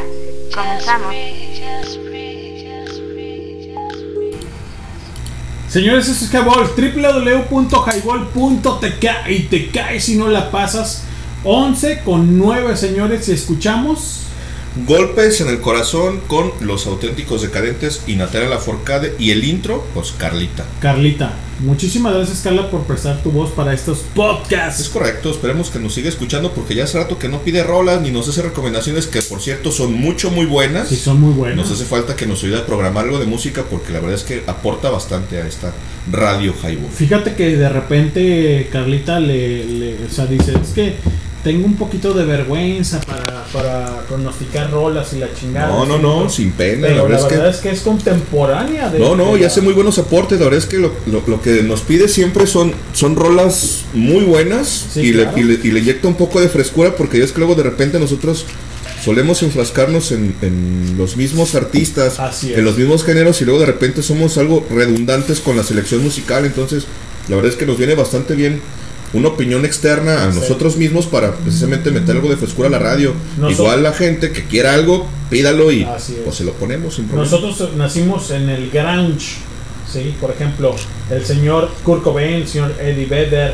Comenzamos. 0.53 1.15
Señores, 5.67 6.07
eso 6.07 6.25
es 6.25 6.31
Highball, 6.31 6.69
www.highball.tk 7.49 9.05
y 9.29 9.39
te 9.39 9.71
caes 9.71 10.05
si 10.05 10.15
no 10.15 10.29
la 10.29 10.51
pasas. 10.51 11.03
11 11.43 12.01
con 12.05 12.37
9, 12.37 12.77
señores, 12.77 13.27
y 13.27 13.31
escuchamos. 13.33 14.21
Golpes 14.85 15.41
en 15.41 15.47
el 15.47 15.61
corazón 15.61 16.19
con 16.27 16.51
los 16.59 16.85
auténticos 16.85 17.41
decadentes 17.41 18.03
y 18.07 18.15
Natalia 18.15 18.49
Laforcade 18.49 19.15
y 19.17 19.31
el 19.31 19.45
intro, 19.45 19.87
pues 19.93 20.11
Carlita. 20.11 20.65
Carlita, 20.81 21.31
muchísimas 21.59 22.13
gracias 22.13 22.39
Carla 22.41 22.69
por 22.69 22.83
prestar 22.83 23.21
tu 23.23 23.31
voz 23.31 23.51
para 23.51 23.73
estos 23.73 23.99
podcasts. 24.13 24.81
Es 24.81 24.89
correcto, 24.89 25.31
esperemos 25.31 25.69
que 25.69 25.79
nos 25.79 25.93
siga 25.93 26.09
escuchando 26.09 26.51
porque 26.53 26.75
ya 26.75 26.83
hace 26.83 26.97
rato 26.97 27.17
que 27.17 27.29
no 27.29 27.39
pide 27.41 27.63
rolas 27.63 28.01
ni 28.01 28.11
nos 28.11 28.27
hace 28.27 28.41
recomendaciones 28.41 29.07
que 29.07 29.21
por 29.21 29.41
cierto 29.41 29.71
son 29.71 29.93
mucho 29.93 30.31
muy 30.31 30.45
buenas. 30.45 30.89
Sí, 30.89 30.95
son 30.95 31.21
muy 31.21 31.33
buenas. 31.33 31.57
Nos 31.57 31.71
hace 31.71 31.85
falta 31.85 32.15
que 32.15 32.25
nos 32.25 32.43
ayude 32.43 32.57
a 32.59 32.65
programar 32.65 33.05
algo 33.05 33.19
de 33.19 33.25
música 33.25 33.63
porque 33.69 33.91
la 33.93 33.99
verdad 33.99 34.15
es 34.15 34.23
que 34.23 34.43
aporta 34.47 34.89
bastante 34.89 35.41
a 35.41 35.47
esta 35.47 35.73
radio 36.11 36.53
Highball. 36.63 36.91
Fíjate 36.93 37.33
que 37.35 37.57
de 37.57 37.69
repente 37.69 38.69
Carlita 38.71 39.19
le, 39.19 39.65
le- 39.65 39.95
o 40.05 40.09
sea, 40.11 40.25
dice, 40.25 40.53
es 40.61 40.69
que 40.69 40.95
tengo 41.43 41.65
un 41.65 41.75
poquito 41.75 42.13
de 42.13 42.25
vergüenza 42.25 42.99
para, 43.55 44.01
pronosticar 44.07 44.69
rolas 44.71 45.13
y 45.13 45.19
la 45.19 45.33
chingada. 45.33 45.67
No, 45.67 45.85
no, 45.85 45.97
no, 45.97 46.29
sin 46.29 46.51
pena, 46.51 46.87
Pero 46.87 46.95
la 46.97 47.03
verdad 47.03 47.27
es 47.31 47.33
que- 47.33 47.49
es 47.49 47.57
que 47.57 47.69
es 47.71 47.81
contemporánea. 47.81 48.89
De, 48.89 48.99
No, 48.99 49.15
no, 49.15 49.37
y 49.37 49.43
hace 49.43 49.61
muy 49.61 49.73
buenos 49.73 49.97
aportes. 49.97 50.37
La 50.39 50.45
verdad 50.45 50.59
es 50.59 50.65
que 50.65 50.77
lo, 50.77 50.91
lo- 51.07 51.23
lo 51.25 51.41
que 51.41 51.63
nos 51.63 51.81
pide 51.81 52.07
siempre 52.07 52.47
son, 52.47 52.73
son 52.93 53.15
rolas 53.15 53.85
muy 53.93 54.23
buenas 54.25 54.85
Sí, 54.93 55.01
y, 55.01 55.13
claro. 55.13 55.31
le, 55.35 55.41
y, 55.41 55.43
le, 55.45 55.53
y 55.67 55.71
le 55.71 55.79
inyecta 55.79 56.07
un 56.07 56.15
poco 56.15 56.41
de 56.41 56.49
frescura 56.49 56.95
porque 56.95 57.23
es 57.23 57.31
que 57.31 57.39
luego 57.39 57.55
de 57.55 57.63
repente 57.63 57.99
nosotros 57.99 58.45
solemos 59.03 59.43
enfrascarnos 59.43 60.11
en, 60.11 60.35
en 60.41 60.95
los 60.97 61.15
mismos 61.15 61.53
artistas, 61.55 62.17
en 62.43 62.65
los 62.65 62.77
mismos 62.77 63.03
géneros 63.03 63.39
y 63.41 63.45
luego 63.45 63.59
de 63.59 63.67
repente 63.67 64.01
somos 64.01 64.37
algo 64.37 64.65
redundantes 64.69 65.39
con 65.39 65.55
la 65.57 65.63
selección 65.63 66.03
musical. 66.03 66.45
Entonces, 66.45 66.85
la 67.29 67.35
verdad 67.35 67.51
es 67.51 67.57
que 67.57 67.65
nos 67.65 67.77
viene 67.77 67.93
bastante 67.95 68.33
bien 68.35 68.61
una 69.13 69.29
opinión 69.29 69.65
externa 69.65 70.25
a 70.27 70.31
Sí. 70.31 70.39
nosotros 70.39 70.77
mismos 70.77 71.05
para 71.05 71.33
precisamente 71.35 71.91
meter 71.91 72.15
algo 72.15 72.29
de 72.29 72.37
frescura 72.37 72.67
a 72.67 72.71
la 72.71 72.79
radio. 72.79 73.13
Nosotros- 73.37 73.59
Igual 73.59 73.83
la 73.83 73.93
gente 73.93 74.31
que 74.31 74.43
quiera 74.45 74.73
algo, 74.73 75.07
pídalo 75.29 75.71
y 75.71 75.85
pues 76.23 76.35
se 76.35 76.43
lo 76.43 76.53
ponemos 76.53 76.95
sin 76.95 77.05
problema. 77.07 77.29
Nosotros 77.29 77.75
nacimos 77.75 78.31
en 78.31 78.49
el 78.49 78.69
grunge, 78.71 79.37
¿sí? 79.91 80.13
Por 80.19 80.31
ejemplo, 80.31 80.75
el 81.09 81.25
señor 81.25 81.69
Kurt 81.83 82.03
Cobain, 82.03 82.35
el 82.35 82.47
señor 82.47 82.73
Eddie 82.81 83.05
Vedder, 83.05 83.53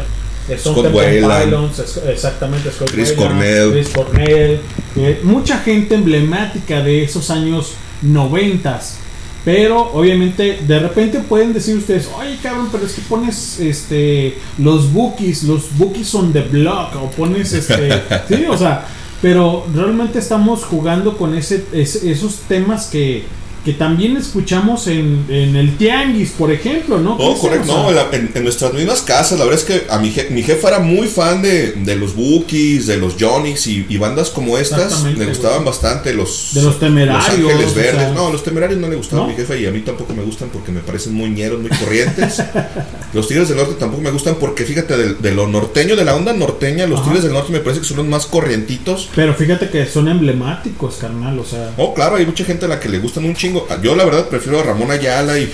eh, 0.49 0.53
Stone 0.55 0.89
Scott 0.89 1.79
es- 1.79 1.97
exactamente, 2.09 2.71
Scott 2.71 2.91
Chris 2.91 3.11
Cornell. 3.11 3.71
Chris 3.71 3.89
Cornell, 3.89 4.59
eh, 4.95 5.19
mucha 5.23 5.59
gente 5.59 5.95
emblemática 5.95 6.81
de 6.81 7.03
esos 7.03 7.29
años 7.29 7.73
noventas. 8.01 8.97
Pero 9.43 9.91
obviamente 9.93 10.59
de 10.67 10.79
repente 10.79 11.19
pueden 11.19 11.51
decir 11.51 11.75
ustedes, 11.75 12.07
oye 12.15 12.37
cabrón, 12.43 12.69
pero 12.71 12.85
es 12.85 12.93
que 12.93 13.01
pones 13.01 13.59
este 13.59 14.37
los 14.59 14.93
bookies, 14.93 15.43
los 15.43 15.75
bookies 15.77 16.13
on 16.13 16.31
the 16.31 16.41
block, 16.41 16.95
o 16.95 17.09
pones 17.09 17.51
este, 17.53 17.89
sí, 18.27 18.45
o 18.47 18.55
sea, 18.57 18.85
pero 19.19 19.65
realmente 19.73 20.19
estamos 20.19 20.63
jugando 20.63 21.17
con 21.17 21.35
ese, 21.35 21.65
ese- 21.73 22.11
esos 22.11 22.35
temas 22.47 22.85
que, 22.87 23.23
que 23.65 23.73
también 23.73 24.17
escuchamos 24.17 24.87
en, 24.87 25.25
en 25.29 25.55
el 25.55 25.77
tianguis, 25.77 26.31
por 26.31 26.51
ejemplo, 26.51 26.99
¿no? 26.99 27.17
No, 27.17 27.35
correcto, 27.35 27.67
no, 27.67 27.89
en, 27.89 27.95
la- 27.95 28.07
en- 28.11 28.31
en 28.33 28.43
nuestras 28.43 28.73
mismas 28.73 29.01
casas, 29.01 29.37
la 29.37 29.45
verdad 29.45 29.59
es 29.59 29.65
que 29.65 29.87
a 29.91 29.99
mi, 29.99 30.11
je- 30.11 30.29
mi 30.31 30.41
jefa 30.41 30.69
era 30.69 30.79
muy 30.79 31.07
fan 31.07 31.41
de, 31.43 31.73
de 31.73 31.95
los 31.95 32.15
Bookies, 32.15 32.87
de 32.87 32.97
los 32.97 33.15
Jonix 33.19 33.67
y, 33.67 33.85
y 33.87 33.97
bandas 33.97 34.31
como 34.31 34.57
estas, 34.57 35.03
le 35.03 35.25
gustaban 35.25 35.57
güey. 35.59 35.67
bastante 35.67 36.13
los, 36.13 36.51
De 36.53 36.63
los 36.63 36.79
Temerarios, 36.79 37.39
Los 37.39 37.51
Ángeles 37.51 37.75
Verdes, 37.75 38.01
sea. 38.01 38.11
no, 38.13 38.31
los 38.31 38.43
Temerarios 38.43 38.79
no 38.79 38.89
le 38.89 38.95
gustaban 38.95 39.25
¿No? 39.27 39.29
a 39.29 39.35
mi 39.35 39.39
jefa 39.39 39.55
y 39.55 39.65
a 39.67 39.71
mí 39.71 39.81
tampoco 39.81 40.13
me 40.13 40.23
gustan 40.23 40.49
porque 40.51 40.71
me 40.71 40.79
parecen 40.79 41.13
muy 41.13 41.29
ñeros, 41.29 41.59
muy 41.61 41.69
corrientes. 41.69 42.41
los 43.13 43.27
Tigres 43.27 43.47
del 43.49 43.57
Norte 43.57 43.75
tampoco 43.77 44.01
me 44.01 44.09
gustan 44.11 44.35
porque 44.39 44.63
fíjate, 44.65 44.97
de, 44.97 45.13
de 45.13 45.31
lo 45.35 45.47
norteño, 45.47 45.95
de 45.95 46.05
la 46.05 46.15
onda 46.15 46.33
norteña, 46.33 46.87
los 46.87 46.99
Ajá. 47.01 47.09
Tigres 47.09 47.23
del 47.25 47.33
Norte 47.33 47.51
me 47.51 47.59
parece 47.59 47.81
que 47.81 47.87
son 47.87 47.97
los 47.97 48.07
más 48.07 48.25
corrientitos. 48.25 49.09
Pero 49.15 49.33
fíjate 49.35 49.69
que 49.69 49.85
son 49.85 50.07
emblemáticos, 50.07 50.95
carnal, 50.95 51.37
o 51.37 51.45
sea. 51.45 51.73
Oh, 51.77 51.93
claro, 51.93 52.15
hay 52.15 52.25
mucha 52.25 52.43
gente 52.43 52.65
a 52.65 52.67
la 52.67 52.79
que 52.79 52.89
le 52.89 52.99
gustan 52.99 53.25
un 53.25 53.35
chingo. 53.35 53.50
Yo 53.81 53.95
la 53.95 54.05
verdad 54.05 54.27
prefiero 54.27 54.59
a 54.59 54.63
Ramón 54.63 54.91
Ayala 54.91 55.37
y 55.39 55.51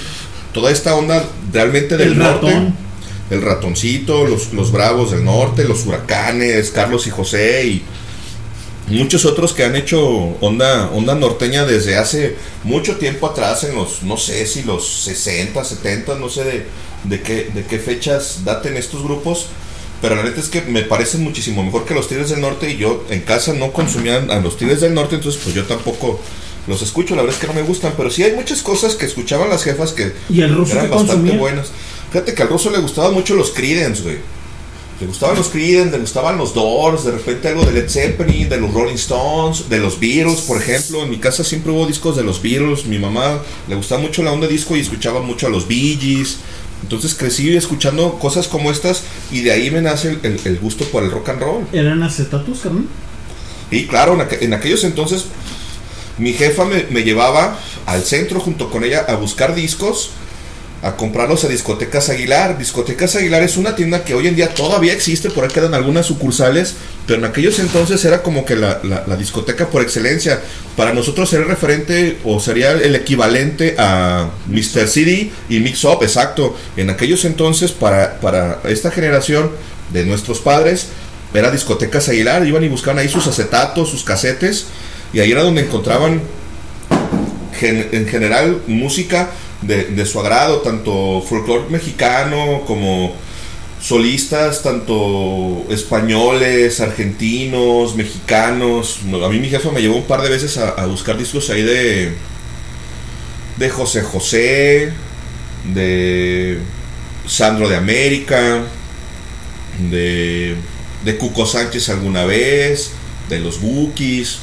toda 0.53 0.71
esta 0.71 0.95
onda 0.95 1.23
realmente 1.51 1.97
del 1.97 2.13
El 2.13 2.17
norte. 2.19 2.47
ratón. 2.47 2.75
El 3.29 3.41
ratoncito, 3.41 4.25
los, 4.25 4.53
los 4.53 4.71
bravos 4.71 5.11
del 5.11 5.25
norte, 5.25 5.65
los 5.65 5.85
huracanes, 5.85 6.71
Carlos 6.71 7.07
y 7.07 7.09
José 7.09 7.65
y 7.67 7.83
muchos 8.87 9.25
otros 9.25 9.53
que 9.53 9.65
han 9.65 9.75
hecho 9.75 9.99
onda, 10.39 10.89
onda 10.91 11.13
norteña 11.13 11.65
desde 11.65 11.97
hace 11.97 12.35
mucho 12.63 12.95
tiempo 12.95 13.27
atrás, 13.27 13.65
en 13.65 13.75
los, 13.75 14.03
no 14.03 14.15
sé 14.17 14.45
si 14.47 14.63
los 14.63 14.87
60, 15.03 15.61
70, 15.63 16.15
no 16.15 16.29
sé 16.29 16.43
de, 16.45 16.65
de, 17.03 17.21
qué, 17.21 17.49
de 17.53 17.65
qué 17.65 17.79
fechas 17.79 18.45
daten 18.45 18.77
estos 18.77 19.03
grupos. 19.03 19.47
Pero 20.01 20.15
la 20.15 20.23
neta 20.23 20.39
es 20.39 20.47
que 20.47 20.61
me 20.61 20.83
parecen 20.83 21.23
muchísimo 21.23 21.63
mejor 21.63 21.83
que 21.83 21.95
los 21.95 22.07
Tigres 22.07 22.29
del 22.29 22.39
Norte 22.39 22.69
y 22.69 22.77
yo 22.77 23.03
en 23.09 23.21
casa 23.21 23.53
no 23.53 23.73
consumía 23.73 24.17
a 24.29 24.39
los 24.39 24.55
Tigres 24.55 24.79
del 24.79 24.93
Norte, 24.93 25.15
entonces 25.15 25.41
pues 25.43 25.55
yo 25.55 25.65
tampoco 25.65 26.19
los 26.67 26.81
escucho, 26.81 27.15
la 27.15 27.21
verdad 27.23 27.35
es 27.35 27.41
que 27.41 27.47
no 27.47 27.53
me 27.59 27.61
gustan, 27.67 27.93
pero 27.95 28.09
sí 28.09 28.23
hay 28.23 28.33
muchas 28.33 28.61
cosas 28.61 28.95
que 28.95 29.05
escuchaban 29.05 29.49
las 29.49 29.63
jefas 29.63 29.93
que 29.93 30.11
¿Y 30.29 30.41
el 30.41 30.53
ruso 30.55 30.73
eran 30.73 30.89
bastante 30.89 31.13
consumía? 31.13 31.37
buenas. 31.39 31.67
Fíjate 32.11 32.33
que 32.33 32.41
al 32.43 32.49
ruso 32.49 32.69
le 32.69 32.79
gustaban 32.79 33.13
mucho 33.13 33.35
los 33.35 33.51
Creedence, 33.51 34.03
güey. 34.03 34.17
Le 34.99 35.05
gustaban 35.05 35.35
los 35.37 35.49
Creedence, 35.49 35.91
le 35.91 35.99
gustaban 35.99 36.37
los 36.37 36.53
Doors, 36.55 37.05
de 37.05 37.11
repente 37.11 37.47
algo 37.49 37.63
de 37.63 37.71
Led 37.71 37.87
Zeppelin, 37.89 38.49
de 38.49 38.57
los 38.57 38.73
Rolling 38.73 38.95
Stones, 38.95 39.69
de 39.69 39.77
los 39.77 39.99
Beatles, 39.99 40.41
por 40.41 40.57
ejemplo. 40.61 41.03
En 41.03 41.09
mi 41.11 41.17
casa 41.17 41.43
siempre 41.43 41.71
hubo 41.71 41.85
discos 41.85 42.15
de 42.15 42.23
los 42.23 42.41
Beatles. 42.41 42.85
Mi 42.85 42.97
mamá 42.97 43.39
le 43.67 43.75
gustaba 43.75 44.01
mucho 44.01 44.23
la 44.23 44.31
onda 44.31 44.47
disco 44.47 44.75
y 44.75 44.79
escuchaba 44.79 45.21
mucho 45.21 45.45
a 45.47 45.49
los 45.51 45.67
Bee 45.67 45.97
Gees. 46.01 46.37
Entonces 46.81 47.13
crecí 47.13 47.55
escuchando 47.55 48.17
cosas 48.19 48.47
como 48.47 48.71
estas 48.71 49.03
y 49.31 49.41
de 49.41 49.51
ahí 49.51 49.69
me 49.71 49.81
nace 49.81 50.09
el, 50.09 50.19
el- 50.23 50.39
el 50.45 50.57
gusto 50.59 50.83
por 50.85 51.03
el 51.03 51.11
rock 51.11 51.29
and 51.29 51.41
roll. 51.41 51.67
¿Eran 51.73 52.01
acetatos, 52.03 52.59
carnal? 52.59 52.85
Y 53.69 53.85
claro, 53.85 54.13
en, 54.13 54.21
aqu- 54.21 54.37
en 54.41 54.53
aquellos 54.53 54.83
entonces 54.83 55.25
mi 56.17 56.33
jefa 56.33 56.65
me, 56.65 57.03
llevaba 57.03 57.59
al 57.85 58.03
centro 58.03 58.39
junto 58.39 58.69
con 58.69 58.83
ella 58.83 59.05
a 59.07 59.15
buscar 59.15 59.53
discos, 59.55 60.11
a 60.83 60.95
comprarlos 60.95 61.43
a 61.43 61.47
Discotecas 61.47 62.09
Aguilar. 62.09 62.57
Discotecas 62.57 63.15
Aguilar 63.15 63.43
es 63.43 63.57
una 63.57 63.75
tienda 63.75 64.03
que 64.03 64.13
hoy 64.13 64.27
en 64.27 64.35
día 64.35 64.53
todavía 64.53 64.93
existe, 64.93 65.29
por 65.29 65.43
ahí 65.43 65.49
quedan 65.49 65.73
algunas 65.73 66.05
sucursales, 66.05 66.75
pero 67.05 67.19
en 67.19 67.25
aquellos 67.25 67.59
entonces 67.59 68.03
era 68.05 68.21
como 68.21 68.45
que 68.45 68.55
la 68.55 69.15
discoteca 69.17 69.69
por 69.69 69.81
excelencia. 69.81 70.41
Para 70.75 70.93
nosotros 70.93 71.31
era 71.33 71.43
el 71.43 71.49
referente 71.49 72.19
o 72.23 72.39
sería 72.39 72.71
el 72.71 72.95
equivalente 72.95 73.75
a 73.77 74.29
Mr. 74.47 74.87
CD 74.87 75.31
y 75.49 75.59
Mix 75.59 75.83
Up, 75.83 75.99
exacto. 76.03 76.55
En 76.75 76.89
aquellos 76.89 77.25
entonces, 77.25 77.71
para, 77.71 78.19
para 78.19 78.59
esta 78.65 78.91
generación 78.91 79.51
de 79.91 80.05
nuestros 80.05 80.39
padres, 80.39 80.87
era 81.33 81.51
Discotecas 81.51 82.09
Aguilar, 82.09 82.45
iban 82.45 82.63
y 82.63 82.69
buscaban 82.69 82.99
ahí 82.99 83.09
sus 83.09 83.27
acetatos, 83.27 83.89
sus 83.89 84.03
casetes, 84.03 84.67
y 85.13 85.19
ahí 85.19 85.31
era 85.31 85.43
donde 85.43 85.61
encontraban 85.61 86.21
en 87.61 88.07
general 88.07 88.61
música 88.67 89.31
de, 89.61 89.85
de 89.85 90.05
su 90.05 90.19
agrado, 90.19 90.59
tanto 90.59 91.23
folclore 91.27 91.69
mexicano 91.69 92.61
como 92.67 93.15
solistas, 93.81 94.63
tanto 94.63 95.65
españoles, 95.69 96.79
argentinos, 96.79 97.95
mexicanos. 97.95 98.99
No, 99.05 99.23
A 99.25 99.29
mí 99.29 99.39
mi 99.39 99.49
jefe 99.49 99.71
me 99.71 99.81
llevó 99.81 99.95
un 99.95 100.05
par 100.05 100.21
de 100.21 100.29
veces 100.29 100.57
a, 100.57 100.69
a 100.69 100.85
buscar 100.85 101.17
discos 101.17 101.49
ahí 101.49 101.61
de, 101.61 102.11
de 103.57 103.69
José 103.69 104.01
José, 104.01 104.93
de 105.73 106.59
Sandro 107.27 107.69
de 107.69 107.75
América, 107.75 108.63
de, 109.91 110.55
de 111.03 111.17
Cuco 111.17 111.45
Sánchez 111.45 111.89
alguna 111.89 112.25
vez, 112.25 112.91
de 113.29 113.39
los 113.39 113.61
Bookies. 113.61 114.39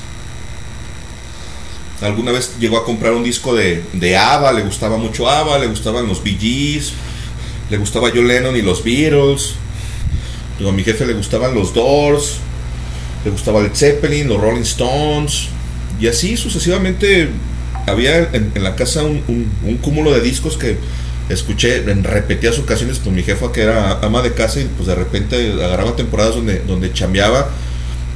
Alguna 2.00 2.32
vez 2.32 2.56
llegó 2.58 2.76
a 2.76 2.84
comprar 2.84 3.12
un 3.12 3.23
disco 3.24 3.55
de, 3.55 3.82
de 3.92 4.16
ABBA, 4.16 4.52
le 4.52 4.62
gustaba 4.62 4.97
mucho 4.98 5.28
ABBA, 5.28 5.58
le 5.58 5.66
gustaban 5.68 6.06
los 6.06 6.23
Bee 6.23 6.36
Gees, 6.39 6.92
le 7.70 7.76
gustaba 7.78 8.10
John 8.14 8.26
Lennon 8.28 8.56
y 8.56 8.62
los 8.62 8.82
Beatles. 8.84 9.55
Digo, 10.58 10.70
a 10.70 10.73
mi 10.73 10.84
jefe 10.84 11.06
le 11.06 11.14
gustaban 11.14 11.55
los 11.55 11.73
Doors, 11.73 12.36
le 13.24 13.31
gustaba 13.31 13.62
Led 13.62 13.74
Zeppelin, 13.74 14.28
los 14.28 14.40
Rolling 14.40 14.62
Stones, 14.62 15.48
y 16.00 16.06
así 16.08 16.36
sucesivamente 16.36 17.28
había 17.86 18.18
en, 18.32 18.52
la 18.62 18.74
casa 18.76 19.02
un, 19.02 19.23
un- 19.28 19.50
un 19.64 19.76
cúmulo 19.78 20.12
de 20.12 20.20
discos 20.20 20.56
que 20.56 20.76
escuché 21.28 21.76
en 21.90 22.05
repetidas 22.05 22.58
ocasiones 22.58 22.98
con 22.98 23.14
mi 23.14 23.23
jefa 23.23 23.50
que 23.50 23.62
era 23.62 23.98
ama 24.00 24.20
de 24.20 24.32
casa 24.34 24.60
y 24.60 24.64
pues 24.64 24.86
de 24.86 24.94
repente 24.94 25.52
agarraba 25.52 25.97
temporadas 25.97 26.34
donde, 26.34 26.58
donde 26.60 26.92
chambeaba, 26.92 27.48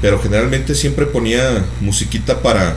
pero 0.03 0.21
generalmente 0.21 0.75
siempre 0.75 1.07
ponía 1.07 1.65
musiquita 1.81 2.41
para, 2.43 2.77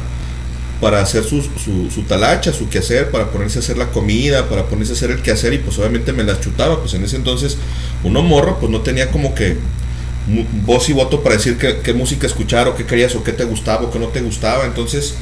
para 0.82 1.00
hacer 1.00 1.24
su, 1.24 1.43
su, 1.43 2.01
talacha, 2.08 2.51
su 2.51 2.68
quehacer, 2.68 3.11
para 3.11 3.30
ponerse 3.30 3.60
a 3.60 3.61
hacer 3.61 3.77
la 3.77 3.92
comida, 3.92 4.50
para 4.50 4.66
ponerse 4.66 4.93
a 4.93 4.95
hacer 4.95 5.11
el 5.11 5.22
quehacer 5.22 5.53
y 5.53 5.60
pues 5.60 5.77
obviamente 5.77 6.11
me 6.11 6.24
las 6.24 6.42
chutaba, 6.42 6.80
pues 6.80 6.95
en 6.95 7.03
ese 7.03 7.18
entonces 7.18 7.56
uno 8.03 8.24
morro 8.24 8.58
pues 8.60 8.72
no 8.72 8.82
tenía 8.82 9.11
como 9.11 9.35
que 9.35 9.58
voz 10.66 10.90
y 10.90 10.93
voto 10.93 11.22
para 11.22 11.35
decir 11.35 11.58
qué, 11.58 11.93
música 11.93 12.26
escuchar 12.26 12.68
o 12.68 12.76
qué 12.76 12.85
querías 12.85 13.16
o 13.16 13.24
qué 13.24 13.32
te 13.32 13.43
gustaba 13.43 13.84
o 13.84 13.92
qué 13.92 14.00
no 14.00 14.08
te 14.08 14.22
gustaba, 14.22 14.66
entonces 14.66 15.14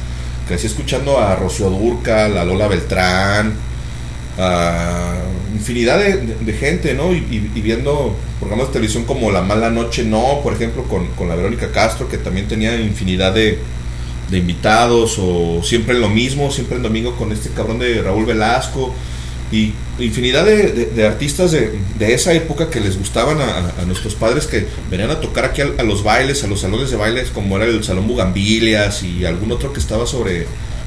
crecí 0.48 0.68
escuchando 0.68 1.20
a 1.20 1.36
Rocío 1.36 1.70
Durcal, 1.70 2.38
a 2.38 2.46
Lola 2.46 2.70
Beltrán, 2.70 3.54
a 4.38 5.14
infinidad 5.54 6.00
de, 6.00 6.54
gente, 6.54 6.94
¿no? 6.94 7.12
Y 7.12 7.40
viendo 7.62 8.16
programas 8.40 8.68
de 8.68 8.74
televisión 8.74 9.04
como 9.04 9.30
La 9.30 9.42
Mala 9.42 9.70
Noche 9.70 10.06
No, 10.06 10.40
por 10.42 10.54
ejemplo, 10.54 10.84
con, 10.84 11.08
con 11.08 11.28
la 11.28 11.36
Verónica 11.36 11.70
Castro, 11.72 12.08
que 12.08 12.18
también 12.18 12.48
tenía 12.48 12.80
infinidad 12.80 13.34
de, 13.34 13.60
de 14.30 14.38
invitados, 14.38 15.17
o 15.19 15.61
siempre 15.64 15.98
lo 15.98 16.09
mismo, 16.09 16.51
siempre 16.51 16.77
en 16.77 16.83
domingo 16.83 17.16
con 17.16 17.32
este 17.32 17.49
cabrón 17.49 17.80
de 17.80 18.01
Raúl 18.01 18.25
Velasco, 18.25 18.93
y 19.51 19.74
infinidad 19.98 20.45
de, 20.45 21.08
artistas 21.08 21.51
de, 21.51 21.80
de 21.98 22.14
esa 22.14 22.33
época 22.33 22.69
que 22.69 22.80
les 22.80 22.99
gustaban 22.99 23.40
a 23.41 23.83
nuestros 23.85 24.14
padres 24.14 24.45
que 24.45 24.67
venían 24.91 25.09
a 25.09 25.19
tocar 25.19 25.45
aquí 25.45 25.61
a, 25.61 25.69
a 25.77 25.83
los 25.83 26.03
bailes, 26.03 26.43
a 26.43 26.48
los 26.48 26.61
salones 26.61 26.91
de 26.91 26.98
bailes, 26.98 27.32
como 27.32 27.58
era 27.58 27.66
el 27.66 27.83
Salón 27.83 28.08
Bugambilias 28.08 29.01
y 29.01 29.25
algún 29.25 29.51
otro 29.51 29.74
que 29.74 29.80
estaba 29.80 30.06
sobre, 30.06 30.45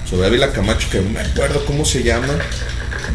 sobre 0.08 0.28
Ávila 0.28 0.52
Camacho, 0.52 0.88
que 0.90 1.00
no 1.00 1.10
me 1.10 1.20
acuerdo 1.20 1.64
cómo 1.64 1.84
se 1.84 2.04
llama. 2.04 2.38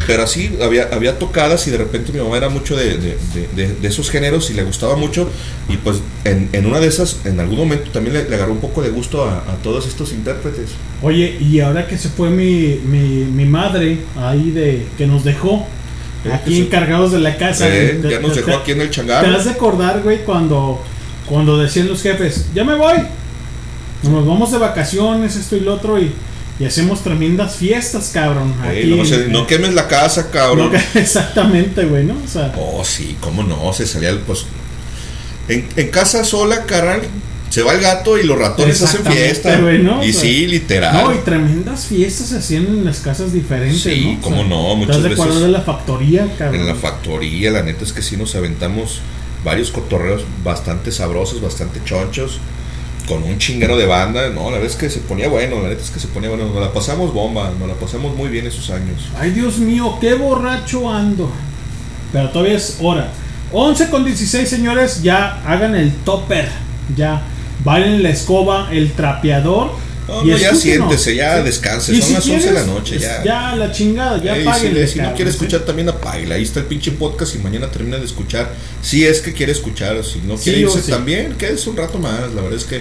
Pero 0.06 0.22
así 0.22 0.56
había, 0.62 0.88
había 0.92 1.18
tocadas 1.18 1.66
y 1.66 1.70
de 1.70 1.78
repente 1.78 2.12
mi 2.12 2.20
mamá 2.20 2.36
era 2.36 2.48
mucho 2.48 2.76
de, 2.76 2.96
de- 2.96 3.16
de- 3.54 3.74
de- 3.74 3.88
esos 3.88 4.10
géneros 4.10 4.50
y 4.50 4.54
le 4.54 4.62
gustaba 4.64 4.96
mucho. 4.96 5.28
Y 5.68 5.76
pues 5.76 5.98
en, 6.24 6.48
en 6.52 6.66
una 6.66 6.80
de 6.80 6.86
esas, 6.88 7.18
en 7.24 7.40
algún 7.40 7.58
momento 7.58 7.90
también 7.90 8.14
le, 8.14 8.28
le 8.28 8.34
agarró 8.36 8.52
un 8.52 8.60
poco 8.60 8.82
de 8.82 8.90
gusto 8.90 9.24
a, 9.24 9.38
a 9.38 9.56
todos 9.62 9.86
estos 9.86 10.12
intérpretes. 10.12 10.70
Oye, 11.02 11.36
y 11.40 11.60
ahora 11.60 11.86
que 11.86 11.98
se 11.98 12.08
fue 12.08 12.30
mi, 12.30 12.80
mi, 12.84 13.24
mi 13.24 13.44
madre 13.44 13.98
ahí 14.16 14.50
de 14.50 14.86
que 14.96 15.06
nos 15.06 15.24
dejó 15.24 15.66
Eh, 16.24 16.32
aquí 16.32 16.60
encargados 16.60 17.12
de 17.12 17.18
la 17.20 17.36
casa. 17.36 17.68
Eh, 17.68 17.98
te- 18.02 18.10
ya 18.10 18.20
nos 18.20 18.32
te- 18.32 18.40
dejó 18.40 18.50
te- 18.52 18.56
aquí 18.56 18.70
en 18.72 18.80
el 18.80 18.88
Te 18.88 18.94
changarro. 18.96 19.36
has 19.36 19.44
de 19.44 19.50
acordar, 19.52 20.02
güey, 20.02 20.24
cuando, 20.24 20.82
cuando 21.26 21.58
decían 21.58 21.86
los 21.88 22.02
jefes, 22.02 22.46
ya 22.54 22.64
me 22.64 22.74
voy. 22.74 22.96
Nos 24.02 24.26
vamos 24.26 24.50
de 24.52 24.58
vacaciones, 24.58 25.36
esto 25.36 25.56
y 25.56 25.60
lo 25.60 25.74
otro, 25.74 25.98
y, 26.00 26.12
y 26.60 26.64
hacemos 26.64 27.02
tremendas 27.04 27.56
fiestas, 27.56 28.10
cabrón. 28.12 28.54
Aquí 28.62 28.86
no, 28.86 29.28
no 29.40 29.46
quemes 29.46 29.74
la 29.74 29.86
casa, 29.86 30.30
cabrón. 30.30 30.72
No, 30.72 30.78
exactamente, 31.00 31.84
güey, 31.84 32.04
¿no? 32.04 32.14
O 32.24 32.28
sea, 32.28 32.52
Oh, 32.56 32.84
sí, 32.84 33.16
cómo 33.20 33.42
no, 33.44 33.72
se 33.72 33.86
salía 33.86 34.10
el 34.10 34.18
pues. 34.18 34.44
En, 35.48 35.66
en 35.76 35.88
casa 35.90 36.24
sola, 36.24 36.64
carnal, 36.64 37.02
se 37.48 37.62
va 37.62 37.72
el 37.72 37.80
gato 37.80 38.18
y 38.18 38.24
los 38.24 38.38
ratones 38.38 38.82
hacen 38.82 39.04
fiesta. 39.04 39.58
Y 39.58 39.80
O 39.88 40.02
sea, 40.12 40.12
sí, 40.20 40.46
literal. 40.46 40.92
No, 40.94 41.14
y 41.14 41.18
tremendas 41.18 41.86
fiestas 41.86 42.26
se 42.28 42.36
hacían 42.38 42.66
en 42.66 42.84
las 42.84 42.98
casas 43.00 43.32
diferentes, 43.32 43.80
Sí, 43.80 44.04
¿no? 44.04 44.18
O 44.18 44.20
cómo 44.22 44.36
sea, 44.36 44.48
no, 44.48 44.68
¿te 44.70 44.76
muchas 44.76 45.02
veces- 45.02 45.40
de 45.40 45.48
la 45.48 45.62
factoría, 45.62 46.28
cabrón? 46.36 46.60
En 46.60 46.66
la 46.66 46.74
factoría, 46.74 47.50
la 47.50 47.62
neta 47.62 47.84
es 47.84 47.92
que 47.94 48.02
sí 48.02 48.16
nos 48.18 48.34
aventamos 48.34 49.00
varios 49.44 49.70
cotorreos 49.70 50.24
bastante 50.44 50.92
sabrosos, 50.92 51.40
bastante 51.40 51.80
chonchos, 51.84 52.40
con 53.08 53.22
un 53.22 53.38
chinguero 53.38 53.76
de 53.76 53.86
banda. 53.86 54.28
No, 54.28 54.44
la 54.44 54.58
verdad 54.58 54.66
es 54.66 54.76
que 54.76 54.90
se 54.90 55.00
ponía 55.00 55.28
bueno, 55.28 55.62
la 55.62 55.70
neta 55.70 55.82
es 55.82 55.90
que 55.90 55.98
se 55.98 56.08
ponía 56.08 56.28
bueno. 56.28 56.46
Nos 56.46 56.60
la 56.60 56.72
pasamos 56.72 57.12
bomba, 57.12 57.50
nos 57.58 57.66
la 57.66 57.74
pasamos 57.74 58.14
muy 58.14 58.28
bien 58.28 58.46
esos 58.46 58.70
años. 58.70 59.08
Ay, 59.18 59.30
Dios 59.30 59.58
mío, 59.58 59.96
qué 60.00 60.14
borracho 60.14 60.90
ando. 60.90 61.30
Pero 62.12 62.30
todavía 62.30 62.56
es 62.56 62.78
hora. 62.80 63.08
11 63.52 63.88
con 63.88 64.04
16, 64.04 64.48
señores, 64.48 65.02
ya 65.02 65.42
hagan 65.46 65.74
el 65.74 65.92
topper. 66.04 66.48
Ya, 66.94 67.22
bailen 67.64 68.02
la 68.02 68.10
escoba, 68.10 68.68
el 68.70 68.92
trapeador. 68.92 69.70
No, 70.08 70.24
no, 70.24 70.36
ya 70.38 70.54
siéntese, 70.54 71.14
ya 71.14 71.42
descanse. 71.42 71.92
Son 72.00 72.02
si 72.02 72.14
las 72.14 72.26
11 72.26 72.46
de 72.48 72.54
la 72.54 72.64
noche, 72.64 72.98
ya. 72.98 73.22
Ya, 73.22 73.54
la 73.54 73.70
chingada, 73.70 74.22
ya 74.22 74.42
paguen. 74.42 74.88
si, 74.88 74.98
no 75.00 75.14
quiere 75.14 75.30
escuchar 75.30 75.60
también 75.60 75.88
apáguela. 75.90 76.36
Ahí 76.36 76.42
está 76.42 76.60
el 76.60 76.66
pinche 76.66 76.92
podcast 76.92 77.34
y 77.34 77.38
mañana 77.38 77.70
termina 77.70 77.98
de 77.98 78.06
escuchar. 78.06 78.50
Si 78.80 79.04
es 79.04 79.20
que 79.20 79.34
quiere 79.34 79.52
escuchar, 79.52 79.96
o 79.96 80.02
si 80.02 80.20
no 80.20 80.36
quiere 80.36 80.60
irse 80.60 80.80
también, 80.90 81.34
quédese 81.34 81.68
un 81.68 81.76
rato 81.76 81.98
más. 81.98 82.32
La 82.34 82.40
verdad 82.40 82.54
es 82.54 82.64
que 82.64 82.80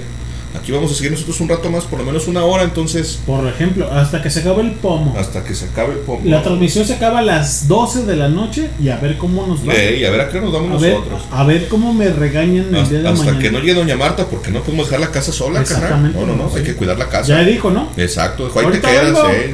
aquí 0.58 0.72
vamos 0.72 0.92
a 0.92 0.96
seguir 0.96 1.12
nosotros 1.12 1.40
un 1.42 1.50
rato 1.50 1.70
más, 1.70 1.84
por 1.86 2.00
lo 2.00 2.06
menos 2.06 2.28
una 2.28 2.44
hora. 2.44 2.64
Entonces, 2.64 3.20
Por 3.26 3.48
ejemplo, 3.48 3.90
hasta 3.92 4.22
que 4.22 4.30
se 4.30 4.42
acabe 4.42 4.62
el 4.64 4.72
pomo. 4.72 5.16
hasta 5.18 5.44
que 5.44 5.56
se 5.56 5.66
acabe 5.66 5.94
el 5.94 6.00
pomo. 6.00 6.22
La 6.26 6.44
transmisión 6.44 6.86
se 6.86 6.94
acaba 6.96 7.20
a 7.20 7.22
las 7.22 7.68
12 7.68 8.06
de 8.06 8.16
la 8.16 8.30
noche 8.30 8.70
y 8.82 8.90
a 8.90 8.98
ver 8.98 9.18
cómo 9.18 9.46
nos 9.48 9.68
va. 9.68 9.74
Ey, 9.74 10.04
a 10.06 10.12
ver 10.12 10.22
a 10.22 10.30
qué 10.30 10.42
nos 10.42 10.52
vamos 10.52 10.82
a 10.82 10.84
ver, 10.86 10.94
nosotros. 10.96 11.22
a 11.32 11.44
ver 11.44 11.68
cómo 11.68 11.94
me 11.94 12.10
regañan 12.10 12.74
el 12.76 12.90
día 12.90 13.00
de 13.00 13.08
Hasta 13.10 13.24
mañana. 13.26 13.40
que 13.40 13.52
no 13.52 13.60
llegue 13.60 13.74
Doña 13.76 13.96
Marta, 13.96 14.26
porque 14.26 14.52
no 14.52 14.62
podemos 14.62 14.88
dejar 14.88 15.00
la 15.00 15.12
casa 15.12 15.32
sola, 15.32 15.64
carnal. 15.64 15.84
Exactamente, 15.84 16.20
No, 16.20 16.26
no, 16.26 16.36
no, 16.36 16.50
sí. 16.50 16.58
hay 16.58 16.64
que 16.64 16.76
cuidar 16.76 16.98
la 16.98 17.08
casa. 17.10 17.28
Ya 17.28 17.44
dijo, 17.44 17.70
¿no? 17.72 17.90
Exacto, 17.98 18.46
dijo, 18.46 18.60
ahí 18.60 18.68
te 18.72 18.82
quedas, 18.82 19.06
vengo. 19.14 19.30
eh. 19.30 19.52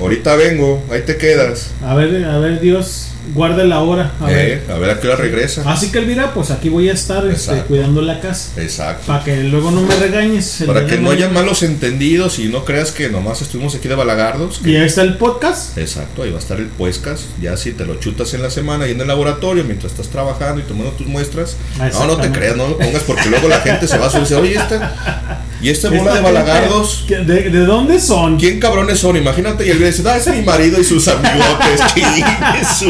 Ahorita 0.00 0.34
vengo, 0.36 0.82
ahí 0.90 1.02
te 1.02 1.16
quedas. 1.16 1.70
A 1.84 1.94
ver, 1.94 2.24
a 2.24 2.38
ver, 2.38 2.60
Dios, 2.60 3.08
guarde 3.34 3.64
la 3.64 3.80
hora. 3.80 4.12
A 4.20 4.26
ver. 4.26 4.62
Eh, 4.68 4.72
a 4.72 4.78
ver 4.78 4.90
a 4.90 5.00
qué 5.00 5.08
hora 5.08 5.16
regresa. 5.16 5.62
Así 5.70 5.90
que 5.90 5.98
Elvira, 5.98 6.34
pues 6.34 6.50
aquí 6.50 6.68
voy 6.68 6.88
a 6.88 6.92
estar 6.92 7.26
este, 7.26 7.62
cuidando 7.62 8.02
la 8.02 8.20
casa. 8.20 8.60
Exacto. 8.60 9.06
Para 9.06 9.24
que 9.24 9.36
luego 9.44 9.70
no 9.70 9.82
me 9.82 9.94
regañes. 9.96 10.64
Para 10.66 10.86
que 10.86 10.98
no 10.98 11.10
haya 11.10 11.28
malos 11.28 11.62
entendidos 11.62 12.38
y 12.38 12.48
no 12.48 12.64
creas 12.64 12.90
que 12.90 13.08
nomás 13.08 13.42
estuvimos 13.42 13.74
aquí 13.74 13.88
de 13.88 13.94
balagardos. 13.94 14.58
que- 14.58 14.70
Y 14.70 14.76
ahí 14.76 14.86
está 14.86 15.02
el 15.02 15.16
podcast. 15.16 15.76
Exacto, 15.78 16.22
ahí 16.22 16.30
va 16.30 16.36
a 16.36 16.40
estar 16.40 16.58
el 16.58 16.66
podcast. 16.68 17.22
Ya 17.40 17.56
si 17.56 17.72
te 17.72 17.84
lo 17.84 17.96
chutas 17.96 18.34
en 18.34 18.42
la 18.42 18.50
semana 18.50 18.86
y 18.88 18.92
en 18.92 19.00
el 19.00 19.08
laboratorio 19.08 19.64
mientras 19.64 19.92
estás 19.92 20.08
trabajando 20.08 20.60
y 20.60 20.64
tomando 20.64 20.90
tus 20.92 21.06
muestras. 21.06 21.56
No, 21.78 22.06
no 22.06 22.16
te 22.16 22.30
creas, 22.30 22.56
no 22.56 22.68
lo 22.68 22.78
pongas 22.78 23.02
porque 23.02 23.28
luego 23.28 23.48
la 23.48 23.60
gente 23.60 23.86
se 23.88 23.98
va 23.98 24.06
a 24.06 24.10
subir 24.10 24.34
oye, 24.38 24.54
esta, 24.56 25.42
y 25.62 25.68
esta 25.70 25.88
bola 25.90 26.14
de 26.14 26.20
balagardos. 26.20 27.06
¿De, 27.08 27.24
de 27.24 27.64
dónde 27.64 28.00
son? 28.00 28.36
¿Quién 28.38 28.58
cabrones 28.60 28.98
son? 28.98 29.16
Imagínate 29.16 29.66
y 29.66 29.70
él 29.70 29.78
dice, 29.84 30.02
ah, 30.06 30.16
es 30.16 30.26
mi 30.28 30.42
marido 30.42 30.80
y 30.80 30.84
sus 30.84 31.06
amigotes. 31.08 31.80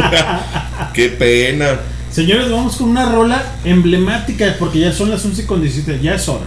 Qué 0.94 1.08
pena. 1.10 1.80
Señores, 2.10 2.50
vamos 2.50 2.76
con 2.76 2.88
una 2.90 3.10
rola 3.10 3.42
emblemática 3.64 4.56
porque 4.58 4.80
ya 4.80 4.92
son 4.92 5.10
las 5.10 5.24
11 5.24 5.46
con 5.46 5.60
17. 5.62 6.00
Ya 6.02 6.14
es 6.14 6.28
hora. 6.28 6.44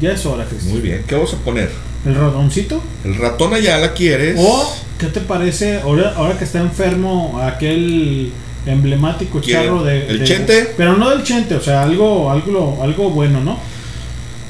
Ya 0.00 0.12
es 0.12 0.24
hora, 0.26 0.44
Cristian. 0.44 0.72
Muy 0.72 0.80
bien, 0.80 1.04
¿qué 1.06 1.14
vamos 1.14 1.32
a 1.34 1.36
poner? 1.38 1.70
¿El 2.06 2.14
ratoncito? 2.14 2.82
El 3.04 3.16
ratón 3.16 3.54
allá 3.54 3.78
la 3.78 3.92
quieres. 3.94 4.36
O, 4.38 4.76
¿qué 4.98 5.06
te 5.06 5.20
parece 5.20 5.80
ahora, 5.80 6.12
ahora 6.16 6.38
que 6.38 6.44
está 6.44 6.60
enfermo 6.60 7.40
aquel 7.42 8.32
emblemático 8.66 9.40
charro 9.40 9.82
de... 9.82 10.06
¿El 10.06 10.18
de- 10.20 10.24
Chente? 10.24 10.74
Pero 10.76 10.96
no 10.96 11.10
del 11.10 11.24
Chente, 11.24 11.54
o 11.56 11.60
sea, 11.60 11.82
algo, 11.82 12.30
algo, 12.30 12.78
algo 12.82 13.10
bueno, 13.10 13.40
¿no? 13.40 13.58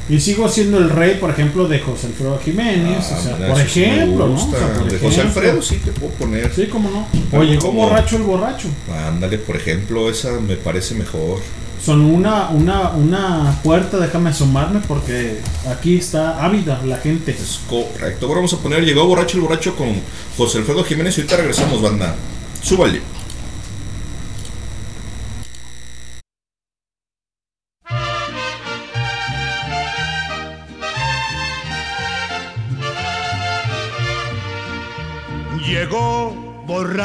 Y 0.09 0.21
sigo 0.21 0.49
siendo 0.49 0.79
el 0.79 0.89
rey, 0.89 1.17
por 1.21 1.31
ejemplo, 1.31 1.69
de 1.69 1.81
José 1.81 2.07
Alfredo 2.07 2.39
Jiménez. 2.43 3.07
Ah, 3.13 3.17
o 3.19 3.23
sea, 3.23 3.35
mira, 3.37 3.49
por 3.49 3.57
me 3.59 3.63
ejemplo, 3.65 4.27
¿no? 4.29 4.35
O 4.35 4.39
sea, 4.51 4.75
por 4.75 4.91
de 4.91 4.99
José. 4.99 5.21
Alfredo 5.21 5.63
sí 5.63 5.77
te 5.85 5.93
puedo 5.93 6.13
poner. 6.15 6.53
Sí, 6.55 6.67
cómo 6.67 6.89
no. 6.91 7.07
Pero 7.31 7.43
O 7.43 7.45
llegó 7.45 7.67
como- 7.67 7.83
borracho 7.83 8.17
el 8.17 8.23
borracho. 8.23 8.69
Ándale, 9.07 9.37
por 9.39 9.57
ejemplo, 9.57 10.09
esa 10.11 10.33
me 10.41 10.57
parece 10.57 10.95
mejor. 10.95 11.41
Son 11.85 12.01
una, 12.01 12.49
una, 12.49 12.91
una 12.91 13.61
puerta, 13.63 13.99
déjame 13.99 14.31
asomarme 14.31 14.81
porque 14.89 15.39
aquí 15.71 15.97
está 15.99 16.43
ávida 16.45 16.81
la 16.85 16.97
gente. 16.97 17.31
Es 17.33 17.61
correcto. 17.69 18.27
Ahora 18.27 18.39
vamos 18.39 18.53
a 18.55 18.59
poner 18.59 18.85
Llegó 18.85 19.07
borracho 19.07 19.37
el 19.37 19.43
borracho 19.43 19.77
con 19.77 19.89
José 20.37 20.59
Alfredo 20.59 20.83
Jiménez 20.85 21.17
y 21.19 21.21
ahorita 21.21 21.37
regresamos, 21.37 21.81
banda. 21.83 22.15
Súbale. 22.63 23.01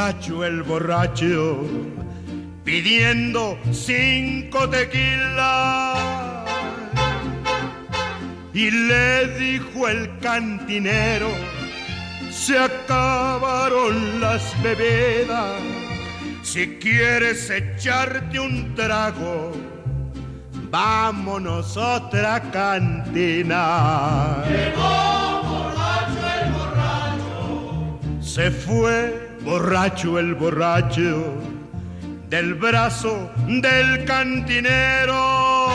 Borracho 0.04 0.44
el 0.44 0.64
borracho 0.64 1.66
pidiendo 2.66 3.58
cinco 3.72 4.70
tequilas 4.70 5.98
y 8.54 8.70
le 8.70 9.28
dijo 9.40 9.88
el 9.88 10.20
cantinero 10.20 11.30
se 12.30 12.60
acabaron 12.60 14.20
las 14.20 14.44
bebidas. 14.62 15.62
Si 16.42 16.78
quieres 16.80 17.50
echarte 17.50 18.42
un 18.42 18.76
trago 18.76 19.54
vámonos 20.70 21.78
otra 21.78 22.42
cantina. 22.52 24.44
Se 28.20 28.52
fue 28.52 29.23
borracho 29.44 30.20
el 30.20 30.36
borracho 30.36 31.34
del 32.30 32.54
brazo 32.56 33.30
del 33.48 34.06
cantinero 34.06 35.70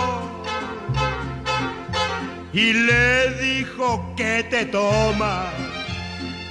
y 2.52 2.72
le 2.72 3.30
dijo 3.40 4.14
que 4.16 4.44
te 4.50 4.66
toma 4.66 5.44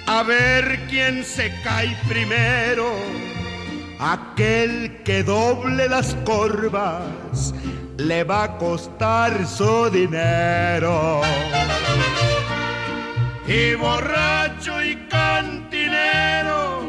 a 0.06 0.24
ver 0.24 0.88
quién 0.90 1.26
se 1.26 1.52
cae 1.64 1.98
primero. 2.08 2.94
Aquel 4.00 5.02
que 5.04 5.24
doble 5.24 5.90
las 5.90 6.16
corvas 6.24 7.54
le 7.98 8.24
va 8.24 8.44
a 8.44 8.58
costar 8.58 9.46
su 9.46 9.90
dinero. 9.90 11.22
Y 13.48 13.74
borracho 13.74 14.82
y 14.82 14.96
cantinero 15.10 16.87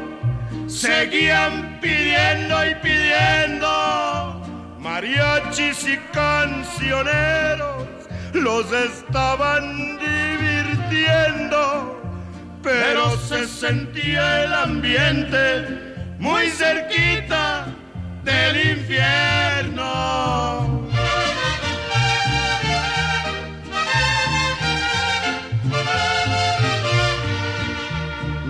seguían 0.79 1.79
pidiendo 1.81 2.65
y 2.65 2.75
pidiendo 2.77 4.77
mariachis 4.79 5.89
y 5.89 5.99
cancioneros. 6.13 7.89
Los 8.33 8.73
estaban 8.73 9.99
divirtiendo 9.99 11.99
pero 12.63 13.17
se 13.19 13.47
sentía 13.47 14.45
el 14.45 14.53
ambiente 14.53 15.95
muy 16.19 16.51
cerquita 16.51 17.67
del 18.25 18.71
infierno. 18.73 19.87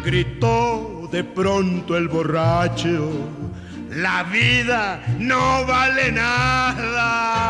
Gritó 0.04 0.87
de 1.10 1.24
pronto 1.24 1.96
el 1.96 2.08
borracho, 2.08 3.10
la 3.90 4.22
vida 4.24 5.02
no 5.18 5.64
vale 5.66 6.12
nada. 6.12 7.48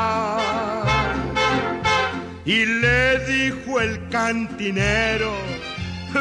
Y 2.45 2.65
le 2.65 3.19
dijo 3.27 3.81
el 3.81 4.09
cantinero, 4.09 5.33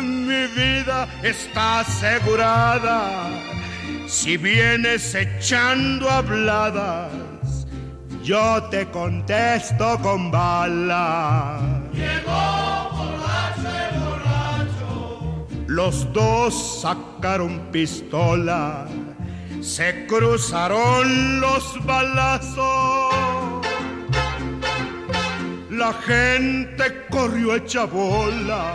mi 0.01 0.47
vida 0.47 1.07
está 1.23 1.79
asegurada. 1.81 3.29
Si 4.07 4.37
vienes 4.37 5.13
echando 5.15 6.09
habladas, 6.09 7.11
yo 8.23 8.63
te 8.69 8.87
contesto 8.87 9.99
con 10.01 10.31
bala. 10.31 11.59
Los 15.67 16.11
dos 16.13 16.81
sacaron 16.81 17.06
pistola, 17.71 18.87
se 19.61 20.05
cruzaron 20.07 21.39
los 21.39 21.85
balazos. 21.85 23.13
La 25.69 25.93
gente 25.93 27.05
corrió 27.09 27.55
hecha 27.55 27.85
bola, 27.85 28.73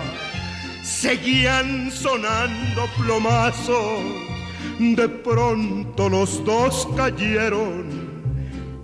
seguían 0.82 1.90
sonando 1.90 2.86
plomazos. 2.98 4.00
De 4.78 5.08
pronto 5.08 6.08
los 6.08 6.44
dos 6.44 6.88
cayeron, 6.96 7.86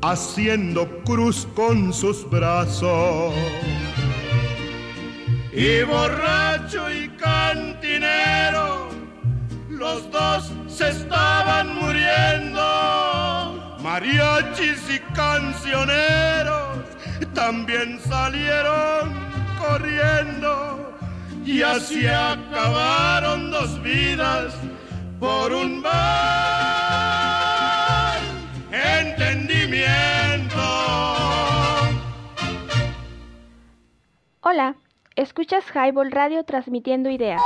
haciendo 0.03 0.87
cruz 1.05 1.47
con 1.55 1.93
sus 1.93 2.29
brazos. 2.29 3.35
Y 5.53 5.83
borracho 5.83 6.89
y 6.89 7.09
cantinero, 7.17 8.88
los 9.79 10.11
dos 10.11 10.53
se 10.67 10.89
estaban 10.89 11.75
muriendo. 11.77 12.61
Mariachis 13.81 14.91
y 14.91 14.99
cancioneros 15.15 16.79
también 17.33 18.01
salieron 18.01 19.15
corriendo. 19.59 20.93
Y 21.45 21.63
así 21.63 22.07
acabaron 22.07 23.51
dos 23.51 23.81
vidas 23.83 24.55
por 25.19 25.53
un 25.53 25.81
mal 25.81 26.99
entendimiento. 28.73 30.59
Hola, 34.41 34.77
escuchas 35.17 35.65
Highball 35.75 36.11
Radio 36.11 36.45
transmitiendo 36.45 37.09
ideas. 37.11 37.41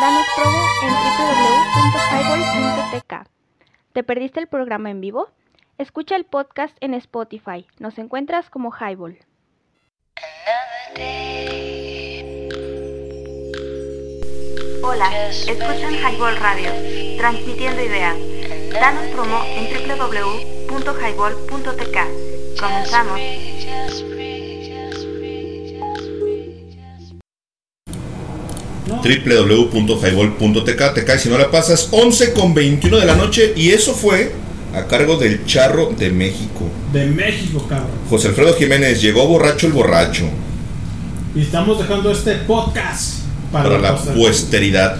Danos 0.00 0.26
promo 0.34 0.58
en 0.82 0.92
www.highball.tk. 0.94 3.28
¿Te 3.92 4.02
perdiste 4.02 4.40
el 4.40 4.46
programa 4.46 4.90
en 4.90 5.02
vivo? 5.02 5.28
Escucha 5.76 6.16
el 6.16 6.24
podcast 6.24 6.74
en 6.80 6.94
Spotify. 6.94 7.66
Nos 7.78 7.98
encuentras 7.98 8.48
como 8.48 8.72
Highball. 8.72 9.18
Hola, 14.82 15.28
escuchan 15.28 15.92
Highball 15.92 16.36
Radio, 16.36 16.70
transmitiendo 17.18 17.82
ideas. 17.82 18.16
Danos 18.72 19.04
promo 19.08 19.44
en 19.44 19.66
www.highball.tk. 19.86 21.98
Comenzamos. 22.58 23.20
www.highball.tk 28.88 30.94
te 30.94 31.04
cae 31.04 31.18
si 31.18 31.28
no 31.28 31.38
la 31.38 31.50
pasas 31.50 31.88
11 31.90 32.32
con 32.32 32.54
21 32.54 32.98
de 32.98 33.06
la 33.06 33.16
noche 33.16 33.52
y 33.56 33.70
eso 33.70 33.92
fue 33.94 34.32
a 34.74 34.84
cargo 34.86 35.16
del 35.16 35.44
Charro 35.46 35.90
de 35.98 36.10
México 36.10 36.68
De 36.92 37.06
México, 37.06 37.66
cabrón. 37.68 37.90
José 38.08 38.28
Alfredo 38.28 38.54
Jiménez 38.54 39.00
llegó 39.02 39.26
borracho 39.26 39.66
el 39.66 39.72
borracho 39.72 40.24
Y 41.34 41.42
estamos 41.42 41.78
dejando 41.78 42.10
este 42.12 42.34
podcast 42.36 43.20
para, 43.52 43.64
para 43.68 43.80
la 43.80 43.96
posteridad. 43.96 44.22
posteridad 44.26 44.96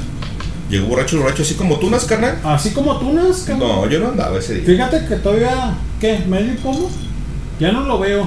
llegó 0.71 0.87
borracho 0.87 1.17
el 1.17 1.23
borracho 1.23 1.43
así 1.43 1.55
como 1.55 1.79
tú 1.79 1.89
nas 1.91 2.05
carnal 2.05 2.39
Así 2.45 2.71
como 2.71 2.99
tú, 2.99 3.13
Nas, 3.13 3.39
cabrón. 3.47 3.69
no 3.69 3.89
yo 3.89 4.01
no 4.01 4.09
andaba 4.09 4.39
ese 4.39 4.55
día 4.55 4.65
Fíjate 4.67 5.07
que 5.07 5.17
todavía, 5.17 5.75
¿qué? 6.01 6.19
¿Medio 6.29 6.57
pomo? 6.57 6.91
Ya 7.59 7.73
no 7.73 7.83
lo 7.83 7.99
veo. 7.99 8.27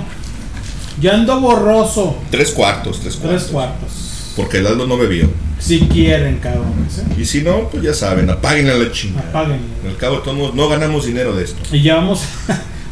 Ya 1.02 1.16
ando 1.16 1.40
borroso. 1.42 2.16
tres 2.30 2.52
cuartos 2.52 3.00
tres 3.02 3.16
cuartos 3.16 3.42
Tres 3.42 3.52
cuartos. 3.52 4.03
Porque 4.36 4.58
el 4.60 4.68
Aldo 4.68 4.88
no 4.88 4.98
bebió 4.98 5.30
Si 5.60 5.80
quieren, 5.82 6.38
cabrones. 6.40 7.00
¿eh? 7.00 7.04
y 7.18 7.26
si 7.26 7.42
no 7.42 7.70
pues 7.70 7.84
ya 7.84 7.94
saben 7.94 8.30
apaguen 8.30 8.70
a 8.70 8.74
la 8.74 8.92
chingada 8.92 9.30
Apáguenle. 9.30 9.66
al 9.88 9.98
cabo 9.98 10.20
todos 10.20 10.54
no 10.56 10.68
ganamos 10.70 11.06
dinero 11.06 11.36
de 11.36 11.44
esto 11.46 11.62
Y 11.72 11.82
ya 11.82 11.96
vamos 11.96 12.22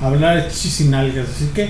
a 0.02 0.06
hablar 0.08 0.44
de 0.44 0.50
chichis 0.52 0.74
sin 0.74 0.94
algas. 0.94 1.28
Así 1.36 1.50
que, 1.54 1.70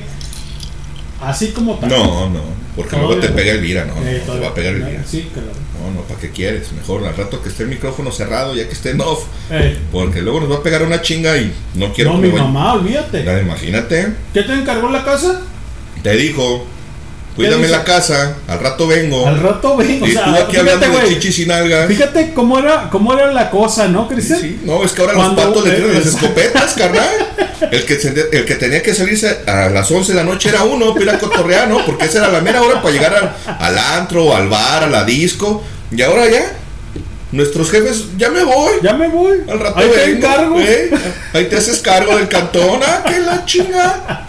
así 1.22 1.48
como 1.52 1.76
tal. 1.76 1.90
no 1.90 2.30
no 2.30 2.62
porque 2.76 2.96
luego 2.96 3.18
te 3.18 3.28
pega 3.30 3.52
el 3.52 3.60
vira 3.62 3.84
no, 3.86 3.94
Eh, 4.08 4.24
no 4.26 4.34
te 4.34 4.40
va 4.40 4.48
a 4.48 4.54
pegar 4.54 4.74
el 4.76 4.84
vira 4.84 5.04
Sí, 5.06 5.28
claro. 5.34 5.50
No, 5.82 5.92
no, 5.96 6.02
¿para 6.08 6.20
qué 6.20 6.30
quieres? 6.30 6.72
Mejor 6.74 7.06
al 7.06 7.16
rato 7.18 7.42
que 7.42 7.50
esté 7.50 7.64
el 7.64 7.70
micrófono 7.70 8.12
cerrado, 8.12 8.56
ya 8.56 8.66
que 8.68 8.74
esté 8.74 8.92
en 8.92 9.02
off. 9.02 9.26
Porque 9.92 10.22
luego 10.22 10.40
nos 10.40 10.52
va 10.52 10.56
a 10.58 10.64
pegar 10.64 10.84
una 10.84 11.02
chinga 11.02 11.36
y 11.38 11.52
no 11.76 11.92
quiero 11.92 12.14
no, 12.14 12.22
que 12.22 12.28
mi 12.28 12.34
mamá, 12.34 12.74
olvídate. 12.74 13.26
Ya, 13.26 13.40
imagínate, 13.42 14.14
¿Qué 14.34 14.44
te 14.44 14.54
encargó 14.54 14.90
la 14.90 15.04
casa? 15.04 15.42
te 16.04 16.16
dijo. 16.16 16.66
Cuídame 17.36 17.68
la 17.70 17.84
casa, 17.84 18.36
al 18.48 18.60
rato 18.60 18.88
vengo. 18.88 19.26
Al 19.26 19.40
rato 19.40 19.78
vengo. 19.78 20.06
Y 20.06 20.12
o 20.12 20.14
sea, 20.14 20.26
tú 20.26 20.32
aquí 20.32 20.58
fíjate, 20.58 20.74
hablando 20.74 21.00
de 21.00 21.08
chichis 21.10 21.40
y 21.40 21.46
nalgas. 21.46 21.88
Fíjate 21.88 22.34
cómo 22.34 22.60
era, 22.60 22.90
cómo 22.92 23.14
era 23.14 23.32
la 23.32 23.50
cosa, 23.50 23.88
¿no, 23.88 24.08
Cristian? 24.08 24.60
No, 24.66 24.84
es 24.84 24.92
que 24.92 25.02
ahora 25.02 25.14
Cuando- 25.14 25.36
los 25.42 25.46
patos 25.54 25.68
le 25.68 25.76
tiran 25.76 25.94
las 25.94 26.06
escopetas, 26.06 26.74
carnal. 26.74 27.08
El 27.72 27.86
que, 27.86 27.94
el 28.32 28.46
que 28.46 28.56
tenía 28.56 28.82
que 28.82 28.94
salirse 28.94 29.42
a 29.46 29.70
las 29.70 29.90
11 29.92 30.14
de 30.14 30.18
la 30.18 30.24
noche 30.24 30.50
era 30.50 30.64
uno, 30.64 30.94
pero 30.96 31.12
era 31.12 31.20
cotorrear, 31.20 31.68
¿no? 31.70 31.86
Porque 31.86 32.06
esa 32.06 32.18
era 32.18 32.28
la 32.30 32.42
mera 32.42 32.60
hora 32.64 32.82
para 32.82 32.92
llegar 32.92 33.14
al, 33.14 33.56
al 33.60 33.78
antro, 33.78 34.36
al 34.36 34.50
bar, 34.50 34.84
a 34.86 34.88
la 34.88 35.04
disco. 35.06 35.64
Y 35.96 36.02
ahora 36.02 36.28
ya, 36.28 36.54
nuestros 37.32 37.70
jefes, 37.70 38.06
ya 38.18 38.32
me 38.32 38.44
voy. 38.44 38.74
Ya 38.82 38.94
me 38.94 39.08
voy. 39.10 39.44
Al 39.48 39.60
rato 39.60 39.78
Ahí 39.80 39.90
te 39.90 39.96
vengo, 39.96 40.18
encargo. 40.28 40.60
¿eh? 40.60 40.90
Ahí 41.34 41.46
te 41.46 41.56
haces 41.58 41.78
cargo 41.80 42.18
del 42.18 42.28
cantón. 42.28 42.82
Ah, 42.84 43.04
que 43.08 43.20
la 43.20 43.46
chinga. 43.46 44.26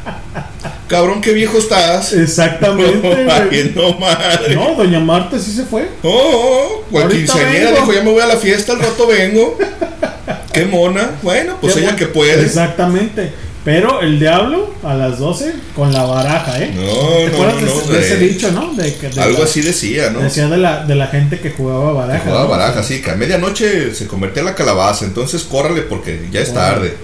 Cabrón, 0.92 1.20
qué 1.22 1.32
viejo 1.32 1.56
estás. 1.58 2.12
Exactamente, 2.12 3.72
no 3.74 3.98
madre. 3.98 4.54
No, 4.54 4.74
doña 4.76 5.00
Marta 5.00 5.38
sí 5.38 5.50
se 5.52 5.64
fue. 5.64 5.88
Oh, 6.02 6.84
oh, 6.92 6.98
Ahorita 6.98 7.16
quinceañera 7.32 7.70
vengo. 7.70 7.80
dijo, 7.80 7.92
ya 7.94 8.02
me 8.02 8.10
voy 8.12 8.20
a 8.20 8.26
la 8.26 8.36
fiesta, 8.36 8.72
al 8.74 8.80
rato 8.80 9.06
vengo. 9.06 9.58
Qué 10.52 10.66
mona. 10.66 11.12
Bueno, 11.22 11.56
pues 11.60 11.74
Ya 11.74 11.80
ella 11.80 11.90
voy. 11.92 11.98
que 11.98 12.06
puede. 12.06 12.44
Exactamente. 12.44 13.32
Pero 13.64 14.00
el 14.02 14.18
diablo 14.18 14.74
a 14.82 14.94
las 14.94 15.18
12 15.20 15.54
con 15.76 15.92
la 15.92 16.02
baraja, 16.02 16.58
¿eh? 16.60 16.72
No, 16.74 16.82
¿Te 16.82 17.26
no, 17.28 17.32
acuerdas 17.32 17.54
no, 17.54 17.60
de, 17.60 17.66
no, 17.66 17.80
ese- 17.80 17.92
de 17.92 18.00
ese 18.00 18.16
de- 18.16 18.28
dicho, 18.28 18.50
no? 18.50 18.74
De 18.74 18.94
que- 18.96 19.08
de 19.08 19.20
Algo 19.22 19.38
la- 19.38 19.44
así 19.44 19.60
decía, 19.62 20.10
¿no? 20.10 20.18
Decía 20.18 20.48
de 20.48 20.56
la, 20.58 20.84
de 20.84 20.94
la 20.96 21.06
gente 21.06 21.38
que 21.38 21.50
jugaba 21.52 21.92
baraja. 21.92 22.24
Jugaba 22.24 22.42
¿no? 22.44 22.48
baraja, 22.50 22.82
sí, 22.82 23.00
que 23.00 23.12
a 23.12 23.14
medianoche 23.14 23.94
se 23.94 24.06
convertía 24.08 24.40
en 24.40 24.46
la 24.46 24.54
calabaza, 24.56 25.04
entonces 25.04 25.44
córrale 25.44 25.82
porque 25.82 26.26
ya 26.32 26.40
es 26.40 26.48
Córrale. 26.50 26.74
tarde. 26.74 26.96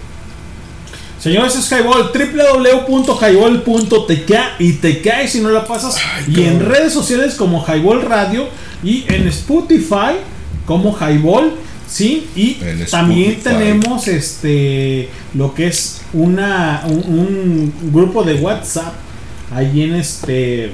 Señores, 1.21 1.57
es 1.57 1.69
Highball, 1.73 2.13
www.highball.tk 2.13 4.33
y 4.61 4.73
te 4.75 5.01
cae 5.03 5.27
si 5.29 5.41
no 5.41 5.51
la 5.51 5.67
pasas. 5.67 5.97
y 6.29 6.45
en 6.45 6.61
redes 6.61 6.93
sociales 6.93 7.35
como 7.35 7.65
Highball 7.67 8.03
Radio 8.03 8.49
y 8.85 9.05
en 9.09 9.27
Spotify 9.29 10.17
como 10.67 10.97
Highball. 10.97 11.53
Sí, 11.89 12.29
y 12.37 12.55
también 12.91 13.33
Spotify. 13.33 13.57
tenemos 13.57 14.07
este 14.09 15.09
lo 15.35 15.55
que 15.55 15.67
es 15.69 16.03
una 16.13 16.83
un, 16.87 16.97
un 16.97 17.73
grupo 17.93 18.23
de 18.23 18.35
WhatsApp 18.35 18.93
ahí 19.55 19.83
en 19.83 19.95
este 19.95 20.67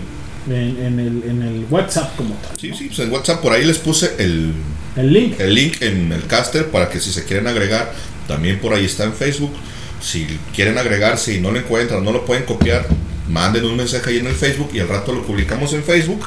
en, 0.48 0.52
en 0.52 0.98
el, 0.98 1.22
en 1.30 1.42
el 1.42 1.64
WhatsApp 1.70 2.16
como 2.16 2.34
tal. 2.34 2.50
Sí, 2.60 2.72
sí, 2.76 2.86
pues 2.88 2.98
en 2.98 3.12
WhatsApp 3.12 3.40
por 3.40 3.52
ahí 3.52 3.64
les 3.64 3.78
puse 3.78 4.14
el, 4.18 4.52
El 4.96 5.12
link. 5.12 5.38
el 5.40 5.54
link 5.54 5.80
en 5.82 6.10
el 6.12 6.26
caster 6.26 6.68
para 6.70 6.90
que 6.90 7.00
si 7.00 7.12
se 7.12 7.24
quieren 7.24 7.46
agregar, 7.46 7.92
también 8.26 8.58
por 8.58 8.74
ahí 8.74 8.84
está 8.84 9.04
en 9.04 9.14
Facebook. 9.14 9.52
Si 10.04 10.26
quieren 10.54 10.76
agregarse 10.76 11.34
y 11.34 11.40
no 11.40 11.50
lo 11.50 11.58
encuentran, 11.58 12.04
no 12.04 12.12
lo 12.12 12.26
pueden 12.26 12.44
copiar, 12.44 12.86
manden 13.28 13.64
un 13.64 13.76
mensaje 13.76 14.10
ahí 14.10 14.18
en 14.18 14.26
el 14.26 14.34
Facebook 14.34 14.70
y 14.74 14.80
al 14.80 14.88
rato 14.88 15.12
lo 15.12 15.22
publicamos 15.22 15.72
en 15.72 15.82
Facebook 15.82 16.26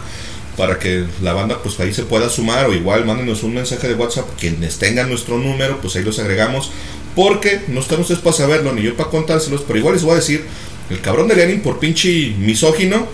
para 0.57 0.79
que 0.79 1.05
la 1.21 1.33
banda 1.33 1.59
pues 1.61 1.79
ahí 1.79 1.93
se 1.93 2.03
pueda 2.03 2.29
sumar 2.29 2.65
o 2.65 2.73
igual 2.73 3.05
mándenos 3.05 3.43
un 3.43 3.53
mensaje 3.53 3.87
de 3.87 3.93
WhatsApp 3.93 4.27
quienes 4.39 4.79
tengan 4.79 5.07
nuestro 5.07 5.37
número 5.37 5.79
pues 5.79 5.95
ahí 5.95 6.03
los 6.03 6.17
agregamos 6.17 6.71
porque 7.15 7.61
no 7.67 7.79
están 7.79 7.99
ustedes 7.99 8.19
para 8.19 8.35
saberlo 8.35 8.73
ni 8.73 8.81
yo 8.81 8.97
para 8.97 9.11
contárselos 9.11 9.61
pero 9.61 9.77
igual 9.77 9.93
les 9.93 10.03
voy 10.03 10.13
a 10.13 10.15
decir 10.15 10.45
el 10.89 10.99
cabrón 10.99 11.27
de 11.27 11.35
Lenin 11.35 11.61
por 11.61 11.79
pinche 11.79 12.33
misógino 12.39 13.07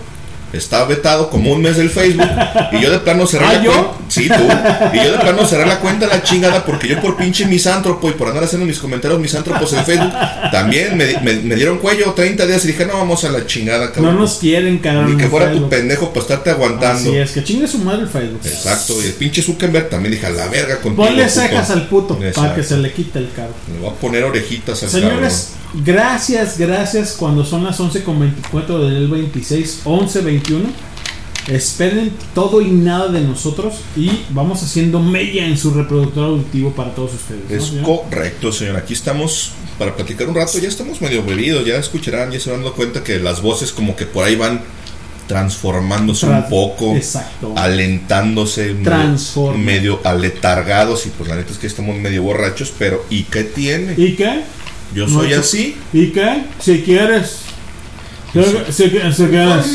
está 0.56 0.84
vetado 0.84 1.30
como 1.30 1.52
un 1.52 1.62
mes 1.62 1.76
del 1.76 1.90
Facebook 1.90 2.28
y 2.72 2.80
yo 2.80 2.90
de 2.90 2.98
plano 2.98 3.26
cerré 3.26 3.46
¿Ah, 3.48 3.52
la 3.54 3.62
cuenta 3.64 3.90
sí 4.08 4.28
tú 4.28 4.44
y 4.92 4.96
yo 5.04 5.12
de 5.12 5.18
plano 5.18 5.46
cerré 5.46 5.66
la 5.66 5.80
cuenta 5.80 6.06
la 6.06 6.22
chingada 6.22 6.64
porque 6.64 6.88
yo 6.88 7.00
por 7.00 7.16
pinche 7.16 7.46
misántropo 7.46 8.08
y 8.08 8.12
por 8.12 8.28
andar 8.28 8.44
haciendo 8.44 8.66
mis 8.66 8.78
comentarios 8.78 9.20
misántropos 9.20 9.72
en 9.72 9.84
Facebook 9.84 10.12
también 10.52 10.96
me, 10.96 11.18
me- 11.20 11.34
me 11.42 11.54
dieron 11.56 11.78
cuello 11.78 12.12
30 12.12 12.46
días 12.46 12.64
y 12.64 12.68
dije 12.68 12.86
no 12.86 12.94
vamos 12.94 13.24
a 13.24 13.30
la 13.30 13.46
chingada 13.46 13.86
No 13.86 13.92
cabrón 13.92 14.18
nos 14.18 14.34
quieren, 14.34 14.78
cabrón. 14.78 15.12
ni 15.16 15.22
que 15.22 15.28
fuera 15.28 15.52
tu 15.52 15.68
pendejo 15.68 16.08
para 16.10 16.20
estarte 16.20 16.50
aguantando 16.50 17.10
Así 17.10 17.16
es, 17.16 17.30
que 17.32 17.42
chingue 17.44 17.66
su 17.68 17.78
madre 17.78 18.02
el 18.02 18.08
Facebook. 18.08 18.40
Exacto, 18.44 18.94
y 19.02 19.06
el 19.06 19.12
pinche 19.14 19.42
Zuckerberg 19.42 19.88
también 19.90 20.12
dije 20.12 20.26
a 20.26 20.30
la 20.30 20.46
verga 20.48 20.76
contigo. 20.80 21.06
Ponle 21.06 21.24
puto". 21.24 21.34
cejas 21.34 21.70
al 21.70 21.88
puto 21.88 22.18
para 22.34 22.54
que 22.54 22.62
se 22.62 22.76
le 22.76 22.92
quite 22.92 23.18
el 23.18 23.30
carro. 23.34 23.54
Le 23.72 23.80
voy 23.80 23.90
a 23.90 23.94
poner 23.94 24.24
orejitas 24.24 24.82
al 24.82 24.88
Señores, 24.90 25.50
gracias, 25.84 26.58
gracias. 26.58 27.12
Cuando 27.12 27.44
son 27.44 27.64
las 27.64 27.80
11.24 27.80 28.88
del 28.88 29.08
26, 29.08 29.80
11.21. 29.84 30.60
Esperen 31.46 32.10
todo 32.34 32.62
y 32.62 32.70
nada 32.70 33.08
de 33.08 33.20
nosotros 33.20 33.74
y 33.96 34.10
vamos 34.30 34.62
haciendo 34.62 34.98
mella 34.98 35.44
en 35.44 35.58
su 35.58 35.72
reproductor 35.74 36.24
auditivo 36.24 36.70
para 36.72 36.94
todos 36.94 37.12
ustedes. 37.12 37.42
¿no, 37.50 37.56
Es 37.56 37.64
señor? 37.66 37.84
correcto, 37.84 38.50
señor. 38.50 38.76
Aquí 38.76 38.94
estamos 38.94 39.50
para 39.78 39.94
platicar 39.94 40.26
un 40.26 40.34
rato. 40.36 40.58
Ya 40.58 40.68
estamos 40.68 41.02
medio 41.02 41.22
bebidos. 41.22 41.66
Ya 41.66 41.76
escucharán, 41.76 42.30
ya 42.32 42.40
se 42.40 42.48
van 42.50 42.60
dando 42.62 42.72
cuenta 42.74 43.04
que 43.04 43.18
las 43.18 43.42
voces 43.42 43.72
como 43.72 43.94
que 43.94 44.06
por 44.06 44.24
ahí 44.24 44.36
van 44.36 44.62
transformándose 45.26 46.26
Trans- 46.26 46.44
un 46.44 46.50
poco. 46.50 46.96
exacto. 46.96 47.52
Alentándose. 47.56 48.74
Medio 49.58 50.00
aletargados. 50.02 51.04
Y 51.06 51.10
pues 51.10 51.28
la 51.28 51.36
neta 51.36 51.52
es 51.52 51.58
que 51.58 51.66
estamos 51.66 51.94
medio 51.98 52.22
borrachos. 52.22 52.72
Pero 52.78 53.04
¿y 53.10 53.24
qué 53.24 53.44
tiene? 53.44 53.94
¿Y 53.98 54.14
qué? 54.16 54.40
Yo 54.94 55.06
No, 55.06 55.20
soy 55.20 55.32
así. 55.34 55.76
¿Y 55.92 56.12
qué? 56.12 56.44
Si 56.60 56.82
quieres. 56.82 57.40
Si, 58.32 58.42
si- 58.72 59.12
si 59.12 59.26
quieres. 59.26 59.66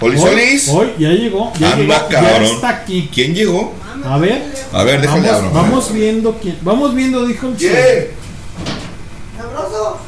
Hoy-. 0.00 0.18
Hoy 0.70 0.92
ya 0.98 1.08
llegó. 1.10 1.52
Ya 1.58 1.72
Anda, 1.72 2.08
llegó, 2.08 2.10
ya 2.10 2.42
está 2.42 2.68
aquí. 2.68 3.08
¿Quién 3.12 3.34
llegó? 3.34 3.74
A 4.04 4.18
ver. 4.18 4.42
A 4.72 4.82
ver, 4.82 5.00
déjale 5.00 5.30
vamos, 5.30 5.52
vamos 5.52 5.92
viendo 5.92 6.38
quién. 6.40 6.58
Vamos 6.62 6.94
viendo, 6.94 7.24
dijo 7.24 7.48
el 7.48 7.54
¿Quién? 7.54 7.72
¡Sabroso! 9.36 9.98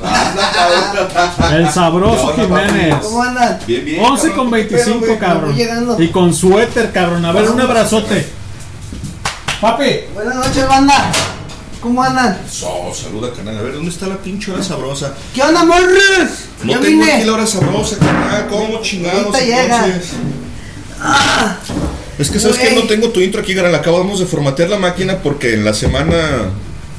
El 1.56 1.68
sabroso 1.70 2.34
Jiménez. 2.34 2.94
¿Cómo 3.02 3.22
andan? 3.22 3.58
Bien, 3.66 3.84
bien. 3.84 4.04
11 4.04 4.32
con 4.32 4.50
25, 4.50 4.98
Pero, 5.00 5.06
güey, 5.06 5.18
cabrón. 5.18 5.56
Y 5.98 6.08
con 6.08 6.32
suéter, 6.32 6.92
cabrón. 6.92 7.24
A 7.24 7.32
ver, 7.32 7.50
un 7.50 7.60
abrazote. 7.60 8.28
Papi. 9.60 9.84
Buenas 10.14 10.34
noches, 10.36 10.68
banda. 10.68 11.10
¿Cómo 11.80 12.02
andan? 12.02 12.38
So, 12.50 12.92
saluda, 12.92 13.32
canal. 13.32 13.56
A 13.56 13.62
ver, 13.62 13.74
¿dónde 13.74 13.90
está 13.90 14.06
la 14.08 14.16
pinche 14.16 14.50
hora 14.50 14.62
sabrosa? 14.62 15.14
¿Qué 15.34 15.42
onda, 15.42 15.64
morros? 15.64 15.88
No 16.64 16.72
ya 16.72 16.80
tengo 16.80 17.02
vine. 17.02 17.12
aquí 17.12 17.24
la 17.24 17.32
hora 17.34 17.46
sabrosa, 17.46 17.96
canal. 17.98 18.46
¿Cómo 18.48 18.80
chingados? 18.82 19.26
Ahorita 19.34 19.40
llega. 19.44 20.00
Es 22.18 22.30
que 22.30 22.40
sabes 22.40 22.58
que 22.58 22.72
no 22.72 22.82
tengo 22.82 23.10
tu 23.10 23.20
intro 23.20 23.40
aquí, 23.40 23.54
Garan. 23.54 23.74
Acabamos 23.76 24.18
de 24.18 24.26
formatear 24.26 24.70
la 24.70 24.78
máquina 24.78 25.18
porque 25.22 25.54
en 25.54 25.64
la 25.64 25.72
semana 25.72 26.50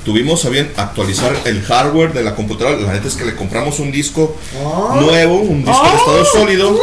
tuvimos 0.05 0.45
a 0.45 0.49
bien 0.49 0.71
actualizar 0.77 1.35
el 1.43 1.61
hardware 1.61 2.13
de 2.13 2.23
la 2.23 2.33
computadora. 2.35 2.77
La 2.77 2.93
neta 2.93 3.09
es 3.09 3.15
que 3.15 3.25
le 3.25 3.35
compramos 3.35 3.79
un 3.79 3.91
disco 3.91 4.37
Oh. 4.63 4.95
nuevo, 5.01 5.35
un 5.41 5.65
disco 5.65 5.83
de 5.83 5.89
Oh. 5.89 5.97
estado 5.97 6.25
sólido, 6.25 6.79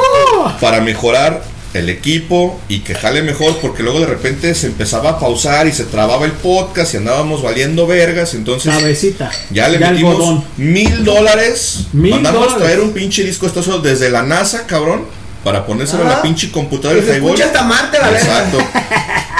para 0.60 0.83
mejorar 0.83 1.42
el 1.76 1.88
equipo 1.88 2.60
y 2.68 2.80
que 2.80 2.94
jale 2.94 3.22
mejor, 3.22 3.58
porque 3.58 3.82
luego 3.82 4.00
de 4.00 4.06
repente 4.06 4.55
se 4.55 4.66
empezaba 4.66 5.10
a 5.10 5.18
pausar 5.20 5.66
y 5.66 5.72
se 5.72 5.84
trababa 5.84 6.24
el 6.26 6.32
podcast 6.32 6.94
y 6.94 6.96
andábamos 6.98 7.42
valiendo 7.42 7.86
vergas. 7.86 8.34
Entonces 8.34 8.72
Cabecita. 8.74 9.30
ya 9.50 9.68
le 9.68 9.78
De 9.78 9.90
metimos 9.90 10.42
mil 10.56 11.05
dólares. 11.05 11.86
Mandamos 11.92 12.40
dólares. 12.40 12.58
traer 12.62 12.80
un 12.80 12.92
pinche 12.92 13.22
disco 13.24 13.46
estado 13.46 13.64
sólido 13.64 13.82
desde 13.82 14.10
la 14.10 14.22
NASA, 14.22 14.66
cabrón. 14.66 15.05
Para 15.44 15.65
ponérselo 15.65 16.05
a 16.05 16.08
la 16.08 16.23
pinche 16.23 16.50
computadora 16.50 17.00
del 17.00 17.18
Highball. 17.18 17.40
hasta 17.40 17.62
Marte, 17.62 17.98
la 18.00 18.10
Exacto. 18.10 18.58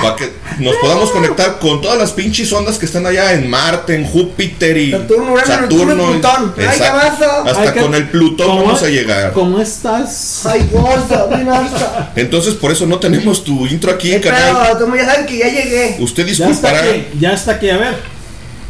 Para 0.01 0.15
que 0.15 0.33
nos 0.59 0.77
podamos 0.77 1.11
conectar 1.11 1.59
con 1.59 1.81
todas 1.81 1.99
las 1.99 2.13
pinches 2.13 2.53
ondas 2.53 2.79
que 2.79 2.87
están 2.87 3.07
allá 3.07 3.33
en 3.33 3.51
Marte, 3.51 3.95
en 3.97 4.05
Júpiter 4.07 4.77
y 4.77 4.93
Saturno, 4.93 5.33
Urano, 5.33 5.47
Saturno. 5.47 6.11
Plutón. 6.13 6.55
Ay. 6.59 6.67
Hasta 6.67 7.61
Ay, 7.61 7.81
con 7.81 7.95
el 7.95 8.09
Plutón 8.09 8.47
¿Cómo- 8.47 8.65
vamos 8.67 8.83
a 8.83 8.89
llegar. 8.89 9.33
¿Cómo 9.33 9.59
estás? 9.61 10.47
Ay, 10.47 10.69
bolsa, 10.73 11.27
bien 11.27 11.49
alta. 11.49 12.13
Entonces 12.15 12.55
por 12.55 12.71
eso 12.71 12.87
no 12.87 13.01
tenemos 13.01 13.43
tu 13.43 13.67
intro 13.67 13.91
aquí, 13.91 14.19
canal. 14.21 14.57
Pero, 14.63 14.79
como 14.79 14.95
ya 14.97 15.07
saben 15.07 15.27
que 15.27 15.39
ya 15.39 15.49
llegué. 15.49 15.97
Usted 15.99 16.25
disculpará. 16.27 16.83
Ya 17.19 17.33
está 17.33 17.53
aquí. 17.53 17.69
A 17.71 17.79
ver. 17.79 17.97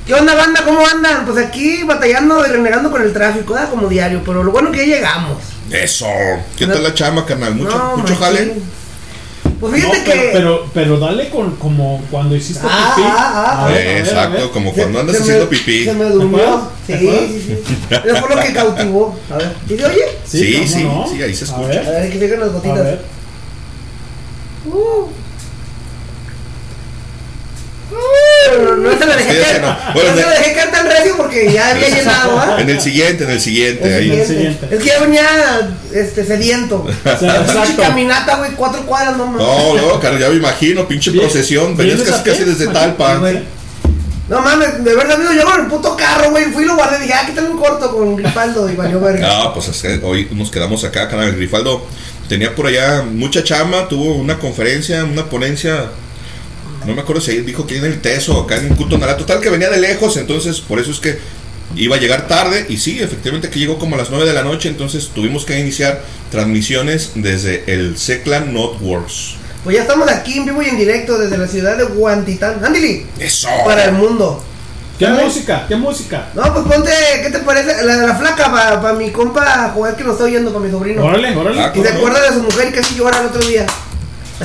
¿Qué 0.07 0.15
onda, 0.15 0.35
banda? 0.37 0.63
¿Cómo 0.65 0.87
andan? 0.87 1.27
Pues 1.27 1.45
aquí 1.45 1.83
batallando 1.83 2.47
y 2.47 2.51
renegando 2.51 2.91
con 2.91 3.03
el 3.03 3.13
tráfico, 3.13 3.55
¿verdad? 3.55 3.69
Como 3.71 3.89
diario. 3.89 4.23
Pero 4.25 4.43
lo 4.45 4.53
bueno 4.53 4.71
que 4.71 4.79
ya 4.87 4.95
llegamos. 4.97 5.39
Eso. 5.71 6.07
¿Qué 6.57 6.67
tal 6.67 6.83
la 6.83 6.95
chama, 6.95 7.25
canal? 7.27 7.55
Mucho, 7.55 7.77
No, 7.77 7.97
mucho 7.99 8.17
jale. 8.17 8.55
Pues 9.61 9.73
No, 9.73 9.79
fíjate 9.91 10.03
pero, 10.05 10.23
que. 10.23 10.31
pero, 10.33 10.71
pero 10.75 10.99
dale 10.99 11.31
con 11.31 11.57
como 11.57 12.03
cuando 12.11 12.37
hiciste 12.37 12.67
Ah, 12.69 12.93
pipí. 12.95 13.09
ah, 13.11 13.33
ah, 13.47 13.65
A 13.65 13.69
ver, 13.69 13.87
a 13.89 13.91
a 13.91 13.99
Exacto, 13.99 14.39
ver. 14.39 14.51
como 14.51 14.71
Se- 14.75 14.81
cuando 14.81 15.01
andas 15.01 15.17
se 15.17 15.21
me- 15.23 15.25
haciendo 15.29 15.49
pipí. 15.49 15.85
Se 15.85 15.93
me 15.95 16.05
¿Te 16.05 16.11
durmió. 16.11 16.69
Sí, 16.87 16.93
sí, 16.99 17.43
sí. 17.47 17.77
Eso 17.91 18.17
fue 18.17 18.37
lo 18.37 18.43
que 18.43 18.53
cautivó. 18.53 19.19
A 19.31 19.37
ver. 19.37 19.57
¿Y 19.69 19.77
se 19.77 19.85
oye? 19.87 20.05
Sí, 20.27 20.53
¿cómo 20.55 20.69
sí, 20.69 20.85
no? 20.85 21.07
sí, 21.11 21.23
ahí 21.23 21.35
se 21.35 21.45
A 21.45 21.49
escucha. 21.49 21.67
A 21.69 21.69
ver, 21.69 21.85
ver, 22.03 22.13
que 22.13 22.19
lleguen 22.19 22.41
las 22.41 22.49
a 22.51 22.53
gotitas. 22.53 22.85
ver. 22.85 23.01
Uh. 24.67 25.07
No, 28.59 28.77
no 28.77 28.99
se 28.99 29.07
la 29.07 29.17
dejé 29.17 29.41
caer. 29.41 29.61
no. 29.63 29.69
No, 29.69 29.77
Bueno, 29.95 30.11
se 30.11 30.17
de- 30.17 30.23
la 30.23 30.31
dejé 30.31 30.53
caer 30.55 30.71
tan 30.71 30.87
recio 30.87 31.17
porque 31.17 31.53
ya 31.53 31.69
había 31.71 31.89
llenado, 31.89 32.39
¿ah? 32.41 32.57
En 32.61 32.71
el 32.71 32.81
siguiente, 32.81 33.25
en 33.25 33.31
el 33.31 33.41
siguiente. 33.41 33.89
El 33.89 33.95
ahí. 33.95 34.03
siguiente. 34.05 34.27
siguiente. 34.35 34.69
Es 34.77 34.83
que 34.83 34.89
ya 34.89 34.99
venía 35.01 35.27
este, 35.93 36.25
sediento. 36.25 36.87
sea, 37.05 37.47
pinche 37.47 37.77
caminata, 37.77 38.37
güey, 38.37 38.51
cuatro 38.53 38.83
cuadras, 38.87 39.17
no 39.17 39.27
mames. 39.27 39.41
No, 39.47 39.75
no, 39.77 40.01
cara, 40.01 40.19
ya 40.19 40.29
me 40.29 40.37
imagino, 40.37 40.87
pinche 40.89 41.11
Bien- 41.11 41.25
procesión. 41.25 41.77
Venías 41.77 42.01
casi, 42.03 42.23
casi 42.23 42.45
desde 42.45 42.67
Talpa. 42.69 43.21
No 44.29 44.41
mames, 44.41 44.83
de 44.83 44.93
verdad, 44.95 45.13
amigo, 45.15 45.33
yo 45.33 45.45
con 45.45 45.61
el 45.61 45.67
puto 45.69 45.97
carro, 45.97 46.31
güey, 46.31 46.47
fui 46.47 46.65
y 46.65 46.67
lo 46.67 46.75
guardé, 46.75 46.99
dije, 46.99 47.13
ah, 47.15 47.21
aquí 47.23 47.33
tengo 47.33 47.49
un 47.53 47.59
corto 47.59 47.93
con 47.95 48.17
Grifaldo 48.17 48.69
y 48.69 48.75
valió 48.75 48.99
verga. 49.01 49.29
Ah, 49.31 49.55
pues 49.55 49.69
es 49.69 49.81
que 49.81 50.01
hoy 50.03 50.27
nos 50.33 50.51
quedamos 50.51 50.83
acá, 50.83 51.09
canal 51.09 51.33
Grifaldo. 51.37 51.87
tenía 52.29 52.53
por 52.53 52.67
allá 52.67 53.05
mucha 53.09 53.45
chamba, 53.45 53.87
tuvo 53.87 54.17
una 54.17 54.37
conferencia, 54.37 55.05
una 55.05 55.27
ponencia. 55.27 55.91
No 56.87 56.95
me 56.95 57.01
acuerdo 57.03 57.21
si 57.21 57.41
dijo 57.41 57.67
que 57.67 57.79
en 57.79 57.85
el 57.85 58.01
Teso, 58.01 58.41
acá 58.41 58.57
en 58.57 58.75
Cutonara. 58.77 59.17
Total 59.17 59.41
que 59.41 59.51
venía 59.51 59.69
de 59.71 59.79
lejos, 59.79 60.17
entonces 60.17 60.61
por 60.61 60.79
eso 60.79 60.93
es 60.93 61.01
que 61.01 61.19
iba 61.75 61.97
a 61.97 61.99
llegar 61.99 62.29
tarde. 62.29 62.67
Y 62.69 62.77
sí, 62.77 63.01
efectivamente 63.03 63.51
que 63.51 63.59
llegó 63.59 63.79
como 63.79 63.97
a 63.97 63.99
las 63.99 64.11
9 64.11 64.25
de 64.25 64.33
la 64.33 64.43
noche, 64.43 64.69
entonces 64.69 65.11
tuvimos 65.15 65.45
que 65.45 65.59
iniciar 65.59 66.03
transmisiones 66.31 67.13
desde 67.17 67.65
el 67.73 67.99
Seclan 67.99 68.55
Networks. 68.55 69.35
Pues 69.65 69.77
ya 69.77 69.83
estamos 69.83 70.09
aquí 70.09 70.39
en 70.39 70.47
vivo 70.47 70.63
y 70.63 70.69
en 70.69 70.79
directo 70.79 71.19
desde 71.19 71.37
la 71.37 71.49
ciudad 71.49 71.77
de 71.77 71.85
Guantitán. 71.85 72.65
Ándale. 72.65 73.05
Eso. 73.19 73.49
Para 73.65 73.87
el 73.87 73.93
mundo. 73.93 74.43
¿Qué 74.97 75.07
¿Sabes? 75.07 75.25
música? 75.25 75.65
¿Qué 75.69 75.77
música? 75.77 76.29
No, 76.35 76.55
pues 76.55 76.67
ponte, 76.67 76.91
¿qué 77.23 77.31
te 77.31 77.41
parece? 77.41 77.85
La, 77.85 77.97
la 77.97 78.15
flaca 78.15 78.51
para 78.81 78.93
mi 78.95 79.11
compa 79.11 79.73
Joel 79.75 79.95
que 79.95 80.05
nos 80.05 80.13
está 80.13 80.25
oyendo, 80.25 80.53
para 80.53 80.65
mi 80.65 80.71
sobrino. 80.71 81.05
Órale, 81.05 81.37
órale. 81.37 81.61
Ah, 81.61 81.73
Y 81.75 81.83
se 81.83 81.93
de 81.93 82.33
su 82.33 82.43
mujer 82.43 82.69
y 82.69 82.73
casi 82.73 82.95
llora 82.95 83.21
el 83.21 83.27
otro 83.27 83.43
día. 83.43 83.67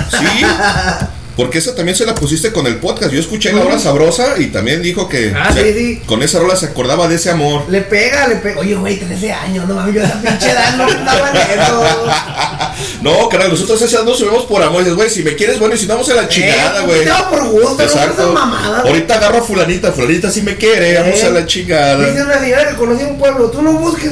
Sí. 0.09 0.25
Porque 1.41 1.57
esa 1.57 1.75
también 1.75 1.95
se 1.97 2.05
la 2.05 2.13
pusiste 2.15 2.51
con 2.51 2.67
el 2.67 2.77
podcast. 2.77 3.11
Yo 3.11 3.19
escuché 3.19 3.51
la 3.51 3.61
hora 3.61 3.79
sabrosa 3.79 4.35
y 4.37 4.47
también 4.47 4.81
dijo 4.81 5.09
que 5.09 5.33
Ah, 5.35 5.51
se- 5.53 5.73
sí, 5.73 5.79
sí. 5.95 6.01
con 6.05 6.21
esa 6.23 6.39
rola 6.39 6.55
se 6.55 6.67
acordaba 6.67 7.07
de 7.07 7.15
ese 7.15 7.29
amor. 7.31 7.63
Le 7.69 7.81
pega, 7.81 8.27
le 8.27 8.35
pega. 8.37 8.59
Oye, 8.59 8.75
güey, 8.75 8.99
13 8.99 9.31
años, 9.33 9.67
no 9.67 9.73
mames, 9.75 9.95
yo 9.95 10.01
esa 10.03 10.21
pinche 10.21 10.51
edad 10.51 10.75
no 10.77 10.87
estaba 10.87 11.29
en 11.31 11.59
eso. 11.59 11.83
No, 13.01 13.27
caray, 13.29 13.49
nosotros 13.49 13.81
esa 13.81 14.03
no 14.03 14.13
subimos 14.13 14.45
por 14.45 14.61
amor. 14.61 14.79
Dices, 14.83 14.95
güey, 14.95 15.09
si 15.09 15.23
me 15.23 15.35
quieres, 15.35 15.57
bueno, 15.59 15.73
y 15.73 15.77
si 15.77 15.87
no, 15.87 15.93
vamos 15.95 16.09
a 16.09 16.15
la 16.15 16.27
chingada, 16.27 16.81
Eh, 16.81 16.85
güey. 16.85 17.03
te 17.03 17.09
va 17.09 17.29
por 17.29 17.43
gusto, 17.49 17.75
no 17.77 17.83
Exacto. 17.83 18.21
esas 18.21 18.33
mamadas. 18.33 18.85
Ahorita 18.85 19.15
agarro 19.15 19.39
a 19.39 19.41
fulanita, 19.41 19.91
fulanita 19.91 20.29
si 20.31 20.41
me 20.43 20.55
quiere, 20.55 20.99
vamos 20.99 21.19
Eh, 21.21 21.25
a 21.25 21.29
la 21.31 21.45
chingada. 21.45 22.05
Dice 22.07 22.21
una 22.23 22.39
señora 22.39 22.69
que 22.69 22.75
conocí 22.75 23.03
un 23.03 23.17
pueblo, 23.17 23.49
tú 23.49 23.61
no 23.61 23.73
busques 23.73 24.11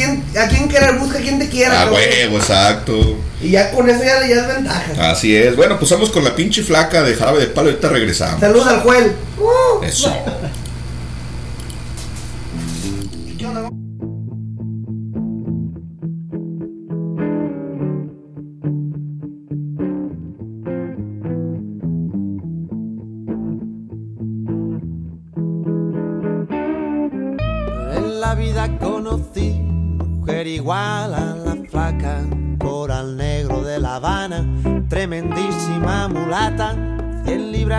quién, 0.00 0.24
a 0.38 0.48
quién 0.48 0.68
querer, 0.68 0.94
busca 0.98 1.18
a 1.18 1.20
quien 1.20 1.38
te 1.38 1.48
quiera. 1.48 1.82
Ah, 1.82 1.90
huevo, 1.92 2.38
exacto. 2.38 3.18
Y 3.42 3.50
ya 3.50 3.70
con 3.70 3.88
eso 3.88 4.02
ya, 4.02 4.26
ya 4.26 4.42
es 4.42 4.46
ventaja. 4.46 5.10
Así 5.10 5.36
es. 5.36 5.56
Bueno, 5.56 5.78
pues 5.78 5.90
vamos 5.90 6.10
con 6.10 6.24
la 6.24 6.34
pinche 6.34 6.62
flaca 6.62 7.02
de 7.02 7.14
jarabe 7.14 7.40
de 7.40 7.46
palo. 7.46 7.68
Ahorita 7.68 7.88
regresamos. 7.88 8.40
Saludos 8.40 8.66
al 8.68 8.80
Juel. 8.80 9.12
Uh. 9.38 9.84
Eso. 9.84 10.14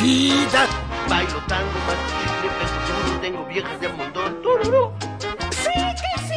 ¡Ay, 0.00 0.32
mamachita! 0.32 0.66
Bailo 1.08 1.40
tango, 1.46 1.78
peso 2.58 3.06
duro, 3.06 3.20
tengo 3.20 3.44
viejas 3.44 3.80
de 3.80 3.88
montón. 3.88 4.42
¡Tururú! 4.42 4.92
Sí, 5.50 5.70
que 5.74 6.22
sí, 6.26 6.34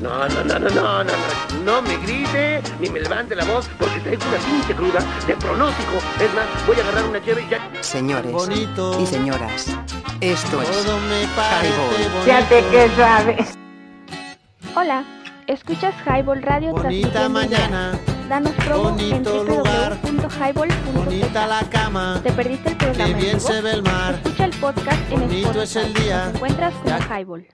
No, 0.00 0.28
no, 0.28 0.44
no, 0.44 0.58
no, 0.58 0.68
no, 0.68 0.68
no, 0.68 1.04
no, 1.04 1.64
no 1.64 1.82
me 1.82 1.96
grite 1.98 2.62
ni 2.78 2.88
me 2.88 3.00
levante 3.00 3.34
la 3.34 3.44
voz 3.44 3.68
porque 3.78 3.98
traigo 4.00 4.22
una 4.28 4.38
pinche 4.38 4.74
cruda 4.74 5.00
de 5.26 5.34
pronóstico. 5.36 5.96
Es 6.20 6.32
más, 6.34 6.66
voy 6.66 6.76
a 6.76 6.82
agarrar 6.82 7.04
una 7.04 7.24
cheve 7.24 7.42
y 7.42 7.50
ya. 7.50 7.70
Señores 7.82 8.30
Bonito. 8.30 9.00
y 9.00 9.06
señoras, 9.06 9.66
esto 10.20 10.62
es 10.62 10.70
Todo 10.70 10.98
me 11.00 11.26
parece 11.34 11.74
Highball. 11.74 12.22
Fíjate 12.24 12.64
que 12.70 12.90
sabes. 12.96 13.57
Radio 16.68 16.82
Bonita 16.82 17.28
mañana. 17.30 17.98
Danos 18.28 18.52
promo 18.56 18.90
en 18.90 18.94
bonito 18.94 19.44
lugar, 19.44 19.98
www.highball.tk. 20.02 20.92
bonita 20.94 21.46
la 21.46 21.60
cama, 21.70 22.20
¿Te 22.22 22.30
perdiste 22.30 22.68
el 22.68 22.76
programa 22.76 23.04
qué 23.06 23.10
en 23.10 23.18
bien 23.18 23.40
se 23.40 23.60
ve 23.62 23.72
el 23.72 23.82
mar. 23.82 24.20
Escucha 24.22 24.44
el 24.44 24.50
podcast 24.50 25.12
en 25.12 25.20
Bonito 25.20 25.62
Spotify. 25.62 25.62
es 25.62 25.76
el 25.76 25.94
día. 25.94 26.24
Nos 26.26 26.34
encuentras 26.34 26.74
como 26.74 26.98
Highball. 26.98 27.46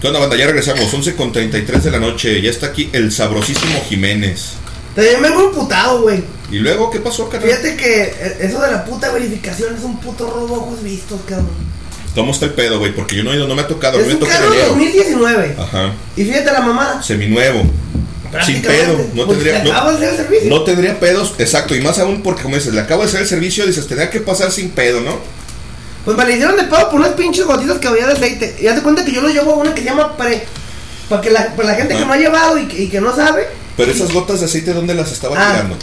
¿Qué 0.00 0.06
onda, 0.06 0.20
banda? 0.20 0.36
Ya 0.36 0.46
regresamos, 0.46 0.94
11 0.94 1.16
con 1.16 1.32
33 1.32 1.84
de 1.84 1.90
la 1.90 1.98
noche. 1.98 2.40
Ya 2.40 2.50
está 2.50 2.68
aquí 2.68 2.88
el 2.92 3.10
sabrosísimo 3.10 3.80
Jiménez. 3.88 4.54
También 4.94 5.20
vengo 5.20 5.48
emputado, 5.48 6.02
güey. 6.02 6.22
¿Y 6.52 6.60
luego 6.60 6.88
qué 6.88 7.00
pasó, 7.00 7.28
carnal? 7.28 7.50
Fíjate 7.50 7.76
que 7.76 8.02
eh, 8.02 8.36
eso 8.42 8.60
de 8.60 8.70
la 8.70 8.84
puta 8.84 9.12
verificación 9.12 9.74
es 9.74 9.82
un 9.82 9.98
puto 9.98 10.30
robo 10.30 10.54
ojos 10.54 10.82
vistos, 10.84 11.20
cabrón. 11.26 11.69
¿Cómo 12.14 12.32
está 12.32 12.46
el 12.46 12.52
pedo, 12.54 12.78
güey? 12.78 12.92
Porque 12.94 13.16
yo 13.16 13.24
no 13.24 13.32
he 13.32 13.36
ido, 13.36 13.46
no 13.46 13.54
me 13.54 13.62
ha 13.62 13.68
tocado. 13.68 13.98
Es 14.00 14.06
me 14.06 14.14
un 14.14 14.20
carro 14.20 14.52
enero. 14.52 14.68
2019. 14.70 15.56
Ajá. 15.58 15.92
Y 16.16 16.24
fíjate 16.24 16.52
la 16.52 16.60
mamá. 16.60 17.02
Seminuevo. 17.02 17.62
Sin 18.44 18.62
pedo. 18.62 18.96
No 19.14 19.26
pues, 19.26 19.38
tendría, 19.38 19.64
le 19.64 19.70
acabas 19.72 19.98
de 20.00 20.06
hacer 20.06 20.20
el 20.20 20.26
servicio. 20.26 20.50
no, 20.50 20.58
no 20.58 20.64
tendría 20.64 21.00
pedos. 21.00 21.34
Exacto. 21.38 21.74
Y 21.74 21.80
más 21.80 21.98
aún 21.98 22.22
porque, 22.22 22.42
como 22.42 22.56
dices, 22.56 22.74
le 22.74 22.80
acabo 22.80 23.02
de 23.02 23.08
hacer 23.08 23.20
el 23.22 23.26
servicio. 23.28 23.66
Dices, 23.66 23.86
tendría 23.86 24.10
que 24.10 24.20
pasar 24.20 24.50
sin 24.52 24.70
pedo, 24.70 25.00
¿no? 25.00 25.18
Pues 26.04 26.16
me 26.16 26.24
le 26.24 26.32
hicieron 26.34 26.56
de 26.56 26.64
pedo 26.64 26.90
por 26.90 27.00
unas 27.00 27.10
pinches 27.12 27.44
gotitas 27.44 27.78
que 27.78 27.88
había 27.88 28.06
de 28.06 28.12
aceite. 28.14 28.56
Y 28.60 28.66
hazte 28.66 28.82
cuenta 28.82 29.04
que 29.04 29.12
yo 29.12 29.20
lo 29.20 29.28
llevo 29.28 29.52
a 29.52 29.56
una 29.56 29.74
que 29.74 29.82
se 29.82 29.88
llama 29.88 30.16
pre. 30.16 30.44
Para 31.08 31.20
que 31.22 31.30
la, 31.30 31.54
para 31.56 31.68
la 31.70 31.74
gente 31.74 31.94
que 31.94 32.02
Ah. 32.02 32.06
no 32.06 32.12
ha 32.12 32.16
llevado 32.16 32.58
y 32.58 32.66
que, 32.66 32.82
y 32.84 32.88
que 32.88 33.00
no 33.00 33.14
sabe. 33.14 33.48
Pero 33.76 33.90
esas 33.92 34.12
gotas 34.12 34.40
de 34.40 34.46
aceite, 34.46 34.72
¿dónde 34.72 34.94
las 34.94 35.10
estaba 35.12 35.36
Ah, 35.38 35.52
tirando? 35.52 35.76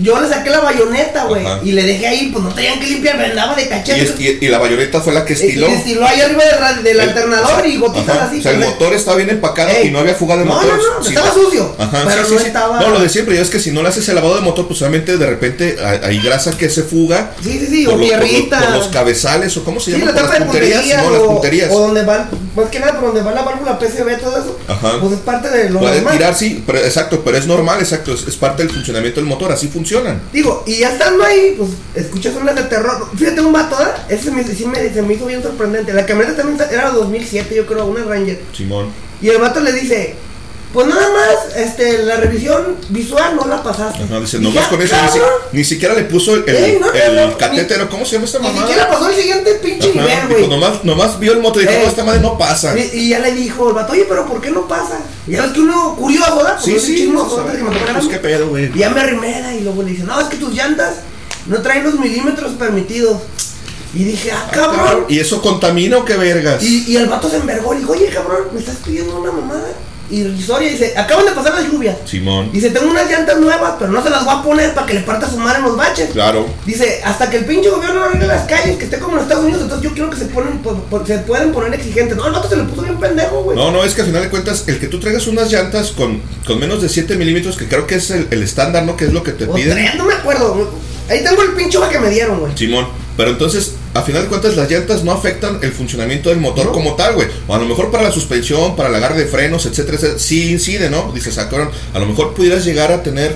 Yo 0.00 0.20
le 0.20 0.28
saqué 0.28 0.50
la 0.50 0.60
bayoneta, 0.60 1.24
güey. 1.24 1.44
Y 1.64 1.72
le 1.72 1.82
dejé 1.82 2.06
ahí, 2.06 2.30
pues 2.32 2.44
no 2.44 2.54
tenían 2.54 2.78
que 2.78 2.86
limpiar, 2.86 3.16
me 3.18 3.24
andaba 3.26 3.54
de 3.56 3.62
Y, 3.62 3.68
cachete. 3.68 4.02
es- 4.02 4.14
y- 4.20 4.38
y 4.44 4.48
la 4.48 4.58
bayoneta 4.58 5.00
fue 5.00 5.12
la 5.12 5.24
que 5.24 5.32
Y 5.32 5.36
estiló. 5.36 5.68
y 5.68 5.72
estiló 5.72 6.06
ahí 6.06 6.20
arriba 6.20 6.42
del, 6.44 6.84
del 6.84 7.00
El- 7.00 7.08
alternador 7.08 7.66
y 7.66 7.76
gotitas 7.78 8.16
Ajá, 8.16 8.24
así. 8.26 8.38
O 8.38 8.42
sea, 8.42 8.52
el 8.52 8.58
pues, 8.58 8.70
motor 8.70 8.94
estaba 8.94 9.16
bien 9.16 9.30
empacado 9.30 9.70
Ey. 9.70 9.88
y 9.88 9.90
no 9.90 9.98
había 9.98 10.14
fuga 10.14 10.36
de 10.36 10.44
No, 10.44 10.54
motor. 10.54 10.76
no, 10.76 10.98
no, 10.98 11.02
Sí, 11.04 11.08
estaba 11.14 11.32
sucio, 11.34 11.74
Ajá, 11.78 12.04
pero 12.06 12.24
sí, 12.24 12.32
no 12.32 12.38
sí, 12.38 12.42
sí. 12.42 12.46
estaba- 12.48 12.80
No, 12.80 12.88
lo 12.90 13.00
de 13.00 13.08
siempre, 13.08 13.34
ya 13.34 13.42
es 13.42 13.50
que 13.50 13.58
si 13.60 13.72
no 13.72 13.82
le 13.82 13.88
haces 13.88 14.08
el 14.08 14.14
lavado 14.14 14.36
de 14.36 14.42
motor, 14.42 14.68
pues 14.68 14.80
obviamente 14.82 15.16
de 15.16 15.26
repente 15.26 15.76
hay, 16.02 16.18
grasa 16.20 16.56
que 16.56 16.68
se 16.70 16.82
fuga. 16.82 17.32
Sí, 17.42 17.58
sí, 17.58 17.66
sí, 17.66 17.86
o 17.86 17.96
los- 17.96 18.08
por. 18.10 18.48
Por 18.48 18.70
los 18.70 18.88
cabezales 18.88 19.56
o 19.56 19.64
cómo 19.64 19.80
se 19.80 19.92
Sí, 19.92 19.98
llama. 19.98 20.12
la 20.12 20.12
por 20.12 20.22
tapa 20.22 20.32
las 20.34 20.38
de 20.40 20.44
punterías. 20.46 20.80
puntería 20.80 21.02
No, 21.02 21.10
las 21.10 21.22
punterías. 21.22 21.70
o 21.72 21.78
donde 21.80 22.02
va, 22.04 22.28
más 22.58 22.70
que 22.70 22.80
nada 22.80 22.94
por 22.94 23.06
donde 23.06 23.22
va 23.22 23.32
la 23.32 23.42
válvula 23.42 23.78
PCB, 23.78 24.20
todo 24.20 24.38
eso. 24.38 24.58
Ajá. 24.68 25.00
Pues 25.00 25.12
es 25.14 25.18
parte 25.20 25.48
de 25.48 25.70
lo 25.70 25.80
Puede 25.80 25.96
normal. 25.96 26.16
tirar, 26.16 26.34
sí, 26.34 26.62
pero, 26.66 26.78
exacto, 26.78 27.22
pero 27.24 27.36
es 27.36 27.46
normal, 27.46 27.80
exacto, 27.80 28.12
es, 28.12 28.26
es 28.26 28.36
parte 28.36 28.62
del 28.62 28.72
funcionamiento 28.72 29.20
del 29.20 29.28
motor, 29.28 29.50
así 29.52 29.68
funcionan. 29.68 30.20
Digo, 30.32 30.64
y 30.66 30.78
ya 30.78 30.90
estando 30.92 31.24
ahí, 31.24 31.54
pues 31.56 31.70
escuchas 31.94 32.34
unas 32.40 32.54
de 32.54 32.62
terror. 32.64 33.08
Fíjate, 33.16 33.40
un 33.40 33.52
vato, 33.52 33.76
¿eh? 33.82 34.14
Ese 34.14 34.30
me, 34.30 34.44
sí 34.44 34.66
me, 34.66 34.92
se 34.92 35.02
me 35.02 35.14
hizo 35.14 35.26
bien 35.26 35.42
sorprendente. 35.42 35.92
La 35.92 36.04
camioneta 36.06 36.36
también 36.36 36.60
era 36.70 36.90
2007, 36.90 37.54
yo 37.54 37.66
creo, 37.66 37.86
una 37.86 38.04
Ranger. 38.04 38.40
Simón. 38.52 38.88
Y 39.20 39.28
el 39.30 39.38
vato 39.38 39.60
le 39.60 39.72
dice, 39.72 40.14
pues 40.72 40.86
nada 40.86 41.08
más, 41.12 41.56
este, 41.56 42.02
la 42.02 42.16
revisión 42.16 42.76
visual 42.90 43.36
no 43.36 43.46
la 43.46 43.62
pasaste. 43.62 44.04
Ajá, 44.04 44.20
dice, 44.20 44.38
nomás 44.38 44.68
con 44.68 44.82
eso 44.82 44.94
ni, 45.52 45.58
ni 45.58 45.64
siquiera 45.64 45.94
le 45.94 46.02
puso 46.04 46.34
el, 46.34 46.46
el, 46.46 46.56
Ey, 46.56 46.78
no, 46.78 46.92
el 46.92 47.16
no, 47.16 47.26
no, 47.28 47.38
catétero, 47.38 47.88
¿cómo 47.88 48.04
se 48.04 48.12
llama 48.12 48.26
esta 48.26 48.38
Ni 48.38 48.48
mamá? 48.48 48.60
siquiera 48.60 48.88
pasó 48.90 49.08
el 49.08 49.16
siguiente 49.16 49.54
pinche 49.62 49.90
Ajá, 49.90 50.00
nivel, 50.26 50.28
güey. 50.28 50.48
nomás, 50.48 50.84
nomás 50.84 51.18
vio 51.18 51.32
el 51.32 51.40
motor 51.40 51.62
y 51.62 51.66
dijo, 51.66 51.80
no, 51.80 51.88
esta 51.88 52.04
madre 52.04 52.20
no 52.20 52.36
pasa. 52.36 52.78
Y, 52.78 52.82
y 52.98 53.08
ya 53.08 53.18
le 53.20 53.32
dijo 53.32 53.68
el 53.68 53.74
vato, 53.74 53.92
oye, 53.92 54.04
pero 54.08 54.26
¿por 54.26 54.42
qué 54.42 54.50
no 54.50 54.68
pasa? 54.68 55.00
Y 55.26 55.32
ya 55.32 55.42
ves 55.42 55.52
que 55.52 55.60
uno 55.60 55.96
curioso, 55.96 56.36
¿verdad? 56.36 56.58
Sí, 56.62 56.78
sí, 56.78 56.96
chismoso, 56.96 57.42
pues, 57.44 57.56
pues, 57.94 58.08
qué 58.08 58.18
pedo, 58.18 58.48
güey. 58.48 58.70
Y 58.74 58.78
ya 58.78 58.90
me 58.90 59.00
arrimera 59.00 59.54
y 59.54 59.60
luego 59.62 59.82
le 59.82 59.92
dice, 59.92 60.04
no, 60.04 60.20
es 60.20 60.26
que 60.26 60.36
tus 60.36 60.52
llantas 60.52 60.96
no 61.46 61.62
traen 61.62 61.84
los 61.84 61.98
milímetros 61.98 62.52
permitidos. 62.52 63.22
Y 63.94 64.04
dije, 64.04 64.30
ah, 64.32 64.50
cabrón. 64.52 65.06
¿Y 65.08 65.18
eso 65.18 65.40
contamina 65.40 65.96
o 65.96 66.04
qué 66.04 66.14
vergas? 66.16 66.62
Y, 66.62 66.84
y 66.92 66.96
el 66.98 67.06
vato 67.06 67.30
se 67.30 67.36
envergó 67.36 67.72
y 67.72 67.78
dijo, 67.78 67.92
oye, 67.92 68.08
cabrón, 68.08 68.48
me 68.52 68.60
estás 68.60 68.76
pidiendo 68.84 69.18
una 69.18 69.32
mamada. 69.32 69.66
Y 70.10 70.24
Risoria 70.24 70.70
dice, 70.70 70.94
acaban 70.96 71.26
de 71.26 71.32
pasar 71.32 71.54
la 71.54 71.60
lluvia. 71.68 71.96
Simón. 72.06 72.50
Dice, 72.52 72.70
tengo 72.70 72.90
unas 72.90 73.10
llantas 73.10 73.38
nuevas, 73.38 73.74
pero 73.78 73.92
no 73.92 74.02
se 74.02 74.08
las 74.08 74.24
voy 74.24 74.34
a 74.36 74.42
poner 74.42 74.72
para 74.74 74.86
que 74.86 74.94
le 74.94 75.00
parta 75.00 75.28
su 75.28 75.36
madre 75.36 75.58
en 75.58 75.64
los 75.64 75.76
baches. 75.76 76.10
Claro. 76.12 76.46
Dice, 76.64 77.00
hasta 77.04 77.28
que 77.28 77.38
el 77.38 77.44
pinche 77.44 77.68
gobierno 77.68 78.00
no 78.00 78.04
arregle 78.06 78.26
las 78.26 78.46
calles, 78.46 78.76
que 78.78 78.84
esté 78.84 78.98
como 78.98 79.16
en 79.16 79.22
Estados 79.24 79.44
Unidos, 79.44 79.62
entonces 79.62 79.84
yo 79.88 79.94
quiero 79.94 80.08
que 80.10 80.16
se 80.16 80.24
ponen, 80.26 80.58
po- 80.58 80.74
po- 80.90 81.04
se 81.04 81.18
pueden 81.18 81.52
poner 81.52 81.74
exigentes. 81.74 82.16
No, 82.16 82.26
el 82.26 82.32
vato 82.32 82.48
se 82.48 82.56
le 82.56 82.62
puso 82.64 82.82
bien 82.82 82.96
pendejo, 82.98 83.42
güey. 83.42 83.56
No, 83.56 83.70
no, 83.70 83.84
es 83.84 83.94
que 83.94 84.00
al 84.00 84.06
final 84.06 84.22
de 84.22 84.30
cuentas, 84.30 84.64
el 84.66 84.78
que 84.80 84.86
tú 84.86 84.98
traigas 84.98 85.26
unas 85.26 85.50
llantas 85.52 85.92
con, 85.92 86.22
con 86.46 86.58
menos 86.58 86.80
de 86.80 86.88
7 86.88 87.14
milímetros, 87.16 87.56
que 87.56 87.66
creo 87.68 87.86
que 87.86 87.96
es 87.96 88.10
el, 88.10 88.28
el 88.30 88.42
estándar, 88.42 88.84
¿no? 88.84 88.96
Que 88.96 89.04
es 89.04 89.12
lo 89.12 89.22
que 89.22 89.32
te 89.32 89.44
O 89.44 89.52
piden. 89.54 89.72
tres, 89.74 89.94
no 89.96 90.04
me 90.06 90.14
acuerdo. 90.14 90.70
Ahí 91.10 91.22
tengo 91.22 91.42
el 91.42 91.52
pinche 91.52 91.78
que 91.90 91.98
me 91.98 92.10
dieron, 92.10 92.40
güey. 92.40 92.56
Simón, 92.56 92.86
pero 93.16 93.30
entonces, 93.30 93.74
a 93.98 94.02
final 94.02 94.22
de 94.22 94.28
cuentas, 94.28 94.56
las 94.56 94.70
llantas 94.70 95.02
no 95.02 95.12
afectan 95.12 95.58
el 95.62 95.72
funcionamiento 95.72 96.30
del 96.30 96.38
motor 96.38 96.70
como 96.72 96.94
tal, 96.94 97.14
güey. 97.14 97.26
O 97.46 97.54
a 97.54 97.58
lo 97.58 97.66
mejor 97.66 97.90
para 97.90 98.04
la 98.04 98.12
suspensión, 98.12 98.76
para 98.76 98.88
el 98.88 98.94
agarre 98.94 99.18
de 99.18 99.26
frenos, 99.26 99.66
etcétera, 99.66 99.96
etcétera, 99.96 100.18
sí 100.18 100.52
incide, 100.52 100.88
¿no? 100.88 101.12
Dices, 101.12 101.36
ah, 101.38 101.48
cabrón, 101.48 101.70
a 101.92 101.98
lo 101.98 102.06
mejor 102.06 102.34
pudieras 102.34 102.64
llegar 102.64 102.92
a 102.92 103.02
tener 103.02 103.34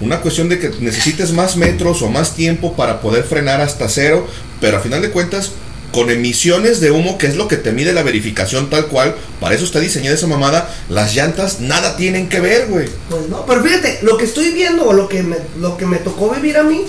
una 0.00 0.20
cuestión 0.20 0.48
de 0.48 0.58
que 0.58 0.70
necesites 0.80 1.32
más 1.32 1.56
metros 1.56 2.02
o 2.02 2.08
más 2.08 2.34
tiempo 2.34 2.74
para 2.74 3.00
poder 3.00 3.24
frenar 3.24 3.60
hasta 3.60 3.88
cero, 3.88 4.26
pero 4.60 4.76
a 4.76 4.80
final 4.80 5.02
de 5.02 5.10
cuentas, 5.10 5.52
con 5.92 6.10
emisiones 6.10 6.80
de 6.80 6.90
humo, 6.90 7.16
que 7.16 7.26
es 7.26 7.36
lo 7.36 7.48
que 7.48 7.56
te 7.56 7.72
mide 7.72 7.92
la 7.92 8.02
verificación 8.02 8.68
tal 8.68 8.86
cual, 8.86 9.14
para 9.40 9.54
eso 9.54 9.64
está 9.64 9.80
diseñada 9.80 10.14
esa 10.14 10.26
mamada, 10.26 10.72
las 10.88 11.14
llantas 11.14 11.60
nada 11.60 11.96
tienen 11.96 12.28
que 12.28 12.40
ver, 12.40 12.66
güey. 12.68 12.86
Pues 13.08 13.28
no, 13.28 13.46
pero 13.46 13.62
fíjate, 13.62 14.00
lo 14.02 14.18
que 14.18 14.26
estoy 14.26 14.50
viendo 14.52 14.86
o 14.86 14.92
lo 14.92 15.08
que 15.08 15.22
me, 15.22 15.36
lo 15.58 15.76
que 15.76 15.86
me 15.86 15.96
tocó 15.96 16.30
vivir 16.30 16.58
a 16.58 16.62
mí 16.62 16.84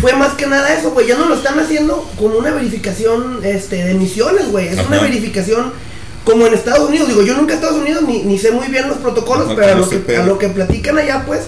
fue 0.00 0.12
más 0.14 0.34
que 0.34 0.46
nada 0.46 0.74
eso, 0.74 0.90
güey. 0.90 1.06
Ya 1.06 1.16
no 1.16 1.26
lo 1.26 1.34
están 1.34 1.58
haciendo 1.58 2.08
como 2.18 2.38
una 2.38 2.50
verificación 2.50 3.40
este, 3.42 3.76
de 3.76 3.92
emisiones, 3.92 4.50
güey. 4.50 4.68
Es 4.68 4.78
una 4.86 5.00
verificación 5.00 5.72
como 6.24 6.46
en 6.46 6.54
Estados 6.54 6.88
Unidos. 6.88 7.08
Digo, 7.08 7.22
yo 7.22 7.34
nunca 7.36 7.52
he 7.52 7.56
Estados 7.56 7.80
Unidos 7.80 8.02
ni, 8.06 8.22
ni 8.22 8.38
sé 8.38 8.50
muy 8.50 8.68
bien 8.68 8.88
los 8.88 8.98
protocolos, 8.98 9.46
Ajá, 9.46 9.54
pero 9.54 9.66
a 9.66 9.70
¿cómo 9.72 9.84
lo, 9.84 9.90
que, 9.90 9.96
pedo? 9.98 10.22
a 10.22 10.26
lo 10.26 10.38
que 10.38 10.48
platican 10.48 10.98
allá, 10.98 11.24
pues, 11.26 11.42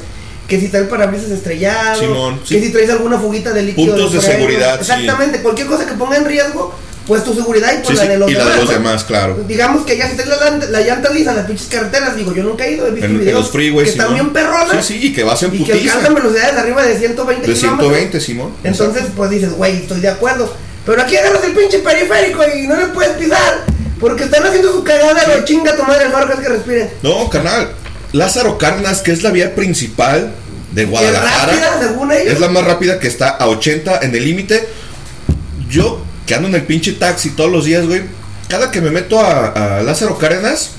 que 0.48 0.60
si 0.60 0.68
trae 0.68 0.82
el 0.82 0.88
parabrisas 0.88 1.30
estrellado, 1.30 2.00
Simón, 2.00 2.40
que 2.46 2.60
si 2.60 2.70
traes 2.70 2.90
alguna 2.90 3.18
fuguita 3.18 3.52
de 3.52 3.62
líquido. 3.62 3.94
Puntos 3.94 4.12
de 4.12 4.20
freno. 4.20 4.38
seguridad, 4.38 4.74
sí. 4.74 4.80
Exactamente, 4.92 5.42
cualquier 5.42 5.66
cosa 5.66 5.86
que 5.86 5.94
ponga 5.94 6.16
en 6.16 6.24
riesgo, 6.24 6.74
pues 7.06 7.22
tu 7.24 7.32
seguridad 7.34 7.72
y 7.72 7.76
pues 7.84 7.88
Sí, 7.88 7.94
la 7.94 8.02
sí, 8.02 8.08
de 8.08 8.18
los 8.18 8.30
y 8.30 8.34
la 8.34 8.38
demás. 8.40 8.54
de 8.54 8.60
los 8.60 8.70
¿no? 8.70 8.78
demás, 8.78 9.04
claro. 9.04 9.44
Digamos 9.46 9.86
que 9.86 9.96
ya 9.96 10.08
si 10.10 10.16
traes 10.16 10.28
la, 10.28 10.56
la 10.70 10.80
llanta 10.80 11.10
lisa 11.10 11.30
en 11.30 11.36
las 11.36 11.46
pinches 11.46 11.68
carreteras, 11.68 12.16
digo, 12.16 12.34
yo 12.34 12.42
nunca 12.42 12.66
he 12.66 12.72
ido, 12.72 12.86
he 12.86 12.90
visto 12.90 13.06
En, 13.06 13.12
en 13.12 13.20
videos 13.20 13.40
los 13.42 13.50
freeways, 13.50 13.84
que 13.84 13.90
están 13.92 14.08
Simón. 14.08 14.32
bien 14.32 14.44
perronas. 14.44 14.84
Sí, 14.86 14.94
sí, 15.00 15.06
y 15.06 15.12
que 15.12 15.22
vas 15.24 15.42
en 15.42 15.54
Y 15.54 15.64
que 15.64 15.72
alcanzan 15.72 16.14
velocidades 16.14 16.56
arriba 16.56 16.82
de 16.82 16.98
120 16.98 17.46
De 17.46 17.54
kilómetros. 17.54 17.88
120, 17.88 18.20
Simón. 18.20 18.52
Entonces, 18.64 19.04
pues 19.16 19.30
dices, 19.30 19.52
güey, 19.52 19.76
estoy 19.76 20.00
de 20.00 20.08
acuerdo. 20.08 20.52
Pero 20.84 21.02
aquí 21.02 21.16
agarras 21.16 21.42
el 21.44 21.52
pinche 21.52 21.78
periférico 21.80 22.42
y 22.56 22.66
no 22.66 22.76
le 22.76 22.86
puedes 22.88 23.12
pisar. 23.16 23.64
Porque 24.00 24.24
están 24.24 24.44
haciendo 24.44 24.72
su 24.72 24.84
cagada, 24.84 25.26
lo 25.36 25.44
chinga 25.44 25.74
tu 25.76 25.82
madre 25.84 26.04
el 26.06 26.12
que 26.26 26.32
es 26.34 26.38
que 26.40 26.48
respire. 26.48 26.90
No, 27.02 27.28
carnal. 27.30 27.70
Lázaro 28.12 28.56
Cárdenas, 28.58 29.00
que 29.00 29.12
es 29.12 29.22
la 29.22 29.30
vía 29.30 29.54
principal 29.54 30.32
de 30.72 30.84
Guadalajara. 30.84 31.52
rápida, 31.52 31.78
según 31.80 32.12
ellos. 32.12 32.34
Es 32.34 32.40
la 32.40 32.48
más 32.48 32.64
rápida 32.64 32.98
que 32.98 33.08
está 33.08 33.30
a 33.30 33.48
80 33.48 34.00
en 34.02 34.14
el 34.14 34.24
límite. 34.24 34.68
Yo, 35.68 36.02
que 36.26 36.34
ando 36.34 36.48
en 36.48 36.54
el 36.56 36.62
pinche 36.62 36.92
taxi 36.92 37.30
todos 37.30 37.50
los 37.50 37.64
días, 37.64 37.86
güey. 37.86 38.02
Cada 38.48 38.70
que 38.70 38.80
me 38.80 38.90
meto 38.90 39.18
a, 39.20 39.78
a 39.78 39.82
Lázaro 39.82 40.18
Cárdenas, 40.18 40.70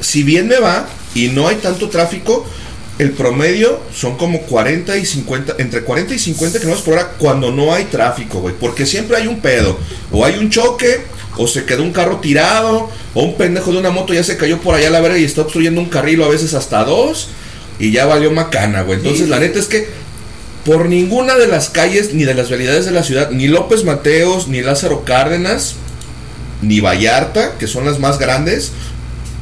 si 0.00 0.22
bien 0.22 0.48
me 0.48 0.58
va 0.58 0.86
y 1.14 1.28
no 1.28 1.48
hay 1.48 1.56
tanto 1.56 1.88
tráfico, 1.88 2.46
el 2.98 3.10
promedio 3.12 3.80
son 3.94 4.16
como 4.16 4.40
40 4.42 4.96
y 4.96 5.04
50, 5.06 5.56
entre 5.58 5.82
40 5.82 6.14
y 6.14 6.18
50 6.18 6.58
kilómetros 6.58 6.84
por 6.84 6.94
hora 6.94 7.12
cuando 7.18 7.50
no 7.52 7.72
hay 7.74 7.84
tráfico, 7.84 8.40
güey. 8.40 8.54
Porque 8.58 8.86
siempre 8.86 9.16
hay 9.18 9.26
un 9.26 9.40
pedo. 9.40 9.78
O 10.12 10.24
hay 10.24 10.38
un 10.38 10.50
choque, 10.50 11.00
o 11.36 11.46
se 11.46 11.64
quedó 11.64 11.82
un 11.82 11.92
carro 11.92 12.16
tirado, 12.20 12.90
o 13.14 13.22
un 13.22 13.36
pendejo 13.36 13.72
de 13.72 13.78
una 13.78 13.90
moto 13.90 14.14
ya 14.14 14.24
se 14.24 14.36
cayó 14.38 14.58
por 14.60 14.74
allá 14.74 14.88
a 14.88 14.90
la 14.92 15.00
verga 15.00 15.18
y 15.18 15.24
está 15.24 15.42
obstruyendo 15.42 15.80
un 15.80 15.88
carril 15.88 16.20
o 16.22 16.24
a 16.24 16.28
veces 16.30 16.54
hasta 16.54 16.84
dos. 16.84 17.28
Y 17.78 17.92
ya 17.92 18.06
valió 18.06 18.30
macana, 18.30 18.82
güey. 18.82 18.98
Entonces, 18.98 19.24
Sí. 19.24 19.30
la 19.30 19.38
neta 19.40 19.58
es 19.58 19.66
que 19.66 19.86
por 20.66 20.86
ninguna 20.88 21.36
de 21.36 21.46
las 21.46 21.70
calles 21.70 22.12
ni 22.12 22.24
de 22.24 22.34
las 22.34 22.48
vialidades 22.48 22.84
de 22.84 22.90
la 22.90 23.02
ciudad, 23.04 23.30
ni 23.30 23.46
López 23.46 23.84
Mateos, 23.84 24.48
ni 24.48 24.60
Lázaro 24.60 25.04
Cárdenas, 25.04 25.76
ni 26.60 26.80
Vallarta, 26.80 27.56
que 27.58 27.66
son 27.68 27.84
las 27.86 27.98
más 28.00 28.18
grandes, 28.18 28.72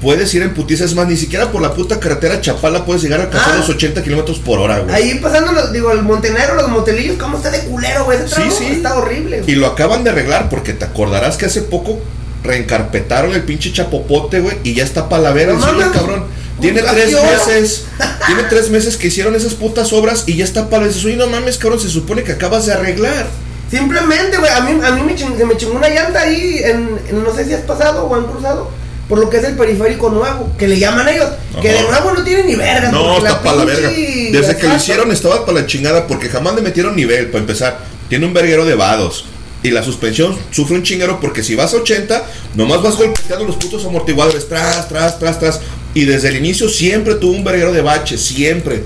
puedes 0.02 0.34
ir 0.34 0.42
en 0.42 0.52
putiza. 0.52 0.84
Es 0.84 0.94
más, 0.94 1.08
ni 1.08 1.16
siquiera 1.16 1.50
por 1.50 1.62
la 1.62 1.72
puta 1.72 1.98
carretera 1.98 2.40
Chapala 2.42 2.84
puedes 2.84 3.02
llegar 3.02 3.20
a 3.20 3.24
alcanzar 3.24 3.54
Ah. 3.54 3.58
los 3.58 3.68
80 3.70 4.02
kilómetros 4.02 4.38
por 4.38 4.58
hora, 4.58 4.80
güey. 4.80 4.94
Ahí 4.94 5.14
pasando, 5.20 5.52
los, 5.52 5.72
digo, 5.72 5.90
el 5.92 6.02
Montenegro, 6.02 6.56
los 6.56 6.68
motelillos, 6.68 7.16
¿cómo 7.18 7.38
está 7.38 7.50
de 7.50 7.60
culero, 7.60 8.04
güey? 8.04 8.18
Ese 8.18 8.34
Sí, 8.34 8.42
sí. 8.58 8.64
está 8.66 8.94
horrible, 8.98 9.40
güey. 9.40 9.50
Y 9.50 9.54
lo 9.54 9.66
acaban 9.66 10.04
de 10.04 10.10
arreglar 10.10 10.50
porque 10.50 10.74
te 10.74 10.84
acordarás 10.84 11.38
que 11.38 11.46
hace 11.46 11.62
poco 11.62 12.00
reencarpetaron 12.42 13.32
el 13.32 13.42
pinche 13.44 13.72
chapopote, 13.72 14.40
güey, 14.40 14.58
y 14.64 14.74
ya 14.74 14.84
está 14.84 15.08
palavera 15.08 15.52
el 15.52 15.58
No 15.58 15.64
señor 15.64 15.80
mames. 15.86 15.96
cabrón. 15.98 16.24
Tiene 16.60 16.80
¿A 16.80 16.90
tres 16.92 17.12
meses, 17.12 17.84
tiene 18.26 18.42
tres 18.44 18.70
meses 18.70 18.96
que 18.96 19.08
hicieron 19.08 19.34
esas 19.34 19.54
putas 19.54 19.92
obras 19.92 20.24
y 20.26 20.36
ya 20.36 20.44
está 20.44 20.68
palavera. 20.70 20.92
Dices, 20.92 21.04
oye, 21.04 21.16
no 21.16 21.26
mames, 21.26 21.58
cabrón, 21.58 21.80
se 21.80 21.88
supone 21.88 22.22
que 22.22 22.32
acabas 22.32 22.66
de 22.66 22.72
arreglar. 22.74 23.26
Simplemente, 23.70 24.36
güey, 24.36 24.50
a 24.52 24.60
mí, 24.60 24.78
a 24.84 24.90
mí 24.92 25.02
me, 25.02 25.16
ching- 25.16 25.36
se 25.36 25.44
me 25.44 25.56
chingó 25.56 25.72
una 25.74 25.88
llanta 25.88 26.20
ahí, 26.20 26.58
en, 26.62 26.98
en- 27.08 27.24
no 27.24 27.34
sé 27.34 27.44
si 27.44 27.54
has 27.54 27.62
pasado 27.62 28.04
o 28.04 28.14
han 28.14 28.24
cruzado, 28.26 28.70
por 29.08 29.18
lo 29.18 29.28
que 29.28 29.38
es 29.38 29.44
el 29.44 29.56
periférico 29.56 30.10
nuevo, 30.10 30.52
que 30.56 30.68
le 30.68 30.78
llaman 30.78 31.08
ellos, 31.08 31.28
que 31.60 31.72
de 31.72 31.82
nuevo 31.82 32.12
no 32.12 32.22
tiene 32.22 32.44
ni 32.44 32.54
verga. 32.54 32.90
No, 32.92 33.16
está 33.18 33.42
para 33.42 33.56
la 33.56 33.64
verga. 33.64 33.88
Desde 33.90 34.56
que 34.56 34.68
lo 34.68 34.76
hicieron 34.76 35.10
estaba 35.10 35.44
para 35.44 35.60
la 35.60 35.66
chingada 35.66 36.06
porque 36.06 36.28
jamás 36.28 36.54
le 36.54 36.62
metieron 36.62 36.94
nivel, 36.94 37.26
para 37.28 37.40
empezar. 37.40 37.80
Tiene 38.08 38.26
un 38.26 38.32
verguero 38.34 38.64
de 38.64 38.74
vados. 38.76 39.24
Y 39.62 39.70
la 39.70 39.82
suspensión 39.82 40.36
sufre 40.50 40.76
un 40.76 40.82
chingero 40.82 41.18
porque 41.20 41.42
si 41.42 41.54
vas 41.56 41.72
a 41.72 41.78
80, 41.78 42.22
nomás 42.54 42.82
vas 42.82 42.96
golpeando 42.98 43.46
los 43.46 43.56
putos 43.56 43.82
amortiguadores, 43.86 44.46
tras, 44.46 44.88
tras, 44.88 45.18
tras, 45.18 45.38
tras. 45.40 45.60
Y 45.94 46.04
desde 46.04 46.28
el 46.28 46.36
inicio 46.36 46.68
siempre 46.68 47.14
tuvo 47.14 47.32
un 47.32 47.44
verguero 47.44 47.72
de 47.72 47.80
baches, 47.80 48.20
siempre. 48.20 48.82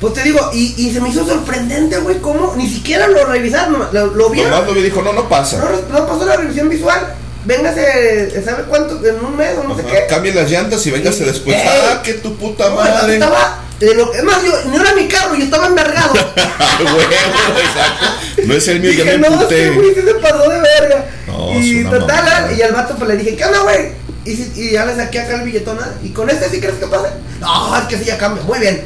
Pues 0.00 0.14
te 0.14 0.24
digo, 0.24 0.50
y, 0.52 0.74
y 0.76 0.92
se 0.92 1.00
me 1.00 1.08
hizo 1.10 1.24
sorprendente, 1.24 1.96
güey, 1.98 2.18
cómo 2.18 2.54
ni 2.56 2.68
siquiera 2.68 3.06
lo 3.06 3.24
revisaron, 3.24 3.86
lo, 3.92 4.06
lo 4.08 4.30
vieron. 4.30 4.50
Nomás 4.50 4.66
lo 4.66 4.74
vi 4.74 4.80
y 4.80 4.84
dijo, 4.84 5.00
no, 5.00 5.12
no 5.12 5.28
pasa. 5.28 5.58
No, 5.58 5.98
no 6.00 6.06
pasó 6.06 6.24
la 6.26 6.36
revisión 6.36 6.68
visual. 6.68 7.14
Véngase, 7.44 8.42
¿sabe 8.44 8.64
cuánto? 8.64 9.04
En 9.06 9.24
un 9.24 9.36
mes 9.36 9.56
o 9.58 9.68
no 9.68 9.76
sé 9.76 9.84
qué. 9.84 10.06
Cambie 10.08 10.34
las 10.34 10.50
llantas 10.50 10.84
y 10.86 10.90
véngase 10.90 11.24
después. 11.24 11.56
Ey. 11.56 11.68
¡Ah, 11.68 12.02
que 12.02 12.14
tu 12.14 12.36
puta 12.36 12.68
No, 12.70 12.76
madre! 12.76 13.14
Estaba, 13.14 13.62
de 13.78 13.94
lo, 13.94 14.12
es 14.12 14.22
más, 14.22 14.44
yo, 14.44 14.52
no 14.70 14.80
era 14.80 14.94
mi 14.94 15.06
carro, 15.06 15.34
yo 15.36 15.44
estaba 15.44 15.66
envergado. 15.66 16.12
Huevo, 16.80 17.00
exacto. 17.00 18.06
No 18.46 18.54
es 18.54 18.68
el 18.68 18.80
mío, 18.80 18.92
ya 18.92 19.04
me 19.04 19.18
no, 19.18 19.26
emputé. 19.28 19.68
este 19.68 19.70
güey 19.70 19.94
sí 19.94 20.00
se 20.02 20.14
pasó 20.14 20.48
de 20.48 20.60
verga. 20.60 21.06
No, 21.26 21.58
y 21.60 21.84
total, 21.84 22.56
y 22.56 22.62
al 22.62 22.72
vato 22.72 22.94
pues 22.96 23.08
le 23.08 23.16
dije, 23.16 23.36
¿qué 23.36 23.44
onda, 23.44 23.60
güey? 23.60 24.01
Y, 24.24 24.36
si- 24.36 24.52
y 24.56 24.70
ya 24.72 24.84
le 24.86 24.94
saqué 24.96 25.20
acá 25.20 25.34
el 25.36 25.42
billetón. 25.42 25.78
ah, 25.80 25.92
¿Y 26.02 26.10
con 26.10 26.30
este 26.30 26.48
sí 26.48 26.60
crees 26.60 26.76
que 26.76 26.86
pase? 26.86 27.08
No, 27.40 27.76
es 27.76 27.84
que 27.86 27.98
sí 27.98 28.04
ya 28.04 28.18
cambia. 28.18 28.42
Muy 28.44 28.58
bien. 28.60 28.84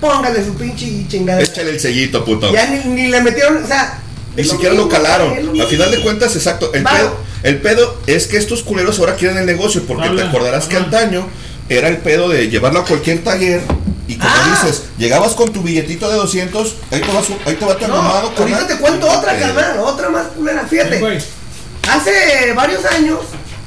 Póngale 0.00 0.44
su 0.44 0.54
pinche 0.54 1.06
chingada. 1.08 1.40
Échale 1.42 1.70
el 1.70 1.80
sellito, 1.80 2.24
puto. 2.24 2.52
Ya 2.52 2.66
ni, 2.66 2.84
ni 2.90 3.08
le 3.08 3.20
metieron, 3.20 3.62
o 3.62 3.66
sea. 3.66 4.00
Ni 4.36 4.44
siquiera 4.44 4.74
lo 4.74 4.88
calaron. 4.88 5.32
A 5.60 5.66
final 5.66 5.90
de 5.90 6.00
cuentas, 6.02 6.34
exacto. 6.36 6.72
El 6.72 6.84
pedo, 6.84 7.16
el 7.42 7.60
pedo 7.60 7.98
es 8.06 8.26
que 8.28 8.36
estos 8.36 8.62
culeros 8.62 8.98
ahora 9.00 9.16
quieren 9.16 9.36
el 9.38 9.46
negocio. 9.46 9.82
Porque 9.86 10.04
te 10.04 10.08
Habla, 10.10 10.28
acordarás 10.28 10.66
que 10.66 10.76
antaño 10.76 11.26
era 11.68 11.88
el 11.88 11.96
pedo 11.98 12.28
de 12.28 12.48
llevarlo 12.48 12.78
a 12.80 12.84
cualquier 12.84 13.24
taller. 13.24 13.60
Y 14.06 14.16
como 14.16 14.30
Ah. 14.32 14.58
dices, 14.62 14.84
llegabas 14.96 15.32
con 15.34 15.52
tu 15.52 15.60
billetito 15.62 16.08
de 16.08 16.14
200, 16.16 16.76
ahí 16.92 17.00
te, 17.00 17.12
vas, 17.12 17.26
ahí 17.44 17.54
te 17.56 17.64
va 17.66 17.76
tu 17.76 17.86
No, 17.88 17.96
armado. 17.96 18.32
ahorita 18.38 18.66
te 18.66 18.76
cuento 18.76 19.06
otra, 19.10 19.36
carnal, 19.38 19.78
otra 19.80 20.08
más 20.08 20.28
culera. 20.28 20.64
Fíjate, 20.66 21.18
hace 21.90 22.52
varios 22.54 22.84
años 22.86 23.18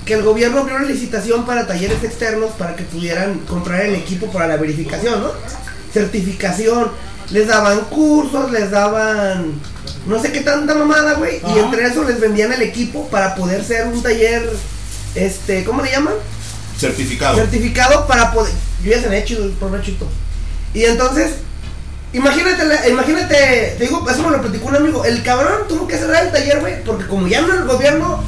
que 0.06 0.14
el 0.16 0.24
gobierno 0.24 0.60
abrió 0.62 0.78
una 0.78 0.86
licitación 0.86 1.46
para 1.46 1.68
talleres 1.68 2.04
externos 2.04 2.52
para 2.58 2.76
que 2.76 2.84
pudieran 2.84 3.40
comprar 3.40 3.82
el 3.82 3.96
equipo 3.96 4.32
para 4.32 4.48
la 4.48 4.58
verificación, 4.58 5.22
¿no? 5.22 5.32
Certificación. 5.94 6.90
Les 7.30 7.48
daban 7.48 7.82
cursos, 7.86 8.52
les 8.52 8.72
daban 8.72 9.54
no 10.08 10.22
sé 10.22 10.32
qué 10.32 10.42
tanta 10.42 10.74
mamada, 10.74 11.14
güey. 11.14 11.40
Y 11.56 11.60
entre 11.60 11.86
eso 11.86 12.04
les 12.04 12.20
vendían 12.20 12.52
el 12.52 12.62
equipo 12.62 13.08
para 13.10 13.36
poder 13.36 13.64
ser 13.64 13.88
un 13.88 14.02
taller, 14.02 14.50
este, 15.16 15.64
¿cómo 15.64 15.82
le 15.84 15.92
llaman? 15.92 16.14
Certificado. 16.78 17.36
certificado 17.38 18.08
para 18.08 18.32
poder. 18.32 18.54
Yo 18.84 18.92
ya 18.92 19.02
se 19.02 19.08
me 19.10 19.18
he 19.18 19.22
hecho 19.22 19.38
el 19.44 19.52
provechito. 19.52 20.08
Y 20.74 20.86
entonces, 20.86 21.34
imagínate, 22.14 22.66
la- 22.66 22.90
imagínate, 22.90 23.76
te 23.78 23.84
digo, 23.84 24.10
eso 24.10 24.24
me 24.24 24.32
lo 24.32 24.42
platicó 24.42 24.68
un 24.70 24.76
amigo. 24.78 25.06
El 25.06 25.22
cabrón 25.24 25.68
tuvo 25.70 25.88
que 25.88 25.98
cerrar 25.98 26.26
el 26.26 26.32
taller, 26.32 26.60
güey, 26.60 26.84
porque 26.84 27.06
como 27.06 27.28
ya 27.28 27.42
no 27.42 27.54
el 27.54 27.66
gobierno 27.66 28.24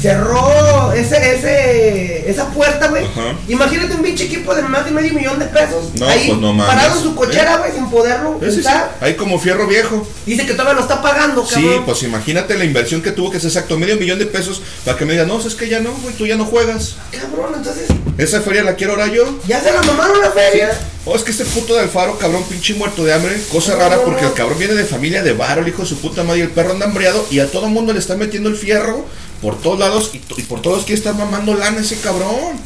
cerró 0.00 0.92
ese, 0.92 1.34
ese, 1.34 2.30
esa 2.30 2.48
puerta, 2.50 2.88
güey. 2.88 3.04
Ajá. 3.04 3.34
Imagínate 3.48 3.94
un 3.94 4.02
pinche 4.02 4.24
equipo 4.24 4.54
de 4.54 4.62
más 4.62 4.84
de 4.84 4.90
medio 4.90 5.12
millón 5.14 5.38
de 5.38 5.46
pesos. 5.46 5.90
No, 5.98 6.06
ahí, 6.08 6.28
pues 6.28 6.38
no 6.40 6.52
mames. 6.52 6.74
parado 6.74 6.96
en 6.96 7.02
su 7.02 7.14
cochera, 7.14 7.56
güey, 7.58 7.72
sin 7.72 7.90
poderlo 7.90 8.38
Sí, 8.42 8.50
sí, 8.52 8.62
sí. 8.62 8.68
Ahí 9.00 9.14
como 9.14 9.38
fierro 9.38 9.66
viejo. 9.66 10.06
Dice 10.26 10.46
que 10.46 10.52
todavía 10.52 10.74
lo 10.74 10.80
está 10.80 11.02
pagando, 11.02 11.44
Sí, 11.46 11.54
cabrón. 11.54 11.84
pues 11.84 12.02
imagínate 12.02 12.56
la 12.56 12.64
inversión 12.64 13.02
que 13.02 13.10
tuvo 13.12 13.30
que 13.30 13.40
ser 13.40 13.48
exacto, 13.50 13.78
medio 13.78 13.96
millón 13.96 14.18
de 14.18 14.26
pesos 14.26 14.62
para 14.84 14.96
que 14.96 15.04
me 15.04 15.12
digan, 15.12 15.28
no, 15.28 15.38
es 15.40 15.54
que 15.54 15.68
ya 15.68 15.80
no, 15.80 15.92
güey, 16.02 16.14
tú 16.14 16.26
ya 16.26 16.36
no 16.36 16.44
juegas. 16.44 16.94
Cabrón, 17.10 17.54
entonces, 17.56 17.88
Esa 18.18 18.40
feria 18.40 18.62
la 18.62 18.74
quiero 18.74 18.92
ahora 18.92 19.06
yo. 19.08 19.38
ya 19.46 19.60
se 19.60 19.72
la 19.72 19.82
mamaron 19.82 20.20
la 20.20 20.30
feria. 20.30 20.70
Oh, 21.04 21.16
es 21.16 21.22
que 21.22 21.30
este 21.30 21.44
puto 21.46 21.74
de 21.74 21.80
Alfaro, 21.80 22.18
cabrón, 22.18 22.42
pinche 22.50 22.74
muerto 22.74 23.02
de 23.04 23.14
hambre. 23.14 23.40
Cosa 23.50 23.72
No, 23.72 23.78
rara 23.78 23.96
no, 23.96 24.02
porque 24.02 24.26
el 24.26 24.32
cabrón 24.34 24.58
viene 24.58 24.74
de 24.74 24.84
familia 24.84 25.22
de 25.22 25.32
varo, 25.32 25.62
el 25.62 25.68
hijo 25.68 25.82
de 25.82 25.88
su 25.88 25.96
puta 25.98 26.22
madre. 26.22 26.40
Y 26.40 26.42
el 26.42 26.50
perro 26.50 26.72
anda 26.72 26.84
hambriado 26.86 27.24
y 27.30 27.38
a 27.38 27.46
todo 27.50 27.68
mundo 27.68 27.92
le 27.94 27.98
está 27.98 28.14
metiendo 28.16 28.48
el 28.50 28.56
fierro 28.56 29.06
por 29.40 29.60
todos 29.60 29.78
lados 29.78 30.10
y, 30.12 30.42
por 30.42 30.62
todos 30.62 30.84
quiere 30.84 30.98
estar 30.98 31.14
mamando 31.14 31.54
lana 31.54 31.80
ese 31.80 31.98
cabrón. 32.00 32.58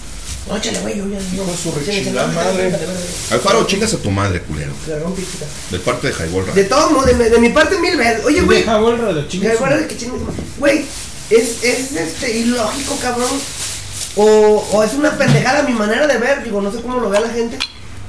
No, 0.49 0.57
échale, 0.57 0.81
güey, 0.81 0.99
yo 0.99 1.09
ya 1.09 1.19
de 1.19 1.57
su 1.57 1.71
rechingada 1.71 2.27
madre. 2.29 2.77
Alfaro, 3.31 3.65
chingas 3.67 3.95
a 3.95 3.99
tu 3.99 4.11
madre, 4.11 4.43
culero. 4.43 4.73
De 5.71 5.79
parte 5.79 6.09
de 6.09 6.13
Radio. 6.15 6.53
De 6.53 6.65
todo 6.65 6.91
modo, 6.91 7.07
de, 7.07 7.15
de 7.15 7.39
mi 7.39 7.51
parte 7.51 7.79
mil 7.79 7.97
veces. 7.97 8.25
Oye, 8.25 8.41
güey. 8.41 8.65
De 8.65 8.65
que 9.29 9.61
madre. 9.61 9.87
Güey, 10.59 10.85
es, 11.31 11.63
es 11.63 11.93
este, 11.93 12.39
ilógico, 12.39 12.97
cabrón. 13.01 13.31
O, 14.17 14.25
o 14.73 14.83
es 14.83 14.95
una 14.95 15.17
pendejada 15.17 15.61
a 15.61 15.63
mi 15.63 15.75
manera 15.75 16.07
de 16.09 16.19
ver. 16.19 16.43
Digo, 16.43 16.61
no 16.61 16.73
sé 16.73 16.83
cómo 16.83 16.99
lo 16.99 17.09
vea 17.09 17.21
la 17.21 17.31
gente. 17.31 17.59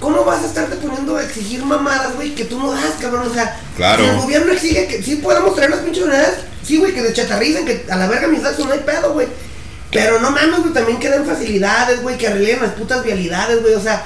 ¿Cómo 0.03 0.25
vas 0.25 0.43
a 0.43 0.47
estarte 0.47 0.75
poniendo 0.75 1.15
a 1.15 1.23
exigir 1.23 1.63
mamadas, 1.63 2.13
güey, 2.15 2.35
que 2.35 2.43
tú 2.43 2.59
no 2.59 2.73
das, 2.73 2.95
cabrón? 2.99 3.25
O 3.25 3.33
sea, 3.33 3.57
Claro. 3.77 4.03
si 4.03 4.09
el 4.09 4.17
gobierno 4.17 4.51
exige 4.51 4.85
que 4.87 5.01
sí 5.01 5.15
podamos 5.15 5.55
traer 5.55 5.71
las 5.71 5.79
pinches 5.79 6.03
unidades, 6.03 6.33
sí, 6.61 6.75
güey, 6.77 6.93
que 6.93 7.01
dechatarricen, 7.01 7.65
que 7.65 7.85
a 7.89 7.95
la 7.95 8.07
verga 8.07 8.27
mis 8.27 8.43
datos 8.43 8.65
no 8.65 8.73
hay 8.73 8.81
pedo, 8.81 9.13
güey. 9.13 9.27
Pero 9.91 10.19
no 10.19 10.29
mames, 10.31 10.59
güey, 10.59 10.73
también 10.73 10.99
que 10.99 11.09
den 11.09 11.25
facilidades, 11.25 12.01
güey, 12.01 12.17
que 12.17 12.27
arreglen 12.27 12.61
las 12.63 12.73
putas 12.73 13.01
vialidades, 13.01 13.61
güey, 13.61 13.75
o 13.75 13.79
sea, 13.81 14.03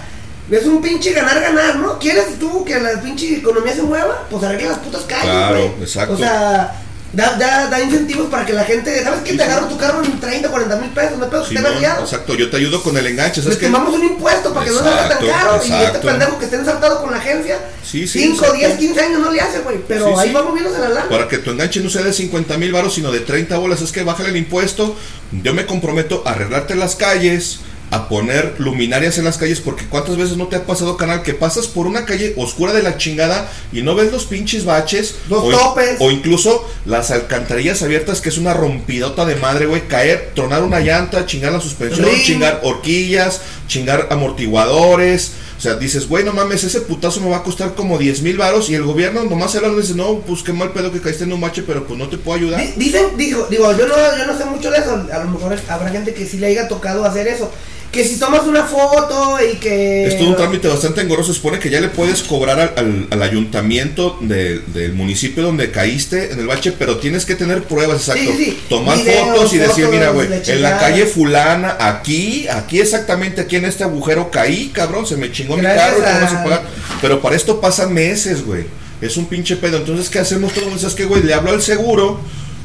es 0.52 0.66
un 0.68 0.82
pinche 0.84 1.14
ganar-ganar, 1.14 1.78
¿no? 1.78 1.98
¿Quieres 1.98 2.38
tú 2.40 2.64
que 2.64 2.80
la 2.80 3.02
pinche 3.02 3.38
economía 3.38 3.74
se 3.74 3.82
mueva? 3.82 4.28
Pues 4.30 4.44
arregla 4.44 4.70
las 4.70 4.80
putas 4.80 5.02
calles, 5.02 5.24
Claro, 5.26 5.56
güey. 5.56 5.82
exacto. 5.82 6.14
O 6.14 6.18
sea, 6.18 6.76
da, 7.14 7.36
da, 7.38 7.68
da 7.68 7.82
incentivos 7.82 8.28
para 8.30 8.46
que 8.46 8.54
la 8.54 8.64
gente, 8.64 9.04
¿sabes 9.04 9.22
qué? 9.24 9.34
Te 9.34 9.44
agarro 9.44 9.68
tu 9.68 9.78
carro 9.78 10.04
en 10.04 10.20
30, 10.20 10.50
40 10.50 10.76
mil 10.78 10.90
pesos, 10.92 11.18
no 11.18 11.30
pedo 11.30 11.42
que 11.44 11.50
Sí, 11.50 11.56
esté 11.56 11.70
no, 11.70 12.00
exacto, 12.02 12.36
yo 12.36 12.50
te 12.50 12.58
ayudo 12.58 12.84
con 12.84 12.98
el 12.98 13.08
enganche. 13.08 13.38
Les 13.38 13.44
¿Sabes 13.46 13.58
qué? 13.60 13.66
tomamos 13.68 13.94
un 13.96 14.04
impuesto 14.06 14.54
para 14.54 14.66
que 14.66 14.72
no 14.72 14.80
salga 14.80 15.10
tan 15.10 15.24
Exacto, 15.24 15.28
caro. 15.28 15.56
Y 15.56 15.68
este 15.72 15.84
exacto. 15.86 16.08
pendejo 16.08 16.40
que 16.40 16.46
esté 16.46 16.58
ensartado 16.58 17.02
con 17.02 17.12
la 17.12 17.18
agencia, 17.18 17.60
Sí, 17.84 18.06
sí, 18.08 18.20
5, 18.20 18.36
exacto. 18.36 18.54
10, 18.58 18.78
15 18.78 19.02
años 19.02 19.22
no 19.22 19.32
le 19.32 19.40
hace, 19.42 19.60
güey. 19.60 19.78
Pero 19.88 20.08
Sí, 20.08 20.14
ahí 20.18 20.28
sí. 20.28 20.34
vamos 20.34 20.54
viéndose 20.54 20.80
la 20.80 20.90
lana. 20.90 21.10
Para 21.10 21.28
que 21.30 21.38
tu 21.38 21.52
enganche 21.52 21.80
no 21.80 21.90
sea 21.90 22.04
de 22.04 22.12
50 22.14 22.58
mil 22.58 22.72
baros, 22.74 22.94
sino 22.94 23.12
de 23.12 23.22
30 23.22 23.58
bolas. 23.58 23.82
Es 23.82 23.92
que 23.94 24.04
bájale 24.04 24.30
el 24.30 24.38
impuesto. 24.38 24.96
Yo 25.32 25.54
me 25.54 25.66
comprometo 25.66 26.24
a 26.26 26.32
arreglarte 26.32 26.76
las 26.76 26.96
calles, 26.96 27.60
a 27.90 28.10
poner 28.10 28.56
luminarias 28.58 29.18
en 29.18 29.24
las 29.24 29.38
calles, 29.38 29.62
porque 29.62 29.86
cuántas 29.86 30.18
veces 30.18 30.36
no 30.36 30.48
te 30.48 30.58
ha 30.58 30.66
pasado, 30.66 30.98
canal, 30.98 31.24
que 31.24 31.34
pasas 31.34 31.68
por 31.68 31.88
una 31.88 32.04
calle 32.06 32.34
oscura 32.36 32.74
de 32.74 32.84
la 32.84 32.98
chingada 32.98 33.50
y 33.72 33.82
no 33.82 33.96
ves 33.96 34.12
los 34.12 34.26
pinches 34.26 34.66
baches. 34.66 35.16
Los 35.30 35.44
o, 35.46 35.50
topes. 35.50 35.96
O 36.00 36.12
incluso 36.12 36.68
las 36.86 37.12
alcantarillas 37.12 37.82
abiertas, 37.84 38.20
que 38.20 38.30
es 38.30 38.38
una 38.38 38.54
rompidota 38.54 39.24
de 39.26 39.36
madre, 39.38 39.68
güey. 39.68 39.88
Caer, 39.88 40.32
tronar 40.36 40.64
una 40.64 40.82
llanta, 40.82 41.26
chingar 41.26 41.54
la 41.54 41.62
suspensión, 41.62 42.08
chingar 42.24 42.60
horquillas, 42.64 43.42
chingar 43.68 44.08
amortiguadores. 44.12 45.32
O 45.58 45.60
sea, 45.62 45.74
dices, 45.76 46.08
güey, 46.08 46.24
no 46.24 46.34
mames, 46.34 46.64
ese 46.64 46.82
putazo 46.82 47.20
me 47.20 47.30
va 47.32 47.38
a 47.38 47.44
costar 47.44 47.74
como 47.74 47.98
10 47.98 48.22
mil 48.22 48.38
varos 48.38 48.70
y 48.70 48.76
el 48.76 48.84
gobierno 48.84 49.24
nomás 49.24 49.54
se 49.54 49.60
lo 49.62 49.76
dice, 49.76 49.96
no, 49.96 50.20
pues 50.20 50.44
qué 50.44 50.54
mal 50.54 50.72
pedo 50.72 50.92
que 50.92 51.02
caíste 51.02 51.24
en 51.24 51.34
un 51.34 51.42
bache, 51.42 51.64
pero 51.66 51.88
pues 51.88 51.98
no 51.98 52.08
te 52.10 52.18
puedo 52.18 52.38
ayudar. 52.38 52.62
Di- 52.62 52.74
Dicen, 52.78 53.18
digo, 53.18 53.48
digo, 53.50 53.76
yo 53.76 53.88
no, 53.88 53.96
yo 54.18 54.28
no 54.28 54.38
sé 54.38 54.46
mucho 54.46 54.70
de 54.70 54.78
eso. 54.78 54.92
A 55.12 55.18
lo 55.24 55.32
mejor 55.32 55.58
habrá 55.68 55.90
gente 55.90 56.14
que 56.14 56.28
sí 56.28 56.38
le 56.38 56.48
haya 56.48 56.68
tocado 56.68 57.04
hacer 57.06 57.28
eso. 57.28 57.52
Que 57.98 58.08
si 58.08 58.20
tomas 58.20 58.44
una 58.46 58.64
foto 58.64 59.38
y 59.42 59.58
que. 59.58 60.06
Es 60.08 60.18
todo 60.18 60.30
un 60.30 60.36
trámite 60.36 60.68
bastante 60.68 61.02
engorroso. 61.02 61.34
Se 61.34 61.38
supone 61.38 61.60
que 61.60 61.70
ya 61.70 61.82
le 61.82 61.90
puedes 61.90 62.22
cobrar 62.24 62.60
al, 62.60 62.74
al- 62.78 63.08
al 63.10 63.22
ayuntamiento 63.24 64.18
de- 64.22 64.60
del 64.60 64.94
municipio 64.94 65.44
donde 65.44 65.72
caíste 65.72 66.32
en 66.32 66.40
el 66.40 66.48
bache, 66.48 66.72
pero 66.72 66.98
tienes 66.98 67.26
que 67.26 67.36
tener 67.36 67.64
pruebas, 67.64 68.08
exacto. 68.08 68.32
Sí, 68.38 68.46
sí. 68.46 68.60
Tomar 68.70 68.98
Videos, 68.98 69.28
fotos 69.30 69.54
y 69.54 69.58
decir, 69.58 69.88
mira, 69.90 70.10
güey, 70.12 70.28
en 70.46 70.62
la 70.62 70.78
calle 70.80 71.06
fulana, 71.06 71.76
aquí, 71.80 72.48
aquí 72.48 72.80
exactamente, 72.80 73.42
aquí 73.42 73.56
en 73.56 73.66
este 73.66 73.84
agujero 73.84 74.30
caí, 74.32 74.68
cabrón, 74.74 75.06
se 75.08 75.18
me 75.18 75.32
chingó 75.32 75.56
Gracias 75.58 75.98
mi 75.98 76.02
carro, 76.04 76.14
¿cómo 76.14 76.22
vas 76.26 76.34
a- 76.34 76.40
a 76.40 76.44
pagar? 76.44 76.64
Pero 77.02 77.22
para 77.22 77.36
esto 77.36 77.60
pasan 77.60 77.94
meses, 77.94 78.46
güey. 78.46 78.66
Es 79.02 79.18
un 79.18 79.26
pinche 79.28 79.56
pedo. 79.58 79.78
Entonces, 79.78 80.10
¿qué 80.10 80.20
hacemos 80.20 80.54
todos? 80.54 80.84
Es 80.84 80.94
que, 80.96 81.06
güey, 81.06 81.24
le 81.24 81.34
hablo 81.34 81.52
al 81.52 81.62
seguro, 81.62 82.20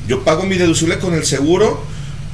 yo 0.09 0.25
pago 0.25 0.45
mi 0.45 0.57
deducible 0.57 0.99
con 0.99 1.15
el 1.15 1.25
seguro. 1.27 1.83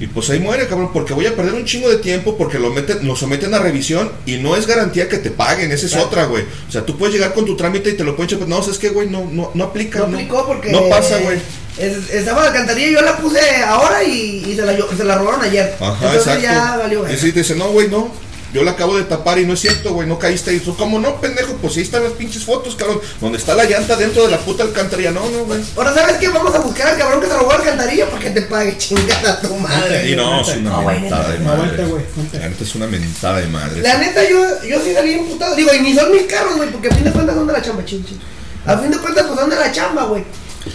Y 0.01 0.07
pues 0.07 0.31
ahí 0.31 0.39
muere, 0.39 0.69
cabrón, 0.69 0.91
porque 0.93 1.13
voy 1.13 1.27
a 1.27 1.35
perder 1.35 1.55
un 1.55 1.65
chingo 1.65 1.89
de 1.89 1.97
tiempo 1.97 2.37
porque 2.39 2.59
lo 2.59 2.71
meten, 2.71 3.07
lo 3.07 3.17
someten 3.17 3.53
a 3.55 3.59
revisión 3.59 4.13
y 4.27 4.37
no 4.37 4.55
es 4.57 4.67
garantía 4.67 5.09
que 5.09 5.19
te 5.19 5.31
paguen, 5.31 5.73
esa 5.73 5.87
es 5.87 5.93
Claro. 5.93 6.07
otra, 6.07 6.25
güey. 6.27 6.45
O 6.69 6.73
sea, 6.73 6.87
tú 6.87 6.97
puedes 6.97 7.15
llegar 7.15 7.35
con 7.35 7.45
tu 7.45 7.57
trámite 7.57 7.91
y 7.91 7.95
te 7.95 8.05
lo 8.05 8.15
pueden 8.15 8.33
echar, 8.33 8.49
no, 8.49 8.61
es 8.61 8.79
que, 8.79 8.91
güey, 8.91 9.09
no, 9.09 9.29
no, 9.33 9.51
no 9.55 9.65
aplica. 9.65 9.99
No 10.01 10.05
aplicó 10.17 10.47
porque. 10.47 10.71
No 10.71 10.89
pasa, 10.89 11.19
güey. 11.19 11.39
es- 11.79 12.11
Estaba 12.11 12.43
la 12.43 12.49
alcantarilla, 12.49 12.91
yo 12.93 13.03
la 13.03 13.17
puse 13.19 13.41
ahora 13.67 14.05
y, 14.05 14.45
y 14.49 14.55
se, 14.57 14.63
la, 14.63 14.77
se 14.97 15.05
la 15.05 15.17
robaron 15.19 15.43
ayer. 15.43 15.75
Ajá, 15.81 15.95
Entonces 16.07 16.21
exacto. 16.37 16.43
ya 16.43 16.77
valió. 16.77 17.13
y 17.13 17.17
si 17.17 17.33
te 17.33 17.41
dicen, 17.41 17.59
no, 17.59 17.69
güey, 17.71 17.89
no. 17.89 18.13
Yo 18.53 18.65
la 18.65 18.73
acabo 18.73 18.97
de 18.97 19.05
tapar 19.05 19.39
y 19.39 19.45
no 19.45 19.55
es 19.55 19.61
cierto, 19.61 19.93
güey, 19.93 20.09
no 20.09 20.19
caíste 20.19 20.51
ahí. 20.51 20.63
¿Cómo 20.79 20.99
no, 20.99 21.21
pendejo? 21.21 21.55
Pues 21.55 21.77
ahí 21.77 21.83
están 21.83 22.03
las 22.05 22.13
pinches 22.13 22.45
fotos, 22.45 22.77
cabrón. 22.77 23.01
Donde 23.21 23.39
está 23.39 23.55
la 23.55 23.65
llanta 23.65 23.97
dentro 23.97 24.25
de 24.25 24.31
la 24.31 24.39
puta 24.39 24.63
alcantarilla. 24.63 25.11
No, 25.11 25.29
no, 25.29 25.45
güey. 25.45 25.61
Ahora, 25.77 25.93
¿sabes 25.93 26.17
qué? 26.17 26.29
Vamos 26.29 26.55
a 26.55 26.61
buscar 26.61 26.89
al 26.89 26.99
cabrón 26.99 27.21
que 27.21 27.27
se 27.27 27.35
robó 27.35 27.51
la 27.51 27.59
alcantarilla 27.59 28.07
para 28.07 28.23
que 28.23 28.31
te 28.31 28.43
pague 28.43 28.79
chingada 28.79 29.41
tu 29.41 29.55
madre. 29.57 30.11
Y 30.11 30.17
no, 30.17 30.41
es 30.41 30.57
una 30.57 30.81
mentada 30.81 31.31
de 31.31 31.39
madre. 31.41 31.85
La 32.33 32.49
neta 32.49 32.65
es 32.65 32.75
una 32.75 32.87
mentada 32.87 33.41
de 33.41 33.47
madre. 33.49 33.83
La 33.83 33.99
neta, 33.99 34.29
yo, 34.29 34.63
yo 34.67 34.83
sí 34.83 34.95
salí 34.95 35.13
imputado. 35.13 35.55
Digo, 35.55 35.71
y 35.75 35.81
ni 35.81 35.95
son 35.95 36.11
mis 36.11 36.23
carros, 36.23 36.57
güey, 36.57 36.71
porque 36.71 36.89
a 36.89 36.95
fin 36.95 37.05
de 37.05 37.13
cuentas 37.13 37.35
son 37.35 37.47
de 37.47 37.53
la 37.53 37.63
chamba, 37.63 37.85
chin, 37.85 38.05
chin. 38.05 38.19
A 38.65 38.79
fin 38.79 38.91
de 38.91 38.99
cuentas, 38.99 39.27
pues 39.27 39.39
son 39.39 39.51
de 39.51 39.57
la 39.57 39.73
chamba, 39.73 40.05
güey. 40.05 40.25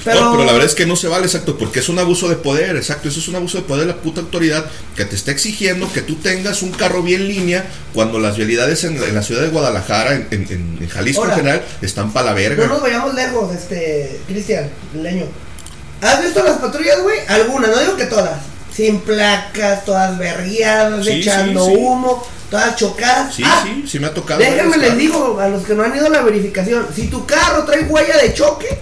Pero, 0.04 0.22
No, 0.22 0.32
pero 0.32 0.46
la 0.46 0.54
verdad 0.54 0.68
es 0.68 0.76
que 0.76 0.86
no 0.86 0.96
se 0.96 1.08
vale, 1.08 1.26
exacto, 1.26 1.58
porque 1.58 1.80
es 1.80 1.90
un 1.90 2.00
abuso 2.00 2.28
de 2.30 2.36
poder, 2.36 2.76
exacto, 2.78 3.10
eso 3.10 3.20
es 3.20 3.28
un 3.28 3.36
abuso 3.36 3.58
de 3.58 3.64
poder 3.64 3.86
de 3.86 3.94
la 3.94 4.02
puta 4.02 4.22
autoridad 4.22 4.66
que 4.96 5.06
te 5.06 5.16
está 5.16 5.32
exigiendo 5.32 5.92
que 5.92 6.02
tú 6.02 6.16
tengas 6.16 6.62
un 6.64 6.72
carro 6.72 7.04
bien 7.04 7.28
línea 7.28 7.66
cuando 7.94 8.20
las 8.20 8.38
vialidades 8.38 8.84
en, 8.86 9.00
la- 9.00 9.08
en 9.08 9.16
la 9.16 9.22
ciudad 9.22 9.42
de 9.42 9.50
Guadalajara, 9.50 10.14
en, 10.16 10.28
en- 10.32 10.48
en- 10.50 10.78
en 10.82 10.90
Jalisco 10.90 11.22
Ahora, 11.24 11.34
en 11.34 11.40
general, 11.40 11.66
están 11.82 12.12
para 12.14 12.28
la 12.28 12.34
verga. 12.34 12.66
no 12.66 12.74
nos 12.74 12.82
vayamos 12.82 13.14
lejos, 13.14 13.54
este, 13.56 14.20
Cristian, 14.28 14.70
leño. 15.02 15.26
¿Has 16.02 16.22
visto 16.24 16.44
las 16.44 16.58
patrullas, 16.58 17.02
güey? 17.02 17.20
Algunas, 17.28 17.70
no 17.72 17.80
digo 17.80 17.96
que 17.96 18.06
todas. 18.06 18.40
Sin 18.76 19.00
placas, 19.02 19.86
todas 19.86 20.18
berriadas, 20.18 21.06
Sí, 21.06 21.12
echando 21.12 21.66
sí, 21.66 21.72
sí. 21.72 21.78
humo, 21.80 22.26
todas 22.50 22.76
chocadas. 22.76 23.36
Sí, 23.36 23.44
Ah, 23.46 23.64
sí, 23.64 23.86
sí 23.88 24.00
me 24.00 24.08
ha 24.08 24.14
tocado. 24.14 24.40
Déjenme 24.40 24.78
les 24.78 24.98
digo 24.98 25.40
a 25.40 25.48
los 25.48 25.64
que 25.64 25.76
no 25.76 25.84
han 25.84 25.96
ido 25.96 26.08
a 26.08 26.10
la 26.10 26.22
verificación, 26.24 26.88
si 26.96 27.08
tu 27.08 27.26
carro 27.28 27.64
trae 27.66 27.84
huella 27.84 28.18
de 28.18 28.34
choque, 28.34 28.80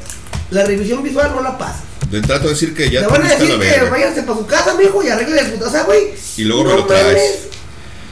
la 0.51 0.63
revisión 0.65 1.01
visual 1.03 1.31
no 1.35 1.41
la 1.41 1.57
pasa. 1.57 1.81
De 2.09 2.21
trato 2.21 2.43
de 2.45 2.49
decir 2.53 2.75
que 2.75 2.89
ya 2.89 3.01
Te 3.01 3.05
te 3.07 3.11
van 3.11 3.25
a 3.25 3.29
decir 3.35 3.57
que 3.59 3.89
váyanse 3.89 4.23
para 4.23 4.37
su 4.37 4.45
casa, 4.45 4.73
mijo, 4.75 5.01
y 5.03 5.07
arregle 5.09 5.39
el 5.39 5.51
puto. 5.51 5.67
O 5.67 5.71
sea, 5.71 5.83
güey. 5.83 6.13
Y 6.37 6.43
luego 6.43 6.63
me 6.65 6.69
no 6.71 6.75
lo 6.77 6.85
traes. 6.85 7.47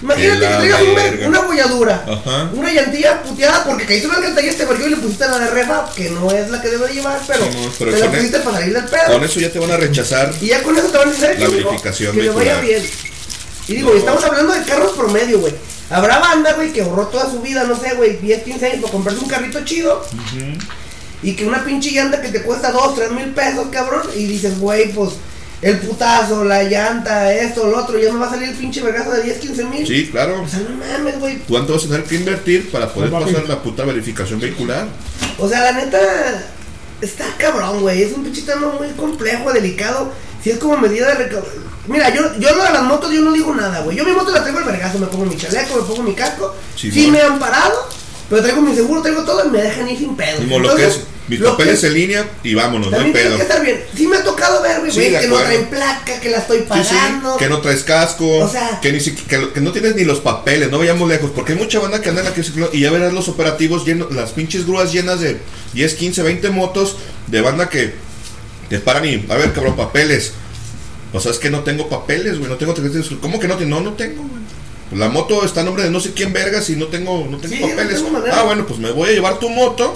Imagínate 0.01 0.39
Que 0.39 0.45
traigas 0.47 0.81
un- 0.81 0.95
verga. 0.95 1.27
una 1.27 1.39
bolladura, 1.41 2.05
Ajá. 2.07 2.49
una 2.53 2.71
llantilla 2.73 3.21
puteada 3.21 3.65
porque 3.65 3.85
caíste 3.85 4.07
una 4.07 4.15
alcantarilla 4.17 4.51
este 4.53 4.63
verguero 4.65 4.87
y 4.91 4.95
le 4.95 5.01
pusiste 5.01 5.27
la 5.27 5.39
de 5.39 5.49
refa, 5.49 5.89
que 5.93 6.09
no 6.11 6.31
es 6.31 6.49
la 6.49 6.61
que 6.61 6.69
debe 6.69 6.87
llevar, 6.93 7.19
pero, 7.27 7.45
no, 7.45 7.71
pero 7.77 7.91
te 7.91 7.99
la 7.99 8.05
con 8.05 8.15
pusiste 8.15 8.37
e- 8.37 8.39
para 8.39 8.57
salir 8.59 8.73
del 8.75 8.85
pedo. 8.85 9.11
Con 9.11 9.23
eso 9.25 9.39
ya 9.41 9.51
te 9.51 9.59
van 9.59 9.71
a 9.71 9.75
rechazar 9.77 10.33
Y 10.39 10.45
ya 10.47 10.63
con 10.63 10.77
eso 10.77 10.87
te 10.87 10.97
van 10.97 11.09
a 11.09 11.11
decir 11.11 11.35
la 11.37 11.49
verificación 11.49 12.15
que 12.15 12.21
le 12.23 12.29
vaya 12.29 12.61
bien. 12.61 12.81
Y 13.67 13.73
digo, 13.75 13.93
estamos 13.93 14.23
hablando 14.23 14.53
de 14.53 14.63
carros 14.63 14.93
promedio, 14.93 15.39
güey. 15.41 15.53
Habrá 15.89 16.19
banda, 16.19 16.53
güey, 16.53 16.71
que 16.71 16.81
ahorró 16.81 17.07
toda 17.07 17.29
su 17.29 17.41
vida, 17.41 17.65
no 17.65 17.75
sé, 17.77 17.95
güey, 17.95 18.15
10, 18.19 18.43
15 18.43 18.67
años 18.67 18.79
para 18.81 18.93
comprarse 18.93 19.21
un 19.21 19.27
carrito 19.29 19.65
chido. 19.65 20.01
Y 21.21 21.35
que 21.35 21.45
una 21.45 21.63
pinche 21.63 21.91
llanta 21.91 22.21
que 22.21 22.29
te 22.29 22.41
cuesta 22.43 22.71
2, 22.71 22.95
3 22.95 23.11
mil 23.11 23.27
pesos, 23.33 23.67
cabrón. 23.71 24.03
Y 24.15 24.25
dices, 24.25 24.57
güey, 24.59 24.91
pues 24.93 25.11
el 25.61 25.77
putazo, 25.79 26.45
la 26.45 26.63
llanta, 26.63 27.33
esto, 27.33 27.67
lo 27.67 27.79
otro, 27.79 27.99
ya 27.99 28.13
me 28.13 28.19
va 28.19 28.27
a 28.27 28.29
salir 28.29 28.49
el 28.49 28.55
pinche 28.55 28.81
vergazo 28.81 29.11
de 29.11 29.23
10, 29.23 29.37
15 29.39 29.65
mil. 29.65 29.85
Sí, 29.87 30.07
claro. 30.09 30.41
O 30.41 30.47
sea, 30.47 30.59
no 30.59 30.75
mames, 30.77 31.19
güey. 31.19 31.39
¿Cuánto 31.39 31.73
vas 31.73 31.83
a 31.85 31.87
tener 31.89 32.03
que 32.03 32.15
invertir 32.15 32.71
para 32.71 32.93
poder 32.93 33.11
No, 33.11 33.19
pasar 33.19 33.47
la 33.49 33.61
puta 33.61 33.83
verificación 33.83 34.39
vehicular? 34.39 34.87
O 35.37 35.49
sea, 35.49 35.59
la 35.63 35.71
neta, 35.73 35.99
está 37.01 37.25
cabrón, 37.37 37.81
güey. 37.81 38.03
Es 38.03 38.13
un 38.13 38.23
pinche 38.23 38.43
tema 38.43 38.71
muy 38.79 38.87
complejo, 38.91 39.51
delicado. 39.51 40.11
Si 40.41 40.51
es 40.51 40.57
como 40.57 40.77
medida 40.77 41.13
de 41.15 41.29
Mira, 41.87 42.13
yo, 42.13 42.21
yo 42.39 42.55
lo 42.55 42.63
de 42.63 42.69
las 42.71 42.83
motos, 42.83 43.11
yo 43.11 43.21
no 43.21 43.31
digo 43.31 43.53
nada, 43.55 43.81
güey. 43.81 43.97
Yo 43.97 44.05
mi 44.05 44.11
moto 44.11 44.31
la 44.31 44.41
traigo 44.41 44.59
al 44.59 44.65
vergazo, 44.65 44.99
me 44.99 45.07
pongo 45.07 45.25
mi 45.25 45.35
chaleco, 45.35 45.75
me 45.75 45.81
pongo 45.81 46.03
mi 46.03 46.13
casco. 46.13 46.55
Sí, 46.75 46.91
Sí, 46.91 47.07
no. 47.07 47.13
me 47.13 47.21
han 47.21 47.39
parado, 47.39 47.89
pero 48.29 48.41
traigo 48.41 48.61
mi 48.61 48.75
seguro, 48.75 49.01
traigo 49.01 49.23
todo 49.23 49.45
y 49.45 49.49
me 49.49 49.61
dejan 49.61 49.89
ir 49.89 49.97
sin 49.97 50.15
pedo. 50.15 50.37
Como 50.39 50.59
lo 50.59 50.75
que 50.75 50.87
es, 50.87 50.99
mis 51.27 51.39
lo 51.39 51.45
que- 51.45 51.51
papeles 51.63 51.83
en 51.83 51.93
línea 51.93 52.29
y 52.43 52.53
vámonos, 52.55 52.91
no 52.91 52.99
hay 52.99 53.11
pedo. 53.11 53.35
que 53.35 53.41
estar 53.43 53.61
bien. 53.63 53.83
Sí 53.95 54.07
me 54.07 54.17
ha 54.17 54.23
tocado 54.23 54.61
ver, 54.61 54.79
güey, 54.79 54.91
Sí, 54.91 54.99
que 55.19 55.27
no 55.27 55.37
traen 55.37 55.65
placa, 55.69 56.19
que 56.19 56.29
la 56.29 56.37
estoy 56.39 56.59
Sí, 56.59 56.63
sí, 56.83 56.95
pagando. 56.95 57.37
que 57.37 57.49
no 57.49 57.61
traes 57.61 57.83
casco, 57.83 58.27
O 58.37 58.47
sea- 58.49 58.79
que, 58.81 58.91
ni 58.91 58.99
que, 58.99 59.51
que 59.53 59.61
no 59.61 59.71
tienes 59.71 59.95
ni 59.95 60.03
los 60.05 60.19
papeles, 60.19 60.69
no 60.71 60.79
vayamos 60.79 61.07
lejos, 61.09 61.31
porque 61.35 61.53
hay 61.53 61.59
mucha 61.59 61.79
banda 61.79 62.01
que 62.01 62.09
anda 62.09 62.21
en 62.21 62.27
la 62.29 62.33
calle 62.33 62.51
y 62.73 62.79
ya 62.81 62.91
verás 62.91 63.13
los 63.13 63.27
operativos 63.29 63.85
llenos, 63.85 64.11
las 64.13 64.31
pinches 64.31 64.65
grúas 64.65 64.91
llenas 64.91 65.19
de 65.19 65.37
10, 65.73 65.93
15, 65.95 66.23
20 66.23 66.49
motos 66.49 66.97
de 67.27 67.41
banda 67.41 67.69
que 67.69 67.93
te 68.69 68.79
paran 68.79 69.05
y, 69.05 69.25
a 69.29 69.35
ver, 69.35 69.51
cabrón, 69.53 69.75
papeles. 69.75 70.33
O 71.11 71.19
sea, 71.19 71.31
es 71.31 71.39
que 71.39 71.49
no 71.49 71.61
tengo 71.61 71.89
papeles, 71.89 72.37
güey, 72.37 72.49
no 72.49 72.55
tengo. 72.57 72.75
¿Cómo 73.19 73.39
que 73.39 73.47
no? 73.47 73.59
No, 73.61 73.81
no 73.81 73.93
tengo, 73.93 74.21
güey. 74.21 74.41
La 74.91 75.07
moto 75.09 75.45
está 75.45 75.61
a 75.61 75.63
nombre 75.63 75.83
de 75.83 75.91
no 75.91 75.99
sé 75.99 76.13
quién 76.13 76.33
vergas 76.33 76.69
y 76.71 76.75
no 76.75 76.87
tengo, 76.87 77.27
no 77.29 77.37
tengo 77.37 77.55
Sí, 77.55 77.61
no 77.61 77.69
papeles. 77.69 78.03
tengo 78.03 78.23
ah, 78.31 78.43
bueno, 78.43 78.65
pues 78.65 78.79
me 78.79 78.89
voy 78.91 79.09
a 79.09 79.11
llevar 79.11 79.37
tu 79.39 79.49
moto 79.49 79.95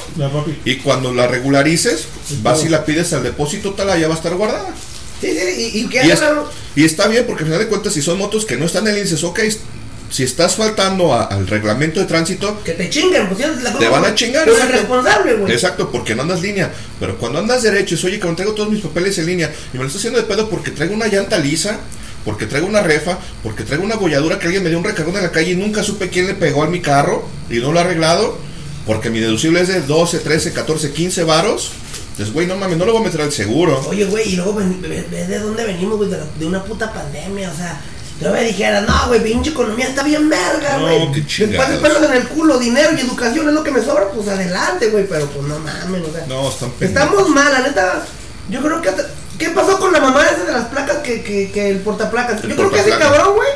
y 0.66 0.76
cuando 0.78 1.14
la 1.14 1.28
regularices, 1.28 2.06
vas 2.44 2.64
y 2.64 2.70
la 2.70 2.86
pides 2.86 3.12
al 3.14 3.24
depósito 3.24 3.74
tal, 3.74 3.88
ya 4.00 4.08
va 4.08 4.14
a 4.14 4.18
estar 4.18 4.36
guardada. 4.36 4.70
Sí, 5.20 5.30
sí, 5.32 5.72
y, 5.74 5.80
y 5.80 5.88
que 5.88 6.06
Y, 6.06 6.12
es- 6.12 6.22
y 6.76 6.84
está 6.86 7.08
bien 7.08 7.26
porque 7.26 7.44
al 7.44 7.48
final 7.50 7.60
de 7.62 7.68
cuentas 7.70 7.94
si 7.94 8.02
son 8.02 8.18
motos 8.18 8.46
que 8.46 8.58
no 8.58 8.66
están 8.66 8.86
en 8.88 8.94
el 8.94 9.00
índice, 9.00 9.26
ok, 9.26 9.40
si 10.12 10.22
estás 10.24 10.56
faltando 10.58 11.12
a- 11.12 11.24
al 11.24 11.48
reglamento 11.48 12.00
de 12.00 12.06
tránsito, 12.06 12.62
que 12.64 12.74
te 12.74 12.88
chingan, 12.90 13.30
pues 13.30 13.40
la 13.64 13.74
te 13.74 13.88
van 13.88 14.04
a 14.04 14.08
güey. 14.10 14.16
chingar. 14.16 14.44
Tú 14.46 14.52
eres 14.52 14.64
exacto. 14.66 14.80
responsable, 14.82 15.34
güey. 15.38 15.54
Exacto, 15.54 15.92
porque 15.92 16.14
no 16.14 16.22
andas 16.22 16.42
línea. 16.42 16.72
Pero 17.00 17.18
cuando 17.18 17.40
andas 17.40 17.64
derecho, 17.64 17.96
es, 17.96 18.04
oye, 18.04 18.20
que 18.20 18.28
traigo 18.34 18.54
todos 18.54 18.70
mis 18.70 18.82
papeles 18.82 19.18
en 19.18 19.26
línea 19.26 19.52
y 19.74 19.78
me 19.78 19.84
lo 19.84 19.88
estoy 19.88 20.00
haciendo 20.00 20.20
de 20.20 20.26
pedo 20.28 20.50
porque 20.52 20.70
traigo 20.70 20.94
una 20.94 21.08
llanta 21.08 21.40
lisa, 21.40 21.80
porque 22.26 22.46
traigo 22.46 22.68
una 22.68 22.82
refa, 22.82 23.18
porque 23.44 23.64
traigo 23.64 23.84
una 23.84 23.96
bolladura 23.96 24.40
que 24.40 24.46
alguien 24.46 24.64
me 24.64 24.70
dio 24.70 24.78
un 24.80 24.84
recargón 24.84 25.16
en 25.18 25.24
la 25.24 25.32
calle 25.32 25.52
y 25.52 25.56
nunca 25.56 25.84
supe 25.84 26.10
quién 26.10 26.28
le 26.28 26.34
pegó 26.36 26.64
a 26.64 26.68
mi 26.68 26.82
carro 26.82 27.28
y 27.50 27.58
no 27.60 27.72
lo 27.72 27.80
ha 27.80 27.84
arreglado, 27.84 28.38
porque 28.86 29.10
mi 29.10 29.20
deducible 29.20 29.62
es 29.62 29.68
de 29.68 29.82
12, 29.82 30.20
13, 30.20 30.54
14, 30.54 30.92
15 30.92 31.24
varos. 31.24 31.72
Entonces, 32.12 32.34
güey, 32.34 32.46
no 32.48 32.56
mames, 32.58 32.78
no 32.78 32.86
lo 32.86 32.94
voy 32.94 33.02
a 33.02 33.06
meter 33.06 33.22
al 33.22 33.32
seguro. 33.32 33.84
Oye, 33.90 34.06
güey, 34.06 34.34
y 34.34 34.36
luego 34.36 34.54
ven- 34.54 34.82
ve, 34.82 35.06
ve 35.10 35.26
de 35.28 35.40
dónde 35.40 35.64
venimos, 35.66 35.98
güey, 35.98 36.10
de, 36.12 36.46
una 36.46 36.64
puta 36.64 36.94
pandemia, 36.94 37.52
o 37.52 37.56
sea. 37.56 37.82
Yo 38.22 38.32
me 38.32 38.44
dijera, 38.44 38.82
no, 38.82 39.08
güey, 39.08 39.22
pinche 39.24 39.50
economía 39.50 39.88
está 39.88 40.04
bien 40.04 40.30
verga, 40.30 40.78
No, 40.78 40.84
güey. 40.84 41.12
qué 41.12 41.22
Después 41.22 41.28
chingados. 41.28 41.80
pelos 41.82 42.04
en 42.04 42.14
el 42.18 42.28
culo, 42.28 42.60
dinero 42.60 42.90
y 42.96 43.02
educación 43.02 43.48
es 43.50 43.54
lo 43.56 43.64
que 43.64 43.72
me 43.72 43.82
sobra, 43.82 44.10
pues 44.12 44.28
adelante, 44.28 44.90
güey, 44.92 45.08
pero 45.08 45.26
pues 45.26 45.46
no 45.48 45.58
mames, 45.60 46.04
o 46.08 46.14
sea. 46.14 46.26
No, 46.28 46.48
están. 46.50 46.72
Estamos 46.80 47.28
mal, 47.30 47.52
la 47.52 47.62
neta. 47.68 48.06
Yo 48.50 48.62
creo 48.62 48.80
que. 48.82 48.90
hasta- 48.90 49.10
¿Qué 49.38 49.50
pasó 49.50 49.80
con 49.80 49.92
la 49.92 50.00
mamá 50.00 50.26
esa 50.26 50.46
de 50.46 50.52
las 50.54 50.66
placas 50.66 50.98
que, 50.98 51.22
que, 51.24 51.52
que 51.52 51.70
el 51.70 51.80
portaplacas? 51.80 52.44
El 52.44 52.52
Yo 52.52 52.56
creo 52.56 52.72
que 52.72 52.80
ese 52.80 52.92
cabrón, 52.98 53.36
güey. 53.36 53.50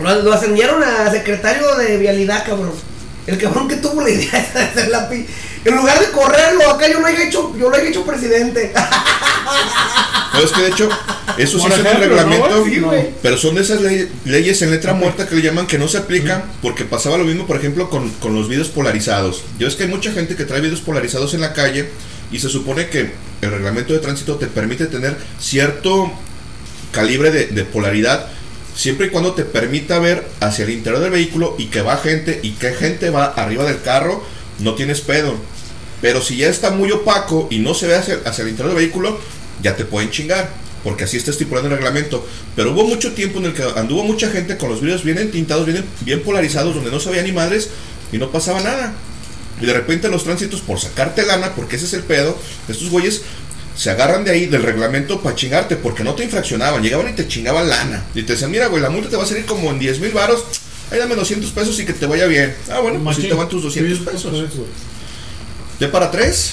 Lo, 0.00 0.22
lo 0.22 0.32
ascendieron 0.32 0.82
a 0.82 1.10
secretario 1.10 1.76
de 1.76 1.96
vialidad, 1.98 2.44
cabrón. 2.44 2.72
El 3.26 3.38
cabrón 3.38 3.68
que 3.68 3.76
tuvo 3.76 4.02
la 4.02 4.10
idea 4.10 4.50
de 4.54 4.60
hacer 4.60 4.88
la 4.88 5.08
pi. 5.08 5.26
En 5.64 5.76
lugar 5.76 5.98
de 5.98 6.10
correrlo, 6.10 6.68
acá 6.70 6.88
yo 6.90 7.00
lo 7.00 7.06
he 7.08 7.26
hecho, 7.26 7.56
yo 7.58 7.70
lo 7.70 7.76
he 7.76 7.88
hecho 7.88 8.04
presidente. 8.04 8.72
No, 10.34 10.40
es 10.40 10.52
que 10.52 10.60
de 10.62 10.68
hecho, 10.68 10.88
eso 11.38 11.58
sí 11.58 11.66
es 11.66 11.72
el 11.78 11.86
ejemplo, 11.86 12.16
¿no, 12.16 12.24
reglamento, 12.64 13.14
pero 13.22 13.38
son 13.38 13.54
de 13.54 13.62
esas 13.62 13.80
ley- 13.80 14.10
leyes 14.24 14.60
en 14.62 14.72
letra 14.72 14.92
muerta 14.92 15.26
que 15.26 15.36
le 15.36 15.42
llaman 15.42 15.66
que 15.66 15.78
no 15.78 15.88
se 15.88 15.96
aplican, 15.98 16.44
porque 16.60 16.84
pasaba 16.84 17.16
lo 17.16 17.24
mismo, 17.24 17.46
por 17.46 17.56
ejemplo, 17.56 17.88
con, 17.88 18.10
con 18.14 18.34
los 18.34 18.48
videos 18.48 18.68
polarizados. 18.68 19.42
Yo 19.58 19.68
es 19.68 19.76
que 19.76 19.84
hay 19.84 19.88
mucha 19.88 20.12
gente 20.12 20.36
que 20.36 20.44
trae 20.44 20.60
videos 20.60 20.80
polarizados 20.82 21.32
en 21.34 21.40
la 21.40 21.52
calle 21.54 21.88
y 22.34 22.40
se 22.40 22.48
supone 22.48 22.88
que 22.88 23.12
el 23.42 23.50
reglamento 23.52 23.92
de 23.92 24.00
tránsito 24.00 24.34
te 24.34 24.48
permite 24.48 24.86
tener 24.86 25.16
cierto 25.38 26.10
calibre 26.90 27.30
de, 27.30 27.64
polaridad 27.64 28.26
siempre 28.74 29.06
y 29.06 29.10
cuando 29.10 29.34
te 29.34 29.44
permita 29.44 30.00
ver 30.00 30.26
hacia 30.40 30.64
el 30.64 30.72
interior 30.72 31.00
del 31.00 31.12
vehículo 31.12 31.54
y 31.58 31.66
que 31.66 31.80
va 31.80 31.96
gente 31.96 32.40
y 32.42 32.54
que 32.54 32.72
gente 32.72 33.10
va 33.10 33.26
arriba 33.26 33.62
del 33.62 33.80
carro, 33.82 34.24
no 34.58 34.74
tienes 34.74 35.00
pedo. 35.00 35.36
Pero 36.02 36.22
si 36.22 36.38
ya 36.38 36.48
está 36.48 36.70
muy 36.70 36.90
opaco 36.90 37.46
y 37.52 37.60
no 37.60 37.72
se 37.72 37.86
ve 37.86 37.94
hacia, 37.94 38.14
el 38.14 38.48
interior 38.48 38.74
del 38.74 38.82
vehículo, 38.82 39.16
ya 39.62 39.76
te 39.76 39.84
pueden 39.84 40.10
chingar. 40.10 40.50
Porque 40.82 41.04
así 41.04 41.16
está 41.16 41.30
estipulado 41.30 41.68
el 41.68 41.74
reglamento. 41.74 42.26
Pero 42.56 42.72
hubo 42.72 42.84
mucho 42.84 43.12
tiempo 43.12 43.38
en 43.38 43.46
el 43.46 43.54
que 43.54 43.62
anduvo 43.76 44.02
mucha 44.02 44.28
gente 44.28 44.58
con 44.58 44.70
los 44.70 44.80
vidrios 44.80 45.04
bien 45.04 45.18
entintados, 45.18 45.68
bien, 46.00 46.22
polarizados, 46.22 46.74
donde 46.74 46.90
no 46.90 46.98
se 46.98 47.22
ni 47.22 47.30
madres 47.30 47.70
y 48.10 48.18
no 48.18 48.32
pasaba 48.32 48.60
nada. 48.60 48.92
Y 49.60 49.66
de 49.66 49.72
repente 49.72 50.08
los 50.08 50.24
tránsitos, 50.24 50.60
por 50.60 50.80
sacarte 50.80 51.24
lana, 51.24 51.54
porque 51.54 51.76
ese 51.76 51.84
es 51.86 51.92
el 51.94 52.02
pedo, 52.02 52.36
estos 52.68 52.90
güeyes 52.90 53.22
se 53.76 53.90
agarran 53.90 54.24
de 54.24 54.30
ahí 54.30 54.46
del 54.46 54.62
reglamento 54.62 55.20
para 55.20 55.34
chingarte, 55.36 55.76
porque 55.76 56.04
no 56.04 56.14
te 56.14 56.24
infraccionaban, 56.24 56.82
llegaban 56.82 57.08
y 57.08 57.12
te 57.12 57.26
chingaban 57.28 57.68
lana. 57.68 58.04
Y 58.14 58.22
te 58.22 58.32
decían, 58.34 58.50
mira, 58.50 58.66
güey, 58.68 58.82
la 58.82 58.90
multa 58.90 59.08
te 59.10 59.16
va 59.16 59.24
a 59.24 59.26
salir 59.26 59.44
como 59.46 59.70
en 59.70 59.78
10 59.78 60.00
mil 60.00 60.12
varos, 60.12 60.44
ahí 60.90 60.98
dame 60.98 61.14
200 61.16 61.50
pesos 61.50 61.78
y 61.80 61.84
que 61.84 61.92
te 61.92 62.06
vaya 62.06 62.26
bien. 62.26 62.54
Ah, 62.70 62.80
bueno, 62.80 63.00
pues 63.02 63.16
sí 63.16 63.22
Machín. 63.22 63.30
te 63.30 63.36
van 63.36 63.48
tus 63.48 63.62
200 63.62 63.98
Sí, 63.98 64.04
pesos. 64.04 64.32
¿De 65.78 65.88
para 65.88 66.10
tres? 66.10 66.52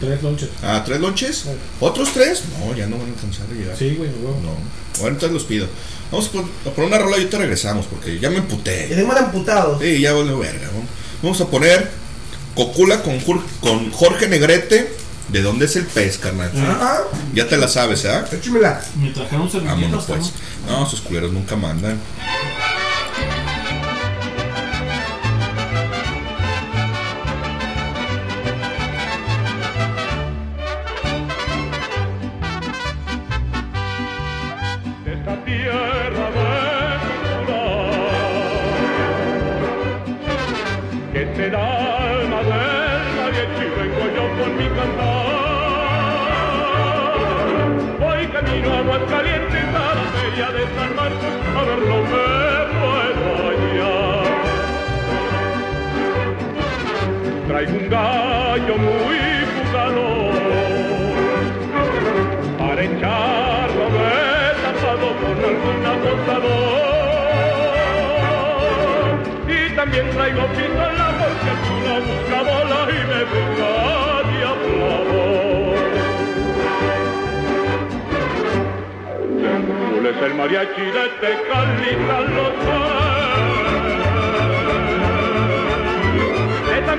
Tres 0.00 0.22
lonches. 0.22 0.48
Ah, 0.62 0.82
¿tres 0.84 0.98
lonches? 1.00 1.44
¿Otros 1.78 2.12
tres? 2.14 2.42
No, 2.58 2.74
ya 2.74 2.86
no 2.86 2.96
van 2.96 3.08
a 3.10 3.12
alcanzar 3.12 3.46
a 3.50 3.54
llegar. 3.54 3.76
Sí, 3.76 3.94
güey. 3.98 4.08
No. 4.10 4.54
Bueno, 5.00 5.14
entonces 5.16 5.32
los 5.32 5.44
pido. 5.44 5.66
Vamos 6.10 6.28
a 6.28 6.32
pon- 6.32 6.50
a 6.66 6.70
poner 6.70 6.88
una 6.90 6.98
rola 6.98 7.16
y 7.16 7.20
ahorita 7.20 7.38
regresamos, 7.38 7.86
porque 7.86 8.18
ya 8.18 8.30
me 8.30 8.38
emputé. 8.38 8.86
Tenemos 8.88 9.14
amputados. 9.16 9.80
Sí, 9.82 10.00
ya 10.00 10.12
vuelve 10.14 10.34
verga. 10.38 10.66
¿no? 10.68 10.80
Vamos 11.22 11.40
a 11.40 11.46
poner 11.46 11.90
Cocula 12.54 13.02
con, 13.02 13.20
con 13.60 13.90
Jorge 13.92 14.28
Negrete. 14.28 14.94
¿De 15.28 15.42
dónde 15.42 15.66
es 15.66 15.76
el 15.76 15.86
pez, 15.86 16.18
carnal? 16.18 16.50
Ajá. 16.56 17.02
Ya 17.34 17.46
te 17.46 17.56
la 17.56 17.68
sabes, 17.68 18.04
¿ah? 18.04 18.26
Échemela. 18.32 18.82
Me 18.96 19.10
trajeron 19.10 19.48
servilletas. 19.48 19.80
Vámonos, 19.80 20.04
pues. 20.06 20.32
No, 20.66 20.84
esos 20.84 21.00
culeros 21.00 21.32
nunca 21.32 21.54
mandan. 21.54 22.00
Gallo 57.90 58.76
muy 58.76 59.18
jugador 59.52 60.32
para 62.58 62.80
echarlo 62.84 63.84
de 63.96 64.12
tapado 64.62 65.08
con 65.20 65.36
algún 65.50 65.80
apostador. 65.94 66.80
Y 69.48 69.58
también 69.74 70.06
traigo 70.10 70.42
pistola 70.56 71.06
porque 71.20 71.48
alguno 71.56 71.92
busca 72.06 72.38
bola 72.48 72.80
y 72.88 73.00
me 73.10 73.20
busca 73.32 73.70
diablo. 74.30 74.90
es 80.10 80.22
el 80.22 80.34
mariachi 80.34 80.86
de 80.96 81.04
Tecalita 81.20 82.20
los 82.20 83.19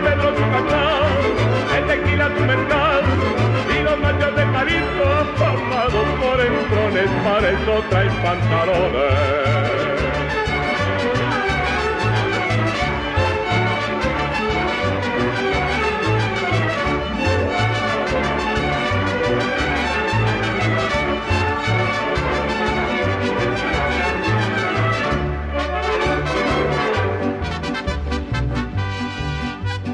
Pedro 0.03 0.31
de 0.33 1.87
tequila 1.87 2.31
su 2.35 2.43
mercado, 2.43 3.01
y 3.69 3.83
los 3.83 3.99
machos 3.99 4.35
de 4.35 4.45
Jalisco 4.45 5.05
formados 5.37 6.07
por 6.19 6.41
entrones, 6.41 7.09
para 7.23 7.49
eso 7.49 7.83
traen 7.89 8.13
pantalones. 8.23 9.60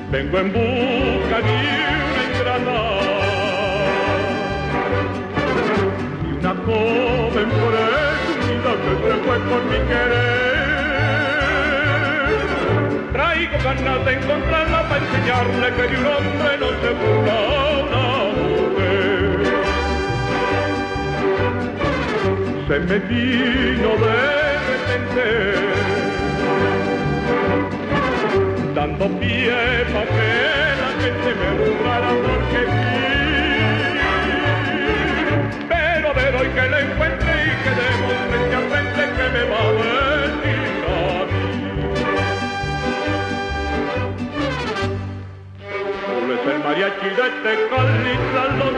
Vengo 0.10 0.40
en 0.40 0.54
busca 0.54 1.42
de 1.42 1.52
una 1.52 2.24
ingrata 2.24 2.82
y 6.24 6.26
una 6.32 6.54
joven 6.66 7.50
presumida 7.50 8.72
que 8.84 8.94
se 9.04 9.14
fue 9.26 9.38
con 9.50 9.62
mi 9.70 9.80
querer. 9.90 10.68
Traigo 13.12 13.58
ganas 13.66 14.00
de 14.06 14.12
encontrarla 14.14 14.80
para 14.88 15.06
enseñarle 15.06 15.68
que 15.76 15.84
de 15.84 15.96
un 15.98 16.06
hombre 16.06 16.52
no 16.58 16.70
se 16.82 16.90
burla 17.00 17.38
una 17.84 18.06
mujer. 18.38 19.40
Se 22.70 22.76
me 22.80 22.98
vino 23.00 23.90
de 24.06 24.20
repente 24.68 26.07
dando 28.78 29.06
pie 29.20 29.58
para 29.92 30.06
que 30.06 30.30
la 30.82 30.90
gente 31.02 31.30
me 31.40 31.50
juzgara 31.58 32.12
porque 32.26 32.62
vi. 32.72 32.94
Pero 35.68 36.08
ver 36.14 36.34
hoy 36.40 36.50
que 36.56 36.66
la 36.74 36.80
encuentre 36.86 37.34
y 37.48 37.54
que 37.64 37.72
demos 37.80 38.18
frente 38.30 38.56
a 38.56 38.64
frente 38.70 39.04
que 39.18 39.26
me 39.36 39.44
va 39.52 39.60
a 39.62 39.72
decir 39.82 40.66
a 40.94 41.00
mí. 41.32 41.48
Tú 46.06 46.16
es 46.36 46.44
el 46.54 46.60
mariachi 46.66 47.10
de 47.18 47.28
Tecalitlán, 47.44 48.52
los 48.60 48.76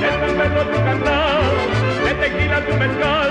de 0.00 0.08
San 0.20 0.32
Pedro 0.38 0.62
tu 0.72 0.78
candado, 0.84 1.48
de 1.70 1.75
tequila 2.20 2.66
tu 2.66 2.74
mezcal, 2.76 3.30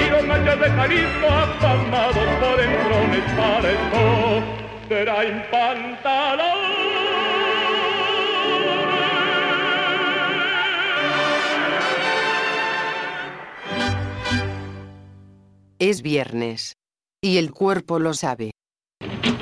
y 0.00 0.10
los 0.10 0.26
machos 0.26 0.60
de 0.60 0.70
Jalisco 0.70 1.28
afamados 1.28 2.28
por 2.40 2.60
entrones 2.60 3.24
para 3.36 3.70
esto, 3.70 4.66
traen 4.88 5.46
Es 15.78 16.02
viernes. 16.02 16.72
Y 17.22 17.38
el 17.38 17.52
cuerpo 17.52 17.98
lo 17.98 18.14
sabe. 18.14 18.50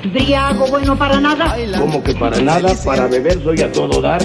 Briago 0.03 0.67
bueno 0.67 0.97
para 0.97 1.19
nada. 1.19 1.55
Como 1.77 2.03
que 2.03 2.13
para 2.13 2.39
nada, 2.41 2.73
para 2.83 3.07
beber 3.07 3.41
soy 3.43 3.61
a 3.61 3.71
todo 3.71 4.01
dar. 4.01 4.21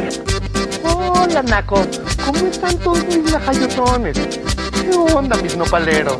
Hola, 0.83 1.43
Naco. 1.43 1.87
¿Cómo 2.33 2.47
están 2.47 2.78
todos 2.78 3.05
mis 3.07 3.33
lajayotones? 3.33 4.17
¿Qué 4.17 4.92
onda, 5.12 5.36
mis 5.39 5.57
nopaleros? 5.57 6.18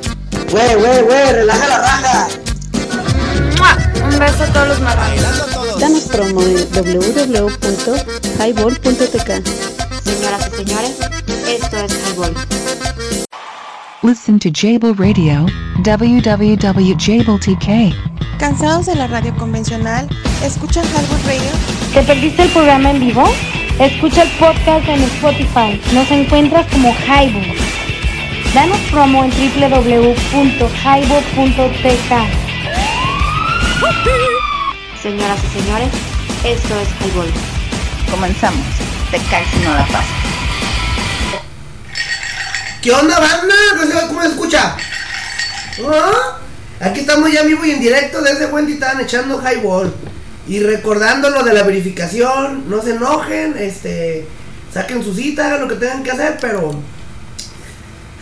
Güey, 0.51 0.75
güey, 0.75 1.03
güey, 1.03 1.33
relaja 1.35 1.69
la 1.69 1.79
raja. 1.79 2.27
Un 4.03 4.19
beso 4.19 4.43
a 4.43 4.47
todos 4.47 4.67
los 4.69 4.81
marranos. 4.81 5.79
Danos 5.79 6.03
promo 6.07 6.43
en 6.43 6.69
www.highball.tk. 6.73 9.31
Señoras 10.03 10.51
y 10.53 10.57
señores, 10.57 10.97
esto 11.47 11.77
es 11.77 11.93
Highball. 12.09 12.35
Listen 14.03 14.41
to 14.41 14.49
Jable 14.53 14.93
Radio, 14.95 15.47
www.jabletk. 15.85 17.95
¿Cansados 18.41 18.87
de 18.87 18.97
la 18.97 19.07
radio 19.07 19.33
convencional? 19.37 20.09
¿Escuchan 20.43 20.85
Highball 20.87 21.23
Radio? 21.25 21.53
¿Te 21.95 22.03
perdiste 22.03 22.43
el 22.43 22.51
programa 22.51 22.91
en 22.91 22.99
vivo? 22.99 23.23
Escucha 23.81 24.23
el 24.25 24.31
podcast 24.33 24.87
en 24.89 25.03
Spotify. 25.05 25.81
Nos 25.95 26.11
encuentras 26.11 26.67
como 26.71 26.93
Highball. 26.93 27.57
Danos 28.53 28.77
promo 28.91 29.25
en 29.25 29.31
www.highball.tk. 29.31 32.13
Señoras 35.03 35.39
y 35.43 35.49
señores, 35.59 35.89
esto 36.45 36.79
es 36.79 36.91
Highball. 37.01 37.33
Comenzamos. 38.11 38.67
Te 39.11 39.17
caes 39.31 39.49
si 39.51 39.61
no 39.61 39.73
la 39.73 39.87
pasas. 39.87 40.05
¿Qué 42.83 42.93
onda, 42.93 43.19
banda? 43.19 43.55
¿Cómo 44.09 44.21
se 44.21 44.29
escucha? 44.29 44.77
¿Ah? 45.91 46.39
Aquí 46.81 47.01
estamos 47.01 47.33
ya 47.33 47.45
vivo 47.45 47.65
y 47.65 47.71
en 47.71 47.81
directo 47.81 48.21
desde 48.21 48.45
Buen 48.45 48.67
Titán 48.67 49.01
echando 49.01 49.41
highball. 49.41 49.91
Y 50.51 50.59
recordando 50.59 51.31
lo 51.31 51.45
de 51.45 51.55
la 51.55 51.63
verificación, 51.63 52.69
no 52.69 52.83
se 52.83 52.91
enojen, 52.97 53.57
este, 53.57 54.27
saquen 54.75 55.03
su 55.05 55.15
cita, 55.15 55.47
hagan 55.47 55.61
lo 55.63 55.69
que 55.69 55.77
tengan 55.77 56.03
que 56.03 56.11
hacer, 56.11 56.39
pero... 56.41 56.75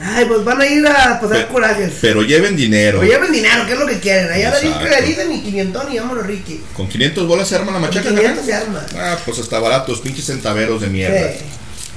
Ay, 0.00 0.26
pues 0.26 0.44
van 0.44 0.60
a 0.60 0.66
ir 0.66 0.86
a 0.86 1.18
pasar 1.20 1.46
Pe- 1.46 1.52
corajes. 1.52 1.94
Pero 2.00 2.22
lleven 2.22 2.54
dinero. 2.54 3.00
O 3.00 3.02
lleven 3.02 3.32
dinero, 3.32 3.66
que 3.66 3.72
es 3.72 3.78
lo 3.78 3.86
que 3.86 3.98
quieren. 3.98 4.30
Allá 4.30 4.54
le 4.60 5.06
dicen, 5.06 5.32
y 5.32 5.40
500 5.40 5.90
y 5.92 5.98
vámonos, 5.98 6.24
Ricky. 6.26 6.60
Con 6.76 6.86
500 6.88 7.26
bolas 7.26 7.48
se 7.48 7.56
arma 7.56 7.72
la 7.72 7.78
machaca. 7.80 8.10
Con 8.10 8.16
500 8.18 8.46
carnal? 8.46 8.46
se 8.46 8.54
arma. 8.54 8.86
Ah, 8.96 9.18
pues 9.24 9.38
hasta 9.40 9.58
baratos, 9.58 10.00
pinches 10.00 10.26
centaveros 10.26 10.80
de 10.82 10.86
mierda. 10.88 11.32
Sí. 11.32 11.38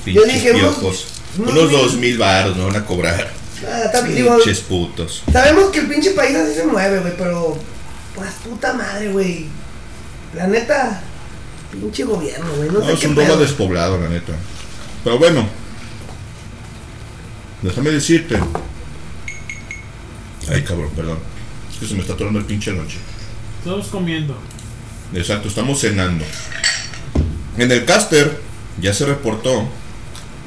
Pinches 0.05 0.23
Yo 0.25 0.33
dije, 0.33 0.51
unos- 0.53 0.75
piojos. 0.77 1.07
unos 1.37 1.51
Unos 1.51 1.71
dos 1.71 1.93
mil 1.97 2.17
baros 2.17 2.57
me 2.57 2.63
van 2.65 2.75
a 2.77 2.85
cobrar. 2.85 3.29
Ah, 3.67 4.01
digo, 4.07 4.35
Pinches 4.37 4.61
putos. 4.61 5.23
Sabemos 5.31 5.69
que 5.69 5.79
el 5.81 5.87
pinche 5.87 6.11
país 6.11 6.35
así 6.35 6.55
se 6.55 6.63
mueve, 6.65 6.99
güey, 7.01 7.13
pero. 7.17 7.55
Pues 8.15 8.29
puta 8.43 8.73
madre, 8.73 9.09
güey. 9.09 9.45
La 10.35 10.47
neta. 10.47 11.01
Pinche 11.71 12.03
gobierno, 12.03 12.51
güey. 12.55 12.69
No, 12.69 12.79
No, 12.79 12.85
sé 12.85 12.93
es 12.93 12.99
qué 12.99 13.07
un 13.07 13.15
pedo. 13.15 13.27
domo 13.27 13.41
despoblado, 13.41 13.97
la 13.99 14.09
neta. 14.09 14.33
Pero 15.03 15.17
bueno. 15.17 15.47
Déjame 17.61 17.91
decirte. 17.91 18.37
Ay, 20.49 20.63
cabrón, 20.63 20.89
perdón. 20.95 21.19
Es 21.71 21.79
que 21.79 21.87
se 21.87 21.93
me 21.93 22.01
está 22.01 22.13
atorando 22.13 22.39
el 22.39 22.45
pinche 22.45 22.71
noche. 22.73 22.97
Estamos 23.59 23.87
comiendo. 23.87 24.37
Exacto, 25.13 25.47
estamos 25.47 25.79
cenando. 25.79 26.25
En 27.57 27.71
el 27.71 27.85
caster 27.85 28.41
ya 28.81 28.93
se 28.93 29.05
reportó 29.05 29.67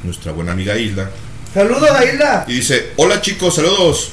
nuestra 0.03 0.33
buena 0.33 0.53
amiga 0.53 0.77
Isla. 0.77 1.11
Saludos, 1.53 1.91
Ailda. 1.91 2.45
Y 2.49 2.55
dice, 2.55 2.93
hola 2.97 3.21
chicos, 3.21 3.55
saludos. 3.55 4.11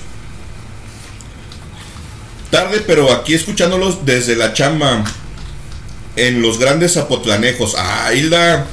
Tarde, 2.52 2.84
pero 2.86 3.12
aquí 3.12 3.34
escuchándolos 3.34 4.06
desde 4.06 4.36
la 4.36 4.54
chamba. 4.54 5.04
En 6.16 6.42
los 6.42 6.60
grandes 6.60 6.94
zapotlanejos. 6.94 7.76
Ah, 7.78 8.12
Hilda, 8.14 8.68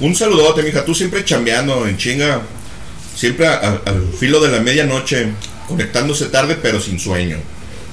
un 0.00 0.14
saludote, 0.14 0.62
mija. 0.62 0.84
Tú 0.84 0.94
siempre 0.94 1.24
chambeando 1.24 1.86
en 1.86 1.96
chinga. 1.96 2.42
Siempre 3.14 3.46
a- 3.46 3.54
a- 3.54 3.80
al 3.90 4.08
filo 4.18 4.40
de 4.40 4.50
la 4.50 4.60
medianoche. 4.60 5.28
Conectándose 5.68 6.26
tarde, 6.26 6.56
pero 6.60 6.80
sin 6.80 6.98
sueño. 6.98 7.36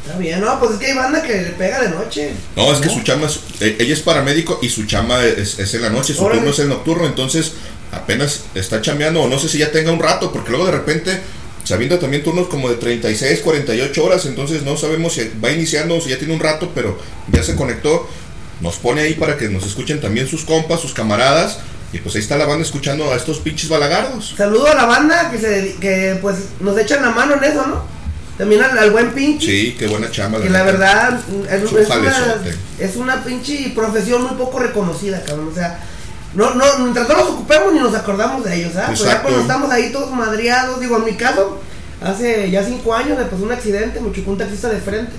Está 0.05 0.17
bien, 0.17 0.39
no, 0.39 0.57
pues 0.59 0.71
es 0.71 0.77
que 0.79 0.85
hay 0.87 0.93
banda 0.95 1.21
que 1.21 1.33
le 1.33 1.49
pega 1.51 1.81
de 1.81 1.89
noche. 1.89 2.31
No, 2.55 2.71
es 2.71 2.79
que 2.79 2.89
su 2.89 3.01
chamba, 3.01 3.27
es- 3.27 3.39
eh, 3.59 3.75
ella 3.79 3.93
es 3.93 3.99
paramédico 3.99 4.57
y 4.61 4.69
su 4.69 4.85
chamba 4.85 5.23
es, 5.25 5.59
es 5.59 5.73
en 5.73 5.81
la 5.81 5.89
noche, 5.89 6.13
su 6.13 6.23
Órale. 6.23 6.39
turno 6.39 6.53
es 6.53 6.59
el 6.59 6.69
nocturno, 6.69 7.05
entonces 7.05 7.51
apenas 7.91 8.45
está 8.55 8.81
chambeando, 8.81 9.21
o 9.21 9.27
no 9.27 9.37
sé 9.37 9.49
si 9.49 9.57
ya 9.59 9.69
tenga 9.71 9.91
un 9.91 9.99
rato, 9.99 10.31
porque 10.31 10.49
luego 10.49 10.65
de 10.65 10.71
repente 10.71 11.19
se 11.65 11.73
avienta 11.73 11.99
también 11.99 12.23
turnos 12.23 12.47
como 12.47 12.69
de 12.69 12.75
36, 12.77 13.41
48 13.41 14.03
horas, 14.03 14.25
entonces 14.25 14.63
no 14.63 14.77
sabemos 14.77 15.13
si 15.13 15.29
va 15.43 15.51
iniciando 15.51 15.95
o 15.97 16.01
si 16.01 16.09
ya 16.09 16.17
tiene 16.17 16.33
un 16.33 16.39
rato, 16.39 16.71
pero 16.73 16.97
ya 17.31 17.43
se 17.43 17.55
conectó, 17.55 18.09
nos 18.61 18.77
pone 18.77 19.01
ahí 19.01 19.13
para 19.13 19.37
que 19.37 19.49
nos 19.49 19.65
escuchen 19.65 20.01
también 20.01 20.27
sus 20.27 20.43
compas, 20.45 20.79
sus 20.79 20.93
camaradas, 20.93 21.59
Y 21.93 21.99
pues 21.99 22.15
ahí 22.15 22.21
está 22.21 22.37
la 22.37 22.45
banda 22.45 22.65
escuchando 22.65 23.11
a 23.11 23.15
estos 23.15 23.39
pinches 23.39 23.69
balagardos. 23.69 24.33
Saludo 24.37 24.67
a 24.67 24.75
la 24.75 24.85
banda 24.85 25.31
que 25.31 25.37
se 25.39 25.75
que 25.79 26.17
pues 26.21 26.35
nos 26.59 26.77
echan 26.77 27.01
la 27.01 27.11
mano 27.11 27.35
en 27.35 27.43
eso, 27.45 27.65
¿no? 27.65 27.83
También 28.37 28.61
al, 28.61 28.77
al 28.77 28.91
buen 28.91 29.13
pinche. 29.13 29.47
Sí, 29.47 29.75
qué 29.79 29.87
buena 29.87 30.11
chamba. 30.11 30.41
Que 30.41 30.49
la 30.49 30.63
verdad 30.63 31.19
es, 31.49 31.63
Es 31.63 31.71
un 31.71 31.79
es 31.79 31.87
una, 31.89 32.35
es 32.79 32.95
una 32.97 33.23
pinche 33.23 33.71
profesión 33.73 34.21
muy 34.23 34.35
poco 34.37 34.59
reconocida, 34.59 35.23
cabrón. 35.23 35.47
O 35.49 35.55
sea, 35.55 35.79
no, 36.35 36.53
no, 36.53 36.65
mientras 36.79 37.07
no 37.07 37.15
nos 37.15 37.29
ocupemos 37.29 37.73
ni 37.73 37.79
nos 37.79 37.95
acordamos 37.95 38.43
de 38.43 38.55
ellos, 38.57 38.73
¿sabes? 38.73 38.99
Pues 38.99 39.09
ya 39.09 39.21
cuando 39.21 39.41
estamos 39.41 39.71
ahí 39.71 39.91
todos 39.91 40.11
madreados, 40.11 40.79
digo, 40.81 40.97
en 40.97 41.05
mi 41.05 41.13
caso, 41.15 41.61
hace 42.01 42.51
ya 42.51 42.63
cinco 42.63 42.93
años 42.93 43.17
me 43.17 43.25
pasó 43.25 43.43
un 43.43 43.51
accidente, 43.53 44.01
me 44.01 44.11
chocó 44.11 44.31
un 44.31 44.37
taxista 44.37 44.69
de 44.69 44.81
frente. 44.81 45.13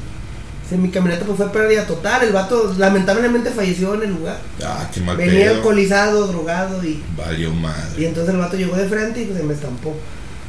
Sea, 0.69 0.77
mi 0.79 0.91
camioneta 0.91 1.25
pues 1.25 1.37
fue 1.39 1.51
pérdida 1.51 1.87
total, 1.87 2.25
el 2.25 2.33
vato 2.33 2.75
lamentablemente 2.77 3.51
falleció 3.51 3.95
en 3.95 4.03
el 4.03 4.11
lugar. 4.11 4.39
Ah, 4.63 4.87
qué 4.93 5.01
mal 5.01 5.17
Venía 5.17 5.47
pedo. 5.47 5.55
alcoholizado, 5.57 6.27
drogado 6.27 6.85
y, 6.85 7.03
Valió 7.17 7.51
madre. 7.53 7.89
y 7.97 8.05
entonces 8.05 8.35
el 8.35 8.41
vato 8.41 8.57
llegó 8.57 8.77
de 8.77 8.87
frente 8.87 9.23
y 9.23 9.25
pues, 9.25 9.39
se 9.39 9.45
me 9.45 9.55
estampó. 9.55 9.97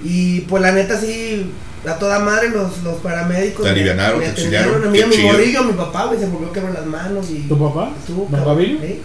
Y 0.04 0.42
pues 0.42 0.62
la 0.62 0.72
neta 0.74 1.00
sí, 1.00 1.52
a 1.88 1.94
toda 1.96 2.20
madre 2.20 2.50
los, 2.50 2.84
los 2.84 2.98
paramédicos. 2.98 3.64
Te 3.64 3.72
me- 3.72 3.80
alivianaron, 3.80 4.20
me 4.20 4.26
te 4.26 4.32
atendieron 4.32 4.68
auxiliaron, 4.84 4.88
A 4.90 4.92
mí, 4.92 5.02
a 5.02 5.08
mi 5.08 5.18
morrillo, 5.24 5.60
a 5.62 5.64
mi 5.64 5.74
papá, 5.74 6.06
güey, 6.06 6.20
se 6.20 6.26
volvió 6.28 6.50
a 6.50 6.54
quebrar 6.54 6.74
las 6.74 6.86
manos 6.86 7.30
y... 7.30 7.48
¿Tu 7.48 7.58
papá? 7.58 7.92
Estuvo, 7.98 8.26
¿Papá 8.28 8.54
Vino? 8.56 8.80
¿eh? 8.84 9.00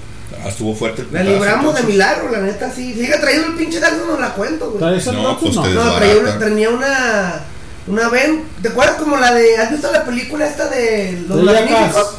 Ah, 0.45 0.49
estuvo 0.49 0.75
fuerte 0.75 1.03
el 1.03 1.09
La 1.13 1.23
libramos 1.23 1.75
de 1.77 1.83
milagro, 1.85 2.29
la 2.33 2.41
neta, 2.41 2.69
sí. 2.73 2.93
Sigue 2.93 3.17
trayendo 3.19 3.49
el 3.49 3.55
pinche 3.55 3.79
taxi, 3.79 3.99
no 4.05 4.19
la 4.19 4.35
cuento, 4.35 4.67
güey. 4.67 4.79
¿Traes 4.79 5.07
el 5.07 5.15
No, 5.15 5.23
dato? 5.29 5.41
pues 5.41 5.55
No. 5.55 5.63
te 5.63 5.71
No, 5.75 5.95
traía 5.95 6.17
una, 6.17 6.39
tenía 6.41 6.71
una. 6.71 7.41
Una 7.87 8.09
ven. 8.09 8.45
¿Te 8.63 8.69
acuerdas 8.69 8.97
como 8.97 9.17
la 9.17 9.35
de. 9.35 9.57
¿Has 9.59 9.71
visto 9.71 9.91
la 9.93 10.05
película 10.05 10.47
esta 10.47 10.69
de 10.69 11.25
Los. 11.29 11.43
Magníficos? 11.43 12.15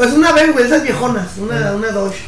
Es 0.00 0.12
una 0.12 0.32
ven, 0.32 0.52
güey, 0.52 0.66
esas 0.66 0.82
viejonas. 0.82 1.28
Una, 1.38 1.72
una 1.72 1.88
Dodge. 1.90 2.18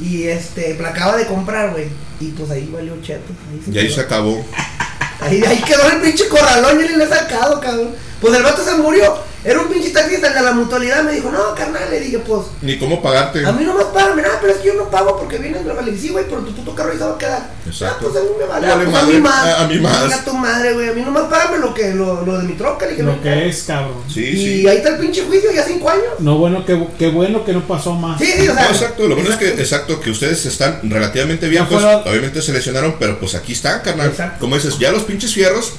Y 0.00 0.24
este, 0.24 0.76
la 0.80 0.90
acaba 0.90 1.16
de 1.16 1.26
comprar, 1.26 1.70
güey. 1.72 1.88
Y 2.20 2.28
pues 2.30 2.50
ahí 2.50 2.70
valió 2.72 3.00
cheto. 3.02 3.32
Ahí 3.50 3.60
se 3.64 3.70
Y 3.72 3.78
ahí 3.78 3.86
quedó. 3.86 3.94
se 3.94 4.00
acabó. 4.00 4.46
Ahí, 5.20 5.42
ahí 5.42 5.62
quedó 5.62 5.88
el 5.90 6.02
pinche 6.02 6.28
corralón, 6.28 6.78
yo 6.78 6.88
ni 6.88 6.96
le 6.96 7.04
he 7.04 7.08
sacado, 7.08 7.58
cabrón. 7.58 7.94
Pues 8.20 8.34
el 8.34 8.42
vato 8.42 8.62
se 8.62 8.74
murió. 8.74 9.16
Era 9.44 9.60
un 9.60 9.68
pinche 9.68 9.90
taxista 9.90 10.30
de 10.32 10.40
la 10.40 10.52
mutualidad. 10.52 11.02
Me 11.04 11.12
dijo, 11.12 11.30
no, 11.30 11.54
carnal. 11.54 11.82
Le 11.90 12.00
dije, 12.00 12.18
pues, 12.20 12.46
Ni 12.62 12.78
cómo 12.78 13.02
pagarte. 13.02 13.44
a 13.44 13.52
mí 13.52 13.62
no 13.64 13.74
me 13.74 13.84
pagan, 13.84 14.16
mira, 14.16 14.30
pero 14.40 14.54
es 14.54 14.58
que 14.60 14.68
yo 14.68 14.74
no 14.74 14.88
pago 14.90 15.18
porque 15.18 15.36
viene 15.36 15.58
el 15.58 15.64
droga. 15.64 15.82
Le 15.82 15.90
dije, 15.92 16.06
sí, 16.06 16.12
güey, 16.12 16.24
pero 16.24 16.40
tu 16.40 16.52
puto 16.54 16.74
carro 16.74 16.92
ahí 16.92 16.98
se 16.98 17.04
va 17.04 17.10
a 17.14 17.18
quedar. 17.18 17.50
Exacto. 17.66 18.06
Ah, 18.08 18.10
pues 18.12 18.16
a 18.16 18.20
mí 18.24 18.30
me 18.38 18.46
vale. 18.46 18.66
Vale 18.66 18.84
pues, 18.84 18.92
madre, 18.94 19.04
a 19.04 19.14
mí 19.14 19.20
más. 19.20 19.44
a- 19.44 19.60
a 19.64 19.68
mí 19.68 19.78
más. 19.80 20.02
Venga 20.02 20.24
tu 20.24 20.32
madre, 20.34 20.72
güey. 20.72 20.88
A 20.88 20.92
mí 20.94 21.02
nomás 21.02 21.24
págame 21.24 21.58
lo, 21.58 21.74
que, 21.74 21.92
lo, 21.94 22.24
lo 22.24 22.38
de 22.38 22.44
mi 22.44 22.54
troca. 22.54 22.86
Le 22.86 22.92
dije, 22.92 23.02
Lo 23.02 23.12
no, 23.16 23.22
que 23.22 23.48
es, 23.48 23.62
cabrón. 23.64 24.02
Sí, 24.12 24.20
y 24.24 24.36
sí. 24.62 24.66
ahí 24.68 24.78
está 24.78 24.88
el 24.90 24.96
pinche 24.98 25.24
juicio, 25.24 25.52
ya 25.52 25.62
cinco 25.62 25.90
años. 25.90 26.04
No, 26.20 26.38
bueno, 26.38 26.64
qué, 26.64 26.82
qué 26.98 27.08
bueno 27.08 27.44
que 27.44 27.52
no 27.52 27.60
pasó 27.66 27.92
más. 27.94 28.18
Sí, 28.18 28.26
sí, 28.38 28.48
o 28.48 28.54
No, 28.54 28.58
sea. 28.60 28.70
exacto, 28.70 29.06
lo 29.06 29.14
bueno 29.14 29.30
es 29.30 29.36
que, 29.36 29.48
exacto, 29.50 30.00
que 30.00 30.10
ustedes 30.10 30.46
están 30.46 30.80
relativamente 30.84 31.48
bien, 31.48 31.66
pues 31.66 31.82
fuera- 31.82 31.98
obviamente 31.98 32.40
se 32.40 32.52
lesionaron, 32.54 32.96
pero 32.98 33.18
pues 33.20 33.34
aquí 33.34 33.52
están, 33.52 33.80
carnal. 33.82 34.08
Exacto. 34.08 34.38
Como 34.40 34.54
dices, 34.56 34.78
ya 34.78 34.90
los 34.90 35.02
pinches 35.02 35.34
fierros, 35.34 35.72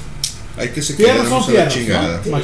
hay 0.58 0.69
que 0.69 0.82
se 0.84 0.94
Fierros 0.94 1.16
queden 1.26 1.30
son 1.30 1.38
a 1.38 1.40
la 1.40 1.45
fierros, 1.69 1.74
chingada. 1.74 2.22
¿no? 2.26 2.40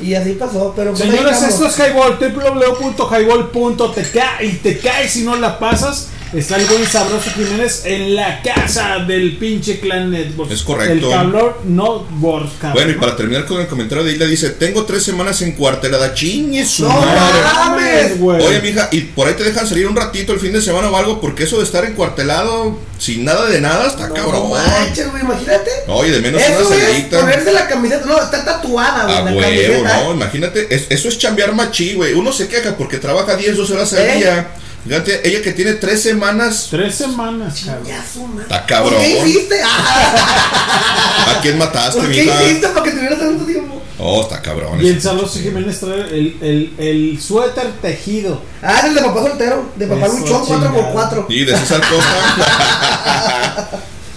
Y 0.00 0.14
así 0.14 0.32
pasó, 0.32 0.74
pero. 0.76 0.94
Señores, 0.94 1.42
esto 1.42 1.66
es 1.66 1.78
Highball, 1.78 2.18
www.highball.tk 2.18 4.42
y 4.42 4.52
te 4.54 4.78
cae 4.78 5.08
si 5.08 5.22
no 5.22 5.36
la 5.36 5.58
pasas. 5.58 6.08
Está 6.36 6.56
el 6.56 6.66
buen 6.66 6.86
sabroso 6.86 7.30
Jiménez 7.30 7.82
en 7.86 8.14
la 8.14 8.42
casa 8.42 8.98
del 9.06 9.36
pinche 9.38 9.80
clan 9.80 10.10
Network. 10.10 10.50
Es 10.52 10.62
correcto. 10.62 11.06
El 11.06 11.12
cabrón 11.12 11.52
no. 11.64 12.04
Bueno, 12.10 12.90
y 12.90 12.94
para 12.94 13.16
terminar 13.16 13.46
con 13.46 13.60
el 13.60 13.66
comentario 13.66 14.04
de 14.04 14.12
Isla, 14.12 14.26
dice: 14.26 14.50
Tengo 14.50 14.84
tres 14.84 15.02
semanas 15.02 15.40
en 15.42 15.52
cuartelada, 15.52 16.12
chingue 16.14 16.64
su 16.66 16.82
¡No 16.84 16.90
madre. 16.90 17.40
mames! 17.54 18.18
güey. 18.20 18.42
Oye, 18.44 18.60
mija, 18.60 18.88
y 18.92 19.00
por 19.00 19.26
ahí 19.28 19.34
te 19.34 19.44
dejan 19.44 19.66
salir 19.66 19.86
un 19.86 19.96
ratito 19.96 20.32
el 20.32 20.38
fin 20.40 20.52
de 20.52 20.60
semana 20.60 20.90
o 20.90 20.96
algo, 20.96 21.20
porque 21.20 21.44
eso 21.44 21.58
de 21.58 21.64
estar 21.64 21.84
encuartelado 21.84 22.78
sin 22.98 23.24
nada 23.24 23.46
de 23.46 23.60
nada 23.60 23.86
está 23.88 24.08
No 24.08 24.14
cabrón. 24.14 24.50
manches, 24.50 25.10
güey, 25.10 25.22
imagínate. 25.22 25.70
Oye, 25.88 26.12
de 26.12 26.20
menos 26.20 26.42
Eso 26.42 26.66
una 26.66 26.76
es 26.76 26.82
salidita. 26.82 27.20
ponerse 27.20 27.52
la 27.52 27.66
camiseta. 27.66 28.04
No, 28.06 28.22
está 28.22 28.44
tatuada, 28.44 29.04
güey, 29.04 29.16
A 29.16 29.20
la 29.22 29.30
huevo, 29.32 29.40
camiseta. 29.40 30.02
no, 30.04 30.12
imagínate, 30.14 30.66
es- 30.74 30.86
eso 30.90 31.08
es 31.08 31.18
chambear 31.18 31.54
machi, 31.54 31.94
güey. 31.94 32.12
Uno 32.14 32.32
se 32.32 32.46
queja 32.48 32.76
porque 32.76 32.98
trabaja 32.98 33.36
10, 33.36 33.56
12 33.56 33.72
horas 33.74 33.92
al 33.94 34.00
¿Eh? 34.00 34.16
día. 34.18 34.48
Fíjate, 34.86 35.28
ella 35.28 35.42
que 35.42 35.52
tiene 35.52 35.74
tres 35.74 36.02
semanas, 36.02 36.68
Tres 36.70 36.94
semanas, 36.94 37.60
cabrón. 37.64 38.40
Está 38.40 38.66
cabrón. 38.66 38.94
¿Por 38.94 39.02
qué 39.02 39.18
hiciste? 39.18 39.60
Ah, 39.64 41.34
¿A 41.36 41.40
quién 41.40 41.58
mataste, 41.58 42.00
¿Por 42.00 42.10
qué 42.10 42.22
mija? 42.22 42.42
hiciste 42.44 42.68
para 42.68 42.84
que 42.84 42.90
tuvieras 42.92 43.18
tanto 43.18 43.44
tiempo? 43.44 43.82
Oh, 43.98 44.22
está 44.22 44.40
cabrón. 44.42 44.78
Y 44.84 44.88
el 44.88 45.00
sabroso 45.02 45.38
Jiménez 45.40 45.80
trae 45.80 46.00
el, 46.02 46.36
el, 46.40 46.74
el 46.78 47.20
suéter 47.20 47.72
tejido. 47.82 48.40
Ah, 48.62 48.78
es 48.80 48.84
el 48.84 48.94
de 48.94 49.00
papá 49.00 49.22
soltero, 49.22 49.70
de 49.74 49.86
papá 49.86 50.06
Eso, 50.06 50.16
luchón 50.18 50.46
chingada. 50.46 50.92
4x4. 50.94 51.24
Y 51.30 51.44
de 51.44 51.56
César 51.56 51.80
Costa. 51.80 53.68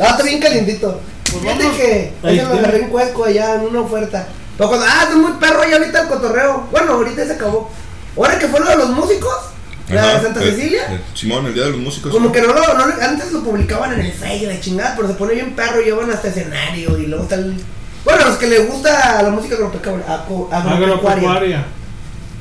Ah, 0.02 0.08
está 0.12 0.24
bien 0.24 0.40
calientito. 0.40 1.02
Fíjate 1.26 1.64
vamos. 1.64 1.78
que 1.78 2.14
Ahí 2.24 2.36
tiene. 2.40 2.54
agarré 2.60 2.80
en 2.84 2.90
Cuesco 2.90 3.26
allá 3.26 3.56
en 3.56 3.62
una 3.62 3.82
oferta. 3.82 4.28
Pero 4.58 4.70
cuando, 4.70 4.86
ah, 4.90 5.08
es 5.10 5.16
muy 5.16 5.32
perro 5.34 5.62
ya 5.70 5.78
ahorita 5.78 6.02
el 6.02 6.08
cotorreo. 6.10 6.68
Bueno, 6.72 6.94
ahorita 6.94 7.26
se 7.26 7.34
acabó. 7.34 7.70
Ahora 8.18 8.38
que 8.40 8.48
fue 8.48 8.60
lo 8.60 8.70
de 8.70 8.76
los 8.78 8.90
músicos, 8.90 9.34
la 9.96 10.14
de 10.16 10.22
Santa 10.24 10.44
eh, 10.44 10.52
Cecilia, 10.52 10.94
eh, 10.94 11.00
Simón, 11.14 11.46
el 11.48 11.54
día 11.54 11.64
de 11.66 11.72
los 11.72 11.80
músicos. 11.80 12.12
como 12.12 12.32
que 12.32 12.42
no 12.42 12.48
lo, 12.54 12.62
no 12.74 12.84
antes 13.02 13.32
lo 13.32 13.44
publicaban 13.44 13.94
en 13.94 14.02
el 14.02 14.12
Facebook 14.14 14.50
de 14.50 14.60
chingada, 14.62 14.94
pero 14.96 15.08
se 15.08 15.14
pone 15.16 15.34
bien 15.34 15.56
perro 15.56 15.82
y 15.82 15.86
llevan 15.86 16.12
hasta 16.12 16.28
escenario 16.30 16.98
y 16.98 17.08
luego 17.08 17.24
está 17.24 17.36
el. 17.36 17.56
Bueno, 18.06 18.26
los 18.26 18.38
que 18.38 18.48
les 18.48 18.68
gusta 18.68 19.22
la 19.22 19.30
música 19.30 19.56
agropecuaria. 20.52 21.66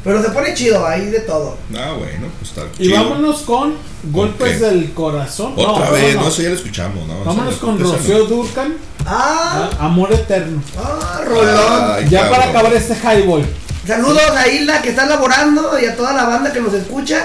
Pero 0.04 0.22
se 0.22 0.28
pone 0.30 0.54
chido, 0.54 0.86
ahí 0.86 1.06
de 1.06 1.20
todo. 1.20 1.56
Ah, 1.76 1.92
bueno, 1.98 2.28
pues 2.38 2.50
está 2.50 2.62
Y 2.78 2.84
chido. 2.88 3.02
vámonos 3.02 3.40
con 3.42 3.74
golpes 4.04 4.60
del 4.60 4.92
corazón. 4.92 5.54
Otra 5.56 5.86
No, 5.86 5.92
vez, 5.92 6.14
no, 6.14 6.22
no, 6.22 6.28
eso 6.28 6.42
ya 6.42 6.50
lo 6.50 6.54
escuchamos, 6.54 7.06
¿no? 7.08 7.24
Vámonos 7.24 7.56
con. 7.56 7.78
Rocío 7.80 8.24
Durcan. 8.26 8.74
Ah, 9.04 9.70
Ah, 9.72 9.86
Amor 9.86 10.12
eterno. 10.12 10.62
ah, 10.78 11.20
Rolón. 11.26 11.92
Ay, 11.96 12.08
ya 12.08 12.20
cabrón. 12.22 12.38
para 12.38 12.50
acabar 12.50 12.72
este 12.74 12.94
highball. 12.94 13.44
Saludos 13.88 14.20
a 14.36 14.46
Isla 14.48 14.82
que 14.82 14.90
está 14.90 15.06
laborando 15.06 15.78
y 15.80 15.86
a 15.86 15.96
toda 15.96 16.12
la 16.12 16.24
banda 16.24 16.52
que 16.52 16.60
nos 16.60 16.74
escucha. 16.74 17.24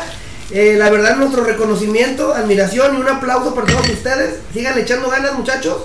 Eh, 0.50 0.76
la 0.78 0.90
verdad, 0.90 1.18
nuestro 1.18 1.44
reconocimiento, 1.44 2.34
admiración 2.34 2.96
y 2.98 3.02
un 3.02 3.08
aplauso 3.10 3.54
para 3.54 3.68
todos 3.68 3.90
ustedes. 3.90 4.36
Sigan 4.54 4.80
echando 4.80 5.10
ganas, 5.10 5.34
muchachos. 5.34 5.76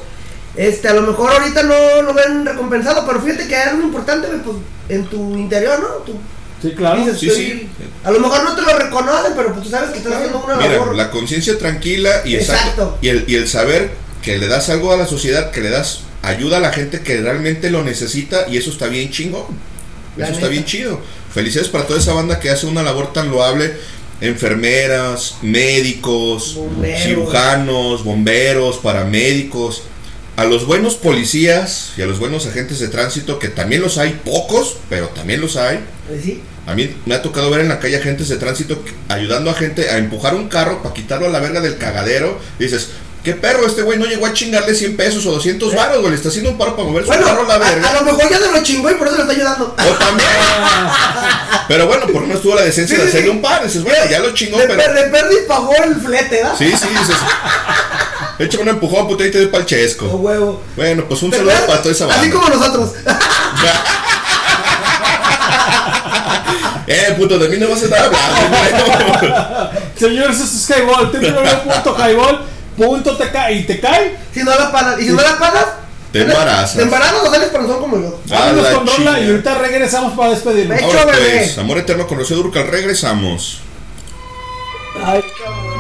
Este, 0.54 0.86
a 0.88 0.94
lo 0.94 1.02
mejor 1.02 1.32
ahorita 1.32 1.64
no 1.64 2.02
lo 2.02 2.14
ven 2.14 2.46
recompensado, 2.46 3.04
pero 3.06 3.20
fíjate 3.20 3.48
que 3.48 3.56
hay 3.56 3.70
algo 3.70 3.82
importante 3.82 4.28
pues, 4.44 4.56
en 4.88 5.04
tu 5.06 5.36
interior, 5.36 5.80
¿no? 5.80 5.88
Tu- 6.04 6.16
Sí, 6.62 6.72
claro. 6.76 6.98
dices, 7.04 7.18
Sí, 7.20 7.28
estoy- 7.28 7.44
sí. 7.44 7.68
A 8.04 8.10
lo 8.12 8.20
mejor 8.20 8.42
no 8.44 8.54
te 8.54 8.62
lo 8.62 8.76
reconocen, 8.78 9.32
pero 9.36 9.52
pues 9.52 9.64
tú 9.64 9.70
sabes 9.70 9.90
que 9.90 9.98
estás 9.98 10.14
haciendo 10.14 10.40
una 10.44 10.56
Mira, 10.56 10.70
labor. 10.72 10.94
la 10.96 11.10
conciencia 11.10 11.58
tranquila 11.58 12.22
y 12.24 12.34
exacto. 12.36 12.62
Exacto. 12.68 12.98
Y 13.00 13.08
el, 13.08 13.24
y 13.28 13.34
el 13.36 13.48
saber 13.48 13.90
que 14.22 14.38
le 14.38 14.46
das 14.48 14.68
algo 14.68 14.92
a 14.92 14.96
la 14.96 15.06
sociedad, 15.06 15.50
que 15.52 15.60
le 15.60 15.70
das 15.70 16.00
ayuda 16.22 16.56
a 16.58 16.60
la 16.60 16.72
gente 16.72 17.00
que 17.00 17.20
realmente 17.20 17.70
lo 17.70 17.82
necesita 17.84 18.48
y 18.48 18.56
eso 18.58 18.70
está 18.70 18.86
bien 18.86 19.10
chingón. 19.10 19.44
La 20.18 20.26
Eso 20.26 20.34
está 20.34 20.48
bien 20.48 20.64
chido. 20.64 21.00
Felicidades 21.32 21.70
para 21.70 21.86
toda 21.86 22.00
esa 22.00 22.12
banda 22.12 22.40
que 22.40 22.50
hace 22.50 22.66
una 22.66 22.82
labor 22.82 23.12
tan 23.12 23.30
loable. 23.30 23.72
Enfermeras, 24.20 25.36
médicos, 25.42 26.54
Bomberos. 26.56 27.02
cirujanos, 27.02 28.04
bomberos, 28.04 28.78
paramédicos. 28.78 29.84
A 30.36 30.44
los 30.44 30.66
buenos 30.66 30.94
policías 30.94 31.92
y 31.96 32.02
a 32.02 32.06
los 32.06 32.18
buenos 32.18 32.46
agentes 32.46 32.78
de 32.78 32.88
tránsito, 32.88 33.38
que 33.38 33.48
también 33.48 33.82
los 33.82 33.98
hay, 33.98 34.20
pocos, 34.24 34.76
pero 34.88 35.08
también 35.08 35.40
los 35.40 35.56
hay. 35.56 35.80
Sí. 36.22 36.40
A 36.66 36.74
mí 36.74 36.94
me 37.06 37.14
ha 37.14 37.22
tocado 37.22 37.50
ver 37.50 37.60
en 37.60 37.68
la 37.68 37.80
calle 37.80 37.96
agentes 37.96 38.28
de 38.28 38.36
tránsito 38.36 38.84
ayudando 39.08 39.50
a 39.50 39.54
gente 39.54 39.88
a 39.88 39.98
empujar 39.98 40.34
un 40.34 40.48
carro 40.48 40.82
para 40.82 40.94
quitarlo 40.94 41.26
a 41.26 41.30
la 41.30 41.40
verga 41.40 41.60
del 41.60 41.78
cagadero. 41.78 42.38
Y 42.58 42.64
dices, 42.64 42.90
¿qué 43.28 43.34
perro? 43.34 43.66
Este 43.66 43.82
güey 43.82 43.98
no 43.98 44.06
llegó 44.06 44.24
a 44.24 44.32
chingarle 44.32 44.74
100 44.74 44.96
pesos 44.96 45.26
o 45.26 45.32
200 45.32 45.74
baros, 45.74 45.98
güey. 45.98 46.10
Le 46.12 46.16
está 46.16 46.30
haciendo 46.30 46.50
un 46.50 46.56
paro 46.56 46.74
para 46.74 46.88
mover 46.88 47.02
su 47.04 47.08
Bueno, 47.08 47.26
carro 47.26 47.42
a 47.44 47.46
la 47.46 47.58
verga. 47.58 47.90
a 47.90 47.92
lo 47.92 48.02
mejor 48.04 48.30
ya 48.30 48.38
se 48.38 48.50
lo 48.50 48.62
chingó 48.62 48.90
y 48.90 48.94
por 48.94 49.06
eso 49.06 49.16
le 49.16 49.22
está 49.22 49.34
ayudando. 49.34 49.66
O 49.76 49.94
también. 49.96 50.28
pero 51.68 51.86
bueno, 51.86 52.06
por 52.06 52.22
lo 52.22 52.26
menos 52.28 52.40
tuvo 52.40 52.54
la 52.54 52.62
decencia 52.62 52.96
Sí, 52.96 53.02
de 53.02 53.08
hacerle 53.08 53.26
sí. 53.26 53.36
un 53.36 53.42
paro. 53.42 53.64
Dices, 53.66 53.82
bueno, 53.84 53.98
ya 54.10 54.18
lo 54.20 54.32
chingó, 54.32 54.56
De, 54.58 54.66
pero. 54.66 54.82
per- 54.82 54.94
de 54.94 55.02
perdis 55.10 55.38
pagó 55.46 55.74
el 55.84 55.96
flete, 55.96 56.36
¿verdad? 56.36 56.54
Sí, 56.56 56.70
sí, 56.74 56.88
dices. 56.88 57.16
Échame 58.38 58.62
un 58.62 58.68
empujón, 58.70 59.06
puta, 59.08 59.26
y 59.26 59.30
te 59.30 59.38
doy 59.38 59.48
pa'l 59.48 59.62
O 59.62 59.66
chesco. 59.66 60.06
huevo. 60.06 60.62
Bueno, 60.74 61.04
pues 61.06 61.22
un 61.22 61.30
¿Te 61.30 61.36
saludo 61.36 61.52
para 61.66 61.82
toda 61.82 61.92
esa 61.94 62.06
banda. 62.06 62.22
Así 62.22 62.30
como 62.30 62.48
nosotros. 62.48 62.92
Eh, 66.90 67.14
puto, 67.18 67.38
de 67.38 67.50
mí 67.50 67.58
no 67.58 67.68
vas 67.68 67.82
a 67.82 67.84
estar 67.84 68.00
hablando, 68.02 68.48
güey. 68.48 69.72
Señores, 69.94 70.40
esto 70.40 71.94
es 72.78 72.86
highball. 72.86 73.02
www.highball.tk 73.02 73.50
y 73.52 73.62
te 73.64 73.80
cae. 73.80 74.16
Si 74.32 74.42
no 74.42 74.50
la 74.54 74.72
pagas. 74.72 75.00
Y 75.00 75.04
si 75.04 75.10
no 75.12 75.22
la 75.22 75.38
pagas, 75.38 75.66
Te 76.12 76.22
embarazas. 76.22 76.76
te 76.76 76.82
embarazas 76.82 77.14
o 77.22 77.30
sales 77.30 77.48
panzón 77.48 77.80
como 77.80 77.96
yo. 77.98 78.18
Vámonos 78.26 78.66
con 78.68 78.86
rola 78.86 79.20
y 79.20 79.30
ahorita 79.30 79.58
regresamos 79.58 80.12
para 80.14 80.30
despedirnos. 80.30 80.82
Ahora 80.82 81.06
pues, 81.06 81.58
Amor 81.58 81.78
Eterno 81.78 82.06
con 82.06 82.18
Rocío 82.18 82.36
Durcal, 82.36 82.66
regresamos. 82.68 83.60
Ay, 85.04 85.22
cabrón. 85.44 85.77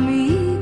Me. 0.00 0.57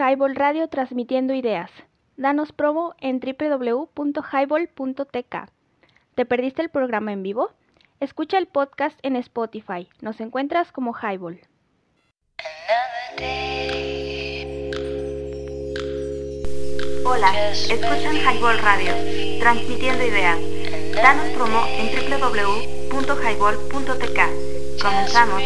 Highball 0.00 0.34
Radio 0.34 0.66
transmitiendo 0.68 1.34
ideas. 1.34 1.70
Danos 2.16 2.52
promo 2.52 2.94
en 3.00 3.20
www.highball.tk. 3.20 5.36
¿Te 6.14 6.24
perdiste 6.24 6.62
el 6.62 6.70
programa 6.70 7.12
en 7.12 7.22
vivo? 7.22 7.50
Escucha 8.00 8.38
el 8.38 8.46
podcast 8.46 8.98
en 9.02 9.16
Spotify. 9.16 9.90
Nos 10.00 10.22
encuentras 10.22 10.72
como 10.72 10.94
Highball. 10.94 11.42
Hola, 17.04 17.50
escuchan 17.50 18.16
Highball 18.16 18.58
Radio, 18.62 18.94
transmitiendo 19.40 20.02
ideas. 20.02 20.38
Danos 20.94 21.28
promo 21.34 21.62
en 21.76 21.90
www.highball.tk. 22.08 24.80
Comenzamos. 24.80 25.42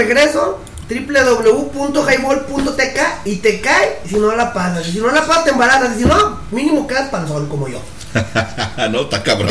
Regreso 0.00 0.58
www.highball.tk 0.88 2.98
y 3.24 3.36
te 3.36 3.60
cae 3.60 4.00
si 4.08 4.16
no 4.16 4.34
la 4.34 4.52
pasas. 4.52 4.88
Y 4.88 4.92
si 4.92 4.98
no 4.98 5.10
la 5.10 5.24
pasas 5.26 5.44
te 5.44 5.50
embarazas. 5.50 5.96
Y 5.96 6.02
si 6.02 6.08
no, 6.08 6.40
mínimo 6.50 6.86
quedas 6.86 7.10
panzón 7.10 7.48
como 7.48 7.68
yo. 7.68 7.80
no, 8.90 9.02
está 9.02 9.22
cabrón. 9.22 9.48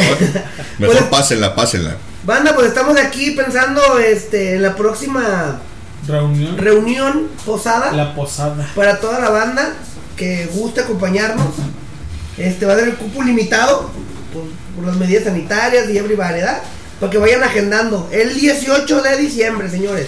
Mejor 0.78 0.98
Pues- 0.98 1.10
pásenla, 1.10 1.56
pásenla. 1.56 1.96
Banda, 2.26 2.54
pues 2.54 2.68
estamos 2.68 3.00
aquí 3.00 3.32
pensando 3.32 3.98
este, 4.00 4.56
en 4.56 4.62
la 4.64 4.76
próxima 4.76 5.62
Reunión. 6.06 6.58
reunión 6.58 7.30
posada 7.46 7.94
La 7.94 8.14
posada. 8.14 8.68
para 8.76 9.00
toda 9.00 9.20
la 9.20 9.30
banda 9.30 9.74
que 10.18 10.48
guste 10.54 10.82
acompañarnos. 10.82 11.48
Este 12.38 12.66
va 12.66 12.74
a 12.74 12.76
ser 12.76 12.90
el 12.90 12.96
cupo 12.96 13.24
limitado 13.24 13.90
por, 14.34 14.44
por 14.76 14.86
las 14.86 14.98
medidas 14.98 15.24
sanitarias 15.24 15.90
y 15.90 15.98
every 15.98 16.16
variedad 16.16 16.62
para 17.00 17.12
que 17.12 17.18
vayan 17.18 17.44
agendando 17.44 18.10
el 18.12 18.34
18 18.34 19.02
de 19.02 19.18
diciembre, 19.18 19.70
señores. 19.70 20.08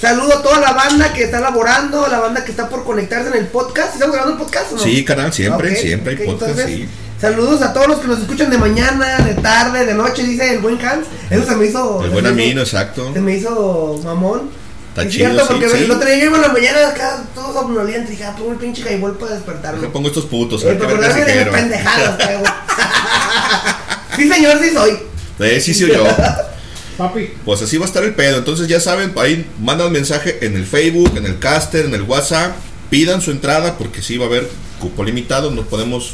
Saludo 0.00 0.38
a 0.38 0.42
toda 0.42 0.60
la 0.60 0.72
banda 0.72 1.12
que 1.12 1.24
está 1.24 1.40
laborando, 1.40 2.04
a 2.04 2.08
la 2.08 2.18
banda 2.18 2.44
que 2.44 2.50
está 2.50 2.68
por 2.68 2.84
conectarse 2.84 3.28
en 3.28 3.36
el 3.36 3.46
podcast. 3.46 3.94
¿Estamos 3.94 4.16
grabando 4.16 4.36
el 4.36 4.42
podcast 4.44 4.72
o 4.72 4.76
no? 4.76 4.82
Sí, 4.82 5.04
canal, 5.04 5.32
siempre, 5.32 5.76
siempre 5.76 6.14
ok, 6.14 6.20
hay 6.20 6.26
podcast, 6.26 6.50
entonces, 6.50 6.76
sí. 6.76 6.88
Saludos 7.20 7.62
a 7.62 7.72
todos 7.72 7.86
los 7.86 8.00
que 8.00 8.08
nos 8.08 8.18
escuchan 8.18 8.50
de 8.50 8.58
mañana, 8.58 9.18
de 9.18 9.34
tarde, 9.34 9.86
de 9.86 9.94
noche, 9.94 10.24
dice 10.24 10.54
el 10.54 10.58
buen 10.58 10.84
Hans. 10.84 11.06
Eso 11.30 11.46
se 11.46 11.54
me 11.54 11.66
hizo. 11.66 12.02
El 12.02 12.10
buen 12.10 12.26
amino, 12.26 12.62
exacto. 12.62 13.12
Se 13.14 13.20
me 13.20 13.36
hizo 13.36 14.00
mamón. 14.02 14.50
Está 14.88 15.04
es 15.04 15.12
chido, 15.12 15.26
cierto, 15.30 15.46
sí, 15.46 15.52
porque 15.52 15.68
sí. 15.68 15.84
el 15.84 15.90
otro 15.92 16.04
día 16.06 16.18
yo 16.18 16.34
en 16.34 16.42
la 16.42 16.48
mañana 16.48 16.88
acá, 16.88 17.22
todo 17.32 17.54
somnoliento, 17.54 18.08
y 18.08 18.16
dije, 18.16 18.24
ah, 18.24 18.34
pongo 18.36 18.50
el 18.50 18.58
pinche 18.58 18.82
highball 18.82 19.16
para 19.16 19.34
despertarme. 19.34 19.82
Le 19.82 19.88
pongo 19.88 20.08
estos 20.08 20.24
putos, 20.26 20.64
a 20.64 20.66
Eh, 20.66 20.70
ver 20.70 20.78
para 20.80 20.92
vergas 20.94 21.10
acordarme 21.12 21.44
de 21.44 21.50
pendejadas, 21.50 22.16
que. 24.16 24.16
Sí, 24.16 24.28
señor, 24.28 24.58
sí 24.60 24.70
soy. 24.70 24.98
Sí, 25.38 25.74
sí, 25.74 25.86
yo. 25.88 26.04
Papi. 26.98 27.30
Pues 27.44 27.62
así 27.62 27.78
va 27.78 27.84
a 27.84 27.88
estar 27.88 28.04
el 28.04 28.14
pedo. 28.14 28.38
Entonces 28.38 28.68
ya 28.68 28.78
saben, 28.80 29.12
ahí 29.16 29.46
mandan 29.60 29.90
mensaje 29.92 30.44
en 30.44 30.56
el 30.56 30.66
Facebook, 30.66 31.16
en 31.16 31.26
el 31.26 31.38
caster, 31.38 31.86
en 31.86 31.94
el 31.94 32.02
WhatsApp. 32.02 32.54
Pidan 32.90 33.22
su 33.22 33.30
entrada 33.30 33.78
porque 33.78 34.02
sí 34.02 34.18
va 34.18 34.26
a 34.26 34.28
haber 34.28 34.48
cupo 34.78 35.02
limitado. 35.02 35.50
No 35.50 35.62
podemos 35.62 36.12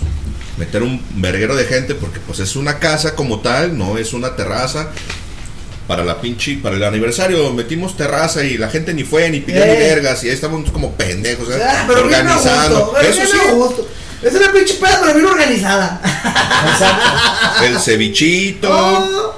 meter 0.56 0.82
un 0.82 1.02
verguero 1.16 1.56
de 1.56 1.64
gente 1.64 1.94
porque 1.94 2.20
pues 2.20 2.38
es 2.38 2.54
una 2.56 2.78
casa 2.78 3.14
como 3.16 3.40
tal, 3.40 3.76
no 3.76 3.98
es 3.98 4.12
una 4.12 4.36
terraza. 4.36 4.90
Para 5.88 6.04
la 6.04 6.20
pinche, 6.20 6.58
para 6.62 6.76
el 6.76 6.84
aniversario 6.84 7.50
metimos 7.54 7.96
terraza 7.96 8.44
y 8.44 8.58
la 8.58 8.68
gente 8.68 8.92
ni 8.92 9.04
fue 9.04 9.28
ni 9.30 9.40
pidió 9.40 9.64
ni 9.64 9.70
Eh. 9.72 9.78
vergas 9.94 10.22
y 10.22 10.28
ahí 10.28 10.34
estamos 10.34 10.70
como 10.70 10.92
pendejos, 10.92 11.48
¿eh? 11.48 11.58
Ah, 11.66 11.84
pero 11.88 12.06
bien 12.06 12.14
a 12.14 12.36
organizando. 12.36 12.74
gusto, 12.80 12.92
pero 12.94 13.08
Eso 13.08 13.20
bien 13.22 13.28
sí, 13.32 13.48
a 13.48 13.52
gusto. 13.52 13.88
Es 14.22 14.34
una 14.34 14.52
pinche 14.52 14.74
peda, 14.74 14.98
pero 15.02 15.14
bien 15.14 15.26
organizada. 15.26 16.00
el 17.64 17.78
cevichito, 17.78 18.68
Oh. 18.70 19.34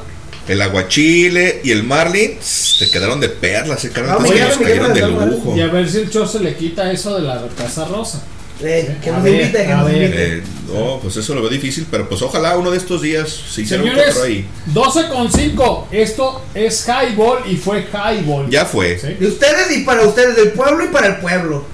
el 0.49 0.63
aguachile 0.63 1.61
y 1.65 1.71
el 1.71 1.83
marlin 1.85 2.39
te 2.79 2.91
quedaron 2.91 3.21
de 3.21 3.29
perlas, 3.29 3.85
eh, 3.85 3.91
carnal, 3.91 4.17
Vamos, 4.17 4.31
que 4.33 4.39
ya 4.39 4.49
nos 4.49 4.59
me 4.59 4.65
cayeron 4.65 4.89
de 4.89 5.01
quedaron 5.01 5.19
de 5.31 5.37
lujo. 5.37 5.57
Y 5.57 5.61
a 5.61 5.67
ver 5.67 5.89
si 5.91 5.99
el 5.99 6.11
show 6.11 6.27
se 6.27 6.41
le 6.41 6.57
quita 6.57 6.91
eso 6.91 7.15
de 7.17 7.23
la 7.23 7.43
Casa 7.57 7.85
Rosa. 7.85 8.23
Eh, 8.63 8.97
que 9.03 9.11
nos 9.11 9.27
invite, 9.27 9.53
que 9.67 9.75
nos 9.75 9.91
invite. 9.91 10.37
Eh, 10.37 10.43
no, 10.73 10.99
pues 11.01 11.17
eso 11.17 11.35
lo 11.35 11.41
veo 11.41 11.51
difícil, 11.51 11.87
pero 11.91 12.07
pues 12.09 12.21
ojalá 12.21 12.57
uno 12.59 12.71
de 12.71 12.77
estos 12.77 13.01
días 13.01 13.31
se 13.31 13.63
hiciera 13.63 13.83
un 13.83 13.89
Señores, 13.89 14.15
cuatro 14.15 14.29
ahí. 14.29 14.47
12 14.67 15.09
con 15.09 15.33
5. 15.33 15.89
Esto 15.91 16.43
es 16.55 16.87
Highball 16.87 17.39
y 17.51 17.57
fue 17.57 17.87
Highball. 17.91 18.51
Ya 18.51 18.67
fue. 18.67 18.97
De 18.97 19.27
ustedes 19.27 19.75
y 19.77 19.81
para 19.85 20.03
ustedes, 20.03 20.37
del 20.37 20.51
pueblo 20.53 20.85
y 20.85 20.89
para 20.89 21.07
el 21.07 21.17
pueblo. 21.17 21.65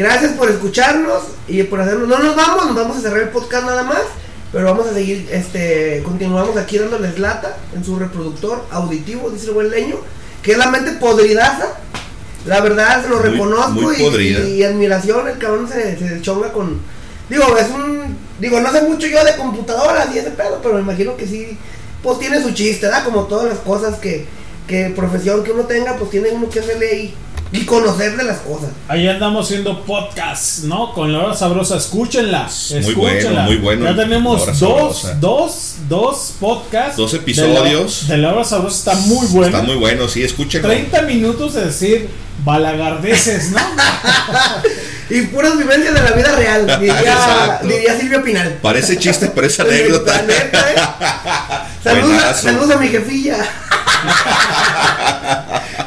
Gracias 0.00 0.32
por 0.32 0.50
escucharnos 0.50 1.24
y 1.46 1.62
por 1.64 1.78
hacernos. 1.78 2.08
No 2.08 2.18
nos 2.20 2.34
vamos, 2.34 2.64
nos 2.64 2.74
vamos 2.74 2.96
a 2.96 3.00
cerrar 3.02 3.20
el 3.20 3.28
podcast 3.28 3.66
nada 3.66 3.82
más. 3.82 4.00
Pero 4.50 4.64
vamos 4.64 4.86
a 4.86 4.94
seguir, 4.94 5.28
este, 5.30 6.00
continuamos 6.04 6.56
aquí 6.56 6.78
dándoles 6.78 7.18
lata 7.18 7.58
en 7.76 7.84
su 7.84 7.98
reproductor 7.98 8.64
auditivo, 8.70 9.28
dice 9.28 9.48
el 9.48 9.52
buen 9.52 9.70
leño, 9.70 9.96
que 10.42 10.52
es 10.52 10.58
la 10.58 10.70
mente 10.70 10.92
podridaza. 10.92 11.66
La 12.46 12.62
verdad, 12.62 13.02
se 13.02 13.10
lo 13.10 13.18
Muy- 13.18 13.28
reconozco 13.28 13.72
muy 13.72 13.94
y, 13.96 13.98
podrida. 14.02 14.40
y 14.48 14.62
admiración. 14.64 15.28
El 15.28 15.36
cabrón 15.36 15.68
se, 15.68 15.98
se 15.98 16.22
chonga 16.22 16.50
con. 16.50 16.80
Digo, 17.28 17.44
es 17.58 17.68
un. 17.68 18.16
Digo, 18.40 18.58
no 18.58 18.72
sé 18.72 18.80
mucho 18.80 19.06
yo 19.06 19.22
de 19.22 19.36
computadoras 19.36 20.08
y 20.14 20.18
ese 20.18 20.30
pedo, 20.30 20.60
pero 20.62 20.76
me 20.76 20.80
imagino 20.80 21.14
que 21.18 21.26
sí. 21.26 21.58
Pues 22.02 22.18
tiene 22.18 22.42
su 22.42 22.52
chiste, 22.52 22.86
¿verdad? 22.86 23.04
Como 23.04 23.24
todas 23.26 23.50
las 23.50 23.58
cosas 23.58 23.98
que, 23.98 24.24
que 24.66 24.90
profesión 24.96 25.44
que 25.44 25.52
uno 25.52 25.64
tenga, 25.64 25.96
pues 25.96 26.10
tiene 26.10 26.30
uno 26.30 26.48
que 26.48 26.60
hacerle 26.60 26.88
ahí 26.90 27.14
y 27.52 27.64
conocer 27.64 28.16
de 28.16 28.24
las 28.24 28.38
cosas. 28.40 28.70
Ahí 28.88 29.08
andamos 29.08 29.46
haciendo 29.46 29.82
podcast, 29.84 30.64
¿no? 30.64 30.92
Con 30.92 31.12
la 31.12 31.18
hora 31.24 31.34
sabrosa. 31.36 31.76
Escúchenla. 31.76 32.48
Muy 32.82 32.94
bueno, 32.94 33.08
escúchenla. 33.18 33.42
muy 33.44 33.56
bueno, 33.56 33.84
Ya 33.86 33.96
tenemos 33.96 34.46
dos, 34.46 34.58
Sabrosa. 34.58 35.14
dos, 35.20 35.74
dos 35.88 36.34
podcasts. 36.38 36.96
Dos 36.96 37.10
de 37.12 37.18
la- 37.18 37.22
episodios. 37.22 38.06
De 38.08 38.16
la, 38.18 38.32
hora 38.32 38.44
sabrosa 38.44 38.76
está 38.92 39.06
muy 39.06 39.26
bueno. 39.28 39.46
Está 39.48 39.62
muy 39.62 39.76
bueno, 39.76 40.06
sí, 40.08 40.22
escúchenlo. 40.22 40.68
30 40.68 41.02
minutos 41.02 41.54
de 41.54 41.64
decir 41.66 42.08
balagardeces, 42.44 43.50
¿no? 43.52 43.58
Y 45.12 45.22
puras 45.22 45.58
vivencias 45.58 45.92
de 45.92 46.02
la 46.02 46.12
vida 46.12 46.36
real, 46.36 46.78
diría, 46.78 47.58
diría 47.64 47.98
Silvio 47.98 48.22
Pinal. 48.22 48.58
Parece 48.62 48.96
chiste, 48.96 49.26
pero 49.34 49.44
es 49.48 49.58
anécdota. 49.60 50.12
Saludos, 51.82 52.04
a- 52.12 52.14
Buenazo. 52.14 52.42
saludos 52.42 52.70
a 52.70 52.78
mi 52.78 52.86
jefilla. 52.88 53.36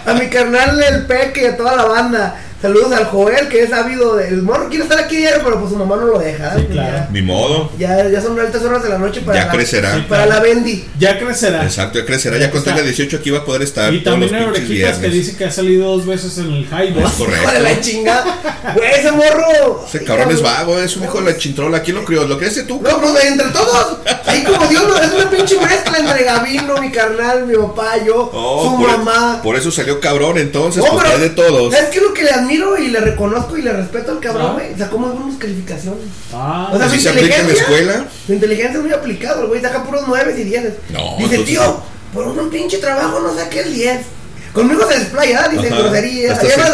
a 0.06 0.14
mi 0.14 0.28
carnal 0.28 0.82
el 0.84 1.06
Peque 1.06 1.44
y 1.44 1.46
a 1.46 1.56
toda 1.58 1.76
la 1.78 1.86
banda. 1.86 2.36
Saludos 2.64 2.94
al 2.94 3.04
Joel, 3.08 3.50
que 3.50 3.62
es 3.64 3.74
ávido 3.74 4.16
del 4.16 4.42
morro. 4.42 4.70
Quiere 4.70 4.86
estar 4.86 4.98
aquí 4.98 5.18
diario, 5.18 5.42
pero 5.44 5.60
pues 5.60 5.70
su 5.72 5.76
mamá 5.78 5.98
no 5.98 6.06
lo 6.06 6.18
deja. 6.20 6.58
¿eh? 6.58 6.66
claro. 6.72 7.08
Ni 7.12 7.22
modo. 7.22 7.70
Ya, 7.78 8.08
ya 8.10 8.22
son 8.22 8.40
altas 8.40 8.62
horas 8.64 8.82
de 8.82 8.88
la 8.88 8.98
noche 8.98 9.20
para 9.20 9.38
Ya 9.38 9.46
la, 9.48 9.52
crecerá. 9.52 10.06
para 10.08 10.26
la 10.26 10.40
Bendy. 10.40 10.86
Ya 10.98 11.20
crecerá. 11.20 11.64
Exacto, 11.64 12.00
ya 12.00 12.06
crecerá. 12.06 12.38
Ya 12.38 12.50
cuando 12.52 12.70
Está. 12.70 12.76
tenga 12.82 12.88
18 12.88 13.18
aquí 13.18 13.32
va 13.32 13.40
a 13.40 13.44
poder 13.46 13.64
estar 13.64 13.94
Y 13.94 14.02
también 14.02 14.34
hay 14.34 14.46
orejitas 14.46 14.98
que 14.98 15.10
dice 15.10 15.36
que 15.36 15.44
ha 15.44 15.52
salido 15.52 15.90
dos 15.92 16.06
veces 16.06 16.38
en 16.38 16.54
el 16.54 16.64
Highball. 16.64 17.04
Es 17.04 17.12
correcto. 17.12 17.52
De 17.52 17.60
la 17.60 17.82
chingada. 17.82 18.74
Güey, 18.76 18.92
ese 18.98 19.12
morro. 19.12 19.84
Ese 19.86 20.06
cabrón 20.06 20.32
es 20.32 20.42
vago, 20.42 20.80
es 20.80 20.96
un 20.96 21.04
hijo 21.04 21.20
de 21.22 21.32
la 21.34 21.38
chintrola. 21.38 21.82
¿Quién 21.82 21.98
lo 21.98 22.06
crió? 22.06 22.26
¿Lo 22.26 22.38
creaste 22.38 22.64
tú, 22.64 22.76
No, 22.82 22.90
cabrón? 22.90 23.12
pues 23.12 23.26
entre 23.26 23.48
todos. 23.50 23.98
Ahí 24.26 24.42
como 24.46 24.66
Dios, 24.68 24.84
no, 24.88 24.96
es 24.98 25.12
una 25.12 25.30
pinche 25.30 25.58
mezcla 25.60 25.98
entre 25.98 26.24
Gabino, 26.24 26.78
mi 26.78 26.90
carnal, 26.92 27.46
mi 27.46 27.56
papá, 27.56 27.98
yo, 28.06 28.32
Oh, 28.34 28.72
su 28.72 28.78
por, 28.82 28.98
mamá. 29.00 29.42
por 29.44 29.58
eso 29.58 29.70
salió 29.70 30.00
cabrón, 30.00 30.38
entonces, 30.38 30.82
No, 30.82 30.92
pues 30.94 31.04
pero, 31.08 31.20
de 31.20 31.30
todos. 31.32 31.74
¿Sabes 31.74 31.90
qué 31.90 31.98
es 31.98 32.04
lo 32.04 32.14
que 32.14 32.24
le 32.24 32.30
admiro 32.32 32.53
y 32.54 32.88
le 32.88 33.00
reconozco 33.00 33.58
y 33.58 33.62
le 33.62 33.74
respeto 33.74 34.12
al 34.12 34.18
Ah. 34.18 34.22
cabrón, 34.22 34.54
güey? 34.54 34.78
Sacó 34.78 34.98
muy 35.00 35.10
buenas 35.10 35.38
calificaciones. 35.40 36.06
Ah, 36.34 36.70
O 36.74 36.78
sea, 36.78 36.86
¿Así 36.88 36.98
su 36.98 37.04
se 37.04 37.10
aplica 37.10 37.36
en 37.38 37.48
la 37.48 37.54
inteligencia- 37.54 37.78
escuela? 37.78 38.06
Su 38.26 38.34
inteligencia 38.34 38.78
es 38.78 38.84
muy 38.84 38.94
aplicado, 38.94 39.42
el 39.42 39.48
güey 39.48 39.62
saca 39.62 39.84
puros 39.84 40.04
9 40.08 40.36
y 40.38 40.44
10. 40.44 40.74
No, 40.90 41.16
Dice, 41.18 41.38
tío, 41.40 41.82
por 42.14 42.28
un 42.28 42.50
pinche 42.50 42.78
trabajo 42.78 43.20
no 43.20 43.34
saqué 43.36 43.62
el 43.62 43.74
10. 43.74 44.06
Conmigo 44.54 44.88
se 44.88 45.00
desplaya, 45.00 45.48
dice 45.48 45.68
Ajá, 45.68 45.78
groserías. 45.78 46.34
hasta 46.34 46.46
se 46.48 46.54
Además. 46.54 46.72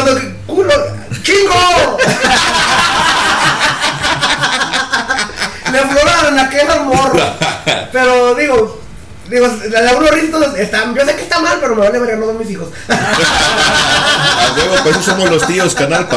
Cuando 0.00 0.20
culo, 0.46 0.72
¡chingo! 1.22 1.98
Le 5.72 5.78
afloraron 5.78 6.36
la 6.36 6.48
queja 6.48 6.72
al 6.72 6.86
morro. 6.86 7.20
Pero 7.92 8.34
digo, 8.34 8.80
digo, 9.30 9.46
la 9.70 9.96
unos 9.96 10.10
ristos 10.10 10.58
están, 10.58 10.94
yo 10.94 11.04
sé 11.04 11.14
que 11.16 11.22
está 11.22 11.40
mal, 11.40 11.58
pero 11.60 11.74
me 11.74 11.82
vale 11.82 11.98
verga, 11.98 12.16
no 12.16 12.26
son 12.26 12.38
mis 12.38 12.50
hijos. 12.50 12.68
A 12.88 14.54
huevo, 14.56 14.82
por 14.82 14.92
eso 14.92 15.02
somos 15.02 15.30
los 15.30 15.46
tíos, 15.46 15.74
canal, 15.74 16.08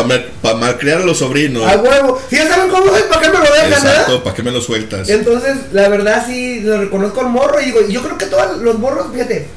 para 0.42 0.56
malcriar 0.56 1.02
a 1.02 1.06
los 1.06 1.18
sobrinos. 1.18 1.70
A 1.70 1.78
huevo. 1.78 2.22
Si 2.30 2.38
ya 2.38 2.48
saben 2.48 2.70
cómo 2.70 2.88
soy, 2.88 3.04
¿para 3.04 3.22
qué 3.22 3.30
me 3.30 3.38
lo 3.38 3.44
dejan? 3.54 3.74
Exacto, 3.74 4.24
¿para 4.24 4.36
qué 4.36 4.44
me 4.44 4.52
lo 4.52 4.62
sueltas? 4.62 5.10
Entonces, 5.10 5.58
la 5.72 5.90
verdad 5.90 6.24
sí 6.26 6.62
lo 6.62 6.80
reconozco 6.80 7.22
al 7.22 7.28
morro 7.28 7.60
y 7.60 7.66
digo, 7.66 7.82
yo 7.88 8.02
creo 8.02 8.18
que 8.18 8.28
todos 8.28 8.58
los 8.62 8.80
morros, 8.80 9.08
fíjate, 9.12 9.48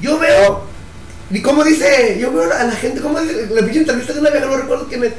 yo 0.00 0.18
veo, 0.18 0.64
y 1.30 1.42
como 1.42 1.64
dice, 1.64 2.18
yo 2.20 2.32
veo 2.32 2.52
a 2.52 2.64
la 2.64 2.72
gente, 2.72 3.00
como 3.00 3.20
dice, 3.20 3.48
la 3.50 3.62
pinche 3.62 3.80
entrevista 3.80 4.12
de 4.12 4.20
una 4.20 4.30
vieja, 4.30 4.46
no 4.46 4.56
recuerdo 4.56 4.86
quién 4.88 5.04
es, 5.04 5.12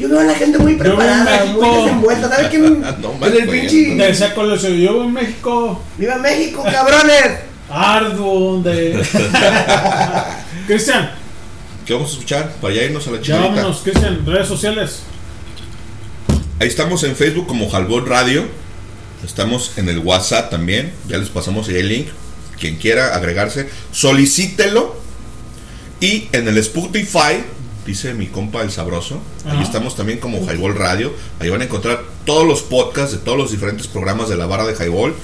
yo 0.00 0.08
veo 0.08 0.20
a 0.20 0.24
la 0.24 0.34
gente 0.34 0.58
muy 0.58 0.72
Yo 0.76 0.82
veo 0.82 0.92
en 0.92 0.98
preparada, 0.98 1.40
México- 1.44 1.60
muy 1.66 1.76
desenvuelta, 1.84 2.28
¿sabes 2.28 2.48
quién? 2.48 2.80
No 3.00 3.26
en 3.26 3.32
el 3.42 3.48
pinche, 3.48 3.94
Decía 3.96 4.34
Colosio, 4.34 4.70
yo 4.70 5.04
en 5.04 5.12
México, 5.12 5.82
¡Viva 5.98 6.16
México, 6.16 6.64
cabrones! 6.64 7.40
arduo 7.68 8.60
de... 8.62 9.00
Cristian, 10.66 11.10
¿Qué 11.86 11.92
vamos 11.94 12.10
a 12.10 12.12
escuchar? 12.14 12.52
Para 12.60 12.74
ya 12.74 12.82
irnos 12.84 13.06
a 13.06 13.10
la 13.12 13.20
chingada. 13.20 13.46
vámonos, 13.48 13.80
Cristian, 13.82 14.24
redes 14.26 14.46
sociales. 14.48 15.00
Ahí 16.60 16.68
estamos 16.68 17.02
en 17.04 17.16
Facebook 17.16 17.46
como 17.46 17.68
Jalbón 17.68 18.06
Radio. 18.06 18.44
Estamos 19.24 19.72
en 19.76 19.88
el 19.88 19.98
WhatsApp 19.98 20.50
también. 20.50 20.92
Ya 21.08 21.18
les 21.18 21.28
pasamos 21.30 21.68
ahí 21.68 21.76
el 21.76 21.88
link. 21.88 22.08
Quien 22.60 22.76
quiera 22.76 23.14
agregarse, 23.14 23.68
solicítelo. 23.92 24.94
Y 26.00 26.28
en 26.32 26.46
el 26.48 26.58
Spotify, 26.58 27.42
dice 27.86 28.14
mi 28.14 28.26
compa 28.28 28.62
el 28.62 28.70
sabroso. 28.70 29.20
Ahí 29.44 29.52
Ajá. 29.54 29.62
estamos 29.62 29.96
también 29.96 30.18
como 30.18 30.38
Highball 30.38 30.74
Radio. 30.76 31.12
Ahí 31.40 31.48
van 31.50 31.60
a 31.60 31.64
encontrar 31.64 32.02
todos 32.24 32.46
los 32.46 32.62
podcasts 32.62 33.12
de 33.12 33.18
todos 33.18 33.38
los 33.38 33.50
diferentes 33.50 33.86
programas 33.86 34.28
de 34.28 34.36
la 34.36 34.46
barra 34.46 34.66
de 34.66 34.74
Highball. 34.74 35.14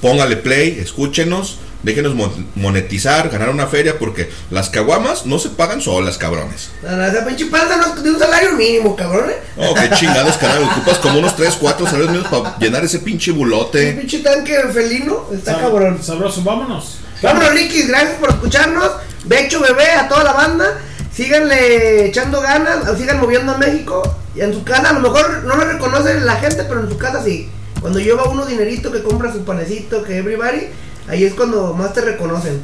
Póngale 0.00 0.36
play, 0.36 0.78
escúchenos. 0.80 1.58
Déjenos 1.84 2.14
mon- 2.14 2.46
monetizar, 2.54 3.28
ganar 3.28 3.50
una 3.50 3.66
feria, 3.66 3.98
porque 3.98 4.30
las 4.52 4.70
caguamas 4.70 5.26
no 5.26 5.40
se 5.40 5.48
pagan 5.50 5.80
solas, 5.80 6.16
cabrones. 6.16 6.70
No, 6.80 6.92
no, 6.96 7.04
esa 7.04 7.24
pinche 7.26 7.46
panza 7.46 7.76
no 7.76 8.00
de 8.00 8.08
un 8.08 8.18
salario 8.20 8.52
mínimo, 8.52 8.94
cabrón. 8.94 9.30
¿eh? 9.30 9.36
Oh, 9.56 9.74
qué 9.74 9.90
chingados, 9.96 10.36
canal. 10.36 10.62
Ocupas 10.62 10.98
como 10.98 11.18
unos 11.18 11.34
3, 11.34 11.56
4 11.58 11.84
salarios 11.86 12.10
mínimos 12.12 12.30
para 12.30 12.56
llenar 12.58 12.84
ese 12.84 13.00
pinche 13.00 13.32
Un 13.32 13.38
bulote. 13.38 13.94
pinche 13.94 14.20
tanque 14.20 14.54
felino 14.72 15.26
está 15.34 15.54
Sab- 15.56 15.60
cabrón. 15.62 15.98
Sabroso, 16.00 16.42
vámonos. 16.44 16.98
Vámonos, 17.20 17.52
Ricky, 17.52 17.82
gracias 17.82 18.14
por 18.20 18.28
escucharnos. 18.30 18.88
Becho 19.24 19.60
bebé 19.60 19.90
a 19.90 20.08
toda 20.08 20.22
la 20.22 20.32
banda. 20.34 20.80
Síganle 21.14 22.06
echando 22.06 22.40
ganas, 22.40 22.96
sigan 22.96 23.20
moviendo 23.20 23.52
a 23.52 23.58
México. 23.58 24.02
Y 24.34 24.40
en 24.40 24.54
su 24.54 24.64
casa, 24.64 24.90
a 24.90 24.92
lo 24.94 25.00
mejor 25.00 25.44
no 25.44 25.56
lo 25.56 25.64
reconoce 25.64 26.20
la 26.20 26.36
gente, 26.36 26.64
pero 26.64 26.80
en 26.80 26.88
su 26.88 26.96
casa 26.96 27.22
sí. 27.22 27.50
Cuando 27.80 27.98
lleva 27.98 28.30
uno 28.30 28.46
dinerito 28.46 28.90
que 28.90 29.02
compra 29.02 29.32
su 29.32 29.44
panecito, 29.44 30.02
que 30.04 30.18
everybody, 30.18 30.68
ahí 31.08 31.24
es 31.24 31.34
cuando 31.34 31.74
más 31.74 31.92
te 31.92 32.00
reconocen. 32.00 32.62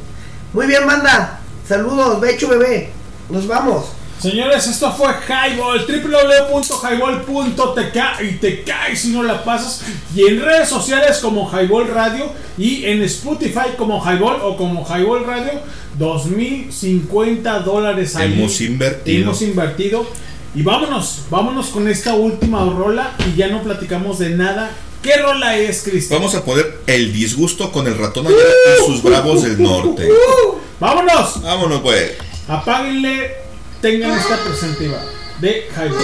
Muy 0.53 0.65
bien, 0.65 0.87
banda. 0.87 1.41
Saludos, 1.67 2.19
Becho 2.19 2.47
bebé. 2.47 2.89
Nos 3.29 3.47
vamos. 3.47 3.98
Señores, 4.19 4.67
esto 4.67 4.91
fue 4.91 5.07
Highball, 5.27 5.87
www.highball.tk 5.87 8.21
y 8.21 8.33
te 8.33 8.63
caes 8.63 8.99
si 8.99 9.11
no 9.11 9.23
la 9.23 9.45
pasas. 9.45 9.81
Y 10.13 10.27
en 10.27 10.41
redes 10.41 10.67
sociales 10.67 11.19
como 11.19 11.49
Highball 11.49 11.87
Radio 11.87 12.29
y 12.57 12.83
en 12.83 13.01
Spotify 13.03 13.77
como 13.77 14.03
Highball 14.03 14.41
o 14.43 14.57
como 14.57 14.85
Highball 14.85 15.23
Radio, 15.25 15.61
2050 15.97 17.59
dólares 17.59 18.17
ahí. 18.17 18.33
Hemos 18.33 18.59
invertido. 18.59 19.23
Hemos 19.23 19.41
invertido. 19.41 20.05
Y 20.53 20.63
vámonos, 20.63 21.21
vámonos 21.29 21.67
con 21.67 21.87
esta 21.87 22.15
última 22.15 22.65
rola 22.65 23.15
y 23.25 23.35
ya 23.37 23.47
no 23.47 23.63
platicamos 23.63 24.19
de 24.19 24.31
nada. 24.31 24.69
¿Qué 25.01 25.15
rola 25.15 25.57
es, 25.57 25.83
Cristian? 25.83 26.19
Vamos 26.19 26.35
a 26.35 26.43
poner 26.43 26.79
el 26.87 27.13
disgusto 27.13 27.71
con 27.71 27.87
el 27.87 27.97
ratón 27.97 28.27
Ayala 28.27 28.43
y 28.81 28.85
sus 28.85 29.01
bravos 29.01 29.43
del 29.43 29.63
norte. 29.63 30.09
¡Vámonos! 30.81 31.41
Vámonos, 31.41 31.79
pues. 31.79 32.17
Apáguenle, 32.49 33.47
tengan 33.81 34.11
esta 34.11 34.37
presentiva 34.43 35.01
de 35.39 35.67
Highball. 35.71 35.99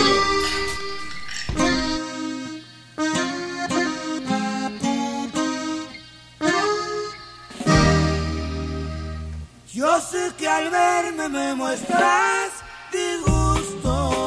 Yo 9.74 10.02
sé 10.02 10.32
que 10.38 10.48
al 10.48 10.70
verme 10.70 11.28
me 11.30 11.56
muestras 11.56 12.52
disgusto 12.92 14.22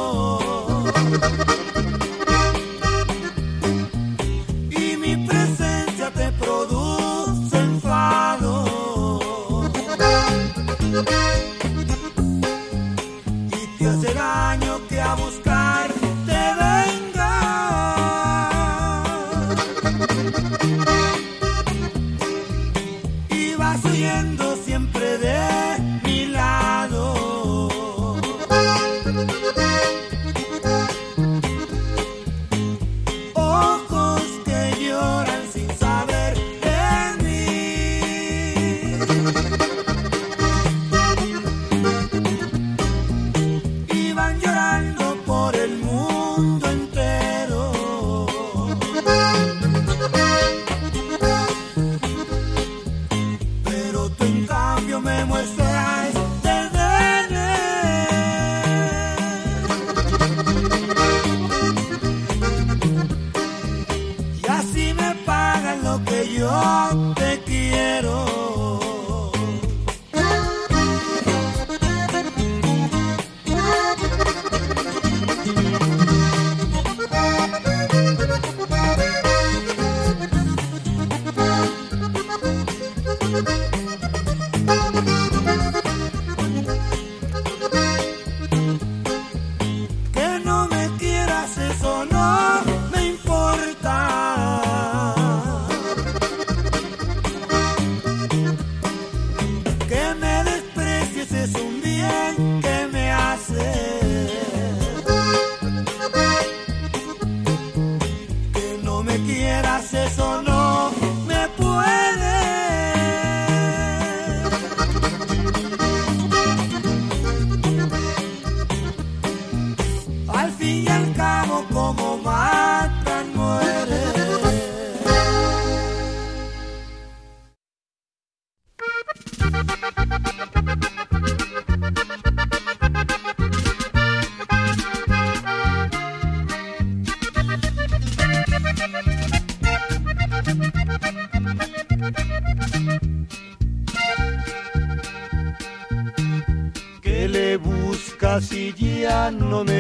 ya 149.08 149.30
no 149.30 149.64
me 149.64 149.77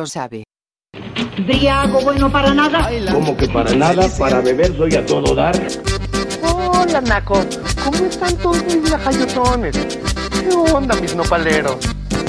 lo 0.00 0.06
sabe. 0.06 0.44
Briago 1.46 2.00
bueno 2.00 2.32
para 2.32 2.54
nada. 2.54 2.88
Como 3.12 3.36
que 3.36 3.46
para 3.48 3.74
nada, 3.74 4.08
para 4.18 4.40
beber 4.40 4.74
soy 4.76 4.94
a 4.94 5.04
todo 5.04 5.34
dar. 5.34 5.54
Hola, 6.42 7.02
Naco. 7.02 7.44
¿Cómo 7.84 8.06
están 8.06 8.34
todos 8.38 8.64
mis 8.64 8.88
lajayotones? 8.90 9.76
¿Qué 9.76 10.48
onda, 10.72 10.96
mis 10.96 11.14
nopaleros? 11.14 11.76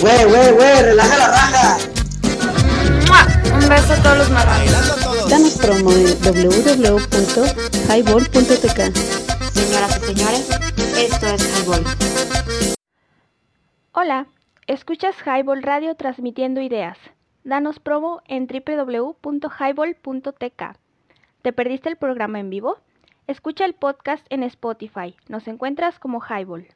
Güey, 0.01 0.25
güey, 0.25 0.51
güey, 0.51 0.82
relaja 0.83 1.17
la 1.17 1.27
raja. 1.27 1.77
Un 3.53 3.69
beso 3.69 3.93
a 3.93 3.95
todos 4.03 4.17
los 4.17 4.30
marranos. 4.32 5.30
Danos 5.30 5.58
promo 5.58 5.93
en 5.93 6.08
www.highball.tk. 6.24 8.80
Señoras 9.53 9.98
y 9.98 10.01
señores, 10.08 10.50
esto 10.98 11.27
es 11.27 11.41
Highball. 11.58 11.83
Hola, 13.93 14.27
escuchas 14.67 15.16
Highball 15.25 15.64
Radio 15.64 15.95
transmitiendo 15.95 16.59
ideas. 16.61 16.98
Danos 17.44 17.80
promo 17.80 18.22
en 18.28 18.48
www.highball.tk. 18.48 20.64
¿Te 21.42 21.53
perdiste 21.53 21.90
el 21.90 21.95
programa 21.95 22.40
en 22.40 22.52
vivo? 22.52 22.78
Escucha 23.26 23.66
el 23.66 23.74
podcast 23.74 24.24
en 24.30 24.44
Spotify. 24.44 25.16
Nos 25.28 25.48
encuentras 25.48 25.98
como 25.98 26.22
Highball. 26.22 26.68